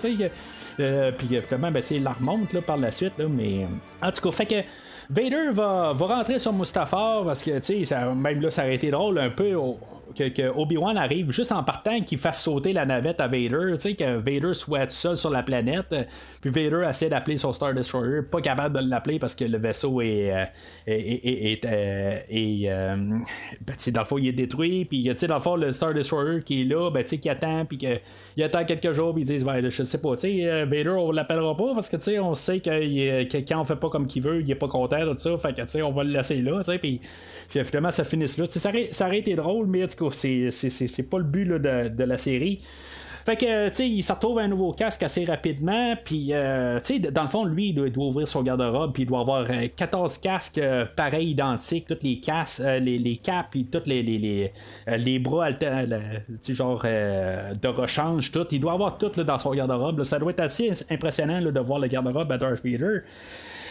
euh, 0.80 1.12
puis 1.16 1.28
finalement, 1.42 1.70
ben, 1.70 1.82
il 1.90 2.02
la 2.02 2.12
remonte 2.12 2.52
là, 2.52 2.62
par 2.62 2.76
la 2.76 2.92
suite, 2.92 3.14
là, 3.18 3.26
mais 3.28 3.66
en 4.02 4.10
tout 4.10 4.20
cas, 4.22 4.32
fait 4.32 4.46
que. 4.46 4.54
Vader 5.10 5.50
va, 5.52 5.92
rentrer 5.92 6.38
sur 6.38 6.54
Mustafar 6.54 7.24
parce 7.24 7.42
que, 7.42 7.58
tu 7.58 7.84
sais, 7.84 8.14
même 8.14 8.40
là, 8.40 8.50
ça 8.50 8.62
aurait 8.62 8.76
été 8.76 8.90
drôle 8.90 9.18
un 9.18 9.28
peu 9.28 9.54
que, 10.14 10.48
Obi-Wan 10.50 10.96
arrive 10.96 11.30
juste 11.30 11.52
en 11.52 11.62
partant 11.62 12.00
qu'il 12.00 12.18
fasse 12.18 12.42
sauter 12.42 12.72
la 12.72 12.86
navette 12.86 13.20
à 13.20 13.26
Vader, 13.26 13.72
tu 13.74 13.80
sais, 13.80 13.94
que 13.94 14.16
Vader 14.16 14.54
soit 14.54 14.86
tout 14.86 14.92
seul 14.92 15.18
sur 15.18 15.30
la 15.30 15.42
planète, 15.42 15.94
puis 16.40 16.50
Vader 16.50 16.86
essaie 16.88 17.08
d'appeler 17.08 17.36
son 17.36 17.52
Star 17.52 17.74
Destroyer, 17.74 18.22
pas 18.22 18.40
capable 18.40 18.80
de 18.80 18.88
l'appeler 18.88 19.18
parce 19.18 19.34
que 19.34 19.44
le 19.44 19.58
vaisseau 19.58 20.00
est. 20.00 20.32
Euh, 20.32 20.44
est, 20.86 21.64
euh, 21.64 22.18
euh, 22.32 22.96
ben, 22.96 23.92
dans 23.92 24.00
le 24.00 24.06
fond, 24.06 24.18
il 24.18 24.28
est 24.28 24.32
détruit, 24.32 24.84
puis 24.84 25.04
tu 25.04 25.16
sais, 25.16 25.26
dans 25.26 25.36
le 25.36 25.40
fond, 25.40 25.56
le 25.56 25.72
Star 25.72 25.94
Destroyer 25.94 26.42
qui 26.42 26.62
est 26.62 26.64
là, 26.64 26.90
ben, 26.90 27.02
tu 27.02 27.10
sais, 27.10 27.18
qui 27.18 27.28
attend, 27.28 27.64
puis 27.64 27.78
qu'il 27.78 28.42
attend 28.42 28.64
quelques 28.64 28.92
jours, 28.92 29.12
puis 29.12 29.22
ils 29.22 29.26
disent, 29.26 29.44
ben, 29.44 29.68
je 29.68 29.82
sais 29.82 30.00
pas, 30.00 30.16
tu 30.16 30.22
sais, 30.22 30.64
Vader, 30.64 30.90
on 30.90 31.10
l'appellera 31.10 31.56
pas 31.56 31.74
parce 31.74 31.88
que, 31.88 31.96
tu 31.96 32.04
sais, 32.04 32.18
on 32.18 32.34
sait 32.34 32.60
que, 32.60 33.40
quand 33.48 33.60
on 33.60 33.64
fait 33.64 33.76
pas 33.76 33.88
comme 33.88 34.06
qu'il 34.06 34.22
veut, 34.22 34.40
il 34.40 34.50
est 34.50 34.54
pas 34.54 34.68
content 34.68 35.12
de 35.12 35.18
ça, 35.18 35.36
fait 35.38 35.54
que, 35.54 35.62
tu 35.62 35.68
sais, 35.68 35.82
on 35.82 35.92
va 35.92 36.04
le 36.04 36.10
laisser 36.10 36.40
là, 36.42 36.58
tu 36.58 36.72
sais, 36.72 36.78
puis 36.78 37.00
finalement, 37.48 37.90
ça 37.90 38.04
finisse 38.04 38.38
là. 38.38 38.46
Ça 38.48 38.68
aurait, 38.68 38.88
ça 38.90 39.06
aurait 39.06 39.18
été 39.18 39.34
drôle, 39.34 39.66
mais 39.66 39.84
en 39.84 39.86
tout 39.86 40.03
c'est 40.12 41.08
pas 41.08 41.18
le 41.18 41.24
but 41.24 41.46
de, 41.46 42.04
la 42.04 42.18
série. 42.18 42.60
Fait 43.24 43.36
que, 43.36 43.68
tu 43.68 43.74
sais, 43.74 43.88
il 43.88 44.02
se 44.02 44.12
retrouve 44.12 44.38
un 44.38 44.48
nouveau 44.48 44.72
casque 44.72 45.02
assez 45.02 45.24
rapidement. 45.24 45.94
Puis, 46.04 46.28
euh, 46.32 46.78
tu 46.80 47.02
sais, 47.02 47.10
dans 47.10 47.22
le 47.22 47.28
fond, 47.28 47.44
lui, 47.46 47.68
il 47.70 47.74
doit, 47.74 47.88
ouvrir 48.06 48.28
son 48.28 48.42
garde-robe. 48.42 48.92
Puis, 48.92 49.04
il 49.04 49.06
doit 49.06 49.20
avoir 49.20 49.46
14 49.74 50.14
euh, 50.14 50.20
casques 50.20 50.58
euh, 50.58 50.84
pareils, 50.84 51.30
identiques. 51.30 51.86
Toutes 51.86 52.02
les 52.02 52.16
casques, 52.16 52.62
les, 52.62 52.98
les 52.98 53.16
capes, 53.16 53.46
puis 53.52 53.64
tous 53.64 53.86
les, 53.86 54.02
les, 54.02 54.52
les, 54.86 55.18
bras, 55.18 55.48
tu 55.54 56.54
genre 56.54 56.82
de 56.82 57.68
rechange, 57.68 58.30
tout. 58.30 58.46
Il 58.50 58.60
doit 58.60 58.72
avoir 58.72 58.98
tout 58.98 59.08
dans 59.08 59.38
son 59.38 59.52
garde-robe. 59.52 60.04
Ça 60.04 60.18
doit 60.18 60.32
être 60.32 60.40
assez 60.40 60.70
impressionnant 60.90 61.40
de 61.40 61.60
voir 61.60 61.78
le 61.78 61.88
garde-robe 61.88 62.30
à 62.30 62.36
Darth 62.36 62.62
Vader. 62.62 63.00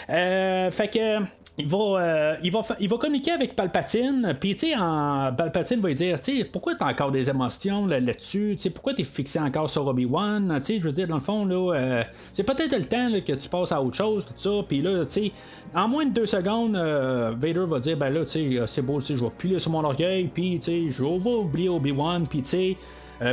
fait 0.07 0.87
que 0.91 1.42
il 1.57 1.67
va, 1.67 1.77
euh, 1.77 2.35
il, 2.41 2.51
va, 2.51 2.61
il 2.79 2.89
va 2.89 2.97
communiquer 2.97 3.31
avec 3.31 3.55
Palpatine, 3.55 4.35
puis 4.39 4.55
tu 4.55 4.71
sais, 4.71 4.73
Palpatine 4.75 5.81
va 5.81 5.89
lui 5.89 5.95
dire, 5.95 6.19
tu 6.19 6.39
sais, 6.39 6.45
pourquoi 6.45 6.73
t'as 6.73 6.89
encore 6.89 7.11
des 7.11 7.29
émotions 7.29 7.85
là-dessus, 7.85 8.55
tu 8.57 8.63
sais, 8.63 8.69
pourquoi 8.71 8.95
t'es 8.95 9.03
fixé 9.03 9.39
encore 9.39 9.69
sur 9.69 9.85
Obi-Wan, 9.85 10.51
tu 10.57 10.63
sais, 10.63 10.79
je 10.79 10.85
veux 10.85 10.91
dire, 10.91 11.07
dans 11.07 11.15
le 11.15 11.21
fond, 11.21 11.45
là, 11.45 11.75
euh, 11.75 12.03
c'est 12.31 12.41
peut-être 12.41 12.75
le 12.75 12.85
temps 12.85 13.07
que 13.23 13.33
tu 13.33 13.49
passes 13.49 13.71
à 13.71 13.79
autre 13.79 13.95
chose, 13.95 14.25
tout 14.25 14.33
ça, 14.35 14.65
puis 14.67 14.81
là, 14.81 15.05
tu 15.05 15.11
sais, 15.11 15.31
en 15.75 15.87
moins 15.87 16.07
de 16.07 16.11
deux 16.11 16.25
secondes, 16.25 16.75
euh, 16.75 17.33
Vader 17.37 17.65
va 17.67 17.77
dire, 17.77 17.97
ben 17.97 18.09
là, 18.09 18.25
tu 18.25 18.57
sais, 18.57 18.63
c'est 18.65 18.81
beau, 18.81 18.99
tu 18.99 19.07
sais, 19.07 19.15
je 19.15 19.23
vais 19.23 19.31
piler 19.37 19.59
sur 19.59 19.69
mon 19.69 19.83
orgueil, 19.83 20.31
puis 20.33 20.57
tu 20.57 20.65
sais, 20.65 20.89
je 20.89 21.03
vais 21.03 21.29
oublier 21.29 21.69
Obi-Wan, 21.69 22.27
puis 22.27 22.41
tu 22.41 22.49
sais, 22.49 22.77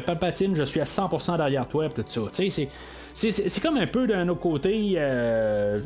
Palpatine, 0.05 0.55
je 0.55 0.63
suis 0.65 0.79
à 0.81 0.85
100% 0.85 1.39
derrière 1.39 1.67
toi, 1.67 1.89
tout 1.89 2.05
ça, 2.07 2.21
tu 2.31 2.35
sais, 2.35 2.51
c'est 2.51 2.69
c'est 3.21 3.61
comme 3.61 3.77
un 3.77 3.87
peu 3.87 4.07
d'un 4.07 4.29
autre 4.29 4.41
côté, 4.41 4.95
euh, 4.97 5.81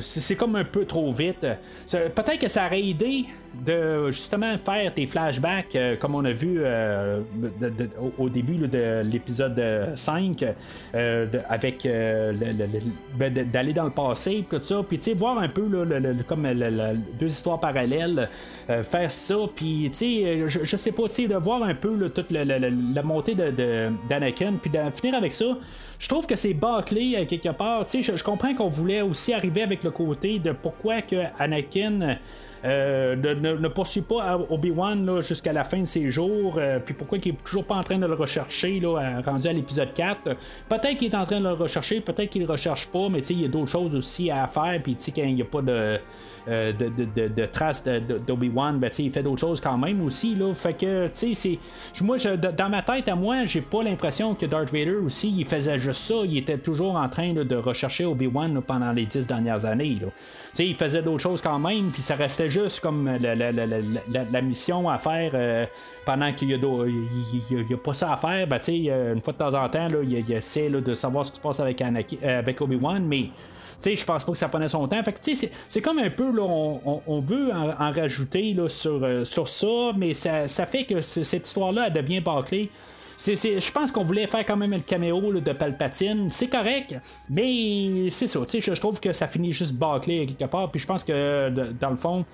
c'est 0.00 0.36
comme 0.36 0.56
un 0.56 0.64
peu 0.64 0.86
trop 0.86 1.12
vite. 1.12 1.46
Peut-être 1.90 2.38
que 2.38 2.48
ça 2.48 2.66
aurait 2.66 2.82
aidé 2.82 3.26
de 3.54 4.10
justement 4.10 4.56
faire 4.58 4.94
tes 4.94 5.06
flashbacks 5.06 5.74
euh, 5.74 5.96
comme 5.96 6.14
on 6.14 6.24
a 6.24 6.32
vu 6.32 6.58
euh, 6.60 7.20
au, 8.18 8.28
début 8.28 8.68
de 8.68 9.02
l'épisode 9.02 9.60
5 9.94 10.44
avec 11.48 11.84
ben, 11.84 13.32
d'aller 13.32 13.72
dans 13.72 13.84
le 13.84 13.90
passé 13.90 14.44
tout 14.48 14.62
ça 14.62 14.82
puis 14.86 14.98
tu 14.98 15.04
sais 15.04 15.14
voir 15.14 15.38
un 15.38 15.48
peu 15.48 15.68
comme 16.26 16.46
deux 17.18 17.26
histoires 17.26 17.60
parallèles 17.60 18.28
faire 18.84 19.10
ça 19.10 19.36
puis 19.54 19.88
tu 19.90 19.98
sais 19.98 20.44
je, 20.48 20.76
sais 20.76 20.92
pas 20.92 21.08
tu 21.08 21.14
sais 21.14 21.28
de 21.28 21.36
voir 21.36 21.62
un 21.62 21.74
peu 21.74 22.08
toute 22.10 22.30
la 22.30 23.02
montée 23.02 23.34
d'Anakin 23.34 24.54
puis 24.60 24.70
de 24.70 24.78
finir 24.94 25.14
avec 25.16 25.32
ça 25.32 25.56
je 26.00 26.08
trouve 26.08 26.26
que 26.26 26.34
c'est 26.34 26.54
bâclé 26.54 27.26
quelque 27.28 27.50
part. 27.50 27.84
Tu 27.84 28.02
sais, 28.02 28.16
je, 28.16 28.24
comprends 28.24 28.54
qu'on 28.54 28.68
voulait 28.68 29.02
aussi 29.02 29.34
arriver 29.34 29.62
avec 29.62 29.84
le 29.84 29.90
côté 29.90 30.38
de 30.38 30.52
pourquoi 30.52 31.02
que 31.02 31.24
Anakin 31.38 32.16
euh, 32.64 33.16
ne, 33.16 33.68
poursuit 33.68 34.02
pas 34.02 34.38
Obi-Wan 34.50 35.20
jusqu'à 35.20 35.52
la 35.52 35.64
fin 35.64 35.80
de 35.80 35.86
ses 35.86 36.10
jours, 36.10 36.56
euh, 36.58 36.78
puis 36.78 36.94
pourquoi 36.94 37.18
il 37.18 37.28
est 37.28 37.42
toujours 37.42 37.64
pas 37.64 37.76
en 37.76 37.82
train 37.82 37.98
de 37.98 38.06
le 38.06 38.14
rechercher, 38.14 38.80
là, 38.80 39.20
rendu 39.24 39.48
à 39.48 39.52
l'épisode 39.52 39.92
4. 39.94 40.22
Peut-être 40.68 40.96
qu'il 40.96 41.08
est 41.08 41.16
en 41.16 41.24
train 41.24 41.40
de 41.40 41.48
le 41.48 41.54
rechercher, 41.54 42.00
peut-être 42.00 42.28
qu'il 42.28 42.42
le 42.42 42.48
recherche 42.48 42.86
pas, 42.88 43.08
mais 43.08 43.20
il 43.20 43.42
y 43.42 43.44
a 43.44 43.48
d'autres 43.48 43.70
choses 43.70 43.94
aussi 43.94 44.30
à 44.30 44.46
faire, 44.46 44.80
puis 44.82 44.96
quand 44.96 45.22
il 45.22 45.34
n'y 45.34 45.42
a 45.42 45.46
pas 45.46 45.62
de, 45.62 45.98
euh, 46.48 46.72
de, 46.72 47.28
de, 47.28 47.46
traces 47.46 47.84
d'Obi-Wan, 48.26 48.78
ben, 48.78 48.90
il 48.98 49.10
fait 49.10 49.22
d'autres 49.22 49.40
choses 49.40 49.60
quand 49.60 49.78
même 49.78 50.02
aussi. 50.02 50.34
Là, 50.34 50.52
moi, 52.02 52.18
je, 52.18 52.28
dans 52.36 52.68
ma 52.68 52.82
tête 52.82 53.08
à 53.08 53.14
moi, 53.14 53.44
j'ai 53.44 53.60
pas 53.60 53.82
l'impression 53.82 54.34
que 54.34 54.46
Darth 54.46 54.72
Vader 54.72 54.96
aussi, 55.04 55.34
il 55.36 55.46
faisait 55.46 55.78
juste 55.78 56.02
ça, 56.02 56.14
il 56.24 56.38
était 56.38 56.58
toujours 56.58 56.96
en 56.96 57.08
train 57.08 57.32
de 57.32 57.56
rechercher 57.56 58.04
Obi-Wan 58.04 58.62
pendant 58.62 58.92
les 58.92 59.06
dix 59.06 59.26
dernières 59.26 59.64
années. 59.64 59.98
Il 60.58 60.74
faisait 60.74 61.02
d'autres 61.02 61.22
choses 61.22 61.40
quand 61.40 61.58
même, 61.58 61.90
puis 61.90 62.02
ça 62.02 62.14
restait 62.14 62.49
juste 62.50 62.80
comme 62.80 63.08
la, 63.08 64.42
mission 64.42 64.88
à 64.88 64.98
faire 64.98 65.30
euh, 65.34 65.66
pendant 66.04 66.32
qu'il 66.32 66.50
y, 66.50 66.54
a, 66.54 67.76
pas 67.76 67.94
ça 67.94 68.12
à 68.12 68.16
faire. 68.16 68.46
Ben, 68.46 68.58
euh, 68.68 69.14
une 69.14 69.20
fois 69.20 69.32
de 69.32 69.38
temps 69.38 69.54
en 69.54 69.68
temps, 69.68 69.88
là, 69.88 69.98
il, 70.02 70.32
essaie 70.32 70.68
de 70.68 70.94
savoir 70.94 71.24
ce 71.24 71.30
qui 71.30 71.36
se 71.36 71.42
passe 71.42 71.60
avec, 71.60 71.82
avec 71.82 72.60
Obi-Wan, 72.60 73.04
mais 73.04 73.30
je 73.84 74.04
pense 74.04 74.24
pas 74.24 74.32
que 74.32 74.38
ça 74.38 74.48
prenait 74.48 74.68
son 74.68 74.86
temps. 74.86 75.02
Fait 75.02 75.50
c'est 75.68 75.80
comme 75.80 75.98
un 75.98 76.10
peu, 76.10 76.30
là, 76.32 76.42
on, 76.42 77.20
veut 77.20 77.50
en, 77.52 77.92
rajouter 77.92 78.52
là, 78.54 78.68
sur, 78.68 79.02
euh, 79.02 79.24
sur 79.24 79.48
ça, 79.48 79.92
mais 79.96 80.14
ça, 80.14 80.48
ça 80.48 80.66
fait 80.66 80.84
que 80.84 81.00
cette 81.00 81.46
histoire-là, 81.46 81.86
elle 81.86 81.92
devient 81.92 82.20
bâclée 82.20 82.70
je 83.26 83.72
pense 83.72 83.92
qu'on 83.92 84.02
voulait 84.02 84.26
faire 84.26 84.44
quand 84.46 84.56
même 84.56 84.72
le 84.72 84.80
caméo 84.80 85.40
de 85.40 85.52
Palpatine. 85.52 86.28
C'est 86.30 86.48
correct, 86.48 86.96
mais 87.28 88.08
c'est 88.10 88.26
ça. 88.26 88.40
Je, 88.48 88.80
trouve 88.80 89.00
que 89.00 89.12
ça 89.12 89.26
finit 89.26 89.52
juste 89.52 89.74
bâclé 89.74 90.26
quelque 90.26 90.50
part. 90.50 90.70
Puis 90.70 90.80
je 90.80 90.86
pense 90.86 91.04
que 91.04 91.50
dans 91.78 91.90
le 91.90 91.96
fond, 91.96 92.24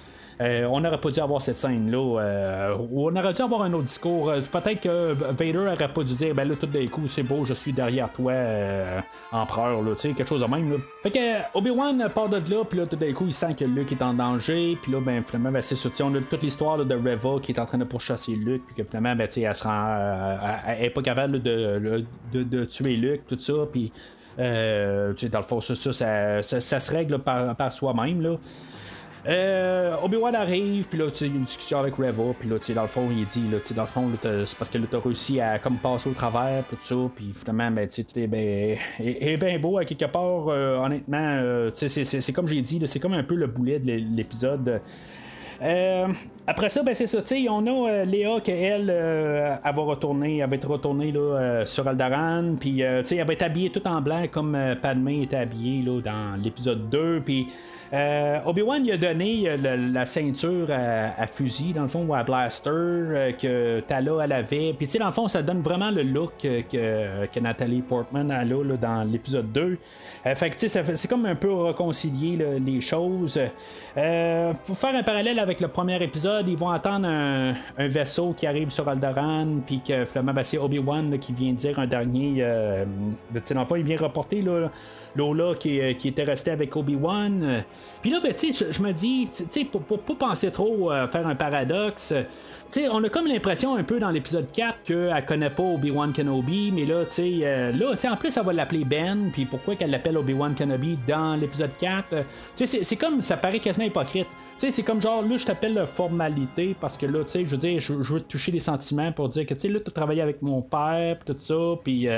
euh, 0.40 0.66
on 0.66 0.80
n'aurait 0.80 1.00
pas 1.00 1.10
dû 1.10 1.20
avoir 1.20 1.40
cette 1.40 1.56
scène-là. 1.56 2.20
Euh, 2.20 2.76
on 2.92 3.14
aurait 3.16 3.32
dû 3.32 3.40
avoir 3.40 3.62
un 3.62 3.72
autre 3.72 3.84
discours. 3.84 4.28
Euh, 4.28 4.40
peut-être 4.40 4.80
que 4.80 5.12
Vader 5.12 5.52
n'aurait 5.52 5.88
pas 5.92 6.02
dû 6.02 6.14
dire 6.14 6.34
ben 6.34 6.46
là, 6.46 6.54
tout 6.60 6.66
d'un 6.66 6.86
coup, 6.88 7.08
c'est 7.08 7.22
beau, 7.22 7.44
je 7.44 7.54
suis 7.54 7.72
derrière 7.72 8.10
toi, 8.12 8.32
empereur, 9.32 9.82
là, 9.82 9.94
quelque 9.94 10.26
chose 10.26 10.42
de 10.42 10.46
même. 10.46 10.70
Là. 10.72 10.76
Fait 11.02 11.10
que 11.10 11.58
Obi-Wan 11.58 12.10
part 12.14 12.28
de 12.28 12.36
là, 12.50 12.64
puis 12.68 12.78
là, 12.78 12.86
tout 12.86 12.96
d'un 12.96 13.12
coup, 13.12 13.24
il 13.26 13.32
sent 13.32 13.54
que 13.54 13.64
Luke 13.64 13.92
est 13.92 14.02
en 14.02 14.12
danger, 14.12 14.76
puis 14.82 14.92
là, 14.92 15.00
ben, 15.00 15.22
finalement, 15.24 15.52
ben, 15.52 15.62
c'est 15.62 15.76
ça. 15.76 15.88
On 16.04 16.14
a 16.14 16.20
toute 16.20 16.42
l'histoire 16.42 16.84
de 16.84 16.94
Reva 16.94 17.40
qui 17.40 17.52
est 17.52 17.58
en 17.58 17.64
train 17.64 17.78
de 17.78 17.84
pourchasser 17.84 18.32
Luke, 18.32 18.62
puis 18.66 18.76
que 18.76 18.84
finalement, 18.84 19.16
ben, 19.16 19.28
elle 19.34 19.54
se 19.54 19.66
elle 20.68 20.84
est 20.84 20.90
pas 20.90 21.02
capable 21.02 21.42
de, 21.42 22.04
de, 22.32 22.64
tuer 22.66 22.96
Luke, 22.96 23.22
tout 23.26 23.38
ça, 23.38 23.54
puis. 23.72 23.90
dans 24.36 25.38
le 25.38 25.42
fond, 25.44 25.62
ça, 25.62 25.74
ça, 25.74 26.42
ça, 26.42 26.80
se 26.80 26.90
règle 26.90 27.20
par, 27.20 27.56
par 27.56 27.72
soi-même. 27.72 28.36
Euh, 29.28 29.96
Obi-Wan 30.04 30.34
arrive, 30.36 30.86
puis 30.88 30.98
là, 30.98 31.10
tu 31.10 31.24
une 31.26 31.42
discussion 31.42 31.80
avec 31.80 31.96
Reva, 31.96 32.32
puis 32.38 32.48
là, 32.48 32.58
tu 32.60 32.72
dans 32.74 32.82
le 32.82 32.88
fond, 32.88 33.08
il 33.10 33.26
dit, 33.26 33.42
là, 33.50 33.58
tu 33.64 33.74
dans 33.74 33.82
le 33.82 33.88
fond, 33.88 34.08
c'est 34.22 34.56
parce 34.56 34.70
que 34.70 34.78
là, 34.78 34.84
t'as 34.88 35.00
réussi 35.00 35.40
à 35.40 35.58
comme 35.58 35.78
passer 35.78 36.08
au 36.08 36.12
travers, 36.12 36.62
tout 36.68 36.76
ça, 36.80 36.94
puis 37.14 37.32
finalement, 37.34 37.70
ben, 37.72 37.88
tu 37.88 37.94
sais, 37.96 38.04
tout 38.04 38.18
est 38.18 39.36
bien 39.36 39.58
beau, 39.58 39.78
à 39.78 39.84
quelque 39.84 40.04
part, 40.04 40.48
euh, 40.48 40.76
honnêtement, 40.78 41.18
euh, 41.42 41.70
c'est- 41.72 42.32
comme 42.32 42.46
j'ai 42.46 42.60
dit, 42.60 42.78
là, 42.78 42.86
c'est 42.86 43.00
comme 43.00 43.14
un 43.14 43.24
peu 43.24 43.34
le 43.34 43.48
boulet 43.48 43.80
de 43.80 43.86
l'é- 43.86 44.06
l'épisode. 44.14 44.80
Euh, 45.62 46.06
après 46.48 46.68
ça, 46.68 46.82
ben 46.84 46.94
c'est 46.94 47.08
ça, 47.08 47.20
tu 47.22 47.28
sais, 47.28 47.46
on 47.48 47.66
a 47.66 47.90
euh, 47.90 48.04
Léa 48.04 48.40
qu'elle, 48.40 48.88
euh, 48.88 49.56
elle 49.64 49.74
va 49.74 49.82
retourner, 49.82 50.38
elle 50.38 50.48
va 50.48 50.54
être 50.54 50.68
retournée 50.68 51.10
là, 51.10 51.20
euh, 51.20 51.66
sur 51.66 51.88
Aldaran, 51.88 52.54
puis 52.60 52.84
euh, 52.84 53.02
elle 53.10 53.26
va 53.26 53.32
être 53.32 53.42
habillée 53.42 53.70
tout 53.70 53.86
en 53.88 54.00
blanc 54.00 54.24
comme 54.30 54.56
Padmé 54.80 55.22
était 55.22 55.38
habillée 55.38 55.82
là, 55.82 56.00
dans 56.00 56.40
l'épisode 56.40 56.88
2, 56.88 57.22
puis 57.24 57.48
Obi-Wan 58.44 58.84
il 58.84 58.92
a 58.92 58.96
donné 58.96 59.56
la 59.56 60.06
ceinture 60.06 60.68
à, 60.70 61.26
fusil, 61.26 61.72
dans 61.72 61.82
le 61.82 61.88
fond, 61.88 62.04
ou 62.06 62.14
à 62.14 62.22
blaster, 62.22 63.34
que 63.40 63.80
Tala 63.80 64.24
elle 64.24 64.32
avait, 64.32 64.72
puis 64.72 64.86
tu 64.86 64.92
sais, 64.92 64.98
dans 64.98 65.06
le 65.06 65.12
fond, 65.12 65.28
ça 65.28 65.42
donne 65.42 65.62
vraiment 65.62 65.90
le 65.90 66.02
look 66.02 66.32
que, 66.40 67.26
que 67.26 67.40
Nathalie 67.40 67.82
Portman 67.82 68.30
a 68.30 68.44
là, 68.44 68.62
là, 68.62 68.76
dans 68.76 69.04
l'épisode 69.04 69.50
2. 69.52 69.78
Euh, 70.26 70.34
fait 70.34 70.50
que 70.50 70.68
c'est 70.68 71.08
comme 71.08 71.26
un 71.26 71.34
peu 71.34 71.52
réconcilier 71.52 72.36
là, 72.36 72.58
les 72.58 72.80
choses. 72.80 73.40
Pour 73.94 74.76
faire 74.76 74.94
un 74.94 75.02
parallèle 75.02 75.38
avec 75.38 75.60
le 75.60 75.68
premier 75.68 76.02
épisode, 76.02 76.35
ils 76.46 76.56
vont 76.56 76.70
attendre 76.70 77.06
un, 77.06 77.54
vaisseau 77.78 78.34
qui 78.36 78.46
arrive 78.46 78.70
sur 78.70 78.88
Alderaan, 78.88 79.60
puis 79.66 79.80
que 79.80 80.04
finalement, 80.04 80.32
ben, 80.32 80.44
c'est 80.44 80.58
Obi-Wan 80.58 81.18
qui 81.18 81.32
vient 81.32 81.52
dire 81.52 81.78
un 81.78 81.86
dernier. 81.86 82.36
Euh, 82.40 82.84
dans 83.32 83.66
le 83.72 83.78
il 83.78 83.84
vient 83.84 83.96
reporter 83.96 84.42
là, 84.42 84.70
Lola 85.16 85.54
qui, 85.54 85.80
euh, 85.80 85.92
qui 85.94 86.08
était 86.08 86.24
resté 86.24 86.50
avec 86.50 86.74
Obi-Wan. 86.76 87.42
Euh, 87.42 87.60
Puis 88.02 88.10
là, 88.10 88.20
ben, 88.22 88.32
je, 88.32 88.82
me 88.82 88.92
dis, 88.92 89.28
tu 89.34 89.44
sais, 89.48 89.64
pour, 89.64 89.82
pour 89.82 90.00
pas 90.00 90.14
penser 90.28 90.50
trop 90.50 90.92
euh, 90.92 91.06
faire 91.08 91.26
un 91.26 91.34
paradoxe, 91.34 92.12
euh, 92.12 92.22
tu 92.70 92.80
sais, 92.80 92.88
on 92.88 93.02
a 93.04 93.08
comme 93.08 93.26
l'impression 93.26 93.76
un 93.76 93.84
peu 93.84 94.00
dans 94.00 94.10
l'épisode 94.10 94.50
4 94.50 94.82
qu'elle 94.84 95.24
connaît 95.26 95.50
pas 95.50 95.62
Obi-Wan 95.62 96.12
Kenobi, 96.12 96.72
mais 96.72 96.84
là, 96.84 97.04
tu 97.04 97.10
sais, 97.14 97.32
euh, 97.42 97.72
là, 97.72 97.92
tu 97.92 97.98
sais, 98.00 98.08
en 98.08 98.16
plus, 98.16 98.36
elle 98.36 98.42
va 98.44 98.52
l'appeler 98.52 98.84
Ben, 98.84 99.30
puis 99.32 99.44
pourquoi 99.46 99.76
qu'elle 99.76 99.90
l'appelle 99.90 100.18
Obi-Wan 100.18 100.54
Kenobi 100.54 100.98
dans 101.06 101.36
l'épisode 101.36 101.76
4, 101.78 102.04
euh, 102.12 102.22
tu 102.56 102.66
sais, 102.66 102.82
c'est- 102.82 102.96
comme, 102.96 103.22
ça 103.22 103.36
paraît 103.36 103.60
quasiment 103.60 103.86
hypocrite. 103.86 104.26
C'est 104.58 104.82
comme 104.82 105.02
genre, 105.02 105.20
là, 105.22 105.36
je 105.36 105.44
t'appelle 105.44 105.84
formalité 105.86 106.74
parce 106.80 106.96
que 106.96 107.04
là, 107.04 107.22
tu 107.24 107.30
sais, 107.30 107.44
je 107.44 107.50
veux 107.50 107.56
dire, 107.58 107.78
je, 107.78 108.02
je 108.02 108.14
veux 108.14 108.20
toucher 108.20 108.50
les 108.52 108.58
sentiments 108.58 109.12
pour 109.12 109.28
dire 109.28 109.44
que, 109.44 109.52
tu 109.54 109.60
sais, 109.60 109.68
là, 109.68 109.80
tu 109.84 109.92
travaillé 109.92 110.22
avec 110.22 110.40
mon 110.42 110.62
père, 110.62 111.18
pis 111.18 111.26
tout 111.32 111.38
ça, 111.38 111.54
puis 111.84 112.08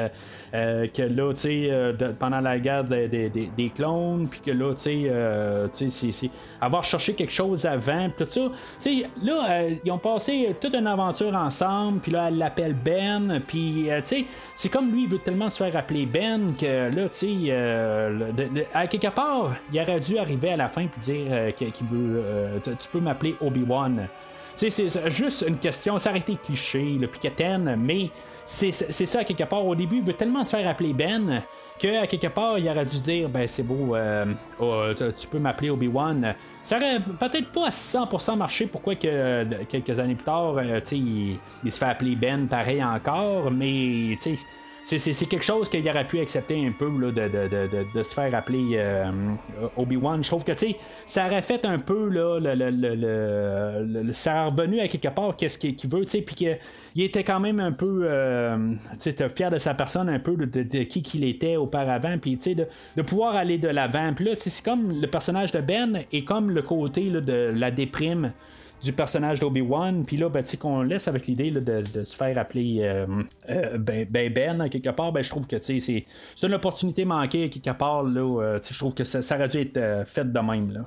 que 0.53 1.03
là, 1.03 1.33
tu 1.35 1.41
sais, 1.41 1.95
pendant 2.19 2.41
la 2.41 2.59
guerre 2.61 2.85
des, 2.89 3.09
des- 3.09 3.51
des- 3.57 3.71
clones, 3.71 4.27
puis 4.29 4.41
que 4.41 4.51
là, 4.51 4.73
tu 4.75 4.83
sais, 4.83 5.03
euh, 5.07 5.69
c'est- 5.73 6.31
avoir 6.61 6.83
cherché 6.85 7.15
quelque 7.15 7.33
chose 7.33 7.65
avant, 7.67 8.09
tout 8.17 8.25
ça. 8.27 8.41
Tu 8.81 9.01
sais, 9.01 9.07
là, 9.23 9.47
euh, 9.51 9.75
ils 9.85 9.91
ont 9.93 9.99
passé 9.99 10.55
toute 10.61 10.75
une 10.75 10.87
aventure 10.87 11.35
ensemble, 11.35 12.01
puis 12.01 12.13
là, 12.13 12.27
elle 12.29 12.39
l'appelle 12.39 12.75
Ben, 12.75 13.41
puis, 13.47 13.91
euh, 13.91 14.01
tu 14.01 14.07
sais, 14.07 14.25
c'est 14.57 14.69
comme 14.69 14.91
lui, 14.91 15.05
il 15.05 15.09
veut 15.09 15.19
tellement 15.19 15.51
se 15.51 15.63
faire 15.63 15.77
appeler 15.77 16.07
Ben 16.07 16.55
que 16.59 16.67
là, 16.95 17.09
tu 17.09 17.17
sais, 17.19 17.29
euh, 17.49 18.33
à 18.75 18.87
quelque 18.87 19.09
part, 19.15 19.55
il 19.73 19.81
aurait 19.81 20.01
dû 20.01 20.19
arriver 20.19 20.51
à 20.53 20.57
la 20.57 20.69
fin 20.69 20.87
puis 20.87 21.01
dire 21.01 21.55
qu'il 21.55 21.87
veut, 21.87 22.23
tu 22.65 22.89
peux 22.91 23.01
m'appeler 23.01 23.37
Obi-Wan. 23.41 24.07
Tu 24.59 24.71
sais, 24.73 24.89
c'est 24.89 25.11
juste 25.11 25.45
une 25.47 25.59
question, 25.59 25.99
ça 26.01 26.11
aurait 26.11 26.19
cliché, 26.43 26.97
le 27.01 27.07
piquetaine, 27.07 27.77
mais 27.79 28.11
c'est 28.51 29.07
ça 29.07 29.21
à 29.21 29.25
quelque 29.25 29.45
part. 29.45 29.65
Au 29.67 29.75
début, 29.75 29.97
il 29.97 30.03
veut 30.03 30.15
tellement 30.15 30.45
se 30.45 30.57
faire 30.57 30.67
appeler 30.67 30.95
Ben 30.95 31.43
que 31.79 32.03
à 32.03 32.07
quelque 32.07 32.29
part, 32.29 32.59
il 32.59 32.69
aurait 32.69 32.87
dû 32.87 32.99
dire 32.99 33.29
ben 33.29 33.47
c'est 33.47 33.63
beau, 33.63 33.95
euh, 33.95 34.25
oh, 34.59 34.85
tu 34.97 35.27
peux 35.29 35.39
m'appeler 35.39 35.71
Obi-Wan. 35.71 36.35
Ça 36.63 36.77
aurait 36.79 36.99
peut-être 36.99 37.53
pas 37.53 37.67
à 37.67 37.71
100% 37.71 38.37
marché, 38.37 38.67
pourquoi 38.67 38.95
que 38.95 39.45
quelques 39.65 39.99
années 39.99 40.15
plus 40.15 40.25
tard, 40.25 40.57
euh, 40.57 40.81
il, 40.93 41.39
il 41.63 41.71
se 41.73 41.79
fait 41.79 41.85
appeler 41.85 42.17
Ben 42.17 42.49
pareil 42.49 42.83
encore, 42.83 43.51
mais 43.51 44.17
tu 44.21 44.37
sais. 44.37 44.47
C'est, 44.97 45.27
quelque 45.27 45.45
chose 45.45 45.69
qu'il 45.69 45.87
aurait 45.87 46.05
pu 46.05 46.19
accepter 46.19 46.67
un 46.67 46.73
peu 46.73 46.89
là, 46.89 47.09
de, 47.11 47.29
de- 47.29 47.49
de- 47.49 47.99
de- 47.99 48.03
se 48.03 48.15
faire 48.15 48.35
appeler 48.35 48.71
euh, 48.73 49.11
Obi-Wan. 49.77 50.25
Je 50.25 50.29
trouve 50.29 50.45
que 50.45 50.53
ça 51.05 51.27
aurait 51.27 51.43
fait 51.43 51.63
un 51.67 51.79
peu 51.79 52.09
là, 52.09 52.39
le, 52.41 52.55
le- 52.71 52.71
le- 53.85 54.13
ça 54.15 54.45
a 54.45 54.47
revenu 54.47 54.81
à 54.81 54.89
quelque 54.89 55.09
part 55.09 55.37
qu'est-ce 55.37 55.59
qu'il, 55.59 55.75
veut, 55.91 56.07
puis 56.07 56.35
qu'il 56.35 57.03
était 57.03 57.23
quand 57.23 57.39
même 57.39 57.61
un 57.61 57.73
peu 57.73 58.01
euh, 58.05 58.57
fier 59.35 59.51
de 59.51 59.59
sa 59.59 59.75
personne, 59.75 60.09
un 60.09 60.21
peu 60.21 60.37
de, 60.37 60.63
qui 60.85 61.03
qu'il 61.03 61.25
était 61.25 61.57
auparavant, 61.57 62.17
puis 62.19 62.37
de, 62.37 63.03
pouvoir 63.03 63.37
aller 63.37 63.59
de 63.59 63.69
l'avant. 63.69 64.13
Là, 64.19 64.31
c'est 64.37 64.65
comme 64.65 65.01
le 65.03 65.07
personnage 65.07 65.53
de 65.53 65.61
Ben 65.61 66.01
et 66.13 66.25
comme 66.25 66.51
le 66.51 66.63
côté 66.63 67.11
là, 67.11 67.21
de 67.21 67.53
la 67.55 67.71
déprime 67.71 68.33
du 68.83 68.93
personnage 68.93 69.41
d'Obi-Wan, 69.41 70.05
puis 70.05 70.17
là, 70.17 70.29
ben, 70.29 70.43
tu 70.43 70.51
sais, 70.51 70.57
qu'on 70.57 70.83
laisse 70.83 71.09
avec 71.09 71.27
l'idée 71.27 71.51
de, 71.51 71.61
de 71.61 72.05
se 72.05 72.17
faire 72.17 72.37
appeler 72.39 72.79
euh, 72.83 73.07
euh, 73.51 73.77
ben, 73.79 74.07
ben, 74.09 74.33
Ben, 74.33 74.69
quelque 74.69 74.91
part, 74.91 75.13
ben, 75.13 75.23
je 75.23 75.31
trouve 75.31 75.47
que 75.47 75.61
c'est, 75.61 76.05
une 76.43 76.55
opportunité 76.55 77.05
manquée 77.05 77.51
quelque 77.51 77.77
part, 77.77 78.03
là, 78.05 78.21
euh, 78.43 78.61
je 78.63 78.79
trouve 78.79 78.95
que 78.95 79.05
ça, 79.05 79.35
aurait 79.35 79.49
dû 79.49 79.59
être 79.59 80.05
fait 80.07 80.31
de 80.31 80.39
même, 80.41 80.73
là. 80.73 80.81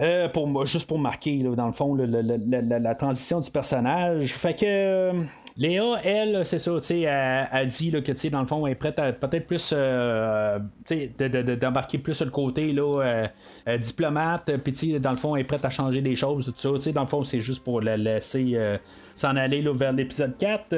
Euh, 0.00 0.28
juste 0.64 0.86
pour 0.86 0.98
marquer, 0.98 1.38
là, 1.38 1.54
dans 1.54 1.66
le 1.66 1.72
fond, 1.72 1.94
le- 1.94 2.06
la, 2.06 2.22
la- 2.62 2.78
la 2.78 2.94
transition 2.94 3.40
du 3.40 3.50
personnage. 3.50 4.32
Fait 4.34 4.54
que 4.54 5.12
Léa, 5.60 6.00
elle, 6.02 6.46
c'est 6.46 6.58
ça, 6.58 6.72
tu 6.76 6.80
sais, 6.86 7.00
elle, 7.02 7.66
dit 7.68 7.90
que, 7.92 7.98
tu 7.98 8.16
sais, 8.16 8.30
dans 8.30 8.40
le 8.40 8.46
fond, 8.46 8.66
elle 8.66 8.72
est 8.72 8.76
prête 8.76 8.98
à 8.98 9.12
peut-être 9.12 9.46
plus, 9.46 9.74
euh, 9.76 10.58
tu 10.86 10.94
sais, 10.96 11.12
de- 11.18 11.28
de- 11.28 11.42
de- 11.42 11.54
d'embarquer 11.54 11.98
plus 11.98 12.14
sur 12.14 12.24
le 12.24 12.30
côté, 12.30 12.72
là, 12.72 13.02
euh, 13.02 13.28
euh, 13.68 13.76
diplomate, 13.76 14.56
puis, 14.64 14.98
dans 14.98 15.10
le 15.10 15.18
fond, 15.18 15.36
elle 15.36 15.42
est 15.42 15.44
prête 15.44 15.62
à 15.66 15.68
changer 15.68 16.00
des 16.00 16.16
choses, 16.16 16.46
tout 16.46 16.54
ça, 16.56 16.70
tu 16.76 16.80
sais, 16.80 16.92
dans 16.92 17.02
le 17.02 17.06
fond, 17.08 17.24
c'est 17.24 17.40
juste 17.40 17.62
pour 17.62 17.82
la 17.82 17.98
laisser 17.98 18.58
s'en 19.14 19.36
aller, 19.36 19.60
là, 19.60 19.74
vers 19.74 19.92
l'épisode 19.92 20.34
4. 20.38 20.74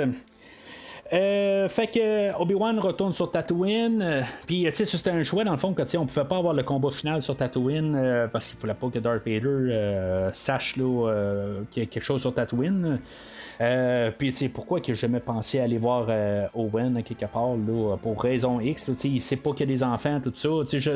Euh, 1.12 1.68
fait 1.68 1.89
que 1.89 2.34
Obi-Wan 2.40 2.78
retourne 2.78 3.12
sur 3.12 3.30
Tatooine. 3.30 4.01
euh, 4.01 4.22
Puis, 4.47 4.64
tu 4.64 4.72
sais, 4.72 4.86
c'était 4.86 5.10
un 5.10 5.22
choix 5.22 5.44
dans 5.44 5.51
le 5.51 5.59
fond 5.59 5.74
que, 5.74 5.82
tu 5.82 5.98
on 5.98 6.06
pouvait 6.06 6.24
pas 6.24 6.39
avoir 6.39 6.55
le 6.55 6.62
combat 6.62 6.90
final 6.90 7.22
sur 7.22 7.36
Tatooine 7.36 7.94
euh, 7.94 8.28
parce 8.28 8.48
qu'il 8.48 8.59
fallait 8.59 8.72
pas 8.72 8.89
que 8.89 8.98
Darth 8.98 9.22
Vader 9.26 9.40
euh, 9.47 10.30
sache 10.32 10.76
là, 10.76 11.12
qu'il 11.70 11.82
y 11.82 11.86
a 11.86 11.89
quelque 11.89 12.02
chose 12.02 12.22
sur 12.22 12.32
Tatooine. 12.32 12.98
Puis, 14.18 14.30
tu 14.30 14.36
sais, 14.36 14.48
pourquoi 14.48 14.80
que 14.80 14.94
jamais 14.94 15.20
pensé 15.20 15.60
aller 15.60 15.78
voir 15.78 16.09
Owen 16.55 16.97
à 16.97 17.02
quelque 17.02 17.26
part 17.26 17.56
là, 17.56 17.97
pour 18.02 18.20
raison 18.20 18.59
X. 18.59 18.89
là, 18.89 18.94
il 19.05 19.20
sait 19.20 19.36
pas 19.36 19.51
qu'il 19.51 19.60
y 19.60 19.72
a 19.72 19.74
des 19.74 19.82
enfants, 19.82 20.18
tout 20.20 20.32
ça. 20.34 20.48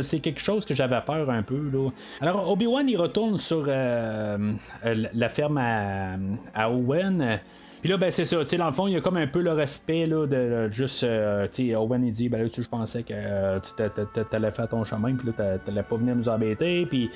C'est 0.03 0.21
quelque 0.21 0.41
chose 0.41 0.65
que 0.65 0.75
j'avais 0.75 1.01
peur 1.03 1.29
un 1.31 1.43
peu. 1.43 1.61
Là. 1.73 1.91
Alors, 2.21 2.51
Obi-Wan, 2.51 2.89
il 2.89 2.97
retourne 2.97 3.39
sur 3.39 3.67
la 3.67 5.29
ferme 5.29 5.59
à, 5.59 6.17
à 6.55 6.71
Owen. 6.71 7.39
Puis 7.87 7.93
là, 7.93 7.99
ben 7.99 8.11
c'est 8.11 8.25
ça, 8.25 8.39
dans 8.59 8.67
le 8.67 8.73
fond, 8.73 8.89
il 8.89 8.95
y 8.95 8.97
a 8.97 9.01
comme 9.01 9.17
un 9.17 9.29
peu 9.29 9.41
le 9.41 9.53
respect 9.53 10.07
là, 10.09 10.27
de 10.27 10.35
euh, 10.35 10.71
juste, 10.73 11.05
euh, 11.05 11.47
tu 11.47 11.69
sais, 11.69 11.77
Owen 11.77 12.03
il 12.05 12.11
dit, 12.11 12.29
ben 12.29 12.43
là, 12.43 12.49
tu 12.49 12.61
je 12.61 12.69
pensais 12.69 13.05
que 13.05 13.13
euh, 13.15 13.61
tu 13.61 13.75
t'a- 13.77 13.89
t'a- 13.91 14.25
t'allais 14.25 14.51
faire 14.51 14.67
ton 14.69 14.83
chemin, 14.83 15.15
puis 15.15 15.29
là, 15.29 15.33
t'a- 15.37 15.59
t'allais 15.59 15.85
pas 15.85 15.95
venir 15.95 16.17
nous 16.17 16.29
embêter, 16.29 16.85
puis 16.87 17.09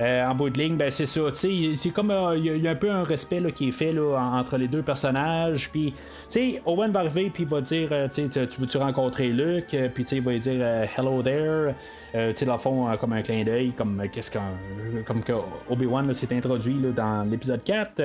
en 0.00 0.34
bout 0.34 0.50
de 0.50 0.58
ligne, 0.58 0.74
ben 0.76 0.90
c'est 0.90 1.06
ça, 1.06 1.20
tu 1.28 1.34
sais, 1.38 1.74
c'est 1.76 1.90
comme, 1.90 2.12
il 2.38 2.44
y, 2.60 2.66
a- 2.66 2.70
un 2.72 2.74
peu 2.74 2.90
un 2.90 3.04
respect 3.04 3.38
là, 3.38 3.52
qui 3.52 3.68
est 3.68 3.70
fait 3.70 3.92
là, 3.92 4.16
en- 4.18 4.36
entre 4.40 4.56
les 4.56 4.66
deux 4.66 4.82
personnages, 4.82 5.70
puis, 5.70 5.92
tu 5.92 6.00
sais, 6.26 6.60
Owen 6.66 6.90
va 6.90 6.98
arriver, 7.00 7.30
puis 7.32 7.44
il 7.44 7.48
va 7.48 7.60
dire, 7.60 7.88
tu 8.12 8.22
veux-tu 8.60 8.78
rencontrer 8.78 9.30
Euh, 9.74 9.88
puis 9.94 10.02
tu 10.02 10.10
sais, 10.10 10.16
il 10.16 10.22
va 10.22 10.32
lui 10.32 10.40
dire, 10.40 10.60
hello 10.98 11.22
there, 11.22 11.72
tu 12.12 12.18
sais, 12.34 12.44
dans 12.46 12.54
le 12.54 12.58
fond, 12.58 12.88
comme 12.98 13.12
un 13.12 13.22
clin 13.22 13.44
d'œil, 13.44 13.74
comme 13.78 14.02
qu'est-ce 14.12 14.32
comme 15.06 15.22
que 15.22 15.34
Obi-Wan 15.70 16.12
s'est 16.14 16.34
introduit 16.34 16.80
là, 16.82 16.90
dans 16.90 17.30
l'épisode 17.30 17.62
4. 17.62 18.02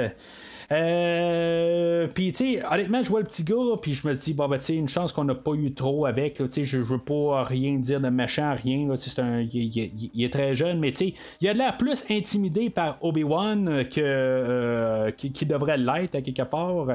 Euh, 0.72 2.08
puis, 2.14 2.32
tu 2.32 2.56
sais, 2.56 2.66
honnêtement, 2.66 3.04
je 3.04 3.10
vois 3.10 3.20
le 3.20 3.26
petit 3.26 3.44
gars, 3.44 3.78
puis 3.82 3.94
je 3.94 4.08
me 4.08 4.14
dis, 4.14 4.34
ben, 4.34 4.48
tu 4.54 4.62
sais, 4.62 4.76
une 4.76 4.88
chance 4.88 5.12
qu'on 5.12 5.26
n'a 5.26 5.36
pas 5.36 5.54
eu 5.54 5.74
trop 5.74 6.06
avec, 6.06 6.36
tu 6.36 6.46
sais, 6.50 6.64
je 6.64 6.80
veux 6.80 6.98
pas 6.98 7.44
rien 7.44 7.78
dire 7.78 8.00
de 8.00 8.10
méchant, 8.10 8.56
rien, 8.56 8.88
là, 8.88 8.96
c'est 8.96 9.20
un, 9.20 9.42
il, 9.42 10.24
est 10.24 10.32
très 10.32 10.56
jeune, 10.56 10.80
mais 10.80 10.92
tu 10.92 10.98
sais, 10.98 11.14
il 11.42 11.50
a 11.50 11.54
l'air 11.54 11.78
plus 11.78 12.06
intimidé 12.10 12.70
par 12.70 12.98
Obi-Wan 13.02 13.86
que, 13.90 14.02
euh, 14.02 15.12
qui 15.12 15.46
devrait 15.46 15.78
l'être 15.78 16.16
à 16.16 16.22
quelque 16.22 16.44
part. 16.44 16.88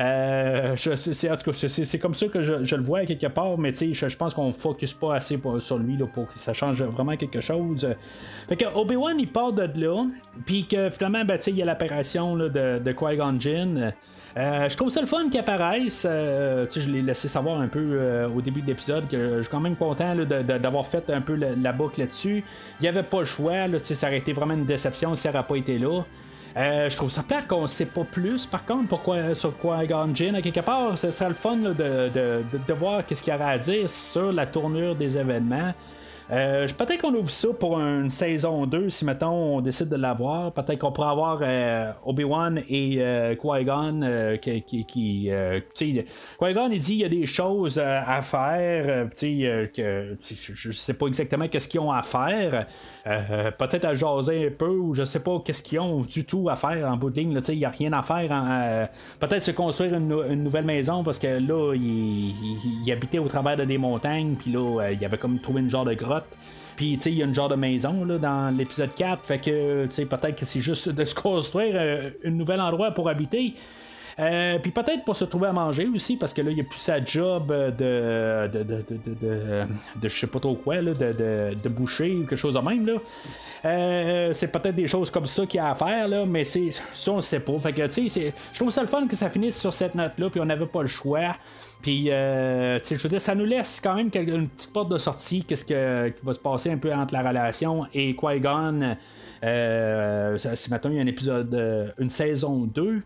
Euh, 0.00 0.74
c'est, 0.76 1.30
en 1.30 1.36
tout 1.36 1.50
cas, 1.50 1.68
c'est, 1.68 1.98
comme 1.98 2.14
ça 2.14 2.26
que 2.26 2.42
je, 2.42 2.74
le 2.74 2.82
vois 2.82 3.04
quelque 3.06 3.26
part, 3.26 3.56
mais 3.58 3.72
je, 3.72 4.08
je 4.08 4.16
pense 4.16 4.34
qu'on 4.34 4.52
focus 4.52 4.92
pas 4.92 5.16
assez 5.16 5.38
sur 5.60 5.78
lui 5.78 5.96
pour 6.12 6.26
que 6.32 6.38
ça 6.38 6.52
change 6.52 6.82
vraiment 6.82 7.16
quelque 7.16 7.40
chose. 7.40 7.88
Fait 8.48 8.56
que 8.56 8.64
Obi-Wan, 8.74 9.18
il 9.18 9.28
part 9.28 9.52
de 9.52 9.68
là, 9.80 10.04
puis 10.44 10.66
que 10.66 10.90
finalement, 10.90 11.24
ben, 11.24 11.38
il 11.46 11.56
y 11.56 11.62
a 11.62 11.64
l'apparition 11.64 12.36
de, 12.36 12.92
Qui-Gon 12.92 13.38
Jinn. 13.38 13.92
Euh, 14.36 14.68
je 14.68 14.76
trouve 14.76 14.90
ça 14.90 15.00
le 15.00 15.06
fun 15.06 15.28
qu'il 15.28 15.38
apparaisse. 15.38 16.04
Euh, 16.10 16.66
je 16.68 16.90
l'ai 16.90 17.02
laissé 17.02 17.28
savoir 17.28 17.60
un 17.60 17.68
peu 17.68 18.26
au 18.34 18.40
début 18.40 18.62
de 18.62 18.66
l'épisode 18.66 19.06
que 19.08 19.36
je 19.36 19.42
suis 19.42 19.50
quand 19.50 19.60
même 19.60 19.76
content 19.76 20.16
d'avoir 20.16 20.86
fait 20.86 21.08
un 21.10 21.20
peu 21.20 21.34
la, 21.36 21.72
boucle 21.72 22.00
là-dessus. 22.00 22.42
Il 22.80 22.82
n'y 22.82 22.88
avait 22.88 23.04
pas 23.04 23.20
le 23.20 23.26
choix. 23.26 23.78
Ça 23.78 24.08
aurait 24.08 24.18
été 24.18 24.32
vraiment 24.32 24.54
une 24.54 24.66
déception 24.66 25.14
si 25.14 25.28
elle 25.28 25.34
n'aurait 25.34 25.46
pas 25.46 25.56
été 25.56 25.78
là. 25.78 26.02
Euh, 26.56 26.88
je 26.88 26.96
trouve 26.96 27.10
ça 27.10 27.24
plate 27.24 27.48
qu'on 27.48 27.66
sait 27.66 27.86
pas 27.86 28.04
plus, 28.04 28.46
par 28.46 28.64
contre, 28.64 28.88
pourquoi 28.88 29.34
sur 29.34 29.56
quoi 29.58 29.84
Gon 29.86 30.14
Jinn, 30.14 30.36
à 30.36 30.40
quelque 30.42 30.60
part, 30.60 30.96
ce 30.96 31.10
serait 31.10 31.28
le 31.30 31.34
fun 31.34 31.56
là, 31.56 31.70
de, 31.70 32.08
de, 32.10 32.44
de- 32.52 32.60
de 32.68 32.72
voir 32.72 33.04
qu'est-ce 33.04 33.24
qu'il 33.24 33.32
y 33.32 33.36
aurait 33.36 33.52
à 33.54 33.58
dire 33.58 33.88
sur 33.88 34.30
la 34.32 34.46
tournure 34.46 34.94
des 34.94 35.18
événements. 35.18 35.74
Euh, 36.30 36.66
peut-être 36.78 37.02
qu'on 37.02 37.14
ouvre 37.14 37.30
ça 37.30 37.48
pour 37.58 37.78
une 37.78 38.08
saison 38.08 38.64
2 38.64 38.88
si 38.88 39.04
mettons 39.04 39.56
on 39.56 39.60
décide 39.60 39.88
de 39.88 39.96
l'avoir. 39.96 40.52
Peut-être 40.52 40.78
qu'on 40.78 40.92
pourrait 40.92 41.10
avoir 41.10 41.40
euh, 41.42 41.92
Obi-Wan 42.04 42.62
et 42.68 42.96
euh, 43.00 43.34
Qui-Gon 43.34 44.38
qui. 44.40 44.62
qui, 44.62 44.84
qui 44.84 45.30
Qui-Gon 45.74 46.68
il 46.70 46.78
dit 46.78 46.94
il 46.94 47.00
y 47.00 47.04
a 47.04 47.08
des 47.08 47.26
choses 47.26 47.78
à 47.78 48.22
faire. 48.22 49.08
que, 49.10 50.16
je, 50.22 50.72
sais 50.72 50.94
pas 50.94 51.06
exactement 51.06 51.46
qu'est-ce 51.48 51.68
qu'ils 51.68 51.80
ont 51.80 51.92
à 51.92 52.02
faire. 52.02 52.66
peut-être 53.58 53.84
à 53.84 53.94
jaser 53.94 54.46
un 54.46 54.50
peu 54.50 54.68
ou 54.68 54.94
je 54.94 55.04
sais 55.04 55.20
pas 55.20 55.40
qu'est-ce 55.44 55.62
qu'ils 55.62 55.80
ont 55.80 56.00
du 56.00 56.24
tout 56.24 56.48
à 56.48 56.56
faire 56.56 56.88
en 56.88 56.96
bout. 56.96 57.12
Il 57.16 57.28
n'y 57.28 57.64
a 57.64 57.68
rien 57.68 57.92
à 57.92 58.02
faire. 58.02 58.88
peut-être 59.20 59.42
se 59.42 59.50
construire 59.50 59.94
une, 59.94 60.42
nouvelle 60.44 60.64
maison 60.64 61.04
parce 61.04 61.18
que 61.18 61.26
là, 61.26 61.74
il, 61.74 62.34
il, 62.84 62.92
habitait 62.92 63.18
au 63.18 63.28
travers 63.28 63.56
de 63.56 63.64
des 63.64 63.78
montagnes. 63.78 64.36
Puis 64.36 64.50
là, 64.50 64.90
il 64.90 65.04
avait 65.04 65.18
comme 65.18 65.38
trouvé 65.38 65.60
une 65.60 65.70
genre 65.70 65.84
de 65.84 65.94
grotte 65.94 66.13
puis, 66.76 66.96
tu 66.96 67.04
sais, 67.04 67.12
il 67.12 67.18
y 67.18 67.22
a 67.22 67.24
une 67.24 67.34
genre 67.34 67.48
de 67.48 67.54
maison 67.54 68.04
là, 68.04 68.18
dans 68.18 68.56
l'épisode 68.56 68.94
4. 68.94 69.24
Fait 69.24 69.38
que, 69.38 69.86
tu 69.86 69.92
sais, 69.92 70.06
peut-être 70.06 70.36
que 70.36 70.44
c'est 70.44 70.60
juste 70.60 70.88
de 70.88 71.04
se 71.04 71.14
construire 71.14 71.74
euh, 71.76 72.10
un 72.24 72.30
nouvel 72.30 72.60
endroit 72.60 72.90
pour 72.90 73.08
habiter. 73.08 73.54
Euh, 74.20 74.58
puis 74.58 74.70
peut-être 74.70 75.04
pour 75.04 75.16
se 75.16 75.24
trouver 75.24 75.48
à 75.48 75.52
manger 75.52 75.88
aussi, 75.92 76.16
parce 76.16 76.32
que 76.32 76.42
là, 76.42 76.50
il 76.50 76.54
n'y 76.54 76.60
a 76.60 76.64
plus 76.64 76.78
sa 76.78 77.04
job 77.04 77.48
de, 77.48 78.46
de, 78.46 78.62
de, 78.62 78.62
de, 78.62 79.66
de 79.96 80.08
je 80.08 80.16
sais 80.18 80.26
pas 80.26 80.38
trop 80.38 80.54
quoi, 80.54 80.80
là, 80.80 80.92
de, 80.92 81.54
de, 81.60 81.68
boucher 81.68 82.12
ou 82.12 82.20
quelque 82.20 82.36
chose 82.36 82.54
de 82.54 82.60
même. 82.60 82.86
Là. 82.86 82.94
Euh, 83.64 84.32
c'est 84.32 84.52
peut-être 84.52 84.76
des 84.76 84.86
choses 84.86 85.10
comme 85.10 85.26
ça 85.26 85.46
qu'il 85.46 85.58
y 85.58 85.60
a 85.60 85.70
à 85.70 85.74
faire, 85.74 86.06
là, 86.06 86.24
mais 86.26 86.44
c'est 86.44 86.70
ça, 86.92 87.12
on 87.12 87.20
sait 87.20 87.40
pas. 87.40 87.58
Fait 87.58 87.72
que, 87.72 87.86
tu 87.86 88.08
sais, 88.08 88.32
je 88.52 88.58
trouve 88.58 88.70
ça 88.70 88.82
le 88.82 88.88
fun 88.88 89.06
que 89.06 89.16
ça 89.16 89.28
finisse 89.28 89.60
sur 89.60 89.72
cette 89.72 89.94
note-là, 89.94 90.30
puis 90.30 90.40
on 90.40 90.44
n'avait 90.44 90.66
pas 90.66 90.82
le 90.82 90.88
choix. 90.88 91.34
Puis, 91.82 92.10
euh, 92.10 92.78
je 92.82 92.94
veux 92.94 93.08
dire, 93.08 93.20
ça 93.20 93.34
nous 93.34 93.44
laisse 93.44 93.80
quand 93.82 93.94
même 93.94 94.10
une 94.14 94.48
petite 94.48 94.72
porte 94.72 94.90
de 94.90 94.98
sortie, 94.98 95.44
qu'est-ce 95.44 95.64
qui 95.64 95.74
va 96.22 96.32
se 96.32 96.38
passer 96.38 96.70
un 96.70 96.78
peu 96.78 96.92
entre 96.94 97.14
la 97.14 97.28
relation 97.28 97.86
et 97.92 98.14
Qui-Gon. 98.14 98.96
Euh, 99.42 100.38
si 100.38 100.70
maintenant 100.70 100.90
il 100.90 100.96
y 100.96 100.98
a 101.00 101.02
un 101.02 101.06
épisode, 101.06 101.92
une 101.98 102.10
saison 102.10 102.60
2. 102.60 103.02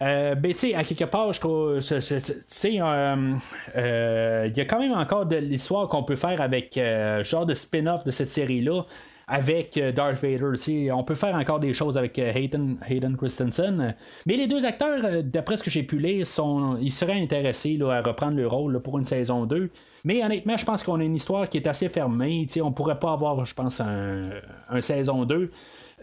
Euh, 0.00 0.34
ben, 0.34 0.52
tu 0.52 0.58
sais, 0.58 0.74
à 0.74 0.84
quelque 0.84 1.04
part, 1.04 1.32
je 1.32 1.40
trouve. 1.40 1.78
Tu 1.80 2.00
sais, 2.00 2.80
euh, 2.80 3.34
euh, 3.76 4.48
il 4.48 4.56
y 4.56 4.60
a 4.60 4.64
quand 4.64 4.78
même 4.78 4.92
encore 4.92 5.26
de 5.26 5.36
l'histoire 5.36 5.88
qu'on 5.88 6.04
peut 6.04 6.16
faire 6.16 6.40
avec 6.40 6.78
genre 7.22 7.46
de 7.46 7.54
spin-off 7.54 8.04
de 8.04 8.10
cette 8.10 8.30
série-là 8.30 8.82
avec 9.30 9.78
Darth 9.94 10.22
Vader. 10.22 10.90
On 10.92 11.04
peut 11.04 11.14
faire 11.14 11.34
encore 11.34 11.60
des 11.60 11.74
choses 11.74 11.98
avec 11.98 12.18
Hayden, 12.18 12.78
Hayden 12.88 13.14
Christensen. 13.16 13.94
Mais 14.24 14.36
les 14.36 14.46
deux 14.46 14.64
acteurs, 14.64 15.22
d'après 15.22 15.58
ce 15.58 15.62
que 15.62 15.70
j'ai 15.70 15.82
pu 15.82 15.98
lire, 15.98 16.26
sont, 16.26 16.78
ils 16.80 16.92
seraient 16.92 17.20
intéressés 17.20 17.76
là, 17.76 17.98
à 17.98 18.00
reprendre 18.00 18.38
le 18.38 18.46
rôle 18.46 18.80
pour 18.80 18.96
une 18.96 19.04
saison 19.04 19.44
2. 19.44 19.68
Mais 20.04 20.24
honnêtement, 20.24 20.56
je 20.56 20.64
pense 20.64 20.82
qu'on 20.82 20.98
a 21.00 21.04
une 21.04 21.16
histoire 21.16 21.46
qui 21.50 21.58
est 21.58 21.66
assez 21.66 21.90
fermée. 21.90 22.46
On 22.62 22.72
pourrait 22.72 22.98
pas 22.98 23.12
avoir, 23.12 23.44
je 23.44 23.54
pense, 23.54 23.80
un, 23.80 24.30
un 24.70 24.80
saison 24.80 25.26
2. 25.26 25.50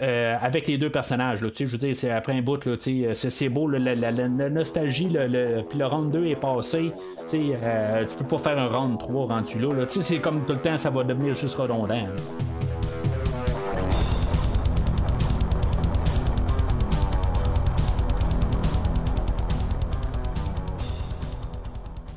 Euh, 0.01 0.35
avec 0.41 0.67
les 0.67 0.77
deux 0.77 0.89
personnages. 0.89 1.41
Là, 1.41 1.47
je 1.57 1.63
veux 1.63 1.77
dire, 1.77 1.95
c'est 1.95 2.11
après 2.11 2.33
un 2.33 2.41
bout, 2.41 2.59
c'est, 2.79 3.47
beau, 3.49 3.69
la, 3.69 4.49
nostalgie, 4.49 5.07
le, 5.09 5.61
puis 5.61 5.79
le 5.79 5.85
round 5.85 6.11
2 6.11 6.25
est 6.25 6.35
passé. 6.35 6.91
Euh, 7.33 8.05
tu 8.05 8.15
peux 8.17 8.25
pas 8.25 8.37
faire 8.37 8.59
un 8.59 8.67
round 8.67 8.99
3 8.99 9.27
rendu 9.27 9.57
là. 9.57 9.73
là 9.73 9.85
c'est 9.87 10.17
comme 10.17 10.45
tout 10.45 10.51
le 10.51 10.59
temps, 10.59 10.77
ça 10.77 10.89
va 10.89 11.05
devenir 11.05 11.33
juste 11.33 11.55
redondant. 11.55 12.07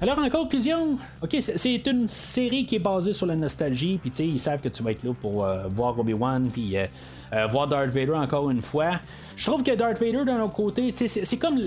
Alors, 0.00 0.20
en 0.20 0.30
conclusion, 0.30 0.96
ok, 1.22 1.36
c'est 1.40 1.86
une 1.88 2.06
série 2.06 2.64
qui 2.64 2.76
est 2.76 2.80
basée 2.80 3.12
sur 3.12 3.26
la 3.26 3.34
nostalgie, 3.34 3.98
puis 3.98 4.10
tu 4.10 4.16
sais, 4.18 4.26
ils 4.26 4.38
savent 4.38 4.60
que 4.60 4.68
tu 4.68 4.80
vas 4.84 4.92
être 4.92 5.02
là 5.02 5.12
pour 5.12 5.44
euh, 5.44 5.66
voir 5.68 5.98
Obi-Wan, 5.98 6.50
puis 6.52 6.76
euh, 6.76 6.86
euh, 7.32 7.46
voir 7.46 7.66
Darth 7.66 7.90
Vader 7.90 8.14
encore 8.14 8.50
une 8.50 8.62
fois. 8.62 8.92
Je 9.36 9.46
trouve 9.46 9.62
que 9.62 9.74
Darth 9.74 10.00
Vader, 10.00 10.24
d'un 10.24 10.42
autre 10.42 10.54
côté, 10.54 10.92
c'est 10.94 11.36
comme 11.36 11.60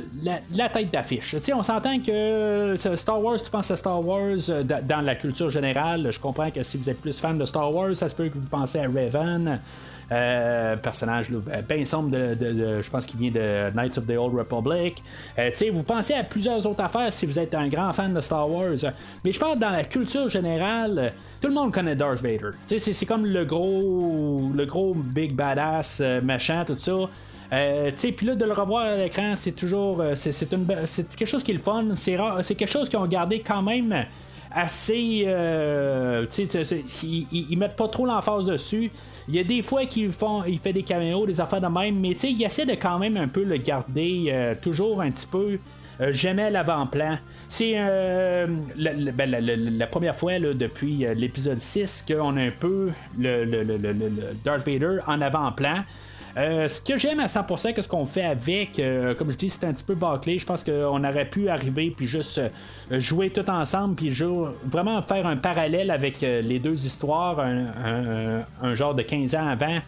la, 0.53 0.69
tête 0.69 0.91
d'affiche. 0.91 1.35
On 1.53 1.63
s'entend 1.63 1.99
que 1.99 2.75
Star 2.95 3.23
Wars, 3.23 3.41
tu 3.41 3.49
penses 3.49 3.71
à 3.71 3.77
Star 3.77 4.05
Wars 4.05 4.37
dans 4.65 5.01
la 5.01 5.15
culture 5.15 5.49
générale. 5.49 6.11
Je 6.11 6.19
comprends 6.19 6.51
que 6.51 6.63
si 6.63 6.77
vous 6.77 6.89
êtes 6.89 6.99
plus 6.99 7.17
fan 7.17 7.37
de 7.37 7.45
Star 7.45 7.73
Wars, 7.73 7.95
ça 7.95 8.09
se 8.09 8.15
peut 8.15 8.27
que 8.27 8.37
vous 8.37 8.47
pensez 8.47 8.79
à 8.79 8.87
Revan. 8.87 9.59
Euh, 10.11 10.75
personnage 10.75 11.29
là, 11.29 11.39
bien 11.69 11.85
sombre 11.85 12.09
de, 12.09 12.81
je 12.81 12.89
pense 12.89 13.05
qu'il 13.05 13.17
vient 13.17 13.31
de 13.31 13.73
Knights 13.73 13.97
of 13.97 14.05
the 14.05 14.17
Old 14.17 14.35
Republic. 14.35 15.01
Euh, 15.39 15.51
vous 15.71 15.83
pensez 15.83 16.13
à 16.13 16.23
plusieurs 16.23 16.65
autres 16.65 16.83
affaires 16.83 17.13
si 17.13 17.25
vous 17.25 17.39
êtes 17.39 17.55
un 17.55 17.69
grand 17.69 17.93
fan 17.93 18.13
de 18.13 18.19
Star 18.19 18.49
Wars. 18.49 18.91
Mais 19.23 19.31
je 19.31 19.39
parle 19.39 19.57
dans 19.57 19.69
la 19.69 19.85
culture 19.85 20.27
générale, 20.27 21.13
tout 21.39 21.47
le 21.47 21.53
monde 21.53 21.73
connaît 21.73 21.95
Darth 21.95 22.21
Vader. 22.21 22.51
C'est, 22.65 23.05
comme 23.05 23.25
le 23.25 23.45
gros, 23.45 24.51
le 24.53 24.65
gros 24.65 24.93
big 24.93 25.33
badass 25.33 26.01
euh, 26.01 26.21
machin, 26.21 26.65
tout 26.65 26.77
ça. 26.77 26.91
Euh, 27.53 27.91
puis 27.95 28.25
là, 28.25 28.35
de 28.35 28.45
le 28.45 28.53
revoir 28.53 28.83
à 28.83 28.95
l'écran, 28.97 29.33
c'est 29.35 29.53
toujours. 29.53 30.03
C'est, 30.15 30.31
c'est, 30.31 30.47
quelque 30.47 31.25
chose 31.25 31.43
qui 31.43 31.51
est 31.51 31.55
le 31.55 31.61
fun. 31.61 31.85
C'est. 31.95 32.17
C'est 32.43 32.55
quelque 32.55 32.71
chose 32.71 32.89
qu'ils 32.89 32.99
ont 32.99 33.07
gardé 33.07 33.41
quand 33.41 33.61
même 33.61 34.05
assez. 34.53 35.23
Euh, 35.27 36.25
ils, 37.03 37.27
ils, 37.31 37.57
mettent 37.57 37.75
pas 37.75 37.87
trop 37.87 38.05
l'emphase 38.05 38.45
dessus. 38.45 38.91
Il 39.31 39.37
y 39.37 39.39
a 39.39 39.45
des 39.45 39.61
fois 39.61 39.85
qu'il 39.85 40.11
fait 40.11 40.73
des 40.73 40.83
caméos, 40.83 41.25
des 41.25 41.39
affaires 41.39 41.61
de 41.61 41.67
même, 41.67 41.97
mais 41.97 42.09
il 42.09 42.43
essaie 42.43 42.65
de 42.65 42.73
quand 42.73 42.99
même 42.99 43.15
un 43.15 43.29
peu 43.29 43.45
le 43.45 43.55
garder 43.55 44.25
euh, 44.27 44.55
toujours 44.61 45.01
un 45.01 45.09
petit 45.09 45.25
peu. 45.25 45.57
Euh, 46.01 46.11
jamais 46.11 46.51
l'avant-plan. 46.51 47.17
C'est 47.47 47.75
euh, 47.77 48.45
ben, 48.75 49.31
la, 49.31 49.87
première 49.87 50.17
fois 50.17 50.37
depuis 50.37 51.05
l'épisode 51.15 51.61
6 51.61 52.03
qu'on 52.05 52.35
a 52.35 52.41
un 52.41 52.51
peu 52.51 52.89
le, 53.17 53.45
le 53.45 53.79
Darth 54.43 54.67
Vader 54.67 54.97
en 55.07 55.21
avant-plan. 55.21 55.83
Euh, 56.37 56.67
ce 56.67 56.79
que 56.79 56.97
j'aime 56.97 57.19
à 57.19 57.27
100%, 57.27 57.73
qu'est-ce 57.73 57.87
qu'on 57.87 58.05
fait 58.05 58.23
avec, 58.23 58.79
euh, 58.79 59.13
comme 59.15 59.31
je 59.31 59.37
dis, 59.37 59.49
c'est 59.49 59.65
un 59.65 59.73
petit 59.73 59.83
peu 59.83 59.95
bâclé. 59.95 60.39
Je 60.39 60.45
pense 60.45 60.63
qu'on 60.63 61.03
aurait 61.03 61.25
pu 61.25 61.49
arriver 61.49 61.93
puis 61.95 62.07
juste 62.07 62.37
euh, 62.39 62.49
jouer 62.99 63.29
tout 63.29 63.49
ensemble 63.49 63.95
puis 63.95 64.13
vraiment 64.65 65.01
faire 65.01 65.27
un 65.27 65.37
parallèle 65.37 65.91
avec 65.91 66.21
les 66.21 66.59
deux 66.59 66.85
histoires, 66.85 67.39
un, 67.39 68.75
genre 68.75 68.95
de 68.95 69.01
15 69.01 69.35
ans 69.35 69.47
avant. 69.47 69.79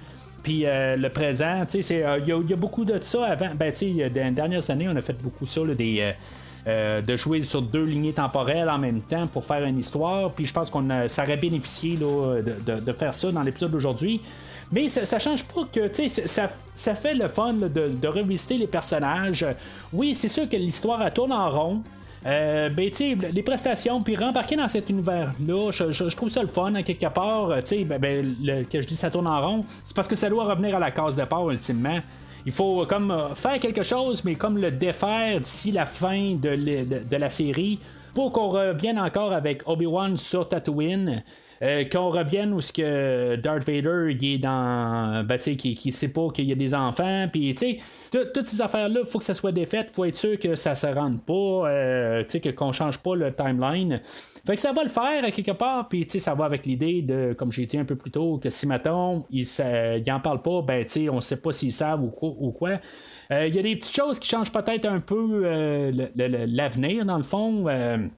Puis 0.42 0.66
le 0.66 1.08
présent, 1.08 1.64
il 1.74 2.26
y, 2.28 2.54
a 2.54 2.56
beaucoup 2.56 2.84
de 2.86 3.00
ça 3.00 3.26
avant. 3.26 3.50
Ben, 3.56 3.72
tu 3.72 3.78
sais, 3.96 4.10
dans 4.10 4.26
les 4.26 4.32
dernières 4.32 4.70
années, 4.70 4.88
on 4.90 4.96
a 4.96 5.02
fait 5.02 5.22
beaucoup 5.22 5.46
ça, 5.46 5.62
de 5.62 7.18
jouer 7.18 7.44
sur 7.44 7.62
deux 7.62 7.84
lignées 7.84 8.14
temporelles 8.14 8.70
en 8.70 8.78
même 8.78 9.02
temps 9.02 9.28
pour 9.28 9.46
faire 9.46 9.64
une 9.64 9.80
histoire. 9.80 10.32
Puis 10.32 10.46
je 10.46 10.54
pense 10.54 10.70
qu'on 10.70 11.08
ça 11.08 11.24
aurait 11.24 11.38
bénéficié 11.38 11.98
de, 11.98 12.92
faire 12.92 13.14
ça 13.14 13.32
dans 13.32 13.44
l'épisode 13.44 13.72
d'aujourd'hui. 13.72 14.22
Mais 14.74 14.90
ça, 14.90 15.20
change 15.20 15.44
pas 15.44 15.68
que, 15.72 15.88
tu 15.88 16.10
sais, 16.10 16.28
ça, 16.28 16.50
ça, 16.74 16.96
fait 16.96 17.14
le 17.14 17.28
fun 17.28 17.54
de, 17.54 18.08
revisiter 18.08 18.58
les 18.58 18.66
personnages. 18.66 19.46
Oui, 19.94 20.16
c'est 20.16 20.30
sûr 20.30 20.50
que 20.50 20.56
l'histoire 20.56 21.14
tourne 21.14 21.32
en 21.32 21.50
rond. 21.52 21.84
Euh, 22.26 22.70
ben, 22.70 22.90
les 23.32 23.44
prestations, 23.44 24.02
puis 24.02 24.16
rembarquer 24.16 24.56
dans 24.56 24.68
cet 24.68 24.90
univers-là, 24.90 25.70
je, 25.72 26.16
trouve 26.16 26.30
ça 26.30 26.42
le 26.42 26.48
fun, 26.48 26.74
à 26.74 26.82
quelque 26.82 27.06
part. 27.06 27.52
Tu 27.64 27.86
ben, 27.86 28.00
ben, 28.00 28.36
le, 28.42 28.64
que 28.64 28.82
je 28.82 28.88
dis 28.88 28.96
ça 28.96 29.12
tourne 29.12 29.28
en 29.28 29.42
rond, 29.48 29.66
c'est 29.84 29.96
parce 29.96 30.08
que 30.08 30.16
ça 30.16 30.28
doit 30.28 30.46
revenir 30.46 30.76
à 30.76 30.80
la 30.80 30.90
case 30.90 31.16
départ, 31.16 31.48
ultimement. 31.52 32.00
Il 32.48 32.52
faut 32.52 32.84
comme 32.88 33.12
euh, 33.12 33.36
faire 33.36 33.60
quelque 33.60 33.84
chose, 33.84 34.24
mais 34.26 34.34
comme 34.34 34.58
le 34.58 34.72
défaire 34.72 35.40
d'ici 35.40 35.72
la 35.72 35.86
fin 35.86 36.34
de, 36.34 36.56
de 37.04 37.16
la 37.16 37.30
série 37.30 37.78
pour 38.16 38.32
qu'on 38.32 38.50
revienne 38.50 38.98
encore 38.98 39.34
avec 39.34 39.68
Obi-Wan 39.68 40.18
sur 40.18 40.50
Tatooine. 40.50 41.24
Euh, 41.62 41.86
qu'on 41.86 42.10
revienne 42.10 42.54
où 42.54 42.62
ce 42.62 42.74
que 42.74 43.36
Darth 43.36 43.64
Vader 43.64 44.16
il 44.20 44.34
est 44.34 44.38
dans 44.38 45.24
ben, 45.24 45.38
qui, 45.38 45.76
qui 45.76 45.92
sait 45.92 46.12
pas 46.12 46.30
qu'il 46.34 46.46
y 46.46 46.52
a 46.52 46.56
des 46.56 46.74
enfants 46.74 47.28
puis 47.32 47.54
tu 47.54 47.78
sais 48.12 48.28
toutes 48.34 48.48
ces 48.48 48.60
affaires 48.60 48.90
là 48.90 49.02
faut 49.06 49.20
que 49.20 49.26
ça 49.26 49.34
soit 49.34 49.52
défait 49.52 49.86
faut 49.92 50.06
être 50.06 50.16
sûr 50.16 50.40
que 50.40 50.56
ça 50.56 50.76
se 50.76 50.88
rende 50.88 51.24
pas 51.24 51.34
euh, 51.70 52.24
tu 52.24 52.40
sais 52.40 52.54
qu'on 52.54 52.72
change 52.72 52.98
pas 52.98 53.16
le 53.16 53.34
timeline. 53.34 54.02
Fait 54.46 54.56
que 54.56 54.60
ça 54.60 54.74
va 54.74 54.84
le 54.84 54.90
faire 54.90 55.24
quelque 55.32 55.52
part 55.52 55.88
puis 55.88 56.06
tu 56.06 56.14
sais 56.14 56.20
ça 56.20 56.34
va 56.34 56.46
avec 56.46 56.66
l'idée 56.66 57.02
de 57.02 57.34
comme 57.34 57.52
j'ai 57.52 57.66
dit 57.66 57.78
un 57.78 57.86
peu 57.86 57.96
plus 57.96 58.12
tôt 58.12 58.40
que 58.40 58.50
si 58.50 58.66
maintenant 58.68 59.26
il, 59.30 59.46
en 60.12 60.20
parle 60.20 60.42
pas 60.42 60.62
ben 60.62 60.84
tu 60.84 60.92
sais 60.92 61.10
on 61.10 61.22
sait 61.22 61.40
pas 61.40 61.52
s'ils 61.52 61.72
savent 61.72 62.04
ou 62.04 62.10
quoi, 62.52 62.80
il 63.32 63.56
y 63.56 63.60
a 63.60 63.62
des 63.62 63.76
petites 63.76 63.96
choses 63.96 64.20
qui 64.20 64.28
changent 64.30 64.52
peut-être 64.52 64.86
un 64.86 65.00
peu 65.00 65.42
l'avenir, 66.16 67.06
dans 67.06 67.18
le 67.18 67.24
fond. 67.24 67.66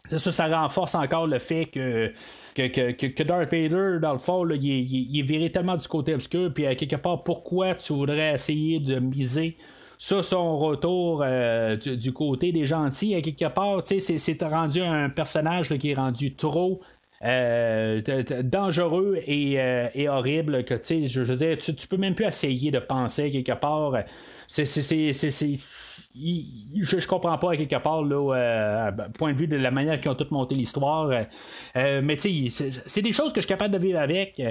c'est 0.07 0.17
ça, 0.17 0.31
ça 0.31 0.61
renforce 0.61 0.95
encore 0.95 1.27
le 1.27 1.39
fait 1.39 1.65
que 1.65 2.11
que, 2.55 2.91
que, 2.91 3.23
Darth 3.23 3.51
Vader, 3.51 3.99
dans 4.01 4.13
le 4.13 4.19
fond, 4.19 4.47
il, 4.49 5.19
est, 5.19 5.23
viré 5.23 5.51
tellement 5.51 5.75
du 5.75 5.87
côté 5.87 6.13
obscur, 6.13 6.53
puis 6.53 6.65
à 6.65 6.75
quelque 6.75 6.95
part, 6.95 7.23
pourquoi 7.23 7.75
tu 7.75 7.93
voudrais 7.93 8.33
essayer 8.33 8.79
de 8.79 8.99
miser 8.99 9.57
sur 9.97 10.23
son 10.23 10.57
retour 10.57 11.21
euh, 11.25 11.75
du, 11.75 12.13
côté 12.13 12.51
des 12.51 12.65
gentils, 12.65 13.15
à 13.15 13.21
quelque 13.21 13.47
part, 13.47 13.81
c'est 13.85 14.43
rendu 14.43 14.81
un 14.81 15.09
personnage 15.09 15.69
qui 15.77 15.91
est 15.91 15.95
rendu 15.95 16.35
trop 16.35 16.81
dangereux 18.43 19.17
et, 19.25 20.07
horrible 20.07 20.63
que 20.63 20.75
je, 20.75 21.21
veux 21.21 21.35
dire, 21.35 21.57
tu, 21.57 21.73
tu 21.75 21.87
peux 21.87 21.97
même 21.97 22.15
plus 22.15 22.25
essayer 22.25 22.71
de 22.71 22.79
penser 22.79 23.31
quelque 23.31 23.53
part. 23.53 23.93
C'est 24.47 24.65
je, 26.15 26.99
je 26.99 27.07
comprends 27.07 27.37
pas 27.37 27.51
à 27.51 27.57
quelque 27.57 27.75
part, 27.75 28.03
là, 28.03 28.35
euh, 28.35 28.91
point 29.17 29.33
de 29.33 29.37
vue 29.37 29.47
de 29.47 29.57
la 29.57 29.71
manière 29.71 29.99
qu'ils 29.99 30.09
ont 30.09 30.15
tout 30.15 30.27
monté 30.31 30.55
l'histoire. 30.55 31.09
Euh, 31.09 31.23
euh, 31.75 32.01
mais 32.03 32.15
tu 32.15 32.49
sais, 32.49 32.69
c'est 32.85 33.01
des 33.01 33.11
choses 33.11 33.33
que 33.33 33.41
je 33.41 33.45
suis 33.45 33.53
capable 33.53 33.73
de 33.73 33.79
vivre 33.79 33.99
avec. 33.99 34.41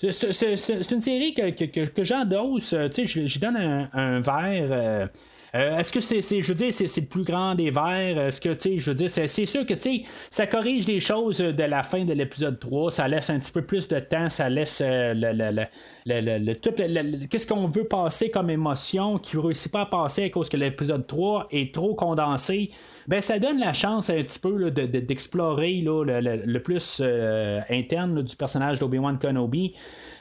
C'est 0.00 0.92
une 0.92 1.00
série 1.00 1.34
que, 1.34 1.50
que, 1.50 1.86
que, 1.86 2.04
j'endosse. 2.04 2.74
Tu 2.92 3.06
sais, 3.06 3.26
je, 3.26 3.38
donne 3.38 3.56
un, 3.56 3.88
un 3.92 4.20
verre. 4.20 4.68
Euh, 4.70 5.06
est-ce 5.54 5.92
que 5.92 6.00
c'est, 6.00 6.20
je 6.20 6.48
veux 6.48 6.54
dire, 6.54 6.72
c'est, 6.72 7.00
le 7.00 7.06
plus 7.06 7.22
grand 7.22 7.54
des 7.54 7.70
verres? 7.70 8.18
Est-ce 8.18 8.40
que, 8.40 8.48
tu 8.50 8.60
sais, 8.60 8.78
je 8.78 8.90
veux 8.90 8.94
dire, 8.96 9.08
c'est, 9.08 9.46
sûr 9.46 9.64
que, 9.64 9.74
tu 9.74 9.80
sais, 9.80 10.02
ça 10.30 10.46
corrige 10.48 10.86
les 10.88 10.98
choses 10.98 11.38
de 11.38 11.62
la 11.62 11.82
fin 11.84 12.04
de 12.04 12.12
l'épisode 12.12 12.58
3. 12.58 12.90
Ça 12.90 13.06
laisse 13.06 13.30
un 13.30 13.38
petit 13.38 13.52
peu 13.52 13.62
plus 13.62 13.86
de 13.86 14.00
temps. 14.00 14.28
Ça 14.28 14.48
laisse 14.48 14.82
euh, 14.84 15.14
le, 15.14 16.38
le, 16.38 16.54
tout 16.54 16.72
qu'est-ce 17.30 17.46
qu'on 17.46 17.68
veut 17.68 17.84
passer 17.84 18.30
comme 18.30 18.50
émotion 18.50 19.18
qui 19.18 19.36
ne 19.36 19.42
réussit 19.42 19.70
pas 19.70 19.82
à 19.82 19.86
passer 19.86 20.24
à 20.24 20.30
cause 20.30 20.48
que 20.48 20.56
l'épisode 20.56 21.06
3 21.06 21.48
est 21.50 21.72
trop 21.72 21.94
condensé? 21.94 22.70
Ben 23.06 23.20
ça 23.20 23.38
donne 23.38 23.58
la 23.58 23.72
chance 23.72 24.08
un 24.08 24.22
petit 24.22 24.38
peu 24.38 24.70
d'explorer 24.70 25.82
le, 25.84 26.58
plus 26.58 27.00
euh, 27.02 27.60
interne 27.70 28.22
du 28.22 28.34
personnage 28.34 28.78
d'Obi-Wan 28.78 29.18
Kenobi. 29.18 29.74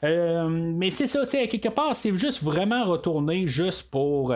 Euh, 0.04 0.50
mais 0.50 0.92
c'est 0.92 1.08
ça, 1.08 1.22
tu 1.22 1.30
sais, 1.30 1.48
quelque 1.48 1.70
part, 1.70 1.96
c'est 1.96 2.16
juste 2.16 2.44
vraiment 2.44 2.84
retourner 2.84 3.48
juste 3.48 3.90
pour 3.90 4.36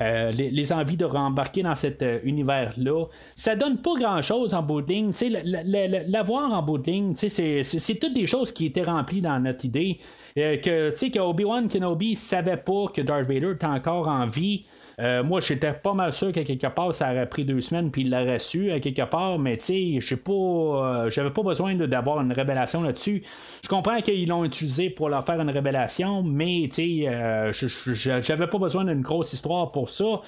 euh, 0.00 0.32
les, 0.32 0.72
envies 0.72 0.96
de 0.96 1.04
rembarquer 1.04 1.62
dans 1.62 1.74
cet 1.74 2.04
univers-là. 2.22 3.06
Ça 3.34 3.56
donne 3.56 3.78
pas 3.78 3.94
grand-chose 3.98 4.54
en 4.54 4.62
bout. 4.62 4.84
L'avoir 4.88 6.52
en 6.52 6.62
bout 6.62 6.82
c'est 7.14 7.98
toutes 8.00 8.14
des 8.14 8.26
choses 8.26 8.52
qui 8.52 8.66
étaient 8.66 8.82
remplies 8.82 9.20
dans 9.20 9.38
notre 9.40 9.64
idée. 9.64 9.98
que, 10.34 10.90
tu 10.90 10.96
sais, 10.96 11.10
que 11.10 11.18
Obi-Wan 11.18 11.68
Kenobi 11.68 12.16
savait 12.16 12.56
pas 12.56 12.86
que 12.92 13.00
Darth 13.00 13.26
Vader 13.26 13.52
était 13.52 13.66
encore 13.66 14.08
en 14.08 14.26
vie. 14.26 14.64
Euh, 14.98 15.22
moi, 15.22 15.40
j'étais 15.40 15.74
pas 15.74 15.92
mal 15.92 16.14
sûr 16.14 16.32
qu'à 16.32 16.42
quelque 16.42 16.68
part, 16.68 16.94
ça 16.94 17.12
aurait 17.12 17.28
pris 17.28 17.44
deux 17.44 17.60
semaines, 17.60 17.90
puis 17.90 18.02
il 18.02 18.10
l'aurait 18.10 18.38
su 18.38 18.70
à 18.70 18.80
quelque 18.80 19.02
part, 19.02 19.38
mais 19.38 19.58
tu 19.58 19.64
sais, 19.64 20.00
je 20.00 20.14
pas, 20.14 20.32
euh, 20.32 21.10
j'avais 21.10 21.30
pas 21.30 21.42
besoin 21.42 21.74
d'avoir 21.74 22.20
une 22.22 22.32
révélation 22.32 22.82
là-dessus. 22.82 23.22
Je 23.62 23.68
comprends 23.68 24.00
qu'ils 24.00 24.26
l'ont 24.26 24.44
utilisé 24.44 24.88
pour 24.88 25.10
leur 25.10 25.24
faire 25.24 25.38
une 25.38 25.50
révélation, 25.50 26.22
mais 26.22 26.62
tu 26.68 27.02
sais, 27.02 27.08
euh, 27.08 27.52
j'avais 27.52 28.46
pas 28.46 28.58
besoin 28.58 28.84
d'une 28.86 29.02
grosse 29.02 29.34
histoire 29.34 29.70
pour 29.70 29.90
ça. 29.90 30.22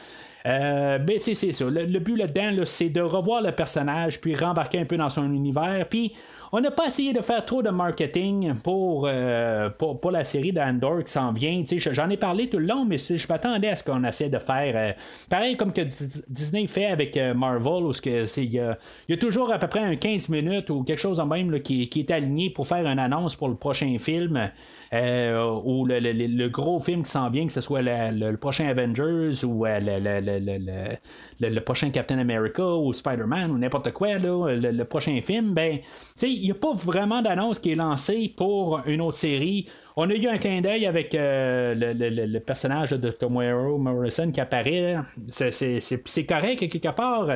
Euh, 0.46 0.98
ben, 0.98 1.18
c'est 1.20 1.34
ça. 1.34 1.64
Le, 1.68 1.98
but 1.98 2.16
là-dedans, 2.16 2.62
c'est 2.64 2.88
de 2.88 3.00
revoir 3.00 3.42
le 3.42 3.52
personnage, 3.52 4.20
puis 4.20 4.34
rembarquer 4.34 4.80
un 4.80 4.84
peu 4.84 4.96
dans 4.96 5.10
son 5.10 5.32
univers. 5.32 5.86
Puis, 5.88 6.12
on 6.52 6.60
n'a 6.60 6.70
pas 6.70 6.86
essayé 6.86 7.12
de 7.12 7.20
faire 7.20 7.44
trop 7.44 7.62
de 7.62 7.70
marketing 7.70 8.54
pour, 8.54 9.06
euh, 9.06 9.68
la 10.10 10.24
série 10.24 10.52
d'Andor 10.52 11.04
qui 11.04 11.12
s'en 11.12 11.32
vient. 11.32 11.62
J'en 11.66 12.08
ai 12.10 12.16
parlé 12.16 12.48
tout 12.48 12.58
le 12.58 12.66
long, 12.66 12.84
mais 12.84 12.98
je 12.98 13.28
m'attendais 13.28 13.68
à 13.68 13.76
ce 13.76 13.84
qu'on 13.84 14.02
essaie 14.04 14.30
de 14.30 14.38
faire. 14.38 14.72
Euh, 14.74 14.92
pareil 15.28 15.56
comme 15.56 15.72
que 15.72 15.82
Disney 16.28 16.66
fait 16.66 16.86
avec 16.86 17.16
euh, 17.16 17.34
Marvel, 17.34 17.84
où 17.84 17.92
il 18.04 18.54
y, 18.54 18.58
a, 18.58 18.76
toujours 19.18 19.52
à 19.52 19.58
peu 19.58 19.66
près 19.66 19.80
un 19.80 19.96
15 19.96 20.28
minutes 20.30 20.70
ou 20.70 20.82
quelque 20.82 21.00
chose 21.00 21.20
en 21.20 21.26
même 21.26 21.60
qui, 21.60 21.88
qui, 21.88 22.00
est 22.00 22.10
aligné 22.10 22.50
pour 22.50 22.66
faire 22.66 22.86
une 22.86 22.98
annonce 22.98 23.36
pour 23.36 23.48
le 23.48 23.54
prochain 23.54 23.96
film. 23.98 24.50
Euh, 24.94 25.60
ou 25.64 25.84
le, 25.86 26.48
gros 26.48 26.80
film 26.80 27.02
qui 27.02 27.10
s'en 27.10 27.28
vient, 27.28 27.46
que 27.46 27.52
ce 27.52 27.60
soit 27.60 27.82
le, 27.82 28.36
prochain 28.36 28.68
Avengers 28.68 29.44
ou 29.44 29.66
euh, 29.66 30.98
le, 31.40 31.60
prochain 31.60 31.90
Captain 31.90 32.18
America 32.18 32.64
ou 32.64 32.92
Spider-Man 32.92 33.50
ou 33.50 33.58
n'importe 33.58 33.92
quoi, 33.92 34.14
le, 34.18 34.82
prochain 34.84 35.20
film, 35.20 35.52
ben, 35.52 35.78
il 36.22 36.40
n'y 36.40 36.50
a 36.50 36.54
pas 36.54 36.72
vraiment 36.72 37.20
d'annonce 37.20 37.58
qui 37.58 37.72
est 37.72 37.76
lancée 37.76 38.32
pour 38.36 38.80
une 38.86 39.00
autre 39.00 39.16
série 39.18 39.66
on 40.00 40.08
a 40.10 40.14
eu 40.14 40.28
un 40.28 40.38
clin 40.38 40.60
d'œil 40.60 40.86
avec 40.86 41.12
euh, 41.16 41.74
le, 41.74 42.38
personnage 42.38 42.90
de 42.90 43.10
Tomohiro 43.10 43.78
Morrison 43.78 44.30
qui 44.30 44.40
apparaît. 44.40 44.96
C'est 45.26 46.24
correct 46.24 46.70
quelque 46.70 46.94
part. 46.94 47.28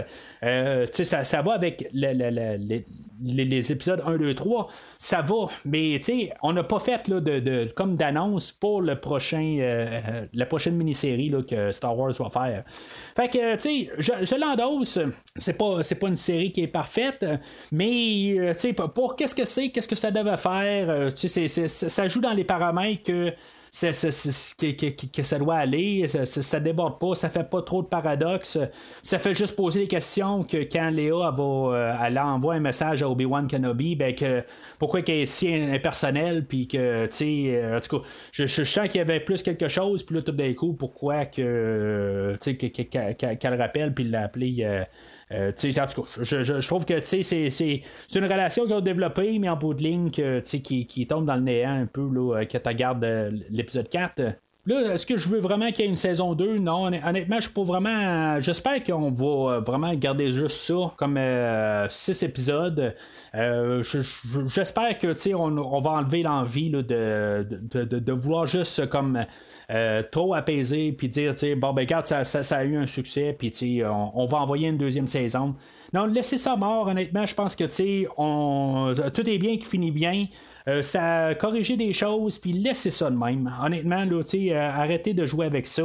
Euh, 0.45 0.87
ça, 0.93 1.25
ça 1.25 1.43
va 1.43 1.55
avec 1.55 1.91
les, 3.23 3.73
épisodes 3.73 4.03
1, 4.05 4.17
2, 4.17 4.35
3. 4.35 4.69
Ça 4.99 5.23
va. 5.23 5.49
Mais 5.65 6.01
on 6.43 6.53
n'a 6.53 6.65
pas 6.65 6.79
fait 6.79 7.09
là, 7.09 7.21
de, 7.21 7.71
comme 7.75 7.97
d'annonce 7.97 8.53
pour 8.53 8.83
le 8.83 8.99
prochain, 8.99 9.59
euh, 9.61 10.27
la 10.33 10.47
prochaine 10.47 10.77
mini-série 10.77 11.33
que 11.49 11.73
Star 11.73 11.97
Wars 11.97 12.13
va 12.13 12.31
faire. 12.31 12.65
Fait 13.17 13.29
que, 13.29 13.55
tu 13.55 13.61
sais, 13.61 13.91
je, 13.99 14.13
je 14.23 14.35
l'endosse. 14.35 14.99
C'est 15.37 15.57
pas, 15.57 15.81
pas 16.01 16.09
une 16.09 16.17
série 16.17 16.53
qui 16.53 16.63
est 16.63 16.69
parfaite. 16.69 17.25
Mais, 17.71 18.37
tu 18.53 18.59
sais, 18.59 18.73
pour 18.73 19.17
qu'est-ce 19.17 19.35
que 19.35 19.45
c'est, 19.45 19.71
qu'est-ce 19.71 19.89
que 19.89 19.97
ça 19.97 20.11
devait 20.11 20.37
faire, 20.37 21.15
tu 21.15 21.29
sais, 21.29 21.49
ça 21.49 22.09
joue 22.09 22.21
dans 22.21 22.33
les 22.33 22.45
paramètres 22.45 23.03
que 23.05 23.33
que, 23.73 25.23
ça 25.23 25.39
doit 25.39 25.57
aller, 25.57 26.07
ça, 26.07 26.27
ça, 26.27 26.61
déborde 26.61 26.99
pas, 26.99 27.15
ça 27.15 27.31
fait 27.31 27.49
pas 27.49 27.63
trop 27.63 27.83
de 27.83 27.87
paradoxes, 27.87 28.59
ça 29.03 29.19
fait 29.19 29.33
juste 29.33 29.57
poser 29.57 29.81
des 29.81 29.89
questions 29.89 30.45
que 30.45 30.59
quand 30.59 30.91
Léa 30.91 31.31
va, 31.31 31.43
euh, 31.43 31.95
elle 32.05 32.19
envoie 32.19 32.55
un 32.55 32.61
message 32.61 33.03
à 33.03 33.09
Obi-Wan 33.09 33.49
Kenobi, 33.49 33.97
ben 33.97 34.15
que 34.15 34.45
pourquoi 34.79 35.01
qu'elle 35.01 35.21
est 35.21 35.27
si 35.27 35.55
impersonnelle, 35.55 36.45
puis 36.47 36.69
que, 36.69 37.07
tu 37.07 37.13
sais, 37.13 37.45
euh, 37.49 37.79
en 37.79 37.81
tout 37.81 37.99
cas, 37.99 38.07
je, 38.33 38.47
sens 38.47 38.89
qu'il 38.89 38.99
y 38.99 39.01
avait 39.01 39.21
plus 39.21 39.43
quelque 39.43 39.69
chose, 39.69 40.03
puis 40.03 40.17
là, 40.17 40.23
tout 40.23 40.33
d'un 40.33 40.53
coup, 40.53 40.75
pourquoi 40.75 41.25
que, 41.25 42.37
tu 42.43 42.59
sais, 42.59 43.37
qu'elle 43.37 43.55
rappelle, 43.55 43.95
puis 43.95 44.05
l'a 44.05 44.25
appelé. 44.25 44.85
Euh, 45.33 45.51
en 45.51 45.53
tout 45.53 45.73
cas, 45.73 46.23
je, 46.23 46.67
trouve 46.67 46.85
que 46.85 47.01
c'est, 47.03 47.83
une 48.15 48.25
relation 48.25 48.65
qu'ils 48.65 48.75
ont 48.75 48.81
développée, 48.81 49.39
mais 49.39 49.49
en 49.49 49.57
bout 49.57 49.75
de 49.75 49.83
ligne 49.83 50.11
qui, 50.11 50.87
qui 50.87 51.07
tombe 51.07 51.25
dans 51.25 51.37
le 51.37 51.43
néant 51.43 51.71
un 51.71 51.87
peu 51.87 52.09
là, 52.13 52.41
euh, 52.41 52.45
que 52.45 52.59
tu 52.59 52.69
regardes 52.69 53.05
euh, 53.05 53.31
l'épisode 53.51 53.89
4. 53.89 54.35
Là, 54.65 54.95
est-ce 54.95 55.07
que 55.07 55.17
je 55.17 55.29
veux 55.29 55.41
vraiment 55.41 55.73
qu'il 55.73 55.85
y 55.85 55.89
ait 55.89 55.91
une 55.91 55.97
saison 55.97 56.35
2? 56.35 56.59
Non, 56.59 56.85
honnêtement, 56.85 57.37
je 57.37 57.47
suis 57.47 57.53
pas 57.53 57.65
vraiment. 57.65 58.39
J'espère 58.39 58.85
qu'on 58.85 59.09
va 59.09 59.59
vraiment 59.59 59.93
garder 59.95 60.31
juste 60.31 60.57
ça 60.59 60.95
comme 60.97 61.19
6 61.91 62.23
épisodes. 62.23 62.95
j'espère 63.35 64.99
que 64.99 65.35
on, 65.35 65.59
on 65.59 65.81
va 65.81 65.91
enlever 65.91 66.23
l'envie 66.23 66.71
de, 66.71 66.83
de, 66.83 68.13
vouloir 68.13 68.47
juste 68.47 68.89
comme 68.89 69.25
euh, 69.71 70.03
trop 70.13 70.33
apaisé, 70.35 70.93
puis 70.93 71.09
dire, 71.09 71.35
bon, 71.57 71.73
ben, 71.73 71.83
regarde, 71.83 72.07
ça, 72.07 72.57
a 72.57 72.65
eu 72.65 72.77
un 72.77 72.87
succès, 72.87 73.35
puis 73.37 73.83
on, 73.85 74.13
on 74.15 74.27
va 74.27 74.39
envoyer 74.39 74.69
une 74.69 74.79
deuxième 74.79 75.09
saison. 75.09 75.57
Non, 75.93 76.07
laissez 76.07 76.39
ça 76.39 76.55
mort, 76.55 76.87
honnêtement, 76.87 77.27
je 77.27 77.35
pense 77.35 77.57
que, 77.57 77.65
tu 77.65 78.07
on, 78.17 78.95
tout 79.13 79.29
est 79.29 79.39
bien 79.39 79.57
qui 79.59 79.67
finit 79.67 79.91
bien. 79.91 80.27
Euh, 80.69 80.83
ça 80.83 81.27
a 81.27 81.35
corrigé 81.35 81.77
des 81.77 81.93
choses, 81.93 82.39
puis 82.39 82.53
laissez 82.53 82.91
ça 82.91 83.11
de 83.11 83.17
même. 83.17 83.53
Honnêtement, 83.63 84.05
là, 84.05 84.23
euh, 84.35 84.71
arrêtez 84.71 85.15
de 85.15 85.27
jouer 85.27 85.47
avec 85.47 85.67
ça. 85.67 85.83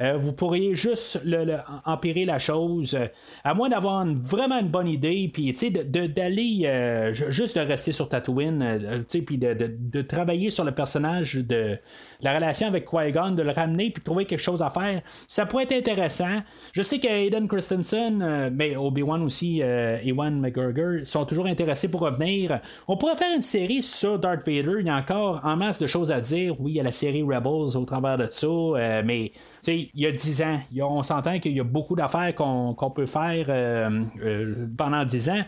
Euh, 0.00 0.16
vous 0.16 0.32
pourriez 0.32 0.74
juste 0.74 1.20
le, 1.24 1.58
empirer 1.84 2.24
la 2.24 2.38
chose. 2.38 2.98
à 3.44 3.54
moins 3.54 3.68
d'avoir 3.68 4.04
vraiment 4.06 4.58
une 4.58 4.68
bonne 4.68 4.88
idée, 4.88 5.30
puis 5.32 5.52
d'aller 5.52 7.12
juste 7.28 7.56
de 7.56 7.62
rester 7.62 7.92
sur 7.92 8.08
Tatooine, 8.08 9.04
puis 9.08 9.38
de, 9.38 9.54
de, 9.54 10.02
travailler 10.02 10.50
sur 10.50 10.64
le 10.64 10.72
personnage 10.72 11.34
de 11.34 11.78
la 12.22 12.34
relation 12.34 12.68
avec 12.68 12.86
Qui-Gon, 12.86 13.32
de 13.32 13.42
le 13.42 13.50
ramener, 13.50 13.90
puis 13.90 14.02
trouver 14.02 14.24
quelque 14.24 14.40
chose 14.40 14.62
à 14.62 14.70
faire. 14.70 15.02
Ça 15.28 15.46
pourrait 15.46 15.64
être 15.64 15.72
intéressant. 15.72 16.42
Je 16.72 16.82
sais 16.82 16.98
qu'Aiden 16.98 17.48
Christensen, 17.48 18.50
mais 18.52 18.76
Obi-Wan 18.76 19.22
aussi, 19.22 19.60
Ewan 19.60 20.40
McGregor, 20.40 21.04
sont 21.04 21.24
toujours 21.24 21.46
intéressés 21.46 21.88
pour 21.88 22.00
revenir. 22.00 22.60
On 22.88 22.96
pourrait 22.96 23.16
faire 23.16 23.34
une 23.34 23.42
série 23.42 23.82
sur 23.82 24.15
Darth 24.18 24.46
Vader, 24.46 24.76
il 24.80 24.86
y 24.86 24.90
a 24.90 24.96
encore 24.96 25.40
en 25.44 25.56
masse 25.56 25.78
de 25.78 25.86
choses 25.86 26.10
à 26.10 26.20
dire. 26.20 26.60
Oui, 26.60 26.72
il 26.72 26.76
y 26.76 26.80
a 26.80 26.82
la 26.82 26.92
série 26.92 27.22
Rebels 27.22 27.76
au 27.76 27.84
travers 27.84 28.18
de 28.18 28.26
ça, 28.30 28.46
euh, 28.46 29.02
mais 29.04 29.32
il 29.66 29.90
y 29.94 30.06
a 30.06 30.10
10 30.10 30.42
ans, 30.42 30.58
on 30.82 31.02
s'entend 31.02 31.38
qu'il 31.38 31.52
y 31.52 31.60
a 31.60 31.64
beaucoup 31.64 31.96
d'affaires 31.96 32.34
qu'on 32.34 32.90
peut 32.94 33.06
faire 33.06 33.46
euh, 33.48 34.04
euh, 34.22 34.66
pendant 34.76 35.04
10 35.04 35.30
ans. 35.30 35.44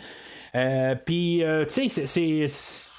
Puis, 1.05 1.43
tu 1.73 1.89
sais, 1.89 2.47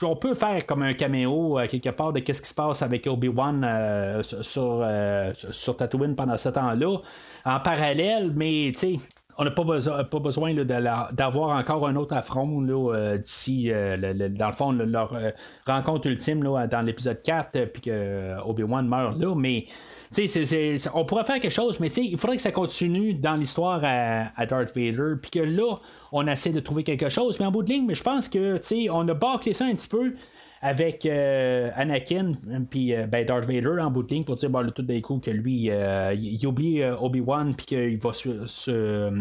on 0.01 0.15
peut 0.15 0.33
faire 0.33 0.65
comme 0.65 0.83
un 0.83 0.93
caméo 0.93 1.59
quelque 1.69 1.89
part 1.89 2.13
de 2.13 2.19
qu'est-ce 2.19 2.41
qui 2.41 2.49
se 2.49 2.53
passe 2.53 2.81
avec 2.81 3.07
Obi-Wan 3.07 4.21
sur, 4.23 4.85
sur 5.33 5.77
Tatooine 5.77 6.15
pendant 6.15 6.37
ce 6.37 6.49
temps-là, 6.49 6.97
en 7.45 7.59
parallèle, 7.59 8.31
mais 8.33 8.71
tu 8.73 8.79
sais, 8.79 8.99
on 9.39 9.45
n'a 9.45 9.51
pas, 9.51 9.63
besoin, 9.63 10.03
pas 10.03 10.19
besoin 10.19 10.53
d'avoir 10.53 11.57
encore 11.57 11.87
un 11.87 11.95
autre 11.95 12.13
affront 12.13 12.61
euh, 12.69 13.17
d'ici, 13.17 13.71
euh, 13.71 14.29
dans 14.29 14.47
le 14.47 14.53
fond, 14.53 14.73
leur 14.73 15.13
euh, 15.13 15.31
rencontre 15.65 16.07
ultime 16.07 16.43
dans 16.43 16.81
l'épisode 16.85 17.21
4, 17.23 17.65
puis 17.71 17.81
que 17.83 18.35
Obi-Wan 18.45 18.85
meurt 18.85 19.17
là, 19.17 19.33
mais 19.35 19.63
on 20.93 21.05
pourrait 21.05 21.23
faire 21.23 21.39
quelque 21.39 21.53
chose, 21.53 21.79
mais 21.79 21.87
il 21.87 22.17
faudrait 22.17 22.35
que 22.35 22.41
ça 22.41 22.51
continue 22.51 23.13
dans 23.13 23.35
l'histoire 23.35 23.79
à, 23.81 24.45
Darth 24.45 24.75
Vader, 24.75 25.13
puis 25.21 25.31
que 25.31 25.39
là, 25.39 25.75
on 26.11 26.27
essaie 26.27 26.51
de 26.51 26.59
trouver 26.59 26.83
quelque 26.83 27.07
chose, 27.07 27.39
mais 27.39 27.45
en 27.45 27.51
bout 27.51 27.63
de 27.63 27.69
ligne, 27.69 27.85
mais 27.87 27.95
je 27.95 28.03
pense 28.03 28.27
que 28.27 28.59
on 28.91 29.07
a 29.07 29.13
bâclé 29.13 29.53
ça 29.53 29.65
un 29.65 29.73
petit 29.73 29.87
peu 29.87 30.15
avec 30.61 31.05
Anakin 31.05 32.31
puis 32.69 32.93
ben 33.07 33.25
Darth 33.25 33.45
Vader 33.45 33.81
en 33.81 33.91
bout 33.91 34.03
de 34.03 34.13
ligne 34.13 34.23
pour 34.23 34.35
dire 34.35 34.49
bon, 34.49 34.69
tout 34.71 34.81
d'un 34.81 35.01
coup 35.01 35.19
que 35.19 35.31
lui 35.31 35.69
il, 35.69 36.47
oublie 36.47 36.83
Obi-Wan 36.83 37.55
puis 37.55 37.65
qu'il 37.65 37.97
va 37.97 38.13
se, 38.13 39.11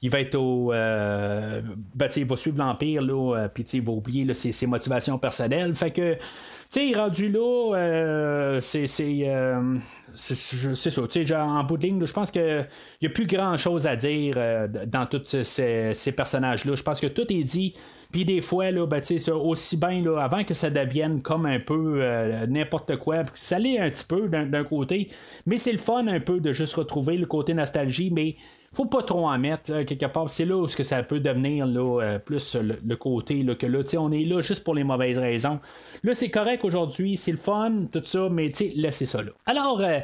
il 0.00 0.10
va 0.10 0.20
être 0.20 0.36
au. 0.36 0.72
Euh, 0.72 1.60
ben, 1.94 2.08
il 2.16 2.24
va 2.24 2.36
suivre 2.36 2.58
l'Empire, 2.58 3.02
là, 3.02 3.48
puis 3.52 3.64
il 3.64 3.82
va 3.82 3.92
oublier 3.92 4.32
ses, 4.34 4.52
ses, 4.52 4.66
motivations 4.66 5.18
personnelles. 5.18 5.74
Fait 5.74 5.90
que, 5.90 6.14
tu 6.14 6.20
sais, 6.68 6.92
rendu 6.94 7.28
là, 7.28 8.60
c'est 8.60 8.86
c'est 8.86 10.90
ça. 10.90 11.02
Tu 11.08 11.26
sais, 11.26 11.34
en 11.34 11.64
bout 11.64 11.76
de 11.76 11.82
ligne, 11.82 12.04
je 12.04 12.12
pense 12.12 12.30
qu'il 12.30 12.66
n'y 13.02 13.08
a 13.08 13.10
plus 13.10 13.26
grand 13.26 13.56
chose 13.56 13.86
à 13.86 13.96
dire 13.96 14.34
euh, 14.36 14.68
dans 14.86 15.06
tous 15.06 15.42
ces, 15.42 16.12
personnages-là. 16.16 16.74
Je 16.74 16.82
pense 16.82 17.00
que 17.00 17.06
tout 17.06 17.30
est 17.32 17.44
dit. 17.44 17.74
Puis 18.10 18.24
des 18.24 18.40
fois, 18.40 18.70
là, 18.70 18.86
ben, 18.86 19.02
aussi 19.34 19.76
bien 19.76 20.02
là, 20.02 20.18
avant 20.22 20.42
que 20.42 20.54
ça 20.54 20.70
devienne 20.70 21.20
comme 21.20 21.44
un 21.44 21.60
peu 21.60 21.98
euh, 22.00 22.46
n'importe 22.46 22.96
quoi, 22.96 23.24
ça 23.34 23.58
l'est 23.58 23.78
un 23.78 23.90
petit 23.90 24.04
peu 24.04 24.28
d'un 24.28 24.64
côté, 24.64 25.08
mais 25.44 25.58
c'est 25.58 25.72
le 25.72 25.78
fun 25.78 26.06
un 26.06 26.20
peu 26.20 26.40
de 26.40 26.54
juste 26.54 26.74
retrouver 26.74 27.18
le 27.18 27.26
côté 27.26 27.52
nostalgie, 27.52 28.10
mais 28.10 28.36
faut 28.72 28.86
pas 28.86 29.02
trop 29.02 29.26
en 29.26 29.38
mettre 29.38 29.82
quelque 29.82 30.06
part. 30.06 30.30
C'est 30.30 30.44
là 30.44 30.56
où 30.56 30.66
que 30.66 30.82
ça 30.82 31.02
peut 31.02 31.20
devenir 31.20 31.66
là, 31.66 32.00
euh, 32.02 32.18
plus 32.18 32.56
le, 32.56 32.96
côté 32.96 33.42
là, 33.42 33.54
que 33.54 33.66
là, 33.66 33.80
on 33.98 34.12
est 34.12 34.24
là 34.24 34.40
juste 34.40 34.64
pour 34.64 34.74
les 34.74 34.84
mauvaises 34.84 35.18
raisons. 35.18 35.58
Là, 36.02 36.14
c'est 36.14 36.30
correct 36.30 36.64
aujourd'hui, 36.64 37.16
c'est 37.16 37.32
le 37.32 37.38
fun, 37.38 37.84
tout 37.92 38.02
ça, 38.04 38.28
mais 38.30 38.50
laissez 38.74 39.06
ça 39.06 39.22
là. 39.22 39.32
Alors, 39.46 39.80
euh, 39.80 40.00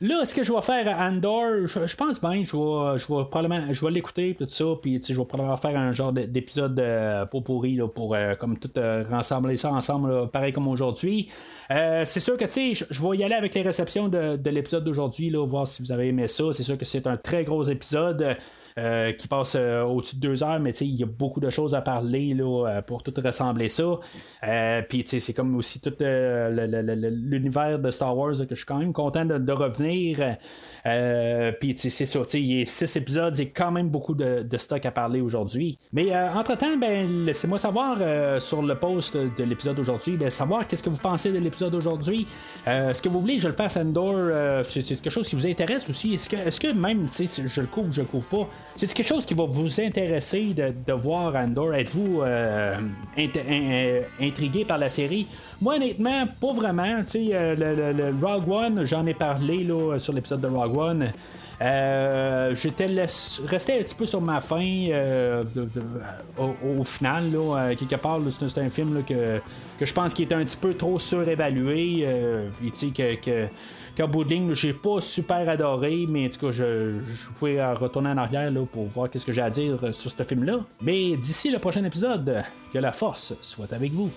Là, 0.00 0.20
est-ce 0.22 0.34
que 0.34 0.44
je 0.44 0.52
vais 0.52 0.60
faire 0.60 0.98
Andor 0.98 1.66
je, 1.66 1.96
pense 1.96 2.20
bien, 2.20 2.42
je 2.42 2.56
vais, 2.56 2.98
je 2.98 3.06
vais 3.06 3.24
probablement 3.24 3.72
je 3.72 3.84
vais 3.84 3.90
l'écouter, 3.90 4.36
tout 4.38 4.46
ça, 4.48 4.64
puis 4.80 5.00
je 5.02 5.14
vais 5.14 5.24
probablement 5.24 5.56
faire 5.56 5.78
un 5.78 5.92
genre 5.92 6.12
d'épisode 6.12 6.78
euh, 6.78 7.24
pour 7.24 7.44
pourri 7.44 7.76
là, 7.76 7.88
pour 7.88 8.14
euh, 8.14 8.34
comme 8.34 8.58
tout 8.58 8.70
euh, 8.76 9.04
rassembler 9.08 9.56
ça 9.56 9.72
ensemble, 9.72 10.30
pareil 10.30 10.52
comme 10.52 10.68
aujourd'hui. 10.68 11.30
c'est 11.70 12.20
sûr 12.20 12.36
que 12.36 12.44
tu 12.44 12.74
sais, 12.74 12.86
je 12.90 13.02
vais 13.02 13.16
y 13.16 13.24
aller 13.24 13.34
avec 13.34 13.54
les 13.54 13.62
réceptions 13.62 14.08
de, 14.08 14.36
de 14.36 14.50
l'épisode 14.50 14.84
d'aujourd'hui, 14.84 15.32
voir 15.34 15.66
si 15.66 15.82
vous 15.82 15.92
avez 15.92 16.08
aimé 16.08 16.28
ça. 16.28 16.44
C'est 16.52 16.62
sûr 16.62 16.76
que 16.76 16.84
c'est 16.84 17.06
un 17.06 17.16
très 17.16 17.44
gros 17.44 17.62
épisode. 17.62 18.36
Euh, 18.78 19.12
qui 19.12 19.26
passe 19.26 19.54
euh, 19.56 19.84
au-dessus 19.84 20.16
de 20.16 20.20
deux 20.20 20.44
heures, 20.44 20.60
mais 20.60 20.72
il 20.72 20.96
y 20.96 21.02
a 21.02 21.06
beaucoup 21.06 21.40
de 21.40 21.48
choses 21.48 21.74
à 21.74 21.80
parler 21.80 22.34
là, 22.34 22.66
euh, 22.66 22.82
pour 22.82 23.02
tout 23.02 23.14
rassembler 23.16 23.70
ça. 23.70 23.98
Puis 24.90 25.02
c'est 25.06 25.32
comme 25.32 25.56
aussi 25.56 25.80
tout 25.80 25.94
l'univers 25.98 27.78
de 27.78 27.90
Star 27.90 28.14
Wars 28.14 28.34
que 28.46 28.50
je 28.50 28.56
suis 28.56 28.66
quand 28.66 28.76
même 28.76 28.92
content 28.92 29.24
de, 29.24 29.52
revenir. 29.52 30.36
Puis 31.58 31.74
c'est 31.78 32.04
ça, 32.04 32.20
il 32.34 32.58
y 32.58 32.60
a 32.60 32.66
six 32.66 32.94
épisodes, 32.96 33.34
c'est 33.34 33.48
quand 33.48 33.70
même 33.70 33.88
beaucoup 33.88 34.14
de, 34.14 34.58
stock 34.58 34.84
à 34.84 34.90
parler 34.90 35.22
aujourd'hui. 35.22 35.78
Mais 35.94 36.14
entre-temps, 36.14 36.76
ben, 36.76 37.24
laissez-moi 37.24 37.56
savoir 37.56 37.96
sur 38.42 38.60
le 38.60 38.74
post 38.74 39.16
de 39.16 39.44
l'épisode 39.44 39.76
d'aujourd'hui, 39.76 40.18
ben, 40.18 40.28
savoir 40.28 40.68
qu'est-ce 40.68 40.82
que 40.82 40.90
vous 40.90 41.00
pensez 41.00 41.32
de 41.32 41.38
l'épisode 41.38 41.72
d'aujourd'hui. 41.72 42.26
Est-ce 42.66 43.00
que 43.00 43.08
vous 43.08 43.20
voulez 43.20 43.36
que 43.36 43.42
je 43.42 43.48
le 43.48 43.54
fasse 43.54 43.78
Endor? 43.78 44.64
c'est 44.64 44.82
quelque 44.82 45.08
chose 45.08 45.26
qui 45.26 45.34
vous 45.34 45.46
intéresse 45.46 45.88
aussi? 45.88 46.12
Est-ce 46.12 46.28
que, 46.28 46.36
est 46.36 46.58
que 46.58 46.72
même 46.72 47.08
si 47.08 47.26
je 47.26 47.60
le 47.62 47.66
couvre 47.68 47.88
ou 47.88 47.92
je 47.92 48.02
le 48.02 48.06
couvre 48.06 48.26
pas, 48.26 48.48
c'est 48.74 48.92
quelque 48.92 49.08
chose 49.08 49.24
qui 49.24 49.34
va 49.34 49.44
vous 49.44 49.80
intéresser 49.80 50.52
de, 50.54 50.92
voir 50.92 51.34
Andor? 51.34 51.74
Êtes-vous 51.74 52.22
euh, 52.22 52.76
euh, 53.18 54.02
intrigué 54.20 54.64
par 54.64 54.78
la 54.78 54.90
série? 54.90 55.26
Moi, 55.60 55.76
honnêtement, 55.76 56.26
pas 56.40 56.52
vraiment. 56.52 57.02
Euh, 57.14 57.54
le, 57.56 57.92
le, 57.92 58.14
Rogue 58.26 58.48
One, 58.48 58.84
j'en 58.84 59.06
ai 59.06 59.14
parlé 59.14 59.64
là, 59.64 59.98
sur 59.98 60.12
l'épisode 60.12 60.40
de 60.40 60.48
Rogue 60.48 60.76
One. 60.76 61.12
J'étais 61.60 62.86
resté 63.46 63.78
un 63.78 63.82
petit 63.82 63.94
peu 63.94 64.06
sur 64.06 64.20
ma 64.20 64.40
fin 64.40 64.88
au, 66.38 66.84
final 66.84 67.32
là, 67.32 67.74
quelque 67.74 67.96
part 67.96 68.20
c'est 68.30 68.58
un 68.58 68.70
film 68.70 69.02
que, 69.04 69.40
que 69.78 69.86
je 69.86 69.94
pense 69.94 70.12
qu'il 70.14 70.28
est 70.28 70.34
un 70.34 70.44
petit 70.44 70.56
peu 70.56 70.74
trop 70.74 70.98
surévalué 70.98 72.06
puis 72.58 72.72
tu 72.72 72.78
sais 72.78 72.92
que, 72.92 73.14
que 73.14 73.48
qu'en 73.96 74.08
bout 74.08 74.26
j'ai 74.52 74.72
pas 74.72 75.00
super 75.00 75.48
adoré, 75.48 76.06
mais 76.08 76.26
en 76.26 76.28
tout 76.28 76.46
cas, 76.46 76.52
je, 76.52 77.00
je 77.04 77.30
pouvais 77.34 77.64
retourner 77.72 78.10
en 78.10 78.18
arrière 78.18 78.50
là, 78.50 78.64
pour 78.70 78.84
voir 78.86 79.10
qu'est-ce 79.10 79.24
que 79.24 79.32
j'ai 79.32 79.42
à 79.42 79.50
dire 79.50 79.78
sur 79.94 80.10
ce 80.10 80.22
film-là. 80.22 80.60
Mais 80.82 81.16
d'ici 81.16 81.50
le 81.50 81.58
prochain 81.58 81.84
épisode, 81.84 82.42
que 82.72 82.78
la 82.78 82.92
force 82.92 83.34
soit 83.40 83.72
avec 83.72 83.92
vous. 83.92 84.10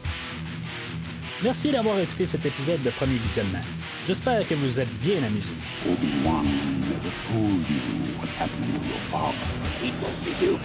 Merci 1.41 1.71
d'avoir 1.71 1.97
écouté 1.99 2.25
cet 2.25 2.45
épisode 2.45 2.83
de 2.83 2.89
Premier 2.89 3.17
Visionnement. 3.17 3.61
J'espère 4.05 4.45
que 4.45 4.55
vous 4.55 4.77
êtes 4.77 4.93
bien 4.99 5.23
amusé. 5.23 5.53
Obi-Wan 5.89 6.43
never 6.81 7.11
told 7.21 7.69
you 7.69 8.19
what 8.19 8.27
happened 8.37 8.73
to 8.73 8.81
your 8.85 8.99
father. 9.09 9.37
He 9.81 9.91
told 10.01 10.19
me 10.21 10.45
you 10.45 10.59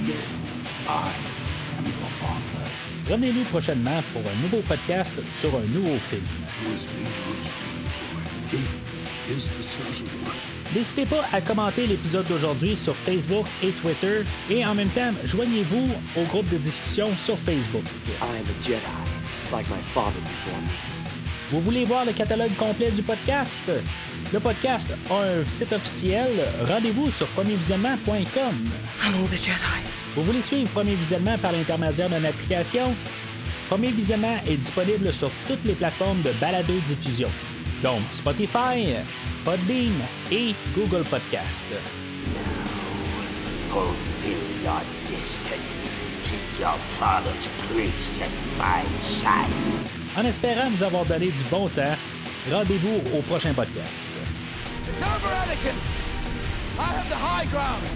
No, 0.00 0.14
I 0.88 1.12
am 1.76 1.84
your 1.84 2.10
father. 2.18 3.10
Revenez-nous 3.10 3.44
prochainement 3.44 4.02
pour 4.14 4.22
un 4.22 4.42
nouveau 4.42 4.62
podcast 4.62 5.16
sur 5.28 5.54
un 5.54 5.66
nouveau 5.66 5.98
film. 5.98 6.24
N'hésitez 10.74 11.04
pas 11.04 11.26
à 11.30 11.42
commenter 11.42 11.86
l'épisode 11.86 12.26
d'aujourd'hui 12.26 12.74
sur 12.74 12.96
Facebook 12.96 13.46
et 13.62 13.72
Twitter 13.72 14.22
et 14.48 14.64
en 14.64 14.74
même 14.74 14.90
temps, 14.90 15.12
joignez-vous 15.24 15.88
au 16.16 16.22
groupe 16.22 16.48
de 16.48 16.56
discussion 16.56 17.14
sur 17.18 17.38
Facebook. 17.38 17.84
Vous 21.50 21.60
voulez 21.60 21.84
voir 21.84 22.04
le 22.04 22.12
catalogue 22.12 22.54
complet 22.56 22.90
du 22.90 23.02
podcast? 23.02 23.64
Le 24.32 24.40
podcast 24.40 24.92
a 25.10 25.14
un 25.14 25.44
site 25.44 25.72
officiel. 25.72 26.48
Rendez-vous 26.66 27.10
sur 27.10 27.26
premiervisionnement.com. 27.28 28.64
Vous 30.14 30.24
voulez 30.24 30.42
suivre 30.42 30.70
Premier 30.70 30.94
Visionnement 30.94 31.38
par 31.38 31.52
l'intermédiaire 31.52 32.08
d'une 32.08 32.26
application? 32.26 32.94
Premier 33.68 33.90
Visionnement 33.90 34.40
est 34.46 34.56
disponible 34.56 35.12
sur 35.12 35.30
toutes 35.46 35.64
les 35.64 35.74
plateformes 35.74 36.22
de 36.22 36.32
balado-diffusion 36.40 37.30
donc 37.82 38.02
Spotify, 38.12 38.96
Podbean 39.44 40.02
et 40.30 40.54
Google 40.74 41.04
Podcast. 41.04 41.64
fulfill 43.68 44.36
your 44.64 44.82
destiny 45.06 45.79
take 46.20 46.58
your 46.58 46.78
father's 46.78 47.48
place 47.68 48.20
at 48.20 48.30
my 48.58 48.84
side. 49.00 49.50
En 50.16 50.24
espérant 50.24 50.70
nous 50.70 50.82
avoir 50.82 51.04
donné 51.04 51.30
du 51.30 51.44
bon 51.50 51.68
temps, 51.68 51.96
rendez-vous 52.50 53.00
au 53.16 53.22
prochain 53.22 53.54
podcast. 53.54 54.08
It's 54.88 55.02
over, 55.02 55.28
Anakin. 55.28 55.76
I 56.78 56.82
have 56.82 57.08
the 57.08 57.16
high 57.16 57.46
ground. 57.46 57.86